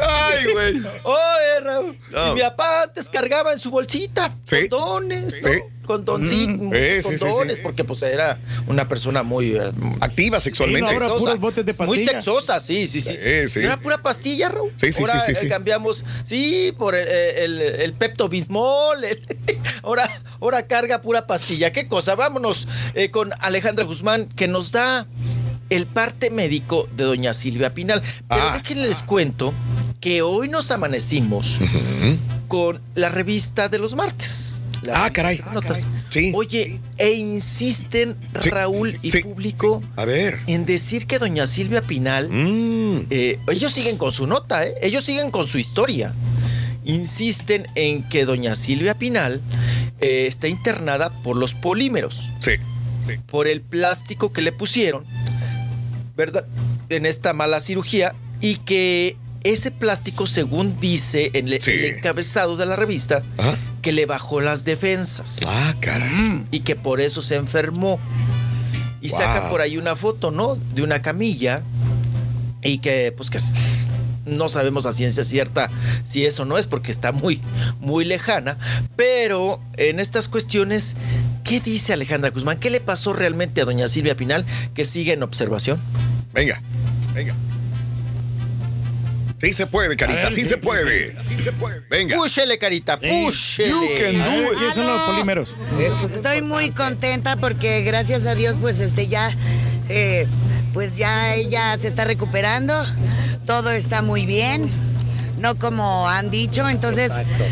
Ay, 0.02 0.52
güey. 0.54 0.78
Oye, 1.04 1.60
Raúl. 1.64 1.98
No. 2.12 2.32
Y 2.32 2.36
mi 2.36 2.42
papá 2.42 2.84
antes 2.84 3.10
cargaba 3.10 3.52
en 3.54 3.60
su 3.60 3.70
bolsita 3.72 4.34
Sí. 4.44 4.68
condones, 4.70 5.40
¿no? 5.44 5.52
Condoncitos, 5.88 6.58
Mm. 6.58 6.72
Sí, 6.74 7.02
sí, 7.02 7.18
sí, 7.18 7.26
condones, 7.26 7.56
sí. 7.56 7.62
porque 7.64 7.84
pues 7.84 8.04
era 8.04 8.38
una 8.68 8.88
persona 8.88 9.24
muy 9.24 9.56
eh, 9.56 9.72
Activa 10.02 10.40
sexualmente. 10.40 10.90
Sí, 10.92 10.96
no, 10.98 11.04
ahora 11.06 11.18
puros 11.18 11.40
botes 11.40 11.66
de 11.66 11.74
Muy 11.86 12.06
sexosa, 12.06 12.60
sí, 12.60 12.88
sí, 12.88 13.02
sí. 13.02 13.16
Era 13.60 13.78
pura 13.78 13.98
pastilla, 13.98 14.50
Raúl. 14.50 14.72
Sí, 14.76 14.92
sí, 14.92 15.02
ahora 15.02 15.22
sí, 15.22 15.34
sí, 15.34 15.46
eh, 15.46 15.50
cambiamos, 15.50 16.06
sí, 16.24 16.74
por 16.78 16.94
el, 16.94 17.08
el, 17.08 17.62
el 17.62 17.94
Pepto 17.94 18.30
Bismol. 18.30 19.04
el- 19.04 19.26
ahora, 19.82 20.10
ahora 20.42 20.68
carga 20.68 21.02
pura 21.02 21.26
pastilla. 21.26 21.72
¿Qué 21.72 21.88
cosa? 21.88 22.16
Vámonos 22.16 22.68
eh, 22.94 23.10
con 23.10 23.32
Alejandra 23.40 23.86
Guzmán, 23.86 24.26
que 24.28 24.48
nos 24.48 24.72
da 24.74 25.08
el 25.70 25.86
parte 25.88 26.30
médico 26.30 26.88
de 26.96 27.06
doña 27.06 27.34
Silvia 27.34 27.74
Pinal. 27.74 28.02
Pero 28.28 28.42
Ah. 28.42 28.60
déjenme 28.62 28.88
les 28.88 29.04
cuento 29.04 29.54
que 30.02 30.22
hoy 30.22 30.48
nos 30.50 30.70
amanecimos 30.72 31.60
con 32.48 32.80
la 32.96 33.10
revista 33.10 33.68
de 33.68 33.80
los 33.80 33.96
martes. 33.96 34.62
La 34.88 35.06
Ah, 35.06 35.10
caray. 35.12 35.42
Notas. 35.54 35.88
Sí. 36.10 36.32
Oye, 36.36 36.80
e 36.98 37.12
insisten 37.14 38.16
Sí, 38.42 38.50
Raúl 38.50 38.98
y 39.02 39.12
sí, 39.12 39.22
público 39.22 39.84
A 39.96 40.06
ver. 40.06 40.40
en 40.48 40.66
decir 40.66 41.06
que 41.08 41.20
doña 41.20 41.46
Silvia 41.48 41.82
Pinal, 41.82 42.30
Mm. 42.30 43.08
eh, 43.10 43.40
ellos 43.52 43.74
siguen 43.74 43.98
con 43.98 44.12
su 44.12 44.26
nota, 44.28 44.64
¿eh? 44.66 44.74
ellos 44.82 45.04
siguen 45.06 45.30
con 45.32 45.46
su 45.48 45.58
historia. 45.60 46.14
Insisten 46.86 47.68
en 47.76 48.04
que 48.08 48.26
doña 48.26 48.56
Silvia 48.56 48.98
Pinal 48.98 49.42
eh, 50.00 50.26
está 50.28 50.48
internada 50.48 51.10
por 51.24 51.36
los 51.36 51.54
polímeros, 51.54 52.30
Sí. 52.40 52.52
por 53.30 53.48
el 53.48 53.62
plástico 53.62 54.32
que 54.32 54.42
le 54.42 54.52
pusieron, 54.52 55.04
¿verdad? 56.16 56.46
En 56.90 57.06
esta 57.06 57.34
mala 57.34 57.60
cirugía 57.60 58.16
y 58.40 58.58
que 58.58 59.18
ese 59.44 59.72
plástico, 59.72 60.28
según 60.28 60.80
dice 60.80 61.32
en 61.34 61.48
Sí. 61.60 61.72
el 61.72 61.86
encabezado 61.86 62.58
de 62.58 62.66
la 62.66 62.76
revista, 62.76 63.24
Ajá. 63.38 63.56
Que 63.88 63.94
le 63.94 64.06
bajó 64.06 64.42
las 64.42 64.66
defensas 64.66 65.40
Ah, 65.48 65.74
caray. 65.80 66.10
Mm. 66.10 66.44
y 66.52 66.60
que 66.60 66.76
por 66.76 67.00
eso 67.00 67.22
se 67.22 67.38
enfermó. 67.38 68.00
Y 69.02 69.08
Wow. 69.12 69.18
saca 69.18 69.50
por 69.50 69.62
ahí 69.62 69.78
una 69.78 69.96
foto, 69.96 70.30
¿no? 70.30 70.58
De 70.76 70.82
una 70.84 71.02
camilla 71.02 71.64
y 72.62 72.80
que, 72.80 73.14
pues 73.16 73.30
que 73.30 73.40
no 74.26 74.50
sabemos 74.50 74.86
a 74.86 74.92
ciencia 74.92 75.24
cierta 75.24 75.70
si 76.04 76.26
eso 76.26 76.44
no 76.44 76.58
es 76.58 76.68
porque 76.68 76.92
está 76.92 77.14
muy, 77.14 77.40
muy 77.80 78.04
lejana. 78.04 78.58
Pero 78.98 79.62
en 79.78 80.02
estas 80.02 80.28
cuestiones, 80.28 80.98
¿qué 81.46 81.62
dice 81.62 81.94
Alejandra 81.94 82.32
Guzmán? 82.32 82.58
¿Qué 82.58 82.70
le 82.70 82.82
pasó 82.82 83.14
realmente 83.14 83.62
a 83.62 83.64
doña 83.66 83.88
Silvia 83.88 84.18
Pinal 84.18 84.44
que 84.74 84.84
sigue 84.84 85.14
en 85.14 85.24
observación? 85.24 85.80
Venga. 86.34 86.62
Venga. 87.14 87.34
Sí 89.40 89.54
se 89.54 89.68
puede, 89.68 89.96
carita. 89.96 90.22
Ver, 90.22 90.34
sí 90.34 90.42
sí, 90.42 90.46
se 90.48 90.56
sí, 90.56 90.60
puede. 90.62 91.16
Sí 91.24 91.38
se 91.38 91.52
puede. 91.52 91.82
Venga. 91.90 92.16
Púchele, 92.16 92.58
carita, 92.58 93.00
púchele. 93.00 93.72
A 93.72 94.28
ver, 94.30 94.50
¿Quiénes 94.58 94.76
son 94.76 94.88
los 94.88 95.02
polímeros? 95.02 95.56
Estoy 96.16 96.42
muy 96.42 96.72
contenta 96.72 97.36
porque 97.36 97.82
gracias 97.82 98.26
a 98.26 98.34
Dios 98.34 98.56
pues 98.60 98.80
este 98.80 99.08
ya 99.08 99.30
eh, 99.90 100.26
pues 100.74 100.98
ya 100.98 101.36
ella 101.36 101.78
se 101.78 101.88
está 101.88 102.04
recuperando, 102.04 102.74
todo 103.46 103.72
está 103.72 104.02
muy 104.02 104.26
bien. 104.26 104.70
No 105.38 105.54
como 105.56 106.10
han 106.10 106.32
dicho, 106.32 106.68
entonces 106.68 107.12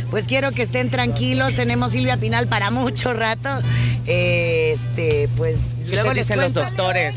pues 0.09 0.25
quiero 0.25 0.51
que 0.51 0.63
estén 0.63 0.89
tranquilos, 0.89 1.53
tenemos 1.55 1.91
Silvia 1.91 2.17
Pinal 2.17 2.47
para 2.47 2.71
mucho 2.71 3.13
rato. 3.13 3.49
Eh, 4.07 4.75
este, 4.75 5.29
pues 5.37 5.57
Y 5.87 5.91
luego 5.93 6.09
¿Qué 6.09 6.15
les 6.15 6.27
dicen 6.27 6.41
los 6.41 6.53
doctores? 6.53 7.15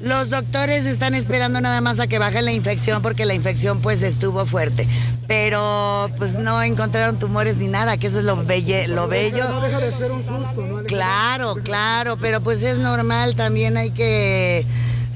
Los 0.00 0.30
doctores 0.30 0.86
están 0.86 1.14
esperando 1.14 1.60
nada 1.60 1.80
más 1.80 2.00
a 2.00 2.06
que 2.06 2.18
baje 2.18 2.42
la 2.42 2.52
infección 2.52 3.02
porque 3.02 3.24
la 3.24 3.34
infección 3.34 3.80
pues 3.80 4.02
estuvo 4.02 4.44
fuerte. 4.46 4.86
Pero 5.26 6.08
pues 6.18 6.34
no 6.34 6.62
encontraron 6.62 7.18
tumores 7.18 7.56
ni 7.56 7.66
nada, 7.66 7.96
que 7.96 8.06
eso 8.06 8.18
es 8.20 8.24
lo, 8.24 8.36
belle, 8.44 8.86
lo 8.86 9.08
bello. 9.08 9.48
No 9.50 9.60
deja 9.60 9.78
de 9.80 9.92
ser 9.92 10.10
un 10.12 10.24
susto, 10.24 10.62
¿no? 10.62 10.82
Claro, 10.84 11.56
claro, 11.64 12.16
pero 12.16 12.40
pues 12.40 12.62
es 12.62 12.78
normal, 12.78 13.34
también 13.34 13.76
hay 13.76 13.90
que 13.90 14.64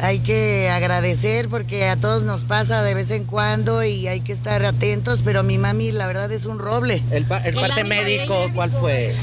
hay 0.03 0.21
que 0.21 0.71
agradecer 0.71 1.49
porque 1.49 1.87
a 1.87 1.95
todos 1.97 2.23
nos 2.23 2.43
pasa 2.43 2.83
de 2.83 2.95
vez 2.95 3.11
en 3.11 3.25
cuando 3.25 3.85
y 3.85 4.09
hay 4.09 4.21
que 4.21 4.33
estar 4.33 4.65
atentos, 4.65 5.21
pero 5.23 5.43
mi 5.43 5.59
mami 5.59 5.93
la 5.93 6.07
verdad 6.07 6.33
es 6.33 6.47
un 6.47 6.59
roble. 6.59 7.03
El, 7.11 7.25
pa- 7.27 7.39
el 7.45 7.55
parte 7.55 7.85
médico, 7.85 8.35
¿cuál 8.55 8.71
fue? 8.71 9.15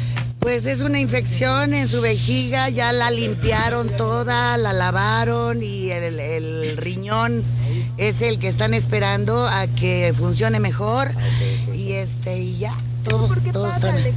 Pues 0.48 0.66
es 0.66 0.80
una 0.80 0.98
infección 0.98 1.74
en 1.74 1.90
su 1.90 2.00
vejiga, 2.00 2.70
ya 2.70 2.94
la 2.94 3.12
limpiaron 3.12 3.90
toda, 3.90 4.56
la 4.56 4.72
lavaron 4.72 5.62
y 5.62 5.92
el, 5.92 6.22
el 6.22 6.78
riñón 6.78 7.44
es 7.98 8.22
el 8.22 8.40
que 8.40 8.48
están 8.48 8.74
esperando 8.74 9.46
a 9.46 9.68
que 9.68 10.14
funcione 10.18 10.62
mejor. 10.62 11.12
Y 11.74 11.92
este 11.92 12.40
y 12.40 12.60
ya 12.60 12.74
todo, 13.08 13.30
todo 13.52 13.72
está 13.72 13.92
bien. 13.92 14.16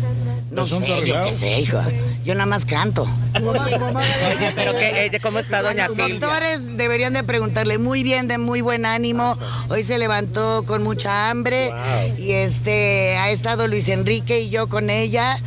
No 0.51 0.67
sé, 0.67 1.07
yo 1.07 1.23
qué 1.23 1.33
sé, 1.33 1.61
hijo. 1.61 1.79
Yo 2.25 2.35
nada 2.35 2.47
más 2.47 2.65
canto. 2.65 3.03
Oye, 3.35 4.53
pero 4.57 4.73
que, 4.73 5.07
eh, 5.07 5.21
¿cómo 5.23 5.39
está 5.39 5.63
doña 5.63 5.87
Los 5.87 5.97
Silvia? 5.97 6.19
doctores 6.19 6.77
deberían 6.77 7.13
de 7.13 7.23
preguntarle 7.23 7.79
muy 7.79 8.03
bien, 8.03 8.27
de 8.29 8.39
muy 8.39 8.61
buen 8.61 8.85
ánimo. 8.85 9.37
Hoy 9.69 9.85
se 9.85 9.99
levantó 9.99 10.65
con 10.67 10.83
mucha 10.83 11.31
hambre 11.31 11.73
y 12.19 12.33
este 12.33 13.17
ha 13.17 13.31
estado 13.31 13.69
Luis 13.69 13.89
Enrique 13.89 14.41
y 14.41 14.51
yo 14.51 14.69
con 14.69 14.91
ella, 14.91 15.39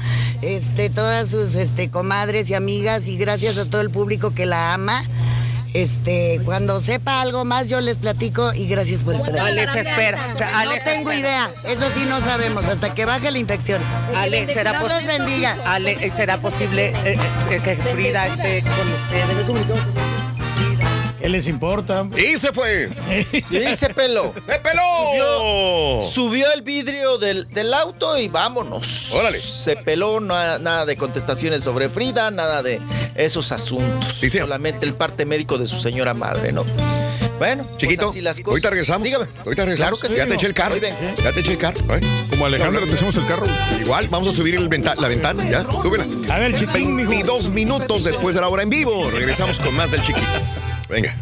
este 0.41 0.89
todas 0.89 1.29
sus 1.29 1.55
este 1.55 1.89
comadres 1.89 2.49
y 2.49 2.53
amigas 2.53 3.07
y 3.07 3.17
gracias 3.17 3.57
a 3.57 3.65
todo 3.65 3.81
el 3.81 3.89
público 3.89 4.33
que 4.33 4.45
la 4.45 4.73
ama. 4.73 5.03
Este, 5.73 6.39
cuando 6.45 6.79
sepa 6.81 7.21
algo 7.21 7.45
más 7.45 7.67
yo 7.67 7.81
les 7.81 7.97
platico 7.97 8.53
y 8.53 8.67
gracias 8.67 9.03
por 9.03 9.15
estar 9.15 9.31
aquí. 9.31 9.39
Alex, 9.39 9.75
espera. 9.75 10.33
O 10.33 10.37
sea, 10.37 10.51
No 10.51 10.57
Alex, 10.59 10.85
tengo 10.85 11.11
idea, 11.11 11.49
eso 11.67 11.85
sí 11.93 12.05
no 12.07 12.21
sabemos 12.21 12.65
hasta 12.65 12.93
que 12.93 13.05
baje 13.05 13.31
la 13.31 13.39
infección. 13.39 13.81
Alex, 14.15 14.53
¿será, 14.53 14.71
Dios 14.79 15.05
bendiga. 15.05 15.57
Alex, 15.65 16.15
¿será 16.15 16.37
posible 16.39 16.89
eh, 17.05 17.17
eh, 17.49 17.61
que 17.63 17.75
Frida 17.77 18.27
esté 18.27 18.61
con 18.61 18.91
ustedes? 18.93 20.12
¿Qué 21.23 21.29
les 21.29 21.47
importa? 21.47 22.05
Y 22.17 22.37
se 22.37 22.51
fue. 22.51 22.89
Y 23.31 23.75
se 23.75 23.89
peló. 23.93 24.33
¡Se 24.45 24.59
peló! 24.59 24.81
Subió, 25.13 26.01
subió 26.01 26.51
el 26.53 26.61
vidrio 26.63 27.17
del, 27.17 27.47
del 27.47 27.73
auto 27.73 28.17
y 28.17 28.27
vámonos. 28.27 29.13
Órale. 29.13 29.39
Se 29.39 29.77
peló, 29.77 30.19
na- 30.19 30.59
nada 30.59 30.85
de 30.85 30.97
contestaciones 30.97 31.63
sobre 31.63 31.87
Frida, 31.87 32.29
nada 32.29 32.61
de 32.61 32.81
esos 33.15 33.53
asuntos. 33.53 34.15
Solamente 34.29 34.85
el 34.85 34.95
parte 34.95 35.25
médico 35.25 35.57
de 35.57 35.65
su 35.65 35.79
señora 35.79 36.13
madre, 36.13 36.51
¿no? 36.51 36.65
Bueno, 37.39 37.63
pues 37.67 37.77
Chiquito, 37.77 38.09
así 38.09 38.19
las 38.19 38.37
cosas. 38.41 38.49
ahorita 38.51 38.69
regresamos. 38.71 39.05
Dígame. 39.05 39.25
Ahorita 39.45 39.63
regresamos. 39.65 39.77
Claro 39.77 39.97
que 40.01 40.09
sí. 40.09 40.15
ya 40.17 40.27
te 40.27 40.33
eché 40.33 40.47
el 40.47 40.53
carro. 40.53 40.75
Ya 40.75 41.31
te 41.31 41.39
eché 41.39 41.53
el 41.53 41.57
carro. 41.57 41.79
¿eh? 41.95 42.01
Como 42.31 42.47
Alejandro, 42.47 42.85
te 42.85 42.95
echamos 42.95 43.15
el 43.15 43.25
carro. 43.27 43.45
Igual, 43.79 44.09
vamos 44.09 44.27
a 44.27 44.33
subir 44.33 44.55
el 44.55 44.67
venta- 44.67 44.95
la 44.95 45.07
ventana. 45.07 45.49
Ya, 45.49 45.63
súbela. 45.81 46.05
A 46.29 46.37
ver, 46.39 46.53
chiquitín, 46.53 46.93
mijo. 46.97 47.09
22 47.11 47.49
minutos 47.49 48.03
después 48.03 48.35
de 48.35 48.41
la 48.41 48.49
hora 48.49 48.63
en 48.63 48.69
vivo. 48.69 49.09
Regresamos 49.09 49.61
con 49.61 49.73
más 49.73 49.89
del 49.89 50.01
chiquito. 50.01 50.27
Venga. 50.93 51.15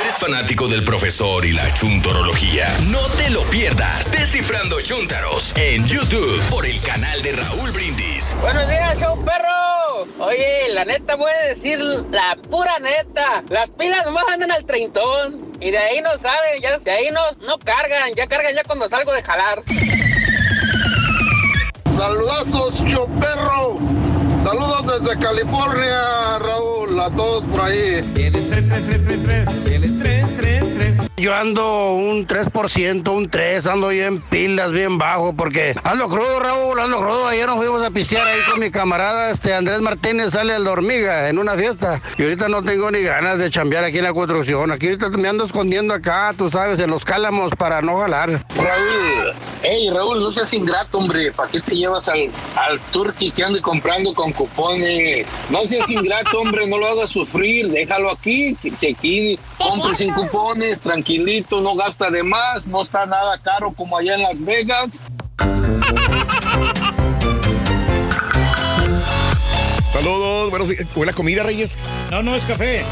¿Eres 0.00 0.16
fanático 0.16 0.68
del 0.68 0.84
profesor 0.84 1.44
y 1.44 1.50
la 1.50 1.74
chuntorología? 1.74 2.68
No 2.88 3.00
te 3.16 3.28
lo 3.30 3.42
pierdas. 3.46 4.12
Descifrando 4.12 4.80
Chúntaros 4.80 5.52
en 5.56 5.84
YouTube 5.88 6.40
por 6.50 6.64
el 6.64 6.80
canal 6.82 7.20
de 7.20 7.32
Raúl 7.32 7.72
Brindis. 7.72 8.36
Buenos 8.40 8.68
días, 8.68 8.96
show 9.00 9.20
perro. 9.24 10.06
Oye, 10.24 10.68
la 10.70 10.84
neta 10.84 11.16
voy 11.16 11.32
a 11.32 11.48
decir 11.48 11.80
la 11.80 12.36
pura 12.48 12.78
neta. 12.78 13.42
Las 13.48 13.70
pilas 13.70 14.04
nomás 14.04 14.22
andan 14.32 14.52
al 14.52 14.64
treintón. 14.64 15.52
Y 15.58 15.72
de 15.72 15.78
ahí 15.78 16.00
no 16.00 16.16
salen, 16.16 16.62
ya, 16.62 16.78
de 16.78 16.90
ahí 16.92 17.10
no, 17.10 17.22
no 17.44 17.58
cargan. 17.58 18.12
Ya 18.14 18.28
cargan 18.28 18.54
ya 18.54 18.62
cuando 18.62 18.88
salgo 18.88 19.12
de 19.12 19.22
jalar. 19.24 19.64
Saludazos, 21.96 22.84
choperro. 22.84 23.80
Saludos 24.44 24.86
desde 24.86 25.18
California, 25.18 26.38
Raúl, 26.38 27.00
a 27.00 27.08
todos 27.08 27.44
por 27.44 27.62
ahí. 27.62 28.02
Yo 31.16 31.32
ando 31.32 31.92
un 31.92 32.26
3%, 32.26 33.08
un 33.08 33.30
3, 33.30 33.66
ando 33.68 33.88
bien 33.88 34.20
pilas, 34.20 34.72
bien 34.72 34.98
bajo, 34.98 35.32
porque 35.32 35.72
ando 35.84 36.08
crudo, 36.08 36.40
Raúl, 36.40 36.80
ando 36.80 36.96
crudo. 36.96 37.28
Ayer 37.28 37.46
nos 37.46 37.56
fuimos 37.58 37.84
a 37.84 37.90
pistear 37.92 38.26
ahí 38.26 38.40
con 38.50 38.58
mi 38.58 38.68
camarada, 38.72 39.30
este 39.30 39.54
Andrés 39.54 39.80
Martínez, 39.80 40.32
sale 40.32 40.54
al 40.54 40.64
de 40.64 40.70
hormiga 40.70 41.28
en 41.28 41.38
una 41.38 41.54
fiesta. 41.54 42.02
Y 42.18 42.24
ahorita 42.24 42.48
no 42.48 42.64
tengo 42.64 42.90
ni 42.90 43.02
ganas 43.02 43.38
de 43.38 43.48
chambear 43.48 43.84
aquí 43.84 43.98
en 43.98 44.04
la 44.04 44.12
construcción. 44.12 44.72
Aquí 44.72 44.86
ahorita 44.88 45.08
me 45.10 45.28
ando 45.28 45.44
escondiendo 45.44 45.94
acá, 45.94 46.34
tú 46.36 46.50
sabes, 46.50 46.80
en 46.80 46.90
los 46.90 47.04
cálamos 47.04 47.52
para 47.56 47.80
no 47.80 47.96
jalar. 48.00 48.30
Raúl, 48.30 49.34
hey 49.62 49.90
Raúl, 49.94 50.20
no 50.20 50.32
seas 50.32 50.52
ingrato, 50.52 50.98
hombre. 50.98 51.30
¿Para 51.30 51.48
qué 51.48 51.60
te 51.60 51.76
llevas 51.76 52.08
al, 52.08 52.28
al 52.56 52.80
turqui 52.90 53.30
que 53.30 53.44
ande 53.44 53.60
comprando 53.60 54.12
con 54.14 54.32
cupones? 54.32 55.28
No 55.48 55.64
seas 55.64 55.88
ingrato, 55.92 56.40
hombre, 56.40 56.66
no 56.66 56.76
lo 56.76 56.88
hagas 56.88 57.10
sufrir. 57.10 57.68
Déjalo 57.70 58.10
aquí, 58.10 58.56
que, 58.60 58.72
que 58.72 58.88
aquí 58.88 59.38
compre 59.58 59.94
sin 59.94 60.12
cupones, 60.12 60.80
tranquilito, 61.04 61.60
no 61.60 61.76
gasta 61.76 62.10
de 62.10 62.22
más, 62.22 62.66
no 62.66 62.80
está 62.80 63.04
nada 63.04 63.36
caro 63.36 63.72
como 63.72 63.98
allá 63.98 64.14
en 64.14 64.22
Las 64.22 64.42
Vegas. 64.42 65.02
Saludos. 69.92 70.48
Buenos 70.48 70.70
días. 70.70 70.86
¿Huele 70.96 71.12
a 71.12 71.14
comida, 71.14 71.42
Reyes? 71.42 71.78
No, 72.10 72.22
no 72.22 72.34
es 72.34 72.46
café. 72.46 72.84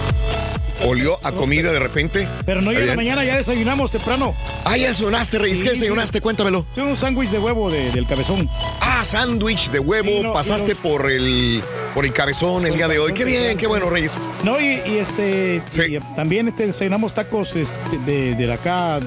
¿Olió 0.84 1.18
a 1.22 1.30
comida 1.32 1.72
de 1.72 1.78
repente? 1.78 2.26
Pero 2.44 2.60
no 2.60 2.70
llega 2.72 2.84
bien. 2.84 2.96
mañana, 2.96 3.24
ya 3.24 3.36
desayunamos 3.36 3.92
temprano. 3.92 4.34
Ah, 4.64 4.76
ya 4.76 4.88
desayunaste, 4.88 5.38
Reyes. 5.38 5.60
¿Qué 5.62 5.68
Sí, 5.70 5.74
desayunaste? 5.76 6.20
Cuéntamelo. 6.20 6.66
Tengo 6.74 6.88
un 6.88 6.96
sándwich 6.96 7.30
de 7.30 7.38
huevo 7.38 7.70
de- 7.70 7.92
del 7.92 8.06
cabezón. 8.06 8.48
Ah, 8.80 9.04
sándwich 9.04 9.70
de 9.70 9.78
huevo. 9.78 10.09
Sí, 10.09 10.20
no, 10.22 10.32
Pasaste 10.32 10.74
por 10.74 11.10
el 11.10 11.62
por 11.94 12.04
el 12.06 12.12
cabezón 12.12 12.66
el 12.66 12.74
día 12.74 12.88
de 12.88 12.98
hoy. 12.98 13.12
Qué 13.12 13.24
bien, 13.24 13.56
qué 13.59 13.66
bueno, 13.66 13.90
Reyes. 13.90 14.18
No, 14.44 14.59
y, 14.60 14.80
y 14.86 14.98
este 14.98 15.62
y 15.88 15.98
también 16.16 16.48
este 16.48 16.66
desayunamos 16.66 17.12
tacos 17.14 17.54
este, 17.54 17.98
de, 18.06 18.34
de 18.34 18.52
acá, 18.52 18.98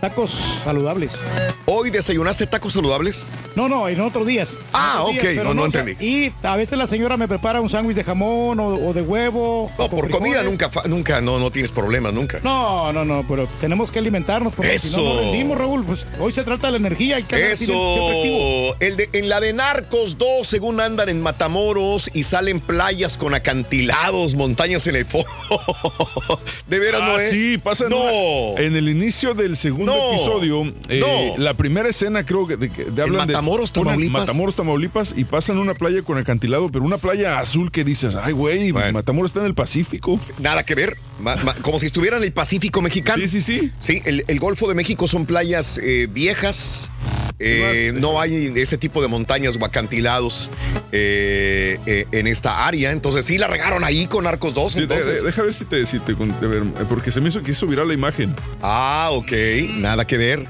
tacos 0.00 0.60
saludables. 0.64 1.18
¿Hoy 1.66 1.90
desayunaste 1.90 2.46
tacos 2.46 2.74
saludables? 2.74 3.26
No, 3.56 3.68
no, 3.68 3.88
en 3.88 4.00
otros 4.00 4.26
días. 4.26 4.50
Ah, 4.72 5.02
otros 5.02 5.16
ok, 5.24 5.28
días, 5.30 5.44
no, 5.44 5.54
no 5.54 5.62
o 5.62 5.70
sea, 5.70 5.80
entendí. 5.80 6.04
y 6.06 6.32
a 6.46 6.56
veces 6.56 6.78
la 6.78 6.86
señora 6.86 7.16
me 7.16 7.26
prepara 7.26 7.60
un 7.60 7.68
sándwich 7.68 7.96
de 7.96 8.04
jamón 8.04 8.60
o, 8.60 8.66
o 8.68 8.92
de 8.92 9.02
huevo. 9.02 9.70
No, 9.78 9.88
por 9.88 10.10
comida 10.10 10.42
nunca, 10.42 10.70
nunca, 11.00 11.20
no, 11.22 11.38
no 11.38 11.50
tienes 11.50 11.72
problemas, 11.72 12.12
nunca. 12.12 12.40
No, 12.42 12.92
no, 12.92 13.04
no, 13.04 13.24
pero 13.26 13.48
tenemos 13.60 13.90
que 13.90 13.98
alimentarnos 13.98 14.52
porque 14.54 14.78
si 14.78 14.90
no, 14.96 15.02
no 15.02 15.10
Eso. 15.12 15.20
rendimos, 15.22 15.56
Raúl. 15.58 15.84
Pues 15.84 16.06
hoy 16.18 16.32
se 16.32 16.42
trata 16.44 16.66
de 16.66 16.72
la 16.72 16.76
energía, 16.78 17.16
siempre 17.16 17.52
activo. 17.52 17.74
Eso. 17.74 18.76
El 18.80 18.96
de, 18.96 19.08
en 19.14 19.28
la 19.28 19.40
de 19.40 19.52
Narcos 19.54 20.18
2, 20.18 20.46
según 20.46 20.78
andan 20.80 21.08
en 21.08 21.22
Matamoros 21.22 22.10
y 22.12 22.24
salen 22.24 22.60
playas 22.60 23.16
con 23.16 23.34
acantilados, 23.34 24.34
montañas 24.34 24.86
en 24.86 24.96
el 24.96 25.06
fondo. 25.06 25.26
de 26.68 26.78
veras, 26.78 27.00
Ah, 27.02 27.08
no 27.08 27.18
es. 27.18 27.30
sí, 27.30 27.58
pasa 27.58 27.86
en, 27.86 27.94
una- 27.94 28.60
en 28.60 28.76
el 28.76 28.88
inicio 28.88 29.32
del 29.34 29.56
segundo 29.56 29.94
No. 29.94 30.10
episodio. 30.12 30.64
eh, 30.88 31.00
No. 31.00 31.42
La 31.42 31.54
primera 31.54 31.88
escena 31.88 32.24
creo 32.26 32.46
que, 32.46 32.56
de, 32.58 32.70
que- 32.70 32.84
de 32.84 33.02
hablan 33.02 33.26
de- 33.26 33.32
Matamoros, 33.32 33.70
ponen 33.70 33.86
Tamaulipas? 33.94 34.20
Matamoros, 34.20 34.56
Tamaulipas 34.56 35.14
y 35.16 35.24
pasan 35.24 35.58
una 35.58 35.74
playa 35.74 36.02
con 36.02 36.18
acantilado, 36.18 36.68
pero 36.70 36.84
una 36.84 36.98
playa 36.98 37.38
azul 37.38 37.70
que 37.72 37.84
dices, 37.84 38.16
ay 38.16 38.32
güey, 38.32 38.72
Matamoros 38.72 39.30
está 39.30 39.40
en 39.40 39.46
el 39.46 39.54
Pacífico. 39.54 40.18
Nada 40.38 40.62
que 40.62 40.74
ver. 40.74 40.89
ver 40.90 41.09
Ma- 41.20 41.36
ma- 41.36 41.54
como 41.54 41.78
si 41.78 41.86
estuviera 41.86 42.16
en 42.16 42.22
el 42.24 42.32
Pacífico 42.32 42.80
mexicano. 42.82 43.22
Sí, 43.22 43.28
sí, 43.28 43.40
sí. 43.42 43.72
Sí, 43.78 44.02
el, 44.04 44.24
el 44.26 44.40
Golfo 44.40 44.68
de 44.68 44.74
México 44.74 45.06
son 45.08 45.26
playas 45.26 45.78
eh, 45.82 46.06
viejas. 46.10 46.90
eh, 47.38 47.92
no 47.94 48.20
hay 48.20 48.52
ese 48.56 48.76
tipo 48.76 49.00
de 49.00 49.08
montañas 49.08 49.56
o 49.58 49.64
acantilados 49.64 50.50
eh, 50.92 51.78
eh, 51.86 52.06
en 52.12 52.26
esta 52.26 52.66
área. 52.66 52.90
Entonces 52.92 53.24
sí 53.24 53.38
la 53.38 53.46
regaron 53.46 53.82
ahí 53.84 54.06
con 54.06 54.26
Arcos 54.26 54.52
2. 54.54 54.72
Sí, 54.72 54.78
entonces. 54.80 55.20
de- 55.22 55.26
deja 55.26 55.42
ver 55.42 55.54
si 55.54 55.64
te, 55.64 55.86
si 55.86 55.98
te 56.00 56.12
ver, 56.14 56.62
porque 56.88 57.10
se 57.12 57.20
me 57.20 57.28
hizo 57.28 57.42
que 57.42 57.52
hizo 57.52 57.66
viral 57.66 57.88
la 57.88 57.94
imagen. 57.94 58.34
Ah, 58.62 59.08
ok. 59.12 59.32
Nada 59.76 60.06
que 60.06 60.16
ver. 60.18 60.46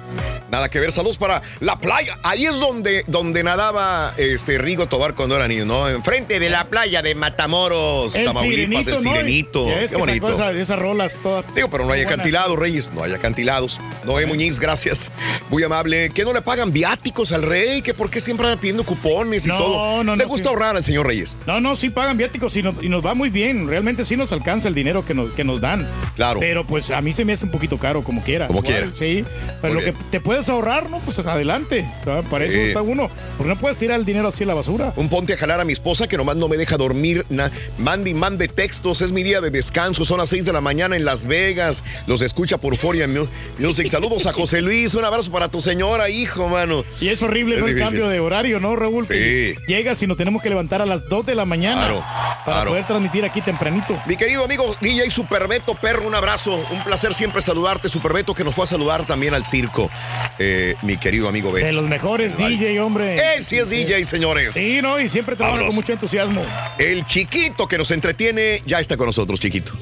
Nada 0.50 0.68
que 0.68 0.80
ver. 0.80 0.90
Saludos 0.90 1.16
para 1.16 1.42
la 1.60 1.78
playa. 1.78 2.18
Ahí 2.24 2.44
es 2.46 2.58
donde, 2.58 3.04
donde 3.06 3.44
nadaba 3.44 4.12
este 4.16 4.58
Rigo 4.58 4.86
Tobar 4.86 5.14
cuando 5.14 5.36
era 5.36 5.46
niño, 5.46 5.64
¿no? 5.64 5.88
Enfrente 5.88 6.40
de 6.40 6.50
la 6.50 6.64
playa 6.64 7.02
de 7.02 7.14
Matamoros, 7.14 8.16
El 8.16 8.24
Tamaulipas, 8.24 8.86
el 8.88 8.98
sirenito, 8.98 9.60
¿no? 9.60 9.70
sirenito. 9.70 9.88
Qué 9.90 9.96
bonito. 9.96 10.26
Esas 10.60 10.78
rolas 10.78 11.16
todas. 11.22 11.44
Digo, 11.54 11.68
pero 11.70 11.84
no 11.84 11.92
hay 11.92 12.00
buenas. 12.00 12.12
acantilados, 12.14 12.58
Reyes. 12.58 12.90
No 12.94 13.02
hay 13.02 13.12
acantilados. 13.12 13.80
Noé 14.04 14.26
Muñiz, 14.26 14.60
gracias. 14.60 15.10
Muy 15.50 15.62
amable. 15.62 16.10
¿Qué 16.10 16.24
no 16.24 16.32
le 16.32 16.42
pagan 16.42 16.72
viáticos 16.72 17.32
al 17.32 17.42
rey, 17.42 17.82
que 17.82 17.94
por 17.94 18.10
qué 18.10 18.20
siempre 18.20 18.46
anda 18.46 18.60
pidiendo 18.60 18.84
cupones 18.84 19.46
y 19.46 19.48
No, 19.48 19.58
todo. 19.58 20.04
no, 20.04 20.16
Le 20.16 20.22
no, 20.24 20.28
gusta 20.28 20.48
sí. 20.48 20.54
ahorrar 20.54 20.76
al 20.76 20.84
señor 20.84 21.06
Reyes. 21.06 21.36
No, 21.46 21.60
no, 21.60 21.76
sí 21.76 21.90
pagan 21.90 22.16
viáticos 22.16 22.56
y 22.56 22.62
nos, 22.62 22.82
y 22.82 22.88
nos 22.88 23.04
va 23.04 23.14
muy 23.14 23.30
bien. 23.30 23.66
Realmente 23.68 24.04
sí 24.04 24.16
nos 24.16 24.32
alcanza 24.32 24.68
el 24.68 24.74
dinero 24.74 25.04
que 25.04 25.14
nos, 25.14 25.30
que 25.32 25.44
nos 25.44 25.60
dan. 25.60 25.88
Claro. 26.16 26.40
Pero 26.40 26.66
pues 26.66 26.90
a 26.90 27.00
mí 27.00 27.12
se 27.12 27.24
me 27.24 27.32
hace 27.32 27.44
un 27.44 27.50
poquito 27.50 27.78
caro, 27.78 28.02
como 28.04 28.22
quiera. 28.22 28.46
Como 28.46 28.60
Igual, 28.60 28.72
quiera. 28.74 28.92
Sí. 28.96 29.24
Pero 29.60 29.74
Muy 29.74 29.84
lo 29.84 29.92
que 29.92 29.98
te 30.10 30.20
puedes 30.20 30.48
ahorrar, 30.48 30.88
¿no? 30.90 30.98
Pues 31.00 31.18
adelante. 31.18 31.88
¿verdad? 32.04 32.24
Para 32.30 32.46
Sí. 32.46 32.52
eso 32.52 32.62
está 32.62 32.82
uno. 32.82 33.10
Porque 33.36 33.48
no 33.52 33.58
puedes 33.58 33.78
tirar 33.78 33.98
el 33.98 34.04
dinero 34.04 34.28
así 34.28 34.44
a 34.44 34.46
la 34.46 34.54
basura. 34.54 34.92
Un 34.96 35.08
ponte 35.08 35.34
a 35.34 35.36
jalar 35.36 35.60
a 35.60 35.64
mi 35.64 35.72
esposa 35.72 36.08
que 36.08 36.16
nomás 36.16 36.36
no 36.36 36.48
me 36.48 36.56
deja 36.56 36.76
dormir. 36.76 37.24
Na, 37.28 37.50
mande 37.78 38.10
y 38.10 38.14
mande 38.14 38.48
textos. 38.48 39.00
Es 39.00 39.12
mi 39.12 39.22
día 39.22 39.40
de 39.40 39.50
descanso. 39.50 40.04
Son 40.04 40.18
las 40.18 40.28
6 40.30 40.44
de 40.44 40.49
la 40.52 40.60
mañana 40.60 40.96
en 40.96 41.04
Las 41.04 41.26
Vegas. 41.26 41.82
Los 42.06 42.22
escucha 42.22 42.58
por 42.58 42.76
Foria 42.76 43.06
Mu- 43.08 43.26
Music. 43.58 43.86
Saludos 43.88 44.26
a 44.26 44.32
José 44.32 44.60
Luis. 44.62 44.94
Un 44.94 45.04
abrazo 45.04 45.30
para 45.30 45.48
tu 45.48 45.60
señora, 45.60 46.08
hijo, 46.08 46.48
mano. 46.48 46.84
Y 47.00 47.08
es 47.08 47.22
horrible, 47.22 47.56
Es 47.56 47.60
¿no? 47.60 47.66
El 47.68 47.78
cambio 47.78 48.08
de 48.08 48.20
horario, 48.20 48.60
¿no, 48.60 48.76
Raúl? 48.76 49.06
Que 49.06 49.56
llegas 49.66 50.02
y 50.02 50.06
nos 50.06 50.16
tenemos 50.16 50.42
que 50.42 50.48
levantar 50.48 50.82
a 50.82 50.86
las 50.86 51.08
2 51.08 51.26
de 51.26 51.34
la 51.34 51.44
mañana 51.44 51.80
Claro, 51.86 52.00
para 52.00 52.42
claro. 52.44 52.70
poder 52.70 52.86
transmitir 52.86 53.24
aquí 53.24 53.40
tempranito. 53.42 54.00
Mi 54.06 54.16
querido 54.16 54.44
amigo 54.44 54.76
DJ 54.80 55.10
Superbeto 55.10 55.74
Perro, 55.74 56.06
un 56.06 56.14
abrazo. 56.14 56.56
Un 56.70 56.82
placer 56.84 57.14
siempre 57.14 57.42
saludarte, 57.42 57.88
Superbeto, 57.88 58.34
que 58.34 58.44
nos 58.44 58.54
fue 58.54 58.64
a 58.64 58.66
saludar 58.66 59.06
también 59.06 59.34
al 59.34 59.44
circo. 59.44 59.90
Eh, 60.38 60.74
mi 60.82 60.96
querido 60.96 61.28
amigo 61.28 61.52
Beto. 61.52 61.66
De 61.66 61.72
los 61.72 61.86
mejores 61.88 62.36
Vale. 62.36 62.56
DJ, 62.56 62.80
hombre. 62.80 63.34
Él 63.34 63.44
sí 63.44 63.56
es 63.58 63.68
DJ, 63.70 64.04
señores. 64.04 64.54
Sí, 64.54 64.80
¿no? 64.82 64.98
Y 65.00 65.08
siempre 65.08 65.36
trabaja 65.36 65.66
con 65.66 65.74
mucho 65.74 65.92
entusiasmo. 65.92 66.44
El 66.78 67.04
chiquito 67.06 67.66
que 67.68 67.78
nos 67.78 67.90
entretiene 67.90 68.62
ya 68.66 68.80
está 68.80 68.96
con 68.96 69.06
nosotros, 69.06 69.38
chiquito. 69.40 69.72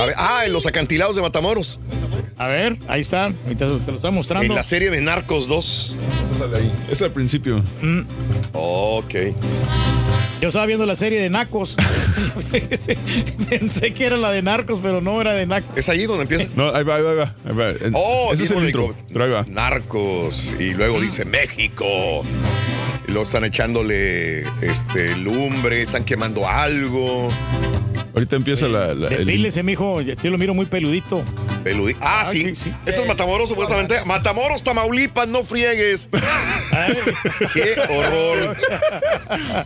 A 0.00 0.06
ver, 0.06 0.14
ah, 0.16 0.42
en 0.46 0.52
los 0.52 0.66
acantilados 0.66 1.16
de 1.16 1.22
Matamoros. 1.22 1.80
A 2.36 2.46
ver, 2.46 2.78
ahí 2.86 3.00
está. 3.00 3.24
Ahorita 3.24 3.78
te 3.84 3.90
lo 3.90 3.96
está 3.96 4.10
mostrando. 4.10 4.46
En 4.46 4.54
la 4.54 4.64
serie 4.64 4.90
de 4.90 5.00
Narcos 5.00 5.48
2. 5.48 5.96
Es 6.90 7.02
al 7.02 7.10
principio. 7.10 7.62
Ok. 8.52 9.14
Yo 10.40 10.48
estaba 10.48 10.66
viendo 10.66 10.86
la 10.86 10.94
serie 10.94 11.20
de 11.20 11.30
Nacos. 11.30 11.74
Pensé 13.50 13.92
que 13.92 14.06
era 14.06 14.16
la 14.16 14.30
de 14.30 14.40
Narcos, 14.40 14.78
pero 14.80 15.00
no 15.00 15.20
era 15.20 15.34
de 15.34 15.46
Nacos. 15.46 15.76
¿Es 15.76 15.88
ahí 15.88 16.06
donde 16.06 16.22
empieza? 16.22 16.52
No, 16.54 16.72
ahí 16.72 16.84
va, 16.84 16.96
ahí 16.96 17.02
va, 17.02 17.10
ahí 17.10 17.16
va. 17.16 17.34
ahí 17.44 17.54
va. 17.54 17.90
Oh, 17.94 18.30
Ese 18.32 18.44
es 18.44 18.50
el 18.52 18.64
intro. 18.64 18.94
Pero 19.12 19.24
ahí 19.24 19.30
va. 19.30 19.44
Narcos. 19.48 20.54
Y 20.60 20.74
luego 20.74 21.00
dice 21.00 21.24
México. 21.24 22.24
Y 23.08 23.10
luego 23.10 23.24
están 23.24 23.44
echándole 23.44 24.42
este, 24.60 25.16
lumbre, 25.16 25.82
están 25.82 26.04
quemando 26.04 26.46
algo. 26.46 27.30
Ahorita 28.18 28.34
empieza 28.34 28.66
la. 28.66 28.94
la- 28.94 29.08
el- 29.10 29.26
Depílese, 29.26 29.62
mijo. 29.62 30.00
Yo 30.00 30.30
lo 30.30 30.38
miro 30.38 30.52
muy 30.52 30.66
peludito. 30.66 31.22
Peludi- 31.62 31.96
Ah, 32.00 32.22
Ah, 32.22 32.24
sí. 32.26 32.42
sí, 32.42 32.56
sí. 32.56 32.72
Eso 32.84 33.02
es 33.02 33.06
Matamoros, 33.06 33.48
supuestamente. 33.48 34.04
Matamoros, 34.06 34.64
Tamaulipas, 34.64 35.28
no 35.28 35.44
friegues. 35.44 36.08
Qué 37.54 37.76
horror. 37.88 38.56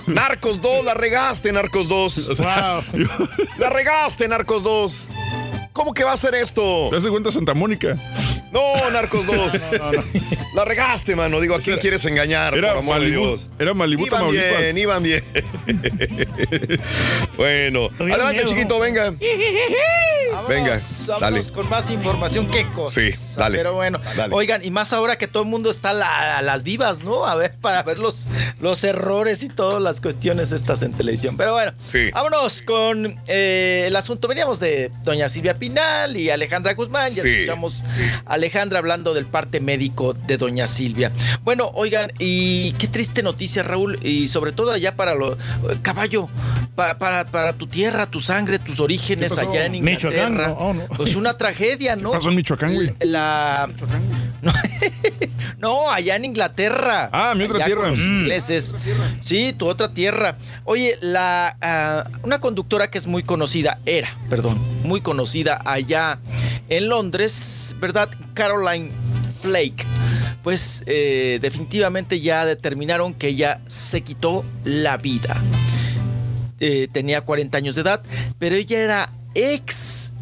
Narcos 0.06 0.60
2, 0.60 0.84
la 0.84 0.92
regaste, 0.92 1.50
Narcos 1.52 1.88
2. 1.88 2.28
Wow. 2.38 2.82
La 3.58 3.70
regaste, 3.70 4.28
Narcos 4.28 4.62
2. 4.62 5.08
¿Cómo 5.72 5.94
que 5.94 6.04
va 6.04 6.12
a 6.12 6.16
ser 6.16 6.34
esto? 6.34 6.88
¿Te 6.90 6.96
das 6.96 7.06
cuenta 7.06 7.30
Santa 7.32 7.54
Mónica? 7.54 7.96
No, 8.52 8.90
Narcos 8.90 9.26
2. 9.26 9.52
La 10.54 10.64
regaste, 10.66 11.16
mano. 11.16 11.40
Digo, 11.40 11.54
¿a 11.54 11.60
quién 11.60 11.78
quieres 11.78 12.04
engañar? 12.04 12.54
Era 12.54 12.68
por 12.74 12.78
amor 12.78 13.00
de 13.00 13.06
Malibú- 13.08 13.26
Dios. 13.28 13.50
era 13.58 13.72
Malibú, 13.72 14.06
Iban 14.06 14.20
Tamaulipas. 14.20 14.60
bien, 14.60 14.78
iban 14.78 15.02
bien. 15.02 15.24
bueno, 17.36 17.90
adelante, 17.98 18.34
miedo. 18.34 18.48
chiquito, 18.48 18.78
venga. 18.78 19.12
Vámonos, 20.32 20.48
Venga, 20.48 20.80
vámonos 21.08 21.20
dale. 21.20 21.42
con 21.52 21.68
más 21.68 21.90
información 21.90 22.50
que 22.50 22.66
cosas. 22.72 23.04
Sí, 23.14 23.34
dale. 23.38 23.58
Pero 23.58 23.74
bueno, 23.74 24.00
Dale. 24.16 24.34
oigan, 24.34 24.64
y 24.64 24.70
más 24.70 24.92
ahora 24.92 25.16
que 25.16 25.28
todo 25.28 25.42
el 25.42 25.48
mundo 25.48 25.70
está 25.70 25.90
a, 25.90 25.94
la- 25.94 26.38
a 26.38 26.42
las 26.42 26.62
vivas, 26.62 27.04
¿no? 27.04 27.26
A 27.26 27.34
ver, 27.36 27.54
para 27.60 27.82
ver 27.82 27.98
los, 27.98 28.26
los 28.60 28.82
errores 28.84 29.42
y 29.42 29.48
todas 29.48 29.80
las 29.82 30.00
cuestiones 30.00 30.52
estas 30.52 30.82
en 30.82 30.92
televisión. 30.92 31.36
Pero 31.36 31.52
bueno, 31.54 31.72
Sí. 31.84 32.10
vámonos 32.12 32.62
con 32.62 33.20
eh, 33.26 33.84
el 33.86 33.96
asunto. 33.96 34.28
Veníamos 34.28 34.60
de 34.60 34.90
doña 35.04 35.28
Silvia 35.28 35.58
Pinal 35.62 36.16
y 36.16 36.28
Alejandra 36.28 36.74
Guzmán. 36.74 37.12
Ya 37.14 37.22
Sí. 37.22 37.28
escuchamos 37.28 37.84
a 38.26 38.32
Alejandra 38.34 38.80
hablando 38.80 39.14
del 39.14 39.26
parte 39.26 39.60
médico 39.60 40.12
de 40.12 40.36
doña 40.36 40.66
Silvia. 40.66 41.12
Bueno, 41.44 41.70
oigan, 41.74 42.10
y 42.18 42.72
qué 42.72 42.88
triste 42.88 43.22
noticia, 43.22 43.62
Raúl, 43.62 43.96
y 44.02 44.26
sobre 44.26 44.50
todo 44.50 44.72
allá 44.72 44.96
para 44.96 45.14
lo 45.14 45.38
caballo, 45.82 46.28
pa- 46.74 46.98
para, 46.98 47.26
para 47.26 47.52
tu 47.52 47.68
tierra, 47.68 48.06
tu 48.06 48.18
sangre, 48.18 48.58
tus 48.58 48.80
orígenes 48.80 49.38
allá 49.38 49.66
en 49.66 49.84
Michoacán, 49.84 50.32
Inglaterra. 50.32 50.48
no, 50.48 50.54
oh, 50.54 50.72
no. 50.74 50.84
Pues 50.96 51.14
una 51.14 51.38
tragedia, 51.38 51.94
¿no? 51.94 52.10
¿Qué 52.10 52.16
pasó 52.16 52.30
en 52.30 52.34
Michoacán, 52.34 52.74
güey? 52.74 52.92
La. 53.02 53.70
No, 54.42 54.52
no, 55.58 55.90
allá 55.92 56.16
en 56.16 56.24
Inglaterra. 56.24 57.08
Ah, 57.12 57.34
mi 57.36 57.44
otra 57.44 57.64
tierra. 57.64 57.82
con 57.82 57.90
los 57.90 58.00
Mm. 58.00 58.20
ingleses. 58.22 58.74
Sí, 59.20 59.52
tu 59.56 59.68
otra 59.68 59.94
tierra. 59.94 60.36
Oye, 60.64 60.96
la 61.00 61.56
ah, 61.62 62.04
una 62.24 62.40
conductora 62.40 62.90
que 62.90 62.98
es 62.98 63.06
muy 63.06 63.22
conocida, 63.22 63.78
era, 63.86 64.08
perdón, 64.28 64.58
muy 64.82 65.00
conocida 65.00 65.51
allá 65.54 66.18
en 66.68 66.88
Londres, 66.88 67.76
¿verdad? 67.80 68.08
Caroline 68.34 68.90
Flake. 69.40 69.84
Pues 70.42 70.82
eh, 70.86 71.38
definitivamente 71.40 72.20
ya 72.20 72.44
determinaron 72.44 73.14
que 73.14 73.28
ella 73.28 73.60
se 73.68 74.00
quitó 74.00 74.44
la 74.64 74.96
vida 74.96 75.40
eh, 76.64 76.86
tenía 76.92 77.22
40 77.22 77.58
años 77.58 77.74
de 77.74 77.80
edad, 77.80 78.02
pero 78.38 78.54
ella 78.54 78.78
era 78.78 79.12
ex 79.34 80.12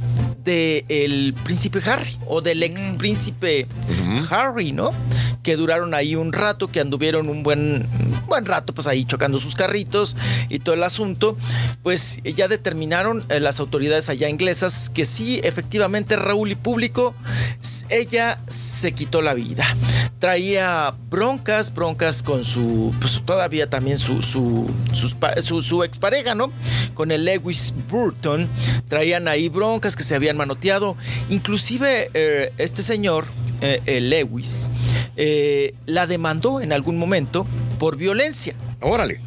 del 0.45 1.35
príncipe 1.45 1.81
Harry 1.87 2.17
o 2.27 2.41
del 2.41 2.63
ex 2.63 2.89
príncipe 2.99 3.67
Harry, 4.31 4.73
¿no? 4.73 4.93
Que 5.43 5.57
duraron 5.57 5.95
ahí 5.95 6.17
un 6.17 6.33
rato, 6.33 6.69
que 6.71 6.81
anduvieron 6.81 7.29
un 7.29 7.43
buen, 7.43 7.87
buen 8.27 8.47
rato, 8.47 8.75
pues 8.75 8.87
ahí 8.87 9.05
chocando 9.05 9.39
sus 9.39 9.55
carritos 9.55 10.17
y 10.49 10.59
todo 10.59 10.75
el 10.75 10.83
asunto. 10.83 11.37
Pues 11.83 12.21
ya 12.23 12.49
determinaron 12.49 13.25
eh, 13.29 13.41
las 13.41 13.61
autoridades 13.61 14.09
allá 14.09 14.29
inglesas 14.29 14.91
que 14.91 15.05
sí, 15.05 15.41
efectivamente, 15.43 16.17
Raúl 16.17 16.51
y 16.51 16.55
público, 16.55 17.15
ella 17.89 18.39
se 18.49 18.93
quitó 18.93 19.23
la 19.23 19.35
vida. 19.35 19.65
Traía 20.19 20.95
broncas, 21.09 21.73
broncas 21.73 22.23
con 22.23 22.45
su, 22.45 22.95
pues 23.01 23.23
todavía 23.25 23.71
también 23.71 23.99
su, 23.99 24.23
su, 24.23 24.71
sus 24.93 25.17
su, 25.43 25.63
su 25.63 25.83
expareja, 25.83 26.35
¿no? 26.35 26.53
Con 26.95 27.11
el 27.11 27.25
Lewis 27.25 27.73
Burton. 27.89 28.49
Traían 28.89 29.29
ahí 29.29 29.49
broncas 29.49 29.97
que 29.97 30.05
se 30.05 30.15
habían 30.31 30.37
manoteado. 30.37 30.97
Inclusive 31.29 32.11
eh, 32.15 32.53
este 32.59 32.83
señor, 32.83 33.27
eh, 33.61 33.81
el 33.87 34.11
Lewis, 34.11 34.71
eh, 35.17 35.75
la 35.87 36.07
demandó 36.07 36.61
en 36.61 36.73
algún 36.73 36.99
momento 36.99 37.47
por 37.79 37.97
violencia. 37.97 38.55
Órale. 38.81 39.21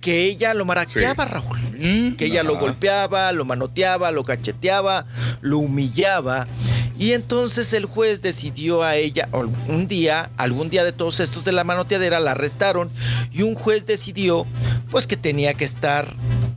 Que 0.00 0.24
ella 0.24 0.54
lo 0.54 0.64
maraqueaba, 0.64 1.26
Raúl. 1.26 2.16
Que 2.16 2.26
ella 2.26 2.42
lo 2.42 2.52
Ajá. 2.52 2.60
golpeaba, 2.60 3.32
lo 3.32 3.44
manoteaba, 3.44 4.10
lo 4.10 4.24
cacheteaba, 4.24 5.04
lo 5.42 5.58
humillaba. 5.58 6.46
Y 6.98 7.12
entonces 7.12 7.74
el 7.74 7.84
juez 7.84 8.22
decidió 8.22 8.82
a 8.82 8.96
ella, 8.96 9.28
o 9.32 9.46
un 9.68 9.86
día, 9.86 10.30
algún 10.38 10.70
día 10.70 10.82
de 10.82 10.92
todos 10.92 11.20
estos 11.20 11.44
de 11.44 11.52
la 11.52 11.62
manoteadera, 11.62 12.20
la 12.20 12.30
arrestaron 12.30 12.88
y 13.32 13.42
un 13.42 13.54
juez 13.54 13.84
decidió 13.84 14.46
pues 14.90 15.06
que 15.06 15.18
tenía 15.18 15.52
que 15.52 15.66
estar 15.66 16.08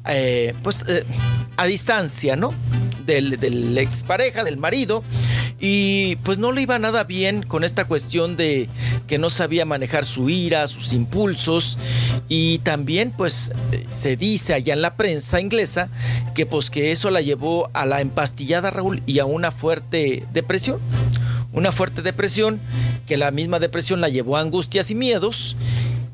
eh, 0.08 0.54
pues 0.64 0.86
eh, 0.88 1.04
a 1.58 1.66
distancia, 1.66 2.38
¿no? 2.38 2.54
Del, 3.06 3.40
del 3.40 3.78
expareja, 3.78 4.44
del 4.44 4.58
marido. 4.58 5.04
Y 5.60 6.16
pues 6.18 6.38
no 6.38 6.54
le 6.54 6.62
iba 6.62 6.80
nada 6.80 7.04
bien 7.04 7.44
con 7.44 7.64
esta 7.64 7.86
cuestión 7.86 8.38
de 8.38 8.70
que 9.08 9.18
no 9.18 9.30
sabía 9.30 9.66
manejar 9.66 10.06
su 10.06 10.30
ira, 10.30 10.68
sus 10.68 10.94
impulsos. 10.94 11.78
Y 12.30 12.60
también 12.60 13.12
pues 13.16 13.52
eh, 13.72 13.86
se 13.90 14.16
dice 14.16 14.54
allá 14.54 14.74
en 14.74 14.82
la 14.82 14.96
prensa 14.96 15.42
inglesa 15.42 15.90
que 16.34 16.46
pues 16.46 16.70
que 16.70 16.92
eso 16.92 17.10
la 17.10 17.22
llevó 17.22 17.70
a 17.74 17.86
la 17.86 18.00
empastillada 18.00 18.72
Raúl 18.72 19.02
y 19.06 19.20
a 19.20 19.26
una 19.26 19.52
fuerte 19.52 20.26
depresión. 20.34 20.80
Una 21.52 21.72
fuerte 21.72 22.02
depresión 22.02 22.62
que 23.06 23.18
la 23.18 23.32
misma 23.32 23.60
depresión 23.60 24.02
la 24.02 24.10
llevó 24.10 24.38
a 24.38 24.42
angustias 24.42 24.92
y 24.92 24.96
miedos. 24.96 25.58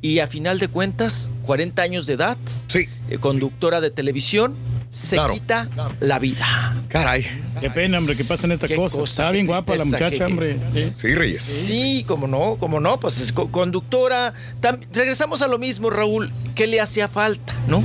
Y 0.02 0.20
a 0.20 0.28
final 0.28 0.60
de 0.60 0.68
cuentas, 0.68 1.30
40 1.46 1.82
años 1.82 2.06
de 2.06 2.14
edad, 2.14 2.38
sí. 2.68 2.88
conductora 3.20 3.82
de 3.82 3.90
televisión, 3.90 4.54
se 4.90 5.16
Claro. 5.18 5.34
quita 5.34 5.68
la 6.00 6.20
vida. 6.20 6.76
Caray. 6.88 7.26
Qué 7.60 7.70
pena, 7.70 7.98
hombre, 7.98 8.16
que 8.16 8.24
pasen 8.24 8.52
estas 8.52 8.72
cosas. 8.72 9.00
cosa, 9.00 9.24
Está 9.24 9.32
bien 9.32 9.46
guapa 9.46 9.76
la 9.76 9.86
muchacha, 9.86 10.26
hombre. 10.26 10.58
Sí. 10.74 10.92
Sí, 10.96 11.16
Reyes. 11.16 11.42
Sí, 11.42 12.04
como 12.08 12.28
no, 12.28 12.56
como 12.58 12.80
no, 12.80 13.00
pues 13.00 13.20
es 13.20 13.32
co- 13.32 13.50
conductora. 13.52 14.34
Tam- 14.62 14.80
regresamos 14.94 15.42
a 15.42 15.48
lo 15.48 15.58
mismo, 15.58 15.90
Raúl. 15.90 16.32
¿Qué 16.54 16.68
le 16.68 16.82
hacía 16.82 17.08
falta, 17.08 17.54
no? 17.68 17.84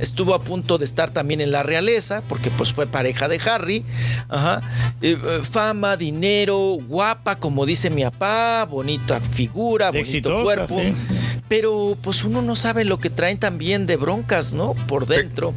Estuvo 0.00 0.34
a 0.34 0.42
punto 0.42 0.76
de 0.76 0.84
estar 0.84 1.08
también 1.10 1.40
en 1.40 1.50
la 1.50 1.62
realeza, 1.62 2.22
porque 2.28 2.50
pues 2.50 2.70
fue 2.72 2.86
pareja 2.86 3.28
de 3.28 3.40
Harry. 3.48 3.82
Ajá. 4.28 4.60
Eh, 5.00 5.16
eh, 5.24 5.40
fama, 5.50 5.96
dinero, 5.96 6.76
guapa, 6.86 7.36
como 7.36 7.64
dice 7.64 7.88
mi 7.88 8.02
papá, 8.02 8.66
bonita 8.66 9.20
figura, 9.20 9.86
bonito 9.90 10.00
Exitosa, 10.10 10.42
cuerpo. 10.44 10.74
sí. 10.80 10.92
Pero 11.48 11.96
pues 12.02 12.24
uno 12.24 12.42
no 12.42 12.56
sabe 12.56 12.84
lo 12.84 12.98
que 12.98 13.10
traen 13.10 13.38
también 13.38 13.86
de 13.86 13.96
broncas, 13.96 14.52
¿no? 14.52 14.74
Por 14.86 15.06
dentro. 15.06 15.54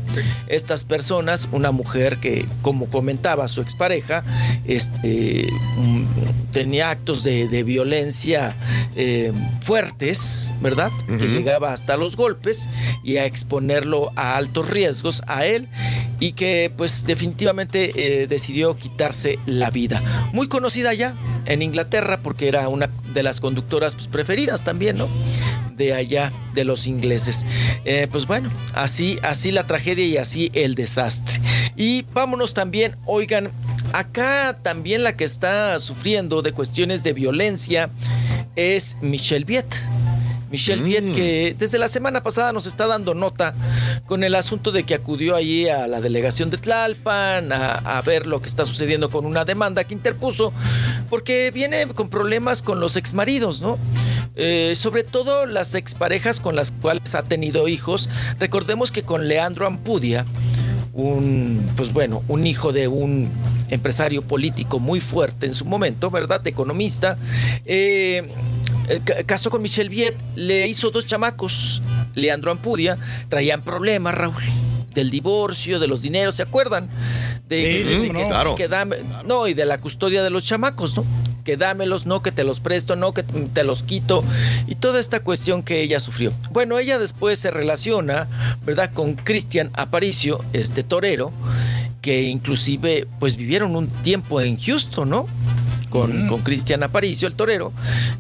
Estas 0.48 0.84
personas, 0.84 1.48
una 1.52 1.72
mujer 1.72 2.18
que, 2.18 2.46
como 2.62 2.88
comentaba 2.88 3.48
su 3.48 3.62
expareja, 3.62 4.24
este, 4.66 5.48
mm, 5.78 6.06
tenía 6.52 6.90
actos 6.92 7.24
de, 7.24 7.48
de 7.48 7.64
violencia 7.64 8.56
eh, 8.96 9.32
fuertes, 9.64 10.54
¿verdad? 10.62 10.92
Que 11.08 11.28
llegaba 11.28 11.74
hasta 11.74 11.96
los 11.96 12.16
golpes 12.16 12.68
y 13.04 13.18
a 13.18 13.26
exponerlo 13.26 14.12
a 14.16 14.36
altos 14.36 14.70
riesgos 14.70 15.22
a 15.28 15.46
él 15.46 15.68
y 16.20 16.34
que 16.34 16.72
pues 16.76 17.06
definitivamente 17.06 17.94
eh, 17.96 18.28
decidió 18.28 18.76
quitarse 18.78 19.40
la 19.46 19.70
vida. 19.70 20.02
Muy 20.34 20.48
conocida 20.48 20.94
ya 20.94 21.16
en 21.46 21.62
Inglaterra 21.62 22.20
porque 22.22 22.48
era 22.48 22.68
una 22.68 22.90
de 23.14 23.24
las 23.24 23.40
conductoras 23.42 23.96
pues, 23.96 24.08
preferidas 24.08 24.64
también, 24.64 24.98
¿no? 24.98 25.08
De 25.80 25.94
allá 25.94 26.32
de 26.54 26.66
los 26.66 26.86
ingleses. 26.86 27.48
Eh, 27.86 28.08
pues 28.12 28.28
bueno, 28.28 28.52
así, 28.76 29.18
así 29.24 29.52
la 29.52 29.66
tragedia 29.66 30.06
y 30.06 30.18
así 30.18 30.52
el 30.54 30.76
desastre. 30.76 31.40
Y 31.76 32.06
vámonos 32.14 32.54
también, 32.54 32.96
oigan, 33.06 33.50
acá 33.94 34.60
también 34.62 35.04
la 35.04 35.16
que 35.16 35.24
está 35.24 35.80
sufriendo 35.80 36.44
de 36.44 36.52
cuestiones 36.52 37.02
de 37.02 37.14
violencia 37.14 37.90
es 38.56 38.98
Michelle 39.02 39.46
Viet. 39.46 39.66
Michelle 40.52 40.82
Viet, 40.82 41.12
que 41.14 41.56
desde 41.58 41.78
la 41.78 41.88
semana 41.88 42.24
pasada 42.24 42.52
nos 42.54 42.66
está 42.66 42.88
dando 42.88 43.14
nota 43.14 43.54
con 44.06 44.24
el 44.24 44.36
asunto 44.36 44.72
de 44.72 44.84
que 44.84 44.96
acudió 44.96 45.36
allí 45.36 45.70
a 45.70 45.88
la 45.88 46.02
delegación 46.02 46.50
de 46.50 46.58
Tlalpan 46.58 47.52
a, 47.52 47.76
a 47.76 48.02
ver 48.02 48.26
lo 48.26 48.42
que 48.42 48.48
está 48.48 48.66
sucediendo 48.66 49.10
con 49.10 49.26
una 49.26 49.46
demanda 49.46 49.84
que 49.84 49.94
interpuso, 49.94 50.52
porque 51.10 51.52
viene 51.52 51.88
con 51.88 52.10
problemas 52.10 52.62
con 52.62 52.80
los 52.80 52.96
exmaridos, 52.96 53.62
¿no? 53.62 53.78
Eh, 54.36 54.74
sobre 54.76 55.04
todo 55.04 55.46
las 55.46 55.76
exparejas 55.76 56.40
con 56.40 56.56
las 56.56 56.72
cuales 56.72 57.14
ha 57.14 57.24
tenido 57.24 57.68
hijos. 57.68 58.10
Recordemos 58.40 58.92
que 58.92 59.04
con 59.04 59.28
Leandro 59.28 59.68
Ampudia, 59.68 60.26
un, 60.94 61.70
pues 61.76 61.94
bueno, 61.94 62.24
un 62.28 62.48
hijo 62.48 62.72
de 62.72 62.88
un 62.88 63.30
empresario 63.70 64.22
político 64.22 64.80
muy 64.80 65.00
fuerte 65.00 65.46
en 65.46 65.54
su 65.54 65.66
momento, 65.66 66.10
¿verdad? 66.10 66.46
Economista. 66.48 67.18
eh, 67.66 68.28
casó 69.26 69.50
con 69.50 69.62
Michelle 69.62 69.90
Viet, 69.90 70.16
le 70.36 70.68
hizo 70.68 70.90
dos 70.92 71.06
chamacos, 71.06 71.82
Leandro 72.16 72.52
Ampudia, 72.52 72.98
traían 73.30 73.62
problemas, 73.62 74.14
Raúl, 74.16 74.36
del 74.94 75.10
divorcio, 75.10 75.80
de 75.80 75.88
los 75.88 76.02
dineros, 76.02 76.36
¿se 76.36 76.44
acuerdan? 76.44 76.90
De, 77.48 77.62
Sí, 77.62 77.84
de 77.90 77.96
sí, 78.02 78.08
que 78.08 78.14
no. 78.14 78.20
sí, 78.20 78.26
Claro. 78.30 78.56
que 78.56 78.68
dame- 78.68 78.98
no, 79.26 79.48
y 79.48 79.54
de 79.54 79.66
la 79.66 79.80
custodia 79.80 80.24
de 80.24 80.30
los 80.30 80.46
chamacos, 80.46 80.96
¿no? 80.96 81.06
Que 81.44 81.58
dámelos, 81.58 82.06
no, 82.06 82.22
que 82.22 82.32
te 82.32 82.44
los 82.44 82.60
presto, 82.60 82.96
no, 82.96 83.14
que 83.14 83.24
te 83.24 83.64
los 83.64 83.82
quito, 83.84 84.24
y 84.68 84.76
toda 84.76 85.00
esta 85.00 85.22
cuestión 85.22 85.64
que 85.64 85.82
ella 85.82 86.00
sufrió. 86.00 86.32
Bueno, 86.52 86.78
ella 86.78 87.00
después 87.00 87.40
se 87.40 87.50
relaciona, 87.50 88.28
¿verdad?, 88.66 88.92
con 88.94 89.16
Cristian 89.16 89.72
Aparicio, 89.74 90.44
este 90.54 90.84
torero, 90.84 91.32
que 92.02 92.24
inclusive, 92.24 93.08
pues 93.20 93.36
vivieron 93.36 93.76
un 93.76 93.88
tiempo 93.88 94.42
en 94.42 94.58
Houston, 94.60 95.10
¿no? 95.10 95.28
Con, 95.90 96.28
con 96.28 96.42
Cristian 96.42 96.84
Aparicio, 96.84 97.28
el 97.28 97.36
torero, 97.36 97.74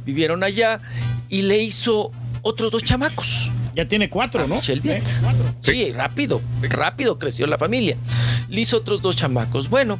vivieron 0.06 0.44
allá 0.44 0.82
y 1.30 1.44
le 1.44 1.62
hizo 1.62 2.12
otros 2.42 2.72
dos 2.72 2.84
chamacos. 2.84 3.52
Ya 3.76 3.88
tiene 3.88 4.10
cuatro, 4.10 4.48
¿no? 4.48 4.56
Michelle 4.56 4.82
Viet. 4.82 5.04
Sí, 5.62 5.92
rápido, 5.94 6.42
rápido 6.62 7.20
creció 7.20 7.48
la 7.48 7.58
familia. 7.58 7.96
Le 8.50 8.62
hizo 8.62 8.78
otros 8.78 9.02
dos 9.02 9.16
chamacos. 9.16 9.70
Bueno, 9.70 10.00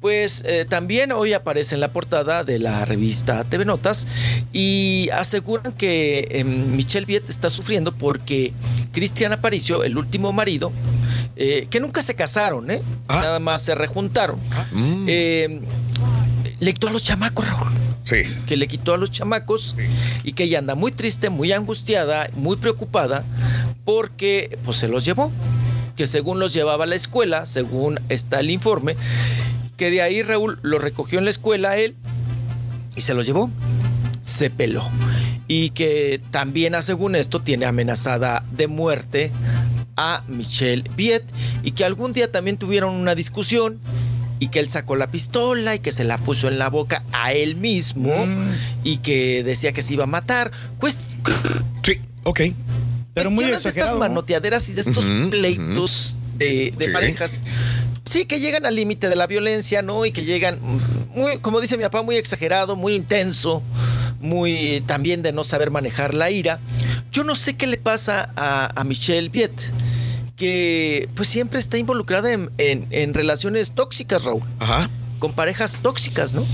pues 0.00 0.42
eh, 0.46 0.64
también 0.68 1.12
hoy 1.12 1.32
aparece 1.32 1.74
en 1.74 1.80
la 1.80 1.92
portada 1.92 2.42
de 2.44 2.58
la 2.58 2.84
revista 2.84 3.44
TV 3.44 3.64
Notas 3.64 4.08
y 4.52 5.10
aseguran 5.12 5.74
que 5.74 6.26
eh, 6.30 6.44
Michelle 6.44 7.06
Viet 7.06 7.28
está 7.28 7.50
sufriendo 7.50 7.94
porque 7.94 8.52
Cristian 8.92 9.32
Aparicio, 9.32 9.84
el 9.84 9.96
último 9.98 10.32
marido, 10.32 10.72
eh, 11.36 11.68
que 11.70 11.80
nunca 11.80 12.02
se 12.02 12.14
casaron, 12.14 12.70
¿eh? 12.70 12.82
nada 13.08 13.40
más 13.40 13.62
se 13.62 13.74
rejuntaron, 13.74 14.38
eh, 15.06 15.60
le 16.60 16.74
quitó 16.74 16.88
a 16.88 16.92
los 16.92 17.02
chamacos, 17.02 17.48
Raúl. 17.48 17.68
Sí. 18.02 18.22
Que 18.46 18.56
le 18.56 18.68
quitó 18.68 18.94
a 18.94 18.96
los 18.98 19.10
chamacos 19.10 19.74
y 20.24 20.32
que 20.32 20.44
ella 20.44 20.58
anda 20.58 20.74
muy 20.74 20.92
triste, 20.92 21.30
muy 21.30 21.52
angustiada, 21.52 22.30
muy 22.34 22.56
preocupada 22.56 23.24
porque 23.84 24.58
pues 24.64 24.76
se 24.76 24.88
los 24.88 25.04
llevó. 25.04 25.32
Que 25.96 26.06
según 26.06 26.38
los 26.38 26.52
llevaba 26.52 26.84
a 26.84 26.86
la 26.86 26.94
escuela, 26.94 27.46
según 27.46 28.00
está 28.08 28.40
el 28.40 28.50
informe, 28.50 28.96
que 29.76 29.90
de 29.90 30.00
ahí 30.02 30.22
Raúl 30.22 30.58
lo 30.62 30.78
recogió 30.78 31.18
en 31.18 31.24
la 31.24 31.30
escuela 31.30 31.76
él 31.76 31.94
y 32.96 33.02
se 33.02 33.14
lo 33.14 33.22
llevó. 33.22 33.50
Se 34.22 34.50
peló. 34.50 34.88
Y 35.48 35.70
que 35.70 36.20
también, 36.30 36.74
ah, 36.74 36.82
según 36.82 37.16
esto, 37.16 37.40
tiene 37.40 37.66
amenazada 37.66 38.44
de 38.52 38.68
muerte 38.68 39.32
a 39.96 40.22
Michelle 40.28 40.84
Viet 40.96 41.24
y 41.62 41.72
que 41.72 41.84
algún 41.84 42.12
día 42.12 42.30
también 42.30 42.56
tuvieron 42.56 42.94
una 42.94 43.14
discusión 43.14 43.78
y 44.40 44.48
que 44.48 44.58
él 44.58 44.68
sacó 44.68 44.96
la 44.96 45.10
pistola 45.10 45.76
y 45.76 45.78
que 45.78 45.92
se 45.92 46.02
la 46.02 46.18
puso 46.18 46.48
en 46.48 46.58
la 46.58 46.68
boca 46.70 47.04
a 47.12 47.32
él 47.32 47.54
mismo 47.56 48.12
y 48.82 48.96
que 48.96 49.44
decía 49.44 49.70
que 49.72 49.82
se 49.82 49.94
iba 49.94 50.04
a 50.04 50.08
matar. 50.08 50.50
Pues, 50.80 50.98
sí, 51.84 52.00
ok. 52.24 52.40
Pero 53.14 53.30
muy 53.30 53.44
de 53.44 53.50
estas 53.52 53.66
exagerado, 53.66 53.94
¿no? 53.94 54.00
manoteaderas 54.00 54.68
y 54.68 54.72
de 54.72 54.80
estos 54.80 55.04
pleitos 55.30 56.16
de, 56.38 56.72
de 56.76 56.84
Sí. 56.86 56.90
parejas. 56.90 57.42
Sí, 58.06 58.24
que 58.24 58.40
llegan 58.40 58.64
al 58.66 58.74
límite 58.74 59.08
de 59.08 59.14
la 59.16 59.26
violencia, 59.26 59.82
¿no? 59.82 60.04
Y 60.06 60.10
que 60.10 60.24
llegan, 60.24 60.58
mm, 60.60 61.18
muy, 61.18 61.38
como 61.38 61.60
dice 61.60 61.76
mi 61.76 61.82
papá, 61.84 62.02
muy 62.02 62.16
exagerado, 62.16 62.74
muy 62.76 62.94
intenso, 62.94 63.62
muy 64.20 64.82
también 64.86 65.22
de 65.22 65.32
no 65.32 65.44
saber 65.44 65.70
manejar 65.70 66.14
la 66.14 66.30
ira. 66.30 66.60
Yo 67.12 67.24
no 67.24 67.34
sé 67.36 67.54
qué 67.54 67.66
le 67.66 67.76
pasa 67.76 68.30
a, 68.36 68.80
a 68.80 68.84
Michelle 68.84 69.28
Viet, 69.28 69.52
que 70.40 71.06
pues 71.14 71.28
siempre 71.28 71.60
está 71.60 71.76
involucrada 71.76 72.32
en, 72.32 72.50
en- 72.56 72.86
en 72.90 73.12
relaciones 73.12 73.72
tóxicas, 73.72 74.24
Raúl. 74.24 74.42
Ajá. 74.58 74.88
Con 75.18 75.32
parejas 75.34 75.76
tóxicas, 75.82 76.32
¿no? 76.32 76.46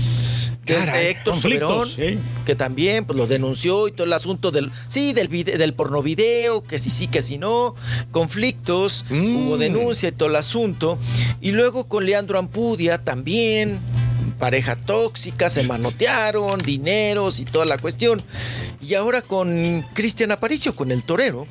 Desde 0.65 0.85
Caray. 0.85 1.05
Héctor 1.07 1.33
Conflictos, 1.35 1.91
Soberón, 1.93 2.19
que 2.45 2.53
también 2.55 3.05
pues, 3.05 3.15
lo 3.15 3.25
denunció 3.27 3.87
y 3.87 3.93
todo 3.93 4.05
el 4.05 4.11
asunto 4.11 4.51
del, 4.51 4.69
sí, 4.89 5.13
del, 5.13 5.29
vide- 5.29 5.55
del 5.57 5.73
pornovideo, 5.73 6.65
que 6.65 6.77
sí, 6.77 6.89
sí, 6.89 7.07
que 7.07 7.21
sí, 7.21 7.37
no, 7.37 7.75
conflictos, 8.11 9.05
Mm. 9.09 9.35
hubo 9.47 9.57
denuncia 9.57 10.09
y 10.09 10.11
todo 10.11 10.27
el 10.27 10.35
asunto. 10.35 10.99
Y 11.39 11.51
luego 11.51 11.85
con 11.87 12.05
Leandro 12.05 12.37
Ampudia 12.39 12.97
también, 12.97 13.79
pareja 14.37 14.75
tóxica, 14.75 15.49
se 15.49 15.63
manotearon, 15.63 16.59
dineros 16.61 17.39
y 17.39 17.45
toda 17.45 17.63
la 17.65 17.77
cuestión. 17.77 18.21
Y 18.81 18.95
ahora 18.95 19.21
con 19.21 19.85
Cristian 19.93 20.31
Aparicio, 20.33 20.75
con 20.75 20.91
el 20.91 21.03
torero, 21.05 21.47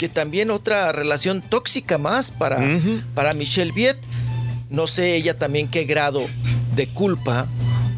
que 0.00 0.08
también 0.08 0.50
otra 0.50 0.92
relación 0.92 1.42
tóxica 1.42 1.98
más 1.98 2.30
para, 2.32 2.58
para 3.14 3.34
Michelle 3.34 3.70
Viet. 3.70 3.98
No 4.70 4.86
sé 4.86 5.14
ella 5.14 5.36
también 5.36 5.68
qué 5.68 5.84
grado 5.84 6.26
de 6.74 6.86
culpa 6.88 7.46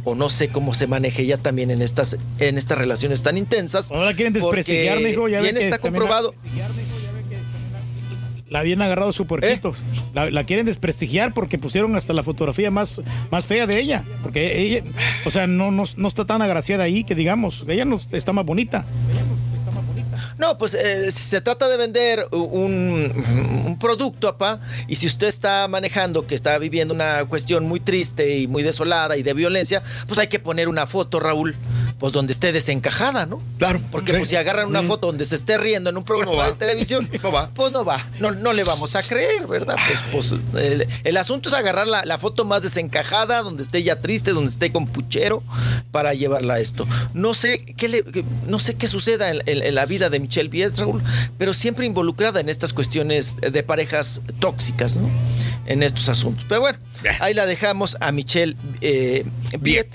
o 0.02 0.16
no 0.16 0.28
sé 0.28 0.48
cómo 0.48 0.74
se 0.74 0.88
maneja 0.88 1.22
ella 1.22 1.38
también 1.38 1.70
en 1.70 1.80
estas, 1.80 2.16
en 2.40 2.58
estas 2.58 2.76
relaciones 2.76 3.22
tan 3.22 3.38
intensas. 3.38 3.92
Ahora 3.92 4.14
quieren 4.14 4.32
desprestigiar, 4.32 4.98
mijo, 4.98 5.28
ya 5.28 5.36
ve 5.36 5.42
bien 5.44 5.54
que 5.54 5.62
está 5.62 5.78
comprobado. 5.78 6.34
La 8.48 8.58
habían 8.58 8.82
agarrado 8.82 9.12
su 9.12 9.28
puerquito. 9.28 9.72
La, 10.12 10.28
la 10.28 10.42
quieren 10.42 10.66
desprestigiar 10.66 11.32
porque 11.32 11.56
pusieron 11.56 11.94
hasta 11.94 12.12
la 12.14 12.24
fotografía 12.24 12.72
más, 12.72 13.00
más 13.30 13.46
fea 13.46 13.68
de 13.68 13.78
ella. 13.78 14.02
Porque 14.24 14.60
ella, 14.60 14.82
o 15.24 15.30
sea, 15.30 15.46
no, 15.46 15.70
no, 15.70 15.84
no 15.96 16.08
está 16.08 16.24
tan 16.24 16.42
agraciada 16.42 16.82
ahí 16.82 17.04
que 17.04 17.14
digamos. 17.14 17.64
Ella 17.68 17.84
no 17.84 18.00
está 18.10 18.32
más 18.32 18.44
bonita. 18.44 18.86
No, 20.42 20.58
pues 20.58 20.74
eh, 20.74 21.12
se 21.12 21.40
trata 21.40 21.68
de 21.68 21.76
vender 21.76 22.26
un, 22.32 23.78
producto, 23.78 24.26
apá, 24.26 24.58
y 24.88 24.96
si 24.96 25.06
usted 25.06 25.28
está 25.28 25.68
manejando 25.68 26.26
que 26.26 26.34
está 26.34 26.58
viviendo 26.58 26.92
una 26.92 27.24
cuestión 27.26 27.68
muy 27.68 27.78
triste 27.78 28.38
y 28.38 28.48
muy 28.48 28.64
desolada 28.64 29.16
y 29.16 29.22
de 29.22 29.34
violencia, 29.34 29.84
pues 30.08 30.18
hay 30.18 30.26
que 30.26 30.40
poner 30.40 30.66
una 30.66 30.88
foto, 30.88 31.20
Raúl, 31.20 31.54
pues 32.02 32.12
donde 32.12 32.32
esté 32.32 32.50
desencajada, 32.50 33.26
¿no? 33.26 33.40
Claro. 33.58 33.80
Porque 33.92 34.12
pues 34.12 34.28
si 34.28 34.34
agarran 34.34 34.66
una 34.66 34.82
foto 34.82 35.06
donde 35.06 35.24
se 35.24 35.36
esté 35.36 35.56
riendo 35.56 35.88
en 35.88 35.96
un 35.96 36.02
programa 36.02 36.46
de 36.46 36.52
televisión, 36.54 37.08
pues 37.54 37.70
no 37.70 37.84
va, 37.84 38.04
no, 38.18 38.32
no 38.32 38.52
le 38.52 38.64
vamos 38.64 38.96
a 38.96 39.04
creer, 39.04 39.46
¿verdad? 39.46 39.76
Pues, 40.10 40.32
pues 40.34 40.64
el, 40.64 40.88
el 41.04 41.16
asunto 41.16 41.48
es 41.48 41.54
agarrar 41.54 41.86
la, 41.86 42.04
la 42.04 42.18
foto 42.18 42.44
más 42.44 42.64
desencajada, 42.64 43.42
donde 43.42 43.62
esté 43.62 43.84
ya 43.84 44.00
triste, 44.00 44.32
donde 44.32 44.50
esté 44.50 44.72
con 44.72 44.88
puchero, 44.88 45.44
para 45.92 46.12
llevarla 46.12 46.54
a 46.54 46.58
esto. 46.58 46.88
No 47.14 47.34
sé 47.34 47.60
qué 47.60 47.86
le, 47.88 48.04
no 48.48 48.58
sé 48.58 48.74
qué 48.74 48.88
suceda 48.88 49.28
en, 49.30 49.40
en- 49.46 49.62
en 49.62 49.74
la 49.76 49.86
vida 49.86 50.10
de 50.10 50.18
Michelle 50.18 50.48
Viet, 50.48 50.76
Raúl, 50.78 51.00
pero 51.38 51.52
siempre 51.52 51.86
involucrada 51.86 52.40
en 52.40 52.48
estas 52.48 52.72
cuestiones 52.72 53.36
de 53.36 53.62
parejas 53.62 54.22
tóxicas, 54.40 54.96
¿no? 54.96 55.08
En 55.66 55.84
estos 55.84 56.08
asuntos. 56.08 56.44
Pero 56.48 56.62
bueno, 56.62 56.78
ahí 57.20 57.32
la 57.34 57.46
dejamos 57.46 57.96
a 58.00 58.10
Michelle 58.10 58.56
eh, 58.80 59.24
Viet. 59.60 59.86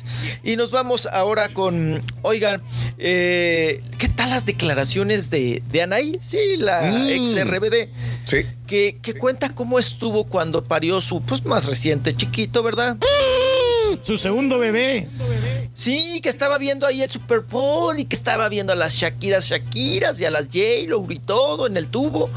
Y 0.42 0.56
nos 0.56 0.72
vamos 0.72 1.06
ahora 1.12 1.50
con, 1.50 1.97
oigan, 2.22 2.62
eh, 2.98 3.82
¿qué 3.98 4.10
tal 4.10 4.30
las 4.32 4.46
declaraciones 4.46 5.30
de, 5.30 5.62
de 5.72 5.82
Anaí? 5.82 6.18
Sí, 6.22 6.38
la 6.58 6.82
Mm. 6.82 7.08
ex 7.10 7.44
RBD. 7.46 7.90
Sí. 8.26 8.38
Que, 8.66 8.98
que 9.02 9.14
cuenta 9.14 9.54
cómo 9.56 9.80
estuvo 9.80 10.26
cuando 10.26 10.64
parió 10.64 11.00
su 11.02 11.22
pues, 11.22 11.46
más 11.46 11.66
reciente 11.66 12.16
chiquito, 12.16 12.64
¿verdad? 12.64 12.98
Su 14.02 14.18
segundo 14.18 14.60
bebé. 14.60 15.08
Sí, 15.74 16.20
que 16.22 16.30
estaba 16.30 16.58
viendo 16.58 16.86
ahí 16.88 17.02
el 17.02 17.10
Super 17.10 17.40
Bowl 17.42 17.98
y 18.00 18.06
que 18.06 18.16
estaba 18.16 18.50
viendo 18.50 18.74
a 18.74 18.76
las 18.76 18.94
Shakiras 18.96 19.46
Shakiras 19.46 20.20
y 20.20 20.26
a 20.26 20.32
las 20.32 20.48
J-Lo 20.48 21.06
y 21.10 21.20
todo 21.20 21.68
en 21.68 21.78
el 21.78 21.88
tubo. 21.88 22.30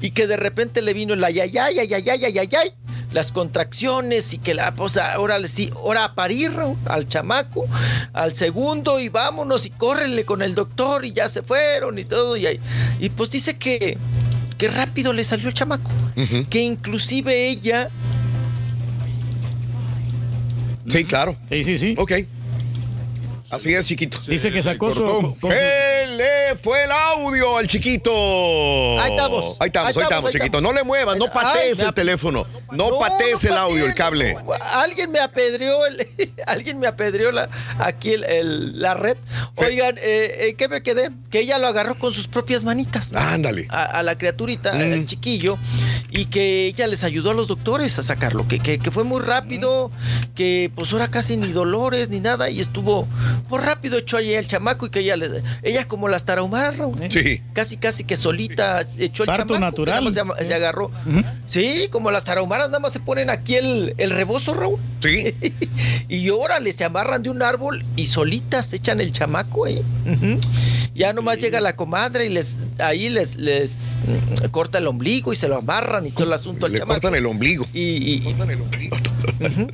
Y 0.00 0.10
que 0.12 0.26
de 0.26 0.36
repente 0.36 0.82
le 0.82 0.94
vino 0.94 1.14
el 1.14 1.22
ayayay, 1.24 1.78
ayayay, 1.78 2.24
ayayay, 2.24 2.72
las 3.16 3.32
contracciones 3.32 4.34
y 4.34 4.38
que 4.38 4.54
la, 4.54 4.74
pues 4.74 4.98
ahora 4.98 5.38
sí, 5.48 5.70
ahora 5.74 6.04
a 6.04 6.14
parir 6.14 6.52
al 6.84 7.08
chamaco, 7.08 7.64
al 8.12 8.34
segundo 8.34 9.00
y 9.00 9.08
vámonos 9.08 9.64
y 9.64 9.70
córrenle 9.70 10.26
con 10.26 10.42
el 10.42 10.54
doctor 10.54 11.06
y 11.06 11.14
ya 11.14 11.26
se 11.26 11.40
fueron 11.42 11.98
y 11.98 12.04
todo. 12.04 12.36
Y, 12.36 12.44
ahí- 12.46 12.60
y 13.00 13.08
pues 13.08 13.30
dice 13.30 13.56
que, 13.56 13.96
que 14.58 14.68
rápido 14.68 15.14
le 15.14 15.24
salió 15.24 15.48
el 15.48 15.54
chamaco. 15.54 15.90
Que 16.50 16.60
inclusive 16.60 17.48
ella 17.48 17.88
Sí, 20.88 21.04
claro. 21.04 21.36
Sí, 21.48 21.64
sí, 21.64 21.78
sí. 21.78 21.94
Ok. 21.98 22.12
Así 23.56 23.74
es, 23.74 23.86
chiquito. 23.86 24.18
Dice 24.26 24.50
que 24.52 24.62
sacó 24.62 24.92
su- 24.94 25.36
Se 25.40 26.06
le 26.06 26.56
fue 26.62 26.84
el 26.84 26.92
audio 26.92 27.56
al 27.58 27.66
chiquito. 27.66 28.10
Ahí 29.00 29.10
estamos. 29.10 29.56
Ahí 29.60 29.66
estamos, 29.68 29.96
Ahí 29.96 30.02
estamos, 30.02 30.30
chiquito. 30.32 30.44
estamos. 30.58 30.62
No 30.62 30.72
le 30.72 30.84
muevas, 30.84 31.16
no 31.16 31.26
patees 31.26 31.80
el 31.80 31.92
teléfono. 31.94 32.46
No, 32.72 32.90
No, 32.90 32.98
patees 32.98 33.42
no 33.44 33.50
el 33.50 33.56
audio, 33.58 33.86
el 33.86 33.94
cable. 33.94 34.36
Alguien 34.60 35.10
me 35.10 35.20
apedreó 35.20 35.86
el- 35.86 36.06
alguien 36.46 36.78
me 36.78 36.86
apedreó 36.86 37.32
la, 37.32 37.48
aquí 37.78 38.12
el- 38.12 38.24
el- 38.24 38.80
la 38.80 38.94
red. 38.94 39.16
Oigan, 39.56 39.96
eh, 39.98 40.48
eh, 40.48 40.54
¿qué 40.56 40.68
me 40.68 40.82
quedé? 40.82 41.10
Que 41.30 41.40
ella 41.40 41.58
lo 41.58 41.66
agarró 41.66 41.98
con 41.98 42.12
sus 42.12 42.28
propias 42.28 42.64
manitas. 42.64 43.12
Ándale. 43.14 43.66
A, 43.70 43.84
a 43.84 44.02
la 44.02 44.16
criaturita, 44.18 44.72
Mm. 44.72 44.80
el 44.80 45.06
chiquillo, 45.06 45.58
y 46.10 46.26
que 46.26 46.66
ella 46.66 46.86
les 46.86 47.04
ayudó 47.04 47.30
a 47.30 47.34
los 47.34 47.48
doctores 47.48 47.98
a 47.98 48.02
sacarlo, 48.02 48.46
que, 48.48 48.58
que, 48.60 48.78
que 48.78 48.90
fue 48.90 49.04
muy 49.04 49.20
rápido, 49.22 49.90
que 50.34 50.70
pues 50.74 50.92
ahora 50.92 51.08
casi 51.08 51.36
ni 51.36 51.48
dolores 51.52 52.08
ni 52.08 52.20
nada, 52.20 52.50
y 52.50 52.60
estuvo 52.60 53.06
por 53.48 53.62
rápido 53.64 53.98
echó 53.98 54.16
ahí 54.16 54.32
el 54.34 54.46
chamaco 54.46 54.86
y 54.86 54.90
que 54.90 55.00
ella 55.00 55.16
les, 55.16 55.30
ella 55.62 55.86
como 55.88 56.08
las 56.08 56.24
tarahumaras, 56.24 56.76
Raúl. 56.78 56.98
Sí. 57.10 57.40
Casi, 57.52 57.76
casi 57.76 58.04
que 58.04 58.16
solita 58.16 58.86
echó 58.98 59.22
el 59.22 59.26
Parto 59.28 59.54
chamaco. 59.54 59.58
natural. 59.60 60.04
nada 60.04 60.24
más 60.24 60.38
se, 60.46 60.54
agarró. 60.54 60.90
Sí, 61.46 61.88
como 61.90 62.10
las 62.10 62.24
tarahumaras 62.24 62.68
nada 62.68 62.80
más 62.80 62.92
se 62.92 63.00
ponen 63.00 63.30
aquí 63.30 63.54
el, 63.56 63.94
el 63.98 64.10
rebozo, 64.10 64.54
Raúl. 64.54 64.78
Sí. 65.00 65.34
y 66.08 66.28
órale, 66.30 66.72
se 66.72 66.84
amarran 66.84 67.22
de 67.22 67.30
un 67.30 67.42
árbol 67.42 67.84
y 67.96 68.06
solitas 68.06 68.72
echan 68.72 69.00
el 69.00 69.12
chamaco 69.12 69.64
ahí. 69.66 69.82
Ujú. 70.06 70.38
Ya 70.94 71.12
nomás 71.12 71.38
llega 71.38 71.60
la 71.60 71.76
comadre 71.76 72.26
y 72.26 72.28
les 72.30 72.58
ahí 72.78 73.10
les, 73.10 73.36
les 73.36 74.02
corta 74.50 74.78
el 74.78 74.86
ombligo 74.86 75.32
y 75.32 75.36
se 75.36 75.46
lo 75.48 75.56
amarran 75.58 76.06
y 76.06 76.10
todo 76.10 76.24
el 76.24 76.32
asunto 76.32 76.66
al 76.66 76.72
Le 76.72 76.78
chamaco. 76.78 77.00
cortan 77.00 77.18
el 77.18 77.26
ombligo. 77.26 77.66
Y, 77.74 77.80
y- 77.82 78.28
y- 78.28 78.36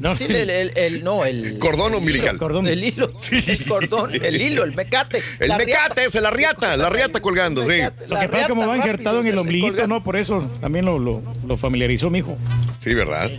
No, 0.00 0.14
sí, 0.16 0.24
el, 0.24 0.50
el- 0.50 0.72
el- 0.76 1.04
no, 1.04 1.24
el 1.24 1.58
Cordón 1.60 1.94
umbilical. 1.94 2.36
Cordón. 2.38 2.66
el 2.66 2.82
hilo, 2.82 3.12
el 3.52 3.64
cordón, 3.66 4.12
el 4.14 4.40
hilo, 4.40 4.64
el 4.64 4.74
mecate. 4.74 5.22
El 5.40 5.48
la 5.48 5.58
mecate 5.58 5.72
riata. 5.94 6.04
ese, 6.04 6.20
la 6.20 6.30
riata, 6.30 6.76
la 6.76 6.90
riata 6.90 7.20
colgando, 7.20 7.62
sí. 7.64 7.80
Lo 8.08 8.18
que 8.18 8.28
pasa 8.28 8.42
es 8.42 8.48
como 8.48 8.62
va 8.62 8.68
rápido, 8.68 8.86
injertado 8.86 9.20
en 9.20 9.26
el 9.26 9.38
ombliguito. 9.38 9.86
¿no? 9.86 10.02
Por 10.02 10.16
eso 10.16 10.48
también 10.60 10.84
lo, 10.84 10.98
lo, 10.98 11.22
lo 11.46 11.56
familiarizó 11.56 12.10
mi 12.10 12.18
hijo. 12.18 12.36
Sí, 12.78 12.94
¿verdad? 12.94 13.30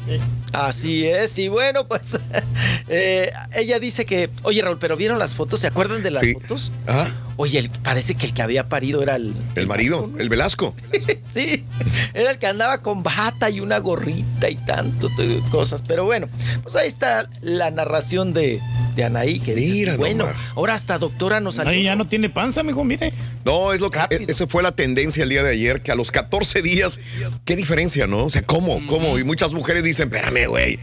Así 0.54 1.06
es, 1.08 1.38
y 1.40 1.48
bueno, 1.48 1.88
pues 1.88 2.20
eh, 2.88 3.32
ella 3.54 3.80
dice 3.80 4.06
que, 4.06 4.30
oye 4.44 4.62
Raúl, 4.62 4.78
pero 4.80 4.96
¿vieron 4.96 5.20
las 5.20 5.34
fotos? 5.36 5.60
¿Se 5.60 5.68
acuerdan 5.68 6.04
de 6.04 6.12
las 6.12 6.22
Sí. 6.22 6.34
fotos? 6.34 6.72
Ah, 6.88 7.08
Oye, 7.38 7.60
el- 7.60 7.70
parece 7.70 8.16
que 8.16 8.26
el 8.28 8.34
que 8.34 8.42
había 8.42 8.68
parido 8.70 9.02
era 9.02 9.16
el... 9.16 9.34
el 9.56 9.68
marido, 9.68 10.12
el 10.20 10.30
Velasco. 10.30 10.76
sí, 11.32 11.66
era 12.14 12.32
el 12.32 12.38
que 12.40 12.48
andaba 12.48 12.82
con 12.82 13.04
bata 13.04 13.50
y 13.50 13.60
una 13.60 13.80
gorrita 13.80 14.50
y 14.50 14.56
tanto 14.56 15.10
de 15.18 15.40
cosas. 15.52 15.82
Pero 15.88 16.06
bueno, 16.06 16.28
pues 16.62 16.76
ahí 16.76 16.88
está 16.88 17.30
la 17.42 17.72
narración 17.72 18.34
de, 18.34 18.60
de 18.96 19.04
Anaí, 19.04 19.40
que 19.40 19.56
dice, 19.56 19.74
Mira 19.74 19.98
bueno, 19.98 20.26
nomás. 20.26 20.50
ahora 20.56 20.74
hasta 20.76 20.98
doctora 20.98 21.40
nos 21.40 21.56
salió. 21.56 21.72
Ahí 21.72 21.84
ya 21.84 21.96
no 21.96 22.06
tiene 22.08 22.30
panza, 22.30 22.62
mijo, 22.64 22.84
mire. 22.84 23.14
No, 23.46 23.74
es 23.74 23.82
lo 23.82 23.92
que 23.92 24.00
Rápido. 24.00 24.24
esa 24.28 24.48
fue 24.48 24.64
la 24.64 24.72
tendencia 24.72 25.24
el 25.24 25.30
día 25.30 25.44
de 25.44 25.52
ayer, 25.52 25.82
que 25.82 25.92
a 25.92 25.96
los 25.96 26.12
14 26.12 26.62
días, 26.62 27.00
qué 27.44 27.56
diferencia, 27.58 28.08
¿no? 28.08 28.26
O 28.26 28.30
sea, 28.30 28.42
¿cómo? 28.44 28.80
¿Cómo? 28.88 29.20
Y 29.20 29.26
muchas 29.26 29.52
mujeres 29.52 29.84
dicen, 29.84 30.08
espérame, 30.14 30.48
güey, 30.48 30.80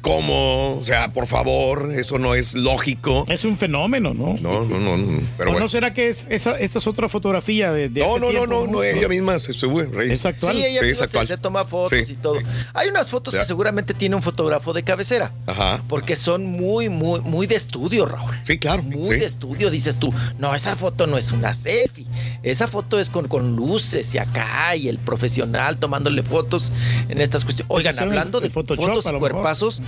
¿cómo? 0.00 0.78
O 0.78 0.84
sea, 0.84 1.12
por 1.12 1.26
favor, 1.26 1.92
eso 1.94 2.18
no 2.18 2.34
es 2.34 2.54
lógico. 2.54 3.26
Es 3.28 3.44
un 3.44 3.56
fenómeno, 3.56 4.14
¿no? 4.14 4.34
No, 4.40 4.64
no, 4.64 4.78
no, 4.80 4.96
no, 4.96 5.20
pero 5.36 5.50
¿O 5.50 5.52
bueno. 5.52 5.66
no 5.66 5.68
será 5.68 5.89
que 5.94 6.08
es 6.08 6.26
esa, 6.30 6.52
esta 6.58 6.78
es 6.78 6.86
otra 6.86 7.08
fotografía 7.08 7.72
de, 7.72 7.88
de 7.88 8.00
No, 8.00 8.18
no, 8.18 8.26
no, 8.26 8.30
tiempo, 8.30 8.46
no, 8.46 8.66
no, 8.66 8.82
ella 8.82 9.08
misma 9.08 9.38
se 9.38 9.52
sube, 9.52 9.86
Reyes. 9.86 10.18
Es 10.18 10.26
actual. 10.26 10.56
Sí, 10.56 10.64
ella 10.64 10.80
Sí, 10.80 10.86
misma 10.86 10.92
es 10.92 10.98
se, 10.98 11.04
actual. 11.18 11.26
se 11.26 11.36
toma 11.38 11.64
fotos 11.64 12.06
Sí. 12.06 12.12
y 12.12 12.16
todo. 12.16 12.38
Hay 12.74 12.88
unas 12.88 13.10
fotos 13.10 13.34
Ya. 13.34 13.40
que 13.40 13.46
seguramente 13.46 13.94
tiene 13.94 14.16
un 14.16 14.22
fotógrafo 14.22 14.72
de 14.72 14.82
cabecera. 14.82 15.32
Ajá. 15.46 15.82
Porque 15.88 16.16
son 16.16 16.46
muy, 16.46 16.88
muy, 16.88 17.20
muy 17.20 17.46
de 17.46 17.56
estudio, 17.56 18.06
Raúl. 18.06 18.38
Sí, 18.42 18.58
claro. 18.58 18.82
Muy 18.82 19.04
sí. 19.04 19.14
de 19.20 19.26
estudio, 19.26 19.70
dices 19.70 19.98
tú. 19.98 20.12
No, 20.38 20.54
esa 20.54 20.76
foto 20.76 21.06
no 21.06 21.18
es 21.18 21.32
una 21.32 21.52
selfie. 21.54 22.06
Esa 22.42 22.68
foto 22.68 22.98
es 22.98 23.10
con, 23.10 23.28
con 23.28 23.56
luces 23.56 24.14
y 24.14 24.18
acá 24.18 24.74
y 24.76 24.88
el 24.88 24.98
profesional 24.98 25.76
tomándole 25.78 26.22
fotos 26.22 26.72
en 27.08 27.20
estas 27.20 27.44
cuestiones. 27.44 27.70
Oigan, 27.74 27.98
hablando 27.98 28.38
el 28.38 28.44
de 28.44 28.50
Photoshop, 28.50 28.86
fotos 28.86 29.06
y 29.06 29.18
cuerpazos, 29.18 29.82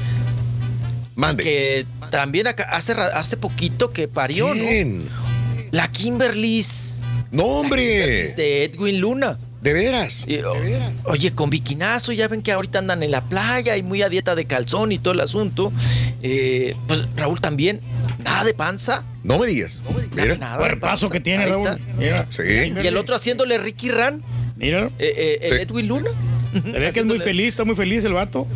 Mande. 1.15 1.43
que 1.45 1.87
también 2.11 2.47
acá, 2.47 2.65
hace, 2.71 2.93
hace 2.93 3.37
poquito 3.37 3.93
que 3.93 4.09
parió, 4.09 4.51
¿Quién? 4.53 5.05
¿no? 5.07 5.11
La 5.73 5.91
Kimberly. 5.91 6.65
No, 7.33 7.45
hombre. 7.45 8.33
De 8.35 8.65
Edwin 8.65 9.01
Luna. 9.01 9.39
De 9.63 9.73
veras. 9.73 10.25
Y, 10.29 10.39
o- 10.41 10.55
Oye, 11.05 11.33
con 11.33 11.49
biquinazo, 11.51 12.13
ya 12.13 12.29
ven 12.29 12.43
que 12.43 12.53
ahorita 12.53 12.79
andan 12.81 13.03
en 13.03 13.11
la 13.11 13.21
playa 13.23 13.77
y 13.77 13.83
muy 13.83 14.03
a 14.03 14.09
dieta 14.09 14.35
de 14.35 14.45
calzón 14.45 14.93
y 14.93 14.99
todo 14.99 15.15
el 15.15 15.21
asunto. 15.21 15.73
Eh, 16.23 16.75
pues 16.89 17.05
Raúl 17.17 17.41
también, 17.41 17.81
nada 18.23 18.45
de 18.45 18.55
panza. 18.55 19.05
No 19.25 19.39
me 19.39 19.47
digas. 19.47 19.81
Mira. 20.15 20.37
Nada 20.37 20.55
de 20.55 20.59
Cuerpazo 20.59 21.09
que 21.11 21.21
tiene, 21.21 21.47
Raúl. 21.47 21.69
Mira. 21.97 22.27
Sí. 22.29 22.43
Y 22.43 22.87
el 22.87 22.97
otro 22.97 23.15
haciéndole 23.15 23.57
Ricky 23.59 23.89
Ran, 23.91 24.23
Mira. 24.57 24.91
eh, 24.99 25.13
eh, 25.17 25.39
el 25.43 25.57
Sí. 25.57 25.63
Edwin 25.63 25.89
Luna. 25.89 26.11
Se 26.53 26.61
ve 26.73 26.91
que 26.93 27.01
es 27.01 27.07
muy 27.07 27.21
feliz, 27.21 27.49
está 27.49 27.65
muy 27.65 27.77
feliz 27.77 28.05
el 28.05 28.13
vato. 28.13 28.47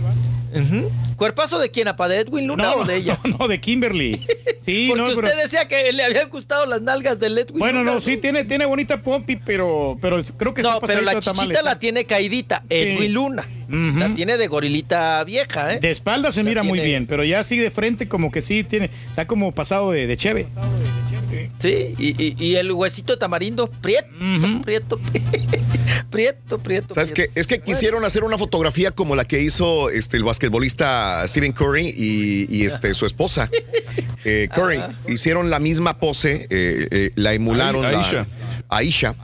¿Cuerpazo 1.16 1.58
de 1.58 1.70
quién, 1.70 1.88
apa? 1.88 2.08
¿De 2.08 2.18
Edwin 2.20 2.46
Luna 2.46 2.64
No, 2.64 2.74
o 2.76 2.84
de 2.84 2.96
ella? 2.96 3.18
no, 3.24 3.36
no, 3.40 3.48
de 3.48 3.60
Kimberly. 3.60 4.20
Sí, 4.60 4.86
Porque 4.88 5.02
no, 5.02 5.08
usted 5.08 5.22
pero- 5.22 5.36
decía 5.36 5.66
que 5.68 5.92
le 5.92 6.02
habían 6.04 6.28
gustado 6.30 6.66
las 6.66 6.82
nalgas 6.82 7.18
del 7.20 7.38
Edwin 7.38 7.58
Bueno, 7.58 7.80
Luna. 7.80 7.94
no, 7.94 8.00
sí 8.00 8.16
tiene, 8.16 8.44
tiene 8.44 8.66
bonita 8.66 9.02
pompi, 9.02 9.36
pero, 9.36 9.96
pero 10.00 10.22
creo 10.36 10.52
que 10.54 10.62
No, 10.62 10.80
pero 10.80 11.00
la 11.02 11.12
de 11.14 11.20
chichita 11.20 11.34
tamales, 11.34 11.62
la 11.64 11.72
¿eh? 11.72 11.76
tiene 11.80 12.04
caidita, 12.04 12.62
Edwin 12.68 13.12
Luna. 13.12 13.48
La 13.68 14.14
tiene 14.14 14.36
de 14.36 14.46
gorilita 14.46 15.24
vieja, 15.24 15.74
¿eh? 15.74 15.80
De 15.80 15.90
espalda 15.90 16.30
se 16.30 16.42
La 16.44 16.48
mira 16.50 16.62
muy 16.62 16.78
bien, 16.80 17.06
pero 17.06 17.24
ya 17.24 17.40
así 17.40 17.56
de 17.58 17.70
frente 17.70 18.06
como 18.08 18.30
que 18.30 18.40
sí 18.40 18.62
tiene, 18.62 18.90
está 19.08 19.26
como 19.26 19.50
pasado 19.52 19.90
de, 19.90 20.06
de 20.06 20.16
cheve. 20.16 20.46
Sí, 21.56 21.94
y, 21.98 22.22
y- 22.22 22.34
y 22.38 22.56
el 22.56 22.70
huesito 22.72 23.14
de 23.14 23.18
tamarindo, 23.18 23.68
prieto, 23.68 24.08
prieto, 24.62 25.00
prieto, 26.10 26.58
prieto. 26.58 26.94
¿Sabes. 26.94 27.12
Es 27.34 27.46
que 27.46 27.58
quisieron 27.60 28.04
hacer 28.04 28.24
una 28.24 28.38
fotografía 28.38 28.90
como 28.90 29.16
la 29.16 29.24
que 29.24 29.42
hizo 29.42 29.90
este, 29.90 30.16
el 30.16 30.24
basquetbolista 30.24 31.26
Stephen 31.28 31.52
Curry 31.52 31.92
y, 31.96 32.46
y, 32.54 32.64
este, 32.64 32.94
su 32.94 33.06
esposa. 33.06 33.50
eh, 34.24 34.48
Curry. 34.54 34.80
Hicieron 35.08 35.50
la 35.50 35.58
misma 35.58 35.98
pose, 35.98 36.46
eh, 36.50 36.88
eh, 36.90 37.10
la 37.14 37.32
emularon. 37.34 37.82
La- 37.82 38.26
Aisha. 38.68 39.14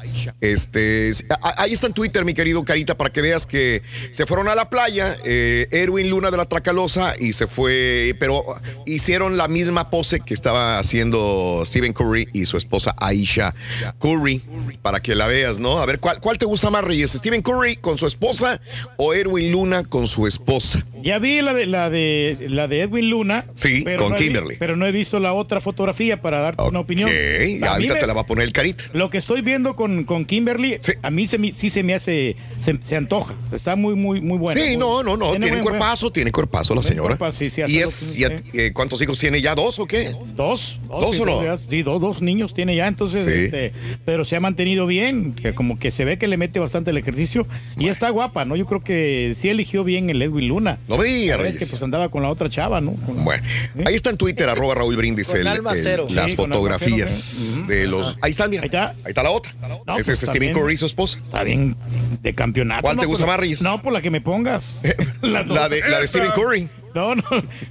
Este, 0.40 1.10
ahí 1.56 1.72
está 1.72 1.86
en 1.86 1.92
Twitter, 1.92 2.24
mi 2.24 2.34
querido 2.34 2.64
Carita, 2.64 2.96
para 2.96 3.10
que 3.10 3.20
veas 3.22 3.46
que 3.46 3.82
se 4.10 4.26
fueron 4.26 4.48
a 4.48 4.54
la 4.54 4.68
playa, 4.70 5.16
eh, 5.24 5.66
Erwin 5.70 6.10
Luna 6.10 6.30
de 6.30 6.36
la 6.36 6.44
Tracalosa, 6.46 7.14
y 7.18 7.32
se 7.32 7.46
fue, 7.46 8.14
pero 8.20 8.42
hicieron 8.86 9.36
la 9.36 9.48
misma 9.48 9.90
pose 9.90 10.20
que 10.20 10.34
estaba 10.34 10.78
haciendo 10.78 11.62
Stephen 11.66 11.92
Curry 11.92 12.28
y 12.32 12.46
su 12.46 12.56
esposa 12.56 12.94
Aisha 12.98 13.54
Curry, 13.98 14.40
para 14.82 15.00
que 15.00 15.14
la 15.14 15.26
veas, 15.26 15.58
¿no? 15.58 15.78
A 15.78 15.86
ver, 15.86 15.98
¿cuál, 16.00 16.20
cuál 16.20 16.38
te 16.38 16.44
gusta 16.46 16.70
más, 16.70 16.84
Reyes? 16.84 17.12
¿Stephen 17.12 17.42
Curry 17.42 17.76
con 17.76 17.98
su 17.98 18.06
esposa 18.06 18.60
o 18.96 19.14
Erwin 19.14 19.50
Luna 19.52 19.82
con 19.84 20.06
su 20.06 20.26
esposa? 20.26 20.84
Ya 21.02 21.18
vi 21.18 21.40
la 21.42 21.52
de 21.54 21.66
la 21.66 21.90
de 21.90 22.36
la 22.48 22.68
de 22.68 22.82
Edwin 22.82 23.10
Luna. 23.10 23.46
Sí, 23.54 23.82
pero 23.84 24.02
con 24.04 24.10
no 24.12 24.16
he 24.16 24.20
vi- 24.20 24.24
Kimberly. 24.26 24.56
pero 24.58 24.76
no 24.76 24.86
he 24.86 24.92
visto 24.92 25.18
la 25.18 25.32
otra 25.32 25.60
fotografía 25.60 26.20
para 26.22 26.40
darte 26.40 26.62
una 26.62 26.80
opinión. 26.80 27.10
Ahorita 27.10 27.94
me- 27.94 28.00
te 28.00 28.06
la 28.06 28.14
va 28.14 28.20
a 28.20 28.26
poner 28.26 28.44
el 28.44 28.52
Carita. 28.52 28.84
Lo 28.92 29.10
que 29.10 29.18
estoy 29.18 29.31
viendo 29.40 29.74
con, 29.76 30.04
con 30.04 30.26
Kimberly, 30.26 30.78
a 31.02 31.10
mí 31.10 31.26
se 31.26 31.38
me- 31.38 31.54
sí 31.54 31.70
se 31.70 31.82
me 31.82 31.94
hace, 31.94 32.36
se, 32.60 32.76
se 32.82 32.96
antoja. 32.96 33.34
Está 33.52 33.76
muy, 33.76 33.94
muy, 33.94 34.20
muy 34.20 34.36
bueno. 34.36 34.60
Sí, 34.60 34.68
Muy- 34.70 34.76
no, 34.76 35.02
no, 35.02 35.16
no, 35.16 35.30
tiene 35.30 35.48
buen- 35.50 35.62
cuerpazo, 35.62 36.10
tiene 36.12 36.30
cuerpazo 36.32 36.74
la 36.74 36.82
señora. 36.82 37.16
sí, 37.32 37.48
sí, 37.48 37.62
¿Y 37.66 37.78
es, 37.78 38.16
que- 38.52 38.66
eh, 38.66 38.72
cuántos 38.72 39.00
hijos 39.00 39.18
tiene 39.18 39.40
ya? 39.40 39.54
¿Dos 39.54 39.78
o 39.78 39.86
qué? 39.86 40.14
Dos, 40.36 40.78
¿Dos 40.88 41.16
sí, 41.16 41.22
o 41.22 41.26
no? 41.26 41.42
ya- 41.42 41.56
Sí, 41.56 41.82
dos, 41.82 42.00
dos 42.00 42.20
niños 42.20 42.52
tiene 42.52 42.76
ya, 42.76 42.86
entonces, 42.88 43.22
Sí. 43.24 43.30
este, 43.44 43.72
pero 44.04 44.24
se 44.24 44.36
ha 44.36 44.40
mantenido 44.40 44.86
bien, 44.86 45.32
que 45.34 45.54
como 45.54 45.78
que 45.78 45.90
se 45.92 46.04
ve 46.04 46.18
que 46.18 46.26
le 46.28 46.36
mete 46.36 46.58
bastante 46.60 46.90
el 46.90 46.96
ejercicio 46.98 47.46
y 47.78 47.88
está 47.88 48.10
guapa, 48.10 48.44
¿no? 48.44 48.56
Yo 48.56 48.66
creo 48.66 48.82
que 48.82 49.32
sí 49.36 49.48
eligió 49.48 49.84
bien 49.84 50.10
el 50.10 50.20
Edwin 50.20 50.48
Luna. 50.48 50.78
No 50.88 50.98
me 50.98 51.04
digas, 51.04 51.38
Reyes. 51.38 51.58
que 51.58 51.66
pues 51.66 51.82
andaba 51.82 52.08
con 52.08 52.22
la 52.22 52.28
otra 52.28 52.50
chava, 52.50 52.80
¿no? 52.80 52.92
Con- 52.92 53.24
Bueno, 53.24 53.42
ahí 53.86 53.94
está 53.94 54.10
en 54.10 54.16
Twitter, 54.16 54.48
arroba 54.48 54.74
Raúl 54.74 54.96
Brindis, 54.96 55.32
el- 55.34 55.44
las 55.44 56.34
fotografías 56.34 57.60
de 57.66 57.86
los. 57.86 58.16
Ahí 58.20 58.30
están, 58.32 58.50
mira. 58.50 58.62
Ahí 58.62 58.66
está. 58.66 58.94
La 59.22 59.30
otra. 59.30 59.52
No, 59.86 59.96
Ese 59.98 60.12
pues, 60.12 60.22
es 60.22 60.28
Stephen. 60.28 60.52
Curry 60.54 60.74
y 60.74 60.78
su 60.78 60.86
esposa. 60.86 61.18
Está 61.22 61.42
bien 61.44 61.76
de 62.22 62.34
campeonato. 62.34 62.82
¿Cuál 62.82 62.98
te 62.98 63.06
gusta 63.06 63.24
la- 63.24 63.32
más, 63.32 63.40
Reyes? 63.40 63.62
No, 63.62 63.82
por 63.82 63.92
la 63.92 64.00
que 64.00 64.10
me 64.10 64.20
pongas. 64.20 64.80
La 65.22 65.42
de, 65.68 65.80
la 65.88 66.00
de 66.00 66.08
Stephen 66.08 66.30
Curry. 66.34 66.68
No, 66.94 67.14
no, 67.14 67.22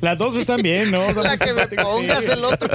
las 0.02 0.18
dos 0.18 0.36
están 0.36 0.62
bien, 0.64 0.90
¿no? 0.90 1.06
La 1.22 1.38
que 1.38 1.54
me 1.54 1.68
pongas 1.68 2.28
el 2.28 2.44
otro. 2.44 2.68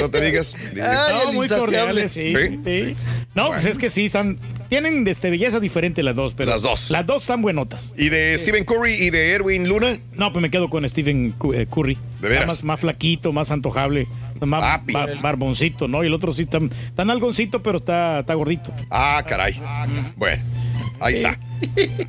No 0.00 0.08
te 0.10 0.20
digas. 0.20 0.54
Ay, 0.80 1.26
no, 1.26 1.32
muy 1.32 1.48
cordiales, 1.48 2.12
sí. 2.12 2.28
¿Sí? 2.30 2.60
sí. 2.64 2.96
No, 3.34 3.48
pues 3.48 3.64
es 3.64 3.78
que 3.78 3.90
sí, 3.90 4.04
están, 4.04 4.38
tienen 4.68 5.06
este, 5.08 5.30
belleza 5.30 5.58
diferente 5.58 6.04
las 6.04 6.14
dos, 6.14 6.34
pero 6.34 6.50
Las 6.50 6.62
dos. 6.62 6.90
Las 6.92 7.04
dos 7.04 7.22
están 7.22 7.42
buenotas. 7.42 7.92
¿Y 7.96 8.08
de 8.08 8.38
Stephen 8.38 8.64
Curry 8.64 8.92
y 8.94 9.10
de 9.10 9.32
Erwin 9.32 9.68
Luna? 9.68 9.98
No, 10.12 10.32
pues 10.32 10.42
me 10.42 10.50
quedo 10.50 10.70
con 10.70 10.88
Stephen 10.88 11.34
eh, 11.54 11.66
Curry. 11.68 11.98
¿De 12.20 12.28
veras? 12.28 12.42
Está 12.42 12.52
Más, 12.52 12.64
más 12.64 12.80
flaquito, 12.80 13.32
más 13.32 13.50
antojable, 13.50 14.06
bar- 14.40 15.20
barboncito, 15.20 15.88
¿no? 15.88 16.02
Y 16.04 16.06
el 16.08 16.14
otro 16.14 16.32
sí 16.32 16.42
está 16.42 16.58
tan 16.94 17.10
algoncito, 17.10 17.62
pero 17.62 17.78
está, 17.78 18.20
está 18.20 18.34
gordito. 18.34 18.72
Ah, 18.90 19.22
caray. 19.26 19.60
Bueno, 20.16 20.42
ahí 21.00 21.14
está. 21.14 21.38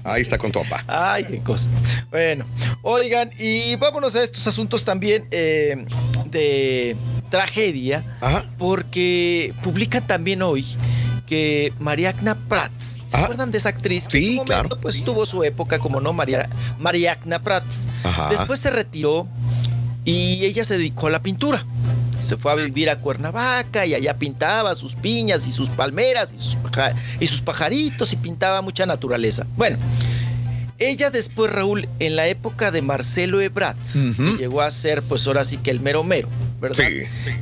Ahí 0.04 0.22
está 0.22 0.38
con 0.38 0.52
topa. 0.52 0.84
Ay, 0.88 1.24
qué 1.26 1.40
cosa. 1.40 1.70
Bueno, 2.12 2.46
oigan, 2.82 3.32
y 3.40 3.76
vámonos 3.78 4.16
a 4.16 4.24
estos 4.24 4.46
asuntos 4.48 4.84
también 4.84 5.26
eh, 5.32 5.86
de 6.30 6.96
tragedia, 7.30 8.04
porque 8.58 9.54
publican 9.64 10.06
también 10.06 10.42
hoy 10.42 10.66
que 11.26 11.74
Mariagna 11.80 12.36
Prats, 12.48 13.02
¿se 13.08 13.18
acuerdan 13.18 13.52
de 13.52 13.58
esa 13.58 13.70
actriz? 13.70 14.08
Que 14.08 14.18
en 14.20 14.24
su 14.38 14.44
momento, 14.46 14.80
Pues 14.80 15.04
tuvo 15.04 15.26
su 15.26 15.44
época, 15.44 15.80
como 15.80 16.00
no, 16.00 16.14
María, 16.14 16.48
Mariagna 16.80 17.40
Prats. 17.40 17.88
Ajá. 18.04 18.30
Después 18.30 18.60
se 18.60 18.70
retiró 18.70 19.28
y 20.04 20.46
ella 20.46 20.64
se 20.66 20.78
dedicó 20.78 21.08
a 21.08 21.10
la 21.10 21.24
pintura. 21.24 21.64
Se 22.20 22.38
fue 22.38 22.52
a 22.52 22.56
vivir 22.56 22.90
a 22.90 22.98
Cuernavaca 23.00 23.86
y 23.86 23.94
allá 23.94 24.16
pintaba 24.18 24.74
sus 24.76 24.96
piñas 24.96 25.46
y 25.48 25.52
sus 25.52 25.70
palmeras 25.70 26.34
y 26.34 26.42
sus, 26.42 26.56
paja- 26.56 26.94
y 27.20 27.28
sus 27.28 27.42
pajaritos 27.42 28.14
y 28.14 28.16
pintaba 28.18 28.62
mucha 28.62 28.86
naturaleza. 28.86 29.46
Bueno, 29.58 29.78
ella 30.78 31.10
después, 31.10 31.52
Raúl, 31.52 31.88
en 32.00 32.16
la 32.16 32.28
época 32.28 32.72
de 32.72 32.82
Marcelo 32.82 33.40
Ebrard, 33.42 33.78
que 33.94 34.38
llegó 34.38 34.62
a 34.62 34.72
ser 34.72 35.02
pues 35.04 35.26
ahora 35.28 35.46
sí 35.46 35.58
que 35.58 35.72
el 35.72 35.80
mero 35.80 36.04
mero, 36.04 36.28
¿verdad? 36.60 36.86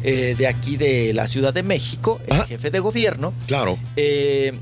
Eh, 0.03 0.35
de 0.38 0.48
aquí 0.48 0.77
de 0.77 1.14
la 1.14 1.26
Ciudad 1.27 1.53
de 1.53 1.64
México, 1.64 2.19
el 2.27 2.43
jefe 2.45 2.69
de 2.69 2.80
gobierno. 2.80 3.34
Claro. 3.48 3.77
Eh, 3.95 4.53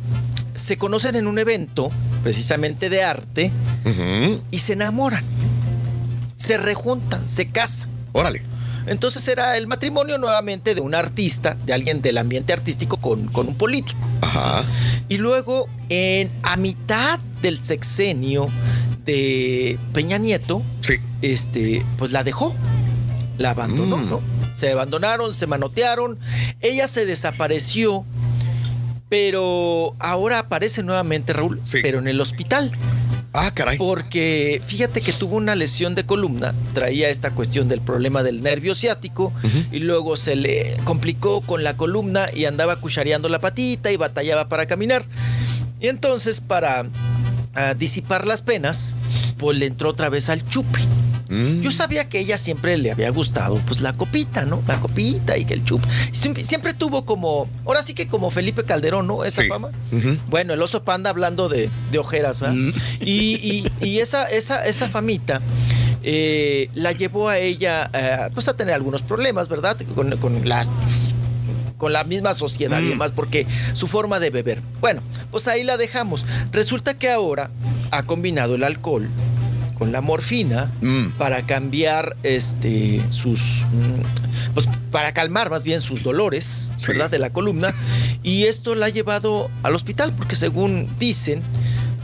se 0.53 0.77
conocen 0.77 1.15
en 1.15 1.27
un 1.27 1.38
evento, 1.40 1.91
precisamente 2.23 2.90
de 2.90 3.03
arte, 3.03 3.51
y 4.51 4.59
se 4.59 4.73
enamoran. 4.73 5.23
Se 6.38 6.57
rejuntan, 6.57 7.27
se 7.30 7.48
casan. 7.49 7.90
Órale. 8.14 8.41
Entonces 8.88 9.27
era 9.27 9.58
el 9.58 9.68
matrimonio 9.68 10.18
nuevamente 10.18 10.76
de 10.76 10.82
un 10.82 10.95
artista, 10.95 11.56
de 11.66 11.74
alguien 11.74 12.01
del 12.01 12.18
ambiente 12.18 12.53
artístico 12.53 12.98
con, 12.98 13.27
con 13.27 13.48
un 13.48 13.56
político. 13.56 14.00
Ajá. 14.22 14.64
Y 15.10 15.18
luego, 15.18 15.68
en, 15.90 16.32
a 16.43 16.56
mitad 16.58 17.19
del 17.42 17.64
sexenio 17.64 18.50
de 19.06 19.77
Peña 19.93 20.18
Nieto, 20.18 20.61
este, 21.22 21.85
pues 21.98 22.11
la 22.11 22.24
dejó. 22.24 22.56
La 23.38 23.51
abandonó, 23.51 23.98
Mm. 23.98 24.10
¿no? 24.10 24.22
Se 24.53 24.72
abandonaron, 24.72 25.34
se 25.34 25.48
manotearon. 25.48 26.19
Ella 26.60 26.88
se 26.88 27.06
desapareció, 27.06 28.06
pero 29.10 29.93
ahora 30.00 30.40
aparece 30.40 30.84
nuevamente, 30.84 31.34
Raúl, 31.34 31.61
pero 31.82 32.00
en 32.00 32.08
el 32.08 32.22
hospital. 32.22 32.72
Ah, 33.34 33.51
caray. 33.53 33.77
Porque 33.77 34.61
fíjate 34.66 35.00
que 35.01 35.14
tuvo 35.14 35.38
una 35.38 35.56
lesión 35.56 35.95
de 35.95 36.06
columna, 36.06 36.53
traía 36.74 37.10
esta 37.10 37.32
cuestión 37.32 37.69
del 37.69 37.80
problema 37.80 38.24
del 38.24 38.43
nervio 38.43 38.76
ciático 38.76 39.32
y 39.72 39.80
luego 39.80 40.18
se 40.18 40.35
le 40.35 40.76
complicó 40.84 41.42
con 41.42 41.64
la 41.64 41.77
columna 41.77 42.27
y 42.34 42.45
andaba 42.45 42.76
cuchareando 42.76 43.30
la 43.30 43.40
patita 43.40 43.92
y 43.92 43.98
batallaba 43.98 44.50
para 44.50 44.66
caminar. 44.66 45.06
Y 45.80 45.88
entonces 45.88 46.42
para 46.42 46.85
ah, 47.56 47.74
disipar 47.74 48.27
las 48.27 48.42
penas, 48.42 48.98
pues 49.38 49.58
le 49.58 49.66
entró 49.66 49.90
otra 49.90 50.10
vez 50.10 50.30
al 50.30 50.45
chupe. 50.50 50.82
Yo 51.61 51.72
sabía 51.72 52.10
que 52.10 52.19
ella 52.19 52.38
siempre 52.38 52.77
le 52.77 52.92
había 52.92 53.10
gustado, 53.10 53.61
pues 53.66 53.80
la 53.80 53.93
copita, 53.93 54.43
¿no? 54.45 54.61
La 54.68 54.80
copita 54.80 55.38
y 55.38 55.45
que 55.45 55.53
el 55.53 55.64
chup. 55.64 55.82
Siempre, 56.11 56.43
siempre 56.43 56.74
tuvo 56.74 57.06
como, 57.06 57.48
ahora 57.66 57.84
sí 57.84 57.93
que 57.93 58.08
como 58.08 58.32
Felipe 58.32 58.64
Calderón, 58.64 59.08
¿no? 59.08 59.24
Esa 59.24 59.42
fama. 59.50 59.69
Bueno, 60.30 60.53
el 60.53 60.61
oso 60.61 60.84
panda 60.84 61.10
hablando 61.10 61.48
de, 61.48 61.69
de 61.92 61.98
ojeras, 62.00 62.42
¿verdad? 62.42 62.56
Y, 63.00 63.11
y- 63.11 63.72
y 63.82 64.00
esa, 64.00 64.26
esa, 64.26 64.66
esa 64.66 64.90
famita 64.90 65.42
eh, 66.03 66.69
la 66.76 66.92
llevó 66.92 67.30
a 67.30 67.38
ella 67.38 67.90
eh, 67.93 68.30
pues 68.34 68.48
a 68.50 68.53
tener 68.58 68.74
algunos 68.74 69.01
problemas, 69.01 69.48
¿verdad? 69.48 69.77
Con, 69.95 70.18
con 70.18 70.48
las 70.48 70.69
con 71.77 71.93
la 71.93 72.03
misma 72.03 72.34
sociedad 72.35 72.80
y 72.80 72.90
demás, 72.90 73.11
porque 73.11 73.48
su 73.74 73.88
forma 73.88 74.19
de 74.19 74.30
beber. 74.30 74.61
Bueno, 74.82 75.01
pues 75.32 75.48
ahí 75.48 75.64
la 75.64 75.77
dejamos. 75.77 76.26
Resulta 76.51 76.93
que 76.95 77.10
ahora 77.10 77.50
ha 77.90 78.03
combinado 78.03 78.53
el 78.56 78.64
alcohol 78.64 79.08
con 79.82 79.92
la 79.92 80.01
morfina 80.01 80.69
para 81.18 81.48
cambiar 81.48 82.16
este 82.22 83.01
sus 83.10 83.66
mm, 83.74 84.53
pues 84.53 84.69
para 84.92 85.11
calmar 85.11 85.50
más 85.50 85.64
bien 85.64 85.82
sus 85.82 86.03
dolores, 86.03 86.72
¿verdad? 86.88 87.10
De 87.10 87.18
la 87.18 87.32
columna 87.32 87.74
y 88.22 88.43
esto 88.43 88.76
la 88.76 88.85
ha 88.85 88.90
llevado 88.90 89.50
al 89.64 89.74
hospital 89.74 90.14
porque 90.16 90.35
según 90.35 90.88
dicen, 91.00 91.42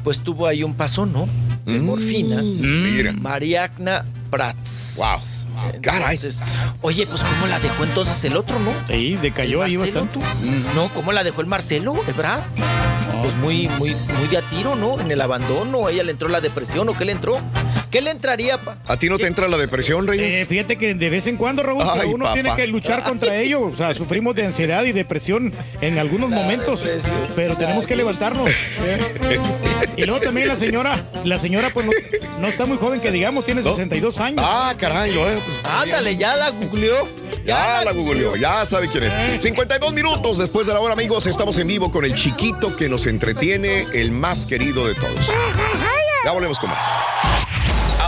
pues 0.04 0.22
tuvo 0.22 0.48
ahí 0.48 0.64
un 0.64 0.74
paso, 0.74 1.06
¿no? 1.06 1.30
De 1.66 1.78
morfina. 1.78 2.42
Mira. 2.42 3.14
Mariagna 3.14 4.04
Prats. 4.30 4.96
Wow. 4.98 5.72
Entonces, 5.74 6.42
oye, 6.82 7.08
pues 7.08 7.22
¿cómo 7.22 7.48
la 7.48 7.60
dejó 7.60 7.84
entonces 7.84 8.24
el 8.26 8.38
otro, 8.38 8.60
no? 8.60 8.72
Sí, 8.88 9.18
decayó 9.22 9.64
¿El 9.64 9.72
ahí 9.72 9.78
bastante. 9.78 10.14
tú? 10.14 10.22
No, 10.76 10.90
¿cómo 10.94 11.12
la 11.12 11.24
dejó 11.24 11.42
el 11.42 11.48
Marcelo, 11.48 11.96
Ebrard? 12.08 12.44
Pues 13.22 13.36
muy, 13.36 13.68
muy, 13.80 13.96
muy 14.18 14.28
de 14.30 14.38
a 14.38 14.42
tiro, 14.44 14.76
¿no? 14.76 15.00
En 15.00 15.10
el 15.12 15.22
abandono, 15.22 15.90
ella 15.90 16.04
le 16.04 16.12
entró 16.12 16.30
la 16.30 16.42
depresión, 16.42 16.88
¿o 16.90 16.94
qué 16.98 17.06
le 17.06 17.14
entró? 17.14 17.40
¿Qué 17.98 18.04
le 18.04 18.12
entraría, 18.12 18.62
pa? 18.62 18.78
¿A 18.86 19.00
ti 19.00 19.10
no 19.10 19.18
te 19.18 19.26
entra 19.26 19.48
la 19.48 19.58
depresión, 19.58 20.06
Eh, 20.06 20.12
Reyes? 20.12 20.48
fíjate 20.48 20.76
que 20.76 20.94
de 20.94 21.10
vez 21.10 21.26
en 21.26 21.36
cuando, 21.36 21.64
Raúl, 21.64 21.82
Ay, 21.82 22.10
uno 22.14 22.26
papá. 22.26 22.34
tiene 22.36 22.56
que 22.56 22.68
luchar 22.68 23.02
contra 23.02 23.36
ello. 23.38 23.62
O 23.64 23.74
sea, 23.76 23.96
sufrimos 23.96 24.36
de 24.36 24.46
ansiedad 24.46 24.84
y 24.84 24.92
depresión 24.92 25.52
en 25.82 25.98
algunos 25.98 26.30
momentos, 26.30 26.84
pero 27.36 27.58
tenemos 27.58 27.88
que 27.88 27.96
levantarnos. 27.96 28.48
¿eh? 28.52 29.40
Y 29.96 30.04
luego 30.04 30.22
también 30.22 30.48
la 30.48 30.56
señora, 30.56 31.04
la 31.24 31.40
señora 31.40 31.72
pues 31.74 31.88
no, 31.88 31.92
no 32.40 32.48
está 32.48 32.68
muy 32.68 32.78
joven 32.78 33.00
que 33.02 33.10
digamos, 33.10 33.44
tiene 33.46 33.64
62 33.64 34.20
años. 34.20 34.46
Ah, 34.48 34.76
caray, 34.78 35.18
eh, 35.18 35.40
pues, 35.44 35.58
Ándale, 35.66 36.16
ya 36.18 36.36
la 36.36 36.52
googleó. 36.52 37.08
Ya 37.48 37.82
la 37.84 37.94
googleó, 37.94 38.36
ya 38.36 38.64
sabe 38.64 38.90
quién 38.90 39.06
es. 39.06 39.42
52 39.42 39.92
minutos 39.92 40.38
después 40.38 40.68
de 40.68 40.74
la 40.74 40.82
hora, 40.82 40.94
amigos, 40.94 41.26
estamos 41.26 41.58
en 41.58 41.68
vivo 41.68 41.90
con 41.90 42.06
el 42.06 42.14
chiquito 42.14 42.76
que 42.76 42.90
nos 42.90 43.08
entretiene, 43.08 43.88
el 43.96 44.12
más 44.12 44.46
querido 44.46 44.88
de 44.88 44.94
todos. 44.94 45.32
Ya 46.24 46.32
volvemos 46.32 46.60
con 46.60 46.70
más. 46.70 46.86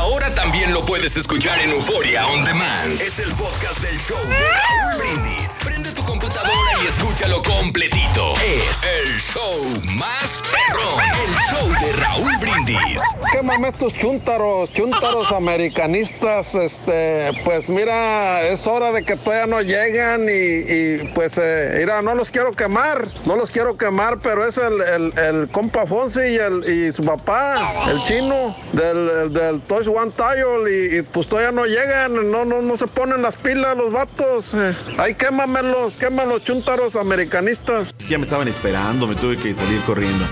Ahora 0.09 0.33
también 0.33 0.73
lo 0.73 0.83
puedes 0.83 1.15
escuchar 1.17 1.59
en 1.59 1.69
Euforia 1.69 2.25
On 2.25 2.43
Demand. 2.43 2.99
Es 2.99 3.19
el 3.19 3.31
podcast 3.35 3.79
del 3.79 3.95
show 3.99 4.17
de 4.17 4.35
Raúl 4.35 4.97
Brindis. 4.97 5.59
Prende 5.63 5.91
tu 5.91 6.03
computadora 6.03 6.68
y 6.83 6.87
escúchalo 6.87 7.41
completito. 7.43 8.33
Es 8.41 8.83
el 8.83 9.19
show 9.19 9.81
más 9.97 10.43
perrón. 10.51 11.03
El 11.27 11.33
show 11.49 11.69
de 11.81 11.93
Raúl 11.93 12.31
Brindis. 12.39 13.01
Quémame 13.31 13.69
estos 13.69 13.93
chúntaros, 13.93 14.71
chúntaros 14.73 15.31
americanistas, 15.31 16.55
este, 16.55 17.31
pues 17.43 17.69
mira, 17.69 18.41
es 18.43 18.65
hora 18.67 18.91
de 18.91 19.03
que 19.03 19.15
todavía 19.15 19.45
no 19.47 19.61
llegan 19.61 20.25
y, 20.29 21.03
pues, 21.13 21.37
eh, 21.41 21.75
mira, 21.79 22.01
no 22.01 22.15
los 22.15 22.29
quiero 22.29 22.51
quemar, 22.53 23.07
no 23.25 23.35
los 23.35 23.51
quiero 23.51 23.77
quemar, 23.77 24.19
pero 24.19 24.47
es 24.47 24.57
el, 24.57 25.13
el, 25.17 25.49
compa 25.51 25.85
Fonsi 25.85 26.21
y, 26.21 26.35
el, 26.37 26.69
y 26.69 26.91
su 26.91 27.03
papá, 27.03 27.57
el 27.89 28.03
chino, 28.03 28.55
del, 28.73 29.09
el- 29.09 29.33
del 29.33 29.61
Toys 29.61 29.87
One 29.87 30.11
Tile 30.11 30.97
y, 30.97 31.01
pues 31.03 31.27
todavía 31.27 31.51
no 31.51 31.65
llegan, 31.65 32.31
no, 32.31 32.45
no, 32.45 32.61
no 32.61 32.77
se 32.77 32.87
ponen 32.87 33.21
las 33.21 33.35
pilas 33.37 33.75
los 33.77 33.91
vatos, 33.91 34.55
ahí 34.97 35.13
quémamelos, 35.15 35.97
quémalos 35.97 36.43
chúntaros 36.43 36.68
americanistas. 36.95 37.95
Ya 38.07 38.17
me 38.19 38.25
estaban 38.25 38.47
esperando, 38.47 39.07
me 39.07 39.15
tuve 39.15 39.37
que 39.37 39.55
salir 39.55 39.81
corriendo. 39.81 40.25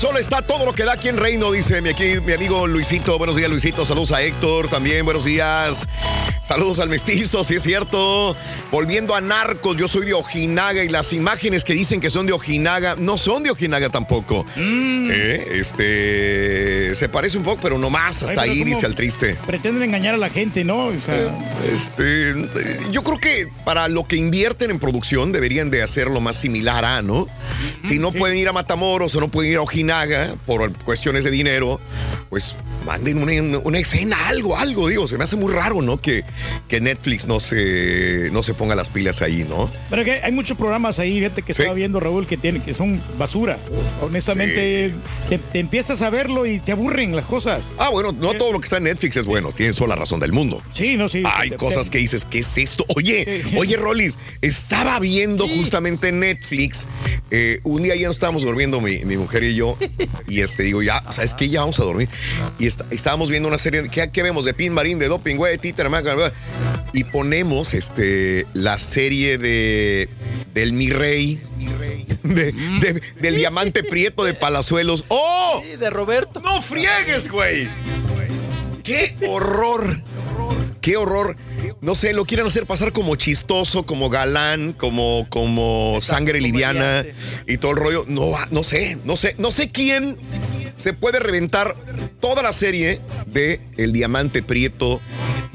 Sol 0.00 0.16
está 0.16 0.40
todo 0.40 0.64
lo 0.64 0.72
que 0.72 0.84
da 0.84 0.94
aquí 0.94 1.08
en 1.10 1.18
Reino, 1.18 1.52
dice 1.52 1.82
mi, 1.82 1.90
aquí, 1.90 2.14
mi 2.24 2.32
amigo 2.32 2.66
Luisito. 2.66 3.18
Buenos 3.18 3.36
días, 3.36 3.50
Luisito. 3.50 3.84
Saludos 3.84 4.12
a 4.12 4.22
Héctor 4.22 4.68
también. 4.68 5.04
Buenos 5.04 5.26
días. 5.26 5.86
Saludos 6.42 6.78
al 6.78 6.88
mestizo, 6.88 7.44
si 7.44 7.56
es 7.56 7.62
cierto. 7.62 8.34
Volviendo 8.72 9.14
a 9.14 9.20
Narcos, 9.20 9.76
yo 9.76 9.88
soy 9.88 10.06
de 10.06 10.14
Ojinaga 10.14 10.82
y 10.82 10.88
las 10.88 11.12
imágenes 11.12 11.64
que 11.64 11.74
dicen 11.74 12.00
que 12.00 12.08
son 12.08 12.24
de 12.26 12.32
Ojinaga 12.32 12.96
no 12.96 13.18
son 13.18 13.42
de 13.42 13.50
Ojinaga 13.50 13.90
tampoco. 13.90 14.46
Eh, 14.56 15.48
Este 15.60 16.94
se 16.94 17.08
parece 17.10 17.36
un 17.36 17.44
poco, 17.44 17.60
pero 17.60 17.76
no 17.76 17.90
más. 17.90 18.22
Hasta 18.22 18.40
Ay, 18.40 18.50
ahí 18.50 18.58
¿cómo 18.60 18.74
dice 18.74 18.86
al 18.86 18.94
triste. 18.94 19.36
Pretenden 19.46 19.82
engañar 19.82 20.14
a 20.14 20.18
la 20.18 20.30
gente, 20.30 20.64
¿no? 20.64 20.86
O 20.86 20.92
sea, 20.98 21.30
Este, 21.74 22.34
yo 22.90 23.04
creo 23.04 23.18
que 23.18 23.48
para 23.66 23.86
lo 23.88 24.04
que 24.04 24.16
invierten 24.16 24.70
en 24.70 24.78
producción 24.80 25.30
deberían 25.30 25.70
de 25.70 25.82
hacerlo 25.82 26.22
más 26.22 26.36
similar 26.36 26.86
a, 26.86 27.02
¿no? 27.02 27.28
Si 27.84 27.98
no 27.98 28.12
pueden 28.12 28.38
ir 28.38 28.48
a 28.48 28.52
Matamoros 28.54 29.14
o 29.14 29.20
no 29.20 29.28
pueden 29.28 29.52
ir 29.52 29.58
a 29.58 29.62
Ojinaga 29.62 29.89
por 30.46 30.72
cuestiones 30.84 31.24
de 31.24 31.30
dinero, 31.30 31.80
pues 32.28 32.56
manden 32.86 33.22
una, 33.22 33.58
una 33.58 33.78
escena, 33.78 34.16
algo, 34.28 34.56
algo, 34.56 34.88
digo, 34.88 35.06
se 35.08 35.18
me 35.18 35.24
hace 35.24 35.36
muy 35.36 35.52
raro, 35.52 35.82
¿no? 35.82 36.00
Que, 36.00 36.22
que 36.68 36.80
Netflix 36.80 37.26
no 37.26 37.40
se, 37.40 38.30
no 38.32 38.42
se 38.42 38.54
ponga 38.54 38.74
las 38.74 38.88
pilas 38.90 39.20
ahí, 39.22 39.44
¿no? 39.48 39.70
Pero 39.90 40.04
que 40.04 40.12
hay 40.22 40.32
muchos 40.32 40.56
programas 40.56 40.98
ahí, 40.98 41.18
fíjate 41.18 41.42
que 41.42 41.54
Sí. 41.54 41.62
estaba 41.62 41.74
viendo 41.74 41.98
Raúl 42.00 42.26
que 42.26 42.36
tienen 42.36 42.62
que 42.62 42.72
son 42.74 43.02
basura. 43.18 43.58
Honestamente, 44.00 44.94
te, 45.28 45.38
te 45.38 45.58
empiezas 45.58 46.02
a 46.02 46.10
verlo 46.10 46.46
y 46.46 46.60
te 46.60 46.72
aburren 46.72 47.14
las 47.14 47.26
cosas. 47.26 47.64
Ah, 47.78 47.90
bueno, 47.90 48.12
no 48.12 48.32
todo 48.34 48.52
lo 48.52 48.60
que 48.60 48.64
está 48.64 48.76
en 48.78 48.84
Netflix 48.84 49.16
es 49.16 49.24
bueno, 49.26 49.50
tienes 49.52 49.76
toda 49.76 49.88
la 49.88 49.96
razón 49.96 50.20
del 50.20 50.32
mundo. 50.32 50.62
Sí, 50.72 50.96
no, 50.96 51.08
sí. 51.08 51.22
Hay 51.26 51.50
Te- 51.50 51.56
cosas 51.56 51.86
te- 51.86 51.92
que 51.92 51.98
dices, 51.98 52.24
¿qué 52.24 52.38
es 52.40 52.58
esto? 52.58 52.84
Oye, 52.96 53.44
oye, 53.56 53.76
Rolis, 53.76 54.16
estaba 54.40 54.98
viendo 55.00 55.46
justamente 55.48 56.08
en 56.08 56.20
Netflix. 56.20 56.86
eh, 57.30 57.60
un 57.64 57.82
día 57.82 57.94
ya 57.96 58.08
estábamos 58.08 58.42
durmiendo 58.42 58.80
mi, 58.80 59.04
mi 59.04 59.16
mujer 59.16 59.44
y 59.44 59.54
yo. 59.54 59.76
Y 60.28 60.40
este 60.40 60.62
digo, 60.62 60.82
ya, 60.82 61.02
¿sabes 61.10 61.34
qué? 61.34 61.48
Ya 61.48 61.60
vamos 61.60 61.78
a 61.80 61.84
dormir. 61.84 62.08
Y 62.58 62.66
está- 62.66 62.86
estábamos 62.90 63.30
viendo 63.30 63.48
una 63.48 63.58
serie. 63.58 63.88
¿Qué, 63.90 64.10
qué 64.10 64.22
vemos? 64.22 64.44
De 64.44 64.54
Pin 64.54 64.72
Marín, 64.72 64.98
de 64.98 65.08
Doping, 65.08 65.36
güey, 65.36 65.58
Títer. 65.58 65.88
Y 66.92 67.04
ponemos 67.04 67.74
este, 67.74 68.46
la 68.52 68.78
serie 68.78 69.38
de 69.38 70.08
del 70.54 70.72
Mi 70.72 70.90
Rey. 70.90 71.40
de- 72.22 72.52
de- 72.52 73.02
del 73.20 73.36
diamante 73.36 73.82
prieto 73.84 74.24
de 74.24 74.34
Palazuelos. 74.34 75.04
¡Oh! 75.08 75.62
Sí, 75.64 75.76
de 75.76 75.90
Roberto. 75.90 76.40
¡No 76.40 76.60
friegues, 76.62 77.30
güey! 77.30 77.68
¡Qué 78.82 79.16
horror! 79.28 80.02
¡Qué 80.80 80.96
horror! 80.96 81.36
No 81.80 81.94
sé, 81.94 82.12
lo 82.12 82.24
quieren 82.24 82.46
hacer 82.46 82.66
pasar 82.66 82.92
como 82.92 83.16
chistoso, 83.16 83.84
como 83.84 84.08
galán, 84.08 84.72
como, 84.72 85.26
como 85.28 85.98
sangre 86.00 86.40
liviana 86.40 87.04
y 87.46 87.58
todo 87.58 87.72
el 87.72 87.76
rollo. 87.78 88.04
No, 88.08 88.32
no 88.50 88.62
sé, 88.62 88.98
no 89.04 89.16
sé, 89.16 89.34
no 89.38 89.50
sé 89.50 89.70
quién 89.70 90.16
se 90.76 90.92
puede 90.92 91.18
reventar 91.18 91.76
toda 92.20 92.42
la 92.42 92.52
serie 92.52 93.00
de 93.26 93.60
El 93.76 93.92
Diamante 93.92 94.42
Prieto 94.42 95.00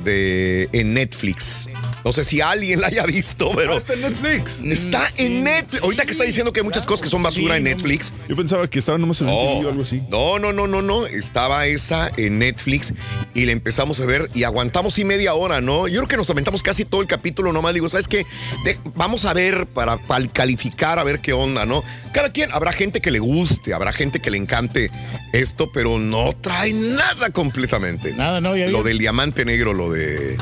de, 0.03 0.69
en 0.73 0.93
Netflix. 0.93 1.67
No 2.05 2.13
sé 2.13 2.23
si 2.23 2.39
alguien 2.39 2.81
la 2.81 2.87
haya 2.87 3.03
visto, 3.03 3.51
pero. 3.55 3.77
está 3.77 3.93
en 3.93 4.01
Netflix. 4.01 4.59
Está 4.63 5.07
en 5.17 5.43
Netflix. 5.43 5.81
Ahorita 5.83 6.05
que 6.05 6.11
está 6.11 6.23
diciendo 6.23 6.53
que 6.53 6.59
hay 6.59 6.63
muchas 6.63 6.85
cosas 6.85 7.01
que 7.01 7.09
son 7.09 7.23
basura 7.23 7.57
en 7.57 7.63
Netflix. 7.63 8.13
Yo 8.29 8.35
pensaba 8.35 8.69
que 8.69 8.77
estaba 8.77 8.99
nomás 8.99 9.21
en 9.21 9.29
el 9.29 9.35
TV 9.35 9.65
o 9.65 9.69
algo 9.69 9.81
así. 9.81 10.03
No, 10.09 10.37
no, 10.37 10.53
no, 10.53 10.67
no, 10.67 10.83
no. 10.83 11.07
Estaba 11.07 11.65
esa 11.65 12.11
en 12.15 12.37
Netflix 12.37 12.93
y 13.33 13.45
la 13.45 13.53
empezamos 13.53 13.99
a 14.01 14.05
ver 14.05 14.29
y 14.35 14.43
aguantamos 14.43 14.99
y 14.99 15.03
media 15.03 15.33
hora, 15.33 15.61
¿no? 15.61 15.87
Yo 15.87 15.95
creo 16.01 16.07
que 16.07 16.17
nos 16.17 16.29
aventamos 16.29 16.61
casi 16.61 16.85
todo 16.85 17.01
el 17.01 17.07
capítulo 17.07 17.51
nomás. 17.51 17.73
Digo, 17.73 17.89
¿sabes 17.89 18.07
qué? 18.07 18.23
De- 18.63 18.77
vamos 18.93 19.25
a 19.25 19.33
ver 19.33 19.65
para, 19.65 19.97
para 19.97 20.27
calificar, 20.27 20.99
a 20.99 21.03
ver 21.03 21.21
qué 21.21 21.33
onda, 21.33 21.65
¿no? 21.65 21.83
Cada 22.13 22.31
quien, 22.31 22.51
habrá 22.53 22.71
gente 22.71 23.01
que 23.01 23.09
le 23.09 23.17
guste, 23.17 23.73
habrá 23.73 23.91
gente 23.91 24.19
que 24.19 24.29
le 24.29 24.37
encante 24.37 24.91
esto, 25.33 25.71
pero 25.71 25.97
no 25.97 26.33
trae 26.39 26.71
nada 26.71 27.31
completamente. 27.31 28.13
Nada, 28.13 28.41
no, 28.41 28.55
ya 28.55 28.67
Lo 28.67 28.83
del 28.83 28.99
diamante 28.99 29.43
negro, 29.43 29.73
lo 29.73 29.89
de 29.89 30.37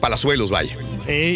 Palazuelos, 0.00 0.50
vaya. 0.50 0.76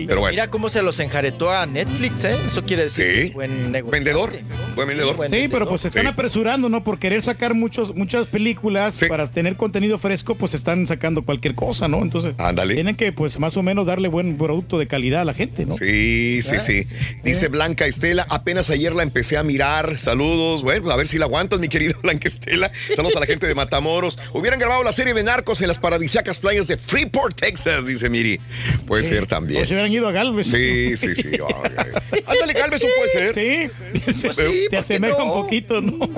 Pero 0.06 0.20
bueno. 0.20 0.32
Mira 0.32 0.50
cómo 0.50 0.68
se 0.68 0.82
los 0.82 0.98
enjaretó 1.00 1.50
a 1.50 1.66
Netflix, 1.66 2.24
¿eh? 2.24 2.36
Eso 2.46 2.64
quiere 2.64 2.84
decir 2.84 3.04
que 3.04 3.22
es 3.24 3.34
buen 3.34 3.72
negocio. 3.72 3.92
Vendedor. 3.92 4.30
Buen 4.74 4.88
vendedor. 4.88 5.16
Sí, 5.30 5.48
pero 5.50 5.68
pues 5.68 5.82
se 5.82 5.88
están 5.88 6.06
apresurando, 6.06 6.68
¿no? 6.68 6.82
Por 6.84 6.98
querer 6.98 7.22
sacar 7.22 7.54
muchos, 7.54 7.94
muchas 7.94 8.26
películas 8.26 9.00
para 9.08 9.26
tener 9.26 9.56
contenido 9.56 9.98
fresco, 9.98 10.34
pues 10.34 10.54
están 10.54 10.86
sacando 10.86 11.24
cualquier 11.24 11.54
cosa, 11.54 11.88
¿no? 11.88 12.02
Entonces, 12.02 12.34
tienen 12.72 12.96
que, 12.96 13.12
pues, 13.12 13.38
más 13.38 13.56
o 13.56 13.62
menos 13.62 13.86
darle 13.86 14.08
buen 14.08 14.36
producto 14.36 14.78
de 14.78 14.86
calidad 14.86 15.22
a 15.22 15.24
la 15.24 15.34
gente, 15.34 15.66
¿no? 15.66 15.74
Sí, 15.76 16.40
sí, 16.42 16.56
sí. 16.60 16.82
Dice 17.22 17.48
Blanca 17.48 17.86
Estela, 17.86 18.26
apenas 18.28 18.70
ayer 18.70 18.94
la 18.94 19.02
empecé 19.02 19.36
a 19.36 19.42
mirar. 19.42 19.98
Saludos. 19.98 20.62
Bueno, 20.62 20.90
a 20.90 20.96
ver 20.96 21.06
si 21.06 21.18
la 21.18 21.26
aguantas, 21.26 21.60
mi 21.60 21.68
querida 21.68 21.94
Blanca 22.02 22.28
Estela. 22.28 22.70
Saludos 22.94 23.16
a 23.16 23.20
la 23.20 23.26
gente 23.26 23.46
de 23.46 23.54
Matamoros. 23.54 24.18
Hubieran 24.32 24.58
grabado 24.58 24.82
la 24.82 24.92
serie 24.92 25.14
de 25.14 25.22
Narcos 25.22 25.60
en 25.62 25.68
las 25.68 25.78
paradisíacas 25.78 26.38
playas 26.38 26.66
de 26.68 26.76
Freeport, 26.76 27.40
Texas, 27.40 27.86
dice 27.86 28.08
Miri. 28.08 28.40
Puede 28.86 29.02
Sí. 29.02 29.10
ser 29.10 29.26
también. 29.26 29.63
Si 29.66 29.72
hubieran 29.74 29.92
ido 29.92 30.08
a 30.08 30.12
Galvez. 30.12 30.46
Sí, 30.48 30.96
sí, 30.96 31.14
sí. 31.14 31.30
Ándale, 32.26 32.52
Galvez, 32.52 32.82
eso 32.82 32.88
puede 32.96 33.08
ser. 33.08 33.34
Sí. 33.34 33.70
Pues 34.04 34.36
sí, 34.36 34.66
se 34.70 34.76
asemeja 34.76 35.22
un 35.22 35.32
poquito, 35.32 35.80
¿no? 35.80 35.98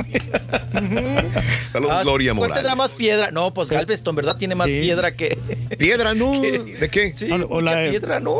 Saludos, 1.72 1.92
Ah, 1.94 2.02
Gloria 2.04 2.34
¿Cuál 2.34 2.52
tendrá 2.52 2.74
más 2.74 2.92
piedra? 2.92 3.30
No, 3.30 3.52
pues 3.52 3.70
Galveston, 3.70 4.14
¿verdad? 4.16 4.36
Tiene 4.36 4.54
más 4.54 4.68
Sí. 4.68 4.80
piedra 4.80 5.14
que. 5.16 5.36
¿Piedra, 5.78 6.14
no? 6.14 6.40
¿De 6.40 6.88
qué? 6.90 7.12
Sí, 7.14 7.30
o 7.30 7.38
mucha 7.38 7.74
la- 7.82 7.90
piedra, 7.90 8.20
¿no? 8.20 8.36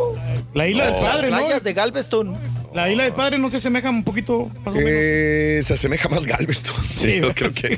La 0.53 0.67
isla 0.67 0.85
No. 0.87 0.91
del 0.95 1.01
padre, 1.03 1.29
¿no? 1.29 1.37
Playas 1.37 1.63
de 1.63 1.73
Galveston. 1.73 2.35
La 2.73 2.89
isla 2.91 3.03
del 3.05 3.13
padre 3.13 3.37
no 3.39 3.49
se 3.49 3.57
asemeja 3.57 3.89
un 3.89 4.03
poquito, 4.03 4.45
más 4.63 4.67
o 4.67 4.71
menos. 4.71 4.83
Eh, 4.85 5.59
se 5.63 5.73
asemeja 5.73 6.09
más 6.09 6.25
Galveston. 6.27 6.75
Sí, 6.95 7.19
yo 7.21 7.33
creo 7.33 7.51
que, 7.51 7.69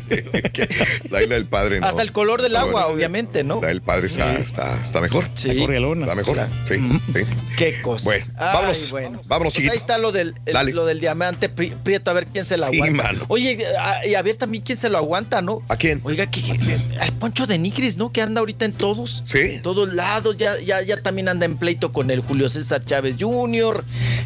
que 0.51 0.67
la 1.09 1.21
isla 1.21 1.35
del 1.35 1.45
padre. 1.45 1.79
no. 1.79 1.87
Hasta 1.87 2.01
el 2.01 2.11
color 2.11 2.41
del 2.41 2.55
agua, 2.55 2.71
bueno, 2.83 2.87
obviamente, 2.89 3.43
¿no? 3.43 3.61
La 3.61 3.69
del 3.69 3.81
padre 3.81 4.07
está, 4.07 4.35
está, 4.37 4.81
está 4.81 4.99
mejor. 4.99 5.25
Sí. 5.35 5.49
Está 5.51 6.15
mejor. 6.15 6.37
Sí, 6.65 6.75
sí. 7.13 7.19
Qué 7.57 7.81
cosa. 7.81 8.05
Bueno, 8.05 8.25
Ay, 8.37 8.53
vámonos. 8.53 8.91
bueno. 8.91 9.21
Vámonos, 9.27 9.53
Pues 9.53 9.69
ahí 9.69 9.77
está 9.77 9.97
lo 9.97 10.11
del, 10.11 10.33
el- 10.45 10.69
lo 10.75 10.85
del 10.85 10.99
diamante 10.99 11.49
pri- 11.49 11.73
prieto, 11.83 12.11
a 12.11 12.13
ver 12.13 12.25
quién 12.27 12.43
se 12.43 12.57
lo 12.57 12.65
Sí, 12.67 12.75
aguanta. 12.81 13.03
mano. 13.03 13.25
Oye, 13.29 13.57
a- 13.79 14.05
y 14.05 14.15
a 14.15 14.21
ver 14.21 14.35
también 14.35 14.63
quién 14.63 14.77
se 14.77 14.89
lo 14.89 14.97
aguanta, 14.97 15.41
¿no? 15.41 15.61
¿A 15.69 15.77
quién? 15.77 16.01
Oiga, 16.03 16.29
que, 16.29 16.41
que- 16.41 16.79
al 16.99 17.13
Poncho 17.13 17.47
de 17.47 17.57
Nigris, 17.57 17.95
¿no? 17.97 18.11
Que 18.11 18.21
anda 18.21 18.39
ahorita 18.39 18.65
en 18.65 18.73
todos. 18.73 19.21
Sí. 19.25 19.59
Todos 19.63 19.93
lados, 19.93 20.35
ya, 20.37 20.59
ya, 20.59 20.81
ya 20.81 21.01
también 21.01 21.29
anda 21.29 21.45
en 21.45 21.57
pleito 21.57 21.93
con 21.93 22.11
el 22.11 22.19
Julio 22.21 22.49
César 22.49 22.83
Chávez 22.83 23.15
Jr., 23.19 23.83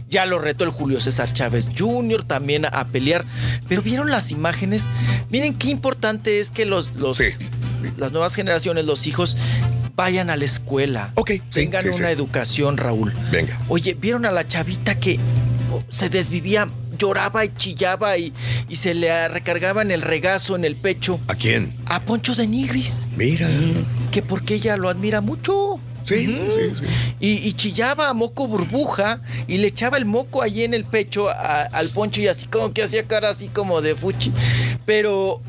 ya 0.09 0.25
lo 0.25 0.40
el 0.59 0.69
Julio 0.69 1.01
César 1.01 1.32
Chávez 1.33 1.69
Jr. 1.77 2.23
también 2.23 2.65
a, 2.65 2.69
a 2.69 2.88
pelear. 2.88 3.25
Pero 3.67 3.82
vieron 3.82 4.11
las 4.11 4.32
imágenes, 4.32 4.88
miren 5.30 5.53
qué 5.53 5.69
importante 5.69 6.40
es 6.40 6.51
que 6.51 6.65
los, 6.65 6.93
los 6.95 7.22
las 7.98 8.11
nuevas 8.11 8.35
generaciones, 8.35 8.85
los 8.85 9.07
hijos, 9.07 9.38
vayan 9.95 10.30
a 10.30 10.38
la 10.38 10.45
escuela. 10.45 11.11
Ok, 11.15 11.32
tengan 11.49 11.83
sí, 11.83 11.99
una 11.99 12.11
educación, 12.11 12.77
Raúl. 12.77 13.14
Venga. 13.32 13.59
Oye, 13.67 13.93
¿vieron 13.93 14.25
a 14.25 14.32
la 14.32 14.48
chavita 14.48 14.99
que 14.99 15.19
se 15.90 16.09
desvivía, 16.09 16.67
lloraba 16.98 17.45
y 17.45 17.53
chillaba 17.56 18.17
y, 18.17 18.33
y 18.69 18.75
se 18.75 18.93
le 18.93 19.27
recargaba 19.27 19.82
en 19.82 19.91
el 19.91 20.01
regazo, 20.01 20.56
en 20.56 20.65
el 20.65 20.75
pecho? 20.75 21.19
¿A 21.27 21.35
quién? 21.35 21.75
A 21.85 21.99
Poncho 22.01 22.35
de 22.35 22.48
Nigris. 22.48 23.09
Mira. 23.15 23.49
Que 24.11 24.22
porque 24.22 24.56
ella 24.56 24.77
lo 24.77 24.90
admira 24.90 25.22
mucho. 25.22 25.73
Sí, 26.03 26.27
sí, 26.49 26.59
sí. 26.80 26.85
Y, 27.19 27.48
y 27.48 27.53
chillaba 27.53 28.09
a 28.09 28.14
moco 28.14 28.48
burbuja 28.48 29.19
y 29.48 29.57
le 29.57 29.67
echaba 29.67 29.98
el 29.98 30.06
moco 30.06 30.41
allí 30.41 30.64
en 30.64 30.73
el 30.73 30.83
pecho 30.85 31.30
a- 31.30 31.64
al 31.64 31.90
Poncho 31.90 32.22
y 32.22 32.27
así 32.27 32.48
como 32.48 32.73
que 32.73 32.83
hacía 32.83 33.03
cara 33.03 33.30
así 33.30 33.48
como 33.48 33.82
de 33.82 33.95
fuchi. 33.95 34.32
Pero 34.85 35.41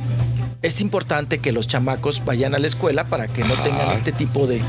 es 0.62 0.81
importante 0.81 1.39
que 1.39 1.52
los 1.52 1.66
chamacos 1.66 2.24
vayan 2.24 2.55
a 2.55 2.58
la 2.58 2.66
escuela 2.66 3.05
para 3.05 3.28
que 3.28 3.42
no 3.44 3.55
tengan 3.62 3.91
este 3.92 4.12
tipo 4.12 4.47
de, 4.47 4.60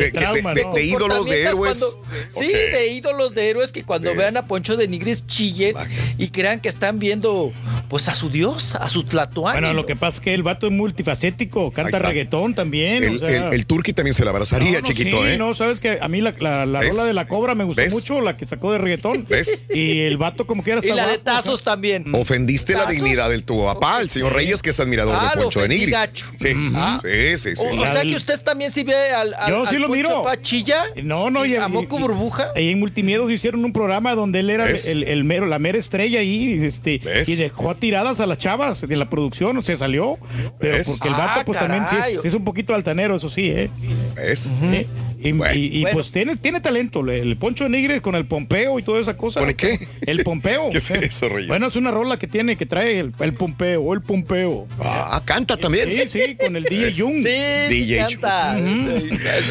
De, 0.00 0.10
de- 0.10 0.54
de- 0.54 0.66
de 0.74 0.84
ídolos, 0.84 1.26
de 1.26 1.42
héroes. 1.42 1.56
cuando- 1.78 2.04
sí, 2.28 2.48
de 2.48 2.88
ídolos 2.92 3.34
de 3.34 3.50
héroes 3.50 3.72
que 3.72 3.84
cuando 3.84 4.14
vean 4.14 4.36
a 4.36 4.46
Poncho 4.46 4.76
de 4.76 4.88
Nigris 4.88 5.26
chillen 5.26 5.74
y 6.18 6.28
crean 6.28 6.60
que 6.60 6.68
están 6.68 6.98
viendo 6.98 7.52
pues 7.88 8.08
a 8.08 8.14
su 8.14 8.30
dios, 8.30 8.74
a 8.76 8.88
su 8.88 9.04
tlatoani. 9.04 9.60
Bueno, 9.60 9.74
lo 9.74 9.84
que 9.86 9.96
pasa 9.96 10.18
es 10.18 10.24
que 10.24 10.34
el 10.34 10.42
vato 10.42 10.66
es 10.66 10.72
multifacético, 10.72 11.72
canta 11.72 11.98
reggaetón 11.98 12.54
también. 12.54 13.02
El, 13.04 13.16
o 13.16 13.28
sea, 13.28 13.48
el, 13.48 13.54
el 13.54 13.66
turqui 13.66 13.92
también 13.92 14.14
se 14.14 14.24
la 14.24 14.30
abrazaría, 14.30 14.72
no, 14.72 14.78
no, 14.80 14.86
chiquito, 14.86 15.22
sí, 15.24 15.30
¿eh? 15.32 15.38
no, 15.38 15.54
sabes 15.54 15.80
que 15.80 15.98
a 16.00 16.08
mí 16.08 16.20
la, 16.20 16.34
la, 16.40 16.66
la 16.66 16.80
rola 16.82 17.04
de 17.04 17.12
la 17.12 17.26
cobra 17.28 17.54
me 17.54 17.64
gustó 17.64 17.82
¿Ves? 17.82 17.92
mucho, 17.92 18.20
la 18.20 18.34
que 18.36 18.46
sacó 18.46 18.72
de 18.72 18.78
reggaetón. 18.78 19.26
¿Ves? 19.28 19.64
Y 19.72 20.00
el 20.00 20.16
vato 20.16 20.46
como 20.46 20.62
quiera 20.62 20.80
y 20.82 20.88
la 20.88 21.06
de 21.06 21.18
tazos 21.18 21.62
también. 21.62 22.04
Ofendiste 22.14 22.74
la 22.74 22.86
dignidad 22.86 23.28
del 23.30 23.44
tu 23.44 23.64
papá, 23.64 24.00
el 24.00 24.10
señor 24.10 24.32
Reyes, 24.34 24.62
que 24.62 24.70
es 24.70 24.80
admirador 24.80 25.16
Ah, 25.18 25.30
de 25.30 25.36
lo 25.36 25.42
Poncho 25.44 25.60
de 25.60 25.68
Nigris. 25.68 25.90
gacho. 25.90 26.26
Sí, 26.38 26.48
Ah. 26.74 26.98
sí, 27.02 27.38
sí, 27.38 27.56
sí. 27.56 27.64
O, 27.68 27.86
sea 27.86 28.02
que 28.02 28.16
usted 28.16 28.40
también 28.42 28.70
sí 28.70 28.84
ve 28.84 28.94
al, 29.10 29.34
al, 29.34 29.50
Yo 29.50 29.66
sí 29.66 29.76
al 29.76 29.82
lo 29.82 29.88
Miro. 29.96 30.22
Pachilla. 30.22 30.76
No, 31.02 31.30
no, 31.30 31.44
y, 31.46 31.56
a 31.56 31.66
y- 31.66 31.70
moco 31.70 31.98
y- 31.98 32.02
burbuja. 32.02 32.48
Y 32.56 32.68
en 32.70 32.78
Multimiedos 32.78 33.30
hicieron 33.30 33.64
un 33.64 33.72
programa 33.72 34.14
donde 34.14 34.40
él 34.40 34.50
era 34.50 34.68
el, 34.68 35.04
el 35.04 35.24
mero, 35.24 35.46
la 35.46 35.58
mera 35.58 35.78
estrella 35.78 36.20
ahí, 36.20 36.58
este, 36.64 36.98
¿Ves? 36.98 37.28
y 37.28 37.36
dejó 37.36 37.74
tiradas 37.74 38.20
a 38.20 38.26
las 38.26 38.38
chavas 38.38 38.80
de 38.86 38.96
la 38.96 39.08
producción, 39.10 39.62
se 39.62 39.76
salió. 39.76 40.18
Pero 40.58 40.76
¿Ves? 40.76 40.88
porque 40.90 41.08
el 41.08 41.14
Ah, 41.14 41.18
vato, 41.26 41.44
pues 41.46 41.58
también 41.58 41.86
sí 41.86 41.96
es, 41.98 42.20
sí 42.22 42.28
es 42.28 42.34
un 42.34 42.44
poquito 42.44 42.74
altanero, 42.74 43.16
eso 43.16 43.28
sí, 43.30 43.50
¿eh? 43.50 43.70
¿Ves? 44.16 44.52
¿Eh? 44.62 44.86
Y, 45.22 45.32
Bueno. 45.32 45.54
y- 45.54 45.66
y, 45.78 45.82
Bueno. 45.82 45.94
pues 45.96 46.10
tiene, 46.12 46.36
tiene 46.36 46.60
talento, 46.60 47.00
el, 47.08 47.36
Poncho 47.36 47.68
Nigre 47.68 48.00
con 48.00 48.14
el 48.14 48.26
Pompeo 48.26 48.78
y 48.78 48.82
toda 48.82 49.00
esa 49.00 49.16
cosa. 49.16 49.40
¿Con 49.40 49.48
el 49.50 49.56
qué? 49.56 49.86
El 50.06 50.22
Pompeo. 50.24 50.70
¿Qué 50.72 50.78
es 50.78 50.90
eso, 50.90 51.28
Reyes? 51.28 51.48
Bueno, 51.48 51.66
es 51.66 51.76
una 51.76 51.90
rola 51.90 52.18
que 52.18 52.26
tiene, 52.26 52.56
que 52.56 52.66
trae 52.66 52.98
el, 52.98 53.12
el 53.20 53.34
Pompeo, 53.34 53.92
el 53.92 54.00
Pompeo. 54.02 54.66
Ah, 54.80 55.20
canta 55.24 55.56
también. 55.56 55.88
Sí, 56.08 56.08
sí, 56.08 56.36
con 56.36 56.56
el 56.56 56.64
DJ 56.64 56.92
Jung. 56.92 57.16
Sí, 57.16 57.22
sí 57.68 57.74
DJ 57.84 58.06
canta. 58.20 58.58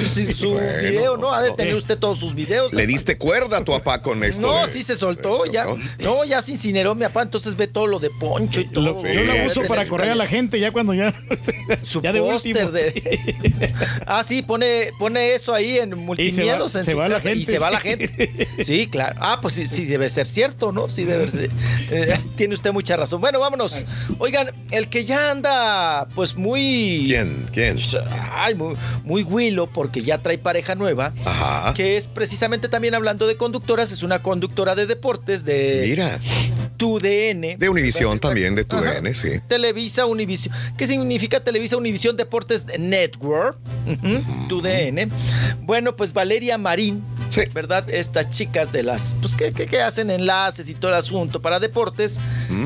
Sí, 0.06 0.34
su 0.34 0.52
Bueno, 0.52 0.82
video, 0.82 1.18
¿no? 1.18 1.34
Ha 1.34 1.42
de 1.44 1.52
tener 1.52 1.76
usted 1.76 1.98
todos 1.98 2.20
sus 2.20 2.34
videos. 2.34 2.74
Le 2.74 2.88
diste 2.88 3.18
cuerda 3.18 3.58
a 3.58 3.64
tu 3.66 3.72
papá 3.72 4.02
con 4.02 4.24
esto. 4.24 4.42
No, 4.42 4.66
de- 4.66 4.74
sí 4.74 4.82
se 4.82 4.96
soltó, 4.96 5.44
de- 5.44 5.52
ya. 5.52 5.66
No, 6.00 6.26
ya 6.26 6.42
se 6.42 6.52
incineró 6.54 6.96
mi 6.96 7.04
papá, 7.04 7.22
entonces 7.24 7.56
ve 7.56 7.68
todo 7.68 7.86
lo 7.88 8.00
de 8.00 8.10
Poncho 8.20 8.60
y 8.62 8.66
todo. 8.66 8.86
Lo- 8.86 9.02
yo 9.14 9.22
la 9.24 9.46
uso 9.46 9.62
para 9.68 9.86
correr 9.86 10.10
a 10.12 10.16
la 10.16 10.26
gente 10.28 10.60
ya 10.60 10.72
cuando 10.72 10.94
ya. 10.94 11.14
Su 11.84 12.02
ya 12.04 12.12
de 12.12 12.22
último. 12.22 12.60
póster 12.60 12.72
de. 12.72 13.70
ah, 14.06 14.24
sí, 14.24 14.42
pone, 14.42 14.90
pone 14.98 15.34
eso 15.36 15.54
ahí 15.54 15.59
en 15.60 15.98
Multimiedos 15.98 16.72
se 16.72 16.80
en 16.80 16.86
se 16.86 16.92
su 16.92 16.98
va 16.98 17.08
la 17.08 17.16
casa 17.16 17.32
y 17.32 17.46
se 17.46 17.60
va 17.60 17.70
la 17.72 17.80
gente. 17.80 18.48
Sí, 18.64 18.88
claro. 18.88 19.16
Ah, 19.20 19.40
pues 19.42 19.54
sí, 19.54 19.66
sí 19.66 19.86
debe 19.86 20.10
ser 20.10 20.26
cierto, 20.26 20.72
¿no? 20.72 20.90
Sí 20.90 21.06
debe 21.06 21.28
ser. 21.28 21.50
eh, 21.92 22.18
tiene 22.36 22.54
usted 22.54 22.72
mucha 22.74 22.96
razón. 22.98 23.22
Bueno, 23.22 23.40
vámonos. 23.40 23.84
Oigan, 24.18 24.52
el 24.72 24.90
que 24.90 25.06
ya 25.06 25.32
anda, 25.32 26.08
pues 26.16 26.36
muy. 26.36 27.04
¿Quién? 27.08 27.46
¿Quién? 27.54 27.78
Ay, 28.34 28.56
muy, 28.56 28.76
muy 29.04 29.24
Willow, 29.24 29.70
porque 29.72 30.02
ya 30.02 30.22
trae 30.22 30.38
pareja 30.38 30.76
nueva. 30.76 31.14
Ajá. 31.26 31.74
Que 31.74 31.98
es 31.98 32.08
precisamente 32.08 32.70
también 32.70 32.96
hablando 32.96 33.28
de 33.28 33.38
conductoras, 33.38 33.92
es 33.92 34.04
una 34.04 34.22
conductora 34.22 34.76
de 34.76 34.86
deportes 34.86 35.46
de. 35.46 35.86
Mira. 35.88 36.20
TUDN. 36.80 37.58
De 37.58 37.68
Univisión 37.70 38.18
también, 38.20 38.56
de 38.56 38.64
tu 38.64 38.78
Ajá. 38.78 38.94
DN, 39.02 39.14
sí. 39.14 39.42
Televisa 39.50 40.06
Univisión. 40.06 40.56
¿Qué 40.78 40.88
significa 40.88 41.42
Televisa 41.44 41.76
Univisión 41.76 42.16
Deportes 42.16 42.66
Network? 42.80 43.58
Ujú, 43.86 44.48
TUDN. 44.48 45.12
Bueno, 45.62 45.96
pues 45.96 46.14
Valeria 46.14 46.58
Marín, 46.58 47.04
¿verdad? 47.54 47.90
Estas 47.90 48.30
chicas 48.32 48.72
de 48.72 48.84
las, 48.84 49.16
pues 49.22 49.36
que, 49.36 49.52
que- 49.52 49.68
que 49.68 49.82
hacen 49.82 50.10
enlaces 50.10 50.70
y 50.70 50.74
todo 50.76 50.92
el 50.92 50.98
asunto 50.98 51.42
para 51.42 51.60
deportes, 51.60 52.20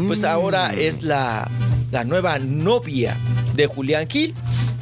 pues 0.08 0.24
ahora 0.24 0.74
es 0.74 1.04
la, 1.04 1.50
la 1.92 2.04
nueva 2.04 2.40
novia 2.40 3.18
de 3.56 3.68
Julián 3.68 4.08
Gil. 4.10 4.34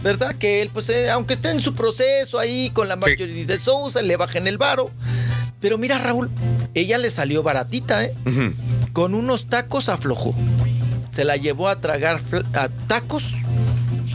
¿Verdad? 0.03 0.33
Que 0.33 0.63
él, 0.63 0.71
pues, 0.73 0.89
eh, 0.89 1.11
aunque 1.11 1.35
esté 1.35 1.51
en 1.51 1.59
su 1.59 1.75
proceso 1.75 2.39
ahí 2.39 2.71
con 2.71 2.87
la 2.87 2.95
Marjorie 2.95 3.45
de 3.45 3.57
Sousa, 3.59 4.01
le 4.01 4.17
bajen 4.17 4.47
el 4.47 4.57
varo. 4.57 4.89
Pero 5.59 5.77
mira, 5.77 5.99
Raúl, 5.99 6.27
ella 6.73 6.97
le 6.97 7.11
salió 7.11 7.43
baratita, 7.43 8.03
¿eh? 8.05 8.15
Con 8.93 9.13
unos 9.13 9.45
tacos 9.45 9.89
aflojó. 9.89 10.33
Se 11.07 11.23
la 11.23 11.37
llevó 11.37 11.67
a 11.67 11.79
tragar 11.81 12.19
a 12.55 12.69
tacos. 12.87 13.35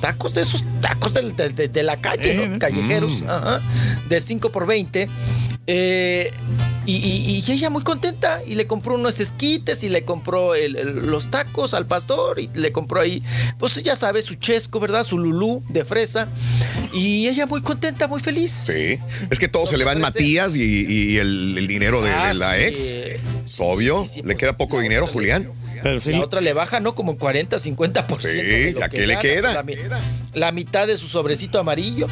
Tacos 0.01 0.35
de 0.35 0.43
esos 0.43 0.63
tacos 0.81 1.13
de, 1.15 1.33
de- 1.51 1.69
de 1.69 1.83
la 1.83 2.01
calle, 2.01 2.33
Eh, 2.43 2.49
¿no? 2.49 2.59
Callejeros. 2.59 3.23
Ajá. 3.27 3.61
De 4.09 4.21
5 4.21 4.51
por 4.53 4.67
20. 4.67 5.09
Eh, 5.69 6.31
y, 6.87 6.93
y- 6.95 7.45
y 7.47 7.53
ella 7.53 7.71
muy 7.71 7.83
contenta. 7.83 8.41
Y 8.47 8.55
le 8.55 8.67
compró 8.69 8.95
unos 8.95 9.19
esquites 9.19 9.83
y 9.83 9.89
le 9.89 10.05
compró 10.05 10.55
el- 10.55 10.77
el- 10.77 11.07
los 11.07 11.31
tacos 11.31 11.75
al 11.75 11.87
pastor. 11.87 12.39
Y 12.39 12.49
le 12.55 12.71
compró 12.73 13.01
ahí, 13.01 13.23
pues 13.59 13.83
ya 13.83 13.97
sabes, 13.97 14.25
su 14.25 14.35
chesco, 14.37 14.79
¿verdad? 14.79 15.03
Su 15.05 15.19
lulú 15.19 15.65
de 15.69 15.85
fresa. 15.85 16.29
Y 16.93 17.27
ella 17.27 17.47
muy 17.47 17.63
contenta, 17.63 18.07
muy 18.07 18.21
feliz. 18.21 18.53
Sí. 18.53 18.99
Es 19.31 19.39
que 19.41 19.49
todo 19.49 19.67
se 19.67 19.77
le 19.77 19.85
va 19.85 19.93
en 19.93 20.01
Matías 20.01 20.55
y, 20.57 20.63
y 20.87 21.19
el, 21.19 21.59
el 21.59 21.67
dinero 21.67 22.01
de, 22.03 22.11
Ah, 22.11 22.29
de 22.29 22.35
la 22.35 22.55
sí. 22.57 22.63
ex. 22.63 22.81
Es 22.81 23.57
obvio. 23.59 24.07
le 24.23 24.37
queda 24.37 24.57
poco 24.57 24.81
dinero, 24.81 25.07
Julián. 25.07 25.49
La 25.83 26.21
otra 26.21 26.41
le 26.41 26.53
baja, 26.53 26.81
¿no? 26.81 26.95
Como 26.95 27.19
40, 27.19 27.57
50%. 27.57 28.21
Sí, 28.21 28.29
de 28.37 28.73
lo 28.73 28.81
¿ya 28.81 28.89
que 28.89 28.97
qué 28.99 29.07
le 29.07 29.15
gana, 29.15 29.23
queda? 29.65 30.01
La 30.35 30.53
mitad 30.53 30.87
de 30.87 30.97
su 30.97 31.07
sobrecito 31.07 31.59
amarillo. 31.59 32.09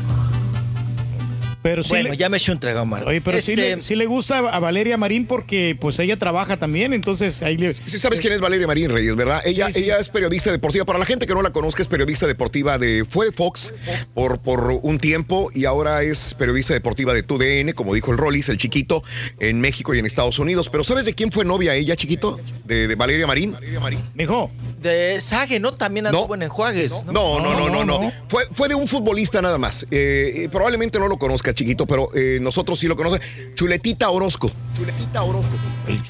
Pero 1.65 1.83
sí 1.83 1.89
bueno, 1.89 2.11
le- 2.11 2.19
ya 2.19 2.29
me 2.29 2.37
eché 2.37 2.53
un 2.53 2.61
trago, 2.61 2.85
Marco. 2.85 3.09
Oye, 3.09 3.23
pero 3.23 3.41
sí, 3.41 3.53
Este- 3.53 3.77
le, 3.77 3.83
sí 3.83 3.95
le 3.97 4.05
gusta 4.05 4.37
a 4.41 4.59
Valeria 4.59 4.99
Marín 4.99 5.27
porque 5.27 5.75
pues 5.81 5.99
ella 5.99 6.19
trabaja 6.19 6.59
también, 6.59 6.93
entonces 6.93 7.41
ahí 7.41 7.57
le... 7.57 7.73
Sí 7.73 7.99
sabes 7.99 8.21
quién 8.21 8.35
es 8.35 8.43
Valeria 8.43 8.67
Marín 8.67 8.91
Reyes, 8.91 9.17
¿verdad? 9.17 9.41
Ella, 9.47 9.71
ella 9.75 9.99
es 9.99 10.11
periodista 10.11 10.53
deportiva. 10.53 10.85
Para 10.85 10.99
la 10.99 11.07
gente 11.07 11.27
que 11.27 11.33
no 11.33 11.41
la 11.41 11.55
conozca, 11.55 11.81
es 11.81 11.89
periodista 11.89 12.27
deportiva 12.27 12.77
de... 12.77 13.07
Fue 13.09 13.33
Fox 13.33 13.73
por, 14.13 14.41
por 14.41 14.79
un 14.83 14.99
tiempo 14.99 15.51
y 15.55 15.65
ahora 15.65 16.03
es 16.03 16.35
periodista 16.35 16.75
deportiva 16.75 17.15
de 17.15 17.23
TUDN, 17.23 17.73
como 17.73 17.95
dijo 17.95 18.13
el 18.13 18.19
Rollis, 18.19 18.51
el 18.51 18.59
chiquito, 18.59 19.03
en 19.41 19.63
México 19.63 19.95
y 19.95 19.99
en 19.99 20.05
Estados 20.05 20.39
Unidos. 20.39 20.69
Pero 20.69 20.85
¿sabes 20.85 21.07
de 21.07 21.15
quién 21.15 21.33
fue 21.33 21.47
novia 21.47 21.75
ella, 21.75 21.97
chiquito? 21.97 22.39
De, 22.67 22.89
de 22.89 22.95
Valeria 22.95 23.27
Marín. 23.27 23.57
Mijo. 24.13 24.51
De 24.83 25.19
Sage, 25.23 25.61
¿no? 25.61 25.73
También 25.73 26.09
anduvo 26.09 26.35
en 26.35 26.43
enjuagues. 26.43 27.07
No, 27.07 27.41
no, 27.41 27.59
no, 27.59 27.71
no, 27.71 27.85
no. 27.87 28.13
Fue, 28.29 28.45
fue 28.55 28.69
de 28.69 28.75
un 28.75 28.87
futbolista 28.87 29.41
nada 29.41 29.57
más. 29.57 29.85
Eh, 29.91 30.33
eh, 30.45 30.49
probablemente 30.53 30.99
no 30.99 31.09
lo 31.09 31.17
conozca, 31.17 31.54
chiquito, 31.55 31.87
pero 31.87 32.09
eh, 32.15 32.39
nosotros 32.41 32.79
sí 32.79 32.87
lo 32.87 32.97
conocemos. 32.97 33.27
Chuletita 33.55 34.11
Orozco. 34.11 34.51
Chuletita 34.77 35.23
Orozco. 35.23 35.51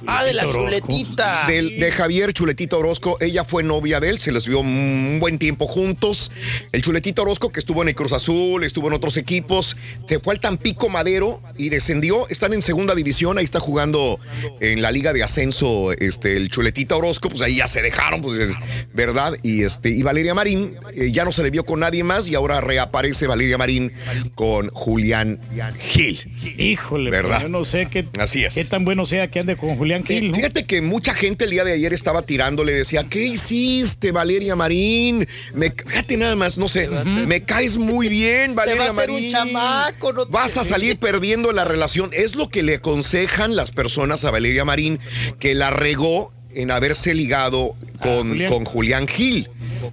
Ah, 0.06 0.24
de 0.24 0.32
la 0.34 0.44
chuletita. 0.44 1.46
Del- 1.48 1.78
de 1.80 1.90
Javier 1.92 2.32
Chuletita 2.32 2.76
Orozco. 2.76 3.16
Ella 3.20 3.44
fue 3.44 3.62
novia 3.62 3.98
de 4.00 4.10
él, 4.10 4.18
se 4.18 4.30
les 4.32 4.46
vio 4.46 4.60
un 4.60 5.18
buen 5.20 5.38
tiempo 5.38 5.66
juntos. 5.66 6.30
El 6.72 6.82
Chuletita 6.82 7.22
Orozco, 7.22 7.50
que 7.50 7.60
estuvo 7.60 7.82
en 7.82 7.88
el 7.88 7.94
Cruz 7.94 8.12
Azul, 8.12 8.64
estuvo 8.64 8.86
en 8.88 8.92
otros 8.94 9.16
equipos, 9.16 9.76
se 10.08 10.20
fue 10.20 10.34
al 10.34 10.40
Tampico 10.40 10.88
Madero 10.88 11.42
y 11.56 11.68
descendió. 11.70 12.28
Están 12.28 12.52
en 12.54 12.62
segunda 12.62 12.94
división, 12.94 13.38
ahí 13.38 13.44
está 13.44 13.60
jugando 13.60 14.18
en 14.60 14.80
la 14.80 14.92
Liga 14.92 15.12
de 15.12 15.22
Ascenso 15.22 15.92
este, 15.92 16.36
el 16.36 16.50
Chuletita 16.50 16.96
Orozco, 16.96 17.28
pues 17.28 17.42
ahí 17.42 17.56
ya 17.56 17.68
se 17.68 17.82
dejaron, 17.82 18.22
pues 18.22 18.38
es 18.40 18.54
verdad. 18.92 19.34
Y, 19.42 19.62
este, 19.64 19.90
y 19.90 20.02
Valeria 20.02 20.34
Marín 20.34 20.76
eh, 20.94 21.10
ya 21.12 21.24
no 21.24 21.32
se 21.32 21.42
le 21.42 21.50
vio 21.50 21.64
con 21.64 21.80
nadie 21.80 22.04
más 22.04 22.28
y 22.28 22.34
ahora 22.34 22.60
reaparece 22.60 23.26
Valeria 23.26 23.58
Marín 23.58 23.92
con 24.34 24.68
Julián 24.70 25.33
Gil. 25.78 26.18
Híjole, 26.58 27.10
¿Verdad? 27.10 27.30
pues, 27.30 27.42
yo 27.42 27.48
no 27.48 27.64
sé 27.64 27.86
qué, 27.90 28.06
Así 28.18 28.44
es. 28.44 28.54
qué 28.54 28.64
tan 28.64 28.84
bueno 28.84 29.06
sea 29.06 29.30
que 29.30 29.40
ande 29.40 29.56
con 29.56 29.76
Julián 29.76 30.04
Gil. 30.04 30.30
¿no? 30.30 30.34
Fíjate 30.36 30.64
que 30.64 30.80
mucha 30.82 31.14
gente 31.14 31.44
el 31.44 31.50
día 31.50 31.64
de 31.64 31.72
ayer 31.72 31.92
estaba 31.92 32.22
tirándole, 32.22 32.72
decía, 32.72 33.04
¿qué 33.08 33.24
hiciste, 33.26 34.12
Valeria 34.12 34.56
Marín? 34.56 35.26
Me, 35.54 35.70
fíjate 35.70 36.16
nada 36.16 36.36
más, 36.36 36.58
no 36.58 36.68
sé, 36.68 36.88
me 37.26 37.42
caes 37.42 37.78
muy 37.78 38.08
bien, 38.08 38.54
Valeria 38.54 38.82
va 38.82 38.88
a 38.88 38.90
hacer 38.92 39.10
un 39.10 39.16
Marín. 39.16 39.30
chamaco, 39.30 40.12
no 40.12 40.26
te- 40.26 40.32
Vas 40.32 40.56
a 40.56 40.64
salir 40.64 40.98
perdiendo 40.98 41.52
la 41.52 41.64
relación. 41.64 42.10
Es 42.12 42.34
lo 42.34 42.48
que 42.48 42.62
le 42.62 42.74
aconsejan 42.76 43.56
las 43.56 43.70
personas 43.72 44.24
a 44.24 44.30
Valeria 44.30 44.64
Marín, 44.64 44.98
que 45.38 45.54
la 45.54 45.70
regó 45.70 46.32
en 46.54 46.70
haberse 46.70 47.14
ligado 47.14 47.74
con, 48.00 48.28
Julián. 48.30 48.52
con 48.52 48.64
Julián 48.64 49.08
Gil. 49.08 49.48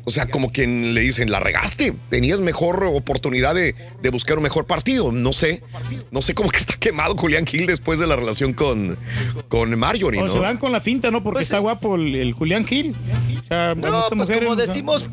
O 0.06 0.12
sea, 0.12 0.26
como 0.28 0.52
quien 0.52 0.94
le 0.94 1.02
dicen, 1.02 1.32
la 1.32 1.40
regaste. 1.40 1.94
Tenías 2.10 2.40
mejor 2.42 2.84
oportunidad 2.86 3.56
de, 3.56 3.76
de 4.02 4.10
buscar 4.10 4.38
un 4.38 4.44
mejor 4.44 4.66
partido. 4.66 5.12
No 5.12 5.34
sé. 5.34 5.62
No 6.12 6.22
sé 6.22 6.34
cómo 6.34 6.50
que 6.50 6.58
está 6.60 6.76
quemado 6.76 7.16
Julián 7.16 7.46
Gil 7.46 7.66
después 7.68 8.00
de 8.00 8.08
la 8.08 8.16
relación 8.16 8.54
con, 8.54 8.98
con 9.50 9.78
Marjorie, 9.78 10.22
O 10.22 10.28
¿no? 10.28 10.34
se 10.34 10.40
van 10.40 10.58
con 10.58 10.72
la 10.72 10.82
finta, 10.82 11.12
¿no? 11.12 11.24
Porque 11.24 11.44
está 11.44 11.60
guapo 11.60 11.96
el, 11.96 12.16
el 12.16 12.34
Julián 12.34 12.66
Gil. 12.66 12.96
O 13.44 13.48
sea, 13.48 13.76
No, 13.76 14.06
pues 14.16 14.30
como 14.30 14.56
decimos, 14.56 15.06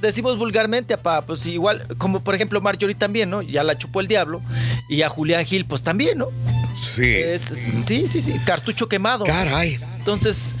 decimos 0.00 0.38
vulgarmente, 0.38 0.96
papá, 0.96 1.26
pues 1.26 1.46
igual, 1.46 1.86
como 1.98 2.20
por 2.24 2.34
ejemplo 2.34 2.60
Marjorie 2.60 2.94
también, 2.94 3.30
¿no? 3.30 3.42
Ya 3.42 3.62
la 3.64 3.76
chupó 3.76 4.00
el 4.00 4.08
diablo. 4.08 4.40
Y 4.88 5.02
a 5.02 5.08
Julián 5.08 5.44
Gil, 5.44 5.64
pues 5.66 5.82
también, 5.82 6.18
¿no? 6.18 6.28
Sí. 6.74 7.04
Es- 7.06 7.42
sí, 7.42 8.06
sí, 8.06 8.20
sí, 8.20 8.34
cartucho 8.46 8.88
quemado. 8.88 9.24
Caray. 9.24 9.78
Entonces, 9.98 10.54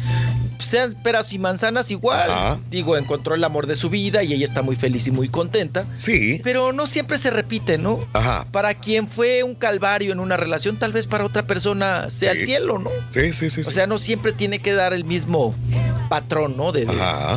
sean 0.60 0.92
peras 1.02 1.32
y 1.32 1.38
manzanas 1.38 1.90
igual. 1.90 2.30
Ajá. 2.30 2.58
Digo, 2.70 2.96
encontró 2.96 3.34
el 3.34 3.44
amor 3.44 3.66
de 3.66 3.74
su 3.74 3.90
vida 3.90 4.22
y 4.22 4.32
ella 4.34 4.44
está 4.44 4.62
muy 4.62 4.76
feliz 4.76 5.06
y 5.08 5.10
muy 5.10 5.28
contenta. 5.28 5.86
Sí. 5.96 6.40
Pero 6.44 6.72
no 6.72 6.86
siempre 6.86 7.18
se 7.18 7.30
repite, 7.30 7.78
¿no? 7.78 8.06
Ajá. 8.12 8.46
Para 8.52 8.74
quien 8.74 9.08
fue 9.08 9.42
un 9.42 9.54
calvario 9.54 10.12
en 10.12 10.20
una 10.20 10.36
relación, 10.36 10.76
tal 10.76 10.92
vez 10.92 11.06
para 11.06 11.24
otra 11.24 11.46
persona 11.46 12.10
sea 12.10 12.32
Sí. 12.32 12.38
el 12.38 12.44
cielo, 12.44 12.78
¿no? 12.78 12.90
Sí, 13.10 13.32
sí, 13.32 13.50
sí. 13.50 13.60
O 13.62 13.64
sí. 13.64 13.74
sea, 13.74 13.86
no 13.86 13.98
siempre 13.98 14.32
tiene 14.32 14.58
que 14.60 14.72
dar 14.72 14.92
el 14.92 15.04
mismo 15.04 15.54
patrón, 16.08 16.56
¿no? 16.56 16.72
De, 16.72 16.86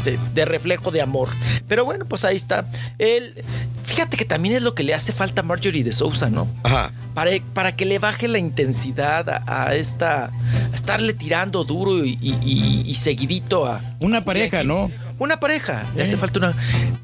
de- 0.04 0.20
de 0.34 0.46
reflejo 0.46 0.92
de 0.92 1.02
amor. 1.02 1.30
Pero 1.68 1.86
bueno, 1.86 2.06
pues 2.06 2.26
ahí 2.26 2.36
está. 2.36 2.66
Él, 2.98 3.44
fíjate 3.84 4.18
que 4.18 4.26
también 4.26 4.56
es 4.56 4.62
lo 4.62 4.74
que 4.76 4.84
le 4.84 4.94
hace 4.94 5.14
falta 5.14 5.42
a 5.42 5.44
Marjorie 5.44 5.84
de 5.84 5.92
Sousa, 5.92 6.30
¿no? 6.30 6.48
Ajá. 6.64 6.92
Para, 7.14 7.32
para 7.54 7.76
que 7.76 7.86
le 7.86 8.00
baje 8.00 8.28
la 8.28 8.38
intensidad 8.40 9.30
a, 9.30 9.68
a 9.68 9.76
esta. 9.76 10.26
a 10.26 10.76
estarle 10.76 11.14
tirando 11.14 11.64
duro 11.64 12.04
y, 12.06 12.18
y- 12.22 12.38
y- 12.44 12.84
y 12.90 12.96
seguidito 12.96 13.66
a. 13.66 13.82
Una 14.00 14.26
pareja, 14.26 14.64
¿no? 14.64 14.90
Una 15.20 15.40
pareja. 15.40 15.84
Le 15.96 16.04
hace 16.04 16.18
falta 16.18 16.40
una. 16.40 16.54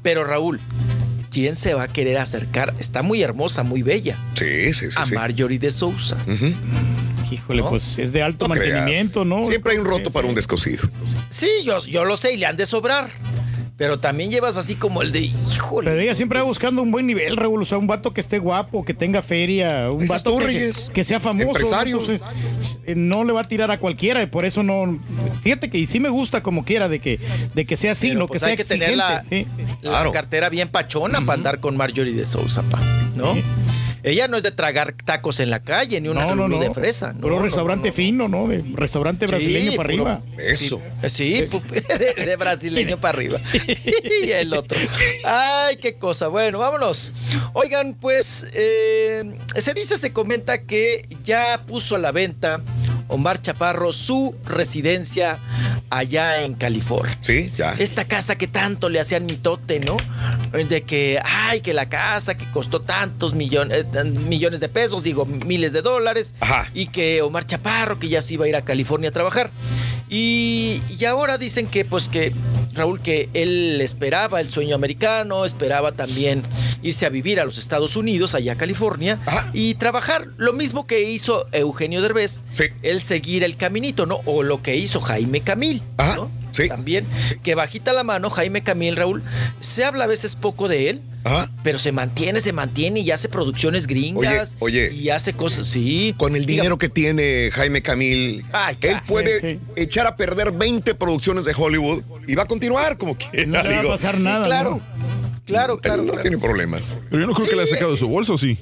Pero 0.02 0.24
Raúl, 0.24 0.58
¿quién 1.30 1.54
se 1.56 1.74
va 1.74 1.84
a 1.84 1.88
querer 1.88 2.18
acercar? 2.18 2.74
Está 2.80 3.02
muy 3.02 3.22
hermosa, 3.22 3.62
muy 3.62 3.82
bella. 3.82 4.16
Sí, 4.34 4.74
sí, 4.74 4.86
sí. 4.90 4.96
A 4.96 5.06
sí. 5.06 5.14
Marjorie 5.14 5.58
de 5.58 5.70
Sousa. 5.70 6.16
Híjole, 7.30 7.62
pues 7.62 7.96
es 7.98 8.12
de 8.12 8.22
alto 8.24 8.48
No 8.48 8.54
creas. 8.54 8.74
mantenimiento, 8.78 9.24
¿no? 9.24 9.44
Siempre 9.44 9.72
hay 9.74 9.78
un 9.78 9.84
roto 9.84 10.10
para 10.10 10.26
un 10.26 10.34
descosido. 10.34 10.82
Sí, 11.28 11.48
yo, 11.64 11.78
yo 11.86 12.04
lo 12.04 12.16
sé 12.16 12.34
y 12.34 12.36
le 12.38 12.46
han 12.46 12.56
de 12.56 12.66
sobrar. 12.66 13.08
Pero 13.80 13.96
también 13.96 14.30
llevas 14.30 14.58
así 14.58 14.74
como 14.74 15.00
el 15.00 15.10
de 15.10 15.20
híjole. 15.20 15.90
Pero 15.90 16.02
ella 16.02 16.14
siempre 16.14 16.38
va 16.38 16.44
buscando 16.44 16.82
un 16.82 16.90
buen 16.90 17.06
nivel, 17.06 17.34
Raúl. 17.38 17.62
O 17.62 17.64
sea, 17.64 17.78
un 17.78 17.86
vato 17.86 18.12
que 18.12 18.20
esté 18.20 18.38
guapo, 18.38 18.84
que 18.84 18.92
tenga 18.92 19.22
feria, 19.22 19.90
un 19.90 20.06
vato 20.06 20.36
tú, 20.36 20.44
que, 20.92 21.02
sea 21.02 21.18
famoso. 21.18 21.48
Empresario. 21.48 21.96
¿no? 21.96 22.02
Entonces, 22.02 22.22
eh, 22.84 22.94
no 22.94 23.24
le 23.24 23.32
va 23.32 23.40
a 23.40 23.48
tirar 23.48 23.70
a 23.70 23.80
cualquiera 23.80 24.22
y 24.22 24.26
por 24.26 24.44
eso 24.44 24.62
no. 24.62 24.98
Fíjate 25.42 25.70
que 25.70 25.78
y 25.78 25.86
sí 25.86 25.98
me 25.98 26.10
gusta 26.10 26.42
como 26.42 26.62
quiera 26.62 26.90
de 26.90 27.00
que, 27.00 27.20
de 27.54 27.64
que 27.64 27.78
sea 27.78 27.92
así, 27.92 28.08
Pero, 28.08 28.18
no 28.18 28.26
pues, 28.26 28.40
que 28.42 28.44
sea 28.44 28.50
hay 28.50 28.56
que 28.58 28.64
tener 28.64 28.94
la, 28.98 29.22
sí. 29.22 29.46
la 29.80 29.92
Claro. 29.92 30.12
cartera 30.12 30.50
bien 30.50 30.68
pachona 30.68 31.22
para 31.22 31.38
andar 31.38 31.60
con 31.60 31.74
Marjorie 31.78 32.12
de 32.12 32.26
Sousa, 32.26 32.62
pa, 32.64 32.78
¿no? 33.16 33.34
Ella 34.02 34.28
no 34.28 34.36
es 34.36 34.42
de 34.42 34.50
tragar 34.50 34.92
tacos 34.92 35.40
en 35.40 35.50
la 35.50 35.60
calle, 35.60 36.00
ni 36.00 36.08
una 36.08 36.22
No, 36.26 36.34
no, 36.34 36.42
lulú 36.48 36.56
no. 36.56 36.62
de 36.62 36.70
fresa. 36.72 37.12
No, 37.12 37.20
Puro 37.20 37.36
no, 37.36 37.42
restaurante 37.42 37.88
no, 37.88 37.92
no. 37.92 37.96
fino, 37.96 38.28
¿no? 38.28 38.48
De 38.48 38.64
restaurante 38.74 39.26
brasileño 39.26 39.70
Sí, 39.72 39.76
para 39.76 39.88
arriba. 39.88 40.20
Eso. 40.38 40.80
Sí, 41.08 41.48
de 42.16 42.36
brasileño 42.36 42.98
para 43.00 43.16
arriba. 43.16 43.40
Y 44.22 44.30
el 44.30 44.52
otro. 44.54 44.78
Ay, 45.24 45.76
qué 45.76 45.94
cosa. 45.94 46.28
Bueno, 46.28 46.58
vámonos. 46.58 47.12
Oigan, 47.52 47.94
pues 47.94 48.46
eh, 48.52 49.38
se 49.56 49.74
dice, 49.74 49.96
se 49.96 50.12
comenta 50.12 50.62
que 50.62 51.02
ya 51.22 51.62
puso 51.66 51.96
a 51.96 51.98
la 51.98 52.12
venta 52.12 52.60
Omar 53.10 53.40
Chaparro 53.40 53.92
su 53.92 54.34
residencia 54.44 55.38
allá 55.90 56.42
en 56.42 56.54
California. 56.54 57.16
Sí, 57.20 57.50
ya. 57.56 57.74
Esta 57.78 58.04
casa 58.04 58.36
que 58.36 58.46
tanto 58.46 58.88
le 58.88 59.00
hacían 59.00 59.26
mitote, 59.26 59.80
¿no? 59.80 59.96
De 60.52 60.82
que, 60.82 61.20
ay, 61.24 61.60
que 61.60 61.74
la 61.74 61.88
casa 61.88 62.36
que 62.36 62.48
costó 62.50 62.80
tantos 62.80 63.34
millones, 63.34 63.84
eh, 63.92 64.04
millones 64.04 64.60
de 64.60 64.68
pesos, 64.68 65.02
digo, 65.02 65.26
miles 65.26 65.72
de 65.72 65.82
dólares. 65.82 66.34
Y 66.74 66.86
que 66.86 67.22
Omar 67.22 67.46
Chaparro, 67.46 67.98
que 67.98 68.08
ya 68.08 68.22
se 68.22 68.34
iba 68.34 68.44
a 68.44 68.48
ir 68.48 68.56
a 68.56 68.62
California 68.62 69.10
a 69.10 69.12
trabajar. 69.12 69.50
Y, 70.10 70.82
y 70.98 71.04
ahora 71.04 71.38
dicen 71.38 71.68
que, 71.68 71.84
pues 71.84 72.08
que, 72.08 72.32
Raúl, 72.74 73.00
que 73.00 73.28
él 73.32 73.80
esperaba 73.80 74.40
el 74.40 74.50
sueño 74.50 74.74
americano, 74.74 75.44
esperaba 75.44 75.92
también 75.92 76.42
irse 76.82 77.06
a 77.06 77.08
vivir 77.08 77.40
a 77.40 77.44
los 77.44 77.58
Estados 77.58 77.96
Unidos, 77.96 78.34
allá 78.34 78.52
a 78.52 78.56
California, 78.56 79.18
y 79.52 79.74
trabajar 79.74 80.28
lo 80.36 80.52
mismo 80.52 80.86
que 80.86 81.02
hizo 81.02 81.46
Eugenio 81.52 82.02
Derbez, 82.02 82.42
el 82.82 83.02
seguir 83.02 83.44
el 83.44 83.56
caminito, 83.56 84.06
¿no? 84.06 84.20
O 84.24 84.42
lo 84.42 84.62
que 84.62 84.76
hizo 84.76 85.00
Jaime 85.00 85.40
Camil, 85.40 85.82
¿no? 86.16 86.30
También, 86.68 87.06
que 87.42 87.54
bajita 87.54 87.92
la 87.92 88.04
mano, 88.04 88.30
Jaime 88.30 88.62
Camil, 88.62 88.96
Raúl, 88.96 89.22
se 89.60 89.84
habla 89.84 90.04
a 90.04 90.06
veces 90.06 90.36
poco 90.36 90.68
de 90.68 90.90
él, 90.90 91.02
pero 91.62 91.78
se 91.78 91.92
mantiene, 91.92 92.40
se 92.40 92.52
mantiene 92.52 93.00
y 93.00 93.10
hace 93.10 93.28
producciones 93.28 93.86
gringas. 93.86 94.56
Oye, 94.60 94.92
Y 94.92 95.10
hace 95.10 95.32
cosas, 95.32 95.66
sí. 95.66 96.14
Con 96.18 96.36
el 96.36 96.46
dinero 96.46 96.78
que 96.78 96.88
tiene 96.88 97.50
Jaime 97.52 97.82
Camil, 97.82 98.44
él 98.80 98.96
puede 99.06 99.58
echar 99.76 100.06
a 100.06 100.16
perder 100.16 100.52
20 100.52 100.94
producciones 100.94 101.44
de 101.44 101.54
Hollywood 101.56 102.02
y 102.26 102.34
va 102.34 102.44
a 102.44 102.46
continuar 102.46 102.96
como 102.98 103.16
quiera. 103.16 103.46
No 103.46 103.62
le 103.62 103.76
va 103.76 103.80
a 103.80 103.92
pasar 103.92 104.18
nada, 104.18 104.44
claro. 104.44 104.80
¿no? 104.96 105.10
Claro, 105.46 105.74
Él 105.74 105.80
claro. 105.80 106.02
no 106.02 106.12
claro. 106.12 106.22
tiene 106.22 106.38
problemas. 106.38 106.94
Pero 107.08 107.22
yo 107.22 107.26
no 107.26 107.34
creo 107.34 107.48
que 107.48 107.56
le 107.56 107.62
haya 107.62 107.70
sacado 107.72 107.90
de 107.90 107.96
su 107.96 108.06
bolso, 108.06 108.38
sí. 108.38 108.56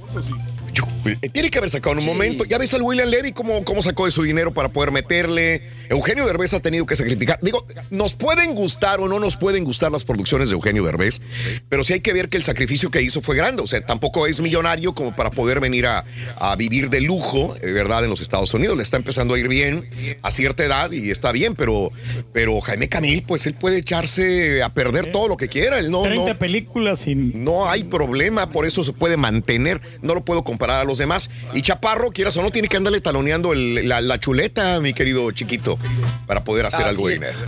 Eh, 1.04 1.28
Tiene 1.30 1.50
que 1.50 1.58
haber 1.58 1.70
sacado 1.70 1.92
en 1.94 1.98
un 2.00 2.06
momento. 2.06 2.44
Ya 2.44 2.58
ves 2.58 2.72
al 2.74 2.82
William 2.82 3.08
Levy 3.08 3.32
cómo, 3.32 3.64
cómo 3.64 3.82
sacó 3.82 4.06
de 4.06 4.10
su 4.12 4.22
dinero 4.22 4.52
para 4.52 4.68
poder 4.70 4.90
meterle. 4.92 5.62
Eugenio 5.90 6.26
Derbez 6.26 6.54
ha 6.54 6.60
tenido 6.60 6.86
que 6.86 6.96
sacrificar. 6.96 7.38
Digo, 7.42 7.66
nos 7.90 8.14
pueden 8.14 8.54
gustar 8.54 9.00
o 9.00 9.08
no 9.08 9.18
nos 9.20 9.36
pueden 9.36 9.64
gustar 9.64 9.90
las 9.92 10.04
producciones 10.04 10.48
de 10.48 10.54
Eugenio 10.54 10.84
Derbez, 10.84 11.20
pero 11.68 11.84
sí 11.84 11.92
hay 11.94 12.00
que 12.00 12.12
ver 12.12 12.28
que 12.28 12.36
el 12.36 12.42
sacrificio 12.44 12.90
que 12.90 13.02
hizo 13.02 13.20
fue 13.22 13.36
grande. 13.36 13.62
O 13.62 13.66
sea, 13.66 13.84
tampoco 13.84 14.26
es 14.26 14.40
millonario 14.40 14.94
como 14.94 15.14
para 15.14 15.30
poder 15.30 15.60
venir 15.60 15.86
a, 15.86 16.04
a 16.38 16.56
vivir 16.56 16.90
de 16.90 17.00
lujo, 17.00 17.56
eh, 17.62 17.72
¿verdad? 17.72 18.04
En 18.04 18.10
los 18.10 18.20
Estados 18.20 18.52
Unidos. 18.54 18.76
Le 18.76 18.82
está 18.82 18.96
empezando 18.96 19.34
a 19.34 19.38
ir 19.38 19.48
bien 19.48 19.88
a 20.22 20.30
cierta 20.30 20.64
edad 20.64 20.90
y 20.90 21.10
está 21.10 21.32
bien, 21.32 21.54
pero, 21.54 21.90
pero 22.32 22.60
Jaime 22.60 22.88
Camil, 22.88 23.22
pues 23.26 23.46
él 23.46 23.54
puede 23.54 23.78
echarse 23.78 24.62
a 24.62 24.70
perder 24.72 25.12
todo 25.12 25.28
lo 25.28 25.36
que 25.36 25.48
quiera. 25.48 25.78
Él 25.78 25.90
no, 25.90 26.02
30 26.02 26.32
no, 26.34 26.38
películas 26.38 27.00
sin... 27.00 27.44
no 27.44 27.68
hay 27.68 27.84
problema, 27.84 28.50
por 28.50 28.66
eso 28.66 28.84
se 28.84 28.92
puede 28.92 29.16
mantener. 29.16 29.80
No 30.02 30.14
lo 30.14 30.24
puedo 30.24 30.44
comparar 30.44 30.80
a 30.80 30.84
los 30.84 30.98
demás. 30.98 31.30
Y 31.54 31.62
Chaparro, 31.62 32.10
quieras 32.10 32.36
o 32.36 32.42
no, 32.42 32.50
tiene 32.50 32.68
que 32.68 32.76
andarle 32.76 33.00
taloneando 33.00 33.52
el- 33.52 33.88
la, 33.88 34.00
la 34.00 34.18
chuleta, 34.20 34.80
mi 34.80 34.92
querido 34.92 35.30
chiquito, 35.30 35.77
para 36.26 36.44
poder 36.44 36.66
hacer 36.66 36.84
Así 36.84 36.90
algo 36.96 37.08
de 37.08 37.14
dinero. 37.14 37.38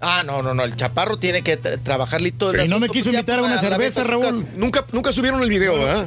Ah, 0.00 0.22
no, 0.24 0.42
no, 0.42 0.54
no. 0.54 0.62
El 0.64 0.76
chaparro 0.76 1.18
tiene 1.18 1.42
que 1.42 1.60
tra- 1.60 1.78
trabajarle 1.82 2.32
todo 2.32 2.52
el 2.52 2.60
Sí. 2.60 2.66
Y 2.66 2.68
no 2.70 2.80
me 2.80 2.88
quiso 2.88 3.04
pues, 3.10 3.12
ya 3.12 3.18
invitar 3.20 3.38
a 3.38 3.42
para 3.42 3.52
una 3.54 3.62
la 3.62 3.68
cerveza, 3.76 4.00
a 4.00 4.04
Raúl. 4.04 4.22
casa. 4.24 4.44
Nunca, 4.56 4.84
nunca 4.92 5.12
subieron 5.12 5.42
el 5.42 5.48
video, 5.50 5.78
¿verdad? 5.78 6.06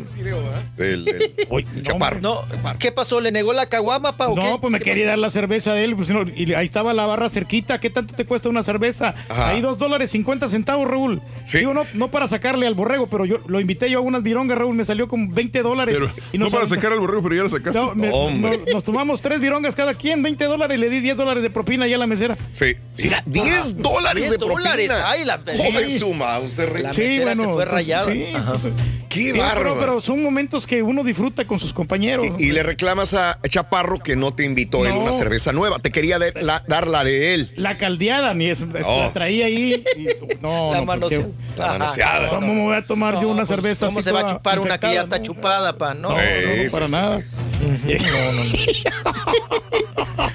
Del, 0.77 1.05
Chaparro. 1.83 2.19
No, 2.19 2.41
¿qué 2.79 2.91
pasó? 2.91 3.21
¿Le 3.21 3.31
negó 3.31 3.53
la 3.53 3.67
caguama, 3.67 4.17
pa, 4.17 4.27
o 4.29 4.35
qué? 4.35 4.41
No, 4.41 4.59
pues 4.61 4.71
me 4.71 4.79
quería 4.79 5.05
dar 5.07 5.19
la 5.19 5.29
cerveza 5.29 5.73
de 5.73 5.83
él, 5.83 5.95
pues, 5.95 6.09
no, 6.09 6.23
y 6.23 6.53
ahí 6.53 6.65
estaba 6.65 6.93
la 6.93 7.05
barra 7.05 7.29
cerquita. 7.29 7.79
¿Qué 7.79 7.89
tanto 7.89 8.15
te 8.15 8.25
cuesta 8.25 8.49
una 8.49 8.63
cerveza? 8.63 9.13
Ajá. 9.29 9.49
Ahí 9.49 9.61
dos 9.61 9.77
dólares 9.77 10.11
50 10.11 10.49
centavos, 10.49 10.87
Raúl. 10.87 11.21
Digo, 11.53 11.73
no, 11.73 11.83
no 11.93 12.09
para 12.09 12.27
sacarle 12.27 12.65
al 12.67 12.73
borrego, 12.73 13.07
pero 13.07 13.25
yo 13.25 13.39
lo 13.47 13.59
invité 13.59 13.89
yo 13.89 13.99
a 13.99 14.01
unas 14.01 14.23
virongas, 14.23 14.57
Raúl, 14.57 14.75
me 14.75 14.85
salió 14.85 15.07
con 15.07 15.33
20 15.33 15.61
dólares. 15.61 15.97
Pero, 15.99 16.11
y 16.31 16.37
no 16.37 16.47
para 16.49 16.65
sacar 16.65 16.91
al 16.93 16.99
borrego, 16.99 17.21
pero 17.23 17.35
ya 17.35 17.43
lo 17.43 17.49
sacaste. 17.49 17.77
No, 17.79 17.93
me- 17.93 18.09
Hombre. 18.11 18.57
nos, 18.65 18.73
nos 18.73 18.83
tomamos 18.83 19.21
tres 19.21 19.39
virongas 19.39 19.75
cada 19.75 19.93
quien, 19.93 20.23
20 20.23 20.45
dólares, 20.45 20.79
le 20.79 20.89
di 20.89 20.99
10 20.99 21.15
dólares 21.17 21.43
de 21.43 21.49
propina 21.49 21.85
ya 21.87 21.95
a 21.97 21.99
la 21.99 22.07
mesera. 22.07 22.37
Sí. 22.51 22.75
Mira, 22.97 23.21
10 23.25 23.77
dólares 23.83 24.23
de 24.31 24.37
10 24.37 24.39
dólares. 24.39 24.91
Ay, 25.05 25.25
la 25.25 25.37
Joven 25.39 25.89
Sí. 25.89 25.99
suma, 25.99 26.39
usted 26.39 26.69
re- 26.69 26.81
La 26.83 26.93
mesera 26.93 27.35
se 27.35 27.43
fue 27.43 27.53
pues, 27.53 27.67
rayada. 27.67 28.11
sí, 28.11 28.25
Ajá. 28.33 28.53
pues, 28.59 28.73
Qué 29.09 29.19
sí, 29.19 29.29
pero, 29.33 29.43
bárbaro. 29.43 29.77
pero 29.79 30.01
son 30.01 30.23
momentos 30.23 30.65
que 30.65 30.81
uno 30.81 31.03
disfruta 31.03 31.45
con 31.45 31.59
sus 31.59 31.71
compañeros. 31.71 32.25
Y 32.39 32.51
le 32.51 32.63
reclamas 32.63 33.13
a 33.13 33.37
Chaparro 33.47 33.99
que 33.99 34.15
no 34.15 34.33
te 34.33 34.43
invitó 34.43 34.85
él 34.87 34.93
No. 34.95 35.01
una 35.01 35.13
cerveza 35.13 35.51
nueva. 35.53 35.77
Te 35.77 35.91
quería 35.91 36.17
de- 36.17 36.33
la- 36.41 36.63
dar 36.67 36.87
la 36.87 37.03
de 37.03 37.35
él. 37.35 37.51
La 37.55 37.77
caldeada, 37.77 38.33
ni 38.33 38.47
es, 38.49 38.61
es- 38.61 38.85
Oh. 38.85 38.99
la 39.01 39.13
traía 39.13 39.45
ahí. 39.45 39.83
y- 39.95 40.07
no, 40.41 40.71
La 40.71 40.79
no, 40.79 40.85
pues, 40.85 40.99
manosea- 41.01 41.17
qué- 41.19 41.59
La 41.59 41.67
manoseada. 41.77 42.29
¿Cómo 42.29 42.53
me 42.53 42.61
voy 42.63 42.75
a 42.75 42.85
tomar 42.85 43.21
yo 43.21 43.27
una 43.27 43.37
pues, 43.45 43.49
cerveza 43.49 43.85
¿Cómo 43.85 43.99
así 43.99 44.05
se 44.05 44.11
va 44.11 44.21
a 44.21 44.25
chupar 44.27 44.59
una 44.59 44.79
que 44.79 44.91
ya 44.93 45.01
está 45.01 45.21
chupada, 45.21 45.77
pa? 45.77 45.93
No, 45.93 46.09
No, 46.09 46.15
no, 46.17 46.21
no, 46.23 46.63
Sí, 46.63 46.69
para 46.71 46.87
sí, 46.87 46.93
nada. 46.95 47.21
sí, 47.21 48.83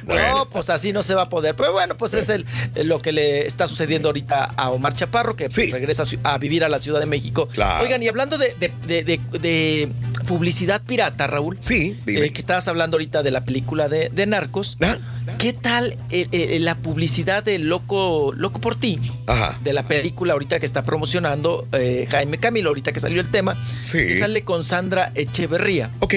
No, 0.06 0.48
pues 0.52 0.70
así 0.70 0.92
no 0.92 1.02
se 1.02 1.14
va 1.14 1.22
a 1.22 1.28
poder. 1.28 1.54
Pero 1.54 1.72
bueno, 1.72 1.96
pues 1.96 2.14
es 2.14 2.28
el, 2.28 2.46
lo 2.74 3.00
que 3.02 3.12
le 3.12 3.37
está 3.46 3.68
sucediendo 3.68 4.08
ahorita 4.08 4.44
a 4.56 4.70
Omar 4.70 4.94
Chaparro, 4.94 5.36
que 5.36 5.48
pues, 5.48 5.70
regresa 5.70 6.04
a, 6.24 6.38
vivir 6.38 6.64
a 6.64 6.68
la 6.68 6.78
Ciudad 6.78 7.00
de 7.00 7.06
México. 7.06 7.48
Claro. 7.48 7.84
Oigan, 7.84 8.02
y 8.02 8.08
hablando 8.08 8.38
de, 8.38 8.54
de- 8.58 8.72
de- 8.86 9.04
de- 9.04 9.38
de 9.38 9.88
publicidad 10.26 10.82
pirata, 10.82 11.26
Raúl. 11.26 11.56
Sí, 11.60 11.96
dime. 12.04 12.26
eh, 12.26 12.32
que 12.32 12.40
estabas 12.40 12.68
hablando 12.68 12.96
ahorita 12.96 13.22
de 13.22 13.30
la 13.30 13.44
película 13.44 13.88
de, 13.88 14.26
Narcos. 14.26 14.76
Ah. 14.82 14.96
¿Qué 15.38 15.52
tal 15.52 15.96
eh, 16.10 16.26
eh, 16.32 16.58
la 16.60 16.74
publicidad 16.76 17.42
de 17.42 17.58
Loco, 17.58 18.32
Loco 18.36 18.60
por 18.60 18.76
ti? 18.76 18.98
Ajá. 19.26 19.58
De 19.62 19.72
la 19.72 19.82
película 19.86 20.32
ahorita 20.32 20.58
que 20.58 20.66
está 20.66 20.82
promocionando 20.82 21.66
eh, 21.72 22.06
Jaime 22.10 22.38
Camilo, 22.38 22.70
ahorita 22.70 22.92
que 22.92 23.00
salió 23.00 23.20
el 23.20 23.28
tema. 23.30 23.56
Sí. 23.80 23.98
Que 23.98 24.14
sale 24.14 24.42
con 24.42 24.64
Sandra 24.64 25.12
Echeverría. 25.14 25.90
Ok. 26.00 26.14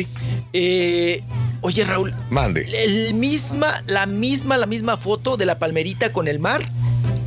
Oye, 1.63 1.83
Raúl, 1.83 2.13
Mande. 2.29 2.67
el 2.83 3.13
misma, 3.13 3.83
la 3.85 4.05
misma, 4.07 4.57
la 4.57 4.65
misma 4.65 4.97
foto 4.97 5.37
de 5.37 5.45
la 5.45 5.59
palmerita 5.59 6.11
con 6.11 6.27
el 6.27 6.39
mar 6.39 6.61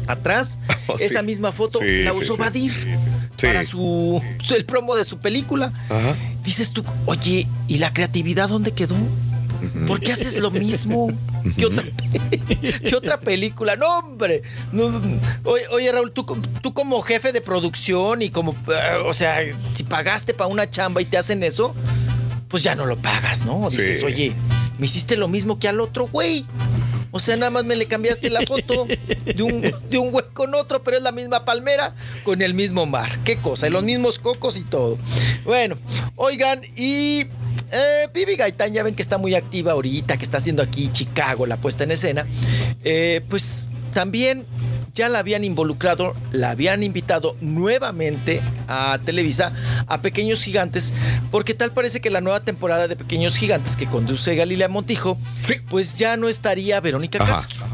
atrás. 0.06 0.58
Oh, 0.86 0.98
sí. 0.98 1.04
esa 1.04 1.22
misma 1.22 1.50
foto 1.50 1.78
Sí, 1.78 2.02
la 2.02 2.12
usó 2.12 2.34
sí. 2.34 2.38
Badir 2.38 2.70
para 3.40 3.64
su 3.64 4.20
el 4.54 4.66
promo 4.66 4.94
de 4.96 5.04
su 5.06 5.16
película. 5.16 5.72
Ajá. 5.88 6.14
Dices 6.44 6.72
tú, 6.72 6.84
oye, 7.06 7.48
¿y 7.68 7.78
la 7.78 7.94
creatividad 7.94 8.50
dónde 8.50 8.72
quedó? 8.72 8.94
¿Por 9.86 10.00
qué 10.00 10.12
haces 10.12 10.36
lo 10.36 10.50
mismo? 10.50 11.10
¿Qué 11.56 11.64
otra, 11.66 11.84
qué 12.86 12.94
otra 12.94 13.18
película? 13.20 13.76
No, 13.76 13.98
hombre. 13.98 14.42
No, 14.72 14.92
oye, 15.44 15.62
oye, 15.70 15.90
Raúl, 15.92 16.12
tú, 16.12 16.24
tú 16.60 16.74
como 16.74 17.00
jefe 17.02 17.32
de 17.32 17.40
producción 17.40 18.20
y 18.20 18.30
como, 18.30 18.52
eh, 18.68 19.02
o 19.06 19.14
sea, 19.14 19.38
si 19.72 19.84
pagaste 19.84 20.34
para 20.34 20.48
una 20.48 20.70
chamba 20.70 21.00
y 21.00 21.06
te 21.06 21.16
hacen 21.16 21.42
eso, 21.42 21.74
pues 22.48 22.62
ya 22.62 22.74
no 22.74 22.86
lo 22.86 22.96
pagas, 22.96 23.44
¿no? 23.44 23.68
Dices, 23.70 24.02
oye, 24.02 24.32
me 24.78 24.86
hiciste 24.86 25.16
lo 25.16 25.28
mismo 25.28 25.58
que 25.58 25.68
al 25.68 25.80
otro 25.80 26.08
güey. 26.08 26.44
O 27.16 27.20
sea, 27.20 27.36
nada 27.36 27.52
más 27.52 27.64
me 27.64 27.76
le 27.76 27.86
cambiaste 27.86 28.28
la 28.28 28.40
foto 28.40 28.88
de 29.24 29.40
un, 29.40 29.60
de 29.88 29.98
un 29.98 30.10
güey 30.10 30.24
con 30.32 30.52
otro, 30.56 30.82
pero 30.82 30.96
es 30.96 31.02
la 31.04 31.12
misma 31.12 31.44
palmera 31.44 31.94
con 32.24 32.42
el 32.42 32.54
mismo 32.54 32.86
mar. 32.86 33.20
Qué 33.24 33.36
cosa, 33.36 33.68
y 33.68 33.70
los 33.70 33.84
mismos 33.84 34.18
cocos 34.18 34.56
y 34.56 34.64
todo. 34.64 34.98
Bueno, 35.44 35.76
oigan, 36.16 36.60
y 36.74 37.20
eh, 37.70 38.08
Vivi 38.12 38.34
Gaitán, 38.34 38.72
ya 38.72 38.82
ven 38.82 38.96
que 38.96 39.02
está 39.02 39.16
muy 39.16 39.36
activa 39.36 39.70
ahorita, 39.70 40.16
que 40.16 40.24
está 40.24 40.38
haciendo 40.38 40.60
aquí 40.60 40.88
Chicago 40.90 41.46
la 41.46 41.56
puesta 41.56 41.84
en 41.84 41.92
escena. 41.92 42.26
Eh, 42.82 43.20
pues 43.30 43.70
también 43.92 44.44
ya 44.94 45.08
la 45.08 45.18
habían 45.18 45.42
involucrado, 45.44 46.14
la 46.30 46.50
habían 46.50 46.82
invitado 46.84 47.36
nuevamente 47.40 48.40
a 48.68 48.98
Televisa, 49.04 49.52
a 49.88 50.00
Pequeños 50.00 50.42
Gigantes, 50.42 50.94
porque 51.32 51.54
tal 51.54 51.72
parece 51.72 52.00
que 52.00 52.10
la 52.10 52.20
nueva 52.20 52.40
temporada 52.40 52.86
de 52.86 52.94
Pequeños 52.94 53.36
Gigantes 53.36 53.74
que 53.76 53.86
conduce 53.86 54.36
Galilea 54.36 54.68
Montijo, 54.68 55.18
pues 55.68 55.96
ya 55.96 56.16
no 56.16 56.28
estaría 56.28 56.80
Verónica 56.80 57.22
Ajá. 57.22 57.32
Castro. 57.42 57.66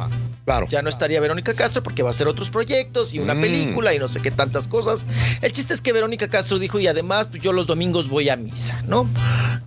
Claro. 0.47 0.66
Ya 0.70 0.81
no 0.82 0.89
estaría 0.89 1.20
Verónica 1.20 1.52
Castro 1.55 1.82
porque 1.82 2.02
va 2.02 2.08
a 2.08 2.10
hacer 2.10 2.26
otros 2.26 2.49
proyectos 2.50 3.12
y 3.15 3.18
una 3.20 3.34
Mm. 3.34 3.40
película 3.40 3.94
y 3.94 3.99
no 3.99 4.08
sé 4.08 4.20
qué 4.20 4.31
tantas 4.31 4.66
cosas. 4.66 5.05
El 5.42 5.52
chiste 5.52 5.74
es 5.74 5.82
que 5.82 5.92
Verónica 5.92 6.28
Castro 6.28 6.58
dijo 6.58 6.81
y 6.81 6.86
además 6.86 7.26
pues 7.28 7.42
yo 7.42 7.52
los 7.52 7.66
domingos 7.66 8.08
voy 8.08 8.31
a 8.31 8.36
misa, 8.36 8.82
¿no? 8.86 9.07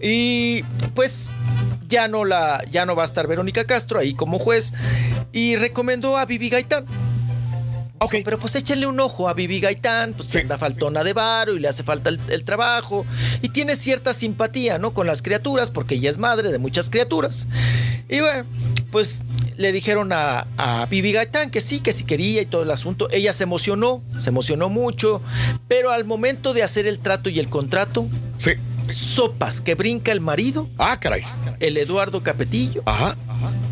Y 0.01 0.63
pues 0.95 1.29
ya 1.87 2.07
no 2.07 2.25
la 2.25 2.63
ya 2.71 2.85
no 2.85 2.95
va 2.95 3.03
a 3.03 3.05
estar 3.05 3.27
Verónica 3.27 3.63
Castro 3.63 3.99
ahí 3.99 4.13
como 4.15 4.39
juez 4.39 4.73
y 5.31 5.55
recomendó 5.55 6.17
a 6.17 6.25
Vivi 6.25 6.49
Gaitán. 6.49 6.85
Ok. 8.03 8.15
Pero 8.23 8.39
pues 8.39 8.55
échenle 8.55 8.85
un 8.85 8.99
ojo 8.99 9.29
a 9.29 9.33
Vivi 9.33 9.59
Gaitán, 9.59 10.13
pues 10.13 10.29
que 10.29 10.39
anda 10.39 10.57
faltona 10.57 11.03
de 11.03 11.13
varo 11.13 11.53
y 11.53 11.59
le 11.59 11.67
hace 11.67 11.83
falta 11.83 12.09
el, 12.09 12.19
el 12.29 12.43
trabajo. 12.43 13.05
Y 13.41 13.49
tiene 13.49 13.75
cierta 13.75 14.13
simpatía, 14.13 14.77
¿no? 14.77 14.93
Con 14.93 15.07
las 15.07 15.21
criaturas, 15.21 15.69
porque 15.71 15.95
ella 15.95 16.09
es 16.09 16.17
madre 16.17 16.51
de 16.51 16.57
muchas 16.59 16.89
criaturas. 16.89 17.47
Y 18.09 18.19
bueno, 18.19 18.45
pues 18.91 19.23
le 19.57 19.71
dijeron 19.71 20.11
a, 20.13 20.47
a 20.57 20.85
Vivi 20.87 21.11
Gaitán 21.13 21.49
que 21.49 21.61
sí, 21.61 21.79
que 21.79 21.93
sí 21.93 22.03
quería 22.03 22.41
y 22.41 22.45
todo 22.45 22.63
el 22.63 22.71
asunto. 22.71 23.07
Ella 23.11 23.33
se 23.33 23.43
emocionó, 23.43 24.03
se 24.17 24.29
emocionó 24.29 24.69
mucho, 24.69 25.21
pero 25.67 25.91
al 25.91 26.05
momento 26.05 26.53
de 26.53 26.63
hacer 26.63 26.85
el 26.87 26.99
trato 26.99 27.29
y 27.29 27.39
el 27.39 27.49
contrato, 27.49 28.07
Sí. 28.37 28.51
Sopas 28.91 29.61
que 29.61 29.75
brinca 29.75 30.11
el 30.11 30.21
marido, 30.21 30.69
Ah, 30.77 30.99
caray. 30.99 31.23
el 31.59 31.77
Eduardo 31.77 32.21
Capetillo, 32.23 32.81
Ajá. 32.85 33.15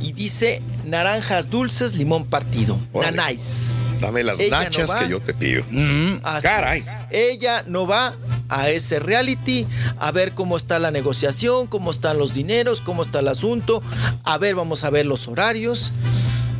y 0.01 0.13
dice 0.13 0.61
naranjas 0.85 1.49
dulces, 1.49 1.95
limón 1.95 2.25
partido. 2.25 2.77
Órale. 2.93 3.17
Nanáis. 3.17 3.83
Dame 3.99 4.23
las 4.23 4.39
Ella 4.39 4.63
nachas 4.63 4.93
que 4.95 5.09
yo 5.09 5.19
te 5.19 5.33
pido. 5.33 5.63
Así 6.23 6.47
Caray. 6.47 6.79
es. 6.79 6.95
Ella 7.11 7.63
no 7.67 7.85
va 7.87 8.15
a 8.49 8.69
ese 8.69 8.99
reality 8.99 9.65
a 9.99 10.11
ver 10.11 10.33
cómo 10.33 10.57
está 10.57 10.79
la 10.79 10.91
negociación, 10.91 11.67
cómo 11.67 11.91
están 11.91 12.17
los 12.17 12.33
dineros, 12.33 12.81
cómo 12.81 13.03
está 13.03 13.19
el 13.19 13.27
asunto. 13.27 13.81
A 14.23 14.37
ver, 14.37 14.55
vamos 14.55 14.83
a 14.83 14.89
ver 14.89 15.05
los 15.05 15.27
horarios. 15.27 15.93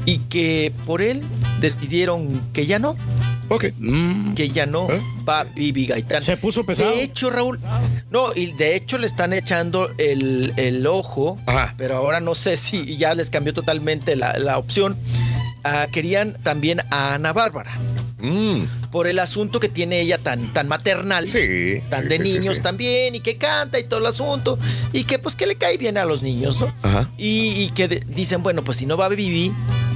y 0.04 0.18
que 0.18 0.74
por 0.88 1.04
él 1.04 1.22
decidieron 1.60 2.42
que 2.54 2.66
ya 2.66 2.80
no. 2.80 2.96
Ok. 3.54 3.66
Que 4.36 4.50
ya 4.50 4.66
no 4.66 4.88
va 5.28 5.44
Bibi 5.44 5.88
Gaitán. 5.88 6.24
Se 6.24 6.38
puso 6.38 6.66
pesado. 6.66 6.90
De 6.92 7.04
hecho, 7.04 7.30
Raúl, 7.30 7.60
no, 8.10 8.34
y 8.36 8.54
de 8.54 8.76
hecho 8.76 8.98
le 8.98 9.06
están 9.06 9.34
echando 9.34 9.92
el, 9.98 10.54
el 10.58 10.88
ojo, 10.88 11.38
pero 11.78 11.98
ahora 11.98 12.20
no 12.20 12.34
sé 12.36 12.58
si 12.58 12.98
ya 12.98 13.14
les 13.14 13.30
cambió 13.30 13.54
totalmente 13.54 14.16
la, 14.16 14.38
la 14.40 14.58
opción. 14.58 14.98
Ah, 15.64 15.88
querían 15.92 16.34
también 16.42 16.80
a 16.90 17.14
Ana 17.14 17.34
Bárbara. 17.34 17.78
Mm. 18.20 18.64
Por 18.92 19.08
el 19.08 19.20
asunto 19.20 19.60
que 19.60 19.70
tiene 19.70 20.00
ella 20.02 20.18
tan, 20.18 20.54
tan 20.54 20.68
maternal, 20.68 21.26
tan 21.26 21.32
sí, 21.32 21.40
de 22.10 22.18
sí, 22.18 22.24
sí, 22.26 22.40
niños 22.40 22.56
sí. 22.58 22.62
también, 22.62 23.16
y 23.16 23.20
que 23.20 23.38
canta 23.38 23.80
y 23.80 23.84
todo 23.84 24.00
el 24.00 24.06
asunto, 24.06 24.58
y 24.94 25.04
que 25.06 25.18
pues 25.20 25.36
que 25.36 25.46
le 25.48 25.56
cae 25.56 25.78
bien 25.78 25.98
a 25.98 26.06
los 26.06 26.22
niños, 26.24 26.60
¿no? 26.60 26.74
Ajá. 26.84 27.10
Y, 27.18 27.50
y 27.62 27.70
que 27.70 27.88
de- 27.88 28.04
dicen, 28.08 28.44
bueno, 28.44 28.64
pues 28.64 28.78
si 28.78 28.86
no 28.86 28.98
va 28.98 29.06
a 29.06 29.10
Vivi, 29.10 29.52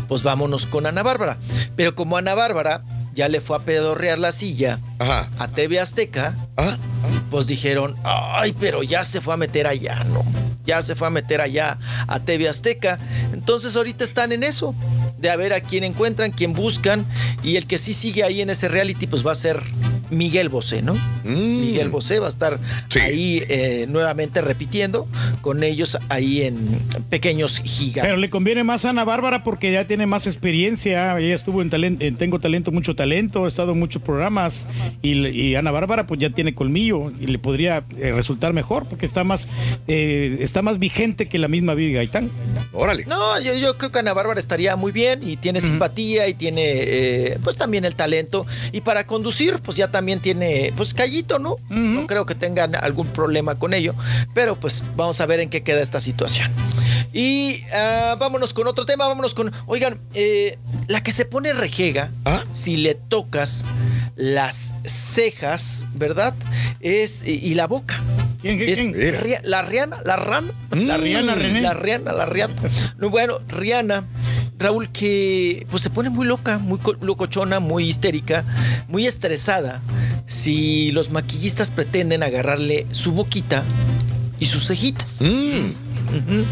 pues 0.08 0.24
vámonos 0.24 0.66
con 0.66 0.86
Ana 0.86 1.04
Bárbara. 1.04 1.38
Pero 1.76 1.94
como 1.96 2.16
Ana 2.18 2.36
Bárbara 2.36 2.84
ya 3.16 3.30
le 3.30 3.42
fue 3.42 3.56
a 3.58 3.60
pedorrear 3.60 4.20
la 4.20 4.32
silla 4.32 4.80
a 5.00 5.48
TV 5.48 5.80
Azteca, 5.80 6.36
pues 7.32 7.48
dijeron, 7.48 7.96
ay, 8.04 8.54
pero 8.60 8.84
ya 8.84 9.04
se 9.04 9.22
fue 9.22 9.34
a 9.34 9.38
meter 9.38 9.68
allá, 9.68 10.04
¿no? 10.04 10.24
Ya 10.66 10.82
se 10.82 10.96
fue 10.96 11.08
a 11.08 11.12
meter 11.12 11.42
allá 11.42 11.78
a 12.08 12.20
TV 12.20 12.50
Azteca. 12.50 13.00
Entonces 13.34 13.76
ahorita 13.76 14.04
están 14.04 14.32
en 14.32 14.44
eso, 14.44 14.76
de 15.18 15.30
a 15.30 15.36
ver 15.36 15.54
a 15.54 15.62
quién 15.62 15.84
encuentran, 15.84 16.32
quién 16.32 16.54
buscan, 16.54 17.06
y 17.44 17.56
el 17.56 17.68
que 17.68 17.78
sí 17.78 17.94
sigue 17.94 18.24
ahí 18.24 18.42
en 18.42 18.50
ese 18.50 18.68
reality, 18.68 19.08
pues 19.08 19.26
va 19.26 19.32
a 19.32 19.36
ser 19.36 19.64
Miguel 20.10 20.50
Bosé, 20.50 20.82
¿no? 20.82 20.96
Miguel 21.24 21.90
Bosé 21.90 22.20
va 22.20 22.28
a 22.28 22.30
estar 22.30 22.60
ahí 23.02 23.44
eh, 23.50 23.86
nuevamente 23.90 24.42
repitiendo 24.42 25.08
con 25.42 25.64
ellos 25.64 25.98
ahí 26.10 26.44
en 26.44 26.58
Pequeños 27.10 27.60
Gigantes. 27.64 28.04
Pero 28.04 28.18
le 28.18 28.30
conviene 28.30 28.64
más 28.64 28.86
a 28.86 28.90
Ana 28.92 29.04
Bárbara 29.04 29.44
porque 29.44 29.72
ya 29.72 29.86
tiene 29.88 30.06
más 30.08 30.28
experiencia. 30.28 31.18
Ella 31.20 31.36
estuvo 31.36 31.62
en, 31.62 31.70
talen- 31.70 31.98
en 32.00 32.16
Tengo 32.16 32.40
Talento, 32.40 32.72
mucho 32.72 32.96
talento, 32.96 33.46
ha 33.46 33.48
estado 33.48 33.72
en 33.74 33.80
muchos 33.80 34.02
programas. 34.02 34.68
Y, 35.02 35.56
Ana 35.56 35.72
Bárbara, 35.72 36.06
pues 36.08 36.20
ya 36.20 36.30
tiene 36.30 36.54
colmillo 36.54 37.12
y 37.20 37.28
le 37.28 37.40
podría 37.40 37.84
eh, 37.98 38.12
resultar 38.12 38.54
mejor 38.54 38.86
porque 38.88 39.06
está 39.06 39.24
más, 39.24 39.48
eh, 39.88 40.38
está 40.42 40.62
más 40.62 40.80
vigente 40.80 41.28
que 41.28 41.40
la 41.40 41.48
misma 41.48 41.74
Vivi 41.74 41.94
Gaitán. 41.94 42.30
Órale. 42.74 43.06
No, 43.06 43.40
yo, 43.42 43.54
yo 43.56 43.78
creo 43.78 43.92
que 43.92 44.00
Ana 44.00 44.14
Bárbara 44.14 44.40
estaría 44.40 44.76
muy 44.76 44.92
bien 44.92 45.22
y 45.28 45.38
tiene 45.38 45.62
simpatía 45.62 46.28
y 46.28 46.34
tiene 46.34 46.62
eh, 46.66 47.40
pues 47.44 47.58
también 47.58 47.86
el 47.86 47.96
talento. 47.96 48.46
Y 48.72 48.82
para 48.82 49.08
conducir, 49.08 49.60
pues 49.64 49.78
ya 49.78 49.90
también 49.90 50.05
tiene 50.20 50.72
pues 50.78 50.94
callito, 50.94 51.40
¿no? 51.40 51.56
No 51.70 52.06
creo 52.08 52.26
que 52.26 52.36
tengan 52.36 52.76
algún 52.76 53.08
problema 53.08 53.56
con 53.56 53.74
ello. 53.74 53.94
Pero 54.34 54.60
pues 54.60 54.84
vamos 54.96 55.20
a 55.22 55.26
ver 55.26 55.40
en 55.40 55.50
qué 55.50 55.64
queda 55.64 55.82
esta 55.82 56.00
situación. 56.00 56.52
Y 57.14 57.64
ah, 57.74 58.16
vámonos 58.20 58.54
con 58.54 58.68
otro 58.68 58.86
tema, 58.86 59.08
vámonos 59.08 59.34
con, 59.34 59.52
oigan, 59.68 60.00
eh, 60.14 60.58
la 60.88 61.02
que 61.02 61.12
se 61.12 61.26
pone 61.26 61.54
rejega, 61.54 62.10
si 62.52 62.76
le 62.78 62.94
tocas 62.96 63.66
las 64.16 64.74
cejas, 64.86 65.86
¿verdad? 65.96 66.34
Es, 66.82 67.24
y, 67.26 67.36
y 67.36 67.54
la 67.56 67.68
boca. 67.68 68.02
¿Quién, 68.42 68.58
quién, 68.58 68.70
Es 68.70 68.80
quién? 68.80 68.94
Ria- 69.24 69.42
la 69.44 69.62
Rihanna, 69.64 69.98
la 70.06 70.16
Rana. 70.18 70.52
La 70.72 70.98
Rihanna, 70.98 71.36
René. 71.36 71.62
La 71.62 71.74
Rihanna, 71.74 72.12
la 72.14 72.26
Rihanna. 72.26 72.54
No, 72.98 73.10
bueno, 73.10 73.40
Rihanna, 73.48 74.06
Raúl, 74.60 74.90
que 74.90 75.66
pues 75.72 75.84
se 75.84 75.90
pone 75.90 76.10
muy 76.10 76.26
loca, 76.28 76.58
muy 76.60 76.80
co- 76.80 76.96
locochona, 77.02 77.60
muy 77.60 77.86
histérica, 77.88 78.44
muy 78.88 79.08
estresada 79.08 79.82
si 80.26 80.92
los 80.92 81.10
maquillistas 81.12 81.72
pretenden 81.72 82.24
agarrarle 82.24 82.86
su 82.92 83.12
boquita 83.12 83.64
y 84.40 84.46
sus 84.46 84.68
cejitas. 84.68 85.22
Ujú. 85.22 86.44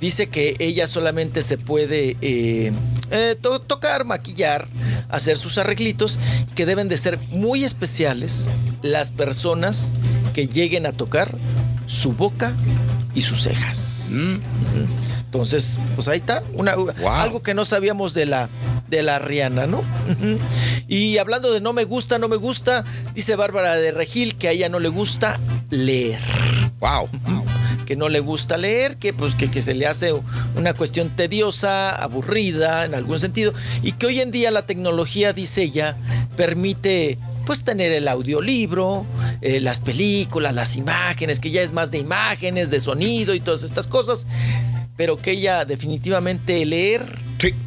Dice 0.00 0.28
que 0.28 0.56
ella 0.58 0.86
solamente 0.86 1.42
se 1.42 1.58
puede 1.58 2.16
eh, 2.20 2.72
eh, 3.10 3.36
to- 3.40 3.60
tocar, 3.60 4.04
maquillar, 4.04 4.68
hacer 5.08 5.36
sus 5.36 5.58
arreglitos, 5.58 6.18
que 6.54 6.66
deben 6.66 6.88
de 6.88 6.96
ser 6.96 7.18
muy 7.30 7.64
especiales 7.64 8.48
las 8.82 9.10
personas 9.12 9.92
que 10.34 10.46
lleguen 10.46 10.86
a 10.86 10.92
tocar 10.92 11.34
su 11.86 12.12
boca 12.12 12.52
y 13.14 13.22
sus 13.22 13.42
cejas. 13.42 14.12
Ujú. 14.14 14.86
Entonces, 15.36 15.78
pues 15.94 16.08
ahí 16.08 16.18
está, 16.18 16.42
una, 16.54 16.74
algo 17.08 17.42
que 17.42 17.52
no 17.52 17.64
sabíamos 17.64 18.14
de 18.14 18.24
la, 18.26 18.48
de 18.88 19.02
la 19.02 19.18
Rihanna, 19.18 19.66
¿no? 19.66 19.82
Y 20.88 21.18
hablando 21.18 21.52
de 21.52 21.60
no 21.60 21.72
me 21.72 21.84
gusta, 21.84 22.18
no 22.18 22.28
me 22.28 22.36
gusta, 22.36 22.84
dice 23.14 23.36
Bárbara 23.36 23.74
de 23.74 23.90
Regil 23.90 24.36
que 24.36 24.48
a 24.48 24.52
ella 24.52 24.68
no 24.68 24.78
le 24.78 24.88
gusta 24.88 25.38
leer. 25.70 26.20
Wow. 26.80 27.08
Que 27.86 27.94
no 27.94 28.08
le 28.08 28.18
gusta 28.18 28.56
leer, 28.56 28.96
que 28.96 29.12
pues 29.12 29.36
que, 29.36 29.48
que 29.48 29.62
se 29.62 29.72
le 29.72 29.86
hace 29.86 30.12
una 30.56 30.74
cuestión 30.74 31.08
tediosa, 31.08 31.94
aburrida 31.94 32.84
en 32.84 32.96
algún 32.96 33.20
sentido, 33.20 33.54
y 33.80 33.92
que 33.92 34.06
hoy 34.06 34.20
en 34.20 34.32
día 34.32 34.50
la 34.50 34.66
tecnología, 34.66 35.32
dice 35.32 35.62
ella, 35.62 35.96
permite 36.36 37.16
pues 37.46 37.62
tener 37.62 37.92
el 37.92 38.08
audiolibro, 38.08 39.06
eh, 39.40 39.60
las 39.60 39.78
películas, 39.78 40.52
las 40.52 40.76
imágenes, 40.76 41.38
que 41.38 41.52
ya 41.52 41.62
es 41.62 41.72
más 41.72 41.92
de 41.92 41.98
imágenes, 41.98 42.70
de 42.70 42.80
sonido 42.80 43.34
y 43.34 43.40
todas 43.40 43.62
estas 43.62 43.86
cosas, 43.86 44.26
pero 44.96 45.16
que 45.16 45.32
ella 45.32 45.64
definitivamente 45.64 46.64
leer, 46.64 47.04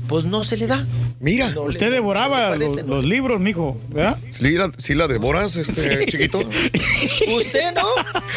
pues 0.08 0.26
no 0.26 0.44
se 0.44 0.58
le 0.58 0.68
da. 0.68 0.86
Mira. 1.20 1.50
No 1.50 1.64
le- 1.64 1.70
Usted 1.70 1.88
no 1.88 1.92
devoraba 1.94 2.50
los, 2.56 2.58
parece, 2.58 2.84
¿no? 2.84 2.96
los 2.96 3.06
libros, 3.06 3.40
mijo, 3.40 3.78
¿verdad? 3.90 4.18
¿Sí 4.30 4.50
la, 4.52 4.72
sí 4.78 4.96
la 4.96 5.08
devoras, 5.08 5.56
este 5.56 6.00
Sí. 6.00 6.06
chiquito? 6.08 6.40
Usted 7.28 7.74
no, 7.76 7.84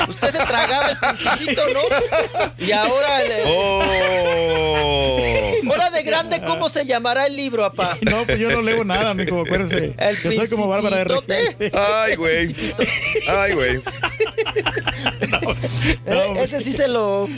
usted 0.09 0.29
se 0.33 0.39
tragaba 0.47 0.91
el 0.91 0.99
principito, 0.99 1.63
¿no? 1.73 1.81
Y 2.67 2.73
ahora, 2.73 3.23
le- 3.25 3.43
Oh. 3.47 3.83
ahora 5.71 5.91
de 5.91 6.03
grande, 6.03 6.43
¿cómo 6.47 6.69
se 6.69 6.85
llamará 6.85 7.27
el 7.27 7.37
libro, 7.37 7.63
papá? 7.73 7.97
No, 8.11 8.25
pues 8.27 8.39
yo 8.39 8.51
no 8.51 8.61
leo 8.61 8.85
nada, 8.85 9.15
mijo, 9.15 9.41
acuérdese. 9.41 9.95
El 9.99 10.23
Yo 10.23 10.33
soy 10.33 10.49
como 10.49 10.69
Bárbara 10.69 10.99
de 10.99 11.05
Regil. 11.05 11.73
Ay, 11.73 12.17
güey. 12.17 12.55
Ay, 13.29 13.53
güey. 13.55 13.81
Eh, 16.07 16.33
ese 16.41 16.61
sí 16.61 16.73
se 16.73 16.89
lo 16.89 17.29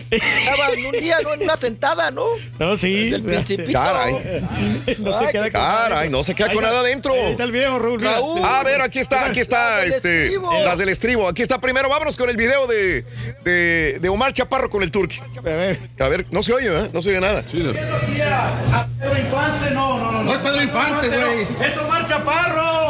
daba 0.46 0.70
en 0.76 0.86
un 0.86 0.92
día, 0.92 1.18
¿no? 1.22 1.32
En 1.34 1.42
una 1.42 1.56
sentada, 1.56 2.10
¿no? 2.10 2.24
No, 2.58 2.76
sí. 2.76 3.10
Del 3.10 3.22
principito. 3.22 3.70
Caray. 3.96 4.94
No 4.98 5.12
se 5.14 5.26
queda 5.28 5.42
con 5.50 5.60
Caray, 5.60 6.10
no 6.10 6.22
se 6.22 6.34
queda 6.34 6.52
con 6.52 6.62
nada 6.62 6.80
adentro. 6.80 7.12
ahí 7.12 7.30
está 7.32 7.44
el 7.44 7.52
video, 7.52 7.78
Raúl. 7.78 8.04
A 8.44 8.62
ver, 8.62 8.80
aquí 8.82 8.98
está, 8.98 9.26
aquí 9.26 9.40
está, 9.40 9.76
Las 9.76 9.80
del 9.84 9.88
este, 9.94 10.24
estribo. 10.26 10.52
las 10.64 10.78
del 10.78 10.88
estribo. 10.88 11.28
Aquí 11.28 11.42
está 11.42 11.60
primero. 11.60 11.88
Vámonos 11.88 12.16
con 12.16 12.28
el 12.30 12.36
video 12.36 12.66
de, 12.66 13.04
de, 13.44 13.98
de 14.00 14.08
Omar 14.08 14.32
Chaparro 14.32 14.70
con 14.70 14.82
el 14.82 14.90
Turqui. 14.90 15.20
A 15.36 15.40
ver. 15.40 15.78
A 15.98 16.08
ver, 16.08 16.26
no 16.30 16.42
se 16.42 16.52
oye, 16.52 16.68
¿eh? 16.68 16.90
No 16.92 17.02
se 17.02 17.10
oye 17.10 17.20
nada. 17.20 17.40
A 17.40 18.86
Pedro 19.00 19.18
Infante, 19.18 19.70
no, 19.72 19.98
no, 19.98 20.12
no. 20.12 20.22
No 20.24 20.32
es 20.34 20.38
Pedro 20.38 20.62
Infante, 20.62 21.08
güey. 21.08 21.42
¡Es 21.66 21.76
Omar 21.78 22.06
Chaparro! 22.06 22.83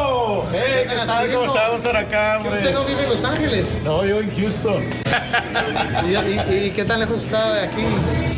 ¿Qué 0.53 0.97
tal? 1.07 1.31
¿Cómo 1.33 1.45
estamos 1.55 1.85
acá, 1.97 2.37
hombre? 2.39 2.59
¿Usted 2.59 2.73
no 2.75 2.85
vive 2.85 3.03
en 3.05 3.09
Los 3.11 3.25
Ángeles? 3.25 3.79
No, 3.85 4.05
yo 4.05 4.21
en 4.21 4.31
Houston. 4.37 4.85
¿Y, 6.07 6.55
y- 6.55 6.67
y 6.67 6.71
qué 6.71 6.85
tan 6.85 7.01
lejos 7.01 7.25
está 7.25 7.55
de 7.55 7.61
aquí? 7.63 7.83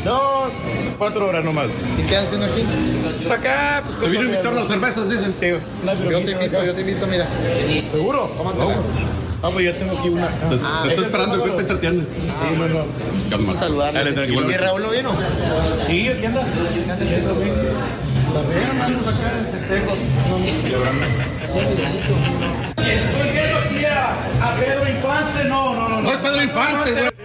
No, 0.05 0.45
cuatro 0.99 1.29
horas 1.29 1.45
nomás. 1.45 1.67
¿Y 1.99 2.03
qué 2.03 2.17
hacen 2.17 2.43
aquí? 2.43 2.65
Pues 3.19 3.31
acá, 3.31 3.83
pues 3.85 3.99
Te 3.99 4.09
vino 4.09 4.23
a 4.23 4.27
invitar 4.27 4.53
las 4.53 4.69
cervezas, 4.69 5.09
dicen. 5.11 5.35
Yo 5.41 6.21
te 6.23 6.31
invito, 6.33 6.65
yo 6.65 6.75
te 6.75 6.81
invito, 6.81 7.07
mira. 7.07 7.27
¿Seguro? 7.91 8.31
Tómatela. 8.37 8.77
Ah, 9.43 9.51
pues 9.53 9.67
yo 9.67 9.75
tengo 9.75 9.99
aquí 9.99 10.09
una. 10.09 10.27
Te, 10.29 10.57
te 10.57 10.89
estoy 10.89 11.05
esperando 11.05 11.43
que 11.45 11.51
te 11.51 11.61
entretiene. 11.61 12.01
Sí, 12.03 12.57
no, 12.57 12.69
no. 12.69 12.85
Vamos 13.31 13.57
a 13.57 13.59
saludarle. 13.59 14.11
¿Y 14.11 14.57
Raúl 14.57 14.83
no 14.83 14.91
vino? 14.91 15.11
Sí, 15.87 16.09
aquí 16.09 16.25
anda. 16.27 16.43
Estoy 22.87 23.31
viendo 23.33 23.59
aquí 23.59 23.85
a, 23.87 24.55
Pedro 24.61 24.89
Infante. 24.91 25.49
No, 25.49 25.75
no, 25.75 25.89
no. 25.89 26.03
No 26.03 26.11
es 26.11 26.17
Pedro 26.19 26.43
Infante. 26.43 27.16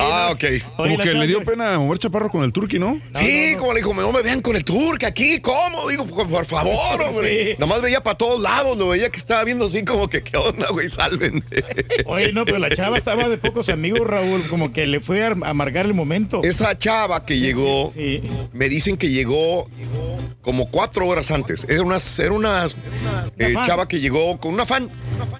Ah, 0.00 0.30
ok. 0.32 0.44
Como 0.76 0.98
que 0.98 1.12
le 1.14 1.26
dio 1.26 1.42
pena 1.44 1.74
a 1.74 1.78
Omar 1.78 1.98
Chaparro 1.98 2.30
con 2.30 2.42
el 2.42 2.52
Turqui, 2.52 2.78
¿no? 2.78 3.00
Sí, 3.14 3.54
como 3.58 3.72
le 3.72 3.80
dijo, 3.80 3.94
no 3.94 4.12
me 4.12 4.22
vean 4.22 4.40
con 4.40 4.56
el 4.56 4.64
Turqui 4.64 5.06
aquí, 5.06 5.40
¿cómo? 5.40 5.88
Digo, 5.88 6.06
por, 6.06 6.46
favor, 6.46 7.02
hombre. 7.08 7.52
Sí. 7.52 7.56
Nomás 7.58 7.80
veía 7.82 8.02
para 8.02 8.16
todos 8.18 8.40
lados, 8.40 8.76
lo 8.76 8.88
veía 8.88 9.10
que 9.10 9.18
estaba 9.18 9.44
viendo 9.44 9.66
así 9.66 9.84
como 9.84 10.08
que, 10.08 10.22
¿qué 10.22 10.36
onda, 10.36 10.68
güey? 10.70 10.88
Salven. 10.88 11.44
Oye, 12.06 12.32
no, 12.32 12.44
pero 12.44 12.58
la 12.58 12.70
chava 12.70 12.98
estaba 12.98 13.28
de 13.28 13.38
pocos 13.38 13.68
amigos, 13.68 14.00
Raúl, 14.06 14.46
como 14.48 14.72
que 14.72 14.86
le 14.86 15.00
fue 15.00 15.22
a 15.24 15.28
amargar 15.28 15.86
el 15.86 15.94
momento. 15.94 16.40
Esa 16.42 16.76
chava 16.78 17.24
que 17.24 17.38
llegó, 17.38 17.90
Sí. 17.94 18.22
me 18.52 18.68
dicen 18.68 18.96
que 18.96 19.10
llegó 19.10 19.68
como 20.42 20.70
cuatro 20.70 21.06
horas 21.06 21.30
antes. 21.30 21.66
Era 21.68 21.82
una, 21.82 21.98
era 22.18 22.32
una 22.32 22.66
eh, 23.38 23.54
chava 23.64 23.86
que 23.88 24.00
llegó 24.00 24.38
con 24.38 24.52
una 24.54 24.66
fan. 24.66 24.90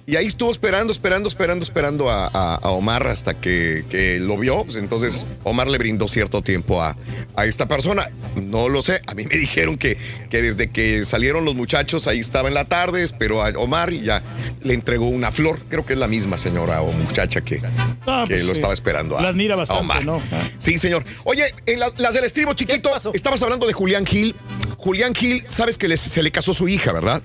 Y 0.07 0.15
ahí 0.17 0.27
estuvo 0.27 0.51
esperando, 0.51 0.91
esperando, 0.91 1.27
esperando, 1.27 1.63
esperando 1.63 2.09
a, 2.09 2.27
a- 2.27 2.55
a 2.55 2.69
Omar 2.69 3.07
hasta 3.07 3.33
que, 3.33 3.64
que 3.89 4.19
lo 4.19 4.37
vio. 4.37 4.63
Pues 4.65 4.75
entonces 4.77 5.25
Omar 5.43 5.67
le 5.67 5.77
brindó 5.77 6.07
cierto 6.07 6.41
tiempo 6.41 6.81
a, 6.81 6.97
a 7.35 7.45
esta 7.45 7.67
persona. 7.67 8.09
No 8.35 8.69
lo 8.69 8.81
sé. 8.81 9.01
A 9.07 9.13
mí 9.13 9.23
me 9.25 9.35
dijeron 9.37 9.77
que, 9.77 9.97
que 10.29 10.41
desde 10.41 10.69
que 10.69 11.05
salieron 11.05 11.45
los 11.45 11.55
muchachos 11.55 12.07
ahí 12.07 12.19
estaba 12.19 12.47
en 12.47 12.53
la 12.53 12.65
tarde, 12.65 13.03
esperó 13.03 13.43
a 13.43 13.49
Omar 13.57 13.93
y 13.93 14.01
ya 14.01 14.21
le 14.63 14.73
entregó 14.73 15.07
una 15.09 15.31
flor. 15.31 15.61
Creo 15.69 15.85
que 15.85 15.93
es 15.93 15.99
la 15.99 16.07
misma 16.07 16.37
señora 16.37 16.81
o 16.81 16.91
muchacha 16.91 17.41
que, 17.41 17.61
Ah, 18.07 18.25
que 18.27 18.35
pues 18.35 18.45
lo 18.45 18.53
sí. 18.53 18.59
estaba 18.59 18.73
esperando 18.73 19.17
a, 19.17 19.21
La 19.21 19.29
admira 19.29 19.53
a 19.55 19.57
bastante, 19.57 19.83
Omar. 19.83 20.05
¿no? 20.05 20.21
Ah. 20.31 20.41
Sí, 20.57 20.77
señor. 20.79 21.03
Oye, 21.23 21.43
en 21.65 21.79
la- 21.79 21.91
las 21.97 22.13
del 22.13 22.23
estribo 22.25 22.53
chiquito, 22.53 22.89
estabas 23.13 23.41
hablando 23.43 23.65
de 23.67 23.73
Julián 23.73 24.05
Gil. 24.05 24.35
Julián 24.77 25.13
Gil, 25.15 25.43
sabes 25.47 25.77
que 25.77 25.87
les- 25.87 26.01
se 26.01 26.21
le 26.21 26.31
casó 26.31 26.53
su 26.53 26.67
hija, 26.67 26.91
¿verdad? 26.91 27.21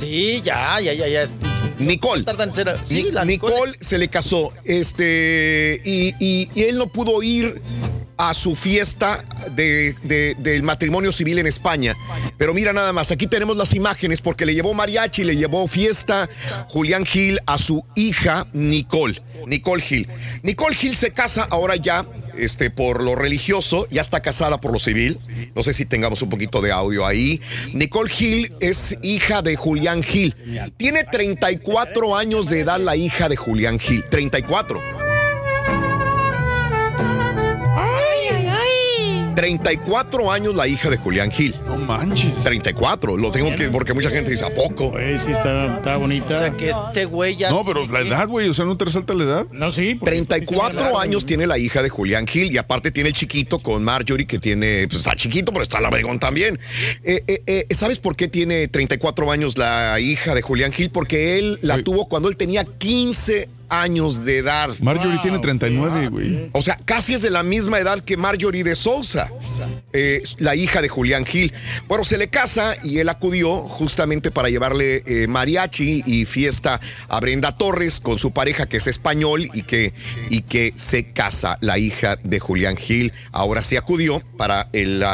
Sí, 0.00 0.40
ya, 0.44 0.80
ya, 0.80 0.92
ya, 0.94 1.06
ya. 1.08 1.22
es- 1.22 1.36
Nicole. 1.78 2.24
Tardan 2.24 2.52
ser- 2.52 2.76
Sí, 2.84 3.04
Ni- 3.04 3.10
la 3.12 3.24
Nicole, 3.24 3.74
se 3.80 3.96
le 3.98 4.08
casó, 4.08 4.52
este, 4.64 5.80
y, 5.84 6.14
y- 6.18 6.50
y 6.54 6.62
él 6.64 6.76
no 6.78 6.88
pudo 6.88 7.22
ir 7.22 7.60
a 8.18 8.34
su 8.34 8.54
fiesta 8.54 9.24
de- 9.52 9.94
de- 10.02 10.34
del 10.38 10.62
matrimonio 10.62 11.10
civil 11.10 11.38
en 11.38 11.46
España. 11.46 11.94
Pero 12.36 12.52
mira 12.52 12.74
nada 12.74 12.92
más, 12.92 13.10
aquí 13.10 13.26
tenemos 13.26 13.56
las 13.56 13.74
imágenes 13.74 14.20
porque 14.20 14.44
le 14.44 14.54
llevó 14.54 14.74
mariachi, 14.74 15.24
le 15.24 15.36
llevó 15.36 15.66
fiesta 15.68 16.28
Julián 16.68 17.06
Gil 17.06 17.38
a 17.46 17.56
su 17.56 17.82
hija 17.96 18.46
Nicole, 18.52 19.22
Nicole 19.46 19.80
Gil. 19.82 20.06
Nicole 20.42 20.76
Gil 20.76 20.94
se 20.96 21.12
casa 21.12 21.46
ahora 21.50 21.76
ya 21.76 22.04
este, 22.40 22.70
por 22.70 23.02
lo 23.02 23.14
religioso, 23.14 23.86
ya 23.90 24.02
está 24.02 24.20
casada 24.20 24.60
por 24.60 24.72
lo 24.72 24.78
civil. 24.78 25.18
No 25.54 25.62
sé 25.62 25.72
si 25.72 25.84
tengamos 25.84 26.22
un 26.22 26.30
poquito 26.30 26.60
de 26.60 26.72
audio 26.72 27.06
ahí. 27.06 27.40
Nicole 27.72 28.10
Gil 28.10 28.52
es 28.60 28.96
hija 29.02 29.42
de 29.42 29.56
Julián 29.56 30.02
Gil. 30.02 30.34
Tiene 30.76 31.04
34 31.04 32.16
años 32.16 32.48
de 32.48 32.60
edad 32.60 32.80
la 32.80 32.96
hija 32.96 33.28
de 33.28 33.36
Julián 33.36 33.78
Gil. 33.78 34.04
34. 34.10 35.09
34 39.40 40.30
años 40.30 40.54
la 40.54 40.68
hija 40.68 40.90
de 40.90 40.98
Julián 40.98 41.30
Gil. 41.30 41.54
No 41.66 41.76
manches. 41.78 42.30
34. 42.44 43.16
Lo 43.16 43.30
tengo 43.30 43.54
que, 43.56 43.70
porque 43.70 43.94
mucha 43.94 44.10
gente 44.10 44.30
dice, 44.30 44.44
¿a 44.44 44.50
poco? 44.50 44.92
Pues 44.92 45.22
sí, 45.22 45.30
está, 45.32 45.76
está 45.78 45.96
bonita. 45.96 46.34
O 46.36 46.38
sea, 46.38 46.50
que 46.50 46.68
este 46.68 47.06
güey 47.06 47.36
ya. 47.36 47.48
No, 47.50 47.64
pero 47.64 47.86
la 47.86 48.00
edad, 48.00 48.28
güey, 48.28 48.50
o 48.50 48.52
sea, 48.54 48.66
¿no 48.66 48.76
te 48.76 48.84
resalta 48.84 49.14
la 49.14 49.24
edad? 49.24 49.46
No, 49.50 49.72
sí. 49.72 49.94
porque- 49.94 50.10
34 50.10 50.98
años 51.00 51.24
tiene 51.24 51.46
la 51.46 51.56
hija 51.56 51.82
de 51.82 51.88
Julián 51.88 52.26
Gil 52.26 52.52
y 52.52 52.58
aparte 52.58 52.90
tiene 52.90 53.08
el 53.08 53.14
chiquito 53.14 53.58
con 53.58 53.82
Marjorie 53.82 54.26
que 54.26 54.38
tiene, 54.38 54.86
pues 54.88 54.98
está 55.00 55.16
chiquito, 55.16 55.52
pero 55.52 55.62
está 55.62 55.80
labregón 55.80 56.18
también. 56.18 56.58
Eh, 57.02 57.22
eh, 57.26 57.42
eh, 57.46 57.66
¿Sabes 57.74 57.98
por 57.98 58.16
qué 58.16 58.28
tiene 58.28 58.68
34 58.68 59.32
años 59.32 59.56
la 59.56 59.98
hija 60.00 60.34
de 60.34 60.42
Julián 60.42 60.70
Gil? 60.72 60.90
Porque 60.90 61.38
él 61.38 61.58
la 61.62 61.76
Oye. 61.76 61.82
tuvo 61.82 62.08
cuando 62.08 62.28
él 62.28 62.36
tenía 62.36 62.64
15 62.64 63.48
años 63.70 64.24
de 64.26 64.38
edad. 64.38 64.68
Marjorie 64.82 65.14
Wow. 65.14 65.22
tiene 65.22 65.38
39, 65.38 66.08
güey. 66.08 66.50
O 66.52 66.60
sea, 66.60 66.76
casi 66.84 67.14
es 67.14 67.22
de 67.22 67.30
la 67.30 67.42
misma 67.42 67.78
edad 67.78 68.02
que 68.04 68.16
Marjorie 68.16 68.64
de 68.64 68.74
Sousa, 68.76 69.29
eh, 69.92 70.22
la 70.38 70.54
hija 70.54 70.82
de 70.82 70.88
Julián 70.88 71.26
Gil. 71.26 71.52
Bueno, 71.88 72.04
se 72.04 72.18
le 72.18 72.28
casa 72.28 72.76
y 72.82 72.98
él 72.98 73.08
acudió 73.08 73.56
justamente 73.62 74.30
para 74.30 74.48
llevarle 74.48 75.02
eh, 75.06 75.26
mariachi 75.26 76.02
y 76.06 76.24
fiesta 76.24 76.80
a 77.08 77.20
Brenda 77.20 77.56
Torres 77.56 78.00
con 78.00 78.18
su 78.18 78.32
pareja 78.32 78.66
que 78.66 78.78
es 78.78 78.86
español 78.86 79.48
y 79.52 79.62
que, 79.62 79.92
y 80.30 80.42
que 80.42 80.72
se 80.76 81.12
casa, 81.12 81.58
la 81.60 81.78
hija 81.78 82.16
de 82.22 82.38
Julián 82.38 82.76
Gil. 82.76 83.12
Ahora 83.32 83.64
sí 83.64 83.76
acudió 83.76 84.22
para 84.36 84.68
el, 84.72 85.04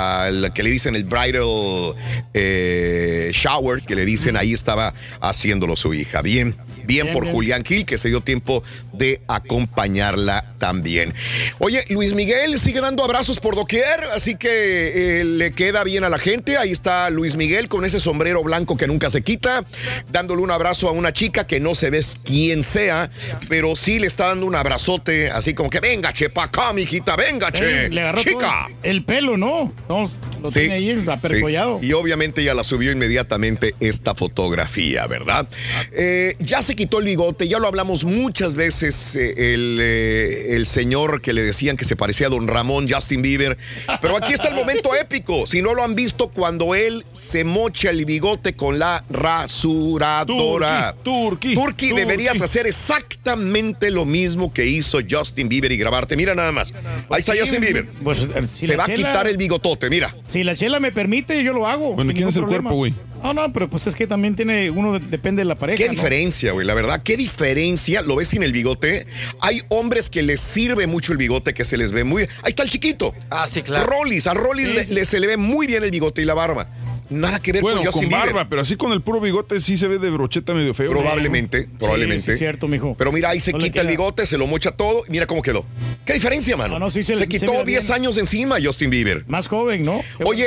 que 0.54 0.62
le 0.62 0.70
dicen 0.70 0.94
el 0.94 1.04
bridal 1.04 1.96
eh, 2.34 3.30
shower, 3.32 3.82
que 3.82 3.96
le 3.96 4.04
dicen 4.04 4.36
ahí 4.36 4.52
estaba 4.52 4.94
haciéndolo 5.20 5.76
su 5.76 5.94
hija. 5.94 6.22
Bien. 6.22 6.65
Bien, 6.86 7.06
Bien, 7.06 7.12
por 7.14 7.24
bien. 7.24 7.34
Julián 7.34 7.64
Gil, 7.64 7.84
que 7.84 7.98
se 7.98 8.08
dio 8.08 8.20
tiempo 8.20 8.62
de 8.92 9.20
acompañarla 9.28 10.44
también. 10.58 11.12
Oye, 11.58 11.84
Luis 11.90 12.14
Miguel 12.14 12.58
sigue 12.58 12.80
dando 12.80 13.04
abrazos 13.04 13.40
por 13.40 13.54
doquier, 13.56 14.04
así 14.14 14.36
que 14.36 15.20
eh, 15.20 15.24
le 15.24 15.52
queda 15.52 15.84
bien 15.84 16.04
a 16.04 16.08
la 16.08 16.18
gente. 16.18 16.56
Ahí 16.56 16.70
está 16.72 17.10
Luis 17.10 17.36
Miguel 17.36 17.68
con 17.68 17.84
ese 17.84 18.00
sombrero 18.00 18.42
blanco 18.42 18.76
que 18.76 18.86
nunca 18.86 19.10
se 19.10 19.22
quita, 19.22 19.64
dándole 20.10 20.42
un 20.42 20.50
abrazo 20.50 20.88
a 20.88 20.92
una 20.92 21.12
chica 21.12 21.46
que 21.46 21.60
no 21.60 21.74
se 21.74 21.90
ve 21.90 21.96
quién 22.24 22.62
sea, 22.62 23.10
pero 23.48 23.74
sí 23.74 23.98
le 23.98 24.06
está 24.06 24.28
dando 24.28 24.46
un 24.46 24.54
abrazote, 24.54 25.30
así 25.30 25.54
como 25.54 25.70
que 25.70 25.80
venga, 25.80 26.12
che, 26.12 26.28
pa' 26.28 26.44
acá, 26.44 26.72
mijita, 26.72 27.16
venga, 27.16 27.50
che, 27.50 27.86
Eh, 27.86 27.88
le 27.90 28.00
agarró 28.02 28.22
chica. 28.22 28.68
el 28.82 29.04
pelo, 29.04 29.36
¿no? 29.36 29.72
No, 29.88 30.10
lo 30.42 30.50
Sí, 30.50 30.60
tiene 30.60 30.74
ahí 30.74 31.04
apercollado. 31.08 31.78
sí. 31.80 31.86
Y 31.88 31.92
obviamente 31.94 32.44
ya 32.44 32.54
la 32.54 32.64
subió 32.64 32.92
inmediatamente 32.92 33.74
esta 33.80 34.14
fotografía, 34.14 35.06
¿verdad? 35.06 35.48
Eh, 35.92 36.36
ya 36.38 36.62
se 36.62 36.75
quitó 36.76 37.00
el 37.00 37.06
bigote, 37.06 37.48
ya 37.48 37.58
lo 37.58 37.66
hablamos 37.66 38.04
muchas 38.04 38.54
veces, 38.54 39.16
eh, 39.16 39.54
el, 39.54 39.78
eh, 39.80 40.54
el 40.54 40.66
señor 40.66 41.20
que 41.20 41.32
le 41.32 41.42
decían 41.42 41.76
que 41.76 41.84
se 41.84 41.96
parecía 41.96 42.28
a 42.28 42.30
don 42.30 42.46
Ramón 42.46 42.86
Justin 42.88 43.22
Bieber. 43.22 43.58
Pero 44.00 44.16
aquí 44.16 44.32
está 44.32 44.48
el 44.48 44.54
momento 44.54 44.94
épico. 45.00 45.46
Si 45.46 45.62
no 45.62 45.74
lo 45.74 45.82
han 45.82 45.94
visto, 45.94 46.28
cuando 46.28 46.74
él 46.74 47.04
se 47.12 47.42
mocha 47.44 47.90
el 47.90 48.04
bigote 48.04 48.54
con 48.54 48.78
la 48.78 49.04
rasuradora. 49.10 50.94
Turqui, 51.02 51.54
Turki, 51.54 51.54
Turqui. 51.54 51.92
deberías 51.92 52.40
hacer 52.40 52.66
exactamente 52.66 53.90
lo 53.90 54.04
mismo 54.04 54.52
que 54.52 54.66
hizo 54.66 54.98
Justin 55.08 55.48
Bieber 55.48 55.72
y 55.72 55.76
grabarte. 55.76 56.16
Mira 56.16 56.34
nada 56.34 56.52
más. 56.52 56.72
Ahí 57.10 57.18
está 57.18 57.34
Justin 57.38 57.60
Bieber. 57.60 57.86
Pues, 58.04 58.28
eh, 58.34 58.46
si 58.54 58.66
se 58.66 58.76
va 58.76 58.84
a 58.84 58.88
quitar 58.88 59.26
el 59.26 59.36
bigotote, 59.36 59.90
mira. 59.90 60.14
Si 60.22 60.44
la 60.44 60.54
chela 60.54 60.78
me 60.80 60.92
permite, 60.92 61.42
yo 61.42 61.52
lo 61.52 61.66
hago. 61.66 61.94
Bueno, 61.94 62.12
¿quién 62.12 62.28
es 62.28 62.36
el 62.36 62.44
cuerpo, 62.44 62.74
güey? 62.74 62.94
No, 63.22 63.34
no, 63.34 63.52
pero 63.52 63.68
pues 63.68 63.86
es 63.86 63.94
que 63.94 64.06
también 64.06 64.36
tiene, 64.36 64.70
uno 64.70 64.98
de- 64.98 65.06
depende 65.06 65.40
de 65.40 65.46
la 65.46 65.54
pareja. 65.56 65.78
Qué 65.78 65.86
¿no? 65.86 65.92
diferencia, 65.92 66.52
güey, 66.52 66.66
la 66.66 66.74
verdad, 66.74 67.02
qué 67.02 67.16
diferencia. 67.16 68.02
¿Lo 68.02 68.16
ves 68.16 68.28
sin 68.28 68.42
el 68.42 68.52
bigote? 68.52 69.06
Hay 69.40 69.62
hombres 69.68 70.10
que 70.10 70.22
les 70.22 70.40
sirve 70.40 70.86
mucho 70.86 71.12
el 71.12 71.18
bigote, 71.18 71.52
que 71.54 71.64
se 71.64 71.76
les 71.76 71.92
ve 71.92 72.04
muy. 72.04 72.22
Ahí 72.42 72.50
está 72.50 72.62
el 72.62 72.70
chiquito. 72.70 73.14
Ah, 73.30 73.46
sí, 73.46 73.62
claro. 73.62 73.86
Rollis, 73.86 74.26
a 74.26 74.34
Rollis 74.34 74.66
Sí, 74.68 74.72
le, 74.74 74.84
sí. 74.84 74.94
le- 74.94 75.04
se 75.04 75.18
le 75.20 75.26
ve 75.26 75.36
muy 75.36 75.66
bien 75.66 75.82
el 75.82 75.90
bigote 75.90 76.22
y 76.22 76.24
la 76.24 76.34
barba. 76.34 76.68
Nada 77.08 77.38
que 77.38 77.52
ver 77.52 77.62
Bueno, 77.62 77.76
con 77.78 77.84
con 77.86 77.92
Justin 77.92 78.10
barba, 78.10 78.26
Bieber. 78.32 78.48
pero 78.48 78.62
así 78.62 78.74
con 78.76 78.90
el 78.92 79.00
puro 79.00 79.20
bigote 79.20 79.60
sí 79.60 79.76
se 79.78 79.86
ve 79.86 79.98
de 79.98 80.10
brocheta 80.10 80.54
medio 80.54 80.74
feo. 80.74 80.90
Probablemente, 80.90 81.68
probablemente. 81.78 82.26
Sí, 82.26 82.32
sí, 82.32 82.38
cierto, 82.38 82.66
mijo. 82.66 82.96
Pero 82.98 83.12
mira, 83.12 83.30
ahí 83.30 83.38
se 83.38 83.52
No 83.52 83.58
quita 83.58 83.80
el 83.80 83.86
bigote, 83.86 84.26
se 84.26 84.36
lo 84.36 84.46
mocha 84.48 84.72
todo. 84.72 85.04
y 85.06 85.12
Mira 85.12 85.26
cómo 85.26 85.40
quedó. 85.40 85.64
¿Qué 86.04 86.14
diferencia, 86.14 86.56
mano? 86.56 86.74
No, 86.74 86.78
no, 86.86 86.90
sí 86.90 87.04
se- 87.04 87.14
se, 87.14 87.22
se 87.22 87.28
quitó 87.28 87.52
ve 87.52 87.64
10 87.64 87.84
bien. 87.84 87.94
años 87.94 88.18
encima, 88.18 88.56
Justin 88.62 88.90
Bieber. 88.90 89.24
Más 89.28 89.46
joven, 89.46 89.84
¿no? 89.84 90.02
Qué 90.18 90.24
bueno. 90.24 90.42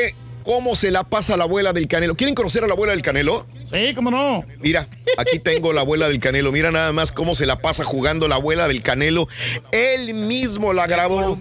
¿Cómo 0.49 0.75
se 0.75 0.89
la 0.89 1.03
pasa 1.03 1.37
la 1.37 1.43
abuela 1.43 1.73
del 1.73 1.87
Canelo? 1.87 2.15
¿Quieren 2.15 2.33
conocer 2.33 2.63
a 2.63 2.67
la 2.67 2.73
abuela 2.73 2.93
del 2.93 3.03
Canelo? 3.03 3.45
Sí, 3.71 3.93
cómo 3.93 4.09
no. 4.09 4.43
Mira, 4.59 4.87
aquí 5.19 5.37
tengo 5.43 5.73
la 5.73 5.81
abuela 5.81 6.07
del 6.09 6.19
Canelo. 6.19 6.51
Mira 6.51 6.71
nada 6.71 6.91
más 6.91 7.11
cómo 7.11 7.35
se 7.35 7.45
la 7.45 7.59
pasa 7.59 7.83
jugando 7.83 8.27
la 8.27 8.33
abuela 8.33 8.67
del 8.67 8.81
Canelo. 8.81 9.27
Él 9.71 10.15
mismo 10.15 10.73
la 10.73 10.87
grabó. 10.87 11.37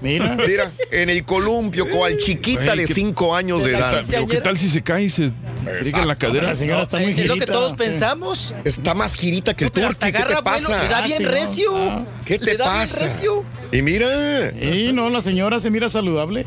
Mira. 0.00 0.34
Mira, 0.46 0.72
en 0.90 1.10
el 1.10 1.26
columpio, 1.26 1.90
con 1.90 2.06
al 2.06 2.16
chiquita 2.16 2.74
de 2.74 2.86
5 2.86 3.36
años 3.36 3.64
de 3.64 3.72
edad. 3.72 4.02
Pero 4.08 4.26
¿qué 4.26 4.38
tal 4.38 4.56
si 4.56 4.70
se 4.70 4.80
cae 4.80 5.04
y 5.04 5.10
se 5.10 5.30
friega 5.80 6.00
en 6.00 6.08
la 6.08 6.16
cadera? 6.16 6.48
La 6.48 6.56
señora 6.56 6.80
está 6.80 6.98
muy 7.00 7.10
es 7.20 7.26
lo 7.28 7.36
que 7.36 7.44
todos 7.44 7.74
pensamos. 7.74 8.54
Está 8.64 8.94
más 8.94 9.14
girita 9.14 9.52
que 9.52 9.66
el 9.66 9.84
hasta 9.84 10.06
¿Qué 10.06 10.12
te 10.12 10.18
agarra 10.18 10.40
vuelo, 10.40 10.68
pasa? 10.68 10.82
le 10.82 10.88
da 10.88 11.02
bien 11.02 11.24
recio. 11.26 11.70
Ah. 11.76 12.06
¿Qué 12.24 12.38
te 12.38 12.46
le 12.46 12.56
da 12.56 12.64
pasa? 12.64 12.98
bien 13.00 13.10
recio. 13.10 13.44
Y 13.72 13.82
mira, 13.82 14.52
Y 14.52 14.92
no, 14.94 15.10
la 15.10 15.20
señora 15.20 15.60
se 15.60 15.70
mira 15.70 15.88
saludable. 15.90 16.46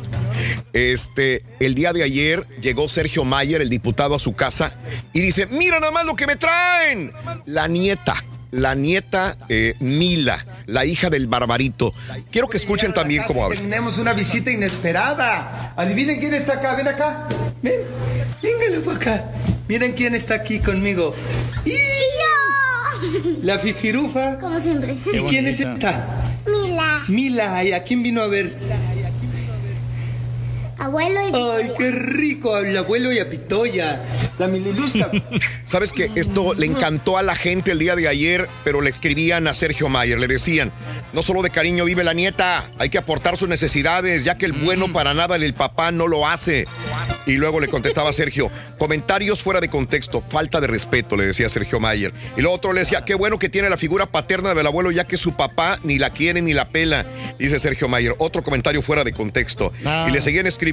este, 0.74 1.43
el 1.60 1.76
día 1.76 1.94
de 1.94 2.04
ayer 2.04 2.46
llegó 2.62 2.90
Sergio 2.90 3.24
Mayer, 3.26 3.62
el 3.62 3.70
diputado, 3.70 4.16
a 4.16 4.20
su 4.20 4.34
casa 4.34 4.74
y 5.14 5.22
dice: 5.22 5.48
Mira 5.48 5.80
nada 5.80 5.92
más 5.92 6.06
lo 6.06 6.16
que 6.16 6.28
me 6.28 6.36
traen. 6.36 7.12
La 7.46 7.68
nieta. 7.68 8.16
La 8.52 8.76
nieta 8.76 9.36
eh, 9.50 9.74
Mila, 9.80 10.46
la 10.68 10.86
hija 10.86 11.10
del 11.10 11.26
barbarito. 11.26 11.92
Quiero 12.32 12.48
que 12.48 12.58
escuchen 12.58 12.94
también 12.94 13.24
cómo 13.26 13.44
habla. 13.44 13.60
Tenemos 13.60 13.98
una 13.98 14.14
visita 14.14 14.52
inesperada. 14.52 15.74
Adivinen 15.76 16.20
quién 16.20 16.36
está 16.36 16.54
acá. 16.54 16.76
Ven 16.76 16.88
acá. 16.88 17.28
Ven. 17.64 17.82
Véngale 18.44 18.80
para 18.82 18.98
acá. 18.98 19.26
Miren 19.68 19.94
quién 19.94 20.14
está 20.14 20.36
aquí 20.36 20.60
conmigo. 20.60 21.16
¡Y! 21.66 21.74
La 23.42 23.60
fifirufa. 23.60 24.38
Como 24.40 24.60
siempre. 24.60 24.98
¿Y 25.12 25.20
quién 25.22 25.48
es 25.48 25.60
esta? 25.60 26.06
Mila, 26.46 27.04
Mila. 27.08 27.64
¿Y 27.64 27.74
a 27.74 27.84
quién 27.84 28.04
vino 28.04 28.22
a 28.22 28.28
ver? 28.28 28.56
Abuelo 30.84 31.22
y 31.22 31.34
Ay, 31.34 31.72
qué 31.78 31.92
rico. 31.92 32.56
Al 32.56 32.76
abuelo 32.76 33.12
y 33.12 33.20
a 33.20 33.30
Pitoya. 33.30 34.02
La 34.38 34.48
Mililusca. 34.48 35.10
Sabes 35.64 35.94
que 35.94 36.12
esto 36.16 36.54
le 36.54 36.66
encantó 36.66 37.18
a 37.18 37.24
la 37.24 37.36
gente 37.36 37.72
el 37.72 37.80
día 37.80 37.96
de 37.96 38.08
ayer, 38.08 38.50
pero 38.64 38.82
le 38.82 38.90
escribían 38.90 39.48
a 39.48 39.56
Sergio 39.56 39.90
Mayer, 39.90 40.20
le 40.20 40.28
decían, 40.28 40.72
no 41.14 41.22
solo 41.22 41.42
de 41.42 41.50
cariño 41.50 41.86
vive 41.86 42.04
la 42.04 42.14
nieta, 42.14 42.64
hay 42.80 42.90
que 42.90 42.98
aportar 42.98 43.38
sus 43.38 43.48
necesidades, 43.48 44.24
ya 44.24 44.38
que 44.38 44.46
el 44.46 44.54
bueno 44.54 44.92
para 44.92 45.14
nada 45.14 45.36
el 45.36 45.54
papá 45.54 45.92
no 45.92 46.08
lo 46.08 46.28
hace. 46.28 46.68
Y 47.26 47.34
luego 47.34 47.60
le 47.60 47.68
contestaba 47.68 48.12
Sergio, 48.14 48.52
comentarios 48.78 49.42
fuera 49.42 49.62
de 49.62 49.70
contexto, 49.70 50.22
falta 50.22 50.60
de 50.60 50.68
respeto, 50.68 51.16
le 51.16 51.26
decía 51.26 51.50
Sergio 51.50 51.80
Mayer. 51.80 52.14
Y 52.36 52.42
luego 52.42 52.56
otro 52.56 52.74
le 52.74 52.82
decía, 52.82 53.06
qué 53.06 53.16
bueno 53.16 53.40
que 53.40 53.50
tiene 53.50 53.70
la 53.70 53.78
figura 53.78 54.08
paterna 54.08 54.54
del 54.54 54.68
abuelo, 54.68 54.92
ya 54.92 55.06
que 55.06 55.18
su 55.18 55.34
papá 55.34 55.80
ni 55.84 55.98
la 55.98 56.12
quiere 56.12 56.42
ni 56.42 56.54
la 56.54 56.70
pela, 56.70 57.06
dice 57.40 57.60
Sergio 57.60 57.88
Mayer. 57.88 58.16
Otro 58.18 58.44
comentario 58.44 58.82
fuera 58.82 59.04
de 59.04 59.14
contexto. 59.14 59.72
Ah. 59.86 60.06
Y 60.10 60.12
le 60.12 60.22
seguían 60.22 60.48
escribiendo, 60.48 60.73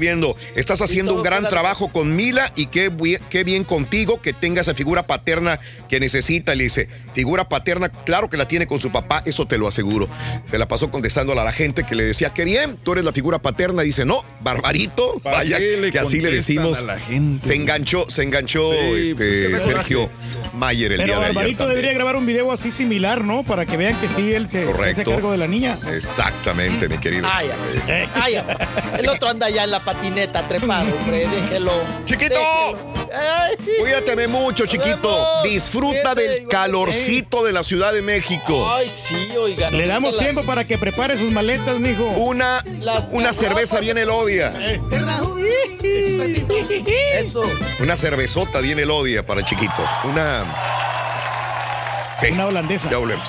estás 0.54 0.80
haciendo 0.82 1.14
un 1.14 1.22
gran 1.22 1.44
de 1.44 1.50
trabajo 1.50 1.88
con 1.88 2.14
Mila 2.16 2.52
y 2.56 2.66
qué, 2.66 2.90
qué 3.28 3.44
bien 3.44 3.64
contigo 3.64 4.20
que 4.20 4.32
tenga 4.32 4.60
esa 4.60 4.74
figura 4.74 5.06
paterna 5.06 5.58
que 5.88 6.00
necesita. 6.00 6.54
Le 6.54 6.64
dice, 6.64 6.88
figura 7.14 7.48
paterna, 7.48 7.88
claro 7.88 8.28
que 8.30 8.36
la 8.36 8.46
tiene 8.48 8.66
con 8.66 8.80
su 8.80 8.90
papá, 8.90 9.22
eso 9.24 9.46
te 9.46 9.58
lo 9.58 9.68
aseguro. 9.68 10.08
Se 10.50 10.58
la 10.58 10.66
pasó 10.68 10.90
contestándole 10.90 11.40
a 11.40 11.44
la 11.44 11.52
gente 11.52 11.84
que 11.84 11.94
le 11.94 12.04
decía, 12.04 12.30
qué 12.30 12.44
bien, 12.44 12.76
tú 12.82 12.92
eres 12.92 13.04
la 13.04 13.12
figura 13.12 13.38
paterna. 13.40 13.82
Dice, 13.82 14.04
no, 14.04 14.24
barbarito, 14.40 15.20
¿Para 15.22 15.38
vaya, 15.38 15.58
que 15.58 15.98
así 15.98 16.20
le 16.20 16.30
decimos. 16.30 16.82
a 16.82 16.84
la 16.86 16.98
gente. 16.98 17.46
Se 17.46 17.54
enganchó, 17.54 18.06
se 18.10 18.22
enganchó 18.22 18.70
Sí, 18.72 19.00
este, 19.02 19.14
pues, 19.16 19.40
qué 19.40 19.48
mejor 19.48 19.60
Sergio 19.60 20.10
Mayer 20.54 20.92
el 20.92 20.98
Pero 20.98 21.06
día 21.06 21.16
de 21.16 21.22
ayer. 21.24 21.34
Barbarito 21.34 21.58
también. 21.58 21.76
debería 21.76 21.94
grabar 21.94 22.16
un 22.16 22.26
video 22.26 22.52
así 22.52 22.70
similar, 22.72 23.24
¿no? 23.24 23.42
Para 23.44 23.66
que 23.66 23.76
vean 23.76 23.98
que 24.00 24.08
sí, 24.08 24.32
él 24.32 24.48
se, 24.48 24.64
se 24.64 24.90
hace 24.90 25.04
cargo 25.04 25.32
de 25.32 25.38
la 25.38 25.46
niña. 25.46 25.78
Exactamente, 25.94 26.88
mi 26.88 26.98
querido. 26.98 27.28
Ay, 27.30 27.48
ay, 27.88 28.08
ay, 28.14 28.34
ay. 28.36 28.44
El 28.98 29.08
otro 29.08 29.28
anda 29.28 29.48
ya 29.50 29.64
en 29.64 29.70
la 29.70 29.79
patineta 29.84 30.46
trepado, 30.46 30.86
hombre. 31.00 31.26
Déjelo. 31.28 31.72
Chiquito. 32.04 32.34
Déjelo. 32.34 33.00
Ay. 33.12 33.56
Cuídate 33.80 34.28
mucho, 34.28 34.66
chiquito. 34.66 35.42
Disfruta 35.42 36.14
del 36.14 36.42
igual. 36.42 36.48
calorcito 36.48 37.44
de 37.44 37.52
la 37.52 37.62
Ciudad 37.64 37.92
de 37.92 38.02
México. 38.02 38.70
Ay, 38.72 38.88
sí, 38.88 39.30
oigan. 39.36 39.76
Le 39.76 39.86
damos 39.86 40.16
La- 40.16 40.22
tiempo 40.22 40.42
para 40.44 40.64
que 40.64 40.78
prepare 40.78 41.16
sus 41.16 41.30
maletas, 41.32 41.78
mijo. 41.80 42.04
Una, 42.04 42.62
Las- 42.80 43.08
una 43.12 43.32
cerveza 43.32 43.80
bien 43.80 43.98
elodia. 43.98 44.52
Eso. 47.14 47.42
Una 47.80 47.96
cervezota 47.96 48.60
bien 48.60 48.78
elodia 48.78 49.24
para 49.26 49.40
el 49.40 49.46
chiquito. 49.46 49.84
Una. 50.04 50.44
Sí. 52.16 52.28
Una 52.32 52.46
holandesa. 52.46 52.90
Ya 52.90 52.98
volvemos. 52.98 53.28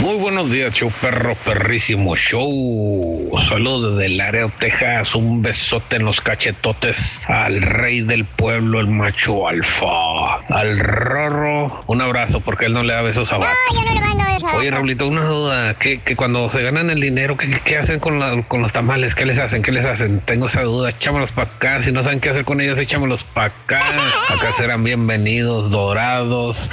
Muy 0.00 0.14
buenos 0.16 0.52
días, 0.52 0.72
show 0.74 0.92
perro, 1.00 1.34
perrísimo 1.34 2.14
show. 2.14 3.32
Saludos 3.48 3.96
desde 3.98 4.10
Laredo, 4.14 4.52
Texas. 4.58 5.14
Un 5.16 5.42
besote 5.42 5.96
en 5.96 6.04
los 6.04 6.20
cachetotes 6.20 7.20
al 7.26 7.60
rey 7.62 8.02
del 8.02 8.24
pueblo, 8.24 8.78
el 8.78 8.86
macho 8.86 9.48
alfa. 9.48 10.36
Al 10.50 10.78
rorro, 10.78 11.82
un 11.88 12.00
abrazo 12.00 12.38
porque 12.40 12.66
él 12.66 12.74
no 12.74 12.84
le 12.84 12.92
da 12.94 13.02
besos 13.02 13.32
a. 13.32 13.38
No, 13.38 13.44
yo 13.74 13.82
no 13.88 13.94
le 13.94 14.00
mando. 14.00 14.18
Oye, 14.56 14.70
Raulito, 14.70 15.06
una 15.06 15.24
duda. 15.24 15.74
que 15.74 15.98
que 16.00 16.16
cuando 16.16 16.48
se 16.48 16.62
ganan 16.62 16.88
el 16.90 17.00
dinero, 17.00 17.36
¿qué, 17.36 17.50
qué- 17.50 17.60
qué 17.60 17.76
hacen 17.76 17.98
con, 17.98 18.18
la- 18.18 18.42
con 18.44 18.62
los 18.62 18.72
tamales? 18.72 19.14
¿Qué 19.14 19.26
les 19.26 19.38
hacen? 19.38 19.62
¿Qué 19.62 19.72
les 19.72 19.84
hacen? 19.84 20.20
Tengo 20.20 20.46
esa 20.46 20.62
duda. 20.62 20.90
Échamelos 20.90 21.32
para 21.32 21.50
acá. 21.50 21.82
Si 21.82 21.92
no 21.92 22.02
saben 22.02 22.20
qué 22.20 22.30
hacer 22.30 22.44
con 22.44 22.60
ellos, 22.60 22.78
échamelos 22.78 23.24
para 23.24 23.48
acá. 23.48 23.82
Acá 24.30 24.52
serán 24.52 24.84
bienvenidos, 24.84 25.70
dorados, 25.70 26.70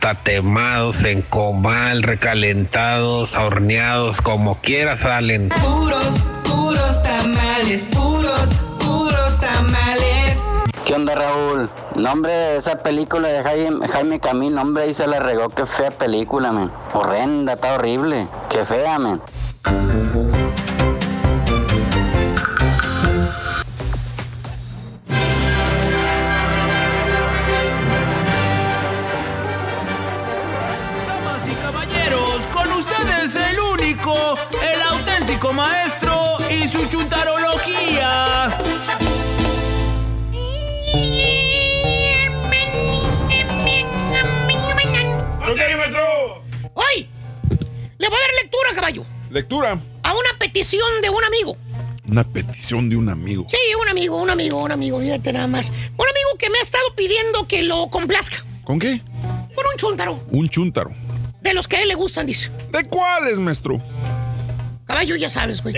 tatemados, 0.00 1.02
en 1.04 1.22
comal, 1.22 2.02
recalentados, 2.02 2.67
horneados, 3.36 4.20
como 4.20 4.56
quiera 4.56 4.96
salen. 4.96 5.48
Puros, 5.48 6.20
puros 6.44 7.02
tamales, 7.02 7.88
puros, 7.88 8.48
puros 8.78 9.40
tamales. 9.40 10.44
¿Qué 10.86 10.94
onda, 10.94 11.14
Raúl? 11.14 11.68
No, 11.96 12.12
hombre, 12.12 12.56
esa 12.56 12.78
película 12.78 13.28
de 13.28 13.42
Jaime, 13.42 13.88
Jaime 13.88 14.20
Camino, 14.20 14.62
hombre, 14.62 14.84
ahí 14.84 14.94
se 14.94 15.06
la 15.06 15.18
regó. 15.18 15.48
Qué 15.48 15.66
fea 15.66 15.90
película, 15.90 16.52
man. 16.52 16.70
Horrenda, 16.92 17.54
está 17.54 17.74
horrible. 17.74 18.26
Qué 18.48 18.64
fea, 18.64 18.98
man. 18.98 19.20
Maestro 35.52 36.36
y 36.50 36.66
su 36.68 36.78
chuntarología. 36.88 38.58
maestro! 45.76 46.42
¡Hoy! 46.74 47.08
Le 47.98 48.08
voy 48.08 48.16
a 48.16 48.20
dar 48.20 48.30
lectura, 48.42 48.74
caballo, 48.74 49.04
Lectura. 49.30 49.80
a 50.02 50.12
una 50.12 50.38
petición 50.38 50.88
de 51.02 51.10
un 51.10 51.24
amigo. 51.24 51.56
Una 52.06 52.24
petición 52.24 52.88
de 52.88 52.96
un 52.96 53.08
amigo. 53.08 53.46
Sí, 53.48 53.58
un 53.80 53.88
amigo, 53.88 54.16
un 54.16 54.30
amigo, 54.30 54.62
un 54.62 54.72
amigo, 54.72 55.00
fíjate 55.00 55.32
nada 55.32 55.46
más. 55.46 55.68
Un 55.70 56.06
amigo 56.08 56.38
que 56.38 56.48
me 56.50 56.58
ha 56.58 56.62
estado 56.62 56.94
pidiendo 56.96 57.46
que 57.46 57.62
lo 57.62 57.88
complazca 57.88 58.42
¿Con 58.64 58.78
qué? 58.78 59.02
con 59.54 59.66
un 59.66 59.76
chúntaro. 59.76 60.22
Un 60.30 60.48
chúntaro. 60.48 60.90
De 61.42 61.52
los 61.52 61.66
que 61.68 61.76
a 61.76 61.82
él 61.82 61.88
le 61.88 61.94
gustan, 61.94 62.26
dice. 62.26 62.50
¿De 62.70 62.84
cuáles, 62.84 63.38
maestro? 63.38 63.80
Caballo, 64.88 65.14
ya 65.16 65.28
sabes, 65.28 65.62
güey. 65.62 65.74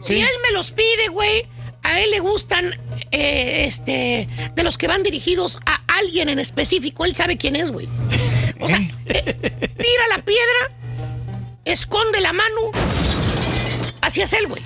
Si 0.00 0.14
él 0.20 0.28
me 0.46 0.52
los 0.52 0.70
pide, 0.70 1.08
güey, 1.10 1.46
a 1.82 2.00
él 2.00 2.10
le 2.12 2.20
gustan, 2.20 2.64
eh, 3.10 3.64
este, 3.66 4.28
de 4.54 4.62
los 4.62 4.78
que 4.78 4.86
van 4.86 5.02
dirigidos 5.02 5.58
a 5.66 5.80
alguien 5.98 6.28
en 6.30 6.38
específico. 6.38 7.04
Él 7.04 7.14
sabe 7.14 7.36
quién 7.36 7.56
es, 7.56 7.70
güey. 7.72 7.88
O 8.60 8.68
sea, 8.68 8.78
eh, 9.06 9.22
tira 9.60 10.16
la 10.16 10.22
piedra, 10.24 10.76
esconde 11.64 12.20
la 12.20 12.32
mano, 12.32 12.70
así 14.00 14.20
es 14.20 14.32
él, 14.32 14.46
güey. 14.46 14.62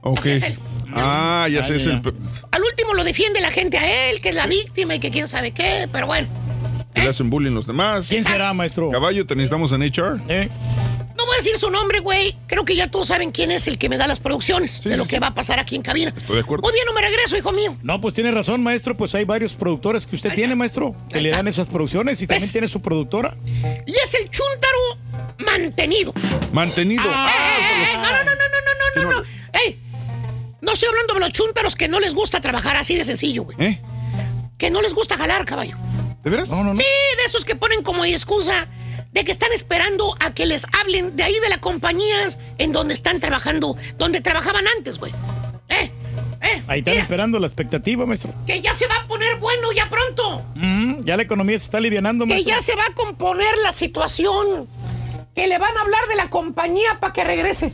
Ok. 0.00 0.18
Así 0.18 0.30
es 0.32 0.42
él. 0.42 0.58
Ah, 0.96 1.48
ya 1.50 1.60
Ah, 1.60 1.64
sé, 1.64 1.76
es 1.76 1.86
el. 1.86 2.00
pe- 2.02 2.12
Al 2.50 2.62
último 2.62 2.94
lo 2.94 3.04
defiende 3.04 3.40
la 3.40 3.50
gente 3.50 3.78
a 3.78 4.10
él, 4.10 4.20
que 4.20 4.28
es 4.30 4.34
la 4.34 4.46
víctima 4.46 4.94
y 4.96 4.98
que 5.00 5.10
quién 5.10 5.28
sabe 5.28 5.52
qué, 5.52 5.88
pero 5.90 6.06
bueno. 6.06 6.28
que 6.94 7.02
le 7.02 7.08
hacen 7.08 7.30
bullying 7.30 7.52
los 7.52 7.66
demás. 7.66 8.06
¿Quién 8.08 8.24
será, 8.24 8.52
maestro? 8.54 8.90
Caballo, 8.90 9.26
te 9.26 9.34
necesitamos 9.34 9.72
en 9.72 9.82
HR. 9.82 10.20
No 11.24 11.28
voy 11.28 11.36
a 11.36 11.38
decir 11.38 11.56
su 11.56 11.70
nombre, 11.70 12.00
güey. 12.00 12.36
Creo 12.46 12.66
que 12.66 12.76
ya 12.76 12.90
todos 12.90 13.08
saben 13.08 13.32
quién 13.32 13.50
es 13.50 13.66
el 13.66 13.78
que 13.78 13.88
me 13.88 13.96
da 13.96 14.06
las 14.06 14.20
producciones 14.20 14.82
de 14.82 14.98
lo 14.98 15.06
que 15.06 15.20
va 15.20 15.28
a 15.28 15.34
pasar 15.34 15.58
aquí 15.58 15.74
en 15.74 15.80
cabina. 15.80 16.12
Estoy 16.14 16.36
de 16.36 16.42
acuerdo. 16.42 16.60
Muy 16.62 16.72
bien, 16.74 16.84
no 16.84 16.92
me 16.92 17.00
regreso, 17.00 17.34
hijo 17.34 17.50
mío. 17.50 17.74
No, 17.82 17.98
pues 17.98 18.12
tiene 18.12 18.30
razón, 18.30 18.62
maestro. 18.62 18.94
Pues 18.94 19.14
hay 19.14 19.24
varios 19.24 19.54
productores 19.54 20.04
que 20.04 20.16
usted 20.16 20.34
tiene, 20.34 20.54
maestro, 20.54 20.94
que 21.08 21.22
le 21.22 21.30
dan 21.30 21.48
esas 21.48 21.68
producciones 21.68 22.20
y 22.20 22.26
también 22.26 22.52
tiene 22.52 22.68
su 22.68 22.82
productora. 22.82 23.38
Y 23.86 23.92
es 23.92 24.12
el 24.20 24.28
chúntaro 24.28 24.78
mantenido. 25.38 26.12
Mantenido. 26.52 27.02
Eh, 27.02 27.06
eh, 27.06 27.84
eh, 27.94 27.96
no, 27.96 28.02
no, 28.02 28.10
no, 28.10 28.24
no, 28.24 29.02
no, 29.02 29.02
no, 29.02 29.10
no, 29.10 29.22
no. 29.22 29.28
Ey, 29.64 29.80
no 30.60 30.72
estoy 30.72 30.90
hablando 30.90 31.14
de 31.14 31.20
los 31.20 31.32
chúntaros 31.32 31.74
que 31.74 31.88
no 31.88 32.00
les 32.00 32.14
gusta 32.14 32.42
trabajar 32.42 32.76
así 32.76 32.96
de 32.96 33.04
sencillo, 33.04 33.44
güey. 33.44 33.56
¿Eh? 33.60 33.80
Que 34.58 34.70
no 34.70 34.82
les 34.82 34.92
gusta 34.92 35.16
jalar, 35.16 35.46
caballo. 35.46 35.78
¿De 36.22 36.28
veras? 36.30 36.50
Sí, 36.50 36.54
de 36.56 37.24
esos 37.26 37.46
que 37.46 37.56
ponen 37.56 37.82
como 37.82 38.04
excusa 38.04 38.68
de 39.14 39.24
que 39.24 39.32
están 39.32 39.52
esperando 39.52 40.14
a 40.20 40.34
que 40.34 40.44
les 40.44 40.66
hablen 40.80 41.16
de 41.16 41.22
ahí 41.22 41.34
de 41.40 41.48
las 41.48 41.58
compañías 41.58 42.36
en 42.58 42.72
donde 42.72 42.94
están 42.94 43.20
trabajando, 43.20 43.76
donde 43.96 44.20
trabajaban 44.20 44.64
antes, 44.76 44.98
güey. 44.98 45.12
Eh, 45.68 45.90
eh, 46.42 46.62
Ahí 46.66 46.80
están 46.80 46.92
mira, 46.94 47.02
esperando 47.04 47.38
la 47.38 47.46
expectativa, 47.46 48.04
maestro. 48.04 48.34
que 48.46 48.60
ya 48.60 48.74
se 48.74 48.86
va 48.88 48.96
a 48.96 49.06
poner 49.06 49.36
bueno 49.38 49.72
ya 49.72 49.88
pronto. 49.88 50.44
Mm, 50.56 51.04
ya 51.04 51.16
la 51.16 51.22
economía 51.22 51.58
se 51.58 51.64
está 51.66 51.78
alivianando, 51.78 52.24
Que 52.26 52.34
maestro. 52.34 52.54
ya 52.54 52.60
se 52.60 52.74
va 52.74 52.82
a 52.86 52.94
componer 52.94 53.56
la 53.62 53.72
situación. 53.72 54.68
Que 55.34 55.48
le 55.48 55.58
van 55.58 55.76
a 55.76 55.80
hablar 55.80 56.06
de 56.08 56.16
la 56.16 56.28
compañía 56.30 56.98
para 57.00 57.12
que 57.12 57.24
regrese. 57.24 57.72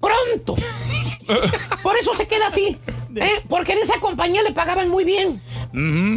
Pronto. 0.00 0.56
Por 1.82 1.96
eso 1.96 2.14
se 2.14 2.26
queda 2.28 2.46
así. 2.48 2.78
¿eh? 3.14 3.42
Porque 3.48 3.72
en 3.72 3.78
esa 3.78 3.98
compañía 4.00 4.42
le 4.42 4.52
pagaban 4.52 4.88
muy 4.88 5.04
bien. 5.04 5.40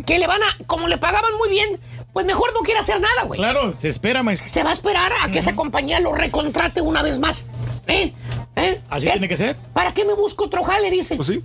Que 0.06 0.20
le 0.20 0.28
van 0.28 0.42
a, 0.44 0.58
como 0.66 0.88
le 0.88 0.98
pagaban 0.98 1.32
muy 1.38 1.50
bien, 1.50 1.80
pues 2.20 2.28
mejor 2.28 2.54
no 2.54 2.60
quiere 2.60 2.82
hacer 2.82 3.00
nada, 3.00 3.24
güey. 3.24 3.40
Claro, 3.40 3.74
se 3.82 3.88
espera, 3.88 4.24
maestro. 4.24 4.50
Se 4.50 4.62
va 4.62 4.72
a 4.72 4.74
esperar 4.74 5.10
a 5.24 5.32
que 5.32 5.40
esa 5.40 5.56
compañía 5.56 6.02
lo 6.02 6.12
recontrate 6.12 6.82
una 6.82 7.02
vez 7.02 7.18
más. 7.18 7.46
¿Eh? 7.88 8.14
¿Eh? 8.58 8.82
Así 8.90 9.08
¿Eh? 9.08 9.12
tiene 9.12 9.30
que 9.30 9.38
ser. 9.38 9.56
¿Para 9.72 9.94
qué 9.94 10.04
me 10.04 10.12
busco 10.16 10.44
otro 10.44 10.62
jale? 10.66 10.92
Dice. 10.92 11.16
Pues 11.16 11.30
sí. 11.30 11.42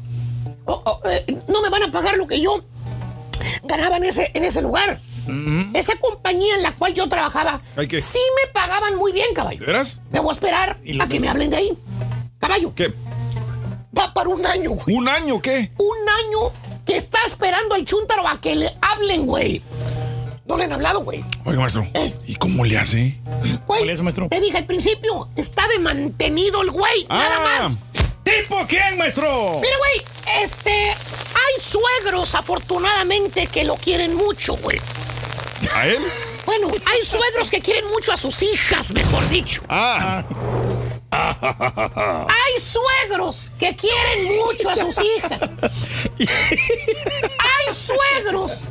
Oh, 0.64 0.82
oh, 0.84 1.00
eh, 1.08 1.24
no 1.46 1.62
me 1.62 1.68
van 1.68 1.84
a 1.84 1.92
pagar 1.92 2.16
lo 2.16 2.26
que 2.26 2.40
yo 2.40 2.64
ganaba 3.62 3.98
en 3.98 4.04
ese, 4.04 4.32
en 4.34 4.42
ese 4.42 4.62
lugar. 4.62 5.00
Esa 5.74 5.94
compañía 6.00 6.56
en 6.56 6.62
la 6.64 6.72
cual 6.72 6.92
yo 6.92 7.08
trabajaba, 7.08 7.60
sí 7.88 8.18
me 8.42 8.52
pagaban 8.52 8.96
muy 8.96 9.12
bien, 9.12 9.32
caballo. 9.32 9.60
¿De 9.60 9.66
veras? 9.66 10.00
Debo 10.10 10.32
esperar 10.32 10.80
¿Y 10.82 11.00
a 11.00 11.06
que 11.06 11.20
me 11.20 11.28
hablen 11.28 11.50
de 11.50 11.56
ahí. 11.56 11.78
Caballo. 12.40 12.74
¿Qué? 12.74 12.92
Va 13.96 14.12
para 14.12 14.28
un 14.28 14.44
año, 14.44 14.70
güey. 14.70 14.96
¿Un 14.96 15.08
año 15.08 15.40
qué? 15.40 15.70
Un 15.78 15.96
año 16.26 16.52
que 16.84 16.96
está 16.96 17.20
esperando 17.24 17.76
al 17.76 17.84
chúntaro 17.84 18.26
a 18.26 18.40
que 18.40 18.56
le 18.56 18.76
hablen, 18.82 19.24
güey. 19.24 19.62
No 20.46 20.56
le 20.58 20.64
han 20.64 20.72
hablado, 20.72 21.00
güey. 21.00 21.24
Oiga, 21.44 21.60
maestro. 21.60 21.86
Eh. 21.94 22.14
¿Y 22.26 22.34
cómo 22.36 22.64
le 22.64 22.78
hace? 22.78 23.18
Güey, 23.66 23.96
te 24.28 24.40
dije 24.40 24.58
al 24.58 24.66
principio, 24.66 25.28
está 25.36 25.66
de 25.68 25.78
mantenido 25.78 26.60
el 26.62 26.70
güey, 26.70 27.06
nada 27.08 27.36
Ah. 27.38 27.62
más. 27.62 27.78
¿Tipo 28.24 28.56
quién, 28.68 28.96
maestro? 28.98 29.26
Mira, 29.60 29.76
güey, 29.78 30.42
este, 30.42 30.70
hay 30.90 31.60
suegros, 31.62 32.34
afortunadamente, 32.34 33.46
que 33.46 33.64
lo 33.64 33.74
quieren 33.76 34.14
mucho, 34.16 34.54
güey. 34.56 34.78
¿A 35.74 35.86
él? 35.86 36.02
Bueno, 36.46 36.68
hay 36.86 37.02
suegros 37.04 37.50
que 37.50 37.60
quieren 37.60 37.86
mucho 37.90 38.12
a 38.12 38.16
sus 38.16 38.42
hijas, 38.42 38.90
mejor 38.92 39.28
dicho. 39.30 39.62
Ah. 39.68 40.24
Hay 41.14 42.60
suegros 42.60 43.52
que 43.58 43.76
quieren 43.76 44.36
mucho 44.36 44.68
a 44.68 44.74
sus 44.76 44.96
hijas. 45.00 45.52
Hay 46.18 47.74
suegros 47.74 48.64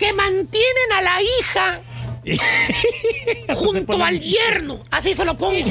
que 0.00 0.12
mantienen 0.14 0.92
a 0.96 1.02
la 1.02 1.22
hija 1.22 1.82
junto 3.54 4.02
al 4.02 4.18
yerno. 4.18 4.82
Así 4.90 5.12
se 5.14 5.24
lo 5.26 5.36
pongo. 5.36 5.58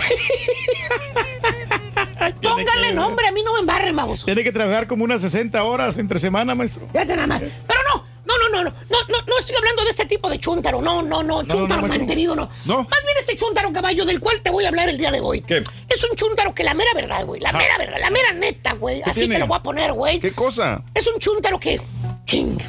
Póngale 2.42 2.94
nombre, 2.94 3.28
a 3.28 3.32
mí 3.32 3.42
no 3.44 3.54
me 3.54 3.60
embarren, 3.62 3.96
babosos. 3.96 4.26
Tiene 4.26 4.44
que 4.44 4.52
trabajar 4.52 4.86
como 4.88 5.04
unas 5.04 5.22
60 5.22 5.64
horas 5.64 5.98
entre 5.98 6.20
semana, 6.20 6.54
maestro. 6.54 6.88
Ya 6.94 7.08
te 7.08 7.16
nada 7.16 7.26
más. 7.28 7.42
Pero 7.42 7.80
no, 7.92 8.06
no, 8.26 8.38
no, 8.38 8.50
no, 8.50 8.64
no, 8.64 8.74
no, 9.10 9.22
no 9.28 9.40
estoy 9.40 9.56
hablando 9.56 9.84
de 9.84 9.90
este 9.90 10.06
tipo 10.06 10.30
de 10.30 10.40
chúntaro. 10.40 10.80
No, 10.80 11.02
no, 11.02 11.24
no, 11.24 11.44
chúntaro 11.44 11.88
mantenido, 11.88 12.36
no. 12.36 12.48
no. 12.66 12.78
Más 12.84 13.04
bien 13.04 13.18
este 13.18 13.36
chúntaro 13.36 13.72
caballo 13.74 14.06
del 14.06 14.20
cual 14.20 14.42
te 14.42 14.52
voy 14.52 14.66
a 14.66 14.68
hablar 14.68 14.90
el 14.90 14.98
día 15.00 15.10
de 15.12 15.22
hoy. 15.22 15.42
¿Qué? 15.42 15.64
Es 15.88 16.04
un 16.04 16.16
chúntaro 16.16 16.54
que 16.54 16.64
la 16.64 16.76
mera 16.76 16.92
verdad, 16.94 17.26
güey. 17.26 17.42
La 17.42 17.52
mera 17.52 17.80
verdad, 17.80 17.98
la 18.00 18.12
mera 18.12 18.32
neta, 18.34 18.74
güey. 18.74 19.02
Así 19.04 19.28
te 19.28 19.40
lo 19.40 19.48
voy 19.48 19.58
a 19.58 19.64
poner, 19.64 19.92
güey. 19.94 20.20
¿Qué 20.20 20.34
cosa? 20.34 20.84
Es 20.94 21.08
un 21.08 21.18
chúntaro 21.20 21.60
que. 21.60 21.82
Ching 22.26 22.60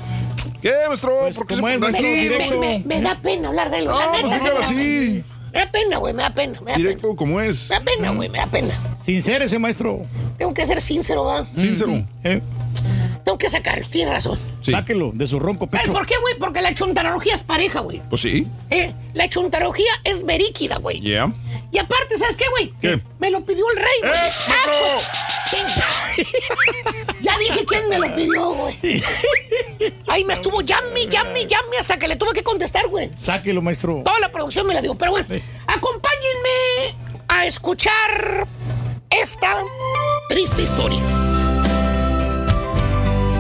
¿Qué, 0.62 0.72
maestro? 0.88 1.12
¿Por 1.34 1.46
qué 1.46 1.54
se 1.54 1.60
¿cómo 1.60 1.68
es, 1.72 1.78
pone 1.78 1.92
maestro? 1.92 2.58
me, 2.60 2.82
me- 2.84 3.00
da 3.00 3.14
pena 3.20 3.48
hablar 3.48 3.70
de 3.70 3.78
él, 3.78 3.84
güey, 3.86 3.98
la 3.98 4.06
No, 4.06 4.12
neta. 4.12 4.26
pues 4.28 4.42
dígalo 4.42 4.60
así. 4.60 5.24
Me 5.52 5.58
da 5.58 5.72
pena, 5.72 5.96
güey, 5.98 6.14
me 6.14 6.22
da 6.22 6.30
pena, 6.34 6.52
me 6.52 6.58
da 6.58 6.76
pena. 6.76 6.76
Directo 6.78 7.16
como 7.16 7.40
es. 7.40 7.68
Me 7.70 7.76
da 7.78 7.84
pena, 7.84 8.10
güey, 8.10 8.28
me 8.28 8.38
da 8.38 8.46
pena. 8.46 8.74
Sincérese, 9.04 9.58
maestro. 9.58 10.02
Tengo 10.38 10.54
que 10.54 10.64
ser 10.66 10.80
sincero, 10.80 11.24
va. 11.24 11.44
Sincero. 11.56 12.04
Eh, 12.22 12.40
Tengo 13.24 13.36
que 13.38 13.50
sacarlo, 13.50 13.86
tiene 13.88 14.12
razón. 14.12 14.38
Sí. 14.62 14.70
Sáquelo 14.70 15.10
de 15.12 15.26
su 15.26 15.38
ronco 15.40 15.66
¿Sabes 15.66 15.82
pecho. 15.86 15.92
por 15.92 16.06
qué, 16.06 16.14
güey? 16.18 16.34
Porque 16.38 16.62
la 16.62 16.72
chuntarología 16.74 17.34
es 17.34 17.42
pareja, 17.42 17.80
güey. 17.80 18.00
Pues 18.08 18.22
sí. 18.22 18.46
Eh, 18.70 18.92
la 19.14 19.28
chuntarología 19.28 19.90
es 20.04 20.24
veríquida, 20.24 20.76
güey. 20.78 21.00
Yeah. 21.00 21.32
Y 21.72 21.78
aparte, 21.78 22.16
¿sabes 22.18 22.36
qué, 22.36 22.44
güey? 22.50 22.72
¿Qué? 22.80 23.00
Me 23.18 23.30
lo 23.30 23.44
pidió 23.44 23.64
el 23.70 23.76
rey, 23.76 23.86
güey. 24.02 24.12
¡Eh, 24.12 24.32
¡Ah, 24.48 24.54
pues! 24.66 25.10
Dije 27.40 27.64
quién 27.66 27.88
me 27.88 27.98
lo 27.98 28.14
pidió, 28.14 28.50
güey. 28.54 29.02
Ahí 30.08 30.24
me 30.24 30.34
estuvo 30.34 30.60
llame, 30.60 31.06
llame, 31.06 31.46
llame 31.46 31.76
hasta 31.78 31.98
que 31.98 32.06
le 32.08 32.16
tuve 32.16 32.32
que 32.32 32.42
contestar, 32.42 32.86
güey. 32.88 33.10
Sáquelo, 33.18 33.62
maestro. 33.62 34.02
Toda 34.04 34.18
la 34.20 34.30
producción 34.30 34.66
me 34.66 34.74
la 34.74 34.82
dio. 34.82 34.94
Pero 34.94 35.12
bueno, 35.12 35.26
acompáñenme 35.66 36.94
a 37.28 37.46
escuchar 37.46 38.46
esta 39.08 39.62
triste 40.28 40.62
historia 40.62 40.98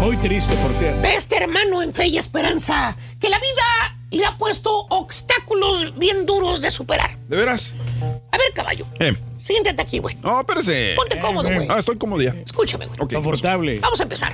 Muy 0.00 0.16
triste, 0.16 0.54
por 0.56 0.72
cierto. 0.72 1.00
de 1.02 1.14
este 1.14 1.36
hermano 1.36 1.82
en 1.82 1.92
fe 1.92 2.06
y 2.06 2.18
esperanza 2.18 2.96
que 3.20 3.28
la 3.28 3.38
vida 3.38 3.96
le 4.10 4.24
ha 4.24 4.36
puesto 4.38 4.86
obstáculos 4.90 5.96
bien 5.98 6.26
duros 6.26 6.60
de 6.60 6.70
superar. 6.70 7.16
¿De 7.28 7.36
veras? 7.36 7.74
A 8.00 8.38
ver, 8.38 8.52
caballo, 8.54 8.86
Eh. 8.98 9.16
siéntate 9.36 9.80
aquí, 9.82 9.98
güey. 9.98 10.16
No, 10.22 10.40
espérese. 10.40 10.94
Ponte 10.96 11.18
cómodo, 11.20 11.48
güey. 11.52 11.66
Ah, 11.70 11.78
estoy 11.78 11.96
cómodo 11.98 12.22
ya. 12.22 12.30
Escúchame, 12.44 12.86
güey. 12.86 12.98
Confortable. 12.98 13.78
Vamos 13.80 14.00
a 14.00 14.02
empezar. 14.04 14.32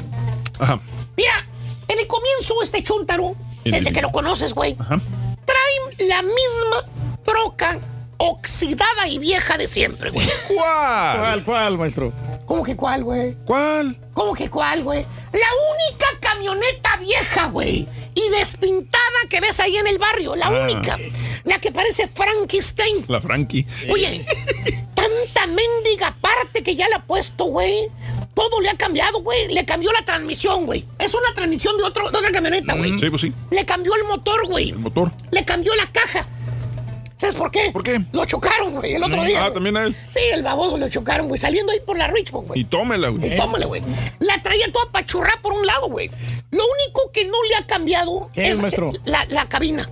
Ajá. 0.59 0.81
Mira, 1.17 1.47
en 1.89 1.99
el 1.99 2.07
comienzo 2.07 2.63
este 2.63 2.83
chúntaro, 2.83 3.35
En 3.65 3.73
desde 3.73 3.93
que 3.93 4.01
lo 4.03 4.11
conoces, 4.11 4.53
güey, 4.55 4.77
Ajá. 4.79 5.01
traen 5.45 6.09
la 6.09 6.23
misma 6.23 6.85
troca 7.25 7.79
oxidada 8.19 9.09
y 9.09 9.19
vieja 9.19 9.57
de 9.59 9.67
siempre, 9.67 10.11
güey. 10.11 10.27
¿Cuál? 10.49 11.19
¿Cuál, 11.19 11.45
cuál, 11.45 11.79
maestro? 11.79 12.13
¿Cómo 12.47 12.63
que 12.63 12.77
cuál, 12.77 13.05
güey? 13.05 13.37
¿Cuál? 13.45 13.99
¿Cómo 14.15 14.35
que 14.35 14.49
cuál, 14.49 14.83
güey? 14.85 15.03
La 15.33 15.49
única 15.75 16.07
camioneta 16.21 16.97
vieja, 16.97 17.47
güey. 17.49 17.87
Y 18.15 18.29
despintada 18.39 19.03
que 19.29 19.41
ves 19.41 19.61
ahí 19.61 19.77
en 19.77 19.87
el 19.87 19.99
barrio. 19.99 20.35
La 20.37 20.47
Ah. 20.47 20.51
única. 20.65 20.99
La 21.45 21.59
que 21.61 21.71
parece 21.73 22.09
Frankenstein. 22.09 23.05
La 23.09 23.21
Frankie. 23.21 23.67
Oye, 23.93 24.25
tanta 24.95 25.47
mendiga 25.49 26.17
parte 26.21 26.63
que 26.63 26.75
ya 26.77 26.89
le 26.89 26.95
ha 26.95 27.05
puesto, 27.05 27.45
güey. 27.47 27.89
Todo 28.33 28.61
le 28.61 28.71
ha 28.71 28.77
cambiado, 28.77 29.21
güey. 29.23 29.53
Le 29.53 29.65
cambió 29.65 29.91
la 29.93 30.05
transmisión, 30.05 30.67
güey. 30.67 30.87
Es 30.99 31.13
una 31.15 31.35
transmisión 31.35 31.77
de, 31.79 31.85
otro, 31.85 32.11
de 32.11 32.19
otra 32.19 32.31
camioneta, 32.33 32.75
güey. 32.75 32.99
Sí, 32.99 33.11
pues 33.11 33.23
sí. 33.23 33.33
Le 33.51 33.65
cambió 33.67 33.95
el 33.97 34.05
motor, 34.05 34.47
güey. 34.47 34.71
El 34.71 34.79
motor. 34.79 35.11
Le 35.31 35.45
cambió 35.45 35.75
la 35.75 35.87
caja. 35.91 36.27
¿Sabes 37.17 37.35
por 37.35 37.51
qué? 37.51 37.71
¿Por 37.73 37.83
qué? 37.83 37.99
Lo 38.13 38.25
chocaron, 38.27 38.75
güey, 38.75 38.93
el 38.95 39.03
otro 39.03 39.25
día. 39.25 39.39
Ah, 39.39 39.43
güey. 39.45 39.55
también 39.55 39.77
a 39.79 39.85
él. 39.85 39.97
Sí, 40.11 40.21
el 40.35 40.43
baboso 40.43 40.77
lo 40.77 40.89
chocaron, 40.89 41.29
güey, 41.29 41.39
saliendo 41.39 41.73
ahí 41.73 41.81
por 41.81 41.97
la 41.97 42.09
Richmond, 42.09 42.49
güey. 42.49 42.61
Y 42.61 42.65
tómela, 42.65 43.09
güey. 43.09 43.33
Y 43.33 43.37
tómala, 43.37 43.65
güey. 43.67 43.83
La 44.19 44.43
traía 44.43 44.71
toda 44.71 44.91
pachurrada 44.93 45.41
por 45.41 45.55
un 45.55 45.67
lado, 45.67 45.89
güey. 45.89 46.11
Lo 46.51 46.63
único 46.63 47.11
que 47.13 47.25
no 47.25 47.43
le 47.49 47.55
ha 47.57 47.67
cambiado 47.67 48.31
¿Qué 48.35 48.51
es, 48.51 48.61
maestro? 48.61 48.93
la, 49.07 49.25
la 49.31 49.49
cabina. 49.49 49.89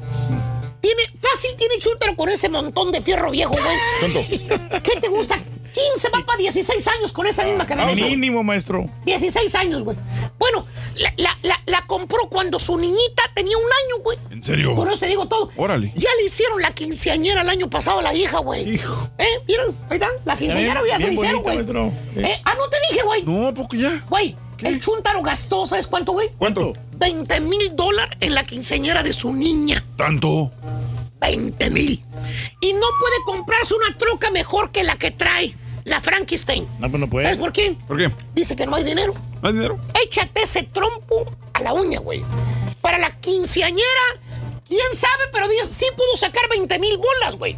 Tiene, 0.82 1.02
fácil 1.18 1.50
tiene 1.56 1.78
chúntaro 1.78 2.14
con 2.14 2.28
ese 2.28 2.50
montón 2.50 2.92
de 2.92 3.00
fierro 3.00 3.30
viejo, 3.30 3.54
güey. 3.54 4.38
¿Qué 4.82 5.00
te 5.00 5.08
gusta? 5.08 5.40
15 5.74 6.08
va 6.10 6.24
para 6.24 6.38
16 6.38 6.86
años 6.88 7.12
con 7.12 7.26
esa 7.26 7.42
misma 7.44 7.66
camioneta. 7.66 8.06
Mínimo, 8.06 8.42
maestro. 8.44 8.86
16 9.04 9.54
años, 9.56 9.82
güey. 9.82 9.96
Bueno, 10.38 10.66
la, 10.94 11.12
la- 11.16 11.36
la- 11.42 11.60
la 11.66 11.86
compró 11.86 12.28
cuando 12.30 12.58
su 12.60 12.76
niñita 12.78 13.22
tenía 13.34 13.56
un 13.56 13.64
año, 13.64 14.02
güey. 14.04 14.16
¿En 14.30 14.42
serio? 14.42 14.74
Por 14.76 14.86
eso 14.88 14.98
te 14.98 15.06
digo 15.08 15.26
todo. 15.26 15.50
Órale. 15.56 15.92
Ya 15.96 16.08
le 16.20 16.26
hicieron 16.26 16.62
la 16.62 16.70
quinceañera 16.72 17.42
el 17.42 17.48
año 17.48 17.68
pasado 17.68 17.98
a 17.98 18.02
la 18.02 18.14
hija, 18.14 18.38
güey. 18.38 18.74
Hijo. 18.74 19.10
¿Eh? 19.18 19.26
¿Vieron? 19.46 19.76
Ahí 19.90 19.96
está. 19.96 20.08
La 20.24 20.36
quinceañera 20.36 20.80
ya 20.88 20.98
se 20.98 21.08
la 21.08 21.12
hicieron, 21.12 21.42
güey. 21.42 21.58
Eh, 22.16 22.40
ah, 22.44 22.54
no 22.56 22.68
te 22.68 22.76
dije, 22.90 23.04
güey. 23.04 23.22
No, 23.24 23.48
¿a 23.48 23.52
poco 23.54 23.74
ya? 23.76 24.04
Güey, 24.08 24.36
¿Qué? 24.56 24.68
el 24.68 24.80
chúntaro 24.80 25.22
gastó, 25.22 25.66
¿sabes 25.66 25.86
cuánto, 25.88 26.12
güey? 26.12 26.30
¿Cuánto? 26.38 26.72
20 26.92 27.40
mil 27.40 27.74
dólares 27.74 28.16
en 28.20 28.34
la 28.34 28.44
quinceañera 28.46 29.02
de 29.02 29.12
su 29.12 29.32
niña. 29.32 29.84
¿Tanto? 29.96 30.52
20 31.20 31.70
mil. 31.70 32.04
Y 32.60 32.72
no 32.74 32.86
puede 33.00 33.16
comprarse 33.24 33.74
una 33.74 33.96
troca 33.98 34.30
mejor 34.30 34.70
que 34.70 34.84
la 34.84 34.96
que 34.96 35.10
trae 35.10 35.56
la 35.84 36.00
Frankenstein. 36.00 36.66
No, 36.78 36.90
pues 36.90 37.00
no 37.00 37.06
¿Sabes 37.06 37.08
puede. 37.10 37.36
por 37.36 37.52
qué? 37.52 37.76
¿Por 37.86 37.98
qué? 37.98 38.10
Dice 38.34 38.56
que 38.56 38.66
no 38.66 38.74
hay 38.76 38.84
dinero. 38.84 39.14
¿No 39.42 39.48
hay 39.48 39.54
dinero? 39.54 39.78
Échate 40.04 40.42
ese 40.42 40.62
trompo 40.64 41.30
a 41.52 41.60
la 41.62 41.72
uña, 41.72 41.98
güey. 42.00 42.22
Para 42.80 42.98
la 42.98 43.10
quinceañera, 43.14 43.82
quién 44.66 44.80
sabe, 44.94 45.24
pero 45.32 45.48
dice, 45.48 45.66
sí 45.66 45.86
pudo 45.96 46.16
sacar 46.18 46.42
20 46.50 46.78
mil 46.78 46.96
bolas, 46.98 47.36
güey. 47.36 47.56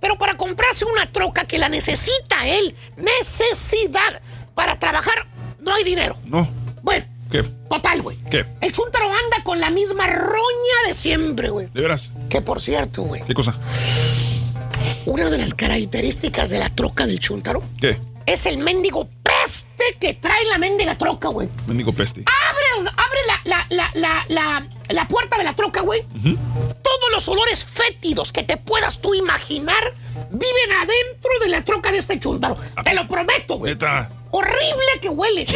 Pero 0.00 0.18
para 0.18 0.36
comprarse 0.36 0.84
una 0.84 1.10
troca 1.10 1.44
que 1.46 1.58
la 1.58 1.68
necesita 1.68 2.46
él, 2.46 2.74
necesidad 2.96 4.20
para 4.54 4.78
trabajar, 4.78 5.26
no 5.60 5.72
hay 5.74 5.82
dinero. 5.84 6.16
No. 6.24 6.48
Bueno, 6.82 7.06
¿Qué? 7.30 7.42
total, 7.70 8.02
güey. 8.02 8.16
¿Qué? 8.30 8.44
El 8.60 8.70
chúntaro 8.72 9.06
anda 9.06 9.42
con 9.44 9.58
la 9.60 9.70
misma 9.70 10.06
roña 10.06 10.76
de 10.86 10.94
siempre, 10.94 11.48
güey. 11.50 11.68
¿De 11.72 11.80
veras? 11.80 12.12
Que 12.28 12.40
por 12.40 12.60
cierto, 12.60 13.02
güey, 13.02 13.22
¿Qué 13.26 13.34
cosa? 13.34 13.56
Una 15.06 15.30
de 15.30 15.38
las 15.38 15.54
características 15.54 16.50
de 16.50 16.58
la 16.58 16.68
troca 16.70 17.06
del 17.06 17.18
chúntaro 17.18 17.62
¿Qué? 17.80 17.98
es 18.26 18.46
el 18.46 18.58
mendigo 18.58 19.08
peste 19.22 19.96
que 20.00 20.14
trae 20.14 20.44
la 20.46 20.58
mendiga 20.58 20.96
troca, 20.96 21.28
güey. 21.28 21.48
Mendigo 21.66 21.92
peste. 21.92 22.24
Abres, 22.48 22.92
abre 22.96 23.20
la, 23.26 23.66
la, 23.68 23.90
la, 23.94 24.24
la, 24.28 24.66
la, 24.88 25.08
puerta 25.08 25.36
de 25.36 25.44
la 25.44 25.54
troca, 25.54 25.82
güey. 25.82 26.02
Todos 26.82 27.10
los 27.12 27.28
olores 27.28 27.64
fétidos 27.64 28.32
que 28.32 28.42
te 28.42 28.56
puedas 28.56 29.00
tú 29.00 29.14
imaginar 29.14 29.94
viven 30.30 30.72
adentro 30.72 31.30
de 31.42 31.48
la 31.48 31.62
troca 31.62 31.92
de 31.92 31.98
este 31.98 32.18
chúntaro. 32.18 32.56
Te 32.82 32.94
lo 32.94 33.06
prometo, 33.06 33.58
güey. 33.58 33.74
Neta. 33.74 34.10
Horrible 34.30 35.00
que 35.00 35.08
huele. 35.10 35.46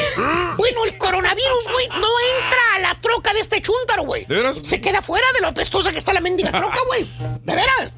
Bueno, 0.56 0.84
el 0.84 0.98
coronavirus, 0.98 1.64
güey, 1.72 1.88
no 1.88 2.08
entra 2.36 2.74
a 2.76 2.78
la 2.80 3.00
troca 3.00 3.32
de 3.32 3.40
este 3.40 3.60
chúntaro, 3.62 4.04
güey. 4.04 4.24
¿De 4.26 4.36
veras? 4.36 4.60
Se 4.62 4.80
queda 4.80 5.02
fuera 5.02 5.26
de 5.34 5.40
lo 5.40 5.48
apestosa 5.48 5.90
que 5.90 5.98
está 5.98 6.12
la 6.12 6.20
mendiga 6.20 6.52
troca, 6.52 6.78
güey. 6.86 7.08
De 7.44 7.54
veras. 7.54 7.92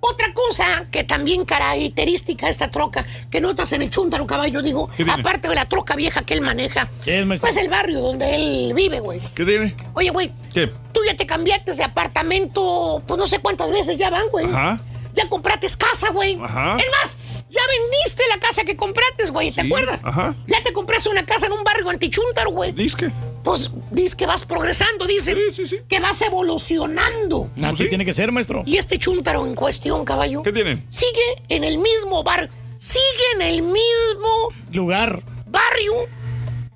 Otra 0.00 0.32
cosa 0.32 0.86
que 0.90 1.04
también 1.04 1.44
característica 1.44 2.46
de 2.46 2.52
esta 2.52 2.70
troca 2.70 3.04
que 3.30 3.40
notas 3.40 3.72
en 3.72 3.82
el 3.82 3.90
chúntaro 3.90 4.26
caballo, 4.26 4.62
digo, 4.62 4.88
aparte 5.10 5.48
de 5.48 5.54
la 5.54 5.68
troca 5.68 5.96
vieja 5.96 6.22
que 6.22 6.34
él 6.34 6.40
maneja, 6.40 6.88
¿Qué 7.04 7.20
es, 7.20 7.40
pues 7.40 7.56
el 7.56 7.68
barrio 7.68 8.00
donde 8.00 8.34
él 8.34 8.72
vive, 8.74 9.00
güey. 9.00 9.20
¿Qué 9.34 9.44
tiene? 9.44 9.74
Oye, 9.94 10.10
güey, 10.10 10.32
¿Qué? 10.54 10.68
tú 10.92 11.00
ya 11.06 11.16
te 11.16 11.26
cambiaste 11.26 11.74
de 11.74 11.84
apartamento, 11.84 13.02
pues 13.06 13.18
no 13.18 13.26
sé 13.26 13.40
cuántas 13.40 13.70
veces 13.70 13.96
ya 13.96 14.10
van, 14.10 14.28
güey. 14.30 14.46
Ajá. 14.46 14.80
Ya 15.14 15.28
compraste 15.28 15.66
casa, 15.76 16.10
güey. 16.12 16.38
Ajá. 16.40 16.76
Es 16.78 16.86
más, 17.02 17.16
ya 17.50 17.60
vendiste 17.68 18.22
la 18.32 18.38
casa 18.38 18.62
que 18.62 18.76
compraste, 18.76 19.26
güey, 19.30 19.50
¿te 19.50 19.62
Sí, 19.62 19.66
acuerdas? 19.66 20.00
ajá. 20.04 20.36
Ya 20.46 20.62
te 20.62 20.72
compraste 20.72 21.08
una 21.08 21.26
casa 21.26 21.46
en 21.46 21.52
un 21.52 21.64
barrio 21.64 21.90
antichúntaro, 21.90 22.50
güey. 22.52 22.70
¿Disque? 22.72 23.10
Pues 23.44 23.70
dices 23.90 24.14
que 24.14 24.26
vas 24.26 24.44
progresando, 24.44 25.06
dice. 25.06 25.34
Sí, 25.34 25.54
sí, 25.54 25.66
sí. 25.66 25.76
Que 25.88 26.00
vas 26.00 26.20
evolucionando. 26.22 27.50
Así 27.62 27.84
¿Sí? 27.84 27.88
tiene 27.88 28.04
que 28.04 28.12
ser, 28.12 28.30
maestro. 28.32 28.62
Y 28.66 28.76
este 28.76 28.98
chúntaro 28.98 29.46
en 29.46 29.54
cuestión, 29.54 30.04
caballo, 30.04 30.42
¿Qué 30.42 30.52
tienen? 30.52 30.84
sigue 30.90 31.42
en 31.48 31.64
el 31.64 31.78
mismo 31.78 32.22
bar, 32.22 32.50
sigue 32.76 33.02
en 33.36 33.42
el 33.42 33.62
mismo 33.62 34.48
Lugar. 34.72 35.22
barrio 35.46 35.92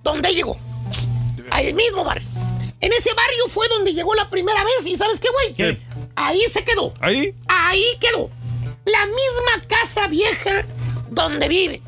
donde 0.02 0.30
llegó. 0.34 0.56
Al 1.50 1.74
mismo 1.74 2.04
barrio. 2.04 2.26
En 2.80 2.92
ese 2.92 3.10
barrio 3.14 3.48
fue 3.48 3.68
donde 3.68 3.92
llegó 3.92 4.14
la 4.14 4.28
primera 4.30 4.64
vez. 4.64 4.86
¿Y 4.86 4.96
sabes 4.96 5.20
qué, 5.20 5.28
güey? 5.30 5.54
¿Qué? 5.54 5.78
Ahí 6.16 6.40
se 6.50 6.64
quedó. 6.64 6.92
¿Ahí? 7.00 7.34
Ahí 7.46 7.84
quedó. 8.00 8.30
La 8.84 9.06
misma 9.06 9.68
casa 9.68 10.08
vieja 10.08 10.64
donde 11.10 11.48
vive. 11.48 11.82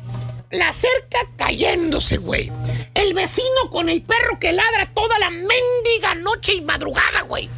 La 0.51 0.71
cerca 0.71 1.19
cayéndose, 1.35 2.17
güey. 2.17 2.51
El 2.95 3.13
vecino 3.13 3.69
con 3.71 3.89
el 3.89 4.01
perro 4.01 4.39
que 4.39 4.53
ladra 4.53 4.89
toda 4.93 5.19
la 5.19 5.29
mendiga 5.29 6.15
noche 6.17 6.55
y 6.55 6.61
madrugada, 6.61 7.21
güey. 7.21 7.49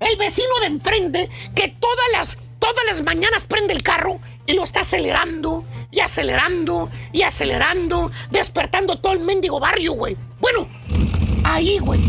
El 0.00 0.16
vecino 0.16 0.48
de 0.60 0.66
enfrente 0.66 1.30
que 1.54 1.68
todas 1.68 2.06
las, 2.12 2.38
todas 2.58 2.84
las 2.86 3.02
mañanas 3.02 3.44
prende 3.44 3.74
el 3.74 3.82
carro 3.82 4.18
y 4.46 4.54
lo 4.54 4.64
está 4.64 4.80
acelerando 4.80 5.64
y 5.90 6.00
acelerando 6.00 6.90
y 7.12 7.22
acelerando, 7.22 8.10
despertando 8.30 8.98
todo 8.98 9.12
el 9.12 9.20
mendigo 9.20 9.60
barrio, 9.60 9.92
güey. 9.92 10.16
Bueno, 10.40 10.68
ahí, 11.44 11.78
güey. 11.78 12.00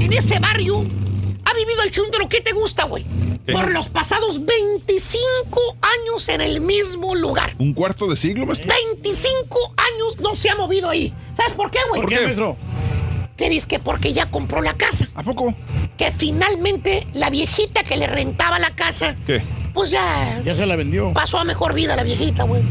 En 0.00 0.12
ese 0.12 0.38
barrio 0.38 0.86
ha 1.44 1.54
vivido 1.54 1.82
el 1.82 1.90
chúndaro. 1.90 2.28
¿Qué 2.28 2.40
te 2.40 2.52
gusta, 2.52 2.84
güey? 2.84 3.04
¿Qué? 3.46 3.52
Por 3.52 3.70
los 3.72 3.88
pasados 3.88 4.44
25 4.44 5.76
años 5.82 6.28
en 6.28 6.40
el 6.40 6.60
mismo 6.60 7.14
lugar. 7.14 7.54
¿Un 7.58 7.72
cuarto 7.74 8.06
de 8.06 8.16
siglo, 8.16 8.46
maestro? 8.46 8.68
25 9.02 9.74
años 9.76 10.20
no 10.20 10.34
se 10.36 10.50
ha 10.50 10.54
movido 10.54 10.88
ahí. 10.88 11.12
¿Sabes 11.32 11.52
por 11.54 11.70
qué, 11.70 11.78
güey? 11.88 12.00
¿Por 12.02 12.10
qué, 12.10 12.20
maestro? 12.24 12.56
Que 13.36 13.48
dice 13.48 13.66
que 13.66 13.78
porque 13.78 14.12
ya 14.12 14.30
compró 14.30 14.62
la 14.62 14.74
casa. 14.74 15.08
¿A 15.14 15.22
poco? 15.22 15.54
Que 15.96 16.12
finalmente 16.12 17.06
la 17.14 17.30
viejita 17.30 17.82
que 17.82 17.96
le 17.96 18.06
rentaba 18.06 18.58
la 18.58 18.74
casa, 18.76 19.16
¿Qué? 19.26 19.42
pues 19.74 19.90
ya 19.90 20.40
Ya 20.44 20.54
se 20.54 20.66
la 20.66 20.76
vendió. 20.76 21.12
pasó 21.12 21.38
a 21.38 21.44
mejor 21.44 21.74
vida 21.74 21.96
la 21.96 22.02
viejita, 22.04 22.44
güey. 22.44 22.62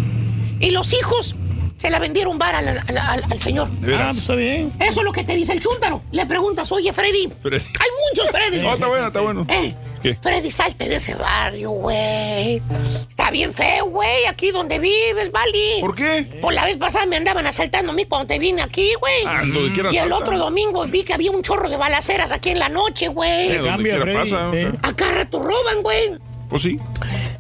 Y 0.59 0.71
los 0.71 0.93
hijos 0.93 1.35
se 1.81 1.89
la 1.89 1.97
vendieron 1.97 2.37
bar 2.37 2.53
al, 2.53 2.67
al- 2.67 2.97
al- 2.97 3.23
al 3.31 3.39
señor. 3.41 3.67
¿De 3.71 3.87
veras? 3.87 4.01
Ah, 4.03 4.09
pues 4.09 4.19
está 4.19 4.35
bien. 4.35 4.71
Eso 4.79 4.99
es 4.99 5.03
lo 5.03 5.11
que 5.11 5.23
te 5.23 5.35
dice 5.35 5.53
el 5.53 5.59
chúntaro. 5.59 6.03
Le 6.11 6.27
preguntas, 6.27 6.71
oye, 6.71 6.93
Freddy. 6.93 7.27
Freddy. 7.41 7.65
Hay 7.65 7.89
muchos 8.13 8.29
Freddy. 8.31 8.59
No, 8.61 8.73
está 8.75 8.87
bueno, 8.87 9.07
está 9.07 9.21
bueno. 9.21 9.47
Eh, 9.49 9.73
¿Qué? 10.03 10.15
Freddy, 10.21 10.51
salte 10.51 10.87
de 10.87 10.97
ese 10.97 11.15
barrio, 11.15 11.71
güey. 11.71 12.61
Está 13.09 13.31
bien 13.31 13.51
feo, 13.53 13.85
güey, 13.87 14.25
aquí 14.27 14.51
donde 14.51 14.77
vives, 14.77 15.31
¿vale? 15.31 15.77
¿Por 15.79 15.95
qué? 15.95 16.39
Por 16.41 16.53
la 16.53 16.65
vez 16.65 16.77
pasada 16.77 17.05
me 17.07 17.15
andaban 17.17 17.45
asaltando 17.47 17.91
a 17.91 17.95
mí 17.95 18.05
cuando 18.05 18.27
te 18.27 18.37
vine 18.37 18.61
aquí, 18.61 18.91
güey. 18.99 19.23
Ah, 19.25 19.41
donde 19.45 19.71
quiera 19.71 19.89
y 19.91 19.97
el 19.97 20.11
otro 20.11 20.37
domingo 20.37 20.85
vi 20.85 21.03
que 21.03 21.13
había 21.13 21.31
un 21.31 21.41
chorro 21.41 21.67
de 21.69 21.77
balaceras 21.77 22.31
aquí 22.31 22.49
en 22.51 22.59
la 22.59 22.69
noche, 22.69 23.07
güey. 23.07 23.57
Cambia, 23.63 23.99
pasa. 24.13 24.49
o 24.49 24.53
sí. 24.53 24.59
sea. 24.61 24.71
A 24.83 24.93
cada 24.95 25.11
rato 25.13 25.39
roban, 25.39 25.81
güey. 25.81 26.11
Pues 26.51 26.63
sí. 26.63 26.77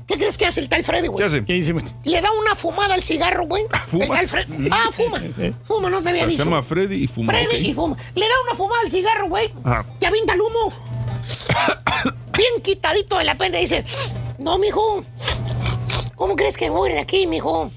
¿Qué 0.07 0.15
crees 0.17 0.37
que 0.37 0.45
hace 0.45 0.61
el 0.61 0.69
tal 0.69 0.85
Freddy, 0.85 1.03
¿Qué 1.03 1.07
güey? 1.09 1.25
hace? 1.25 1.43
¿Qué 1.43 1.51
dice? 1.51 1.73
Le 2.05 2.21
da 2.21 2.29
una 2.31 2.55
fumada 2.55 2.93
al 2.93 3.03
cigarro, 3.03 3.45
güey. 3.45 3.65
¿Fuma? 3.89 4.05
El 4.05 4.09
tal 4.09 4.27
Freddy. 4.29 4.69
Ah, 4.71 4.89
fuma. 4.93 5.21
Fuma, 5.65 5.89
no 5.89 6.01
te 6.01 6.09
había 6.09 6.23
Se 6.23 6.29
dicho. 6.29 6.43
llama 6.45 6.63
Freddy 6.63 7.03
y 7.03 7.07
fuma. 7.07 7.33
Freddy 7.33 7.57
y 7.69 7.73
fuma. 7.73 7.97
Le 8.15 8.25
da 8.25 8.33
una 8.47 8.55
fumada 8.55 8.81
al 8.85 8.89
cigarro, 8.89 9.27
güey. 9.27 9.51
Te 9.99 10.07
avienta 10.07 10.33
el 10.33 10.39
humo. 10.41 10.73
Bien 12.37 12.61
quitadito 12.63 13.17
de 13.17 13.25
la 13.25 13.37
pena 13.37 13.57
dice, 13.57 13.83
no, 14.39 14.57
mijo. 14.57 15.03
¿Cómo 16.15 16.37
crees 16.37 16.55
que 16.55 16.69
voy 16.69 16.91
de 16.93 16.99
aquí, 16.99 17.27
mijo? 17.27 17.69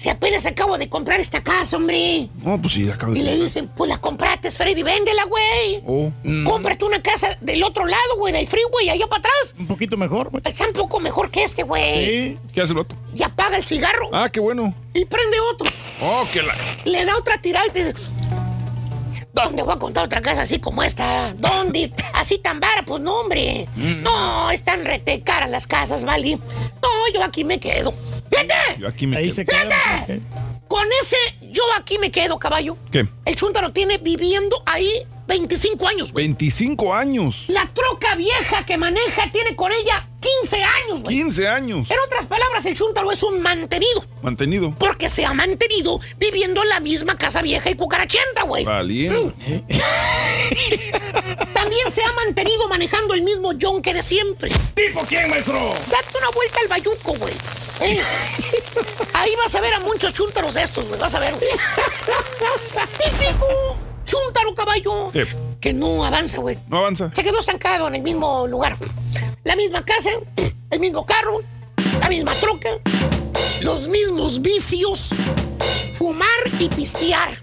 Si 0.00 0.08
apenas 0.08 0.46
acabo 0.46 0.78
de 0.78 0.88
comprar 0.88 1.20
esta 1.20 1.42
casa, 1.42 1.76
hombre. 1.76 2.30
No, 2.42 2.58
pues 2.58 2.72
sí, 2.72 2.88
acabo 2.88 3.14
Y 3.14 3.20
le 3.20 3.32
de. 3.36 3.42
dicen, 3.42 3.68
pues 3.76 3.86
la 3.90 3.98
compraste, 3.98 4.50
Freddy, 4.50 4.82
véndela, 4.82 5.24
güey. 5.24 5.82
Oh. 5.86 6.10
Cómprate 6.46 6.86
una 6.86 7.02
casa 7.02 7.36
del 7.42 7.62
otro 7.62 7.84
lado, 7.84 8.16
güey, 8.16 8.32
del 8.32 8.46
freeway, 8.46 8.88
allá 8.88 9.06
para 9.08 9.18
atrás. 9.20 9.54
Un 9.58 9.66
poquito 9.66 9.98
mejor, 9.98 10.30
güey. 10.30 10.42
Está 10.46 10.66
un 10.66 10.72
poco 10.72 11.00
mejor 11.00 11.30
que 11.30 11.42
este, 11.44 11.64
güey. 11.64 12.06
Sí. 12.06 12.38
¿Qué 12.54 12.62
hace 12.62 12.72
el 12.72 12.78
otro? 12.78 12.96
Y 13.14 13.22
apaga 13.22 13.58
el 13.58 13.64
cigarro 13.66 14.08
Ah, 14.14 14.30
qué 14.32 14.40
bueno. 14.40 14.72
y 14.94 15.04
prende 15.04 15.36
otro. 15.52 15.70
Oh, 16.00 16.26
que 16.32 16.40
la. 16.44 16.56
Le 16.86 17.04
da 17.04 17.18
otra 17.18 17.36
tirada 17.36 17.66
y 17.66 17.70
te 17.70 17.84
dice, 17.92 18.02
¿dónde 19.32 19.62
voy 19.62 19.74
a 19.74 19.78
contar 19.78 20.04
otra 20.04 20.20
casa 20.20 20.42
así 20.42 20.58
como 20.58 20.82
esta? 20.82 21.34
¿Dónde? 21.34 21.92
Así 22.14 22.38
tan 22.38 22.60
vara, 22.60 22.84
pues 22.84 23.02
no, 23.02 23.20
hombre. 23.20 23.68
Mm. 23.76 24.02
No, 24.02 24.50
están 24.50 24.84
rete 24.84 25.20
caras 25.22 25.50
las 25.50 25.66
casas, 25.66 26.04
¿vale? 26.04 26.36
No, 26.36 26.88
yo 27.14 27.22
aquí 27.22 27.44
me 27.44 27.58
quedo. 27.60 27.94
¡Fíjate! 28.30 28.54
Yo 28.78 28.88
aquí 28.88 29.06
me 29.06 29.16
Ahí 29.16 29.24
quedo. 29.24 29.34
se. 29.34 29.44
¡Fíjate! 29.44 30.20
Con 30.68 30.86
ese, 31.02 31.16
yo 31.50 31.62
aquí 31.76 31.98
me 31.98 32.10
quedo, 32.12 32.38
caballo. 32.38 32.76
¿Qué? 32.92 33.06
El 33.24 33.34
chúntaro 33.34 33.72
tiene 33.72 33.98
viviendo 33.98 34.62
ahí 34.66 34.88
25 35.26 35.88
años, 35.88 36.12
güey. 36.12 36.26
25 36.26 36.94
años. 36.94 37.46
La 37.48 37.68
troca 37.74 38.14
vieja 38.14 38.64
que 38.64 38.76
maneja 38.78 39.30
tiene 39.32 39.56
con 39.56 39.72
ella 39.72 40.08
15 40.20 40.62
años, 40.62 41.02
güey. 41.02 41.16
15 41.16 41.48
años. 41.48 41.90
En 41.90 41.98
otras 42.06 42.26
palabras, 42.26 42.64
el 42.66 42.74
chúntaro 42.74 43.10
es 43.10 43.22
un 43.22 43.40
mantenido. 43.40 44.04
Mantenido. 44.22 44.74
Porque 44.78 45.08
se 45.08 45.24
ha 45.24 45.32
mantenido 45.32 45.98
viviendo 46.18 46.62
en 46.62 46.68
la 46.68 46.80
misma 46.80 47.16
casa 47.16 47.40
vieja 47.42 47.70
y 47.70 47.74
cucarachenta, 47.74 48.42
güey. 48.42 48.64
Valiente. 48.64 49.64
También 51.54 51.90
se 51.90 52.02
ha 52.04 52.12
mantenido 52.12 52.68
manejando 52.68 53.14
el 53.14 53.22
mismo 53.22 53.52
yonque 53.52 53.94
de 53.94 54.02
siempre. 54.02 54.50
¿Tipo 54.74 55.00
quién, 55.08 55.30
maestro? 55.30 55.54
Date 55.54 56.18
una 56.18 56.30
vuelta 56.34 56.58
al 56.62 56.68
bayuco, 56.68 57.14
güey. 57.18 57.34
Eh, 57.82 58.02
Ahí 59.14 59.30
vas 59.42 59.54
a 59.54 59.60
ver 59.60 59.72
a 59.74 59.80
muchos 59.80 60.12
chúntaros 60.12 60.52
de 60.52 60.62
estos, 60.62 60.86
güey. 60.88 61.00
Vas 61.00 61.14
a 61.14 61.20
ver. 61.20 61.32
güey. 61.32 61.50
Típico 63.18 63.78
chúntaro 64.04 64.54
caballo. 64.54 65.10
¿Qué? 65.12 65.26
Que 65.60 65.72
no 65.72 66.04
avanza, 66.04 66.38
güey. 66.38 66.58
No 66.68 66.78
avanza. 66.78 67.10
Se 67.14 67.22
quedó 67.22 67.38
estancado 67.38 67.88
en 67.88 67.94
el 67.96 68.02
mismo 68.02 68.46
lugar. 68.46 68.76
La 69.42 69.56
misma 69.56 69.82
casa, 69.84 70.10
el 70.70 70.80
mismo 70.80 71.06
carro, 71.06 71.40
la 72.00 72.08
misma 72.10 72.34
troca, 72.34 72.68
los 73.62 73.88
mismos 73.88 74.42
vicios, 74.42 75.14
fumar 75.94 76.28
y 76.58 76.68
pistear. 76.68 77.38